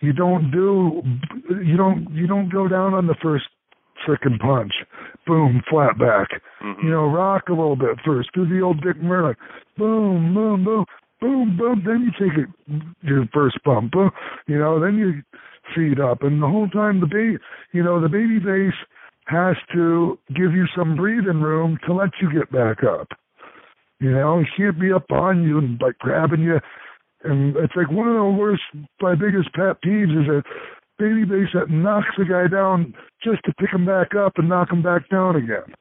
you 0.00 0.12
don't 0.12 0.50
do 0.50 1.02
you 1.64 1.76
don't 1.76 2.08
you 2.12 2.26
don't 2.26 2.50
go 2.50 2.66
down 2.68 2.94
on 2.94 3.06
the 3.06 3.16
first 3.22 3.44
frickin' 4.06 4.38
punch 4.40 4.72
boom 5.26 5.62
flat 5.68 5.98
back 5.98 6.28
Mm-hmm. 6.62 6.86
You 6.86 6.92
know, 6.92 7.06
rock 7.06 7.48
a 7.48 7.52
little 7.52 7.76
bit 7.76 7.98
first. 8.04 8.30
Do 8.34 8.46
the 8.46 8.60
old 8.60 8.82
Dick 8.82 9.00
Murdoch. 9.00 9.36
Boom, 9.78 10.34
boom, 10.34 10.64
boom, 10.64 10.84
boom, 11.20 11.56
boom. 11.56 11.82
Then 11.86 12.02
you 12.02 12.12
take 12.12 12.38
it, 12.38 12.48
your 13.02 13.26
first 13.32 13.58
bump. 13.64 13.92
Boom. 13.92 14.10
You 14.46 14.58
know, 14.58 14.80
then 14.80 14.96
you 14.96 15.22
feed 15.74 16.00
up, 16.00 16.22
and 16.22 16.42
the 16.42 16.48
whole 16.48 16.68
time 16.68 17.00
the 17.00 17.06
baby, 17.06 17.38
you 17.72 17.82
know, 17.82 18.00
the 18.00 18.08
babyface 18.08 18.74
has 19.26 19.56
to 19.72 20.18
give 20.28 20.52
you 20.52 20.66
some 20.76 20.96
breathing 20.96 21.40
room 21.40 21.78
to 21.86 21.94
let 21.94 22.10
you 22.20 22.32
get 22.32 22.50
back 22.50 22.82
up. 22.82 23.08
You 24.00 24.12
know, 24.12 24.40
he 24.40 24.46
can't 24.56 24.80
be 24.80 24.92
up 24.92 25.10
on 25.10 25.42
you 25.44 25.58
and 25.58 25.80
like 25.80 25.98
grabbing 25.98 26.40
you. 26.40 26.58
And 27.22 27.56
it's 27.56 27.74
like 27.76 27.90
one 27.90 28.08
of 28.08 28.14
the 28.14 28.36
worst, 28.38 28.62
my 29.00 29.14
biggest 29.14 29.52
pet 29.52 29.76
peeves 29.84 30.16
is 30.22 30.28
a 30.28 30.42
babyface 31.02 31.52
that 31.54 31.70
knocks 31.70 32.08
the 32.16 32.24
guy 32.24 32.46
down 32.46 32.94
just 33.22 33.44
to 33.44 33.52
pick 33.54 33.72
him 33.72 33.86
back 33.86 34.14
up 34.14 34.34
and 34.36 34.48
knock 34.48 34.70
him 34.70 34.82
back 34.82 35.08
down 35.08 35.36
again. 35.36 35.74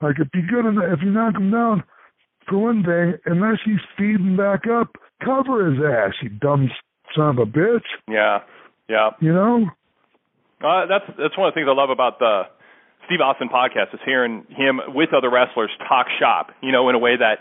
Like 0.00 0.16
if 0.18 0.28
you 0.34 0.42
good 0.48 0.66
enough, 0.66 0.84
if 0.88 1.00
you 1.02 1.10
knock 1.10 1.34
him 1.34 1.50
down 1.50 1.84
for 2.48 2.58
one 2.58 2.82
thing, 2.82 3.14
unless 3.26 3.58
he's 3.64 3.80
feeding 3.98 4.36
back 4.36 4.66
up, 4.66 4.96
cover 5.22 5.70
his 5.70 5.78
ass, 5.84 6.14
you 6.22 6.30
dumb 6.30 6.70
son 7.14 7.30
of 7.30 7.38
a 7.38 7.46
bitch. 7.46 7.84
Yeah, 8.08 8.38
yeah. 8.88 9.10
You 9.20 9.32
know? 9.32 9.66
Uh, 10.62 10.86
that's 10.86 11.04
that's 11.18 11.36
one 11.36 11.48
of 11.48 11.54
the 11.54 11.58
things 11.58 11.68
I 11.68 11.74
love 11.74 11.90
about 11.90 12.18
the 12.18 12.42
Steve 13.06 13.20
Austin 13.20 13.48
podcast 13.48 13.94
is 13.94 14.00
hearing 14.04 14.44
him 14.50 14.80
with 14.88 15.12
other 15.14 15.30
wrestlers 15.30 15.70
talk 15.88 16.06
shop. 16.18 16.52
You 16.62 16.72
know, 16.72 16.88
in 16.88 16.94
a 16.94 16.98
way 16.98 17.16
that 17.16 17.40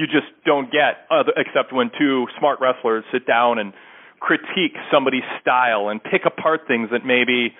you 0.00 0.06
just 0.08 0.32
don't 0.46 0.72
get, 0.72 1.04
other, 1.12 1.32
except 1.36 1.72
when 1.76 1.90
two 1.98 2.24
smart 2.38 2.58
wrestlers 2.60 3.04
sit 3.12 3.26
down 3.26 3.58
and 3.58 3.74
critique 4.18 4.72
somebody's 4.90 5.28
style 5.40 5.88
and 5.90 6.00
pick 6.02 6.22
apart 6.24 6.62
things 6.66 6.88
that 6.90 7.04
maybe 7.04 7.52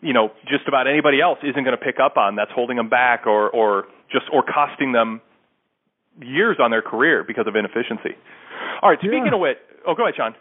you 0.00 0.12
know 0.12 0.30
just 0.50 0.66
about 0.66 0.86
anybody 0.86 1.20
else 1.20 1.38
isn't 1.42 1.62
going 1.64 1.76
to 1.76 1.84
pick 1.84 1.96
up 2.02 2.16
on. 2.16 2.34
That's 2.34 2.50
holding 2.54 2.76
them 2.76 2.88
back 2.88 3.26
or 3.26 3.48
or 3.50 3.86
just 4.10 4.26
or 4.32 4.42
costing 4.42 4.90
them 4.92 5.20
years 6.20 6.56
on 6.60 6.70
their 6.70 6.82
career 6.82 7.24
because 7.26 7.46
of 7.46 7.54
inefficiency. 7.54 8.18
All 8.82 8.90
right, 8.90 8.98
speaking 8.98 9.26
Yeah. 9.26 9.34
of 9.34 9.40
which, 9.40 9.58
oh, 9.86 9.94
go 9.94 10.02
ahead, 10.02 10.16
Sean. 10.16 10.34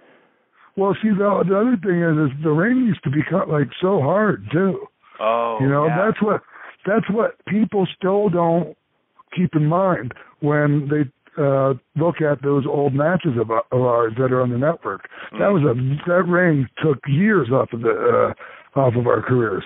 Well, 0.76 0.96
see, 1.02 1.10
the, 1.10 1.44
the 1.48 1.58
other 1.58 1.78
thing 1.82 2.02
is, 2.02 2.32
is 2.32 2.44
the 2.44 2.52
ring 2.52 2.86
used 2.86 3.04
to 3.04 3.10
be 3.10 3.22
cut 3.28 3.50
like 3.50 3.70
so 3.82 4.02
hard 4.02 4.46
too. 4.52 4.88
Oh, 5.20 5.58
you 5.62 5.68
know, 5.70 5.86
yeah. 5.88 6.06
that's 6.06 6.22
what 6.22 6.42
that's 6.86 7.10
what 7.10 7.34
people 7.48 7.88
still 7.98 8.30
don't 8.30 8.78
keep 9.36 9.56
in 9.56 9.66
mind 9.66 10.14
when 10.40 10.88
they 10.90 11.10
uh 11.38 11.74
look 11.96 12.22
at 12.22 12.42
those 12.42 12.66
old 12.68 12.94
matches 12.94 13.32
of, 13.40 13.50
of 13.52 13.82
ours 13.82 14.14
that 14.18 14.32
are 14.32 14.42
on 14.42 14.50
the 14.50 14.58
network. 14.58 15.08
Mm. 15.34 15.40
That 15.40 15.52
was 15.54 15.64
a 15.64 15.76
that 16.10 16.24
ring 16.28 16.68
took 16.84 17.00
years 17.08 17.50
off 17.52 17.74
of 17.74 17.82
the 17.82 18.34
uh 18.76 18.80
off 18.80 18.96
of 18.96 19.08
our 19.08 19.22
careers. 19.22 19.64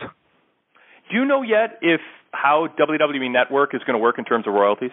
Do 1.10 1.18
you 1.18 1.26
know 1.26 1.42
yet 1.42 1.78
if 1.82 2.02
how 2.32 2.68
WWE 2.80 3.32
Network 3.32 3.76
is 3.76 3.82
going 3.86 3.96
to 3.96 4.02
work 4.02 4.18
in 4.18 4.24
terms 4.24 4.48
of 4.48 4.54
royalties? 4.54 4.92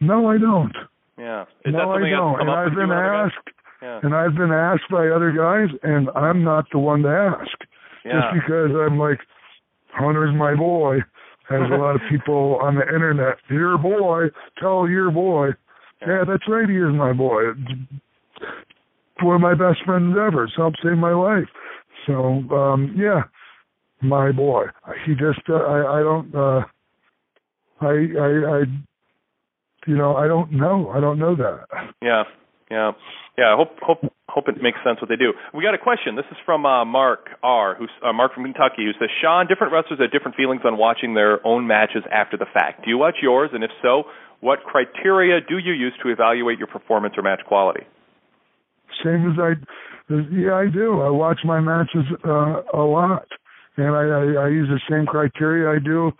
No, 0.00 0.28
I 0.28 0.36
don't. 0.36 0.74
Yeah, 1.16 1.42
is 1.64 1.72
no, 1.72 1.92
I 1.92 2.10
don't. 2.10 2.40
And 2.40 2.50
I've 2.50 2.74
been 2.74 2.90
and 2.90 2.92
other 2.92 3.12
guys? 3.12 3.30
asked 3.32 3.48
Yeah. 3.82 4.00
and 4.02 4.14
I've 4.14 4.34
been 4.34 4.52
asked 4.52 4.90
by 4.90 5.08
other 5.08 5.32
guys 5.32 5.68
and 5.82 6.08
I'm 6.14 6.42
not 6.42 6.66
the 6.72 6.78
one 6.78 7.02
to 7.02 7.08
ask. 7.08 7.56
Yeah. 8.04 8.20
Just 8.20 8.44
because 8.44 8.70
I'm 8.74 8.98
like 8.98 9.20
Hunter's 9.92 10.34
my 10.34 10.54
boy. 10.54 10.98
Has 11.48 11.70
a 11.70 11.76
lot 11.76 11.94
of 11.94 12.00
people 12.08 12.58
on 12.62 12.76
the 12.76 12.82
internet. 12.82 13.36
Your 13.50 13.76
boy, 13.76 14.28
tell 14.58 14.88
your 14.88 15.10
boy. 15.10 15.50
Yeah, 16.00 16.24
that's 16.26 16.48
right. 16.48 16.68
He 16.68 16.76
is 16.76 16.92
my 16.92 17.12
boy. 17.12 17.52
One 19.20 19.36
of 19.36 19.40
my 19.40 19.54
best 19.54 19.84
friends 19.84 20.16
ever. 20.18 20.44
It's 20.44 20.56
helped 20.56 20.78
save 20.82 20.96
my 20.96 21.12
life. 21.12 21.48
So, 22.06 22.14
um, 22.54 22.94
yeah, 22.96 23.24
my 24.00 24.32
boy. 24.32 24.66
He 25.06 25.12
just, 25.12 25.40
uh, 25.48 25.54
I, 25.54 25.98
I 25.98 26.00
don't, 26.00 26.34
uh, 26.34 26.64
I, 27.80 27.86
I, 27.86 28.58
I, 28.58 28.64
you 29.86 29.96
know, 29.96 30.16
I 30.16 30.26
don't 30.26 30.50
know. 30.52 30.90
I 30.90 31.00
don't 31.00 31.18
know 31.18 31.36
that. 31.36 31.66
Yeah, 32.00 32.24
yeah, 32.70 32.92
yeah. 33.36 33.56
Hope 33.56 33.78
hope 33.82 34.13
hope 34.28 34.48
it 34.48 34.62
makes 34.62 34.78
sense 34.84 35.00
what 35.00 35.08
they 35.08 35.16
do. 35.16 35.32
We 35.52 35.62
got 35.62 35.74
a 35.74 35.78
question. 35.78 36.16
This 36.16 36.24
is 36.30 36.38
from 36.44 36.64
uh, 36.64 36.84
Mark 36.84 37.28
R. 37.42 37.74
Who's 37.74 37.90
uh, 38.02 38.12
Mark 38.12 38.34
from 38.34 38.44
Kentucky, 38.44 38.84
who 38.84 38.92
says, 38.98 39.10
"Sean, 39.20 39.46
different 39.46 39.72
wrestlers 39.72 40.00
have 40.00 40.10
different 40.10 40.36
feelings 40.36 40.62
on 40.64 40.78
watching 40.78 41.14
their 41.14 41.44
own 41.46 41.66
matches 41.66 42.02
after 42.10 42.36
the 42.36 42.46
fact. 42.52 42.84
Do 42.84 42.90
you 42.90 42.98
watch 42.98 43.16
yours? 43.22 43.50
And 43.52 43.62
if 43.62 43.70
so, 43.82 44.04
what 44.40 44.62
criteria 44.64 45.40
do 45.40 45.58
you 45.58 45.72
use 45.72 45.92
to 46.02 46.10
evaluate 46.10 46.58
your 46.58 46.68
performance 46.68 47.14
or 47.16 47.22
match 47.22 47.40
quality?" 47.46 47.84
Same 49.02 49.30
as 49.32 49.38
I, 49.38 49.52
yeah, 50.32 50.54
I 50.54 50.66
do. 50.72 51.02
I 51.02 51.10
watch 51.10 51.40
my 51.44 51.60
matches 51.60 52.04
uh, 52.24 52.62
a 52.72 52.84
lot, 52.84 53.26
and 53.76 53.94
I, 53.94 54.02
I, 54.02 54.44
I 54.44 54.48
use 54.48 54.68
the 54.68 54.80
same 54.88 55.06
criteria 55.06 55.68
I 55.68 55.78
do 55.82 56.12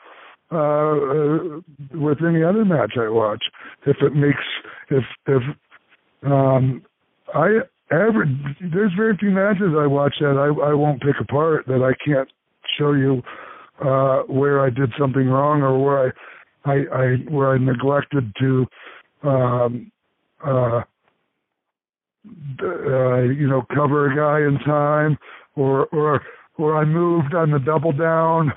uh, 0.52 0.56
uh, 0.56 1.60
with 1.98 2.18
any 2.26 2.42
other 2.42 2.64
match 2.64 2.92
I 2.98 3.08
watch. 3.08 3.42
If 3.86 3.96
it 4.02 4.14
makes, 4.14 4.44
if 4.90 5.04
if 5.26 5.42
um, 6.26 6.82
I 7.34 7.60
there's 7.90 8.92
very 8.96 9.16
few 9.16 9.30
matches 9.30 9.74
I 9.78 9.86
watch 9.86 10.14
that 10.20 10.36
I 10.38 10.70
I 10.70 10.74
won't 10.74 11.02
pick 11.02 11.16
apart 11.20 11.66
that 11.66 11.82
I 11.82 11.92
can't 12.04 12.28
show 12.78 12.92
you 12.92 13.22
uh, 13.84 14.22
where 14.22 14.64
I 14.64 14.70
did 14.70 14.92
something 14.98 15.28
wrong 15.28 15.62
or 15.62 15.78
where 15.82 16.14
I 16.64 16.70
I, 16.70 16.74
I 16.74 17.16
where 17.28 17.54
I 17.54 17.58
neglected 17.58 18.32
to 18.40 18.66
um, 19.22 19.92
uh, 20.44 20.82
uh, 22.62 23.22
you 23.22 23.46
know, 23.48 23.62
cover 23.74 24.10
a 24.10 24.16
guy 24.16 24.46
in 24.46 24.58
time, 24.64 25.18
or 25.56 25.86
or 25.86 26.22
or 26.56 26.76
I 26.76 26.84
moved 26.84 27.34
on 27.34 27.50
the 27.50 27.58
double 27.58 27.92
down 27.92 28.52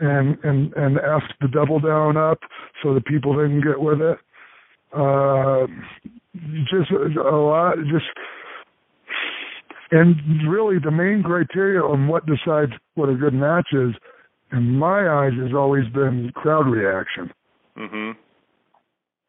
and 0.00 0.38
and 0.44 0.72
and 0.74 0.96
effed 0.96 1.34
the 1.40 1.48
double 1.48 1.80
down 1.80 2.16
up 2.16 2.38
so 2.82 2.94
the 2.94 3.00
people 3.00 3.34
didn't 3.36 3.62
get 3.62 3.80
with 3.80 4.00
it. 4.00 4.18
Uh, 4.92 5.66
just 6.70 6.90
a 6.90 7.36
lot, 7.36 7.76
just 7.90 8.06
and 9.92 10.16
really 10.48 10.78
the 10.82 10.90
main 10.90 11.22
criteria 11.22 11.82
on 11.82 12.08
what 12.08 12.24
decides 12.26 12.72
what 12.94 13.10
a 13.10 13.14
good 13.14 13.34
match 13.34 13.68
is, 13.72 13.94
in 14.50 14.76
my 14.76 15.08
eyes, 15.08 15.32
has 15.40 15.54
always 15.54 15.86
been 15.92 16.32
crowd 16.34 16.66
reaction 16.66 17.32
Mm-hmm. 17.78 18.10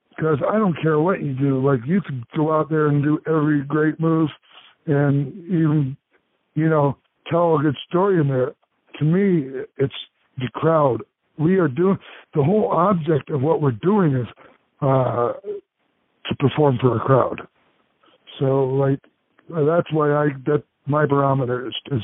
because 0.10 0.40
I 0.46 0.58
don't 0.58 0.76
care 0.82 1.00
what 1.00 1.24
you 1.24 1.34
do. 1.34 1.66
Like 1.66 1.80
you 1.86 2.02
could 2.02 2.26
go 2.36 2.52
out 2.52 2.70
there 2.70 2.88
and 2.88 3.02
do 3.02 3.22
every 3.26 3.64
great 3.64 4.02
move, 4.02 4.30
and 4.86 5.34
even 5.46 5.96
you 6.54 6.68
know 6.68 6.98
tell 7.32 7.56
a 7.56 7.62
good 7.62 7.78
story 7.88 8.20
in 8.20 8.28
there. 8.28 8.52
To 9.00 9.06
me, 9.06 9.50
it's 9.78 9.94
the 10.38 10.50
crowd. 10.54 11.04
We 11.38 11.58
are 11.58 11.70
doing 11.70 11.98
the 12.36 12.44
whole 12.44 12.68
object 12.72 13.30
of 13.30 13.42
what 13.42 13.62
we're 13.62 13.72
doing 13.72 14.14
is 14.14 14.28
uh, 14.82 15.32
to 16.26 16.36
perform 16.38 16.80
for 16.82 16.98
a 16.98 17.00
crowd. 17.00 17.48
So 18.40 18.66
like 18.66 19.00
that's 19.50 19.92
why 19.92 20.12
I 20.12 20.28
that 20.46 20.64
my 20.86 21.06
barometer 21.06 21.68
is 21.68 21.76
is 21.92 22.02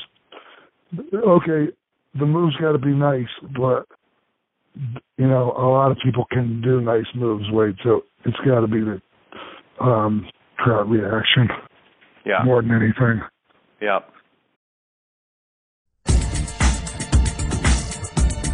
okay. 1.14 1.68
The 2.18 2.26
move's 2.26 2.56
got 2.56 2.72
to 2.72 2.78
be 2.78 2.92
nice, 2.92 3.28
but 3.56 3.86
you 5.16 5.28
know, 5.28 5.52
a 5.56 5.68
lot 5.68 5.90
of 5.90 5.98
people 6.04 6.24
can 6.30 6.60
do 6.60 6.80
nice 6.80 7.06
moves, 7.14 7.44
Wade. 7.50 7.76
So 7.84 8.02
it's 8.24 8.36
got 8.38 8.60
to 8.60 8.66
be 8.66 8.80
the 8.80 9.00
um, 9.84 10.26
crowd 10.56 10.90
reaction 10.90 11.48
Yeah. 12.24 12.42
more 12.44 12.62
than 12.62 12.72
anything. 12.72 13.20
Yeah. 13.80 14.00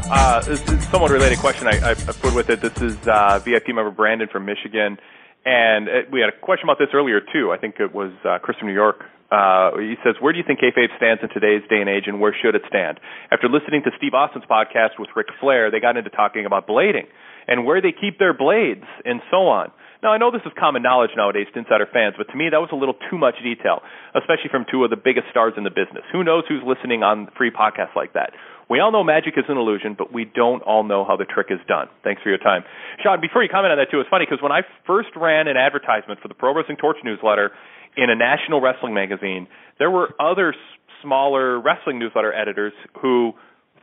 Uh, 0.09 0.41
this 0.43 0.63
is 0.63 0.71
a 0.71 0.81
somewhat 0.83 1.11
related 1.11 1.39
question 1.39 1.67
I, 1.67 1.79
I, 1.81 1.91
I 1.91 1.95
put 1.95 2.33
with 2.35 2.49
it. 2.49 2.61
This 2.61 2.81
is 2.81 2.97
uh, 3.09 3.41
VIP 3.45 3.69
member 3.69 3.91
Brandon 3.91 4.29
from 4.31 4.45
Michigan, 4.45 4.99
and 5.47 5.89
uh 5.89 5.93
we 6.13 6.21
had 6.21 6.29
a 6.29 6.37
question 6.37 6.67
about 6.69 6.79
this 6.83 6.91
earlier 6.93 7.23
too. 7.23 7.55
I 7.55 7.59
think 7.59 7.79
it 7.79 7.95
was 7.95 8.13
uh, 8.27 8.39
Chris 8.43 8.59
from 8.59 8.69
New 8.69 8.75
York. 8.75 9.07
Uh, 9.31 9.79
he 9.79 9.95
says, 10.05 10.15
"Where 10.21 10.33
do 10.33 10.39
you 10.39 10.45
think 10.47 10.61
kayfabe 10.61 10.95
stands 10.99 11.23
in 11.23 11.31
today's 11.31 11.63
day 11.71 11.81
and 11.81 11.89
age, 11.89 12.05
and 12.07 12.21
where 12.21 12.35
should 12.35 12.55
it 12.55 12.63
stand?" 12.69 13.01
After 13.31 13.49
listening 13.49 13.83
to 13.87 13.91
Steve 13.97 14.15
Austin's 14.15 14.45
podcast 14.45 14.99
with 14.99 15.09
Ric 15.17 15.27
Flair, 15.41 15.71
they 15.71 15.81
got 15.81 15.97
into 15.97 16.11
talking 16.11 16.47
about 16.47 16.67
blading 16.69 17.07
and 17.49 17.65
where 17.65 17.81
they 17.81 17.95
keep 17.95 18.19
their 18.19 18.35
blades 18.35 18.85
and 19.05 19.23
so 19.31 19.47
on. 19.47 19.71
Now, 20.03 20.13
I 20.13 20.19
know 20.19 20.31
this 20.31 20.43
is 20.45 20.53
common 20.59 20.83
knowledge 20.83 21.11
nowadays 21.17 21.47
to 21.55 21.59
insider 21.59 21.87
fans, 21.91 22.15
but 22.19 22.29
to 22.31 22.37
me, 22.37 22.51
that 22.51 22.61
was 22.61 22.69
a 22.71 22.77
little 22.77 22.95
too 23.11 23.17
much 23.17 23.35
detail, 23.43 23.83
especially 24.15 24.51
from 24.51 24.67
two 24.71 24.85
of 24.85 24.91
the 24.91 24.97
biggest 24.97 25.27
stars 25.31 25.55
in 25.57 25.65
the 25.65 25.71
business. 25.71 26.05
Who 26.13 26.23
knows 26.23 26.45
who's 26.49 26.63
listening 26.67 27.03
on 27.03 27.29
free 27.37 27.51
podcasts 27.51 27.97
like 27.97 28.13
that? 28.13 28.31
We 28.69 28.81
all 28.81 28.91
know 28.91 29.05
magic 29.05 29.35
is 29.37 29.45
an 29.49 29.57
illusion, 29.57 29.95
but 29.97 30.13
we 30.13 30.25
don't 30.25 30.63
all 30.63 30.83
know 30.83 31.05
how 31.05 31.17
the 31.17 31.25
trick 31.25 31.49
is 31.51 31.61
done. 31.69 31.87
Thanks 32.03 32.23
for 32.23 32.31
your 32.31 32.39
time. 32.39 32.65
Sean, 33.03 33.21
before 33.21 33.43
you 33.43 33.49
comment 33.49 33.71
on 33.71 33.79
that, 33.79 33.91
too, 33.91 34.01
it's 34.01 34.11
funny 34.11 34.27
because 34.29 34.43
when 34.43 34.51
I 34.53 34.63
first 34.87 35.11
ran 35.15 35.47
an 35.47 35.57
advertisement 35.57 36.21
for 36.21 36.29
the 36.29 36.35
Pro 36.35 36.55
Wrestling 36.55 36.77
Torch 36.77 36.97
newsletter 37.05 37.53
in 37.97 38.11
a 38.11 38.17
national 38.17 38.61
wrestling 38.61 38.93
magazine, 38.93 39.47
there 39.79 39.91
were 39.91 40.11
other 40.19 40.51
s- 40.51 40.59
smaller 41.03 41.61
wrestling 41.61 41.99
newsletter 42.01 42.35
editors 42.35 42.73
who 43.01 43.35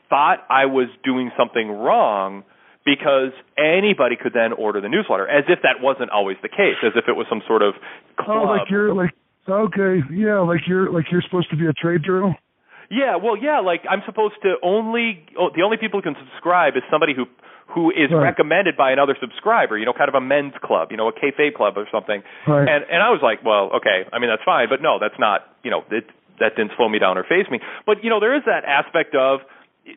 thought 0.09 0.45
I 0.49 0.65
was 0.65 0.89
doing 1.03 1.31
something 1.37 1.71
wrong 1.71 2.43
because 2.85 3.31
anybody 3.57 4.17
could 4.21 4.33
then 4.33 4.51
order 4.51 4.81
the 4.81 4.89
newsletter, 4.89 5.27
as 5.27 5.45
if 5.47 5.59
that 5.63 5.79
wasn't 5.81 6.11
always 6.11 6.35
the 6.41 6.49
case, 6.49 6.75
as 6.83 6.91
if 6.95 7.05
it 7.07 7.13
was 7.15 7.25
some 7.29 7.41
sort 7.47 7.61
of 7.61 7.75
club. 8.19 8.43
Oh, 8.43 8.51
like 8.51 8.69
you're 8.69 8.93
like 8.93 9.11
okay, 9.47 10.03
yeah, 10.11 10.39
like 10.39 10.67
you're 10.67 10.91
like 10.91 11.05
you're 11.11 11.21
supposed 11.21 11.49
to 11.51 11.55
be 11.55 11.67
a 11.67 11.73
trade 11.73 12.01
journal. 12.05 12.35
Yeah, 12.93 13.15
well, 13.17 13.35
yeah, 13.35 13.59
like 13.59 13.81
I'm 13.89 14.03
supposed 14.05 14.35
to 14.43 14.55
only 14.61 15.25
oh, 15.39 15.49
the 15.55 15.63
only 15.63 15.77
people 15.77 15.99
who 15.99 16.03
can 16.03 16.15
subscribe 16.29 16.75
is 16.75 16.83
somebody 16.91 17.13
who 17.17 17.25
who 17.73 17.89
is 17.89 18.11
Right. 18.11 18.29
recommended 18.29 18.77
by 18.77 18.91
another 18.91 19.17
subscriber, 19.19 19.77
you 19.77 19.85
know, 19.85 19.93
kind 19.93 20.09
of 20.09 20.13
a 20.15 20.21
men's 20.21 20.53
club, 20.61 20.91
you 20.91 20.97
know, 20.97 21.07
a 21.07 21.13
kayfabe 21.13 21.55
club 21.55 21.73
or 21.75 21.87
something. 21.91 22.21
Right. 22.47 22.69
And 22.69 22.85
and 22.85 23.01
I 23.01 23.09
was 23.09 23.21
like, 23.23 23.43
well, 23.43 23.71
okay, 23.81 24.05
I 24.13 24.19
mean 24.19 24.29
that's 24.29 24.43
fine, 24.45 24.69
but 24.69 24.81
no, 24.81 24.99
that's 25.01 25.17
not, 25.17 25.41
you 25.63 25.71
know, 25.71 25.83
it, 25.89 26.05
that 26.39 26.55
didn't 26.55 26.73
slow 26.77 26.87
me 26.89 26.99
down 26.99 27.17
or 27.17 27.23
phase 27.23 27.49
me. 27.49 27.59
But 27.85 28.03
you 28.03 28.09
know, 28.09 28.19
there 28.19 28.35
is 28.35 28.43
that 28.45 28.63
aspect 28.65 29.15
of 29.15 29.41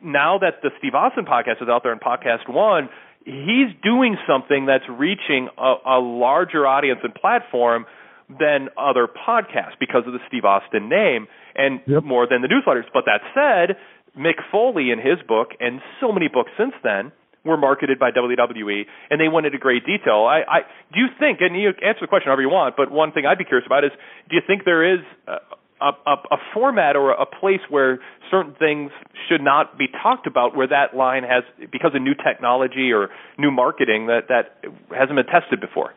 now 0.01 0.39
that 0.39 0.61
the 0.63 0.71
Steve 0.79 0.95
Austin 0.95 1.25
podcast 1.25 1.61
is 1.61 1.69
out 1.69 1.83
there 1.83 1.93
in 1.93 1.99
PodcastOne, 1.99 2.89
he's 3.25 3.69
doing 3.83 4.17
something 4.27 4.65
that's 4.65 4.87
reaching 4.89 5.49
a, 5.57 5.75
a 5.85 5.99
larger 5.99 6.65
audience 6.65 7.01
and 7.03 7.13
platform 7.13 7.85
than 8.29 8.69
other 8.77 9.07
podcasts 9.07 9.79
because 9.79 10.03
of 10.05 10.13
the 10.13 10.19
Steve 10.27 10.43
Austin 10.43 10.89
name 10.89 11.27
and 11.55 11.79
more 12.03 12.27
than 12.27 12.41
the 12.41 12.47
newsletters. 12.47 12.83
But 12.93 13.05
that 13.05 13.21
said, 13.33 13.77
Mick 14.17 14.43
Foley 14.51 14.91
in 14.91 14.99
his 14.99 15.19
book 15.27 15.49
and 15.59 15.79
so 16.01 16.11
many 16.11 16.27
books 16.27 16.51
since 16.57 16.73
then 16.83 17.11
were 17.45 17.57
marketed 17.57 17.97
by 17.99 18.11
WWE 18.11 18.83
and 19.09 19.21
they 19.21 19.29
went 19.29 19.45
into 19.45 19.57
great 19.57 19.85
detail. 19.85 20.25
I, 20.27 20.43
I 20.47 20.59
do 20.93 20.99
you 20.99 21.07
think 21.17 21.39
and 21.39 21.55
you 21.55 21.69
answer 21.69 22.01
the 22.01 22.07
question 22.07 22.27
however 22.27 22.41
you 22.41 22.49
want, 22.49 22.75
but 22.75 22.91
one 22.91 23.13
thing 23.13 23.25
I'd 23.25 23.37
be 23.37 23.45
curious 23.45 23.65
about 23.65 23.85
is 23.85 23.91
do 24.29 24.35
you 24.35 24.41
think 24.45 24.65
there 24.65 24.83
is 24.83 24.99
a 25.27 25.37
a, 25.79 25.91
a, 26.09 26.15
a 26.31 26.37
format 26.55 26.95
or 26.95 27.11
a 27.11 27.25
place 27.25 27.61
where 27.69 27.99
certain 28.31 28.55
things 28.57 28.89
should 29.29 29.41
not 29.41 29.77
be 29.77 29.85
talked 29.87 30.25
about 30.25 30.55
where 30.57 30.67
that 30.67 30.95
line 30.95 31.21
has 31.21 31.43
because 31.71 31.91
of 31.93 32.01
new 32.01 32.15
technology 32.15 32.91
or 32.91 33.09
new 33.37 33.51
marketing 33.51 34.07
that 34.07 34.21
that 34.29 34.57
hasn't 34.89 35.15
been 35.15 35.27
tested 35.27 35.61
before 35.61 35.93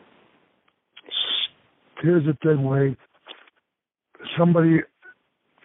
Here's 2.00 2.24
the 2.24 2.36
thing, 2.42 2.64
Wade. 2.64 2.96
Somebody 4.38 4.76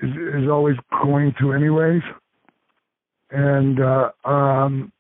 is, 0.02 0.10
is 0.10 0.50
always 0.50 0.76
going 1.04 1.34
to, 1.40 1.54
anyways. 1.54 2.02
And 3.32 3.80
uh, 3.82 4.12
um, 4.24 4.92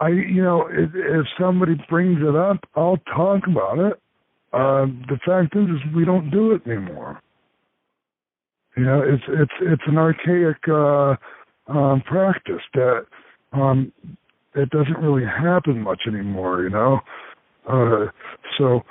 I, 0.00 0.08
you 0.08 0.42
know, 0.42 0.68
if, 0.70 0.90
if 0.94 1.26
somebody 1.38 1.74
brings 1.88 2.20
it 2.20 2.36
up, 2.36 2.58
I'll 2.76 2.98
talk 3.14 3.42
about 3.48 3.78
it. 3.78 3.94
Uh, 4.52 4.86
the 5.08 5.18
fact 5.26 5.56
is, 5.56 5.64
is 5.64 5.94
we 5.94 6.04
don't 6.04 6.30
do 6.30 6.52
it 6.52 6.62
anymore. 6.66 7.20
You 8.76 8.84
know, 8.84 9.02
it's 9.02 9.24
it's 9.28 9.52
it's 9.60 9.82
an 9.86 9.98
archaic 9.98 10.56
uh, 10.68 11.16
um, 11.66 12.00
practice 12.06 12.62
that 12.74 13.06
um, 13.52 13.92
it 14.54 14.70
doesn't 14.70 14.98
really 14.98 15.26
happen 15.26 15.82
much 15.82 16.02
anymore. 16.06 16.62
You 16.62 16.70
know, 16.70 17.00
uh, 17.68 18.06
so 18.56 18.82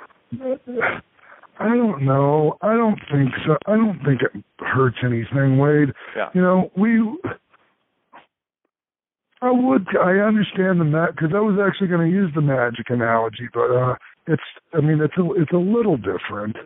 I 1.60 1.68
don't 1.68 2.04
know. 2.04 2.56
I 2.62 2.74
don't 2.74 2.98
think 3.10 3.30
so. 3.46 3.56
I 3.66 3.76
don't 3.76 3.98
think 4.04 4.22
it 4.22 4.44
hurts 4.60 4.98
anything, 5.04 5.58
Wade. 5.58 5.88
Yeah. 6.16 6.28
You 6.34 6.42
know, 6.42 6.70
we. 6.76 7.00
I 9.40 9.50
would. 9.50 9.86
I 10.00 10.18
understand 10.18 10.80
the 10.80 10.84
mat 10.84 11.10
because 11.14 11.30
I 11.34 11.40
was 11.40 11.58
actually 11.64 11.88
going 11.88 12.08
to 12.08 12.16
use 12.16 12.30
the 12.34 12.40
magic 12.40 12.90
analogy, 12.90 13.48
but 13.52 13.70
uh 13.70 13.94
it's. 14.26 14.42
I 14.72 14.80
mean, 14.80 15.00
it's 15.00 15.16
a 15.18 15.32
it's 15.40 15.52
a 15.52 15.56
little 15.56 15.96
different, 15.96 16.56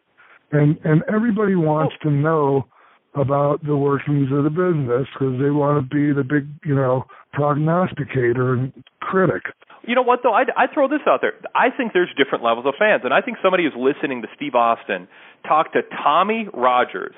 and 0.53 0.79
and 0.85 1.03
everybody 1.13 1.55
wants 1.55 1.95
to 2.03 2.11
know 2.11 2.67
about 3.15 3.63
the 3.65 3.77
workings 3.77 4.29
of 4.33 4.45
the 4.45 4.51
business 4.51 5.07
because 5.13 5.39
they 5.41 5.51
want 5.51 5.83
to 5.83 5.95
be 5.95 6.15
the 6.15 6.25
big, 6.25 6.49
you 6.65 6.75
know, 6.75 7.05
prognosticator 7.33 8.55
and 8.55 8.73
critic. 9.01 9.43
You 9.87 9.95
know 9.95 10.03
what 10.03 10.21
though? 10.23 10.33
I 10.33 10.45
I 10.57 10.67
throw 10.73 10.89
this 10.89 11.01
out 11.07 11.21
there. 11.21 11.35
I 11.55 11.71
think 11.71 11.93
there's 11.93 12.11
different 12.17 12.45
levels 12.45 12.67
of 12.67 12.75
fans, 12.79 13.03
and 13.05 13.13
I 13.13 13.21
think 13.21 13.39
somebody 13.43 13.65
who's 13.65 13.77
listening 13.77 14.23
to 14.23 14.29
Steve 14.37 14.55
Austin 14.55 15.09
talk 15.47 15.73
to 15.73 15.83
Tommy 16.03 16.49
Rogers 16.55 17.15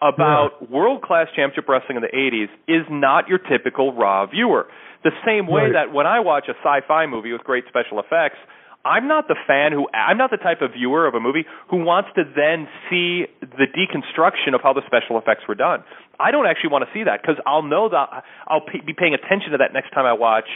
about 0.00 0.70
world 0.70 1.02
class 1.02 1.26
championship 1.34 1.68
wrestling 1.68 1.96
in 1.96 2.02
the 2.02 2.14
80s 2.14 2.48
is 2.68 2.86
not 2.88 3.28
your 3.28 3.38
typical 3.38 3.92
Raw 3.92 4.26
viewer. 4.26 4.68
The 5.02 5.10
same 5.26 5.46
way 5.46 5.62
Right. 5.62 5.72
that 5.72 5.92
when 5.92 6.06
I 6.06 6.20
watch 6.20 6.48
a 6.48 6.54
sci-fi 6.62 7.06
movie 7.06 7.32
with 7.32 7.42
great 7.44 7.66
special 7.68 7.98
effects, 7.98 8.38
I'm 8.84 9.08
not 9.08 9.26
the 9.28 9.34
fan 9.46 9.72
who 9.72 9.88
I'm 9.92 10.16
not 10.16 10.30
the 10.30 10.38
type 10.38 10.62
of 10.62 10.72
viewer 10.72 11.06
of 11.06 11.14
a 11.14 11.20
movie 11.20 11.44
who 11.68 11.82
wants 11.84 12.10
to 12.14 12.24
then 12.24 12.68
see 12.88 13.26
the 13.40 13.66
deconstruction 13.66 14.54
of 14.54 14.62
how 14.62 14.72
the 14.72 14.82
special 14.86 15.18
effects 15.18 15.46
were 15.48 15.56
done. 15.56 15.82
I 16.20 16.30
don't 16.30 16.46
actually 16.46 16.70
want 16.70 16.84
to 16.86 16.90
see 16.94 17.04
that 17.04 17.20
because 17.20 17.36
I'll 17.44 17.62
know 17.62 17.88
that 17.90 18.24
I'll 18.46 18.64
be 18.64 18.94
paying 18.94 19.14
attention 19.14 19.52
to 19.52 19.58
that 19.58 19.72
next 19.72 19.90
time 19.90 20.06
I 20.06 20.14
watch 20.14 20.48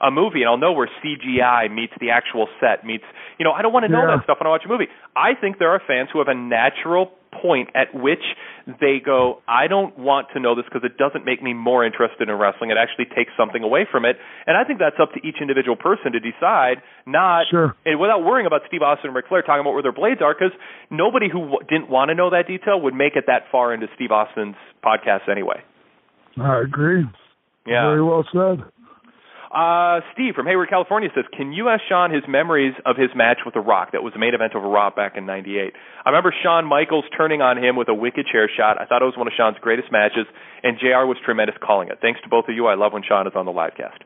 a 0.00 0.10
movie 0.10 0.42
and 0.42 0.48
I'll 0.48 0.56
know 0.58 0.72
where 0.72 0.88
CGI 1.04 1.70
meets 1.72 1.92
the 2.00 2.10
actual 2.10 2.48
set 2.60 2.84
meets 2.84 3.04
you 3.38 3.44
know 3.44 3.52
I 3.52 3.62
don't 3.62 3.72
want 3.72 3.84
to 3.86 3.92
know 3.92 4.02
Yeah. 4.06 4.16
that 4.16 4.24
stuff 4.24 4.38
when 4.40 4.46
I 4.46 4.50
watch 4.50 4.62
a 4.64 4.68
movie. 4.68 4.88
I 5.16 5.34
think 5.34 5.58
there 5.58 5.70
are 5.70 5.80
fans 5.86 6.08
who 6.12 6.18
have 6.20 6.28
a 6.28 6.34
natural 6.34 7.12
point 7.42 7.68
at 7.74 7.94
which 7.94 8.22
they 8.80 9.00
go 9.04 9.42
I 9.46 9.66
don't 9.66 9.98
want 9.98 10.28
to 10.32 10.40
know 10.40 10.54
this 10.54 10.64
because 10.64 10.82
it 10.84 10.96
doesn't 10.96 11.24
make 11.24 11.42
me 11.42 11.52
more 11.52 11.84
interested 11.84 12.28
in 12.28 12.34
wrestling. 12.34 12.70
It 12.70 12.76
actually 12.78 13.04
takes 13.14 13.32
something 13.36 13.62
away 13.62 13.86
from 13.90 14.04
it. 14.04 14.16
And 14.46 14.56
I 14.56 14.64
think 14.64 14.78
that's 14.78 14.96
up 15.00 15.12
to 15.12 15.20
each 15.26 15.36
individual 15.40 15.76
person 15.76 16.12
to 16.12 16.20
decide 16.20 16.80
not 17.06 17.46
Sure. 17.50 17.74
and 17.84 18.00
without 18.00 18.22
worrying 18.24 18.46
about 18.46 18.62
Steve 18.66 18.82
Austin 18.82 19.08
and 19.08 19.16
Ric 19.16 19.26
Flair 19.28 19.42
talking 19.42 19.60
about 19.60 19.74
where 19.74 19.82
their 19.82 19.92
blades 19.92 20.22
are 20.22 20.32
because 20.34 20.52
nobody 20.90 21.28
who 21.28 21.40
w- 21.40 21.58
didn't 21.68 21.90
want 21.90 22.08
to 22.10 22.14
know 22.14 22.30
that 22.30 22.46
detail 22.46 22.80
would 22.80 22.94
make 22.94 23.14
it 23.16 23.24
that 23.26 23.50
far 23.52 23.74
into 23.74 23.88
Steve 23.94 24.10
Austin's 24.10 24.56
podcast 24.82 25.28
anyway. 25.28 25.60
I 26.40 26.60
agree. 26.62 27.04
Yeah. 27.66 27.88
Very 27.90 28.02
well 28.02 28.24
said. 28.32 28.62
Uh, 29.50 30.00
Steve 30.12 30.34
from 30.34 30.46
Hayward, 30.46 30.68
California 30.68 31.08
says, 31.14 31.24
"Can 31.32 31.52
you 31.52 31.68
ask 31.68 31.82
Sean 31.88 32.10
his 32.10 32.22
memories 32.28 32.74
of 32.84 32.96
his 32.96 33.08
match 33.14 33.38
with 33.46 33.54
The 33.54 33.60
Rock? 33.60 33.92
That 33.92 34.02
was 34.02 34.12
the 34.12 34.18
main 34.18 34.34
event 34.34 34.54
of 34.54 34.62
Raw 34.62 34.90
back 34.90 35.16
in 35.16 35.24
'98. 35.24 35.74
I 36.04 36.08
remember 36.10 36.34
Shawn 36.42 36.66
Michaels 36.66 37.06
turning 37.16 37.40
on 37.40 37.56
him 37.56 37.74
with 37.74 37.88
a 37.88 37.94
wicked 37.94 38.26
chair 38.26 38.48
shot. 38.54 38.78
I 38.78 38.84
thought 38.84 39.00
it 39.00 39.06
was 39.06 39.16
one 39.16 39.26
of 39.26 39.32
Sean's 39.34 39.56
greatest 39.60 39.90
matches, 39.90 40.26
and 40.62 40.78
JR 40.78 41.06
was 41.06 41.16
tremendous 41.24 41.56
calling 41.64 41.88
it. 41.88 41.98
Thanks 42.02 42.20
to 42.22 42.28
both 42.28 42.44
of 42.48 42.54
you. 42.54 42.66
I 42.66 42.74
love 42.74 42.92
when 42.92 43.02
Sean 43.02 43.26
is 43.26 43.32
on 43.34 43.46
the 43.46 43.52
live 43.52 43.72
cast. 43.74 44.04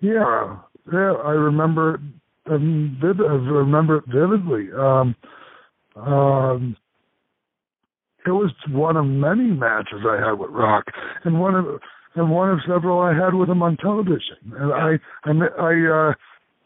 Yeah, 0.00 0.58
yeah, 0.92 1.12
I 1.24 1.32
remember. 1.32 2.00
Um, 2.46 2.96
vivid, 3.00 3.26
I 3.26 3.34
remember 3.34 3.96
it 3.98 4.04
vividly. 4.06 4.68
Um, 4.72 5.16
um, 5.96 6.76
it 8.24 8.30
was 8.30 8.52
one 8.70 8.96
of 8.96 9.04
many 9.06 9.50
matches 9.50 10.06
I 10.06 10.24
had 10.24 10.38
with 10.38 10.50
Rock, 10.50 10.84
and 11.24 11.40
one 11.40 11.56
of 11.56 11.66
and 12.18 12.30
one 12.30 12.50
of 12.50 12.60
several 12.66 13.00
I 13.00 13.14
had 13.14 13.34
with 13.34 13.48
him 13.48 13.62
on 13.62 13.76
television. 13.76 14.36
And 14.56 14.72
I 14.72 14.98
I 15.24 15.32
I 15.58 16.14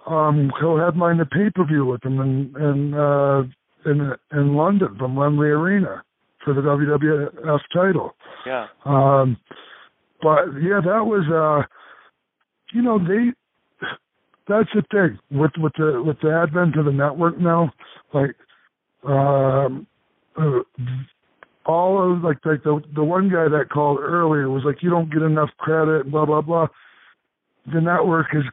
uh, 0.07 0.11
um, 0.11 0.51
co-headlined 0.61 1.21
the 1.21 1.27
pay-per-view 1.27 1.85
with 1.87 2.05
him 2.05 2.21
in 2.21 2.55
in 2.57 2.95
uh, 2.95 3.43
in 3.87 4.13
in 4.33 4.55
London 4.55 4.97
from 4.99 5.17
Wembley 5.17 5.49
Arena 5.49 6.03
for 6.45 6.55
the 6.55 6.61
WWF 6.61 7.61
title. 7.73 8.15
Yeah. 8.47 8.67
Um, 8.85 9.37
but 10.21 10.47
yeah, 10.61 10.81
that 10.85 11.05
was 11.05 11.25
uh, 11.29 11.67
you 12.73 12.83
know 12.83 12.99
they. 12.99 13.33
That's 14.49 14.69
the 14.75 14.83
thing 14.91 15.19
with 15.31 15.53
with 15.57 15.73
the 15.79 16.03
with 16.05 16.21
the 16.21 16.33
advent 16.33 16.77
of 16.77 16.85
the 16.85 16.93
network 16.93 17.39
now, 17.39 17.73
like 18.13 18.35
um, 19.05 19.87
uh, 20.37 20.61
all 21.67 22.13
of 22.13 22.23
like 22.23 22.39
like 22.45 22.63
the 22.63 22.81
the 22.95 23.05
one 23.05 23.29
guy 23.29 23.49
that 23.49 23.71
called 23.73 23.99
earlier 24.01 24.51
was 24.51 24.63
like 24.65 24.83
you 24.83 24.91
don't 24.91 25.13
get 25.13 25.23
enough 25.23 25.51
credit, 25.59 26.11
blah 26.11 26.27
blah 26.27 26.41
blah. 26.41 26.67
The 27.73 27.81
network 27.81 28.27
is 28.35 28.45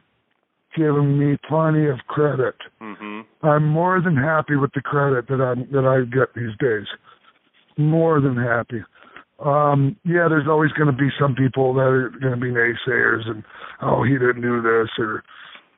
giving 0.76 1.18
me 1.18 1.36
plenty 1.48 1.88
of 1.88 1.98
credit. 2.06 2.54
Mm-hmm. 2.80 3.46
I'm 3.46 3.66
more 3.66 4.00
than 4.00 4.16
happy 4.16 4.56
with 4.56 4.70
the 4.74 4.80
credit 4.80 5.26
that 5.28 5.40
I 5.40 5.54
that 5.72 5.86
I 5.86 6.04
get 6.04 6.34
these 6.34 6.56
days. 6.60 6.86
More 7.76 8.20
than 8.20 8.36
happy. 8.36 8.82
Um, 9.44 9.96
yeah, 10.04 10.28
there's 10.28 10.48
always 10.48 10.70
going 10.72 10.90
to 10.90 10.96
be 10.96 11.08
some 11.18 11.34
people 11.34 11.72
that 11.74 11.80
are 11.80 12.10
going 12.20 12.34
to 12.34 12.40
be 12.40 12.50
naysayers 12.50 13.26
and 13.26 13.42
oh 13.80 14.04
he 14.04 14.12
didn't 14.12 14.42
do 14.42 14.60
this 14.60 14.90
or 14.98 15.24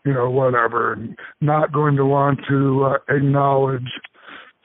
you 0.05 0.13
know 0.13 0.31
whatever, 0.31 0.93
and 0.95 1.17
not 1.41 1.73
going 1.73 1.97
to 1.97 2.05
want 2.05 2.41
to 2.49 2.85
uh, 2.85 3.15
acknowledge 3.15 3.89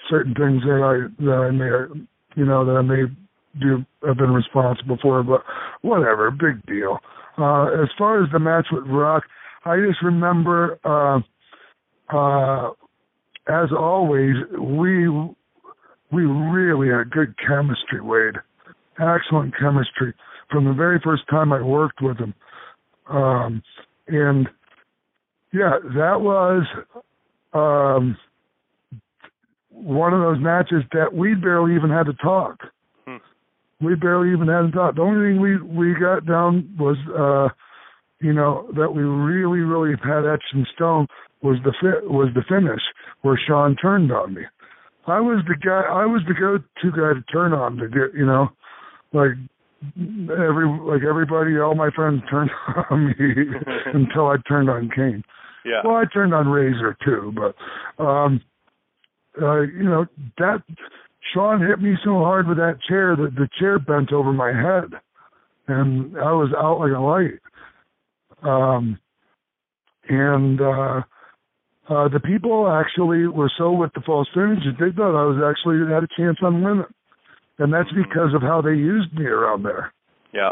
certain 0.10 0.34
things 0.34 0.64
that 0.64 0.82
I 0.82 1.24
that 1.24 1.32
I 1.32 1.52
may 1.52 2.06
you 2.38 2.46
know 2.46 2.64
that 2.64 2.78
I 2.78 2.82
may 2.82 3.04
do 3.60 3.84
have 4.06 4.18
been 4.18 4.32
responsible 4.32 4.98
for, 5.02 5.24
but 5.24 5.44
whatever, 5.82 6.30
big 6.32 6.64
deal. 6.68 7.00
Uh, 7.38 7.66
as 7.84 7.90
far 7.98 8.24
as 8.24 8.32
the 8.32 8.40
match 8.40 8.68
with 8.72 8.86
Rock, 8.88 9.24
I 9.66 9.78
just 9.78 10.02
remember. 10.04 10.80
Uh, 10.86 11.20
uh, 12.16 12.72
as 13.50 13.70
always, 13.78 14.36
we 14.60 15.10
we 16.12 16.24
really 16.24 16.90
had 16.90 17.10
good 17.12 17.36
chemistry, 17.46 18.02
Wade. 18.02 18.36
Excellent 19.00 19.54
chemistry 19.60 20.14
from 20.50 20.66
the 20.66 20.74
very 20.74 21.00
first 21.04 21.24
time 21.30 21.52
I 21.52 21.62
worked 21.62 22.02
with 22.02 22.18
him. 22.18 22.34
Um, 23.10 23.62
and 24.08 24.48
yeah, 25.54 25.78
that 25.96 26.22
was 26.22 26.66
um, 27.54 28.18
one 29.84 30.14
of 30.14 30.22
those 30.22 30.40
matches 30.40 30.84
that 30.94 31.14
we 31.14 31.36
barely 31.36 31.76
even 31.76 31.90
had 31.90 32.08
to 32.08 32.14
talk. 32.14 32.58
Hmm. 33.06 33.18
We 33.80 33.96
barely 33.96 34.32
even 34.32 34.48
had 34.48 34.62
to 34.62 34.72
talk. 34.72 34.96
The 34.96 35.02
only 35.02 35.30
thing 35.30 35.42
we 35.42 35.62
we 35.62 35.94
got 36.00 36.26
down 36.26 36.76
was, 36.80 36.98
uh, 37.14 37.54
you 38.20 38.34
know, 38.34 38.68
that 38.76 38.94
we 38.94 39.04
really 39.04 39.60
really 39.60 39.96
had 40.04 40.26
etched 40.26 40.54
in 40.54 40.66
stone 40.74 41.08
was 41.42 41.58
the 41.64 41.74
fi- 41.80 42.06
was 42.08 42.30
the 42.34 42.44
finish 42.50 42.82
where 43.22 43.40
Shawn 43.48 43.76
turned 43.76 44.12
on 44.12 44.34
me. 44.34 44.42
I 45.06 45.20
was 45.20 45.44
the 45.48 45.56
guy. 45.56 45.82
I 45.82 46.06
was 46.06 46.22
the 46.28 46.34
go-to 46.34 46.92
guy 46.92 47.14
to 47.14 47.22
turn 47.32 47.54
on 47.54 47.78
to 47.78 47.88
get, 47.88 48.14
you 48.14 48.26
know, 48.26 48.50
like 49.14 49.32
every 50.32 50.68
like 50.68 51.04
everybody, 51.08 51.58
all 51.60 51.76
my 51.76 51.90
friends 51.92 52.22
turned 52.30 52.50
on 52.90 53.08
me 53.08 53.14
until 53.94 54.28
I 54.28 54.36
turned 54.48 54.70
on 54.70 54.90
Kane. 54.94 55.24
Yeah. 55.66 55.82
Well, 55.84 55.96
I 55.96 56.06
turned 56.12 56.34
on 56.34 56.48
Razor 56.48 56.98
too, 57.04 57.34
but 57.36 58.04
um, 58.04 58.42
uh, 59.42 59.62
you 59.62 59.84
know 59.84 60.06
that 60.38 60.64
Shawn 61.34 61.66
hit 61.66 61.80
me 61.82 61.96
so 62.04 62.20
hard 62.20 62.48
with 62.48 62.58
that 62.58 62.80
chair 62.88 63.16
that 63.16 63.36
the 63.36 63.50
chair 63.60 63.80
bent 63.80 64.12
over 64.14 64.32
my 64.32 64.50
head, 64.50 65.00
and 65.68 66.18
I 66.18 66.32
was 66.32 66.54
out 66.58 66.80
like 66.80 66.92
a 66.92 67.00
light. 67.00 67.40
Um, 68.44 69.00
and 70.10 70.62
uh, 70.62 71.02
uh, 71.90 72.08
the 72.10 72.20
people 72.20 72.70
actually 72.70 73.28
were 73.28 73.52
so 73.58 73.72
with 73.72 73.92
the 73.94 74.02
false 74.06 74.28
finishes, 74.34 74.76
they 74.80 74.92
thought 74.96 75.20
I 75.20 75.26
was 75.26 75.42
actually 75.44 75.80
had 75.92 76.04
a 76.04 76.08
chance 76.18 76.38
on 76.42 76.64
winning, 76.64 76.86
and 77.60 77.74
that's 77.74 77.92
because 77.92 78.34
of 78.34 78.42
how 78.42 78.62
they 78.62 78.72
used 78.72 79.14
me 79.14 79.26
around 79.26 79.64
there. 79.64 79.94
Yeah. 80.34 80.52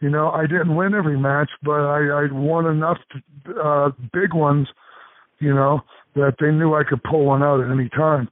You 0.00 0.10
know, 0.10 0.30
I 0.30 0.42
didn't 0.42 0.76
win 0.76 0.94
every 0.94 1.18
match, 1.18 1.50
but 1.62 1.80
I, 1.80 2.06
I 2.06 2.28
won 2.30 2.66
enough 2.66 2.98
uh, 3.62 3.90
big 4.12 4.32
ones, 4.32 4.68
you 5.40 5.52
know, 5.52 5.80
that 6.14 6.36
they 6.40 6.50
knew 6.50 6.74
I 6.74 6.82
could 6.88 7.02
pull 7.02 7.24
one 7.24 7.42
out 7.42 7.60
at 7.60 7.70
any 7.70 7.88
time. 7.88 8.28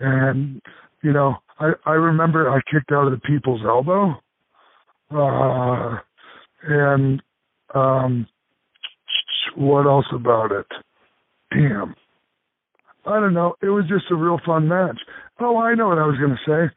And, 0.00 0.60
you 1.02 1.12
know, 1.12 1.36
I, 1.58 1.72
I 1.86 1.92
remember 1.92 2.50
I 2.50 2.60
kicked 2.70 2.92
out 2.92 3.06
of 3.06 3.12
the 3.12 3.20
people's 3.20 3.62
elbow. 3.64 4.14
Uh, 5.10 5.98
and, 6.62 7.22
um, 7.74 8.26
what 9.56 9.86
else 9.86 10.06
about 10.14 10.52
it? 10.52 10.66
Damn. 11.50 11.94
I 13.06 13.20
don't 13.20 13.34
know. 13.34 13.54
It 13.62 13.70
was 13.70 13.84
just 13.88 14.10
a 14.10 14.14
real 14.14 14.38
fun 14.44 14.68
match. 14.68 14.98
Oh, 15.40 15.56
I 15.56 15.74
know 15.74 15.88
what 15.88 15.98
I 15.98 16.06
was 16.06 16.18
going 16.18 16.36
to 16.36 16.68
say. 16.68 16.74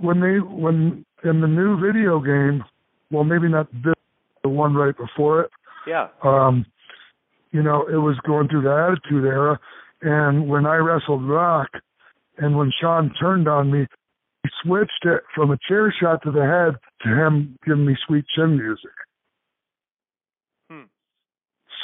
When 0.00 0.20
they, 0.20 0.38
when 0.38 1.06
in 1.24 1.40
the 1.40 1.46
new 1.46 1.80
video 1.80 2.20
game, 2.20 2.62
well, 3.10 3.24
maybe 3.24 3.48
not 3.48 3.72
this, 3.72 3.94
the 4.42 4.48
one 4.48 4.74
right 4.74 4.94
before 4.96 5.42
it. 5.42 5.50
Yeah. 5.86 6.08
Um, 6.22 6.66
you 7.56 7.62
know, 7.62 7.86
it 7.88 7.96
was 7.96 8.16
going 8.26 8.48
through 8.48 8.62
the 8.62 8.70
Attitude 8.70 9.24
Era, 9.24 9.58
and 10.02 10.46
when 10.46 10.66
I 10.66 10.76
wrestled 10.76 11.26
Rock, 11.26 11.68
and 12.36 12.54
when 12.54 12.70
Shawn 12.78 13.10
turned 13.18 13.48
on 13.48 13.72
me, 13.72 13.86
he 14.42 14.50
switched 14.62 15.04
it 15.04 15.22
from 15.34 15.50
a 15.50 15.58
chair 15.66 15.92
shot 15.98 16.22
to 16.24 16.30
the 16.30 16.42
head 16.44 16.78
to 17.02 17.08
him 17.08 17.56
giving 17.64 17.86
me 17.86 17.96
sweet 18.06 18.26
chin 18.34 18.58
music. 18.58 18.90
Hmm. 20.70 20.82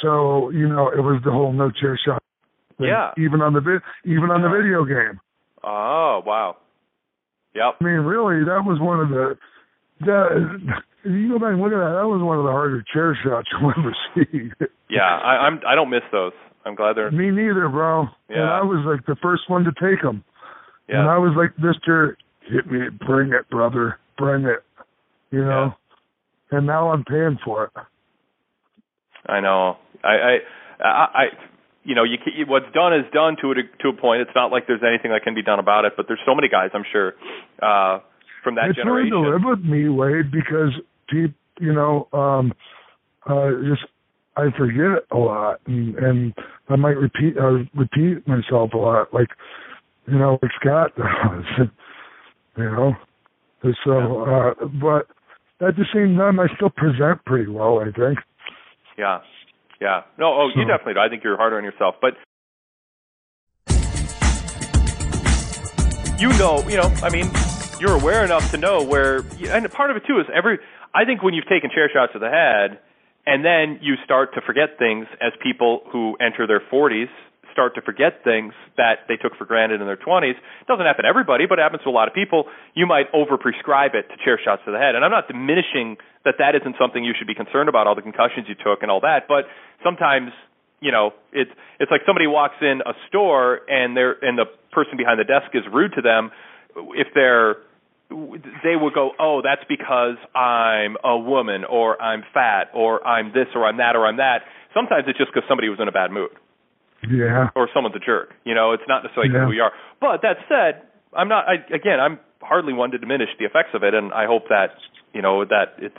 So 0.03 0.51
you 0.51 0.69
know, 0.69 0.89
it 0.89 1.01
was 1.01 1.19
the 1.25 1.31
whole 1.31 1.51
no 1.51 1.71
chair 1.71 1.99
shot. 2.05 2.21
thing, 2.77 2.89
Yeah. 2.89 3.11
Even 3.17 3.41
on 3.41 3.53
the 3.53 3.61
vi- 3.61 3.83
even 4.11 4.29
on 4.29 4.43
the 4.43 4.49
video 4.49 4.85
game. 4.85 5.19
Oh 5.63 6.21
wow. 6.23 6.57
Yep. 7.55 7.77
I 7.81 7.83
mean, 7.83 8.01
really, 8.01 8.45
that 8.45 8.63
was 8.63 8.79
one 8.79 8.99
of 8.99 9.09
the. 9.09 9.37
That, 10.01 10.83
if 11.03 11.11
you 11.11 11.29
go 11.29 11.39
back 11.39 11.51
and 11.51 11.61
look 11.61 11.73
at 11.73 11.83
that, 11.83 11.99
that 11.99 12.07
was 12.07 12.23
one 12.23 12.37
of 12.39 12.45
the 12.45 12.51
harder 12.51 12.83
chair 12.93 13.17
shots 13.23 13.47
you'll 13.51 13.71
ever 13.71 13.95
see. 14.15 14.51
Yeah. 14.89 15.03
I, 15.03 15.47
I'm. 15.47 15.59
I 15.67 15.75
don't 15.75 15.89
miss 15.89 16.03
those. 16.11 16.31
I'm 16.65 16.75
glad 16.75 16.95
they're. 16.95 17.11
Me 17.11 17.29
neither, 17.29 17.67
bro. 17.67 18.07
Yeah. 18.29 18.37
And 18.37 18.49
I 18.49 18.61
was 18.61 18.85
like 18.87 19.05
the 19.05 19.19
first 19.21 19.43
one 19.49 19.65
to 19.65 19.71
take 19.71 20.01
them. 20.01 20.23
Yeah. 20.87 21.01
And 21.01 21.09
I 21.09 21.17
was 21.17 21.33
like, 21.35 21.57
Mister, 21.59 22.17
hit 22.49 22.67
me, 22.71 22.87
bring 23.05 23.33
it, 23.33 23.49
brother, 23.49 23.99
bring 24.17 24.45
it. 24.45 24.63
You 25.31 25.43
know. 25.43 25.73
And 26.51 26.67
now 26.67 26.91
I'm 26.91 27.03
paying 27.03 27.37
for 27.43 27.65
it. 27.65 27.71
I 29.25 29.39
know. 29.41 29.77
I. 30.03 30.39
I. 30.79 30.87
I. 30.87 31.23
You 31.85 31.95
know, 31.95 32.03
you, 32.05 32.15
ca- 32.17 32.45
what's 32.47 32.71
done 32.73 32.93
is 32.93 33.03
done 33.11 33.35
to 33.41 33.51
a 33.51 33.55
to 33.81 33.89
a 33.89 33.93
point. 33.93 34.21
It's 34.21 34.31
not 34.35 34.51
like 34.51 34.67
there's 34.67 34.83
anything 34.87 35.11
that 35.11 35.23
can 35.23 35.35
be 35.35 35.43
done 35.43 35.59
about 35.59 35.83
it. 35.83 35.93
But 35.97 36.05
there's 36.07 36.21
so 36.25 36.33
many 36.33 36.47
guys, 36.47 36.69
I'm 36.73 36.85
sure, 36.89 37.11
uh, 37.61 37.99
from 38.41 38.55
that 38.55 38.69
it's 38.69 38.77
generation. 38.77 39.11
to 39.11 39.19
live 39.19 39.41
with 39.43 39.65
me, 39.65 39.89
Wade, 39.89 40.31
because 40.31 40.71
peop 41.09 41.35
you 41.59 41.73
know, 41.73 42.07
um, 42.13 42.53
uh, 43.25 43.51
just 43.67 43.85
I 44.35 44.49
forget 44.57 45.03
a 45.11 45.17
lot, 45.17 45.59
and, 45.67 45.95
and 45.95 46.33
I 46.69 46.75
might 46.75 46.97
repeat 46.97 47.37
uh, 47.37 47.63
repeat 47.75 48.27
myself 48.27 48.71
a 48.73 48.77
lot, 48.77 49.13
like 49.13 49.29
you 50.07 50.17
know, 50.17 50.39
like 50.41 50.51
Scott 50.59 50.91
does. 50.97 51.67
you 52.57 52.63
know, 52.63 52.93
And 53.61 53.77
so, 53.85 54.23
uh, 54.23 54.65
but 54.81 55.07
at 55.65 55.75
the 55.75 55.85
same 55.93 56.17
time, 56.17 56.39
I 56.39 56.47
still 56.55 56.69
present 56.69 57.23
pretty 57.25 57.49
well, 57.49 57.79
I 57.79 57.85
think. 57.85 58.19
Yeah. 58.97 59.21
Yeah. 59.79 60.01
No, 60.17 60.27
oh, 60.27 60.49
you 60.55 60.65
definitely 60.65 60.95
do. 60.95 60.99
I 60.99 61.09
think 61.09 61.23
you're 61.23 61.37
harder 61.37 61.57
on 61.57 61.63
yourself. 61.63 61.95
But 62.01 62.13
you 66.19 66.29
know, 66.37 66.63
you 66.67 66.77
know, 66.77 66.91
I 67.03 67.09
mean, 67.09 67.29
you're 67.83 67.99
aware 67.99 68.23
enough 68.23 68.49
to 68.51 68.57
know 68.57 68.81
where, 68.81 69.27
and 69.51 69.69
part 69.69 69.91
of 69.91 69.97
it 69.97 70.03
too 70.07 70.17
is 70.23 70.25
every, 70.33 70.57
I 70.95 71.03
think 71.03 71.21
when 71.21 71.33
you've 71.33 71.51
taken 71.51 71.69
chair 71.69 71.91
shots 71.91 72.13
to 72.13 72.19
the 72.19 72.31
head, 72.31 72.79
and 73.27 73.43
then 73.43 73.83
you 73.83 73.95
start 74.05 74.33
to 74.35 74.41
forget 74.41 74.79
things 74.79 75.05
as 75.19 75.35
people 75.43 75.83
who 75.91 76.15
enter 76.23 76.47
their 76.47 76.63
40s 76.71 77.11
start 77.51 77.75
to 77.75 77.81
forget 77.81 78.23
things 78.23 78.53
that 78.77 79.05
they 79.07 79.15
took 79.15 79.35
for 79.37 79.45
granted 79.45 79.79
in 79.79 79.85
their 79.85 79.99
20s. 79.99 80.31
It 80.31 80.67
doesn't 80.67 80.85
happen 80.85 81.03
to 81.03 81.09
everybody, 81.09 81.45
but 81.45 81.59
it 81.59 81.61
happens 81.61 81.83
to 81.83 81.89
a 81.89 81.93
lot 81.93 82.07
of 82.07 82.13
people. 82.15 82.45
You 82.73 82.87
might 82.87 83.11
overprescribe 83.13 83.93
it 83.93 84.09
to 84.09 84.15
chair 84.25 84.39
shots 84.43 84.63
to 84.65 84.71
the 84.71 84.79
head. 84.79 84.95
And 84.95 85.05
I'm 85.05 85.11
not 85.11 85.27
diminishing 85.27 85.97
that 86.25 86.35
that 86.39 86.55
isn't 86.55 86.75
something 86.81 87.03
you 87.03 87.13
should 87.13 87.27
be 87.27 87.35
concerned 87.35 87.69
about, 87.69 87.85
all 87.85 87.93
the 87.93 88.01
concussions 88.01 88.47
you 88.49 88.55
took 88.55 88.81
and 88.81 88.89
all 88.89 89.01
that, 89.01 89.27
but 89.27 89.45
sometimes 89.83 90.31
you 90.81 90.91
know, 90.91 91.13
it's 91.31 91.51
it's 91.79 91.89
like 91.89 92.01
somebody 92.05 92.27
walks 92.27 92.59
in 92.59 92.81
a 92.85 92.91
store 93.07 93.61
and 93.69 93.95
they're 93.95 94.17
and 94.21 94.37
the 94.37 94.43
person 94.73 94.97
behind 94.97 95.17
the 95.17 95.23
desk 95.23 95.47
is 95.53 95.63
rude 95.71 95.93
to 95.95 96.01
them. 96.01 96.29
If 96.75 97.07
they're 97.15 97.55
they 98.63 98.75
will 98.75 98.91
go, 98.91 99.11
oh, 99.19 99.41
that's 99.43 99.63
because 99.67 100.17
I'm 100.35 100.97
a 101.03 101.17
woman 101.17 101.63
or 101.65 102.01
I'm 102.01 102.23
fat 102.33 102.69
or 102.73 103.05
I'm 103.05 103.33
this 103.33 103.47
or 103.55 103.65
I'm 103.65 103.77
that 103.77 103.95
or 103.95 104.05
I'm 104.05 104.17
that. 104.17 104.43
Sometimes 104.73 105.05
it's 105.07 105.17
just 105.17 105.31
because 105.33 105.47
somebody 105.47 105.69
was 105.69 105.79
in 105.81 105.87
a 105.87 105.91
bad 105.91 106.11
mood 106.11 106.31
Yeah. 107.09 107.49
or 107.55 107.69
someone's 107.73 107.95
a 107.95 107.99
jerk. 108.05 108.33
You 108.43 108.55
know, 108.55 108.73
it's 108.73 108.83
not 108.87 109.03
necessarily 109.03 109.33
Yeah. 109.33 109.43
who 109.43 109.49
we 109.49 109.59
are. 109.59 109.71
But 109.99 110.21
that 110.21 110.37
said, 110.47 110.83
I'm 111.15 111.27
not. 111.29 111.45
I, 111.47 111.55
again, 111.73 111.99
I'm 111.99 112.19
hardly 112.41 112.73
one 112.73 112.91
to 112.91 112.97
diminish 112.97 113.29
the 113.39 113.45
effects 113.45 113.69
of 113.73 113.83
it, 113.83 113.93
and 113.93 114.13
I 114.13 114.25
hope 114.25 114.49
that 114.49 114.71
you 115.13 115.21
know 115.21 115.45
that 115.45 115.75
it's 115.77 115.97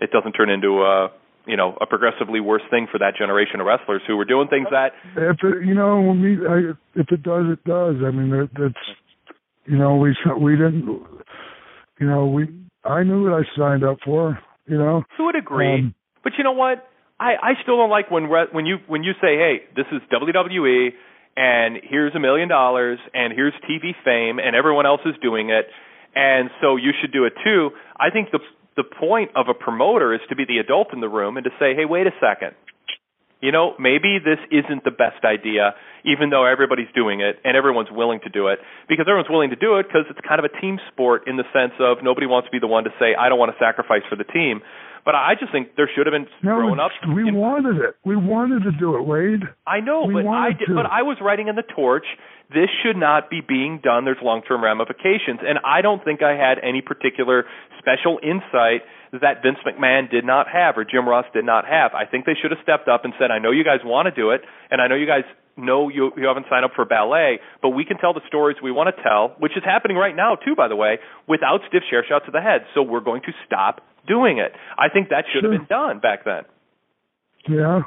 it 0.00 0.10
doesn't 0.12 0.32
turn 0.32 0.50
into 0.50 0.82
a 0.82 1.10
you 1.46 1.56
know 1.56 1.76
a 1.80 1.86
progressively 1.86 2.40
worse 2.40 2.62
thing 2.70 2.86
for 2.92 2.98
that 2.98 3.16
generation 3.16 3.60
of 3.60 3.66
wrestlers 3.66 4.02
who 4.06 4.16
were 4.16 4.26
doing 4.26 4.48
things 4.48 4.68
that 4.70 4.92
If 5.16 5.38
it, 5.42 5.64
you 5.66 5.74
know, 5.74 6.00
when 6.00 6.20
we, 6.20 6.36
I, 6.46 6.76
if 6.94 7.10
it 7.10 7.22
does, 7.22 7.46
it 7.48 7.64
does. 7.64 7.96
I 8.04 8.10
mean, 8.10 8.28
that, 8.30 8.50
that's, 8.52 8.84
you 9.64 9.78
know, 9.78 9.96
we 9.96 10.14
we 10.38 10.52
didn't, 10.56 10.84
you 12.00 12.06
know, 12.06 12.26
we. 12.26 12.48
I 12.84 13.02
knew 13.04 13.24
what 13.24 13.34
I 13.34 13.42
signed 13.56 13.84
up 13.84 13.98
for. 14.04 14.38
You 14.66 14.78
know. 14.78 15.04
to 15.18 15.28
a 15.28 15.32
degree. 15.32 15.74
Um, 15.74 15.94
but 16.24 16.32
you 16.38 16.44
know 16.44 16.52
what? 16.52 16.88
I 17.18 17.34
I 17.42 17.52
still 17.62 17.76
don't 17.76 17.90
like 17.90 18.10
when 18.10 18.28
when 18.52 18.66
you 18.66 18.78
when 18.88 19.02
you 19.02 19.12
say, 19.20 19.36
"Hey, 19.36 19.62
this 19.76 19.86
is 19.92 20.00
WWE 20.10 20.90
and 21.36 21.78
here's 21.82 22.14
a 22.14 22.20
million 22.20 22.48
dollars 22.48 22.98
and 23.14 23.32
here's 23.32 23.52
TV 23.68 23.92
fame 24.04 24.38
and 24.38 24.56
everyone 24.56 24.86
else 24.86 25.00
is 25.04 25.14
doing 25.22 25.50
it 25.50 25.66
and 26.14 26.50
so 26.60 26.76
you 26.76 26.92
should 27.00 27.12
do 27.12 27.24
it 27.24 27.34
too." 27.44 27.70
I 27.98 28.10
think 28.10 28.30
the 28.30 28.40
the 28.76 28.84
point 28.84 29.30
of 29.36 29.46
a 29.48 29.54
promoter 29.54 30.14
is 30.14 30.20
to 30.30 30.36
be 30.36 30.44
the 30.46 30.58
adult 30.58 30.94
in 30.94 31.00
the 31.00 31.08
room 31.08 31.36
and 31.36 31.44
to 31.44 31.50
say, 31.58 31.74
"Hey, 31.74 31.84
wait 31.84 32.06
a 32.06 32.12
second. 32.20 32.54
You 33.40 33.52
know, 33.52 33.74
maybe 33.78 34.18
this 34.20 34.38
isn't 34.52 34.84
the 34.84 34.90
best 34.90 35.24
idea, 35.24 35.74
even 36.04 36.28
though 36.28 36.44
everybody's 36.44 36.92
doing 36.94 37.20
it 37.20 37.40
and 37.44 37.56
everyone's 37.56 37.88
willing 37.90 38.20
to 38.24 38.28
do 38.28 38.48
it. 38.48 38.58
Because 38.88 39.06
everyone's 39.08 39.30
willing 39.30 39.50
to 39.50 39.56
do 39.56 39.78
it 39.78 39.88
because 39.88 40.04
it's 40.10 40.20
kind 40.26 40.38
of 40.38 40.44
a 40.44 40.60
team 40.60 40.78
sport 40.92 41.24
in 41.26 41.36
the 41.36 41.48
sense 41.52 41.72
of 41.80 42.04
nobody 42.04 42.26
wants 42.26 42.48
to 42.48 42.52
be 42.52 42.60
the 42.60 42.68
one 42.68 42.84
to 42.84 42.90
say, 43.00 43.16
I 43.16 43.28
don't 43.28 43.38
want 43.38 43.52
to 43.52 43.58
sacrifice 43.58 44.02
for 44.08 44.16
the 44.16 44.28
team. 44.28 44.60
But 45.04 45.14
I 45.14 45.32
just 45.38 45.50
think 45.52 45.76
there 45.76 45.88
should 45.94 46.06
have 46.06 46.12
been 46.12 46.28
no, 46.42 46.56
grown 46.56 46.78
up. 46.78 46.90
we 47.08 47.32
wanted 47.32 47.80
it. 47.80 47.96
We 48.04 48.16
wanted 48.16 48.64
to 48.64 48.72
do 48.72 48.96
it, 48.96 49.02
Wade. 49.02 49.40
I 49.66 49.80
know, 49.80 50.04
We 50.04 50.14
but 50.14 50.28
I 50.28 50.52
did, 50.52 50.68
but 50.68 50.84
I 50.84 51.02
was 51.02 51.16
writing 51.22 51.48
in 51.48 51.56
the 51.56 51.64
torch. 51.64 52.04
This 52.52 52.68
should 52.82 52.96
not 52.96 53.30
be 53.30 53.40
being 53.40 53.80
done. 53.82 54.04
There's 54.04 54.20
long-term 54.22 54.62
ramifications, 54.62 55.40
and 55.40 55.58
I 55.64 55.80
don't 55.80 56.04
think 56.04 56.20
I 56.22 56.36
had 56.36 56.58
any 56.62 56.82
particular 56.82 57.44
special 57.78 58.18
insight 58.22 58.82
that 59.12 59.42
Vince 59.42 59.58
McMahon 59.66 60.10
did 60.10 60.24
not 60.24 60.46
have 60.48 60.78
or 60.78 60.84
Jim 60.84 61.08
Ross 61.08 61.26
did 61.34 61.44
not 61.44 61.64
have. 61.66 61.94
I 61.94 62.06
think 62.06 62.26
they 62.26 62.34
should 62.40 62.52
have 62.52 62.60
stepped 62.62 62.88
up 62.88 63.04
and 63.04 63.12
said, 63.18 63.30
"I 63.30 63.38
know 63.38 63.50
you 63.50 63.64
guys 63.64 63.80
want 63.84 64.06
to 64.06 64.14
do 64.14 64.30
it, 64.30 64.42
and 64.70 64.80
I 64.80 64.86
know 64.86 64.94
you 64.94 65.06
guys 65.06 65.24
know 65.56 65.88
you 65.88 66.12
you 66.16 66.26
haven't 66.26 66.46
signed 66.48 66.64
up 66.64 66.72
for 66.74 66.84
ballet, 66.84 67.40
but 67.60 67.70
we 67.70 67.84
can 67.84 67.98
tell 67.98 68.14
the 68.14 68.22
stories 68.28 68.56
we 68.62 68.70
want 68.70 68.94
to 68.94 69.02
tell, 69.02 69.34
which 69.38 69.56
is 69.56 69.64
happening 69.64 69.96
right 69.96 70.14
now 70.14 70.36
too, 70.36 70.54
by 70.54 70.68
the 70.68 70.76
way, 70.76 70.98
without 71.26 71.60
stiff 71.68 71.82
chair 71.90 72.04
shots 72.08 72.26
to 72.26 72.30
the 72.30 72.40
head. 72.40 72.62
So 72.74 72.82
we're 72.82 73.00
going 73.00 73.22
to 73.22 73.32
stop 73.46 73.82
doing 74.06 74.38
it. 74.38 74.52
I 74.78 74.88
think 74.88 75.10
that 75.10 75.24
should 75.32 75.44
have 75.44 75.52
been 75.52 75.66
done 75.68 75.98
back 76.00 76.24
then. 76.24 76.42
Yeah. 77.48 77.82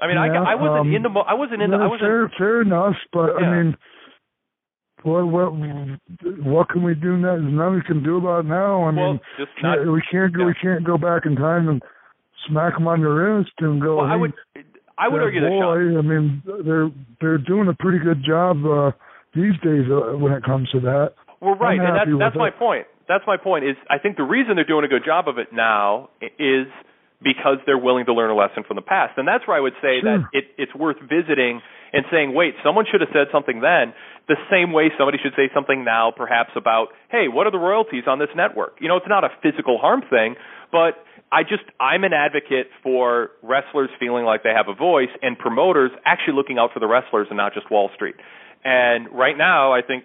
I 0.00 0.06
mean, 0.06 0.16
Yeah, 0.16 0.42
I, 0.42 0.52
I 0.52 0.54
wasn't 0.54 0.80
um, 0.80 0.94
in 0.94 1.02
the 1.02 1.08
mo- 1.08 1.26
I 1.26 1.34
wasn't 1.34 1.62
in 1.62 1.70
the 1.70 1.76
I 1.76 1.86
wasn't 1.86 2.00
fair, 2.02 2.32
fair 2.38 2.62
enough, 2.62 2.94
but 3.12 3.34
Yeah. 3.40 3.46
I 3.46 3.62
mean, 3.62 3.76
what 5.02 5.26
what 5.26 5.52
what 6.44 6.68
can 6.68 6.82
we 6.82 6.94
do 6.94 7.16
now? 7.16 7.36
There's 7.36 7.52
nothing 7.52 7.74
we 7.74 7.82
can 7.82 8.02
do 8.02 8.16
about 8.18 8.44
it 8.44 8.48
now. 8.48 8.82
I 8.82 8.90
Well, 8.90 8.92
mean, 8.92 9.20
can't- 9.60 9.92
we 9.92 10.02
can't 10.10 10.32
go 10.34 10.44
we 10.46 10.54
can't 10.54 10.84
go 10.84 10.98
back 10.98 11.26
in 11.26 11.36
time 11.36 11.68
and 11.68 11.82
smack 12.48 12.74
them 12.74 12.88
on 12.88 13.00
the 13.00 13.08
wrist 13.08 13.52
and 13.58 13.80
go. 13.80 13.96
Well, 13.98 14.06
I 14.06 14.16
would 14.16 14.32
I 14.98 15.08
would 15.08 15.20
that 15.20 15.24
argue 15.24 15.40
that 15.42 15.48
boy, 15.48 15.60
Sean, 15.60 15.98
I 15.98 16.02
mean, 16.02 16.42
they're 16.64 16.90
they're 17.20 17.38
doing 17.38 17.68
a 17.68 17.74
pretty 17.74 17.98
good 17.98 18.22
job 18.26 18.64
uh, 18.66 18.90
these 19.34 19.54
days 19.62 19.86
uh, 19.90 20.16
when 20.18 20.32
it 20.32 20.42
comes 20.44 20.68
to 20.70 20.80
that. 20.80 21.12
We're 21.40 21.54
right, 21.56 21.78
and 21.78 21.94
that's 21.96 22.10
that's 22.18 22.36
my 22.36 22.50
point. 22.50 22.86
That's 23.06 23.24
my 23.26 23.36
point. 23.36 23.64
Is 23.64 23.76
I 23.88 23.98
think 23.98 24.16
the 24.16 24.24
reason 24.24 24.56
they're 24.56 24.64
doing 24.64 24.84
a 24.84 24.88
good 24.88 25.04
job 25.06 25.28
of 25.28 25.38
it 25.38 25.52
now 25.52 26.10
is 26.38 26.66
because 27.22 27.58
they're 27.66 27.78
willing 27.78 28.06
to 28.06 28.12
learn 28.14 28.30
a 28.30 28.34
lesson 28.34 28.64
from 28.66 28.76
the 28.76 28.82
past, 28.82 29.16
and 29.18 29.26
that's 29.26 29.46
where 29.46 29.56
I 29.56 29.60
would 29.60 29.72
say 29.82 30.00
Sure. 30.02 30.18
that 30.18 30.24
it, 30.32 30.44
it's 30.58 30.74
worth 30.74 30.98
visiting 31.00 31.60
and 31.92 32.04
saying, 32.10 32.34
wait, 32.34 32.54
someone 32.64 32.84
should 32.90 33.00
have 33.00 33.10
said 33.12 33.28
something 33.32 33.60
then, 33.60 33.94
the 34.28 34.36
same 34.50 34.72
way 34.72 34.90
somebody 34.98 35.18
should 35.22 35.32
say 35.36 35.48
something 35.54 35.84
now, 35.84 36.12
perhaps 36.14 36.50
about, 36.54 36.88
hey, 37.10 37.28
what 37.28 37.46
are 37.46 37.50
the 37.50 37.58
royalties 37.58 38.04
on 38.06 38.18
this 38.18 38.28
network? 38.36 38.76
You 38.80 38.88
know, 38.88 38.96
it's 38.96 39.08
not 39.08 39.24
a 39.24 39.30
physical 39.42 39.78
harm 39.78 40.02
thing, 40.10 40.36
but 40.70 41.00
I 41.32 41.42
just 41.42 41.64
I'm 41.80 42.04
an 42.04 42.12
advocate 42.12 42.68
for 42.82 43.30
wrestlers 43.42 43.90
feeling 44.00 44.24
like 44.24 44.42
they 44.42 44.52
have 44.54 44.68
a 44.68 44.74
voice 44.74 45.12
and 45.22 45.38
promoters 45.38 45.90
actually 46.04 46.34
looking 46.34 46.58
out 46.58 46.70
for 46.72 46.80
the 46.80 46.86
wrestlers 46.86 47.26
and 47.30 47.36
not 47.36 47.54
just 47.54 47.70
Wall 47.70 47.90
Street. 47.94 48.16
And 48.64 49.08
right 49.12 49.36
now, 49.36 49.72
I 49.72 49.82
think 49.82 50.04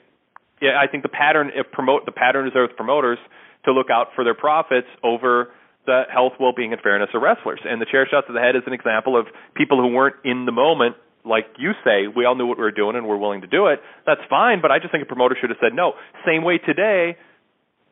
yeah, 0.61 0.79
I 0.79 0.87
think 0.87 1.03
the 1.03 1.09
pattern 1.09 1.51
if 1.55 1.71
promote 1.71 2.05
the 2.05 2.11
pattern 2.11 2.47
is 2.47 2.53
there 2.53 2.63
with 2.63 2.75
promoters 2.75 3.19
to 3.65 3.71
look 3.71 3.87
out 3.89 4.07
for 4.15 4.23
their 4.23 4.35
profits 4.35 4.87
over 5.03 5.51
the 5.85 6.03
health, 6.11 6.33
well-being, 6.39 6.71
and 6.71 6.81
fairness 6.81 7.09
of 7.13 7.21
wrestlers. 7.21 7.59
And 7.65 7.81
the 7.81 7.85
chair 7.85 8.07
shot 8.09 8.23
to 8.27 8.33
the 8.33 8.39
head 8.39 8.55
is 8.55 8.63
an 8.65 8.73
example 8.73 9.19
of 9.19 9.27
people 9.55 9.81
who 9.81 9.93
weren't 9.93 10.15
in 10.23 10.45
the 10.45 10.51
moment. 10.51 10.95
Like 11.25 11.45
you 11.57 11.71
say, 11.83 12.07
we 12.07 12.25
all 12.25 12.35
knew 12.35 12.45
what 12.45 12.57
we 12.57 12.63
were 12.63 12.71
doing 12.71 12.95
and 12.95 13.07
we're 13.07 13.17
willing 13.17 13.41
to 13.41 13.47
do 13.47 13.67
it. 13.67 13.81
That's 14.05 14.21
fine, 14.29 14.61
but 14.61 14.71
I 14.71 14.79
just 14.79 14.91
think 14.91 15.03
a 15.03 15.05
promoter 15.05 15.37
should 15.39 15.49
have 15.49 15.59
said 15.61 15.73
no. 15.73 15.93
Same 16.25 16.43
way 16.43 16.57
today, 16.57 17.17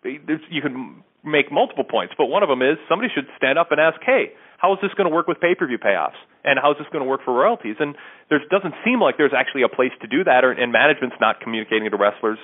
there's- 0.04 0.44
you 0.50 0.62
can 0.62 1.04
make 1.24 1.52
multiple 1.52 1.84
points, 1.84 2.14
but 2.18 2.26
one 2.26 2.44
of 2.44 2.50
them 2.50 2.62
is 2.62 2.78
somebody 2.90 3.12
should 3.14 3.28
stand 3.38 3.58
up 3.58 3.72
and 3.72 3.80
ask, 3.80 4.02
"Hey, 4.04 4.34
how 4.58 4.74
is 4.74 4.80
this 4.82 4.94
going 4.96 5.08
to 5.08 5.14
work 5.14 5.28
with 5.28 5.40
pay-per-view 5.40 5.78
payoffs? 5.78 6.18
And 6.44 6.60
how 6.60 6.72
is 6.72 6.78
this 6.78 6.88
going 6.90 7.04
to 7.04 7.10
work 7.10 7.22
for 7.24 7.34
royalties?" 7.34 7.76
And 7.80 7.96
there 8.30 8.40
doesn't 8.50 8.76
seem 8.84 9.00
like 9.00 9.18
there's 9.18 9.34
actually 9.34 9.62
a 9.62 9.70
place 9.70 9.94
to 10.02 10.08
do 10.08 10.24
that, 10.24 10.44
or, 10.44 10.52
and 10.52 10.72
management's 10.72 11.20
not 11.20 11.40
communicating 11.40 11.90
to 11.90 11.98
wrestlers 11.98 12.40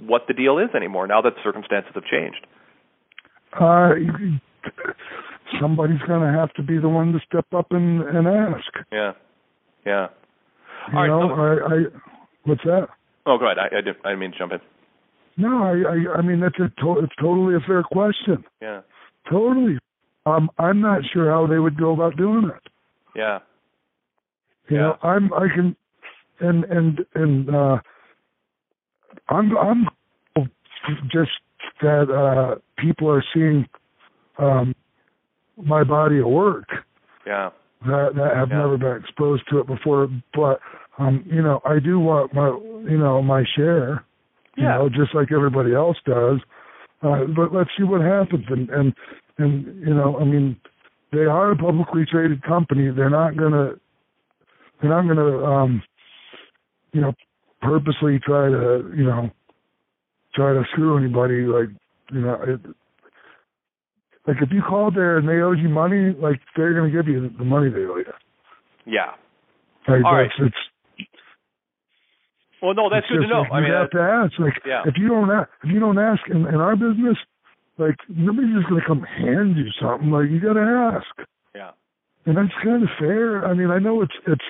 what 0.00 0.26
the 0.26 0.34
deal 0.34 0.58
is 0.58 0.74
anymore 0.74 1.06
now 1.06 1.20
that 1.22 1.34
circumstances 1.42 1.92
have 1.94 2.04
changed. 2.04 2.46
Uh, 3.52 3.94
somebody's 5.60 6.00
going 6.02 6.20
to 6.20 6.38
have 6.38 6.52
to 6.54 6.62
be 6.62 6.78
the 6.78 6.88
one 6.88 7.12
to 7.12 7.20
step 7.20 7.46
up 7.54 7.72
and 7.72 8.02
and 8.02 8.28
ask. 8.28 8.72
Yeah, 8.92 9.12
yeah. 9.84 10.08
You 10.88 10.98
All 10.98 11.02
right, 11.02 11.06
know, 11.08 11.28
so- 11.28 11.42
I, 11.42 11.74
I 11.74 12.00
what's 12.44 12.64
that? 12.64 12.88
Oh, 13.26 13.36
go 13.38 13.44
ahead. 13.46 13.58
I, 13.58 13.66
I 13.66 13.80
didn't. 13.80 13.98
I 14.04 14.08
didn't 14.10 14.20
mean 14.20 14.32
to 14.32 14.38
jump 14.38 14.52
in. 14.52 14.60
No, 15.36 15.62
I, 15.62 15.72
I, 15.92 16.18
I 16.18 16.22
mean 16.22 16.40
that's 16.40 16.56
a 16.56 16.68
to- 16.80 17.00
it's 17.00 17.12
totally 17.20 17.54
a 17.54 17.60
fair 17.60 17.82
question. 17.82 18.44
Yeah, 18.60 18.80
Totally. 19.30 19.78
Um, 20.26 20.50
I'm 20.58 20.80
not 20.80 21.02
sure 21.12 21.30
how 21.30 21.46
they 21.46 21.58
would 21.58 21.78
go 21.78 21.92
about 21.92 22.16
doing 22.16 22.50
it. 22.54 22.70
yeah, 23.14 23.38
You 24.68 24.76
know, 24.78 24.98
I'm 25.02 25.32
I 25.32 25.48
can, 25.54 25.76
and 26.40 26.64
and 26.64 27.00
and 27.14 27.54
uh, 27.54 27.78
I'm 29.28 29.56
I'm 29.56 29.86
just 31.10 31.30
that 31.82 32.10
uh, 32.10 32.56
people 32.76 33.08
are 33.10 33.24
seeing 33.32 33.66
um, 34.38 34.74
my 35.56 35.84
body 35.84 36.18
of 36.20 36.26
work 36.26 36.68
yeah, 37.26 37.50
that 37.86 38.10
that 38.14 38.36
have 38.36 38.50
never 38.50 38.76
been 38.76 38.96
exposed 38.96 39.42
to 39.50 39.58
it 39.60 39.66
before. 39.66 40.08
But 40.34 40.60
um, 40.98 41.24
you 41.26 41.42
know, 41.42 41.60
I 41.64 41.78
do 41.78 41.98
want 41.98 42.34
my 42.34 42.48
you 42.90 42.98
know 42.98 43.22
my 43.22 43.44
share. 43.56 44.04
You 44.56 44.64
Yeah. 44.64 44.78
know, 44.78 44.88
just 44.88 45.14
like 45.14 45.32
everybody 45.32 45.74
else 45.74 45.96
does. 46.04 46.40
Uh, 47.02 47.24
but 47.34 47.52
let's 47.54 47.70
see 47.78 47.84
what 47.84 48.00
happens. 48.02 48.44
And 48.48 48.68
and 48.70 48.94
and 49.38 49.64
you 49.86 49.94
know, 49.94 50.18
I 50.20 50.24
mean, 50.24 50.56
they 51.12 51.24
are 51.24 51.52
a 51.52 51.56
publicly 51.56 52.04
traded 52.04 52.42
company. 52.42 52.90
They're 52.90 53.10
not 53.10 53.36
gonna 53.36 53.74
they're 54.80 54.90
not 54.90 55.06
gonna 55.06 55.44
um, 55.44 55.82
you 56.92 57.00
know 57.00 57.12
purposely 57.62 58.18
try 58.18 58.48
to 58.50 58.92
you 58.94 59.04
know 59.04 59.30
try 60.34 60.52
to 60.52 60.64
screw 60.72 60.98
anybody. 60.98 61.42
Like 61.42 61.68
you 62.12 62.20
know. 62.20 62.42
It, 62.42 62.60
like 64.26 64.36
if 64.42 64.50
you 64.52 64.62
called 64.66 64.94
there 64.94 65.18
and 65.18 65.28
they 65.28 65.40
owed 65.40 65.58
you 65.58 65.68
money, 65.68 66.14
like 66.18 66.40
they're 66.56 66.74
gonna 66.74 66.90
give 66.90 67.08
you 67.08 67.30
the 67.38 67.44
money 67.44 67.70
they 67.70 67.84
owe 67.84 67.96
you. 67.96 68.12
yeah. 68.86 69.12
Like 69.88 70.04
All 70.04 70.14
right. 70.14 70.30
it's 70.38 70.56
Well, 72.62 72.74
no, 72.74 72.90
that's 72.90 73.06
good 73.08 73.22
to 73.22 73.26
know. 73.26 73.40
like 73.42 73.52
I 73.52 73.60
mean, 73.60 73.70
you 73.70 73.74
have 73.74 73.90
to 73.90 74.00
ask. 74.00 74.38
Like 74.38 74.60
yeah. 74.66 74.82
if 74.86 74.94
you 74.98 75.08
don't 75.08 75.30
ask, 75.30 75.48
if 75.64 75.70
you 75.70 75.80
don't 75.80 75.98
ask 75.98 76.20
in, 76.28 76.46
in 76.46 76.56
our 76.56 76.76
business, 76.76 77.16
like 77.78 77.96
nobody's 78.08 78.54
just 78.54 78.68
gonna 78.68 78.84
come 78.86 79.02
hand 79.02 79.56
you 79.56 79.70
something. 79.80 80.10
Like 80.10 80.28
you 80.30 80.40
gotta 80.40 80.60
ask, 80.60 81.28
yeah, 81.54 81.70
and 82.26 82.36
that's 82.36 82.52
kind 82.62 82.82
of 82.82 82.90
fair. 82.98 83.46
I 83.46 83.54
mean, 83.54 83.70
I 83.70 83.78
know 83.78 84.02
it's 84.02 84.12
it's 84.26 84.44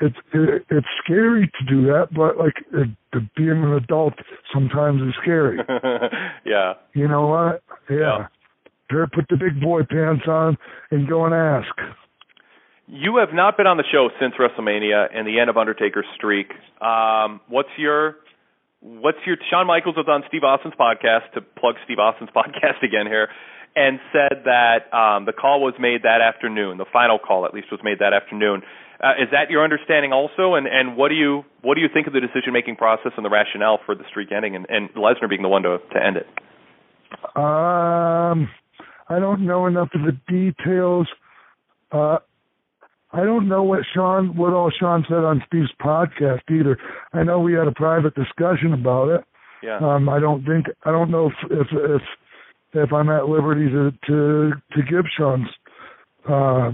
it's 0.00 0.16
it, 0.34 0.66
it's 0.68 0.86
scary 1.04 1.46
to 1.46 1.64
do 1.64 1.86
that, 1.86 2.08
but 2.14 2.36
like 2.36 2.54
it, 2.72 2.88
the, 3.12 3.28
being 3.36 3.62
an 3.62 3.72
adult 3.74 4.14
sometimes 4.52 5.00
is 5.02 5.14
scary. 5.22 5.58
yeah. 6.44 6.74
You 6.94 7.06
know 7.08 7.26
what? 7.28 7.62
Yeah. 7.88 8.26
Better 8.92 9.08
put 9.08 9.24
the 9.30 9.36
big 9.36 9.58
boy 9.58 9.88
pants 9.88 10.24
on 10.28 10.58
and 10.90 11.08
go 11.08 11.24
and 11.24 11.32
ask. 11.32 11.72
You 12.86 13.16
have 13.24 13.32
not 13.32 13.56
been 13.56 13.66
on 13.66 13.78
the 13.78 13.88
show 13.90 14.10
since 14.20 14.34
WrestleMania 14.36 15.08
and 15.16 15.26
the 15.26 15.40
end 15.40 15.48
of 15.48 15.56
Undertaker's 15.56 16.04
streak. 16.14 16.52
Um, 16.82 17.40
what's 17.48 17.72
your 17.78 18.16
what's 18.80 19.16
your 19.24 19.36
Shawn 19.48 19.66
Michaels 19.66 19.96
was 19.96 20.04
on 20.08 20.24
Steve 20.28 20.44
Austin's 20.44 20.74
podcast 20.74 21.32
to 21.32 21.40
plug 21.40 21.76
Steve 21.86 21.98
Austin's 21.98 22.28
podcast 22.36 22.84
again 22.84 23.06
here, 23.06 23.28
and 23.74 23.98
said 24.12 24.44
that 24.44 24.92
um, 24.92 25.24
the 25.24 25.32
call 25.32 25.62
was 25.62 25.72
made 25.80 26.02
that 26.02 26.20
afternoon. 26.20 26.76
The 26.76 26.90
final 26.92 27.18
call, 27.18 27.46
at 27.46 27.54
least, 27.54 27.68
was 27.72 27.80
made 27.82 27.98
that 28.00 28.12
afternoon. 28.12 28.60
Uh, 29.00 29.16
is 29.16 29.32
that 29.32 29.48
your 29.48 29.64
understanding 29.64 30.12
also? 30.12 30.52
And 30.52 30.66
and 30.66 30.98
what 30.98 31.08
do 31.08 31.14
you 31.14 31.46
what 31.62 31.76
do 31.76 31.80
you 31.80 31.88
think 31.88 32.08
of 32.08 32.12
the 32.12 32.20
decision 32.20 32.52
making 32.52 32.76
process 32.76 33.12
and 33.16 33.24
the 33.24 33.30
rationale 33.30 33.78
for 33.86 33.94
the 33.94 34.04
streak 34.10 34.32
ending 34.36 34.54
and, 34.54 34.66
and 34.68 34.92
Lesnar 34.92 35.30
being 35.30 35.40
the 35.40 35.48
one 35.48 35.62
to 35.62 35.78
to 35.80 35.96
end 35.96 36.20
it? 36.20 36.28
Um, 37.36 38.50
I 39.12 39.18
don't 39.18 39.46
know 39.46 39.66
enough 39.66 39.90
of 39.94 40.02
the 40.02 40.16
details. 40.28 41.06
Uh, 41.90 42.18
I 43.12 43.24
don't 43.24 43.46
know 43.48 43.62
what 43.62 43.80
Shawn, 43.94 44.36
what 44.36 44.52
all 44.54 44.70
Shawn 44.80 45.04
said 45.06 45.18
on 45.18 45.42
Steve's 45.46 45.70
podcast 45.80 46.40
either. 46.50 46.78
I 47.12 47.22
know 47.22 47.40
we 47.40 47.52
had 47.52 47.68
a 47.68 47.72
private 47.72 48.14
discussion 48.14 48.72
about 48.72 49.08
it. 49.08 49.24
Yeah. 49.62 49.78
Um, 49.78 50.08
I 50.08 50.18
don't 50.18 50.44
think, 50.44 50.66
I 50.84 50.90
don't 50.90 51.10
know 51.10 51.26
if 51.26 51.34
if 51.50 51.66
if, 51.72 52.02
if 52.72 52.92
I'm 52.92 53.10
at 53.10 53.28
liberty 53.28 53.68
to 53.68 53.92
to 54.06 54.52
to 54.72 54.82
give 54.90 55.04
Shawn's 55.16 55.48
uh, 56.28 56.72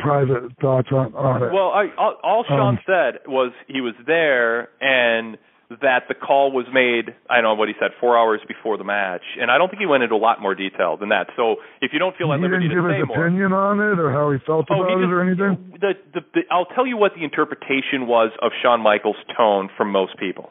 private 0.00 0.52
thoughts 0.60 0.88
on 0.92 1.14
on 1.14 1.42
it. 1.44 1.52
Well, 1.52 1.68
I, 1.68 1.86
all, 1.96 2.16
all 2.22 2.44
Shawn 2.48 2.76
Um, 2.76 2.78
said 2.84 3.20
was 3.26 3.52
he 3.68 3.80
was 3.80 3.94
there 4.06 4.68
and 4.80 5.38
that 5.80 6.04
the 6.08 6.14
call 6.14 6.52
was 6.52 6.66
made. 6.72 7.14
I 7.30 7.40
don't 7.40 7.44
know 7.44 7.54
what 7.54 7.68
he 7.68 7.74
said, 7.80 7.90
four 8.00 8.18
hours 8.18 8.40
before 8.46 8.76
the 8.76 8.84
match, 8.84 9.22
and 9.40 9.50
I 9.50 9.58
don't 9.58 9.68
think 9.68 9.80
he 9.80 9.86
went 9.86 10.02
into 10.02 10.14
a 10.14 10.20
lot 10.20 10.40
more 10.40 10.54
detail 10.54 10.96
than 10.96 11.08
that. 11.08 11.28
So 11.36 11.56
if 11.80 11.92
you 11.92 11.98
don't 11.98 12.16
feel 12.16 12.32
at 12.32 12.38
he 12.38 12.42
liberty 12.42 12.68
didn't 12.68 12.82
to 12.84 12.88
give 12.88 12.90
say 12.92 12.98
his 13.00 13.08
more, 13.08 13.26
opinion 13.26 13.52
on 13.52 13.80
it 13.80 13.98
or 13.98 14.12
how 14.12 14.30
he 14.30 14.38
felt 14.44 14.66
Oh, 14.70 14.84
he 14.84 14.92
about 14.92 15.02
it 15.02 15.10
or 15.10 15.20
anything. 15.22 15.78
the, 15.80 15.92
the, 16.12 16.20
the 16.34 16.40
I'll 16.50 16.66
tell 16.66 16.86
you 16.86 16.96
what 16.96 17.12
the 17.16 17.24
interpretation 17.24 18.06
was 18.06 18.30
of 18.42 18.52
Shawn 18.62 18.80
Michaels' 18.80 19.16
tone 19.36 19.70
from 19.76 19.90
most 19.90 20.18
people. 20.18 20.50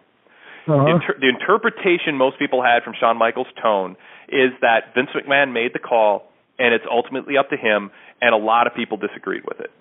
Uh-huh. 0.67 0.85
Inter- 0.87 1.17
the 1.19 1.29
interpretation 1.29 2.17
most 2.17 2.37
people 2.37 2.61
had 2.63 2.83
from 2.83 2.93
Shawn 2.99 3.17
Michaels' 3.17 3.47
tone 3.61 3.97
is 4.29 4.51
that 4.61 4.93
Vince 4.95 5.09
McMahon 5.15 5.53
made 5.53 5.73
the 5.73 5.79
call 5.79 6.31
and 6.59 6.73
it's 6.73 6.85
ultimately 6.89 7.37
up 7.37 7.49
to 7.49 7.57
him, 7.57 7.89
and 8.21 8.35
a 8.35 8.37
lot 8.37 8.67
of 8.67 8.75
people 8.75 8.97
disagreed 8.97 9.41
with 9.47 9.59
it. 9.59 9.71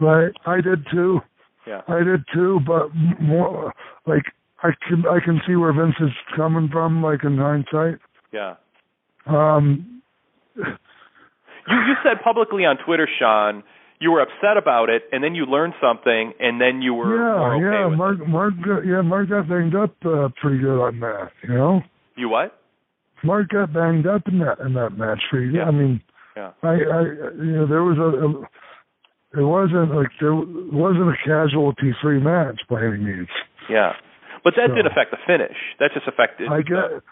Right, 0.00 0.32
I 0.46 0.60
did 0.60 0.86
too. 0.90 1.20
Yeah. 1.66 1.82
I 1.88 2.02
did 2.02 2.24
too, 2.32 2.60
but 2.66 2.88
more 3.20 3.72
like 4.06 4.22
I 4.62 4.70
can 4.88 5.04
I 5.06 5.18
can 5.24 5.40
see 5.46 5.56
where 5.56 5.72
Vince 5.72 5.96
is 6.00 6.10
coming 6.36 6.68
from, 6.72 7.02
like 7.02 7.24
in 7.24 7.36
hindsight. 7.38 7.98
Yeah. 8.32 8.54
Um, 9.26 10.02
You 10.56 10.64
you 11.68 11.94
said 12.04 12.22
publicly 12.22 12.64
on 12.64 12.76
Twitter, 12.84 13.08
Sean, 13.18 13.64
you 13.98 14.12
were 14.12 14.20
upset 14.20 14.56
about 14.56 14.88
it, 14.88 15.02
and 15.10 15.22
then 15.24 15.34
you 15.34 15.46
learned 15.46 15.74
something, 15.80 16.32
and 16.38 16.60
then 16.60 16.80
you 16.80 16.94
were 16.94 17.16
yeah, 17.16 17.56
okay 17.56 17.90
yeah, 17.90 17.96
Mark, 17.96 18.26
Mark, 18.28 18.54
got, 18.64 18.86
yeah, 18.86 19.00
Mark 19.00 19.28
got 19.28 19.48
banged 19.48 19.74
up 19.74 19.90
uh, 20.04 20.28
pretty 20.40 20.58
good 20.58 20.80
on 20.80 21.00
that. 21.00 21.30
You 21.42 21.54
know. 21.54 21.80
You 22.16 22.28
what? 22.28 22.60
Mark 23.24 23.48
got 23.48 23.72
banged 23.72 24.06
up 24.06 24.22
in 24.28 24.38
that 24.38 24.60
in 24.60 24.74
that 24.74 24.96
match. 24.96 25.20
For 25.30 25.40
you, 25.40 25.60
I 25.60 25.70
mean, 25.72 26.00
Yeah. 26.36 26.52
I, 26.62 26.68
I, 26.68 27.00
you 27.36 27.52
know, 27.56 27.66
there 27.66 27.82
was 27.82 27.98
a, 27.98 28.26
a 28.26 28.48
it 29.36 29.42
wasn't 29.44 29.94
like 29.94 30.08
there 30.20 30.34
wasn't 30.34 31.08
a 31.10 31.16
casualty 31.24 31.92
free 32.02 32.20
match 32.20 32.60
by 32.70 32.82
any 32.84 32.98
means. 32.98 33.28
Yeah. 33.70 33.92
But 34.44 34.54
that 34.56 34.68
So- 34.70 34.74
didn't 34.74 34.90
affect 34.92 35.10
the 35.10 35.18
finish. 35.26 35.56
That 35.80 35.90
just 35.94 36.06
affected. 36.08 36.48
I 36.50 36.62
get 36.62 37.02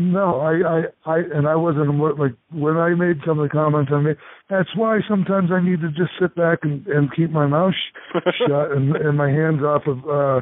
no, 0.00 0.38
I, 0.38 0.52
I, 0.62 0.82
I, 1.12 1.18
and 1.34 1.48
I 1.48 1.56
wasn't 1.56 1.90
like 2.20 2.30
when 2.52 2.76
I 2.76 2.90
made 2.94 3.16
some 3.26 3.40
of 3.40 3.48
the 3.48 3.52
comments 3.52 3.90
I 3.92 3.98
made. 4.00 4.16
That's 4.48 4.68
why 4.76 5.00
sometimes 5.08 5.50
I 5.50 5.60
need 5.60 5.80
to 5.80 5.88
just 5.88 6.12
sit 6.20 6.36
back 6.36 6.60
and 6.62 6.86
and 6.86 7.12
keep 7.14 7.30
my 7.32 7.48
mouth 7.48 7.74
sh- 7.74 8.18
shut 8.46 8.70
and 8.70 8.94
and 8.94 9.18
my 9.18 9.28
hands 9.28 9.60
off 9.62 9.82
of 9.88 9.98
uh 10.08 10.40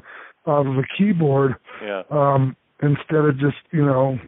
off 0.51 0.67
of 0.67 0.77
a 0.77 0.85
keyboard 0.99 1.55
Yeah. 1.83 2.03
um 2.11 2.55
instead 2.83 3.25
of 3.25 3.39
just 3.39 3.57
you 3.73 3.85
know 3.87 4.19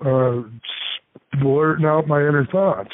uh 0.00 0.48
blurting 1.42 1.84
out 1.86 2.06
my 2.06 2.20
inner 2.20 2.46
thoughts. 2.50 2.90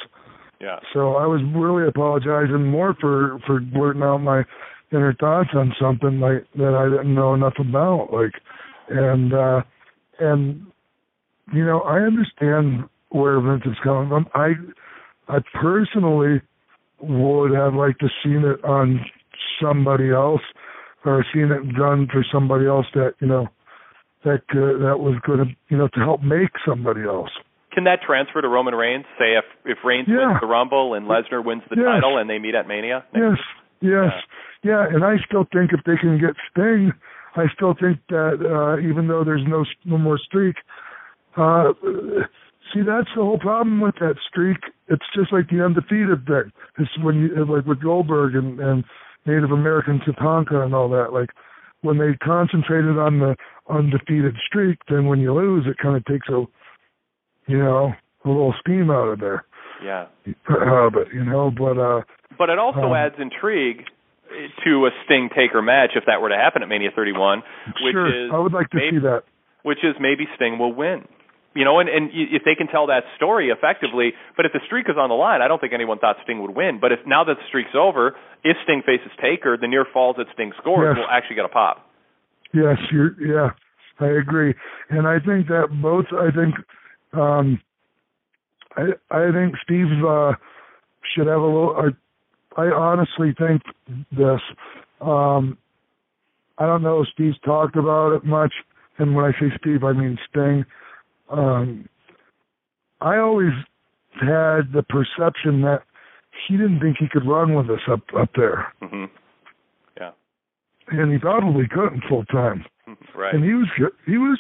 Yeah. 0.61 0.79
So 0.95 1.17
I 1.17 1.27
was 1.27 1.43
really 1.55 1.87
apologizing 1.87 2.67
more 2.67 2.95
for 3.01 3.39
for 3.47 3.61
blurting 3.61 4.03
out 4.03 4.19
my 4.19 4.45
inner 4.93 5.15
thoughts 5.15 5.51
on 5.55 5.75
something 5.81 6.21
like 6.21 6.47
that 6.57 6.75
I 6.75 6.89
didn't 6.89 7.15
know 7.15 7.35
enough 7.35 7.55
about, 7.59 8.09
like, 8.13 8.33
and 8.89 9.35
uh 9.35 9.63
and 10.19 10.67
you 11.53 11.65
know, 11.65 11.81
I 11.81 12.01
understand 12.01 12.89
where 13.11 13.41
Vince 13.41 13.63
is 13.67 13.77
coming 13.83 14.09
from. 14.09 14.27
I, 14.35 14.53
I 15.29 15.39
personally 15.55 16.43
would 17.01 17.53
have 17.53 17.75
liked 17.75 18.01
to 18.01 18.09
seen 18.23 18.45
it 18.45 18.65
on 18.65 19.01
somebody 19.63 20.11
else, 20.11 20.41
or 21.05 21.25
seen 21.33 21.53
it 21.53 21.77
done 21.77 22.09
for 22.11 22.25
somebody 22.33 22.67
else 22.67 22.87
that 22.95 23.15
you 23.21 23.29
know, 23.29 23.47
that 24.25 24.43
uh, 24.51 24.79
that 24.85 24.99
was 24.99 25.21
going 25.27 25.39
to 25.39 25.57
you 25.69 25.77
know 25.77 25.89
to 25.89 26.01
help 26.01 26.23
make 26.23 26.51
somebody 26.67 27.03
else. 27.03 27.31
Can 27.77 27.85
that 27.85 28.01
transfer 28.01 28.41
to 28.41 28.49
Roman 28.49 28.75
Reigns? 28.75 29.05
Say 29.19 29.37
if 29.37 29.45
if 29.67 29.77
Reigns 29.85 30.09
Yeah. 30.09 30.29
wins 30.29 30.41
the 30.41 30.47
Rumble 30.47 30.95
and 30.95 31.07
Lesnar 31.07 31.45
wins 31.45 31.63
the 31.69 31.77
Yes. 31.77 31.85
title 32.01 32.17
and 32.17 32.29
they 32.29 32.39
meet 32.39 32.55
at 32.55 32.67
Mania. 32.67 33.05
Yes, 33.15 33.37
yes, 33.83 34.15
yeah, 34.63 34.87
and 34.89 35.05
I 35.05 35.19
still 35.19 35.45
think 35.53 35.75
if 35.75 35.85
they 35.85 35.99
can 35.99 36.17
get 36.17 36.35
Sting, 36.51 36.95
I 37.37 37.49
still 37.49 37.75
think 37.75 37.99
that 38.09 38.41
uh, 38.41 38.79
even 38.81 39.09
though 39.09 39.25
there's 39.25 39.47
no 39.47 39.67
no 39.85 39.99
more 39.99 40.17
streak, 40.17 40.57
uh, 41.37 41.75
see 42.73 42.81
that's 42.81 43.13
the 43.15 43.21
whole 43.23 43.39
problem 43.39 43.83
with 43.83 43.97
that 43.97 44.17
streak. 44.27 44.57
It's 44.89 45.05
just 45.15 45.31
like 45.31 45.51
the 45.51 45.63
undefeated 45.63 46.25
thing. 46.27 46.51
It's 46.79 46.97
when 46.99 47.17
you 47.21 47.45
like 47.45 47.67
with 47.67 47.81
Goldberg 47.83 48.35
and 48.37 48.59
and 48.59 48.85
Native 49.27 49.53
American 49.53 50.01
Tatanka 50.01 50.65
and 50.65 50.75
all 50.75 50.89
that. 50.89 51.13
Like 51.13 51.31
when 51.83 51.99
they 51.99 52.15
concentrated 52.25 52.97
on 52.97 53.19
the 53.19 53.37
undefeated 53.69 54.37
streak, 54.47 54.79
then 54.89 55.05
when 55.09 55.21
you 55.21 55.35
lose, 55.35 55.67
it 55.67 55.77
kind 55.77 55.95
of 55.95 56.07
takes 56.07 56.31
a 56.31 56.47
you 57.47 57.59
know 57.59 57.93
a 58.25 58.29
little 58.29 58.55
steam 58.61 58.91
out 58.91 59.09
of 59.09 59.21
there. 59.21 59.45
Yeah. 59.85 60.07
Uh, 60.49 60.91
but 60.91 61.13
you 61.13 61.25
know, 61.25 61.51
but 61.57 61.79
uh, 61.79 62.01
But 62.39 62.51
it 62.51 62.59
also 62.59 62.81
Um, 62.91 62.95
adds 62.95 63.15
intrigue 63.19 63.85
to 64.65 64.87
a 64.87 64.91
Sting 65.05 65.29
Taker 65.35 65.63
match 65.63 65.91
if 65.95 66.05
that 66.07 66.21
were 66.21 66.29
to 66.31 66.37
happen 66.37 66.63
at 66.63 66.69
Mania 66.69 66.91
31, 66.95 67.43
which 67.83 67.93
sure, 67.93 68.07
is 68.27 68.31
I 68.33 68.39
would 68.39 68.53
like 68.53 68.69
to 68.71 68.77
maybe, 68.77 68.97
see 68.97 69.03
that. 69.03 69.23
which 69.63 69.79
is 69.85 69.95
maybe 70.01 70.27
Sting 70.37 70.59
will 70.59 70.73
win. 70.73 71.07
You 71.55 71.65
know, 71.65 71.79
and 71.79 71.89
and 71.89 72.11
if 72.13 72.43
they 72.45 72.55
can 72.55 72.67
tell 72.67 72.89
that 72.89 73.05
story 73.17 73.49
effectively, 73.49 74.13
but 74.37 74.45
if 74.45 74.53
the 74.53 74.61
streak 74.67 74.89
is 74.91 74.97
on 74.99 75.09
the 75.09 75.15
line, 75.15 75.41
I 75.41 75.49
don't 75.49 75.59
think 75.61 75.73
anyone 75.73 75.99
thought 75.99 76.17
Sting 76.25 76.43
would 76.43 76.55
win. 76.55 76.79
But 76.81 76.93
if 76.93 76.99
now 77.07 77.25
that 77.25 77.37
the 77.37 77.47
streak's 77.49 77.73
over, 77.75 78.15
if 78.45 78.57
Sting 78.65 78.83
faces 78.85 79.11
Taker, 79.23 79.57
the 79.57 79.67
near 79.69 79.87
falls 79.91 80.17
that 80.19 80.27
Sting 80.35 80.53
scores 80.59 80.97
Yes. 80.97 80.99
will 81.01 81.11
actually 81.11 81.37
get 81.37 81.47
a 81.47 81.49
pop. 81.49 81.89
Yes, 82.53 82.77
you're. 82.93 83.17
Yeah, 83.23 83.51
I 84.01 84.09
agree, 84.21 84.55
and 84.91 85.07
I 85.07 85.19
think 85.19 85.49
that 85.49 85.69
both. 85.81 86.05
I 86.13 86.29
think, 86.31 86.55
um, 87.19 87.61
I 88.77 88.83
I 89.11 89.33
think 89.33 89.55
Steve 89.63 89.87
uh, 90.07 90.33
should 91.15 91.27
have 91.27 91.41
a 91.41 91.45
little. 91.47 91.77
I 92.57 92.61
I 92.63 92.67
honestly 92.71 93.35
think 93.39 93.63
this. 94.13 94.41
Um, 95.01 95.59
I 96.59 96.65
don't 96.67 96.83
know 96.83 97.03
if 97.03 97.09
Steve's 97.13 97.39
talked 97.45 97.77
about 97.77 98.13
it 98.13 98.25
much, 98.25 98.53
and 98.99 99.15
when 99.15 99.25
I 99.27 99.33
say 99.33 99.47
Steve, 99.61 99.85
I 99.85 99.93
mean 99.93 100.19
Sting. 100.31 100.65
Um, 101.31 101.89
I 103.01 103.19
always 103.19 103.53
had 104.15 104.73
the 104.73 104.83
perception 104.89 105.61
that 105.63 105.83
he 106.49 106.57
didn't 106.57 106.81
think 106.81 106.97
he 106.99 107.09
could 107.09 107.27
run 107.27 107.55
with 107.55 107.69
us 107.71 107.81
up 107.91 108.01
up 108.17 108.31
there, 108.37 108.73
hmm 108.81 109.05
Yeah. 109.99 110.13
and 110.89 111.13
he 111.13 111.19
probably 111.19 111.67
couldn't 111.69 112.05
full 112.09 112.25
time. 112.27 112.65
Right. 113.17 113.35
And 113.35 113.43
he 113.43 113.53
was. 113.53 113.67
He 114.07 114.17
was, 114.17 114.39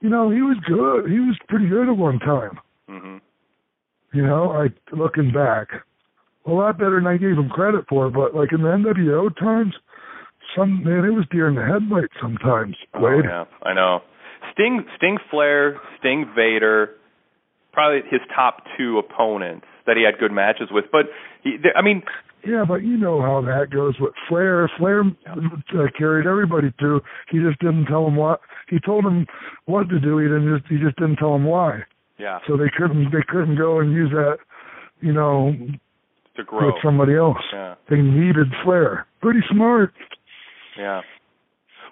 you 0.00 0.08
know, 0.08 0.30
he 0.30 0.42
was 0.42 0.56
good. 0.66 1.10
He 1.10 1.20
was 1.20 1.36
pretty 1.48 1.68
good 1.68 1.88
at 1.88 1.96
one 1.96 2.18
time. 2.18 2.58
hmm 2.88 3.16
You 4.12 4.26
know, 4.26 4.52
I 4.52 4.68
looking 4.94 5.32
back, 5.32 5.68
a 6.46 6.50
lot 6.50 6.78
better 6.78 6.96
than 6.96 7.06
I 7.06 7.16
gave 7.16 7.36
him 7.36 7.48
credit 7.48 7.84
for. 7.88 8.10
But 8.10 8.34
like 8.34 8.52
in 8.52 8.62
the 8.62 8.68
NWO 8.68 9.34
times, 9.38 9.74
some 10.56 10.82
man, 10.82 11.04
it 11.04 11.10
was 11.14 11.26
deer 11.30 11.48
in 11.48 11.54
the 11.54 11.64
headlights 11.64 12.14
sometimes. 12.20 12.76
Oh, 12.94 13.20
yeah, 13.22 13.44
I 13.62 13.74
know. 13.74 14.00
Sting, 14.52 14.84
Sting 14.96 15.18
Flair, 15.30 15.78
Sting 15.98 16.26
Vader, 16.34 16.90
probably 17.72 18.00
his 18.10 18.20
top 18.34 18.64
two 18.76 18.98
opponents 18.98 19.66
that 19.86 19.96
he 19.96 20.02
had 20.02 20.18
good 20.18 20.32
matches 20.32 20.68
with. 20.70 20.86
But 20.90 21.06
he, 21.42 21.56
I 21.76 21.82
mean, 21.82 22.02
Yeah, 22.46 22.64
but 22.66 22.82
you 22.82 22.96
know 22.96 23.20
how 23.20 23.40
that 23.42 23.70
goes 23.70 23.94
with 24.00 24.12
Flair. 24.28 24.70
Flair 24.78 25.02
uh, 25.26 25.86
carried 25.96 26.26
everybody 26.26 26.72
through. 26.78 27.00
He 27.30 27.38
just 27.38 27.58
didn't 27.60 27.86
tell 27.86 28.06
him 28.06 28.16
what. 28.16 28.40
He 28.68 28.78
told 28.80 29.04
him 29.04 29.26
what 29.66 29.88
to 29.88 30.00
do. 30.00 30.18
He 30.18 30.26
didn't. 30.28 30.58
Just, 30.58 30.70
he 30.70 30.78
just 30.78 30.96
didn't 30.96 31.16
tell 31.16 31.34
him 31.34 31.44
why. 31.44 31.80
yeah, 32.18 32.38
So 32.48 32.56
they 32.56 32.70
couldn't. 32.76 33.04
They 33.12 33.22
couldn't 33.28 33.56
go 33.56 33.80
and 33.80 33.92
use 33.92 34.10
that. 34.12 34.38
You 35.00 35.12
know, 35.12 35.52
to 36.36 36.44
grow. 36.44 36.66
with 36.66 36.76
somebody 36.84 37.16
else. 37.16 37.38
Yeah. 37.52 37.74
They 37.88 37.96
needed 38.02 38.48
Flair. 38.64 39.06
Pretty 39.22 39.40
smart. 39.50 39.92
Yeah. 40.78 41.00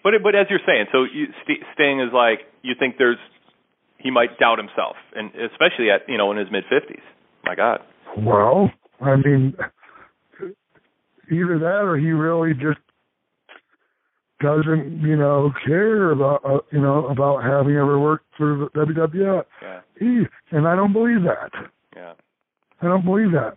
But 0.05 0.15
it, 0.15 0.23
but 0.23 0.35
as 0.35 0.47
you're 0.51 0.61
saying, 0.67 0.87
so 0.93 1.05
you, 1.05 1.27
St- 1.45 1.63
Sting 1.75 2.01
is 2.01 2.13
like 2.13 2.41
you 2.63 2.75
think 2.79 2.97
there's 2.99 3.19
he 3.99 4.11
might 4.11 4.39
doubt 4.39 4.59
himself, 4.59 4.97
and 5.15 5.31
especially 5.35 5.91
at 5.91 6.03
you 6.09 6.17
know 6.19 6.31
in 6.33 6.39
his 6.39 6.49
mid 6.53 6.65
fifties. 6.71 7.03
My 7.45 7.55
God. 7.55 7.81
Well, 8.17 8.71
I 9.01 9.17
mean, 9.17 9.55
either 11.31 11.59
that 11.59 11.83
or 11.85 11.97
he 11.97 12.11
really 12.11 12.55
just 12.55 12.79
doesn't, 14.41 15.01
you 15.01 15.17
know, 15.17 15.53
care 15.67 16.11
about, 16.13 16.45
uh, 16.45 16.59
you 16.71 16.81
know, 16.81 17.07
about 17.09 17.43
having 17.43 17.75
ever 17.77 17.99
worked 17.99 18.27
for 18.37 18.69
the 18.75 18.87
WWF. 18.87 19.45
Yeah. 19.61 19.81
He, 19.99 20.23
and 20.57 20.67
I 20.69 20.77
don't 20.77 20.93
believe 20.93 21.23
that. 21.25 21.51
Yeah. 21.97 22.13
I 22.81 22.87
don't 22.87 23.05
believe 23.05 23.33
that. 23.33 23.57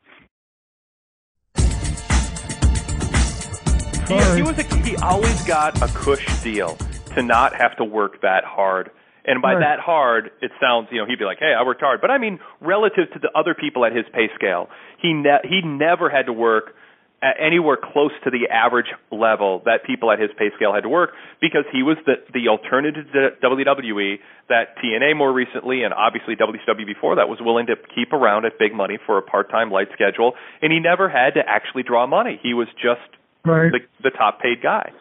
He, 4.07 4.17
he 4.35 4.41
was 4.41 4.57
a, 4.59 4.63
he 4.83 4.95
always 4.97 5.41
got 5.43 5.81
a 5.81 5.87
cush 5.93 6.25
deal 6.43 6.75
to 7.15 7.21
not 7.23 7.55
have 7.55 7.77
to 7.77 7.83
work 7.85 8.21
that 8.21 8.43
hard. 8.43 8.91
And 9.23 9.41
by 9.41 9.53
Right. 9.53 9.59
that 9.61 9.79
hard, 9.79 10.31
it 10.41 10.51
sounds, 10.59 10.87
you 10.91 10.97
know, 10.97 11.05
he'd 11.05 11.19
be 11.19 11.25
like, 11.25 11.37
"Hey, 11.39 11.53
I 11.57 11.63
worked 11.63 11.81
hard." 11.81 12.01
But 12.01 12.09
I 12.09 12.17
mean, 12.17 12.39
relative 12.59 13.11
to 13.13 13.19
the 13.19 13.29
other 13.37 13.53
people 13.53 13.85
at 13.85 13.95
his 13.95 14.03
pay 14.11 14.29
scale, 14.35 14.67
he 14.99 15.13
ne- 15.13 15.39
he 15.43 15.61
never 15.61 16.09
had 16.09 16.25
to 16.25 16.33
work 16.33 16.65
at 16.65 16.73
anywhere 17.39 17.77
close 17.77 18.11
to 18.23 18.31
the 18.31 18.49
average 18.51 18.87
level 19.11 19.61
that 19.65 19.83
people 19.85 20.11
at 20.11 20.19
his 20.19 20.29
pay 20.37 20.49
scale 20.55 20.73
had 20.73 20.81
to 20.81 20.89
work 20.89 21.11
because 21.39 21.65
he 21.71 21.83
was 21.83 21.97
the 22.05 22.15
the 22.33 22.47
alternative 22.47 23.05
to 23.13 23.29
WWE 23.43 24.17
that 24.49 24.75
TNA 24.83 25.15
more 25.15 25.31
recently 25.31 25.83
and 25.83 25.93
obviously 25.93 26.35
WCW 26.35 26.85
before 26.85 27.15
that 27.15 27.29
was 27.29 27.39
willing 27.39 27.67
to 27.67 27.75
keep 27.93 28.11
around 28.11 28.45
at 28.45 28.57
big 28.57 28.73
money 28.73 28.97
for 29.05 29.17
a 29.17 29.21
part-time 29.21 29.69
light 29.69 29.87
schedule, 29.93 30.33
and 30.61 30.73
he 30.73 30.79
never 30.79 31.09
had 31.09 31.35
to 31.35 31.41
actually 31.47 31.83
draw 31.83 32.07
money. 32.07 32.39
He 32.41 32.53
was 32.53 32.67
just 32.81 33.01
Right. 33.43 33.71
the 33.71 33.79
the 34.03 34.11
top 34.11 34.39
paid 34.39 34.61
guy. 34.61 34.91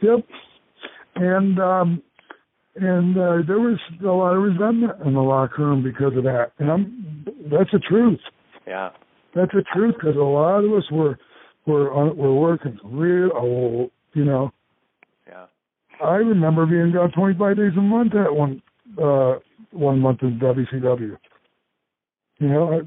Yep. 0.00 0.20
And 1.16 1.58
um 1.58 2.02
and 2.76 3.16
uh, 3.16 3.42
there 3.46 3.58
was 3.58 3.78
a 4.02 4.06
lot 4.06 4.36
of 4.36 4.42
resentment 4.42 4.92
in 5.04 5.14
the 5.14 5.20
locker 5.20 5.64
room 5.64 5.82
because 5.82 6.16
of 6.16 6.22
that. 6.24 6.52
And 6.58 6.70
I'm, 6.70 7.24
that's 7.50 7.72
the 7.72 7.80
truth. 7.80 8.20
Yeah. 8.68 8.90
That's 9.34 9.50
the 9.52 9.64
truth 9.74 9.96
because 9.98 10.14
a 10.14 10.20
lot 10.20 10.64
of 10.64 10.72
us 10.72 10.84
were 10.92 11.18
were 11.68 11.92
on, 11.92 12.16
were 12.16 12.34
working 12.34 12.78
real, 12.84 13.30
oh, 13.34 13.90
you 14.14 14.24
know. 14.24 14.50
Yeah. 15.26 15.46
I 16.04 16.16
remember 16.16 16.66
being 16.66 16.92
gone 16.92 17.12
25 17.12 17.56
days 17.56 17.72
a 17.76 17.80
month 17.80 18.14
at 18.14 18.34
one 18.34 18.62
uh 19.00 19.34
one 19.70 20.00
month 20.00 20.22
in 20.22 20.38
WCW. 20.38 21.16
You 22.38 22.48
know, 22.48 22.72
I, 22.72 22.78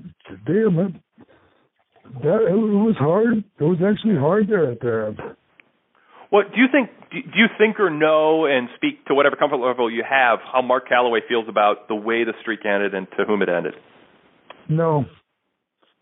damn 0.45 0.79
it. 0.79 0.93
That 2.23 2.47
it 2.49 2.55
was 2.55 2.95
hard. 2.97 3.43
It 3.59 3.63
was 3.63 3.77
actually 3.85 4.17
hard 4.17 4.49
there 4.49 4.71
at 4.71 4.79
the 4.79 5.07
end. 5.07 5.35
What 6.29 6.51
do 6.53 6.59
you 6.59 6.67
think? 6.71 6.89
Do 7.11 7.21
do 7.21 7.39
you 7.39 7.47
think 7.57 7.79
or 7.79 7.89
know, 7.89 8.45
and 8.45 8.67
speak 8.75 9.05
to 9.05 9.13
whatever 9.13 9.35
comfort 9.35 9.57
level 9.57 9.91
you 9.91 10.03
have, 10.09 10.39
how 10.51 10.61
Mark 10.61 10.89
Calaway 10.89 11.19
feels 11.27 11.47
about 11.47 11.87
the 11.87 11.95
way 11.95 12.23
the 12.23 12.33
streak 12.41 12.65
ended 12.65 12.93
and 12.95 13.07
to 13.17 13.25
whom 13.25 13.41
it 13.41 13.49
ended? 13.49 13.75
No, 14.67 15.05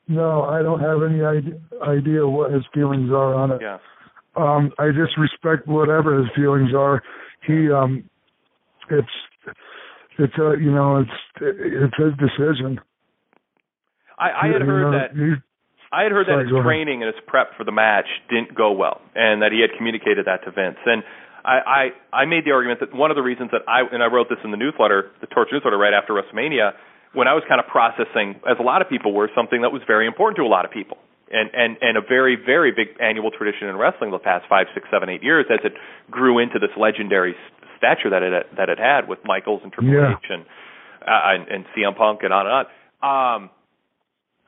no, 0.09 0.43
I 0.43 0.61
don't 0.61 0.79
have 0.81 1.03
any 1.09 1.23
idea, 1.23 1.53
idea 1.81 2.27
what 2.27 2.51
his 2.51 2.63
feelings 2.73 3.09
are 3.11 3.33
on 3.33 3.51
it. 3.51 3.61
Yeah. 3.61 3.77
Um, 4.35 4.71
I 4.79 4.87
just 4.89 5.17
respect 5.17 5.67
whatever 5.67 6.17
his 6.17 6.27
feelings 6.35 6.71
are. 6.75 7.01
He, 7.47 7.71
um, 7.71 8.03
it's, 8.89 9.07
it's 10.17 10.33
a, 10.37 10.55
you 10.59 10.71
know, 10.71 10.97
it's, 10.97 11.17
it's 11.41 11.95
his 11.97 12.13
decision. 12.19 12.79
I, 14.17 14.31
I 14.43 14.47
had 14.51 14.61
You 14.61 14.67
heard 14.67 14.91
know, 14.91 14.99
that. 14.99 15.15
he- 15.15 15.43
I 15.91 16.03
had 16.03 16.11
heard 16.11 16.27
Sorry, 16.27 16.43
that 16.43 16.49
his 16.49 16.53
ahead. 16.53 16.65
training 16.65 17.01
and 17.01 17.09
his 17.13 17.19
prep 17.25 17.57
for 17.57 17.63
the 17.63 17.71
match 17.71 18.05
didn't 18.29 18.53
go 18.53 18.71
well, 18.73 19.01
and 19.15 19.41
that 19.41 19.51
he 19.51 19.61
had 19.61 19.71
communicated 19.75 20.27
that 20.27 20.45
to 20.45 20.51
Vince. 20.51 20.77
And 20.85 21.01
I, 21.43 21.89
I, 22.13 22.21
I 22.21 22.25
made 22.25 22.45
the 22.45 22.51
argument 22.51 22.79
that 22.81 22.93
one 22.93 23.09
of 23.09 23.15
the 23.17 23.23
reasons 23.25 23.49
that 23.57 23.61
I, 23.67 23.81
and 23.91 24.03
I 24.03 24.05
wrote 24.05 24.29
this 24.29 24.37
in 24.43 24.51
the 24.51 24.57
newsletter, 24.57 25.09
the 25.21 25.25
Torch 25.27 25.49
newsletter, 25.51 25.79
right 25.79 25.93
after 25.93 26.13
WrestleMania, 26.13 26.73
when 27.13 27.27
I 27.27 27.33
was 27.33 27.43
kind 27.47 27.59
of 27.59 27.67
processing, 27.67 28.39
as 28.47 28.57
a 28.59 28.63
lot 28.63 28.81
of 28.81 28.89
people 28.89 29.13
were, 29.13 29.29
something 29.35 29.61
that 29.61 29.71
was 29.71 29.81
very 29.87 30.05
important 30.07 30.37
to 30.37 30.43
a 30.43 30.51
lot 30.51 30.65
of 30.65 30.71
people. 30.71 30.97
And, 31.31 31.51
and 31.53 31.77
and 31.81 31.95
a 31.95 32.01
very 32.01 32.35
very 32.35 32.71
big 32.71 32.97
annual 32.99 33.29
tradition 33.29 33.67
in 33.67 33.77
wrestling 33.77 34.09
the 34.09 34.17
past 34.17 34.45
five 34.49 34.65
six 34.73 34.87
seven 34.89 35.09
eight 35.09 35.21
years 35.21 35.45
as 35.53 35.59
it 35.63 35.73
grew 36.09 36.39
into 36.39 36.57
this 36.57 36.71
legendary 36.75 37.35
stature 37.77 38.09
that 38.09 38.23
it 38.23 38.49
that 38.57 38.69
it 38.69 38.79
had 38.79 39.07
with 39.07 39.19
Michaels 39.25 39.61
and 39.61 39.71
Triple 39.71 39.93
Yeah. 39.93 40.17
H 40.17 40.25
and 40.27 40.41
uh, 41.05 41.37
and, 41.37 41.47
and 41.47 41.65
CM 41.77 41.95
Punk 41.95 42.21
and 42.23 42.33
on 42.33 42.47
and 42.47 42.55
on. 42.55 42.65
Um, 43.05 43.49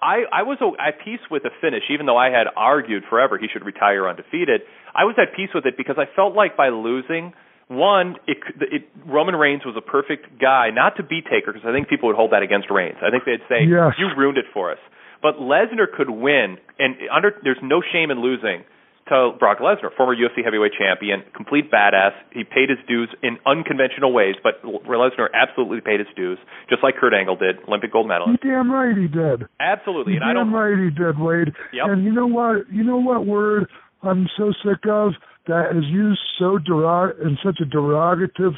I, 0.01 0.25
I 0.33 0.41
was 0.41 0.57
at 0.79 1.05
peace 1.05 1.21
with 1.29 1.43
the 1.43 1.51
finish, 1.61 1.83
even 1.91 2.07
though 2.07 2.17
I 2.17 2.31
had 2.31 2.47
argued 2.55 3.03
forever 3.07 3.37
he 3.37 3.47
should 3.53 3.63
retire 3.63 4.09
undefeated. 4.09 4.61
I 4.95 5.05
was 5.05 5.15
at 5.21 5.35
peace 5.35 5.49
with 5.53 5.67
it 5.67 5.77
because 5.77 5.97
I 5.99 6.09
felt 6.15 6.33
like 6.33 6.57
by 6.57 6.69
losing 6.69 7.33
one, 7.71 8.15
it, 8.27 8.37
it, 8.59 8.83
Roman 9.07 9.35
Reigns 9.35 9.63
was 9.65 9.75
a 9.77 9.81
perfect 9.81 10.39
guy, 10.39 10.69
not 10.75 10.97
to 10.97 11.03
be 11.03 11.21
Taker, 11.21 11.53
because 11.53 11.63
I 11.65 11.71
think 11.71 11.87
people 11.87 12.07
would 12.11 12.17
hold 12.17 12.31
that 12.33 12.43
against 12.43 12.69
Reigns. 12.69 12.97
I 13.01 13.09
think 13.09 13.23
they'd 13.23 13.39
say, 13.47 13.63
Yes. 13.63 13.95
"You 13.97 14.11
ruined 14.17 14.37
it 14.37 14.45
for 14.53 14.71
us." 14.71 14.79
But 15.21 15.35
Lesnar 15.39 15.87
could 15.95 16.09
win, 16.09 16.57
and 16.77 16.95
under 17.13 17.31
there's 17.43 17.61
no 17.63 17.81
shame 17.81 18.11
in 18.11 18.19
losing 18.21 18.63
to 19.07 19.31
Brock 19.39 19.59
Lesnar, 19.59 19.89
former 19.95 20.15
UFC 20.15 20.43
heavyweight 20.43 20.73
champion, 20.77 21.23
complete 21.35 21.71
badass. 21.71 22.11
He 22.31 22.43
paid 22.43 22.69
his 22.69 22.79
dues 22.87 23.09
in 23.23 23.37
unconventional 23.45 24.13
ways, 24.13 24.35
but 24.43 24.61
Lesnar 24.63 25.27
absolutely 25.33 25.81
paid 25.81 25.99
his 25.99 26.09
dues, 26.15 26.39
just 26.69 26.83
like 26.83 26.95
Kurt 26.97 27.13
Angle 27.13 27.35
did, 27.37 27.57
Olympic 27.67 27.91
gold 27.91 28.07
medalist. 28.07 28.43
You 28.43 28.51
damn 28.51 28.71
right 28.71 28.95
he 28.97 29.07
did. 29.07 29.47
Absolutely, 29.59 30.15
and 30.15 30.23
I 30.23 30.33
damn 30.33 30.51
don't. 30.51 30.53
right 30.53 30.77
he 30.77 30.89
did, 30.89 31.19
Wade. 31.19 31.53
Yep. 31.73 31.85
And 31.87 32.03
you 32.03 32.11
know 32.11 32.27
what? 32.27 32.71
You 32.71 32.83
know 32.83 32.97
what 32.97 33.25
word 33.25 33.67
I'm 34.03 34.27
so 34.37 34.51
sick 34.63 34.83
of 34.89 35.13
that 35.47 35.75
is 35.75 35.83
used 35.85 36.21
so 36.39 36.57
derog 36.57 37.19
in 37.21 37.37
such 37.43 37.59
a 37.61 37.65
derogative 37.65 38.55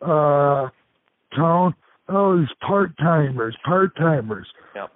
uh 0.00 0.68
tone. 1.36 1.74
Oh, 2.08 2.38
these 2.38 2.48
part 2.66 2.96
timers, 2.98 3.56
part 3.64 3.94
timers. 3.96 4.46
Yep. 4.74 4.90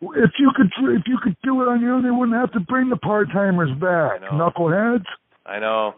If 0.00 0.30
you 0.38 0.50
could, 0.54 0.70
if 0.90 1.02
you 1.06 1.18
could 1.22 1.36
do 1.42 1.62
it 1.62 1.68
on 1.68 1.80
your 1.80 1.94
own, 1.94 2.02
they 2.02 2.10
wouldn't 2.10 2.36
have 2.36 2.52
to 2.52 2.60
bring 2.60 2.88
the 2.88 2.96
part 2.96 3.28
timers 3.32 3.70
back. 3.80 4.22
Knuckleheads. 4.30 5.04
I 5.44 5.58
know. 5.58 5.94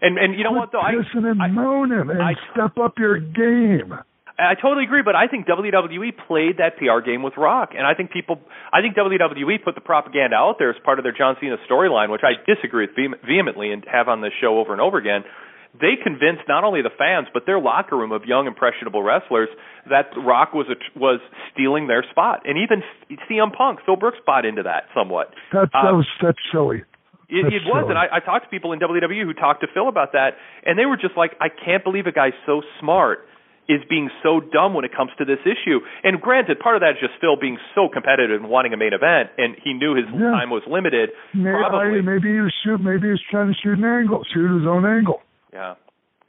And 0.00 0.18
and 0.18 0.36
you 0.36 0.44
know 0.44 0.52
what 0.52 0.72
though, 0.72 0.80
I 0.80 0.92
Pissing 0.92 1.24
and 1.24 1.54
moaning 1.54 2.10
and 2.10 2.36
step 2.52 2.76
up 2.78 2.98
your 2.98 3.18
game. 3.20 3.94
I 4.42 4.54
totally 4.60 4.84
agree, 4.84 5.02
but 5.02 5.14
I 5.14 5.28
think 5.28 5.46
WWE 5.46 6.12
played 6.26 6.58
that 6.58 6.76
PR 6.76 7.00
game 7.04 7.22
with 7.22 7.34
Rock, 7.36 7.70
and 7.76 7.86
I 7.86 7.94
think 7.94 8.10
people, 8.10 8.40
I 8.72 8.80
think 8.80 8.96
WWE 8.96 9.62
put 9.64 9.74
the 9.74 9.80
propaganda 9.80 10.36
out 10.36 10.56
there 10.58 10.70
as 10.70 10.76
part 10.84 10.98
of 10.98 11.04
their 11.04 11.12
John 11.12 11.36
Cena 11.40 11.56
storyline, 11.70 12.10
which 12.10 12.22
I 12.24 12.34
disagree 12.44 12.86
with 12.86 12.96
vehemently 13.24 13.72
and 13.72 13.84
have 13.90 14.08
on 14.08 14.20
this 14.20 14.32
show 14.40 14.58
over 14.58 14.72
and 14.72 14.80
over 14.80 14.98
again. 14.98 15.24
They 15.72 15.96
convinced 15.96 16.44
not 16.48 16.64
only 16.64 16.82
the 16.82 16.92
fans 16.92 17.28
but 17.32 17.46
their 17.46 17.58
locker 17.58 17.96
room 17.96 18.12
of 18.12 18.26
young 18.26 18.46
impressionable 18.46 19.02
wrestlers 19.02 19.48
that 19.88 20.12
Rock 20.16 20.52
was 20.52 20.66
a, 20.68 20.76
was 20.98 21.20
stealing 21.52 21.86
their 21.86 22.04
spot, 22.10 22.42
and 22.44 22.58
even 22.58 22.82
CM 23.30 23.56
Punk, 23.56 23.80
Phil 23.86 23.96
Brooks 23.96 24.18
bought 24.26 24.44
into 24.44 24.64
that 24.64 24.84
somewhat. 24.94 25.32
That 25.52 25.70
Uh, 25.72 25.84
that 25.84 25.96
was 25.96 26.06
that's 26.20 26.38
silly. 26.52 26.84
It, 27.32 27.48
it 27.48 27.62
was, 27.64 27.86
and 27.88 27.96
I, 27.96 28.20
I 28.20 28.20
talked 28.20 28.44
to 28.44 28.50
people 28.50 28.74
in 28.74 28.80
WWE 28.80 29.24
who 29.24 29.32
talked 29.32 29.62
to 29.62 29.66
Phil 29.72 29.88
about 29.88 30.12
that, 30.12 30.36
and 30.66 30.78
they 30.78 30.84
were 30.84 30.98
just 30.98 31.16
like, 31.16 31.32
"I 31.40 31.48
can't 31.48 31.82
believe 31.82 32.04
a 32.04 32.12
guy 32.12 32.36
so 32.44 32.60
smart 32.78 33.24
is 33.68 33.80
being 33.88 34.10
so 34.22 34.40
dumb 34.40 34.74
when 34.74 34.84
it 34.84 34.92
comes 34.94 35.10
to 35.18 35.24
this 35.24 35.38
issue." 35.46 35.80
And 36.02 36.20
granted, 36.20 36.58
part 36.60 36.76
of 36.76 36.80
that 36.82 36.96
is 36.96 37.00
just 37.00 37.14
Phil 37.20 37.36
being 37.36 37.58
so 37.74 37.88
competitive 37.88 38.40
and 38.40 38.50
wanting 38.50 38.72
a 38.72 38.76
main 38.76 38.92
event, 38.92 39.30
and 39.38 39.56
he 39.62 39.72
knew 39.74 39.94
his 39.94 40.06
Yeah. 40.10 40.30
time 40.30 40.50
was 40.50 40.62
limited. 40.66 41.10
Maybe, 41.34 41.56
Probably, 41.56 41.98
I, 41.98 42.02
maybe 42.02 42.32
he 42.32 42.40
was 42.40 42.52
shoot. 42.64 42.80
Maybe 42.80 43.06
he 43.08 43.12
was 43.12 43.22
trying 43.30 43.48
to 43.52 43.58
shoot 43.60 43.78
an 43.78 43.84
angle, 43.84 44.24
shoot 44.32 44.50
his 44.58 44.66
own 44.66 44.84
angle. 44.86 45.22
yeah, 45.52 45.74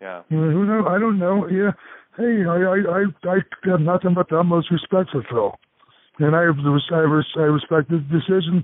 yeah. 0.01 0.21
You 0.29 0.37
know, 0.37 0.51
who 0.51 0.65
knows? 0.65 0.85
I 0.87 0.99
don't 0.99 1.17
know. 1.19 1.47
Yeah. 1.47 1.71
Hey, 2.17 2.45
I 2.45 2.57
I 2.61 2.77
I, 3.01 3.03
I 3.33 3.37
have 3.71 3.81
nothing 3.81 4.13
but 4.13 4.29
the 4.29 4.37
utmost 4.39 4.69
respect 4.69 5.09
for 5.11 5.23
Phil, 5.29 5.57
and 6.19 6.35
I 6.35 6.41
I, 6.41 6.99
res, 6.99 7.25
I 7.35 7.39
respect 7.49 7.89
his 7.89 8.01
decision 8.11 8.63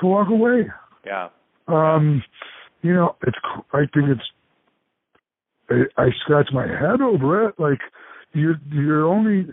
to 0.00 0.06
walk 0.06 0.28
away. 0.28 0.70
Yeah. 1.04 1.28
Um, 1.66 2.22
you 2.82 2.94
know, 2.94 3.16
it's 3.26 3.36
I 3.72 3.86
think 3.92 4.10
it's 4.10 4.30
I, 5.70 6.02
I 6.02 6.10
scratch 6.22 6.48
my 6.52 6.66
head 6.66 7.00
over 7.00 7.48
it. 7.48 7.54
Like 7.58 7.80
you 8.34 8.54
you're 8.70 9.06
only 9.06 9.46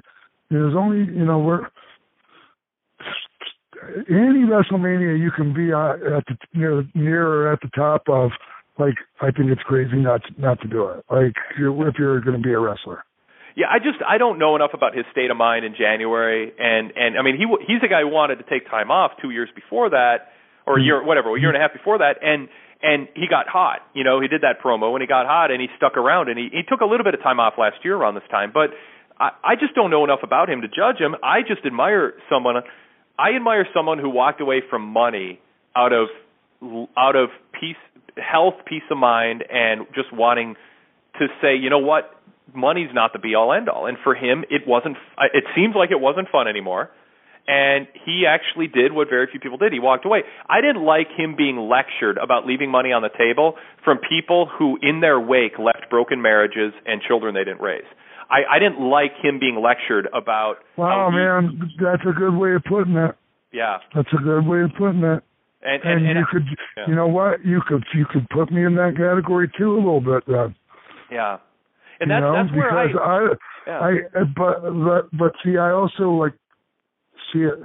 there's 0.49 0.75
only 0.75 0.99
you 1.13 1.25
know 1.25 1.39
we're 1.39 1.67
any 4.09 4.45
WrestleMania 4.45 5.19
you 5.19 5.31
can 5.31 5.53
be 5.53 5.71
at 5.71 6.25
the 6.27 6.37
near 6.53 6.83
near 6.93 7.27
or 7.27 7.53
at 7.53 7.61
the 7.61 7.69
top 7.75 8.03
of. 8.07 8.31
Like 8.79 8.95
I 9.21 9.31
think 9.31 9.51
it's 9.51 9.61
crazy 9.63 9.97
not 9.97 10.21
to, 10.23 10.41
not 10.41 10.61
to 10.61 10.67
do 10.67 10.87
it. 10.87 11.05
Like 11.11 11.35
you're, 11.59 11.87
if 11.87 11.95
you're 11.99 12.21
going 12.21 12.37
to 12.37 12.41
be 12.41 12.53
a 12.53 12.59
wrestler. 12.59 13.03
Yeah, 13.55 13.67
I 13.69 13.79
just 13.79 13.99
I 14.07 14.17
don't 14.17 14.39
know 14.39 14.55
enough 14.55 14.71
about 14.73 14.95
his 14.95 15.05
state 15.11 15.29
of 15.29 15.37
mind 15.37 15.65
in 15.65 15.75
January, 15.77 16.53
and 16.57 16.91
and 16.95 17.17
I 17.17 17.21
mean 17.21 17.37
he 17.37 17.45
he's 17.67 17.83
a 17.83 17.87
guy 17.87 18.01
who 18.01 18.07
wanted 18.07 18.37
to 18.37 18.43
take 18.43 18.69
time 18.69 18.89
off 18.89 19.11
two 19.21 19.29
years 19.29 19.49
before 19.53 19.89
that, 19.89 20.31
or 20.65 20.75
a 20.75 20.77
mm-hmm. 20.77 20.85
year 20.85 21.03
whatever, 21.03 21.35
a 21.35 21.39
year 21.39 21.49
and 21.49 21.57
a 21.57 21.59
half 21.59 21.73
before 21.73 21.97
that, 21.97 22.15
and 22.23 22.47
and 22.83 23.07
he 23.15 23.27
got 23.27 23.47
hot. 23.47 23.79
You 23.93 24.03
know, 24.03 24.19
he 24.21 24.27
did 24.27 24.41
that 24.41 24.61
promo 24.63 24.93
and 24.93 25.01
he 25.01 25.07
got 25.07 25.25
hot, 25.25 25.51
and 25.51 25.61
he 25.61 25.67
stuck 25.77 25.97
around, 25.97 26.29
and 26.29 26.37
he 26.37 26.49
he 26.51 26.63
took 26.67 26.81
a 26.81 26.85
little 26.85 27.03
bit 27.03 27.13
of 27.13 27.21
time 27.21 27.39
off 27.39 27.53
last 27.57 27.77
year 27.83 27.95
around 27.95 28.15
this 28.15 28.27
time, 28.29 28.51
but 28.53 28.71
I 29.19 29.31
I 29.43 29.55
just 29.55 29.75
don't 29.75 29.91
know 29.91 30.03
enough 30.03 30.21
about 30.23 30.49
him 30.49 30.61
to 30.61 30.67
judge 30.67 30.97
him. 30.99 31.15
I 31.23 31.41
just 31.41 31.65
admire 31.65 32.13
someone. 32.29 32.55
I 33.17 33.35
admire 33.35 33.67
someone 33.73 33.99
who 33.99 34.09
walked 34.09 34.41
away 34.41 34.61
from 34.67 34.81
money 34.83 35.39
out 35.75 35.93
of 35.93 36.07
out 36.97 37.15
of 37.15 37.29
peace, 37.59 37.81
health, 38.17 38.55
peace 38.65 38.83
of 38.89 38.97
mind, 38.97 39.43
and 39.49 39.85
just 39.95 40.11
wanting 40.13 40.55
to 41.19 41.27
say, 41.41 41.55
you 41.55 41.69
know 41.69 41.79
what, 41.79 42.15
money's 42.53 42.89
not 42.93 43.13
the 43.13 43.19
be 43.19 43.35
all 43.35 43.53
end 43.53 43.69
all. 43.69 43.85
And 43.85 43.97
for 44.03 44.15
him, 44.15 44.43
it 44.49 44.67
wasn't. 44.67 44.97
It 45.33 45.43
seems 45.55 45.75
like 45.75 45.91
it 45.91 45.99
wasn't 45.99 46.29
fun 46.29 46.47
anymore. 46.47 46.89
And 47.47 47.87
he 48.05 48.25
actually 48.27 48.67
did 48.67 48.93
what 48.93 49.09
very 49.09 49.27
few 49.29 49.39
people 49.39 49.57
did. 49.57 49.73
He 49.73 49.79
walked 49.79 50.05
away. 50.05 50.21
I 50.47 50.61
didn't 50.61 50.85
like 50.85 51.07
him 51.17 51.35
being 51.35 51.57
lectured 51.57 52.17
about 52.17 52.45
leaving 52.45 52.69
money 52.71 52.91
on 52.93 53.01
the 53.01 53.09
table 53.17 53.55
from 53.83 53.97
people 53.97 54.47
who, 54.57 54.77
in 54.81 55.01
their 55.01 55.19
wake, 55.19 55.57
left 55.59 55.89
broken 55.89 56.21
marriages 56.21 56.71
and 56.85 57.01
children 57.01 57.33
they 57.33 57.43
didn't 57.43 57.61
raise. 57.61 57.83
I, 58.29 58.55
I 58.55 58.59
didn't 58.59 58.79
like 58.79 59.11
him 59.21 59.39
being 59.39 59.59
lectured 59.61 60.07
about. 60.13 60.57
Wow, 60.77 61.09
he- 61.09 61.17
man, 61.17 61.59
that's 61.81 62.03
a 62.07 62.13
good 62.17 62.35
way 62.37 62.53
of 62.53 62.63
putting 62.63 62.95
it. 62.95 63.15
Yeah, 63.51 63.79
That's 63.93 64.07
a 64.13 64.23
good 64.23 64.47
way 64.47 64.61
of 64.61 64.69
putting 64.77 65.03
it. 65.03 65.21
and 65.61 65.83
And, 65.83 65.83
and, 65.83 66.07
and 66.07 66.19
you 66.19 66.25
could, 66.31 66.45
yeah. 66.77 66.85
you 66.87 66.95
know 66.95 67.07
what? 67.07 67.43
You 67.43 67.59
could 67.67 67.83
you 67.93 68.05
could 68.05 68.29
put 68.29 68.49
me 68.49 68.63
in 68.65 68.75
that 68.75 68.93
category 68.95 69.51
too 69.57 69.73
a 69.73 69.75
little 69.75 69.99
bit 69.99 70.23
then. 70.25 70.55
yeah, 71.11 71.37
and 71.99 72.07
you 72.09 72.15
that's 72.15 72.21
know, 72.21 72.31
that's 72.31 72.51
where 72.55 72.71
I. 72.71 72.87
because 72.87 73.01
I, 73.03 73.69
yeah. 73.69 73.79
I, 73.79 74.23
but 74.37 74.61
but 74.85 75.17
but 75.17 75.31
see, 75.43 75.57
I 75.57 75.71
also 75.71 76.11
like 76.11 76.31
see 77.33 77.43
it. 77.43 77.59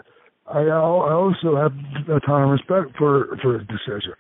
I 0.47 0.61
I 0.61 1.13
also 1.13 1.57
have 1.57 1.73
a 2.09 2.21
ton 2.21 2.43
of 2.45 2.51
respect 2.51 2.97
for 2.99 3.37
for 3.43 3.59
his 3.59 3.67
decision. 3.69 4.15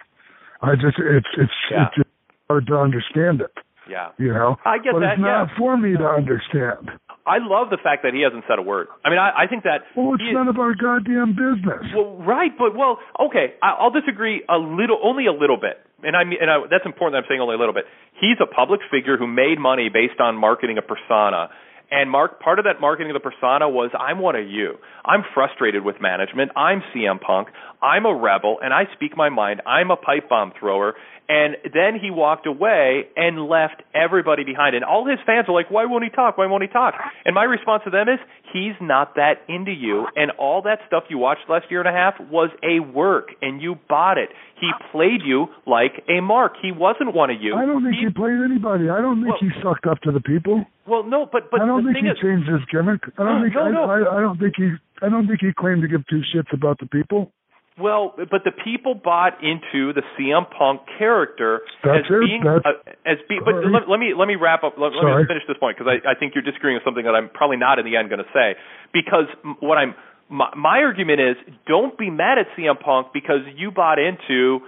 I 0.62 0.75
just 0.75 0.99
it's 0.99 1.26
it's 1.39 1.52
Yeah. 1.70 1.86
it's 1.86 1.97
just 1.97 2.08
hard 2.49 2.66
to 2.66 2.76
understand 2.76 3.41
it. 3.41 3.52
yeah. 3.89 4.10
You 4.18 4.33
know, 4.33 4.57
I 4.65 4.78
get 4.78 4.92
but 4.92 5.00
that, 5.00 5.12
it's 5.15 5.20
not 5.23 5.49
yeah. 5.50 5.58
for 5.58 5.76
me 5.76 5.97
to 5.97 6.05
understand. 6.07 6.91
I 7.26 7.39
love 7.42 7.70
the 7.70 7.78
fact 7.83 8.05
that 8.07 8.15
he 8.15 8.23
hasn't 8.23 8.44
said 8.47 8.58
a 8.58 8.62
word. 8.62 8.86
I 9.05 9.10
mean, 9.10 9.18
I, 9.18 9.31
I 9.34 9.47
think 9.50 9.65
that. 9.65 9.83
Well, 9.97 10.15
it's 10.15 10.23
he- 10.23 10.33
none 10.33 10.47
of 10.47 10.58
our 10.58 10.75
goddamn 10.78 11.34
business. 11.34 11.83
Well, 11.94 12.15
right, 12.23 12.55
but 12.57 12.76
well, 12.78 12.99
okay, 13.18 13.55
I, 13.62 13.75
I'll 13.83 13.91
disagree 13.91 14.44
a 14.49 14.55
little, 14.58 14.99
only 15.02 15.26
a 15.26 15.33
little 15.34 15.57
bit, 15.58 15.83
and 16.07 16.15
I 16.15 16.23
mean, 16.23 16.39
and 16.41 16.47
I, 16.50 16.57
that's 16.70 16.86
important. 16.86 17.15
That 17.18 17.26
I'm 17.26 17.28
saying 17.28 17.41
only 17.42 17.57
a 17.57 17.58
little 17.58 17.75
bit. 17.75 17.86
He's 18.15 18.39
a 18.39 18.47
public 18.47 18.78
figure 18.94 19.18
who 19.18 19.26
made 19.26 19.58
money 19.58 19.91
based 19.91 20.20
on 20.23 20.36
marketing 20.39 20.78
a 20.78 20.83
persona, 20.86 21.50
and 21.90 22.10
Mark, 22.10 22.40
part 22.40 22.58
of 22.58 22.65
that 22.65 22.81
marketing 22.81 23.15
of 23.15 23.23
the 23.23 23.31
persona 23.31 23.68
was 23.68 23.90
I'm 23.98 24.18
one 24.18 24.34
of 24.36 24.48
you. 24.48 24.74
I'm 25.05 25.23
frustrated 25.34 25.84
with 25.84 25.97
management. 26.00 26.50
I'm 26.56 26.82
CM 26.94 27.20
Punk. 27.20 27.48
I'm 27.81 28.06
a 28.06 28.15
rebel, 28.15 28.58
and 28.62 28.74
I 28.74 28.84
speak 28.94 29.16
my 29.16 29.28
mind. 29.28 29.62
I'm 29.66 29.90
a 29.90 29.97
pipe 29.97 30.28
bomb 30.28 30.52
thrower. 30.58 30.94
And 31.28 31.56
then 31.65 31.98
he 32.00 32.10
walked 32.10 32.47
away 32.47 33.06
and 33.16 33.48
left 33.48 33.82
everybody 33.94 34.44
behind. 34.44 34.76
And 34.76 34.84
all 34.84 35.08
his 35.08 35.18
fans 35.26 35.47
are 35.48 35.55
like, 35.55 35.70
why 35.70 35.84
won't 35.84 36.05
he 36.05 36.10
talk? 36.10 36.39
Why 36.39 36.47
won't 36.47 36.62
he 36.62 36.68
talk? 36.68 36.94
And 37.24 37.34
my 37.34 37.42
response 37.42 37.82
to 37.84 37.90
them 37.90 38.08
is, 38.08 38.20
he's 38.52 38.74
not 38.81 39.16
that 39.16 39.42
into 39.48 39.73
you. 39.73 40.06
And 40.15 40.31
all 40.39 40.62
that 40.62 40.78
stuff 40.86 41.05
you 41.08 41.18
watched 41.18 41.42
last 41.48 41.66
year 41.68 41.81
and 41.81 41.89
a 41.89 41.92
half 41.92 42.15
was 42.31 42.50
a 42.62 42.78
work, 42.81 43.31
and 43.42 43.60
you 43.60 43.76
bought 43.89 44.18
it. 44.18 44.28
He 44.60 44.70
played 44.92 45.20
you 45.24 45.48
like 45.66 46.05
a 46.08 46.20
mark. 46.20 46.55
He 46.62 46.70
wasn't 46.70 47.15
one 47.15 47.31
of 47.31 47.40
you. 47.40 47.56
I 47.56 47.66
don't 47.66 47.82
think 47.82 47.97
he, 47.97 48.08
played 48.10 48.39
anybody. 48.44 48.89
I 48.89 49.00
don't 49.00 49.23
think 49.23 49.34
Well- 49.40 49.40
he 49.40 49.50
sucked 49.62 49.86
up 49.86 50.00
to 50.02 50.12
the 50.12 50.20
people. 50.20 50.65
Well, 50.89 51.02
no, 51.02 51.26
but 51.31 51.50
but 51.50 51.60
I 51.60 51.66
don't 51.66 51.84
the 51.84 51.92
think 51.92 52.05
thing 52.05 52.05
he 52.06 52.10
is, 52.10 52.18
changed 52.23 52.48
his 52.48 52.62
gimmick. 52.70 53.02
I 53.18 53.24
don't 53.24 53.39
No, 53.39 53.42
think 53.42 53.55
no, 53.55 53.62
I, 53.62 53.70
no. 53.70 53.84
I, 53.90 54.18
I 54.18 54.20
don't 54.20 54.39
think 54.39 54.55
he 54.56 54.70
I 55.02 55.08
don't 55.08 55.26
think 55.26 55.40
he 55.40 55.50
claimed 55.52 55.82
to 55.82 55.89
give 55.89 56.06
two 56.06 56.23
shits 56.34 56.52
about 56.52 56.78
the 56.78 56.86
people. 56.86 57.32
Well, 57.78 58.15
but 58.16 58.40
the 58.44 58.52
people 58.56 58.94
bought 58.94 59.36
into 59.44 59.92
the 59.92 60.00
CM 60.16 60.48
Punk 60.48 60.81
character 60.97 61.60
That's 61.84 62.08
as 62.08 62.08
it. 62.08 62.20
being 62.24 62.42
uh, 62.47 62.73
as 63.05 63.18
being. 63.28 63.42
But 63.44 63.68
let, 63.68 63.84
let 63.84 64.00
me 64.00 64.15
let 64.16 64.24
me 64.28 64.36
wrap 64.36 64.65
up. 64.65 64.81
Let, 64.81 64.97
let 64.97 65.05
me 65.05 65.24
finish 65.28 65.44
this 65.47 65.58
point 65.60 65.76
because 65.76 65.92
I, 65.92 66.12
I 66.12 66.15
think 66.15 66.32
you're 66.34 66.47
disagreeing 66.47 66.76
with 66.76 66.84
something 66.84 67.05
that 67.05 67.12
I'm 67.15 67.28
probably 67.28 67.58
not 67.58 67.78
in 67.78 67.84
the 67.84 67.97
end 67.97 68.08
going 68.08 68.24
to 68.24 68.32
say. 68.32 68.56
Because 68.97 69.28
what 69.60 69.76
I'm 69.76 69.94
my, 70.28 70.48
my 70.56 70.78
argument 70.81 71.20
is, 71.20 71.36
don't 71.66 71.97
be 71.98 72.10
mad 72.10 72.39
at 72.39 72.47
CM 72.56 72.81
Punk 72.81 73.08
because 73.12 73.44
you 73.56 73.70
bought 73.70 73.98
into 73.98 74.60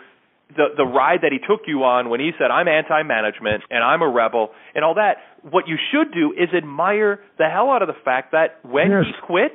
the 0.57 0.67
the 0.77 0.85
ride 0.87 1.21
that 1.23 1.33
he 1.33 1.39
took 1.39 1.63
you 1.67 1.85
on 1.85 2.09
when 2.09 2.21
he 2.21 2.33
said 2.39 2.51
I'm 2.51 2.69
anti-management 2.69 3.65
and 3.71 3.85
I'm 3.85 4.03
a 4.03 4.09
rebel 4.09 4.51
and 4.75 4.85
all 4.85 4.95
that. 4.95 5.19
What 5.43 5.69
you 5.69 5.77
should 5.93 6.13
do 6.13 6.33
is 6.33 6.49
admire 6.57 7.21
the 7.39 7.49
hell 7.49 7.71
out 7.71 7.83
of 7.83 7.89
the 7.89 7.99
fact 8.05 8.33
that 8.33 8.59
when 8.65 8.91
Yes. 8.91 9.05
he 9.07 9.13
quit, 9.23 9.53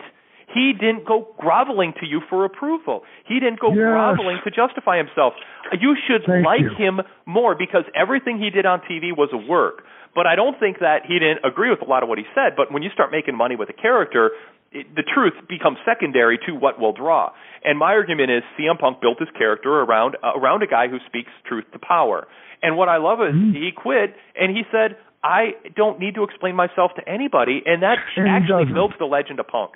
he 0.53 0.71
didn't 0.73 1.05
go 1.05 1.27
groveling 1.39 1.93
to 1.99 2.05
you 2.05 2.21
for 2.29 2.45
approval. 2.45 3.03
He 3.25 3.39
didn't 3.39 3.59
go 3.59 3.69
Yes. 3.73 3.77
groveling 3.89 4.39
to 4.43 4.51
justify 4.51 4.97
himself. 4.97 5.33
You 5.79 5.95
should 6.05 6.25
Thank 6.25 6.45
like 6.45 6.61
you. 6.61 6.69
him 6.75 7.01
more 7.25 7.55
because 7.55 7.85
everything 7.95 8.37
he 8.37 8.49
did 8.51 8.65
on 8.65 8.81
TV 8.81 9.11
was 9.11 9.29
a 9.33 9.37
work. 9.37 9.83
But 10.15 10.27
I 10.27 10.35
don't 10.35 10.59
think 10.59 10.77
that 10.77 11.07
he 11.07 11.17
didn't 11.17 11.43
agree 11.43 11.71
with 11.71 11.81
a 11.81 11.85
lot 11.85 12.03
of 12.03 12.09
what 12.09 12.19
he 12.19 12.25
said. 12.35 12.55
But 12.55 12.71
when 12.71 12.83
you 12.83 12.91
start 12.91 13.11
making 13.11 13.35
money 13.35 13.55
with 13.55 13.69
a 13.69 13.73
character, 13.73 14.29
it, 14.73 14.95
the 14.95 15.03
truth 15.03 15.33
becomes 15.47 15.77
secondary 15.85 16.37
to 16.47 16.53
what 16.53 16.79
will 16.79 16.93
draw. 16.93 17.31
And 17.63 17.77
my 17.79 17.93
argument 17.93 18.31
is 18.31 18.43
CM 18.59 18.77
Punk 18.79 18.99
built 19.01 19.19
his 19.19 19.29
character 19.37 19.69
around 19.81 20.17
uh, 20.23 20.33
around 20.39 20.63
a 20.63 20.67
guy 20.67 20.87
who 20.87 20.97
speaks 21.07 21.31
truth 21.47 21.65
to 21.73 21.79
power. 21.79 22.27
And 22.61 22.77
what 22.77 22.89
I 22.89 22.97
love 22.97 23.19
is 23.21 23.33
Mm-hmm. 23.35 23.53
he 23.53 23.71
quit 23.75 24.15
and 24.39 24.55
he 24.55 24.63
said, 24.71 24.97
"I 25.23 25.51
don't 25.75 25.99
need 25.99 26.15
to 26.15 26.23
explain 26.23 26.55
myself 26.55 26.91
to 26.97 27.07
anybody," 27.07 27.61
and 27.65 27.81
that 27.83 27.97
And 28.17 28.27
actually 28.27 28.65
doesn't. 28.65 28.99
the 28.99 29.05
legend 29.05 29.39
of 29.39 29.47
Punk. 29.47 29.71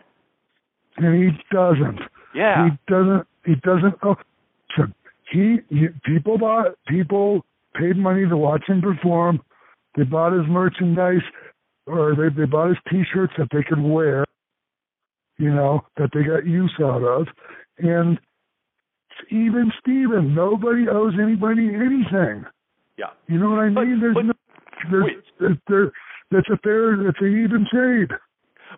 and 0.97 1.13
he 1.23 1.29
doesn't. 1.51 1.99
Yeah. 2.35 2.69
He 2.69 2.77
doesn't. 2.87 3.27
He 3.45 3.55
doesn't. 3.55 3.95
Oh, 4.03 4.15
listen, 4.77 4.93
he, 5.31 5.57
he 5.69 5.87
people 6.05 6.37
bought 6.37 6.75
people 6.87 7.45
paid 7.75 7.95
money 7.97 8.27
to 8.27 8.35
watch 8.37 8.63
him 8.67 8.81
perform. 8.81 9.41
They 9.95 10.03
bought 10.03 10.33
his 10.33 10.47
merchandise, 10.47 11.23
or 11.85 12.15
they 12.15 12.29
they 12.35 12.45
bought 12.45 12.69
his 12.69 12.77
T-shirts 12.89 13.33
that 13.37 13.47
they 13.51 13.63
could 13.63 13.81
wear. 13.81 14.25
You 15.37 15.53
know 15.53 15.81
that 15.97 16.09
they 16.13 16.23
got 16.23 16.47
use 16.47 16.73
out 16.81 17.03
of, 17.03 17.27
and 17.77 18.19
even 19.29 19.71
Steven, 19.79 20.33
nobody 20.33 20.87
owes 20.89 21.13
anybody 21.21 21.69
anything. 21.73 22.45
Yeah. 22.97 23.13
You 23.27 23.39
know 23.39 23.51
what 23.51 23.59
I 23.59 23.69
mean? 23.69 23.99
There's 24.01 24.15
no, 24.15 24.33
there's, 24.91 25.11
there's 25.39 25.57
there, 25.67 25.91
that's 26.31 26.47
a 26.51 26.57
fair, 26.57 26.97
that's 26.97 27.17
an 27.21 27.43
even 27.43 27.67
trade. 27.71 28.09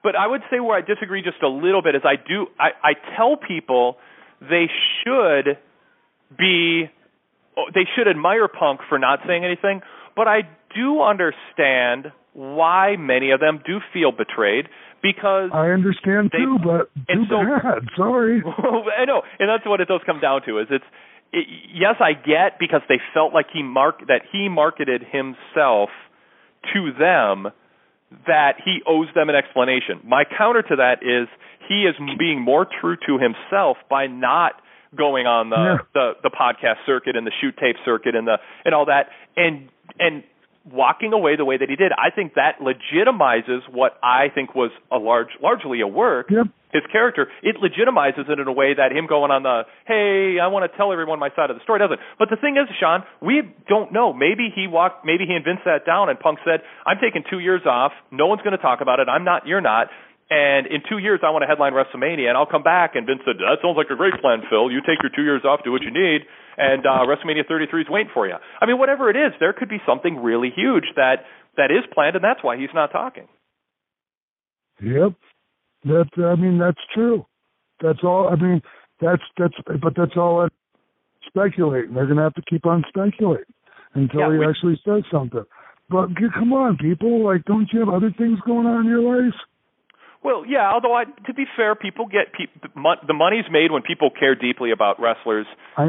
But 0.04 0.16
I 0.16 0.28
would 0.28 0.42
say 0.52 0.60
where 0.60 0.78
I 0.78 0.82
disagree 0.82 1.22
just 1.22 1.42
a 1.44 1.48
little 1.48 1.82
bit 1.82 1.96
is 1.96 2.02
I 2.06 2.16
do 2.16 2.48
I, 2.60 2.70
I 2.84 2.94
tell 3.18 3.38
people 3.38 3.98
they 4.42 4.68
should 5.04 5.58
be 6.38 6.86
oh, 7.58 7.66
they 7.74 7.88
should 7.96 8.08
admire 8.08 8.48
Punk 8.48 8.82
for 8.88 9.00
not 9.00 9.20
saying 9.28 9.44
anything, 9.44 9.82
but 10.16 10.28
I 10.28 10.42
do 10.76 11.02
understand 11.02 12.14
why 12.34 12.96
many 12.98 13.32
of 13.32 13.40
them 13.40 13.62
do 13.66 13.80
feel 13.92 14.12
betrayed 14.12 14.68
because 15.02 15.50
I 15.54 15.70
understand 15.70 16.32
too, 16.32 16.58
but 16.64 16.90
too 17.08 17.26
so- 17.30 17.44
bad. 17.44 17.88
Sorry. 17.98 18.42
I 18.46 19.06
know, 19.06 19.22
and 19.40 19.50
that's 19.50 19.66
what 19.66 19.82
it 19.82 19.88
does 19.88 20.02
come 20.06 20.20
down 20.20 20.42
to. 20.46 20.60
Is 20.60 20.68
it's 20.70 20.86
it, 21.32 21.46
yes, 21.74 21.96
I 22.00 22.14
get 22.14 22.60
because 22.60 22.82
they 22.90 23.00
felt 23.14 23.34
like 23.34 23.48
he 23.54 23.64
mark 23.64 24.00
that 24.08 24.22
he 24.32 24.50
marketed 24.50 25.04
himself 25.04 25.90
to 26.74 26.92
them 26.98 27.52
that 28.28 28.54
he 28.66 28.80
owes 28.88 29.08
them 29.14 29.30
an 29.30 29.36
explanation. 29.36 30.00
My 30.04 30.24
counter 30.26 30.64
to 30.64 30.76
that 30.78 31.04
is 31.04 31.28
he 31.68 31.84
is 31.86 31.96
being 32.18 32.42
more 32.42 32.66
true 32.82 32.98
to 33.06 33.20
himself 33.20 33.78
by 33.90 34.08
not 34.08 34.54
going 34.98 35.28
on 35.28 35.52
the 35.52 35.56
Yeah. 35.56 35.78
the, 35.94 36.14
the 36.24 36.30
podcast 36.32 36.78
circuit 36.88 37.16
and 37.16 37.28
the 37.28 37.32
shoot 37.40 37.56
tape 37.58 37.76
circuit 37.86 38.16
and 38.16 38.26
the 38.28 38.38
and 38.66 38.74
all 38.74 38.86
that 38.86 39.10
and 39.38 39.70
and 40.00 40.24
walking 40.66 41.14
away 41.14 41.36
the 41.36 41.46
way 41.46 41.58
that 41.58 41.70
he 41.70 41.76
did. 41.76 41.92
I 41.92 42.10
think 42.14 42.34
that 42.36 42.60
legitimizes 42.60 43.62
what 43.72 43.98
I 44.04 44.28
think 44.34 44.56
was 44.56 44.72
a 44.92 44.98
large 44.98 45.30
largely 45.42 45.82
a 45.82 45.88
work 45.88 46.30
his 46.72 46.84
character, 46.92 47.28
it 47.42 47.58
legitimizes 47.58 48.30
it 48.30 48.40
in 48.40 48.48
a 48.48 48.52
way 48.52 48.74
that 48.76 48.92
him 48.92 49.08
going 49.08 49.32
on 49.32 49.42
the 49.44 49.66
hey, 49.90 50.38
I 50.40 50.48
want 50.48 50.70
to 50.70 50.78
tell 50.78 50.94
everyone 50.94 51.18
my 51.18 51.34
side 51.36 51.50
of 51.50 51.58
the 51.58 51.64
story 51.64 51.80
doesn't. 51.80 52.00
But 52.18 52.30
the 52.30 52.38
thing 52.38 52.58
is, 52.58 52.70
Sean, 52.80 53.02
we 53.22 53.42
don't 53.68 53.92
know. 53.92 54.14
Maybe 54.14 54.54
he 54.54 54.68
walked, 54.68 55.06
maybe 55.06 55.26
he 55.26 55.34
and 55.34 55.44
Vince 55.44 55.62
sat 55.66 55.86
down 55.86 56.10
and 56.10 56.20
Punk 56.20 56.40
said, 56.46 56.62
"I'm 56.86 57.02
taking 57.02 57.24
two 57.30 57.40
years 57.40 57.66
off. 57.66 57.92
No 58.12 58.28
one's 58.28 58.42
going 58.42 58.56
to 58.56 58.62
talk 58.62 58.82
about 58.82 59.00
it. 59.00 59.10
I'm 59.10 59.26
not. 59.26 59.48
You're 59.48 59.66
not." 59.66 59.90
And 60.30 60.68
in 60.70 60.86
two 60.86 61.00
years, 61.02 61.22
I 61.26 61.34
want 61.34 61.42
to 61.42 61.50
headline 61.50 61.74
WrestleMania, 61.74 62.30
and 62.30 62.38
I'll 62.38 62.46
come 62.46 62.62
back. 62.62 62.94
And 62.94 63.08
Vince 63.08 63.26
said, 63.26 63.42
"That 63.42 63.58
sounds 63.66 63.78
like 63.78 63.90
a 63.90 63.98
great 63.98 64.14
plan, 64.22 64.46
Phil. 64.46 64.70
You 64.70 64.82
take 64.86 65.02
your 65.02 65.10
two 65.10 65.26
years 65.26 65.42
off, 65.44 65.66
do 65.66 65.72
what 65.74 65.82
you 65.82 65.90
need, 65.90 66.30
and 66.60 66.86
uh, 66.86 67.08
WrestleMania 67.08 67.48
33 67.48 67.82
is 67.82 67.88
waiting 67.90 68.12
for 68.14 68.28
you." 68.28 68.36
I 68.62 68.66
mean, 68.68 68.78
whatever 68.78 69.10
it 69.10 69.16
is, 69.16 69.32
there 69.40 69.54
could 69.54 69.70
be 69.70 69.80
something 69.88 70.18
really 70.22 70.52
huge 70.56 70.86
that 70.96 71.26
that 71.58 71.72
is 71.72 71.84
planned, 71.94 72.16
and 72.16 72.24
that's 72.24 72.44
why 72.44 72.58
he's 72.58 72.70
not 72.74 72.92
talking. 72.92 73.28
Yep. 74.82 75.14
That 75.86 76.08
I 76.18 76.36
mean 76.36 76.58
that's 76.60 76.80
true. 76.94 77.26
That's 77.82 78.00
all. 78.04 78.30
I 78.30 78.36
mean 78.36 78.62
that's 79.02 79.24
that's 79.38 79.54
but 79.82 79.94
that's 79.96 80.16
all. 80.18 80.42
I 80.42 80.48
speculating. 81.28 81.94
They're 81.94 82.08
gonna 82.08 82.24
have 82.24 82.34
to 82.36 82.44
keep 82.50 82.66
on 82.66 82.84
speculating 82.90 83.54
until 83.94 84.20
Yeah, 84.20 84.32
he 84.32 84.38
we- 84.40 84.46
actually 84.48 84.82
says 84.86 85.04
something. 85.12 85.44
But 85.90 86.10
come 86.36 86.54
on, 86.54 86.78
people! 86.78 87.24
Like, 87.26 87.46
don't 87.46 87.68
you 87.74 87.80
have 87.80 87.90
other 87.90 88.12
things 88.16 88.40
going 88.46 88.68
on 88.68 88.86
in 88.86 88.92
your 88.92 89.02
life? 89.02 89.34
Well, 90.24 90.44
yeah. 90.46 90.72
Although, 90.72 90.94
I, 90.94 91.06
to 91.28 91.34
be 91.34 91.46
fair, 91.56 91.76
people 91.76 92.06
get 92.06 92.34
pe- 92.34 92.52
the 93.08 93.14
money's 93.14 93.46
made 93.52 93.72
when 93.72 93.82
people 93.82 94.10
care 94.10 94.36
deeply 94.36 94.72
about 94.72 95.00
wrestlers 95.00 95.48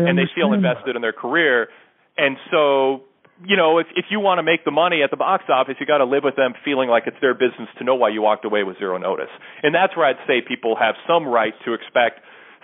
and 0.09 0.17
they 0.19 0.23
feel 0.35 0.51
invested 0.55 0.95
in 0.97 1.03
their 1.03 1.13
career. 1.13 1.69
And 2.17 2.37
so, 2.51 3.03
you 3.45 3.57
know, 3.57 3.79
if 3.79 3.87
if 3.97 4.07
you 4.11 4.21
want 4.21 4.39
to 4.39 4.43
make 4.43 4.65
the 4.65 4.71
money 4.71 5.03
at 5.03 5.11
the 5.11 5.17
box 5.17 5.45
office, 5.49 5.75
you 5.81 5.87
got 5.87 5.99
to 5.99 6.05
live 6.05 6.23
with 6.23 6.37
them 6.37 6.55
feeling 6.65 6.89
like 6.89 7.05
it's 7.07 7.17
their 7.21 7.35
business 7.35 7.69
to 7.79 7.85
know 7.85 7.95
why 7.95 8.11
you 8.11 8.23
walked 8.23 8.45
away 8.45 8.63
with 8.63 8.79
zero 8.79 8.99
notice. 8.99 9.31
And 9.63 9.75
that's 9.75 9.97
where 9.97 10.07
I'd 10.07 10.23
say 10.27 10.43
people 10.47 10.77
have 10.79 10.95
some 11.09 11.27
right 11.27 11.55
to 11.65 11.75
expect 11.75 12.21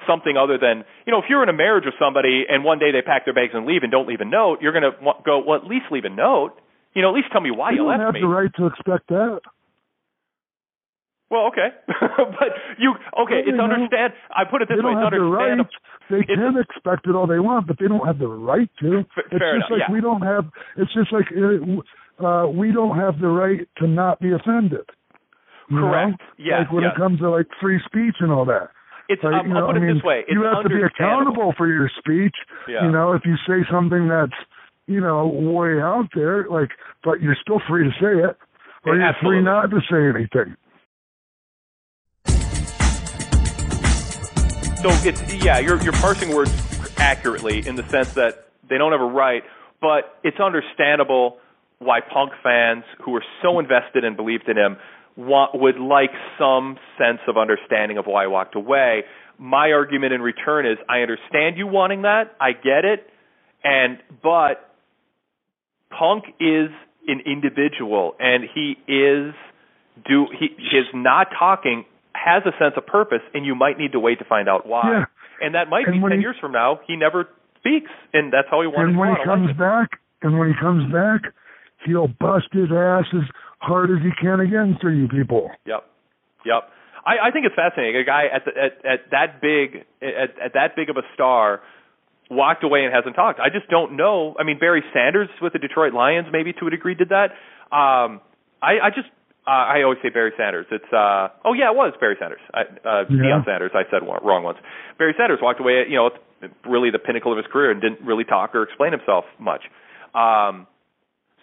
something 0.06 0.36
other 0.36 0.58
than, 0.58 0.84
you 1.06 1.10
know, 1.12 1.18
if 1.18 1.24
you're 1.28 1.42
in 1.42 1.48
a 1.48 1.56
marriage 1.56 1.84
with 1.84 1.94
somebody 1.98 2.44
and 2.48 2.62
one 2.62 2.78
day 2.78 2.92
they 2.92 3.02
pack 3.02 3.24
their 3.24 3.34
bags 3.34 3.52
and 3.54 3.66
leave 3.66 3.82
and 3.82 3.90
don't 3.90 4.06
leave 4.06 4.20
a 4.20 4.24
note, 4.24 4.60
you're 4.60 4.72
going 4.72 4.84
to 4.84 4.92
go, 5.24 5.42
well, 5.44 5.58
at 5.58 5.64
least 5.66 5.86
leave 5.90 6.04
a 6.04 6.10
note. 6.10 6.52
You 6.94 7.02
know, 7.02 7.08
at 7.10 7.14
least 7.14 7.28
tell 7.32 7.40
me 7.40 7.50
why 7.50 7.72
you 7.72 7.84
left 7.86 7.98
me. 7.98 8.04
you 8.04 8.04
don't 8.04 8.14
have 8.14 8.22
the 8.22 8.28
right 8.28 8.52
to 8.56 8.66
expect 8.66 9.08
that. 9.08 9.40
Well, 11.30 11.50
okay, 11.50 11.74
but 12.38 12.50
you 12.78 12.94
okay? 13.26 13.42
It's 13.42 13.58
understand. 13.58 14.14
I 14.30 14.44
put 14.44 14.62
it 14.62 14.68
this 14.68 14.78
they 14.78 14.86
way: 14.86 14.94
don't 14.94 15.02
it's 15.02 15.10
have 15.10 15.18
the 15.18 15.26
right. 15.26 15.58
understandable. 15.58 16.06
They 16.06 16.22
can 16.22 16.54
expect 16.54 17.06
it 17.08 17.14
all 17.18 17.26
they 17.26 17.42
want, 17.42 17.66
but 17.66 17.78
they 17.80 17.88
don't 17.88 18.06
have 18.06 18.18
the 18.18 18.28
right 18.28 18.70
to. 18.78 19.02
it's 19.02 19.10
fair 19.34 19.58
just 19.58 19.66
enough, 19.66 19.70
like 19.70 19.82
yeah. 19.88 19.92
we 19.92 20.00
don't 20.00 20.22
have. 20.22 20.46
It's 20.78 20.92
just 20.94 21.10
like 21.10 21.26
uh, 21.34 21.82
uh, 22.22 22.46
we 22.46 22.70
don't 22.70 22.96
have 22.96 23.18
the 23.18 23.26
right 23.26 23.66
to 23.78 23.88
not 23.88 24.20
be 24.20 24.30
offended. 24.30 24.86
you 25.68 25.80
know? 25.82 25.90
Correct. 25.90 26.22
Yes, 26.38 26.62
Like 26.62 26.72
when 26.72 26.84
yes. 26.84 26.92
it 26.94 26.98
comes 27.00 27.18
to 27.20 27.30
like 27.30 27.46
free 27.60 27.80
speech 27.86 28.16
and 28.20 28.30
all 28.30 28.44
that. 28.46 28.70
It's 29.08 29.22
Like, 29.22 29.34
um, 29.42 29.46
you 29.48 29.54
know, 29.54 29.66
I'll 29.66 29.74
put 29.74 29.76
I 29.76 29.78
it 29.78 29.86
mean, 29.86 29.96
this 29.98 30.04
way: 30.04 30.18
it's 30.26 30.30
you 30.30 30.42
have 30.46 30.62
to 30.62 30.68
be 30.68 30.82
accountable 30.82 31.54
for 31.58 31.66
your 31.66 31.90
speech. 31.98 32.34
Yeah. 32.68 32.86
You 32.86 32.90
know, 32.92 33.12
if 33.12 33.22
you 33.24 33.34
say 33.46 33.66
something 33.70 34.06
that's 34.06 34.38
you 34.86 35.00
know 35.00 35.26
way 35.26 35.82
out 35.82 36.06
there, 36.14 36.46
like, 36.48 36.70
but 37.02 37.20
you're 37.20 37.36
still 37.42 37.60
free 37.68 37.82
to 37.82 37.90
say 37.98 38.14
it, 38.22 38.38
or 38.86 38.94
Yeah, 38.94 39.10
you're 39.10 39.30
free 39.30 39.42
not 39.42 39.70
to 39.70 39.80
say 39.90 40.06
anything. 40.06 40.54
So 44.82 44.90
it's 45.08 45.34
yeah, 45.44 45.58
you're 45.58 45.82
you're 45.82 45.92
parsing 45.94 46.34
words 46.34 46.52
accurately 46.98 47.66
in 47.66 47.76
the 47.76 47.88
sense 47.88 48.12
that 48.14 48.48
they 48.68 48.78
don't 48.78 48.92
have 48.92 49.00
a 49.00 49.04
right, 49.04 49.42
but 49.80 50.18
it's 50.22 50.38
understandable 50.38 51.38
why 51.78 52.00
punk 52.00 52.32
fans 52.42 52.84
who 53.02 53.14
are 53.16 53.24
so 53.42 53.58
invested 53.58 54.04
and 54.04 54.16
believed 54.16 54.48
in 54.48 54.56
him 54.56 54.76
want, 55.16 55.58
would 55.58 55.78
like 55.78 56.10
some 56.38 56.78
sense 56.98 57.20
of 57.26 57.36
understanding 57.36 57.98
of 57.98 58.06
why 58.06 58.24
I 58.24 58.26
walked 58.26 58.54
away. 58.54 59.04
My 59.38 59.72
argument 59.72 60.12
in 60.12 60.20
return 60.20 60.66
is 60.66 60.78
I 60.88 61.00
understand 61.00 61.56
you 61.56 61.66
wanting 61.66 62.02
that, 62.02 62.36
I 62.40 62.52
get 62.52 62.84
it, 62.84 63.08
and 63.64 63.98
but 64.22 64.74
Punk 65.90 66.24
is 66.40 66.70
an 67.08 67.20
individual 67.24 68.14
and 68.18 68.44
he 68.52 68.76
is 68.86 69.34
do 70.06 70.26
he 70.38 70.48
his 70.58 70.84
not 70.92 71.28
talking 71.38 71.84
has 72.16 72.42
a 72.46 72.52
sense 72.58 72.74
of 72.76 72.86
purpose 72.86 73.22
and 73.34 73.44
you 73.44 73.54
might 73.54 73.78
need 73.78 73.92
to 73.92 74.00
wait 74.00 74.18
to 74.18 74.24
find 74.24 74.48
out 74.48 74.66
why. 74.66 74.82
Yeah. 74.84 75.04
And 75.46 75.54
that 75.54 75.68
might 75.68 75.86
And 75.86 76.02
be 76.02 76.08
ten 76.08 76.18
he- 76.18 76.22
years 76.24 76.36
from 76.40 76.52
now 76.52 76.80
he 76.86 76.96
never 76.96 77.28
speaks 77.60 77.90
and 78.12 78.32
that's 78.32 78.48
how 78.50 78.60
he 78.62 78.66
wanted 78.66 78.90
and 78.90 78.98
when 78.98 79.14
he 79.14 79.24
comes 79.24 79.52
back, 79.58 80.00
and 80.22 80.38
when 80.38 80.48
he 80.48 80.54
comes 80.58 80.90
back, 80.92 81.22
he'll 81.84 82.08
bust 82.08 82.48
his 82.52 82.72
ass 82.72 83.04
as 83.12 83.28
hard 83.60 83.90
as 83.90 83.98
he 84.02 84.10
can 84.20 84.40
again 84.40 84.78
for 84.80 84.90
you 84.90 85.08
people. 85.08 85.50
Yep. 85.66 85.84
Yep. 86.44 86.62
I, 87.04 87.28
I 87.28 87.30
think 87.30 87.46
it's 87.46 87.54
fascinating. 87.54 88.00
A 88.00 88.04
guy 88.04 88.24
at 88.32 88.44
the, 88.44 88.50
at 88.50 88.72
at 88.84 89.00
that 89.12 89.40
big 89.40 89.84
at, 90.02 90.30
at 90.42 90.52
that 90.54 90.74
big 90.74 90.90
of 90.90 90.96
a 90.96 91.02
star 91.14 91.60
walked 92.28 92.64
away 92.64 92.84
and 92.84 92.92
hasn't 92.92 93.14
talked. 93.14 93.38
I 93.38 93.50
just 93.50 93.70
don't 93.70 93.96
know. 93.96 94.34
I 94.38 94.42
mean, 94.42 94.58
Barry 94.58 94.82
Sanders 94.92 95.28
with 95.40 95.52
the 95.52 95.60
Detroit 95.60 95.92
Lions 95.94 96.26
maybe 96.32 96.52
to 96.54 96.66
a 96.66 96.70
degree 96.70 96.94
did 96.96 97.10
that. 97.10 97.30
Um, 97.70 98.20
I, 98.60 98.78
I 98.82 98.90
just 98.90 99.08
uh, 99.46 99.50
I 99.50 99.82
always 99.82 99.98
say 100.02 100.10
Barry 100.10 100.32
Sanders. 100.36 100.66
It's 100.70 100.92
uh 100.92 101.28
oh 101.44 101.54
yeah, 101.54 101.70
it 101.70 101.76
was 101.76 101.94
Barry 102.00 102.16
Sanders. 102.18 102.40
I, 102.52 102.60
uh, 102.60 103.04
Yeah. 103.08 103.22
Deion 103.22 103.44
Sanders. 103.44 103.70
I 103.74 103.84
said 103.90 104.02
wrong 104.02 104.42
once. 104.42 104.58
Barry 104.98 105.14
Sanders 105.16 105.38
walked 105.40 105.60
away. 105.60 105.82
At, 105.82 105.88
you 105.88 105.96
know, 105.96 106.10
really 106.66 106.90
the 106.90 106.98
pinnacle 106.98 107.32
of 107.32 107.38
his 107.38 107.46
career 107.52 107.70
and 107.70 107.80
didn't 107.80 108.04
really 108.04 108.24
talk 108.24 108.54
or 108.54 108.62
explain 108.62 108.92
himself 108.92 109.24
much. 109.38 109.62
Um, 110.14 110.66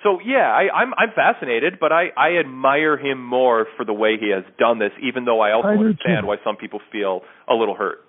so 0.03 0.19
yeah, 0.19 0.51
I, 0.51 0.67
I'm 0.73 0.93
I'm 0.97 1.11
fascinated, 1.15 1.79
but 1.79 1.91
I 1.91 2.09
I 2.17 2.37
admire 2.39 2.97
him 2.97 3.23
more 3.23 3.67
for 3.77 3.85
the 3.85 3.93
way 3.93 4.17
he 4.19 4.29
has 4.31 4.43
done 4.59 4.79
this, 4.79 4.91
even 5.01 5.23
though 5.25 5.39
I 5.39 5.53
also 5.53 5.69
I 5.69 5.77
understand 5.77 6.27
why 6.27 6.35
some 6.43 6.57
people 6.57 6.81
feel 6.91 7.21
a 7.49 7.55
little 7.55 7.75
hurt. 7.75 7.99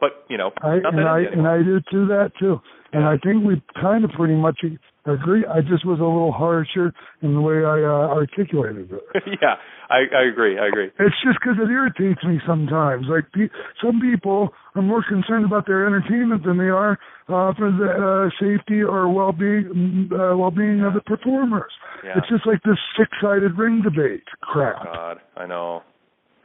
But 0.00 0.26
you 0.28 0.36
know, 0.36 0.50
I, 0.60 0.74
and 0.82 1.08
I 1.08 1.20
easy 1.22 1.32
and. 1.32 1.46
I 1.46 1.62
do 1.62 1.80
too 1.90 2.06
that 2.08 2.32
too. 2.38 2.60
And 2.96 3.04
I 3.04 3.18
think 3.20 3.44
we 3.44 3.60
kind 3.78 4.04
of 4.04 4.10
pretty 4.16 4.36
much 4.36 4.64
agree. 5.04 5.44
I 5.44 5.60
just 5.60 5.84
was 5.84 6.00
a 6.00 6.08
little 6.08 6.32
harsher 6.32 6.94
in 7.20 7.34
the 7.34 7.42
way 7.42 7.60
I 7.60 7.84
uh, 7.84 8.08
articulated 8.08 8.88
it. 8.90 9.04
yeah, 9.42 9.60
I 9.90 10.08
I 10.16 10.24
agree. 10.32 10.58
I 10.58 10.68
agree. 10.68 10.88
It's 10.98 11.20
just 11.20 11.36
because 11.36 11.60
it 11.60 11.68
irritates 11.68 12.24
me 12.24 12.40
sometimes. 12.48 13.04
Like 13.04 13.28
pe- 13.36 13.52
some 13.84 14.00
people 14.00 14.48
are 14.74 14.80
more 14.80 15.04
concerned 15.06 15.44
about 15.44 15.66
their 15.66 15.86
entertainment 15.86 16.42
than 16.42 16.56
they 16.56 16.72
are 16.72 16.92
uh, 17.28 17.52
for 17.52 17.68
the 17.68 17.84
uh, 17.84 18.30
safety 18.40 18.80
or 18.80 19.12
well-being 19.12 20.08
uh, 20.10 20.32
well-being 20.34 20.80
of 20.80 20.94
the 20.94 21.04
performers. 21.04 21.72
Yeah. 22.02 22.16
It's 22.16 22.28
just 22.30 22.46
like 22.46 22.62
this 22.62 22.80
six-sided 22.96 23.58
ring 23.58 23.82
debate 23.84 24.24
crap. 24.40 24.82
God, 24.84 25.18
I 25.36 25.44
know. 25.44 25.82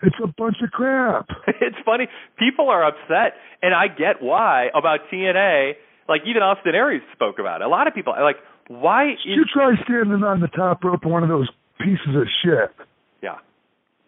It's 0.03 0.19
a 0.21 0.27
bunch 0.27 0.57
of 0.61 0.71
crap. 0.71 1.27
it's 1.47 1.77
funny. 1.85 2.09
People 2.37 2.67
are 2.67 2.83
upset, 2.83 3.39
and 3.61 3.73
I 3.73 3.87
get 3.87 4.21
why 4.21 4.67
about 4.75 4.99
TNA. 5.13 5.79
Like 6.11 6.27
even 6.27 6.43
Austin 6.43 6.75
Aries 6.75 7.01
spoke 7.13 7.39
about 7.39 7.61
it. 7.61 7.63
A 7.63 7.69
lot 7.69 7.87
of 7.87 7.95
people 7.95 8.13
like, 8.19 8.35
Why? 8.67 9.13
Is, 9.13 9.19
you 9.23 9.45
try 9.47 9.71
standing 9.87 10.23
on 10.27 10.41
the 10.41 10.49
top 10.49 10.83
rope 10.83 11.05
of 11.05 11.09
one 11.09 11.23
of 11.23 11.29
those 11.29 11.47
pieces 11.79 12.11
of 12.13 12.27
shit. 12.43 12.75
Yeah. 13.23 13.39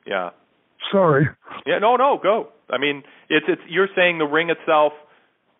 Yeah. 0.05 0.31
Sorry. 0.91 1.29
Yeah. 1.65 1.79
No. 1.79 1.95
No. 1.95 2.19
Go. 2.21 2.49
I 2.69 2.77
mean, 2.77 3.03
it's 3.29 3.45
it's. 3.47 3.61
You're 3.69 3.87
saying 3.95 4.17
the 4.17 4.25
ring 4.25 4.49
itself. 4.49 4.91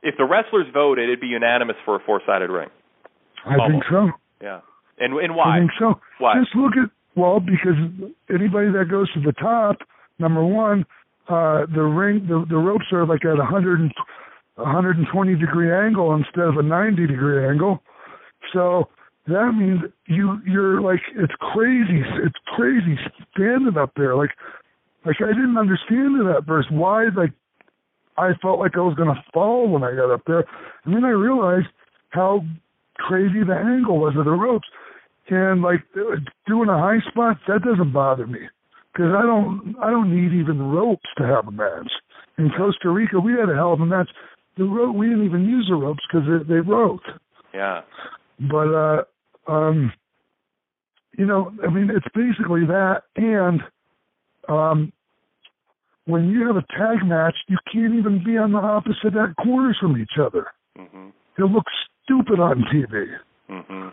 If 0.01 0.15
the 0.17 0.25
wrestlers 0.25 0.67
voted, 0.73 1.07
it'd 1.07 1.21
be 1.21 1.27
unanimous 1.27 1.77
for 1.85 1.95
a 1.95 1.99
four-sided 2.05 2.49
ring. 2.49 2.67
I 3.45 3.55
think 3.71 3.83
so. 3.89 4.09
Yeah. 4.41 4.59
And 4.99 5.13
and 5.15 5.35
why? 5.37 5.55
I 5.55 5.59
think 5.59 5.71
so. 5.79 5.95
Why? 6.19 6.35
Just 6.43 6.53
look 6.57 6.73
at 6.75 6.91
well, 7.15 7.39
because 7.39 7.79
anybody 8.29 8.67
that 8.67 8.87
goes 8.91 9.07
to 9.13 9.21
the 9.21 9.31
top, 9.31 9.77
number 10.19 10.43
one, 10.43 10.85
uh 11.29 11.65
the 11.73 11.83
ring 11.83 12.27
the 12.27 12.43
the 12.49 12.57
ropes 12.57 12.91
are 12.91 13.07
like 13.07 13.23
at 13.23 13.39
a 13.39 13.45
hundred 14.57 14.65
and 14.65 14.67
a 14.67 14.71
hundred 14.71 14.97
and 14.97 15.07
twenty 15.11 15.35
degree 15.35 15.71
angle 15.71 16.13
instead 16.13 16.45
of 16.45 16.57
a 16.57 16.63
ninety 16.63 17.07
degree 17.07 17.47
angle. 17.47 17.79
So 18.53 18.89
that 19.27 19.51
means 19.57 19.81
you 20.07 20.39
you're 20.45 20.81
like 20.81 21.01
it's 21.15 21.33
crazy 21.53 22.01
it's 22.23 22.39
crazy 22.55 22.97
standing 23.33 23.77
up 23.77 23.91
there. 23.95 24.15
Like 24.15 24.31
like 25.05 25.17
I 25.21 25.31
didn't 25.33 25.57
understand 25.57 26.21
it 26.21 26.29
at 26.37 26.45
first. 26.45 26.71
Why 26.71 27.05
like 27.15 27.33
I 28.17 28.31
felt 28.41 28.59
like 28.59 28.75
I 28.75 28.81
was 28.81 28.95
gonna 28.95 29.23
fall 29.33 29.69
when 29.69 29.83
I 29.83 29.95
got 29.95 30.13
up 30.13 30.21
there. 30.27 30.45
And 30.85 30.95
then 30.95 31.05
I 31.05 31.09
realized 31.09 31.67
how 32.09 32.41
crazy 32.97 33.43
the 33.45 33.55
angle 33.55 33.99
was 33.99 34.13
of 34.17 34.25
the 34.25 34.31
ropes. 34.31 34.67
And 35.29 35.61
like 35.61 35.81
doing 36.47 36.69
a 36.69 36.77
high 36.77 36.99
spot, 37.09 37.37
that 37.47 37.63
doesn't 37.63 37.93
bother 37.93 38.27
me 38.27 38.41
because 38.93 39.13
I 39.17 39.23
don't 39.23 39.75
I 39.81 39.89
don't 39.89 40.13
need 40.13 40.37
even 40.37 40.61
ropes 40.61 41.09
to 41.17 41.23
have 41.25 41.47
a 41.47 41.51
match. 41.51 41.91
In 42.37 42.49
Costa 42.57 42.89
Rica, 42.89 43.19
we 43.19 43.33
had 43.33 43.49
a 43.49 43.55
hell 43.55 43.73
of 43.73 43.79
a 43.79 43.85
match. 43.85 44.09
The 44.57 44.65
rope 44.65 44.95
we 44.95 45.07
didn't 45.07 45.25
even 45.25 45.45
use 45.45 45.67
the 45.69 45.75
ropes 45.75 46.03
because 46.07 46.27
they, 46.27 46.55
they 46.55 46.59
broke. 46.61 47.01
Yeah. 47.53 47.81
But 48.39 48.73
uh, 48.73 49.03
um, 49.51 49.91
you 51.17 51.25
know, 51.25 51.51
I 51.65 51.69
mean, 51.69 51.89
it's 51.89 52.05
basically 52.13 52.65
that. 52.65 53.03
And 53.15 53.61
um, 54.49 54.91
when 56.05 56.29
you 56.29 56.47
have 56.47 56.55
a 56.55 56.65
tag 56.77 57.05
match, 57.05 57.35
you 57.47 57.57
can't 57.71 57.95
even 57.95 58.23
be 58.23 58.37
on 58.37 58.51
the 58.51 58.59
opposite 58.59 59.17
end 59.17 59.35
corners 59.41 59.77
from 59.79 59.99
each 60.01 60.17
other. 60.19 60.47
Mm-hmm. 60.77 61.09
It 61.37 61.45
looks 61.45 61.71
stupid 62.03 62.39
on 62.39 62.63
TV. 62.73 63.05
Mm-hmm. 63.49 63.89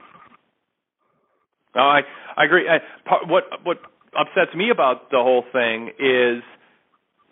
No, 1.77 1.81
I 1.81 2.01
I 2.37 2.45
agree. 2.45 2.69
I, 2.69 2.79
part, 3.09 3.29
what 3.29 3.45
what 3.65 3.79
upsets 4.19 4.55
me 4.57 4.71
about 4.71 5.11
the 5.11 5.19
whole 5.19 5.45
thing 5.53 5.91
is 5.99 6.43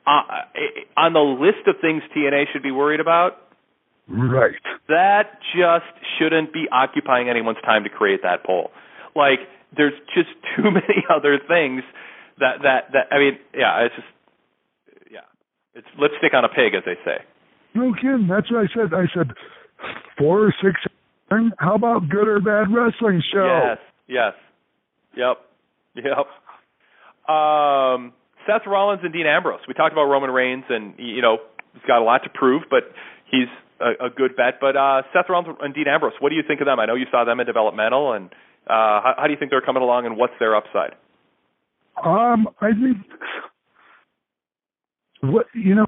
uh, 0.08 1.00
on 1.00 1.12
the 1.12 1.20
list 1.20 1.66
of 1.66 1.76
things 1.80 2.02
TNA 2.16 2.44
should 2.52 2.62
be 2.62 2.70
worried 2.70 3.00
about. 3.00 3.36
Right. 4.08 4.54
That 4.88 5.38
just 5.54 5.92
shouldn't 6.18 6.52
be 6.52 6.64
occupying 6.72 7.28
anyone's 7.28 7.60
time 7.62 7.84
to 7.84 7.90
create 7.90 8.22
that 8.22 8.44
poll. 8.44 8.70
Like 9.14 9.40
there's 9.76 9.92
just 10.14 10.30
too 10.56 10.70
many 10.70 11.04
other 11.14 11.38
things 11.46 11.82
that 12.38 12.62
that 12.62 12.92
that 12.92 13.12
I 13.14 13.18
mean, 13.18 13.38
yeah, 13.54 13.84
it's 13.84 13.94
just 13.94 14.08
yeah. 15.12 15.28
It's 15.74 15.88
lipstick 15.98 16.32
on 16.32 16.44
a 16.44 16.48
pig 16.48 16.74
as 16.74 16.84
they 16.86 16.96
say. 17.04 17.22
No 17.74 17.92
kidding. 17.92 18.28
That's 18.28 18.50
what 18.50 18.64
I 18.64 18.68
said. 18.74 18.94
I 18.94 19.04
said 19.12 19.36
four 20.16 20.46
or 20.46 20.54
six 20.62 20.80
how 21.58 21.74
about 21.74 22.08
good 22.08 22.26
or 22.26 22.40
bad 22.40 22.72
wrestling 22.72 23.22
show? 23.32 23.44
Yes. 23.46 23.78
Yes. 24.06 24.32
Yep. 25.16 25.36
Yep. 25.96 27.34
Um, 27.34 28.12
Seth 28.49 28.67
Rollins 28.67 29.01
and 29.05 29.12
Dean 29.12 29.27
Ambrose. 29.27 29.60
We 29.68 29.75
talked 29.75 29.93
about 29.93 30.05
Roman 30.05 30.31
Reigns, 30.31 30.65
and 30.70 30.94
you 30.97 31.20
know 31.20 31.36
he's 31.75 31.83
got 31.86 32.01
a 32.01 32.05
lot 32.05 32.23
to 32.25 32.31
prove, 32.33 32.62
but 32.70 32.85
he's 33.31 33.49
a, 33.78 34.07
a 34.07 34.10
good 34.10 34.35
bet. 34.36 34.55
But 34.60 34.77
uh, 34.77 35.02
Seth 35.12 35.28
Rollins 35.28 35.59
and 35.60 35.75
Dean 35.75 35.86
Ambrose. 35.86 36.15
What 36.20 36.31
do 36.31 36.36
you 36.36 36.43
think 36.47 36.60
of 36.60 36.67
them? 36.67 36.81
I 36.81 36.86
know 36.86 36.94
you 36.94 37.07
saw 37.10 37.25
them 37.25 37.41
in 37.41 37.47
developmental, 37.47 38.15
and 38.15 38.27
uh, 38.67 39.05
how, 39.05 39.15
how 39.18 39.25
do 39.27 39.33
you 39.33 39.39
think 39.39 39.51
they're 39.51 39.60
coming 39.60 39.83
along, 39.83 40.07
and 40.07 40.17
what's 40.17 40.33
their 40.41 40.57
upside? 40.57 40.97
Um, 42.02 42.49
I 42.60 42.70
think 42.73 42.97
what 45.20 45.47
you 45.55 45.75
know, 45.75 45.86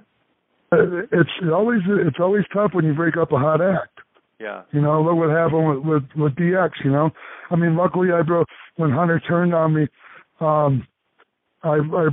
uh, 0.73 1.07
it's 1.13 1.31
always 1.51 1.81
it's 1.89 2.21
always 2.21 2.45
tough 2.53 2.73
when 2.75 2.85
you 2.85 2.93
break 2.93 3.17
up 3.17 3.33
a 3.33 3.39
hot 3.39 3.63
act. 3.63 4.01
Yeah. 4.39 4.63
You 4.73 4.81
know, 4.81 5.03
look 5.03 5.17
what 5.17 5.31
happened 5.31 5.67
with, 5.67 5.85
with 5.85 6.03
with 6.17 6.35
DX. 6.35 6.71
You 6.85 6.91
know, 6.91 7.11
I 7.51 7.57
mean, 7.57 7.77
luckily 7.77 8.09
I 8.13 8.23
broke 8.23 8.49
when 8.77 8.91
Hunter 8.91 9.21
turned 9.21 9.55
on 9.55 9.75
me. 9.75 9.87
Um, 10.41 10.87
I, 11.63 11.77
I 11.77 12.09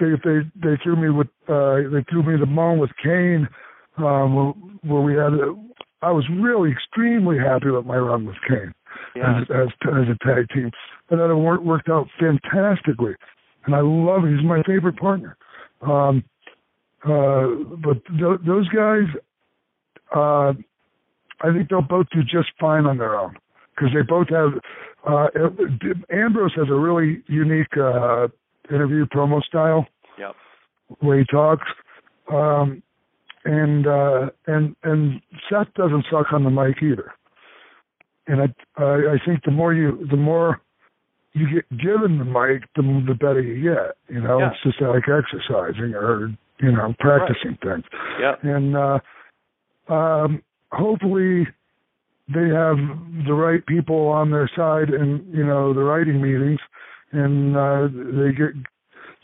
they 0.00 0.12
they 0.24 0.40
they 0.56 0.76
threw 0.82 0.96
me 0.96 1.10
with 1.10 1.28
uh 1.48 1.76
they 1.92 2.04
threw 2.10 2.22
me 2.22 2.38
the 2.38 2.46
bone 2.46 2.78
with 2.78 2.90
Kane, 3.02 3.48
um, 3.98 4.34
where, 4.34 4.52
where 4.82 5.02
we 5.02 5.12
had. 5.14 5.34
A, 5.34 5.54
I 6.02 6.10
was 6.10 6.24
really 6.30 6.72
extremely 6.72 7.38
happy 7.38 7.70
with 7.70 7.84
my 7.84 7.98
run 7.98 8.24
with 8.24 8.36
Kane 8.48 8.72
yeah. 9.14 9.40
as 9.40 9.46
as 9.50 9.68
as 9.88 10.08
a 10.08 10.24
tag 10.24 10.48
team, 10.50 10.70
and 11.10 11.20
then 11.20 11.30
it 11.30 11.34
worked 11.34 11.64
worked 11.64 11.88
out 11.88 12.08
fantastically, 12.18 13.14
and 13.66 13.74
I 13.74 13.80
love 13.80 14.24
him. 14.24 14.36
He's 14.36 14.46
my 14.46 14.62
favorite 14.62 14.96
partner. 14.96 15.36
Um, 15.82 16.24
uh, 17.04 17.46
but 17.82 18.04
th- 18.06 18.40
those 18.46 18.68
guys, 18.68 19.04
uh, 20.14 20.52
I 21.40 21.52
think 21.52 21.70
they'll 21.70 21.82
both 21.82 22.06
do 22.12 22.22
just 22.22 22.50
fine 22.60 22.86
on 22.86 22.98
their 22.98 23.18
own 23.18 23.36
because 23.74 23.90
they 23.94 24.02
both 24.02 24.28
have. 24.28 24.52
Uh, 25.06 25.28
Ambrose 26.12 26.52
has 26.56 26.68
a 26.68 26.74
really 26.74 27.22
unique 27.26 27.74
uh, 27.76 28.28
interview 28.72 29.06
promo 29.06 29.42
style. 29.42 29.86
Yep. 30.18 30.34
Where 31.00 31.18
he 31.18 31.24
talks, 31.26 31.66
um, 32.32 32.82
and 33.44 33.86
uh, 33.86 34.30
and 34.46 34.74
and 34.82 35.20
Seth 35.48 35.72
doesn't 35.74 36.04
suck 36.10 36.32
on 36.32 36.44
the 36.44 36.50
mic 36.50 36.82
either. 36.82 37.12
And 38.26 38.42
I 38.42 38.82
I, 38.82 39.14
I 39.14 39.18
think 39.24 39.44
the 39.44 39.50
more 39.52 39.72
you 39.72 40.06
the 40.10 40.16
more 40.16 40.60
you 41.32 41.46
get 41.48 41.78
given 41.78 42.18
the 42.18 42.24
mic, 42.24 42.64
the 42.74 42.82
the 43.06 43.14
better 43.14 43.40
you 43.40 43.62
get. 43.62 43.96
You 44.14 44.20
know, 44.20 44.38
Yeah. 44.40 44.50
it's 44.50 44.62
just 44.64 44.80
like 44.80 45.04
exercising 45.08 45.94
or 45.94 46.32
you 46.60 46.72
know 46.72 46.94
practicing 46.98 47.56
things. 47.62 47.84
Yeah. 48.20 48.34
And 48.42 48.76
uh, 48.76 48.98
um, 49.92 50.42
hopefully 50.72 51.46
they 52.32 52.48
have 52.48 52.76
the 53.26 53.34
right 53.34 53.64
people 53.66 54.08
on 54.08 54.30
their 54.30 54.50
side 54.56 54.90
in 54.90 55.24
you 55.32 55.44
know 55.44 55.72
the 55.72 55.82
writing 55.82 56.20
meetings, 56.20 56.60
and 57.12 57.56
uh, 57.56 57.88
they 57.92 58.32
get 58.32 58.54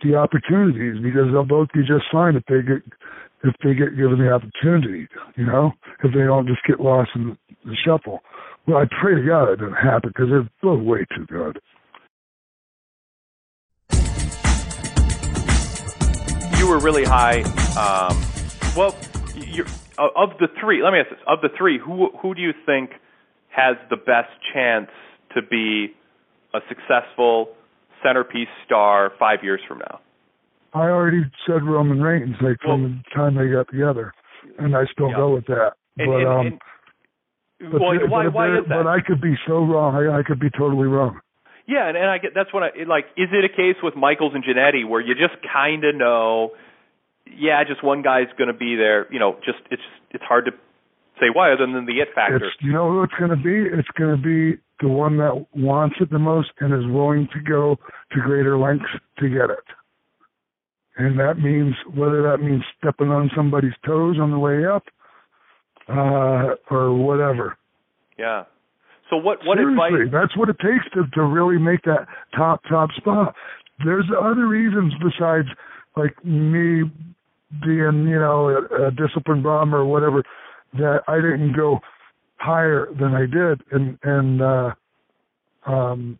the 0.02 0.16
opportunities 0.16 1.02
because 1.02 1.32
they'll 1.32 1.44
both 1.44 1.68
be 1.72 1.80
just 1.80 2.04
fine 2.12 2.36
if 2.36 2.44
they 2.48 2.62
get 2.62 2.82
if 3.44 3.54
they 3.62 3.74
get 3.74 3.96
given 3.96 4.18
the 4.18 4.30
opportunity. 4.32 5.08
You 5.36 5.46
know, 5.46 5.72
if 6.02 6.12
they 6.12 6.24
don't 6.24 6.46
just 6.46 6.60
get 6.66 6.80
lost 6.80 7.10
in 7.14 7.36
the 7.64 7.76
shuffle. 7.84 8.20
Well, 8.66 8.78
I 8.78 8.84
pray 9.00 9.14
to 9.14 9.26
God 9.26 9.52
it 9.52 9.56
doesn't 9.60 9.74
happen 9.74 10.10
because 10.10 10.28
they're 10.28 10.48
both 10.62 10.82
way 10.82 11.06
too 11.14 11.26
good. 11.26 11.60
You 16.58 16.68
were 16.68 16.80
really 16.80 17.04
high. 17.04 17.42
Um, 17.76 18.24
well, 18.76 18.96
you're, 19.36 19.66
of 19.98 20.30
the 20.40 20.48
three, 20.60 20.82
let 20.82 20.92
me 20.92 20.98
ask 20.98 21.10
this: 21.10 21.18
of 21.26 21.40
the 21.42 21.50
three, 21.56 21.78
who 21.78 22.10
who 22.20 22.34
do 22.34 22.42
you 22.42 22.52
think 22.64 22.90
has 23.48 23.76
the 23.88 23.96
best 23.96 24.30
chance 24.52 24.90
to 25.34 25.42
be 25.42 25.94
a 26.54 26.60
successful 26.68 27.50
centerpiece 28.02 28.48
star 28.64 29.12
five 29.18 29.40
years 29.42 29.60
from 29.66 29.78
now? 29.78 30.00
I 30.74 30.88
already 30.90 31.22
said 31.46 31.62
Roman 31.62 32.02
Reigns, 32.02 32.36
like 32.42 32.58
from 32.60 33.02
the 33.04 33.14
time 33.14 33.34
they 33.34 33.48
got 33.48 33.68
together, 33.70 34.12
and 34.58 34.76
I 34.76 34.84
still 34.92 35.10
go 35.10 35.34
with 35.34 35.46
that. 35.46 35.72
And- 35.98 36.10
but 36.10 36.16
and- 36.18 36.28
um, 36.28 36.46
and- 36.46 36.60
but, 37.72 37.80
well, 37.80 37.92
there- 37.92 38.06
why 38.06 38.24
but, 38.24 38.32
why 38.34 38.58
is 38.58 38.66
that? 38.68 38.84
but 38.84 38.86
I 38.86 39.00
could 39.00 39.20
be 39.20 39.34
so 39.46 39.64
wrong. 39.64 39.96
I, 39.96 40.18
I 40.18 40.22
could 40.22 40.38
be 40.38 40.50
totally 40.50 40.86
wrong. 40.86 41.20
Yeah, 41.66 41.88
and, 41.88 41.96
and 41.96 42.06
I 42.06 42.18
get 42.18 42.34
that's 42.34 42.52
what 42.52 42.62
I 42.62 42.84
like. 42.86 43.06
Is 43.16 43.28
it 43.32 43.44
a 43.44 43.48
case 43.48 43.76
with 43.82 43.96
Michaels 43.96 44.32
and 44.34 44.44
Jannetty 44.44 44.86
where 44.86 45.00
you 45.00 45.14
just 45.14 45.34
kind 45.52 45.82
of 45.84 45.94
know? 45.96 46.52
Yeah, 47.26 47.64
just 47.64 47.82
one 47.82 48.02
guy's 48.02 48.28
going 48.38 48.48
to 48.48 48.54
be 48.54 48.76
there. 48.76 49.10
You 49.12 49.18
know, 49.18 49.36
just 49.44 49.58
it's 49.70 49.82
it's 50.12 50.22
hard 50.22 50.44
to 50.44 50.52
say 51.18 51.26
why 51.32 51.52
other 51.52 51.66
than 51.66 51.86
the 51.86 52.00
it 52.00 52.08
factor. 52.14 52.36
It's 52.36 52.56
you 52.60 52.72
know 52.72 52.90
who 52.90 53.02
it's 53.02 53.14
going 53.18 53.30
to 53.30 53.36
be. 53.36 53.66
It's 53.66 53.88
going 53.98 54.14
to 54.16 54.22
be 54.22 54.60
the 54.80 54.88
one 54.88 55.16
that 55.18 55.46
wants 55.54 55.96
it 56.00 56.10
the 56.10 56.18
most 56.18 56.50
and 56.60 56.72
is 56.72 56.90
willing 56.90 57.28
to 57.32 57.40
go 57.40 57.76
to 58.12 58.20
greater 58.20 58.58
lengths 58.58 58.86
to 59.18 59.28
get 59.28 59.50
it. 59.50 59.64
And 60.98 61.18
that 61.18 61.38
means 61.38 61.74
whether 61.94 62.22
that 62.22 62.38
means 62.38 62.62
stepping 62.78 63.08
on 63.08 63.30
somebody's 63.36 63.74
toes 63.84 64.16
on 64.20 64.30
the 64.30 64.38
way 64.38 64.64
up, 64.66 64.84
uh, 65.88 66.56
or 66.70 66.94
whatever. 66.94 67.56
Yeah. 68.18 68.44
So 69.10 69.16
what 69.16 69.38
what 69.44 69.58
Seriously, 69.58 70.02
advice? 70.02 70.12
that's 70.12 70.36
what 70.36 70.48
it 70.48 70.56
takes 70.58 70.84
to 70.94 71.04
to 71.14 71.22
really 71.22 71.58
make 71.58 71.82
that 71.82 72.06
top 72.34 72.62
top 72.68 72.90
spot. 72.96 73.34
There's 73.84 74.06
other 74.18 74.48
reasons 74.48 74.94
besides 75.02 75.48
like 75.96 76.16
me 76.24 76.90
being 77.62 78.08
you 78.08 78.18
know 78.18 78.48
a, 78.48 78.86
a 78.86 78.90
disciplined 78.90 79.44
bomber 79.44 79.78
or 79.78 79.86
whatever 79.86 80.24
that 80.74 81.02
I 81.06 81.16
didn't 81.16 81.54
go 81.54 81.80
higher 82.36 82.88
than 82.98 83.14
I 83.14 83.26
did 83.26 83.62
and 83.72 83.98
and 84.02 84.42
uh 84.42 84.70
um 85.66 86.18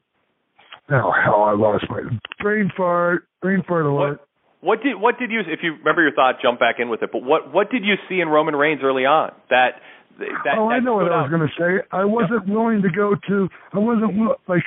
oh 0.91 1.13
hell 1.25 1.43
I 1.45 1.55
lost 1.55 1.85
my 1.89 2.03
brain 2.41 2.71
fart 2.77 3.25
brain 3.43 3.63
fart 3.67 3.87
alert. 3.87 4.21
What 4.61 4.83
did 4.83 5.01
what 5.01 5.19
did 5.19 5.31
you 5.31 5.41
if 5.41 5.61
you 5.63 5.75
remember 5.79 6.03
your 6.03 6.13
thought 6.13 6.37
jump 6.43 6.59
back 6.59 6.77
in 6.79 6.89
with 6.89 7.03
it? 7.03 7.11
But 7.13 7.23
what 7.23 7.53
what 7.53 7.71
did 7.71 7.85
you 7.85 7.95
see 8.09 8.21
in 8.21 8.29
Roman 8.29 8.57
Reigns 8.57 8.81
early 8.83 9.05
on 9.05 9.33
that 9.51 9.81
that, 10.19 10.57
oh, 10.57 10.69
I 10.69 10.81
know 10.81 10.95
what 10.95 11.13
I 11.13 11.23
was 11.23 11.31
going 11.31 11.47
to 11.47 11.55
say. 11.59 11.87
I 11.93 12.05
wasn't 12.05 12.49
willing 12.49 12.83
to 12.83 12.89
go 12.89 13.15
to. 13.29 13.49
I 13.73 13.79
wasn't 13.79 14.17
like, 14.49 14.65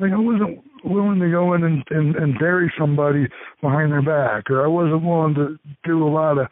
like 0.00 0.12
I 0.12 0.18
wasn't 0.18 0.64
willing 0.84 1.20
to 1.20 1.30
go 1.30 1.54
in 1.54 1.62
and, 1.62 1.84
and 1.90 2.16
and 2.16 2.38
bury 2.38 2.72
somebody 2.78 3.26
behind 3.62 3.92
their 3.92 4.02
back, 4.02 4.50
or 4.50 4.64
I 4.64 4.68
wasn't 4.68 5.04
willing 5.04 5.34
to 5.34 5.58
do 5.84 6.06
a 6.06 6.10
lot 6.10 6.38
of 6.38 6.48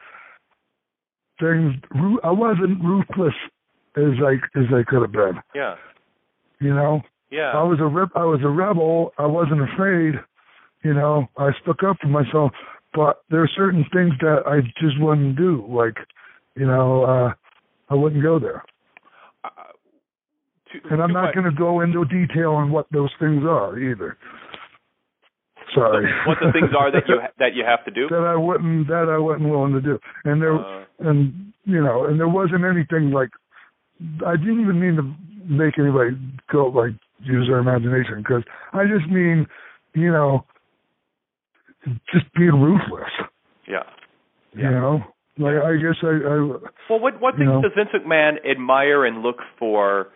things. 1.41 1.75
I 2.23 2.31
wasn't 2.31 2.83
ruthless 2.83 3.35
as 3.97 4.15
I 4.25 4.35
as 4.59 4.67
I 4.75 4.83
could 4.89 5.03
have 5.03 5.13
been. 5.13 5.41
Yeah. 5.55 5.77
You 6.61 6.75
know. 6.75 7.03
Yeah. 7.31 7.53
I 7.55 7.63
was 7.63 7.79
a 7.81 7.87
rep, 7.87 8.11
I 8.15 8.25
was 8.25 8.41
a 8.45 8.49
rebel. 8.49 9.13
I 9.19 9.27
wasn't 9.27 9.63
afraid. 9.63 10.15
You 10.83 10.95
know, 10.95 11.27
I 11.39 11.51
stuck 11.63 11.83
up 11.83 11.97
for 12.01 12.09
myself. 12.09 12.53
But 12.95 13.23
there 13.31 13.43
are 13.43 13.49
certain 13.57 13.85
things 13.93 14.13
that 14.21 14.43
I 14.47 14.61
just 14.81 15.01
wouldn't 15.01 15.37
do. 15.37 15.65
Like, 15.69 15.97
you 16.57 16.67
know, 16.67 17.05
uh 17.05 17.33
I 17.91 17.95
wouldn't 17.95 18.23
go 18.23 18.39
there. 18.39 18.63
and 20.91 21.03
I'm 21.03 21.13
not 21.13 21.35
going 21.35 21.45
to 21.45 21.53
go 21.57 21.81
into 21.81 22.05
detail 22.07 22.53
on 22.53 22.71
what 22.71 22.87
those 22.93 23.11
things 23.21 23.43
are 23.45 23.79
either. 23.79 24.17
Sorry. 25.75 26.11
what 26.27 26.39
the 26.41 26.53
things 26.53 26.71
are 26.79 26.91
that 26.93 27.05
you 27.09 27.17
that 27.39 27.55
you 27.55 27.65
have 27.65 27.85
to 27.87 27.91
do. 27.91 28.09
that 28.11 28.25
I 28.27 28.37
wouldn't 28.37 28.89
that 28.89 29.09
I 29.11 29.19
wasn't 29.19 29.49
willing 29.51 29.73
to 29.73 29.81
do. 29.81 29.99
And 30.25 30.41
there 30.41 30.55
Uh. 30.55 30.85
and 31.01 31.53
you 31.65 31.83
know, 31.83 32.05
and 32.07 32.19
there 32.19 32.29
wasn't 32.29 32.65
anything 32.65 33.11
like 33.11 33.31
I 34.27 34.37
didn't 34.37 34.61
even 34.61 34.81
mean 34.81 34.97
to 34.97 35.03
make 35.45 35.79
anybody 35.79 36.17
go 36.51 36.67
like 36.69 36.93
use 37.21 37.47
their 37.49 37.59
imagination 37.59 38.19
because 38.19 38.43
I 38.73 38.85
just 38.85 39.11
mean, 39.11 39.47
you 39.95 40.11
know, 40.11 40.45
just 42.13 42.33
being 42.35 42.61
ruthless. 42.61 43.11
Yeah. 43.69 43.83
You 44.55 44.71
know, 44.71 45.01
like 45.39 45.55
I 45.57 45.77
guess 45.77 45.97
I, 46.03 46.09
I 46.09 46.37
Well, 46.91 47.01
what 47.01 47.21
what 47.21 47.37
things 47.37 47.49
know. 47.49 47.63
does 47.63 47.73
Vince 47.75 47.91
McMahon 47.95 48.37
admire 48.49 49.05
and 49.07 49.23
look 49.23 49.39
for 49.59 50.09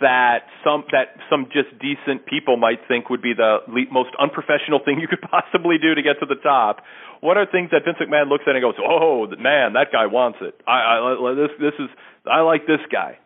that 0.00 0.44
some 0.62 0.84
that 0.92 1.16
some 1.30 1.46
just 1.48 1.72
decent 1.80 2.26
people 2.26 2.58
might 2.58 2.80
think 2.86 3.08
would 3.08 3.22
be 3.22 3.32
the 3.32 3.58
le- 3.68 3.90
most 3.90 4.10
unprofessional 4.20 4.80
thing 4.84 5.00
you 5.00 5.08
could 5.08 5.22
possibly 5.30 5.78
do 5.80 5.94
to 5.94 6.02
get 6.02 6.20
to 6.20 6.26
the 6.26 6.36
top? 6.42 6.84
What 7.20 7.36
are 7.38 7.46
things 7.46 7.70
that 7.72 7.84
Vince 7.84 7.96
McMahon 8.00 8.28
looks 8.28 8.44
at 8.46 8.54
and 8.54 8.60
goes, 8.62 8.76
"Oh, 8.76 9.26
man, 9.38 9.72
that 9.72 9.88
guy 9.92 10.04
wants 10.06 10.38
it. 10.42 10.60
I, 10.66 11.00
I 11.00 11.34
this 11.34 11.50
this 11.58 11.76
is 11.80 11.88
I 12.26 12.40
like 12.40 12.66
this 12.66 12.80
guy." 12.90 13.18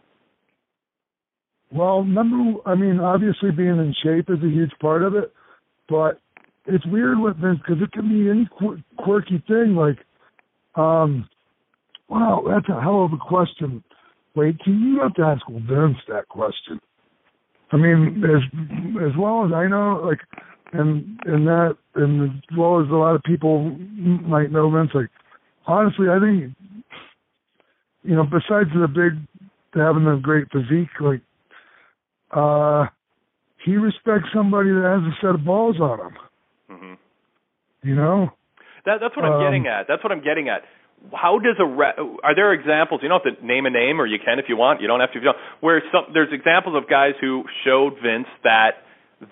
Well, 1.72 2.04
number, 2.04 2.60
I 2.66 2.76
mean, 2.76 3.00
obviously 3.00 3.50
being 3.50 3.68
in 3.68 3.94
shape 4.02 4.30
is 4.30 4.42
a 4.44 4.48
huge 4.48 4.70
part 4.80 5.02
of 5.02 5.16
it, 5.16 5.32
but 5.88 6.20
it's 6.66 6.86
weird 6.86 7.18
with 7.18 7.36
Vince 7.36 7.58
because 7.58 7.82
it 7.82 7.90
can 7.92 8.08
be 8.08 8.30
any 8.30 8.48
qu- 8.58 8.82
quirky 8.96 9.42
thing. 9.48 9.74
Like, 9.74 9.98
um, 10.76 11.28
wow, 12.08 12.44
that's 12.48 12.68
a 12.68 12.80
hell 12.80 13.04
of 13.04 13.12
a 13.12 13.16
question. 13.16 13.82
Wait, 14.36 14.58
can 14.60 14.80
you 14.80 15.00
have 15.02 15.14
to 15.14 15.22
ask 15.22 15.42
Vince 15.48 15.98
that 16.08 16.28
question? 16.28 16.80
I 17.72 17.76
mean, 17.76 18.22
as 18.24 18.42
as 19.02 19.16
well 19.18 19.44
as 19.44 19.52
I 19.52 19.66
know, 19.66 20.00
like, 20.04 20.20
and 20.72 21.18
and 21.24 21.46
that, 21.46 21.76
and 21.96 22.30
as 22.30 22.56
well 22.56 22.80
as 22.80 22.88
a 22.88 22.94
lot 22.94 23.16
of 23.16 23.22
people 23.24 23.70
might 23.70 24.52
know 24.52 24.70
Vince. 24.70 24.90
Like, 24.94 25.10
honestly, 25.66 26.06
I 26.08 26.20
think, 26.20 26.54
you 28.04 28.14
know, 28.14 28.24
besides 28.24 28.70
the 28.74 28.86
big 28.88 29.18
having 29.74 30.06
a 30.06 30.16
great 30.20 30.46
physique, 30.52 30.92
like 31.00 31.20
uh 32.30 32.86
he 33.64 33.76
respects 33.76 34.28
somebody 34.34 34.68
that 34.70 34.84
has 34.84 35.02
a 35.02 35.14
set 35.20 35.34
of 35.34 35.44
balls 35.44 35.80
on 35.80 35.98
him. 36.00 36.14
hmm 36.68 36.94
You 37.82 37.96
know? 37.96 38.30
That 38.84 39.00
that's 39.00 39.16
what 39.16 39.24
I'm 39.24 39.40
Um, 39.40 39.42
getting 39.42 39.66
at. 39.66 39.86
That's 39.88 40.02
what 40.04 40.12
I'm 40.12 40.22
getting 40.22 40.48
at. 40.48 40.62
How 41.12 41.38
does 41.38 41.56
a 41.58 41.64
re- 41.64 41.96
are 42.22 42.34
there 42.34 42.52
examples? 42.52 43.00
You 43.02 43.08
don't 43.08 43.24
have 43.24 43.38
to 43.40 43.46
name 43.46 43.66
a 43.66 43.70
name, 43.70 44.00
or 44.00 44.06
you 44.06 44.18
can 44.24 44.38
if 44.38 44.46
you 44.48 44.56
want. 44.56 44.80
You 44.80 44.86
don't 44.86 45.00
have 45.00 45.12
to. 45.12 45.18
If 45.18 45.24
you 45.24 45.32
don't. 45.32 45.40
Where 45.60 45.82
some 45.92 46.12
there's 46.14 46.32
examples 46.32 46.76
of 46.76 46.88
guys 46.88 47.12
who 47.20 47.44
showed 47.64 47.94
Vince 48.02 48.28
that 48.42 48.84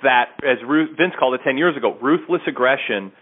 that 0.02 0.36
as 0.44 0.58
Ruth, 0.66 0.96
Vince 0.96 1.14
called 1.18 1.34
it 1.34 1.40
ten 1.44 1.56
years 1.56 1.76
ago, 1.76 1.96
ruthless 2.00 2.42
aggression 2.46 3.12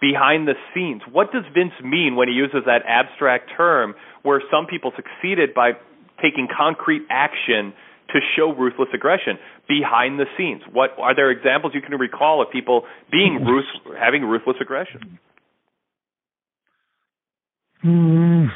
behind 0.00 0.46
the 0.48 0.54
scenes. 0.74 1.00
What 1.10 1.32
does 1.32 1.44
Vince 1.54 1.72
mean 1.82 2.16
when 2.16 2.28
he 2.28 2.34
uses 2.34 2.64
that 2.66 2.82
abstract 2.86 3.50
term? 3.56 3.94
Where 4.24 4.42
some 4.50 4.66
people 4.66 4.90
succeeded 4.96 5.54
by 5.54 5.72
taking 6.20 6.48
concrete 6.50 7.02
action 7.10 7.72
to 8.12 8.20
show 8.36 8.52
ruthless 8.52 8.88
aggression 8.92 9.38
behind 9.68 10.18
the 10.18 10.26
scenes. 10.36 10.62
What 10.72 10.90
are 10.98 11.14
there 11.14 11.30
examples 11.30 11.72
you 11.74 11.80
can 11.80 11.98
recall 11.98 12.42
of 12.42 12.50
people 12.50 12.82
being 13.10 13.44
ruth 13.44 13.64
having 13.98 14.22
ruthless 14.22 14.56
aggression? 14.60 15.18
Mm, 17.84 18.48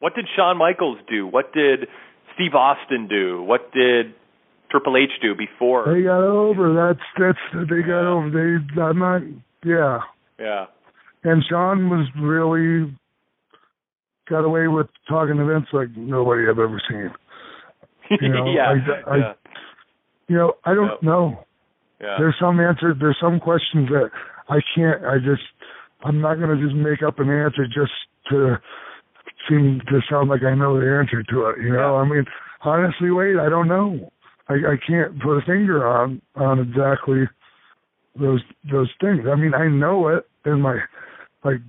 What 0.00 0.14
did 0.14 0.26
Shawn 0.34 0.56
Michaels 0.58 0.98
do? 1.08 1.26
What 1.26 1.52
did 1.52 1.86
Steve 2.34 2.54
Austin 2.54 3.06
do? 3.08 3.42
What 3.42 3.72
did 3.72 4.14
Triple 4.70 4.96
H 4.96 5.10
do 5.20 5.34
before? 5.36 5.84
they 5.94 6.02
got 6.02 6.22
over. 6.22 6.74
That's 6.74 7.06
that's 7.18 7.68
they 7.70 7.82
got 7.82 8.04
over. 8.06 8.30
They 8.30 8.80
I'm 8.82 8.98
not 8.98 9.22
yeah. 9.64 10.00
Yeah. 10.40 10.64
And 11.24 11.44
Sean 11.48 11.88
was 11.88 12.08
really 12.20 12.92
got 14.28 14.44
away 14.44 14.68
with 14.68 14.86
talking 15.08 15.38
events 15.38 15.68
like 15.72 15.88
nobody 15.96 16.42
I've 16.44 16.58
ever 16.58 16.80
seen. 16.88 17.10
You 18.20 18.28
know, 18.28 18.52
yeah. 18.52 18.74
I, 19.06 19.10
I, 19.10 19.16
yeah. 19.16 19.32
You 20.28 20.36
know, 20.36 20.52
I 20.66 20.74
don't 20.74 20.90
Yep. 20.90 21.02
know. 21.02 21.44
Yeah. 22.00 22.16
There's 22.18 22.34
some 22.38 22.60
answers. 22.60 22.96
There's 23.00 23.16
some 23.18 23.40
questions 23.40 23.88
that 23.88 24.10
I 24.50 24.58
can't. 24.74 25.02
I 25.04 25.16
just. 25.16 25.42
I'm 26.04 26.20
not 26.20 26.34
going 26.34 26.54
to 26.54 26.62
just 26.62 26.74
make 26.76 27.02
up 27.02 27.20
an 27.20 27.30
answer 27.30 27.64
just 27.64 27.92
to 28.30 28.56
seem 29.48 29.80
to 29.88 30.00
sound 30.10 30.28
like 30.28 30.42
I 30.42 30.54
know 30.54 30.78
the 30.78 30.86
answer 30.98 31.22
to 31.22 31.46
it. 31.46 31.62
You 31.62 31.72
know, 31.72 31.96
I 31.96 32.04
mean, 32.06 32.24
honestly, 32.62 33.10
Wade, 33.10 33.36
I 33.40 33.48
don't 33.48 33.68
know. 33.68 34.12
I, 34.48 34.54
I 34.54 34.76
can't 34.86 35.20
put 35.22 35.38
a 35.38 35.42
finger 35.46 35.86
on 35.86 36.20
on 36.36 36.58
exactly 36.58 37.22
those 38.18 38.42
those 38.70 38.90
things. 39.00 39.20
I 39.30 39.36
mean, 39.36 39.54
I 39.54 39.68
know 39.68 40.08
it 40.08 40.26
in 40.44 40.60
my 40.60 40.80
like 41.44 41.60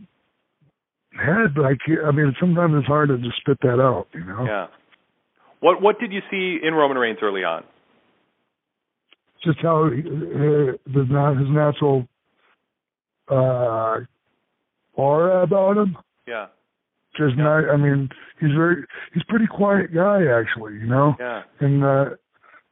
head, 1.18 1.54
but 1.56 1.66
I 1.66 1.76
can't. 1.86 2.00
I 2.06 2.12
mean, 2.12 2.34
sometimes 2.40 2.74
it's 2.78 2.88
hard 2.88 3.10
to 3.10 3.18
just 3.18 3.38
spit 3.38 3.58
that 3.62 3.80
out. 3.82 4.08
You 4.14 4.24
know, 4.26 4.46
Yeah. 4.46 4.68
What 5.60 5.82
what 5.82 6.00
did 6.00 6.12
you 6.12 6.22
see 6.30 6.60
in 6.62 6.74
Roman 6.74 6.98
Reigns 6.98 7.20
early 7.22 7.44
on? 7.44 7.64
just 9.44 9.60
how 9.62 9.88
uh, 9.88 10.72
not 10.86 11.38
his 11.38 11.50
natural 11.50 12.08
uh 13.30 14.00
aura 14.94 15.44
about 15.44 15.78
him. 15.78 15.98
Yeah. 16.28 16.48
Just 17.18 17.38
not. 17.38 17.70
I 17.70 17.78
mean, 17.78 18.10
he's 18.40 18.52
very. 18.56 18.86
He's 19.14 19.24
a 19.24 19.30
pretty 19.30 19.46
quiet 19.48 19.94
guy, 19.94 20.24
actually. 20.26 20.74
You 20.74 20.88
know. 20.88 21.16
Yeah. 21.20 21.44
And 21.60 21.84
uh, 21.84 22.06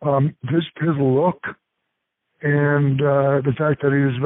um, 0.01 0.35
his 0.43 0.63
his 0.77 0.95
look, 0.99 1.43
and 2.41 2.99
uh, 3.01 3.41
the 3.45 3.53
fact 3.57 3.81
that 3.83 3.93
he's 3.93 4.17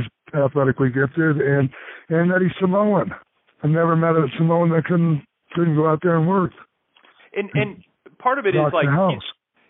is 0.00 0.06
athletically 0.34 0.88
gifted, 0.88 1.36
and 1.36 1.68
and 2.08 2.30
that 2.30 2.40
he's 2.40 2.52
Samoan. 2.60 3.12
I've 3.62 3.70
never 3.70 3.96
met 3.96 4.12
a 4.16 4.26
Samoan 4.36 4.70
that 4.70 4.84
couldn't 4.84 5.24
couldn't 5.54 5.74
go 5.76 5.88
out 5.88 6.00
there 6.02 6.16
and 6.16 6.28
work. 6.28 6.52
And 7.34 7.50
and 7.54 7.84
part 8.18 8.38
of 8.38 8.46
it 8.46 8.54
is 8.54 8.62
like 8.72 8.86
he's, 8.88 9.22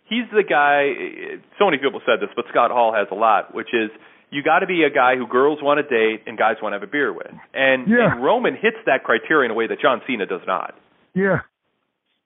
he's 0.08 0.30
the 0.32 0.44
guy. 0.44 1.40
So 1.58 1.64
many 1.66 1.78
people 1.78 2.00
said 2.04 2.20
this, 2.20 2.30
but 2.36 2.44
Scott 2.50 2.70
Hall 2.70 2.92
has 2.94 3.08
a 3.10 3.14
lot, 3.14 3.54
which 3.54 3.68
is 3.72 3.90
you 4.30 4.42
got 4.42 4.58
to 4.60 4.66
be 4.66 4.82
a 4.84 4.90
guy 4.90 5.16
who 5.16 5.26
girls 5.26 5.58
want 5.62 5.78
to 5.78 5.88
date 5.88 6.24
and 6.26 6.36
guys 6.36 6.56
want 6.62 6.74
to 6.74 6.78
have 6.78 6.86
a 6.86 6.90
beer 6.90 7.12
with. 7.12 7.28
And, 7.54 7.88
Yeah. 7.88 8.12
and 8.12 8.22
Roman 8.22 8.54
hits 8.54 8.76
that 8.84 9.02
criteria 9.02 9.46
in 9.46 9.50
a 9.50 9.54
way 9.54 9.66
that 9.66 9.80
John 9.80 10.02
Cena 10.06 10.26
does 10.26 10.42
not. 10.46 10.74
Yeah. 11.14 11.40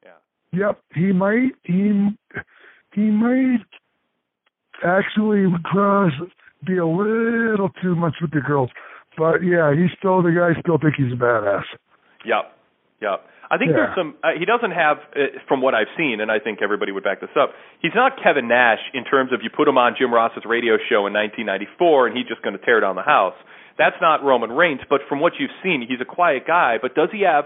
Yeah. 0.02 0.10
Yep. 0.52 0.80
He 0.96 1.12
might. 1.12 1.52
He 1.62 2.08
he 2.94 3.02
might 3.02 3.64
actually 4.84 5.46
cross 5.64 6.12
be 6.66 6.76
a 6.78 6.86
little 6.86 7.70
too 7.82 7.94
much 7.94 8.14
with 8.20 8.32
the 8.32 8.40
girls, 8.40 8.70
but 9.16 9.42
yeah, 9.42 9.74
he's 9.74 9.90
still 9.98 10.22
the 10.22 10.32
guy. 10.32 10.58
Still 10.60 10.78
think 10.78 10.94
he's 10.96 11.12
a 11.12 11.16
badass. 11.16 11.64
Yep. 12.24 12.52
Yep. 13.00 13.20
I 13.50 13.58
think 13.58 13.70
Yeah. 13.70 13.76
there's 13.76 13.94
some. 13.96 14.14
Uh, 14.24 14.32
he 14.38 14.44
doesn't 14.46 14.70
have, 14.70 14.98
uh, 15.14 15.38
from 15.46 15.60
what 15.60 15.74
I've 15.74 15.90
seen, 15.96 16.20
and 16.20 16.30
I 16.32 16.38
think 16.38 16.62
everybody 16.62 16.90
would 16.92 17.04
back 17.04 17.20
this 17.20 17.34
up. 17.36 17.52
He's 17.80 17.94
not 17.94 18.16
Kevin 18.22 18.48
Nash 18.48 18.80
in 18.94 19.04
terms 19.04 19.32
of 19.32 19.42
you 19.42 19.50
put 19.50 19.68
him 19.68 19.76
on 19.76 19.94
Jim 19.98 20.12
Ross's 20.12 20.44
radio 20.46 20.78
show 20.88 21.06
in 21.06 21.12
1994, 21.12 22.06
and 22.06 22.16
he's 22.16 22.26
just 22.26 22.40
going 22.42 22.56
to 22.56 22.64
tear 22.64 22.80
down 22.80 22.96
the 22.96 23.02
house. 23.02 23.34
That's 23.76 23.96
not 24.00 24.22
Roman 24.24 24.52
Reigns. 24.52 24.80
But 24.88 25.02
from 25.08 25.20
what 25.20 25.34
you've 25.38 25.50
seen, 25.62 25.84
he's 25.86 26.00
a 26.00 26.04
quiet 26.06 26.46
guy. 26.46 26.78
But 26.80 26.94
does 26.94 27.10
he 27.12 27.22
have 27.22 27.44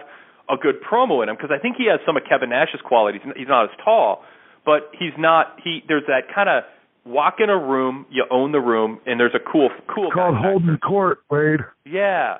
a 0.48 0.56
good 0.56 0.80
promo 0.82 1.22
in 1.24 1.28
him? 1.28 1.34
Because 1.36 1.50
I 1.50 1.58
think 1.58 1.76
he 1.76 1.86
has 1.86 1.98
some 2.06 2.16
of 2.16 2.22
Kevin 2.28 2.50
Nash's 2.50 2.80
qualities. 2.82 3.22
He's 3.34 3.48
not 3.48 3.64
as 3.64 3.70
tall, 3.82 4.22
but 4.64 4.90
he's 4.96 5.14
not. 5.18 5.58
He 5.64 5.82
there's 5.88 6.06
that 6.06 6.28
kind 6.32 6.48
of 6.48 6.62
walk 7.06 7.36
in 7.38 7.48
a 7.50 7.56
room, 7.58 8.06
you 8.10 8.24
own 8.30 8.52
the 8.52 8.60
room, 8.60 9.00
and 9.06 9.18
there's 9.20 9.34
a 9.34 9.38
cool, 9.52 9.70
cool. 9.94 10.10
Called 10.10 10.34
guy 10.34 10.42
back 10.42 10.50
holding 10.50 10.78
court, 10.78 11.18
Wade. 11.30 11.60
yeah. 11.84 12.38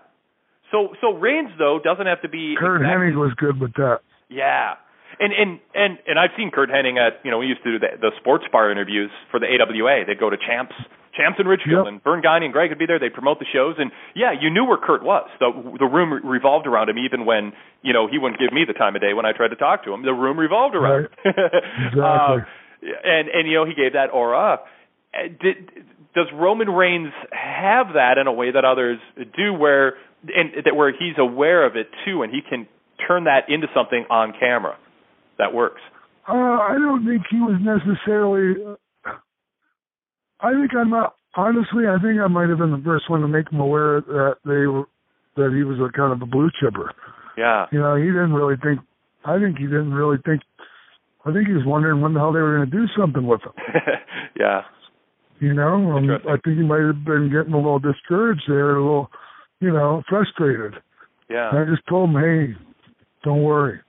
So 0.73 0.89
so 1.01 1.13
Reigns 1.15 1.51
though 1.59 1.79
doesn't 1.83 2.07
have 2.07 2.23
to 2.23 2.29
be 2.29 2.57
Curt 2.59 2.83
exactly- 2.83 3.13
Hennig 3.13 3.17
was 3.17 3.33
good 3.39 3.61
with 3.61 3.73
that. 3.75 4.01
Yeah. 4.29 4.75
And 5.21 5.33
and 5.33 5.61
and 5.75 5.99
and 6.07 6.19
I've 6.19 6.35
seen 6.37 6.51
Curt 6.51 6.69
Hennig 6.69 6.99
at 6.99 7.25
you 7.25 7.31
know 7.31 7.39
we 7.39 7.47
used 7.47 7.63
to 7.63 7.73
do 7.73 7.79
the, 7.79 7.97
the 8.01 8.11
sports 8.21 8.45
bar 8.51 8.71
interviews 8.71 9.11
for 9.31 9.39
the 9.41 9.47
AWA. 9.47 10.05
They'd 10.07 10.19
go 10.19 10.29
to 10.29 10.37
Champs 10.37 10.75
Champs 11.17 11.39
and 11.39 11.49
Richfield 11.49 11.87
and 11.89 12.03
Verne 12.05 12.21
Gagne 12.21 12.45
and 12.45 12.53
Greg 12.53 12.69
would 12.69 12.79
be 12.79 12.85
there. 12.85 12.99
They'd 12.99 13.15
promote 13.15 13.39
the 13.39 13.47
shows, 13.51 13.77
and 13.79 13.91
yeah, 14.15 14.33
you 14.39 14.51
knew 14.51 14.67
where 14.67 14.77
Curt 14.77 15.03
was. 15.03 15.31
The 15.41 15.49
the 15.79 15.87
room 15.87 16.13
revolved 16.27 16.67
around 16.67 16.91
him, 16.91 16.99
even 16.99 17.25
when 17.25 17.53
you 17.81 17.95
know 17.95 18.09
he 18.09 18.19
wouldn't 18.19 18.39
give 18.39 18.53
me 18.53 18.65
the 18.67 18.75
time 18.75 18.95
of 18.97 19.01
day 19.01 19.15
when 19.15 19.25
I 19.25 19.33
tried 19.33 19.49
to 19.55 19.57
talk 19.57 19.85
to 19.85 19.95
him. 19.95 20.03
The 20.03 20.13
room 20.13 20.37
revolved 20.39 20.75
around. 20.75 21.09
Right. 21.25 21.33
him. 21.33 21.33
Exactly. 21.95 22.03
Um, 22.03 22.47
and 23.05 23.29
and 23.29 23.49
you 23.49 23.55
know 23.55 23.65
he 23.65 23.75
gave 23.75 23.93
that 23.93 24.11
aura. 24.13 24.61
Uh, 25.13 25.29
Did, 25.41 25.71
does 26.15 26.27
Roman 26.33 26.69
Reigns 26.69 27.13
have 27.31 27.89
that 27.95 28.17
in 28.19 28.27
a 28.27 28.33
way 28.33 28.51
that 28.51 28.65
others 28.65 28.99
do, 29.37 29.53
where 29.53 29.95
and 30.23 30.65
that 30.65 30.75
where 30.75 30.91
he's 30.91 31.19
aware 31.19 31.67
of 31.67 31.77
it 31.77 31.89
too, 32.05 32.23
and 32.23 32.33
he 32.33 32.41
can 32.41 32.67
turn 33.07 33.25
that 33.25 33.49
into 33.49 33.67
something 33.75 34.07
on 34.11 34.33
camera 34.39 34.77
that 35.39 35.53
works? 35.53 35.81
Uh, 36.29 36.33
I 36.33 36.75
don't 36.79 37.07
think 37.07 37.23
he 37.31 37.37
was 37.37 37.61
necessarily. 37.61 38.77
I 40.41 40.53
think 40.53 40.71
I'm 40.75 40.91
not. 40.91 41.15
Honestly, 41.37 41.85
I 41.87 42.01
think 42.01 42.19
I 42.19 42.29
might 42.29 42.49
have 42.49 42.59
been 42.59 42.71
the 42.73 42.83
first 42.83 43.11
one 43.11 43.21
to 43.21 43.29
make 43.29 43.53
him 43.53 43.61
aware 43.61 44.01
that 44.01 44.37
they 44.45 44.67
were 44.67 44.89
that 45.37 45.53
he 45.55 45.63
was 45.65 45.79
a 45.79 45.93
kind 45.95 46.13
of 46.13 46.23
a 46.23 46.27
blue 46.27 46.51
chipper. 46.61 46.93
Yeah. 47.37 47.67
You 47.71 47.79
know, 47.79 47.95
he 47.97 48.07
didn't 48.07 48.33
really 48.33 48.57
think. 48.57 48.81
I 49.25 49.39
think 49.39 49.59
he 49.59 49.65
didn't 49.65 49.93
really 49.93 50.17
think. 50.25 50.41
I 51.27 51.33
think 51.33 51.49
he 51.49 51.55
was 51.55 51.65
wondering 51.67 52.01
when 52.01 52.15
the 52.15 52.21
hell 52.21 52.33
they 52.33 52.41
were 52.41 52.57
going 52.57 52.71
to 52.71 52.77
do 52.77 52.87
something 52.97 53.27
with 53.27 53.41
him. 53.43 53.53
yeah. 54.39 54.63
You 55.41 55.53
know, 55.53 55.93
um, 55.93 56.09
I 56.29 56.37
think 56.45 56.57
he 56.57 56.63
might 56.65 56.81
have 56.81 57.05
been 57.05 57.31
getting 57.31 57.53
a 57.53 57.57
little 57.57 57.79
discouraged 57.81 58.45
there, 58.49 58.77
a 58.77 58.81
little, 58.83 59.11
you 59.61 59.73
know, 59.73 60.03
frustrated. 60.09 60.75
Yeah. 61.29 61.51
And 61.51 61.59
I 61.59 61.65
just 61.65 61.87
told 61.89 62.11
him, 62.11 62.17
hey, 62.17 62.55
don't 63.25 63.43
worry. 63.43 63.81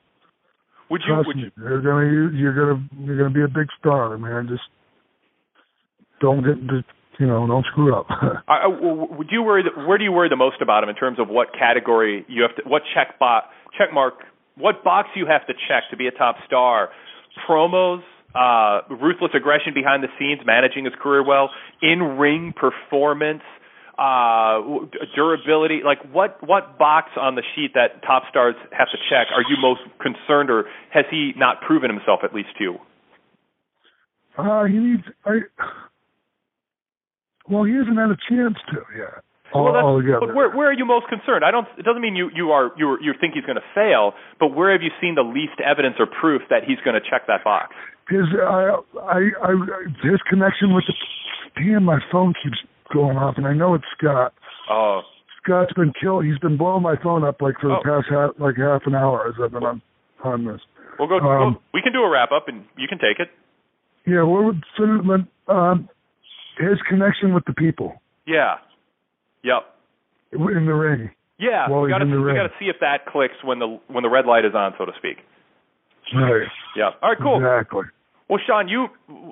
Would 0.90 1.01
you? 1.07 1.14
Trust 1.14 1.27
Would 1.27 1.38
me, 1.38 1.43
you? 1.43 1.51
you're 1.57 1.82
gonna 1.82 2.32
you're 2.35 2.56
gonna 2.56 2.88
you're 3.06 3.17
gonna 3.17 3.33
be 3.33 3.43
a 3.43 3.48
big 3.48 3.67
star, 3.77 4.17
man. 4.17 4.48
Just 4.49 4.64
don't 6.22 6.41
get 6.41 6.57
into 6.57 6.83
you 7.19 7.27
know 7.27 7.45
don't 7.45 7.66
screw 7.72 7.93
up. 7.93 8.07
I- 8.48 8.64
I- 8.64 8.67
would 8.67 9.27
you 9.30 9.43
worry? 9.43 9.64
That, 9.64 9.85
where 9.88 9.98
do 9.98 10.03
you 10.06 10.11
worry 10.11 10.30
the 10.30 10.38
most 10.38 10.61
about 10.61 10.83
him 10.83 10.90
in 10.90 10.95
terms 10.95 11.19
of 11.19 11.27
what 11.27 11.49
category 11.53 12.25
you 12.30 12.41
have 12.43 12.56
to, 12.56 12.61
what 12.69 12.83
check 12.95 13.19
box, 13.19 13.48
check 13.77 13.93
mark, 13.93 14.14
what 14.56 14.83
box 14.83 15.09
you 15.16 15.25
have 15.25 15.45
to 15.48 15.53
check 15.67 15.83
to 15.91 15.98
be 15.98 16.07
a 16.07 16.11
top 16.11 16.38
star? 16.45 16.90
Promos, 17.48 18.01
uh, 18.35 18.82
ruthless 18.90 19.32
aggression 19.33 19.74
behind 19.74 20.03
the 20.03 20.09
scenes, 20.19 20.41
managing 20.45 20.85
his 20.85 20.93
career 21.01 21.24
well, 21.24 21.49
in 21.82 22.17
ring 22.17 22.53
performance, 22.56 23.43
uh, 23.98 24.61
durability. 25.16 25.82
Like 25.83 25.99
what 26.11 26.38
what 26.45 26.77
box 26.77 27.11
on 27.19 27.35
the 27.35 27.43
sheet 27.56 27.74
that 27.74 28.03
top 28.03 28.24
stars 28.30 28.56
have 28.72 28.88
to 28.90 28.98
check 29.09 29.27
are 29.33 29.41
you 29.41 29.57
most 29.59 29.82
concerned, 29.99 30.49
or 30.49 30.66
has 30.91 31.06
he 31.09 31.33
not 31.35 31.61
proven 31.61 31.90
himself 31.90 32.22
at 32.24 32.33
least 32.33 32.49
to 32.57 32.64
you? 32.64 32.77
uh, 34.38 34.66
he 34.66 34.77
needs. 34.77 35.03
I 35.25 35.40
well, 37.49 37.64
he 37.64 37.74
hasn't 37.74 37.98
had 37.98 38.11
a 38.11 38.17
chance 38.30 38.57
to 38.72 38.82
yet. 38.95 39.24
All, 39.53 39.64
well, 39.64 39.74
that's, 39.74 39.84
altogether. 39.84 40.19
but 40.27 40.35
where 40.35 40.50
where 40.51 40.67
are 40.69 40.74
you 40.74 40.85
most 40.85 41.08
concerned? 41.08 41.43
I 41.45 41.51
don't. 41.51 41.67
It 41.77 41.84
doesn't 41.84 42.01
mean 42.01 42.16
you 42.16 42.30
you 42.35 42.51
are 42.51 42.72
you 42.77 42.98
you 43.01 43.14
think 43.19 43.34
he's 43.34 43.45
going 43.45 43.56
to 43.59 43.69
fail, 43.74 44.14
but 44.40 44.56
where 44.56 44.72
have 44.72 44.82
you 44.82 44.92
seen 45.00 45.16
the 45.16 45.24
least 45.24 45.59
evidence 45.64 45.95
or 46.00 46.06
proof 46.06 46.42
that 46.50 46.64
he's 46.67 46.80
going 46.84 46.95
to 47.00 47.03
check 47.09 47.27
that 47.27 47.43
box? 47.43 47.74
his 48.09 48.24
I, 48.40 48.76
I 49.03 49.19
I 49.43 49.51
his 50.03 50.19
connection 50.30 50.74
with 50.76 50.84
the 50.88 50.95
damn 51.64 51.84
my 51.84 52.00
phone 52.11 52.34
keeps 52.43 52.58
going 52.93 53.17
off 53.17 53.35
and 53.38 53.45
I 53.48 53.53
know 53.53 53.74
it's 53.74 53.84
Scott. 53.98 54.34
Oh, 54.69 55.01
Scott's 55.43 55.74
been 55.74 55.93
killed. 56.00 56.26
He's 56.26 56.40
been 56.40 56.58
blowing 56.58 56.84
my 56.84 56.95
phone 57.01 57.24
up 57.24 57.42
like 57.42 57.56
for 57.59 57.67
the 57.67 57.76
Oh. 57.80 57.84
past 57.84 58.08
half 58.09 58.32
like 58.40 58.56
half 58.58 58.82
an 58.85 58.95
hour 58.95 59.27
as 59.27 59.35
I've 59.43 59.51
been 59.51 59.64
on 59.64 59.82
on 60.24 60.45
this. 60.45 60.59
we'll 61.00 61.08
go. 61.08 61.17
Um, 61.19 61.24
well, 61.24 61.61
we 61.74 61.82
can 61.82 61.93
do 61.93 62.03
a 62.03 62.09
wrap 62.09 62.32
up, 62.32 62.48
and 62.48 62.64
you 62.77 62.88
can 62.88 62.98
take 63.00 63.19
it. 63.19 63.30
Yeah, 64.06 64.24
what 64.24 64.43
would 64.43 64.64
um 65.48 65.90
his 66.58 66.80
connection 66.90 67.34
with 67.34 67.45
the 67.45 67.53
people 67.53 68.01
Yeah. 68.26 68.56
Yep. 69.48 69.64
in 70.34 70.66
the 70.66 70.76
ring. 70.76 71.11
Yeah. 71.40 71.69
We 71.69 71.90
got 71.90 72.00
to 72.00 72.06
we 72.06 72.34
got 72.34 72.51
to 72.51 72.56
see 72.59 72.67
if 72.67 72.77
that 72.82 73.06
clicks 73.08 73.40
when 73.43 73.59
the 73.59 73.80
when 73.88 74.03
the 74.03 74.09
red 74.09 74.26
light 74.26 74.43
is 74.43 74.53
on, 74.53 74.74
so 74.77 74.85
to 74.85 74.92
speak. 74.98 75.24
Right. 76.14 76.48
Yeah. 76.76 76.92
All 77.01 77.09
right. 77.09 77.17
Cool. 77.22 77.38
Exactly. 77.38 77.84
Well, 78.30 78.40
Sean, 78.45 78.67
you 78.67 78.88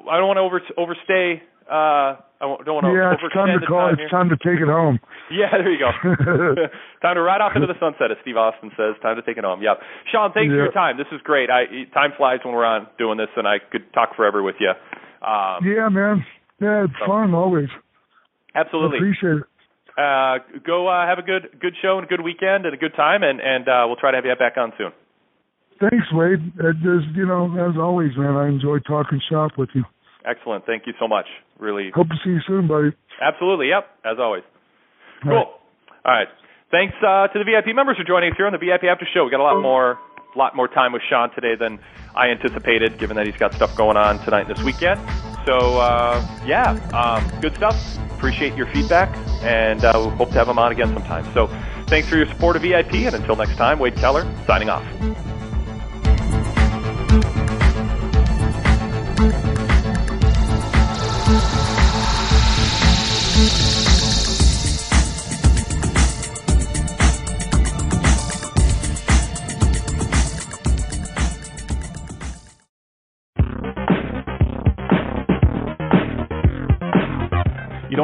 I 0.09 0.17
don't 0.17 0.27
want 0.27 0.37
to 0.37 0.45
over 0.47 0.61
overstay. 0.77 1.43
Uh, 1.65 2.21
I 2.39 2.45
don't 2.63 2.77
want 2.77 2.85
to 2.85 2.93
Yeah, 2.93 3.17
it's 3.17 3.33
time 3.33 3.49
to 3.59 3.65
call. 3.65 3.89
time 3.89 3.97
It's 3.97 4.11
time 4.11 4.29
to 4.29 4.37
take 4.37 4.61
it 4.61 4.69
home. 4.69 4.99
Yeah, 5.25 5.49
there 5.57 5.71
you 5.73 5.81
go. 5.81 5.89
time 7.01 7.15
to 7.17 7.21
ride 7.25 7.41
off 7.41 7.53
into 7.55 7.65
the 7.65 7.73
sunset, 7.81 8.13
as 8.13 8.17
Steve 8.21 8.37
Austin 8.37 8.69
says. 8.77 8.93
Time 9.01 9.15
to 9.15 9.23
take 9.25 9.41
it 9.41 9.43
home. 9.43 9.57
Yep. 9.63 9.81
Sean, 10.11 10.29
thanks 10.37 10.53
for 10.53 10.69
your 10.69 10.71
time. 10.71 10.97
This 11.01 11.09
is 11.11 11.17
great. 11.23 11.49
I 11.49 11.65
time 11.97 12.13
flies 12.15 12.45
when 12.45 12.53
we're 12.53 12.63
on 12.63 12.85
doing 12.99 13.17
this, 13.17 13.33
and 13.35 13.47
I 13.47 13.57
could 13.57 13.91
talk 13.91 14.15
forever 14.15 14.43
with 14.43 14.53
you. 14.61 14.69
Um, 15.25 15.65
yeah, 15.65 15.89
man. 15.89 16.23
Yeah, 16.61 16.85
it's 16.85 16.93
fun 17.07 17.33
always. 17.33 17.69
absolutely. 18.53 18.97
Appreciate 19.01 19.41
it. 19.41 19.49
Uh, 19.97 20.43
go 20.65 20.87
uh, 20.87 21.07
have 21.07 21.19
a 21.19 21.23
good 21.23 21.59
good 21.61 21.73
show 21.81 21.97
and 21.97 22.05
a 22.05 22.09
good 22.09 22.21
weekend 22.21 22.65
and 22.65 22.73
a 22.73 22.77
good 22.77 22.95
time, 22.95 23.23
and 23.23 23.39
and 23.39 23.67
uh, 23.67 23.83
we'll 23.87 23.95
try 23.95 24.11
to 24.11 24.17
have 24.17 24.25
you 24.25 24.35
back 24.35 24.57
on 24.57 24.73
soon. 24.77 24.91
Thanks, 25.79 26.07
Wade. 26.11 26.39
It 26.59 26.79
is, 26.87 27.03
you 27.15 27.25
know, 27.25 27.51
as 27.59 27.75
always, 27.77 28.11
man. 28.15 28.35
I 28.35 28.47
enjoy 28.47 28.79
talking 28.79 29.19
shop 29.29 29.51
with 29.57 29.69
you. 29.73 29.83
Excellent. 30.25 30.65
Thank 30.65 30.83
you 30.87 30.93
so 30.99 31.07
much. 31.07 31.25
Really. 31.59 31.91
Hope 31.93 32.07
to 32.07 32.15
see 32.23 32.31
you 32.31 32.39
soon, 32.47 32.67
buddy. 32.67 32.91
Absolutely. 33.21 33.69
Yep. 33.69 33.87
As 34.05 34.17
always. 34.19 34.43
Cool. 35.23 35.33
All 35.33 35.51
right. 36.05 36.27
Thanks 36.71 36.95
uh, 36.99 37.27
to 37.27 37.39
the 37.39 37.45
VIP 37.45 37.75
members 37.75 37.97
for 37.97 38.03
joining 38.03 38.31
us 38.31 38.37
here 38.37 38.47
on 38.47 38.53
the 38.53 38.57
VIP 38.57 38.85
After 38.85 39.07
Show. 39.13 39.25
We 39.25 39.31
got 39.31 39.39
a 39.39 39.43
lot 39.43 39.61
more, 39.61 39.99
lot 40.35 40.55
more 40.55 40.67
time 40.67 40.93
with 40.93 41.01
Sean 41.09 41.29
today 41.33 41.55
than 41.59 41.79
I 42.15 42.29
anticipated, 42.29 42.97
given 42.97 43.15
that 43.17 43.25
he's 43.25 43.37
got 43.37 43.53
stuff 43.53 43.75
going 43.75 43.97
on 43.97 44.19
tonight 44.19 44.47
and 44.47 44.55
this 44.55 44.63
weekend. 44.63 44.99
So 45.45 45.77
uh, 45.79 46.25
yeah, 46.45 46.71
um, 46.93 47.41
good 47.41 47.55
stuff. 47.55 47.75
Appreciate 48.11 48.55
your 48.55 48.67
feedback, 48.67 49.15
and 49.43 49.83
uh, 49.83 49.93
we 50.09 50.15
hope 50.15 50.29
to 50.29 50.35
have 50.35 50.49
him 50.49 50.57
on 50.57 50.71
again 50.71 50.93
sometime. 50.93 51.31
So 51.33 51.47
thanks 51.87 52.09
for 52.09 52.17
your 52.17 52.25
support 52.27 52.55
of 52.55 52.63
VIP, 52.63 52.93
and 52.93 53.15
until 53.15 53.35
next 53.35 53.55
time, 53.55 53.77
Wade 53.77 53.95
Keller 53.95 54.23
signing 54.47 54.69
off. 54.69 54.83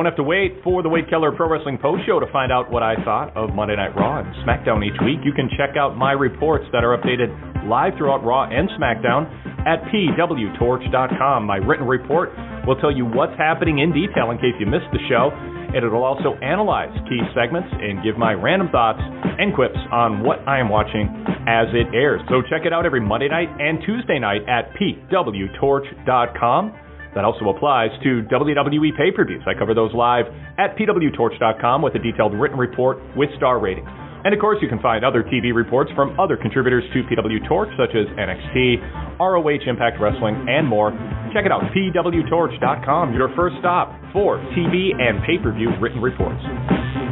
Don't 0.01 0.09
have 0.09 0.17
to 0.17 0.25
wait 0.25 0.57
for 0.63 0.81
the 0.81 0.89
Wade 0.89 1.05
Keller 1.13 1.29
Pro 1.29 1.45
Wrestling 1.45 1.77
Post 1.77 2.09
Show 2.09 2.17
to 2.19 2.25
find 2.33 2.51
out 2.51 2.73
what 2.73 2.81
I 2.81 2.97
thought 3.05 3.37
of 3.37 3.53
Monday 3.53 3.75
Night 3.75 3.93
Raw 3.93 4.25
and 4.25 4.33
SmackDown 4.41 4.81
each 4.81 4.97
week. 5.05 5.21
You 5.21 5.29
can 5.29 5.45
check 5.53 5.77
out 5.77 5.93
my 5.93 6.13
reports 6.17 6.65
that 6.73 6.81
are 6.81 6.97
updated 6.97 7.29
live 7.69 7.93
throughout 8.01 8.25
Raw 8.25 8.49
and 8.49 8.65
SmackDown 8.81 9.29
at 9.69 9.77
pwtorch.com. 9.93 11.45
My 11.45 11.57
written 11.57 11.85
report 11.85 12.33
will 12.65 12.81
tell 12.81 12.89
you 12.89 13.05
what's 13.05 13.37
happening 13.37 13.77
in 13.77 13.93
detail 13.93 14.33
in 14.33 14.41
case 14.41 14.57
you 14.57 14.65
missed 14.65 14.89
the 14.89 14.97
show, 15.05 15.29
and 15.29 15.85
it'll 15.85 16.01
also 16.01 16.33
analyze 16.41 16.89
key 17.05 17.21
segments 17.37 17.69
and 17.69 18.01
give 18.01 18.17
my 18.17 18.33
random 18.33 18.73
thoughts 18.73 19.05
and 19.05 19.53
quips 19.53 19.77
on 19.93 20.25
what 20.25 20.41
I 20.49 20.57
am 20.57 20.69
watching 20.73 21.13
as 21.45 21.69
it 21.77 21.93
airs. 21.93 22.25
So 22.25 22.41
check 22.49 22.65
it 22.65 22.73
out 22.73 22.89
every 22.89 23.05
Monday 23.05 23.29
night 23.29 23.53
and 23.61 23.77
Tuesday 23.85 24.17
night 24.17 24.41
at 24.49 24.73
pwtorch.com. 24.81 26.73
That 27.15 27.25
also 27.25 27.49
applies 27.49 27.91
to 28.03 28.23
WWE 28.31 28.95
pay 28.97 29.11
per 29.11 29.25
views. 29.25 29.43
I 29.47 29.57
cover 29.57 29.73
those 29.73 29.93
live 29.93 30.25
at 30.57 30.77
pwtorch.com 30.77 31.81
with 31.81 31.95
a 31.95 31.99
detailed 31.99 32.33
written 32.33 32.57
report 32.57 32.99
with 33.15 33.29
star 33.37 33.59
ratings. 33.59 33.89
And 34.23 34.33
of 34.33 34.39
course, 34.39 34.59
you 34.61 34.69
can 34.69 34.79
find 34.79 35.03
other 35.03 35.23
TV 35.23 35.53
reports 35.53 35.91
from 35.95 36.17
other 36.19 36.37
contributors 36.37 36.83
to 36.93 37.03
PW 37.03 37.47
Torch, 37.47 37.69
such 37.77 37.95
as 37.95 38.05
NXT, 38.15 39.17
ROH 39.19 39.67
Impact 39.67 39.99
Wrestling, 39.99 40.45
and 40.47 40.67
more. 40.67 40.91
Check 41.33 41.45
it 41.45 41.51
out, 41.51 41.63
pwtorch.com, 41.73 43.13
your 43.13 43.33
first 43.35 43.55
stop 43.59 43.99
for 44.13 44.37
TV 44.55 44.93
and 44.99 45.23
pay 45.25 45.41
per 45.41 45.51
view 45.51 45.71
written 45.79 46.01
reports. 46.01 47.10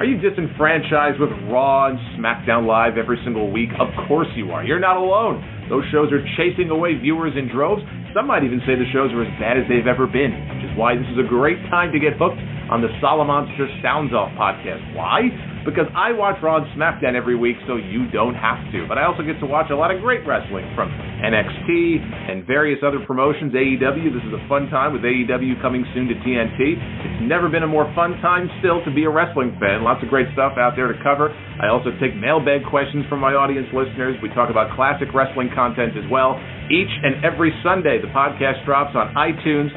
Are 0.00 0.08
you 0.08 0.16
disenfranchised 0.16 1.20
with 1.20 1.28
Raw 1.52 1.92
and 1.92 2.00
SmackDown 2.16 2.64
Live 2.64 2.96
every 2.96 3.20
single 3.22 3.52
week? 3.52 3.68
Of 3.76 3.92
course 4.08 4.32
you 4.32 4.48
are. 4.48 4.64
You're 4.64 4.80
not 4.80 4.96
alone. 4.96 5.44
Those 5.68 5.84
shows 5.92 6.08
are 6.08 6.24
chasing 6.40 6.72
away 6.72 6.96
viewers 6.96 7.36
in 7.36 7.52
droves. 7.52 7.84
Some 8.16 8.24
might 8.24 8.40
even 8.40 8.64
say 8.64 8.80
the 8.80 8.88
shows 8.96 9.12
are 9.12 9.20
as 9.20 9.34
bad 9.36 9.60
as 9.60 9.68
they've 9.68 9.84
ever 9.84 10.08
been, 10.08 10.32
which 10.56 10.64
is 10.64 10.72
why 10.72 10.96
this 10.96 11.04
is 11.12 11.20
a 11.20 11.28
great 11.28 11.60
time 11.68 11.92
to 11.92 12.00
get 12.00 12.16
hooked 12.16 12.40
on 12.72 12.80
the 12.80 12.88
Solomonster 13.04 13.68
Sounds 13.84 14.16
Off 14.16 14.32
podcast. 14.40 14.80
Why? 14.96 15.28
Because 15.64 15.86
I 15.94 16.12
watch 16.12 16.40
Raw 16.42 16.58
and 16.62 16.66
SmackDown 16.72 17.14
every 17.14 17.36
week, 17.36 17.56
so 17.66 17.76
you 17.76 18.08
don't 18.10 18.34
have 18.34 18.60
to. 18.72 18.88
But 18.88 18.96
I 18.96 19.04
also 19.04 19.22
get 19.22 19.38
to 19.40 19.46
watch 19.46 19.70
a 19.70 19.76
lot 19.76 19.92
of 19.92 20.00
great 20.00 20.24
wrestling 20.26 20.64
from 20.74 20.88
NXT 21.20 22.00
and 22.30 22.46
various 22.46 22.80
other 22.80 23.00
promotions, 23.04 23.52
AEW. 23.52 24.08
This 24.08 24.24
is 24.24 24.32
a 24.32 24.42
fun 24.48 24.68
time 24.72 24.92
with 24.92 25.02
AEW 25.02 25.60
coming 25.60 25.84
soon 25.92 26.08
to 26.08 26.16
TNT. 26.24 26.80
It's 26.80 27.22
never 27.28 27.48
been 27.48 27.62
a 27.62 27.70
more 27.70 27.84
fun 27.94 28.16
time 28.24 28.48
still 28.60 28.82
to 28.84 28.90
be 28.90 29.04
a 29.04 29.12
wrestling 29.12 29.56
fan. 29.60 29.84
Lots 29.84 30.02
of 30.02 30.08
great 30.08 30.26
stuff 30.32 30.56
out 30.56 30.74
there 30.76 30.88
to 30.88 30.96
cover. 31.04 31.28
I 31.60 31.68
also 31.68 31.92
take 32.00 32.16
mailbag 32.16 32.64
questions 32.64 33.04
from 33.08 33.20
my 33.20 33.36
audience 33.36 33.68
listeners. 33.76 34.16
We 34.22 34.32
talk 34.32 34.48
about 34.48 34.74
classic 34.74 35.12
wrestling 35.12 35.50
content 35.54 35.92
as 35.96 36.08
well. 36.10 36.40
Each 36.72 36.90
and 37.04 37.20
every 37.24 37.52
Sunday, 37.60 38.00
the 38.00 38.08
podcast 38.16 38.64
drops 38.64 38.96
on 38.96 39.12
iTunes, 39.12 39.68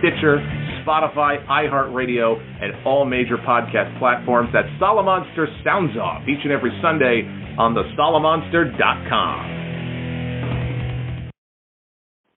Stitcher, 0.00 0.40
Spotify, 0.84 1.44
iHeartRadio, 1.46 2.40
and 2.60 2.72
all 2.84 3.04
major 3.04 3.36
podcast 3.36 3.96
platforms. 3.98 4.50
That 4.52 4.64
Solomonster 4.80 5.46
sounds 5.62 5.96
off 5.96 6.26
each 6.26 6.40
and 6.42 6.52
every 6.52 6.72
Sunday 6.82 7.22
on 7.58 7.74
the 7.74 7.84
Solomonster.com. 7.96 9.69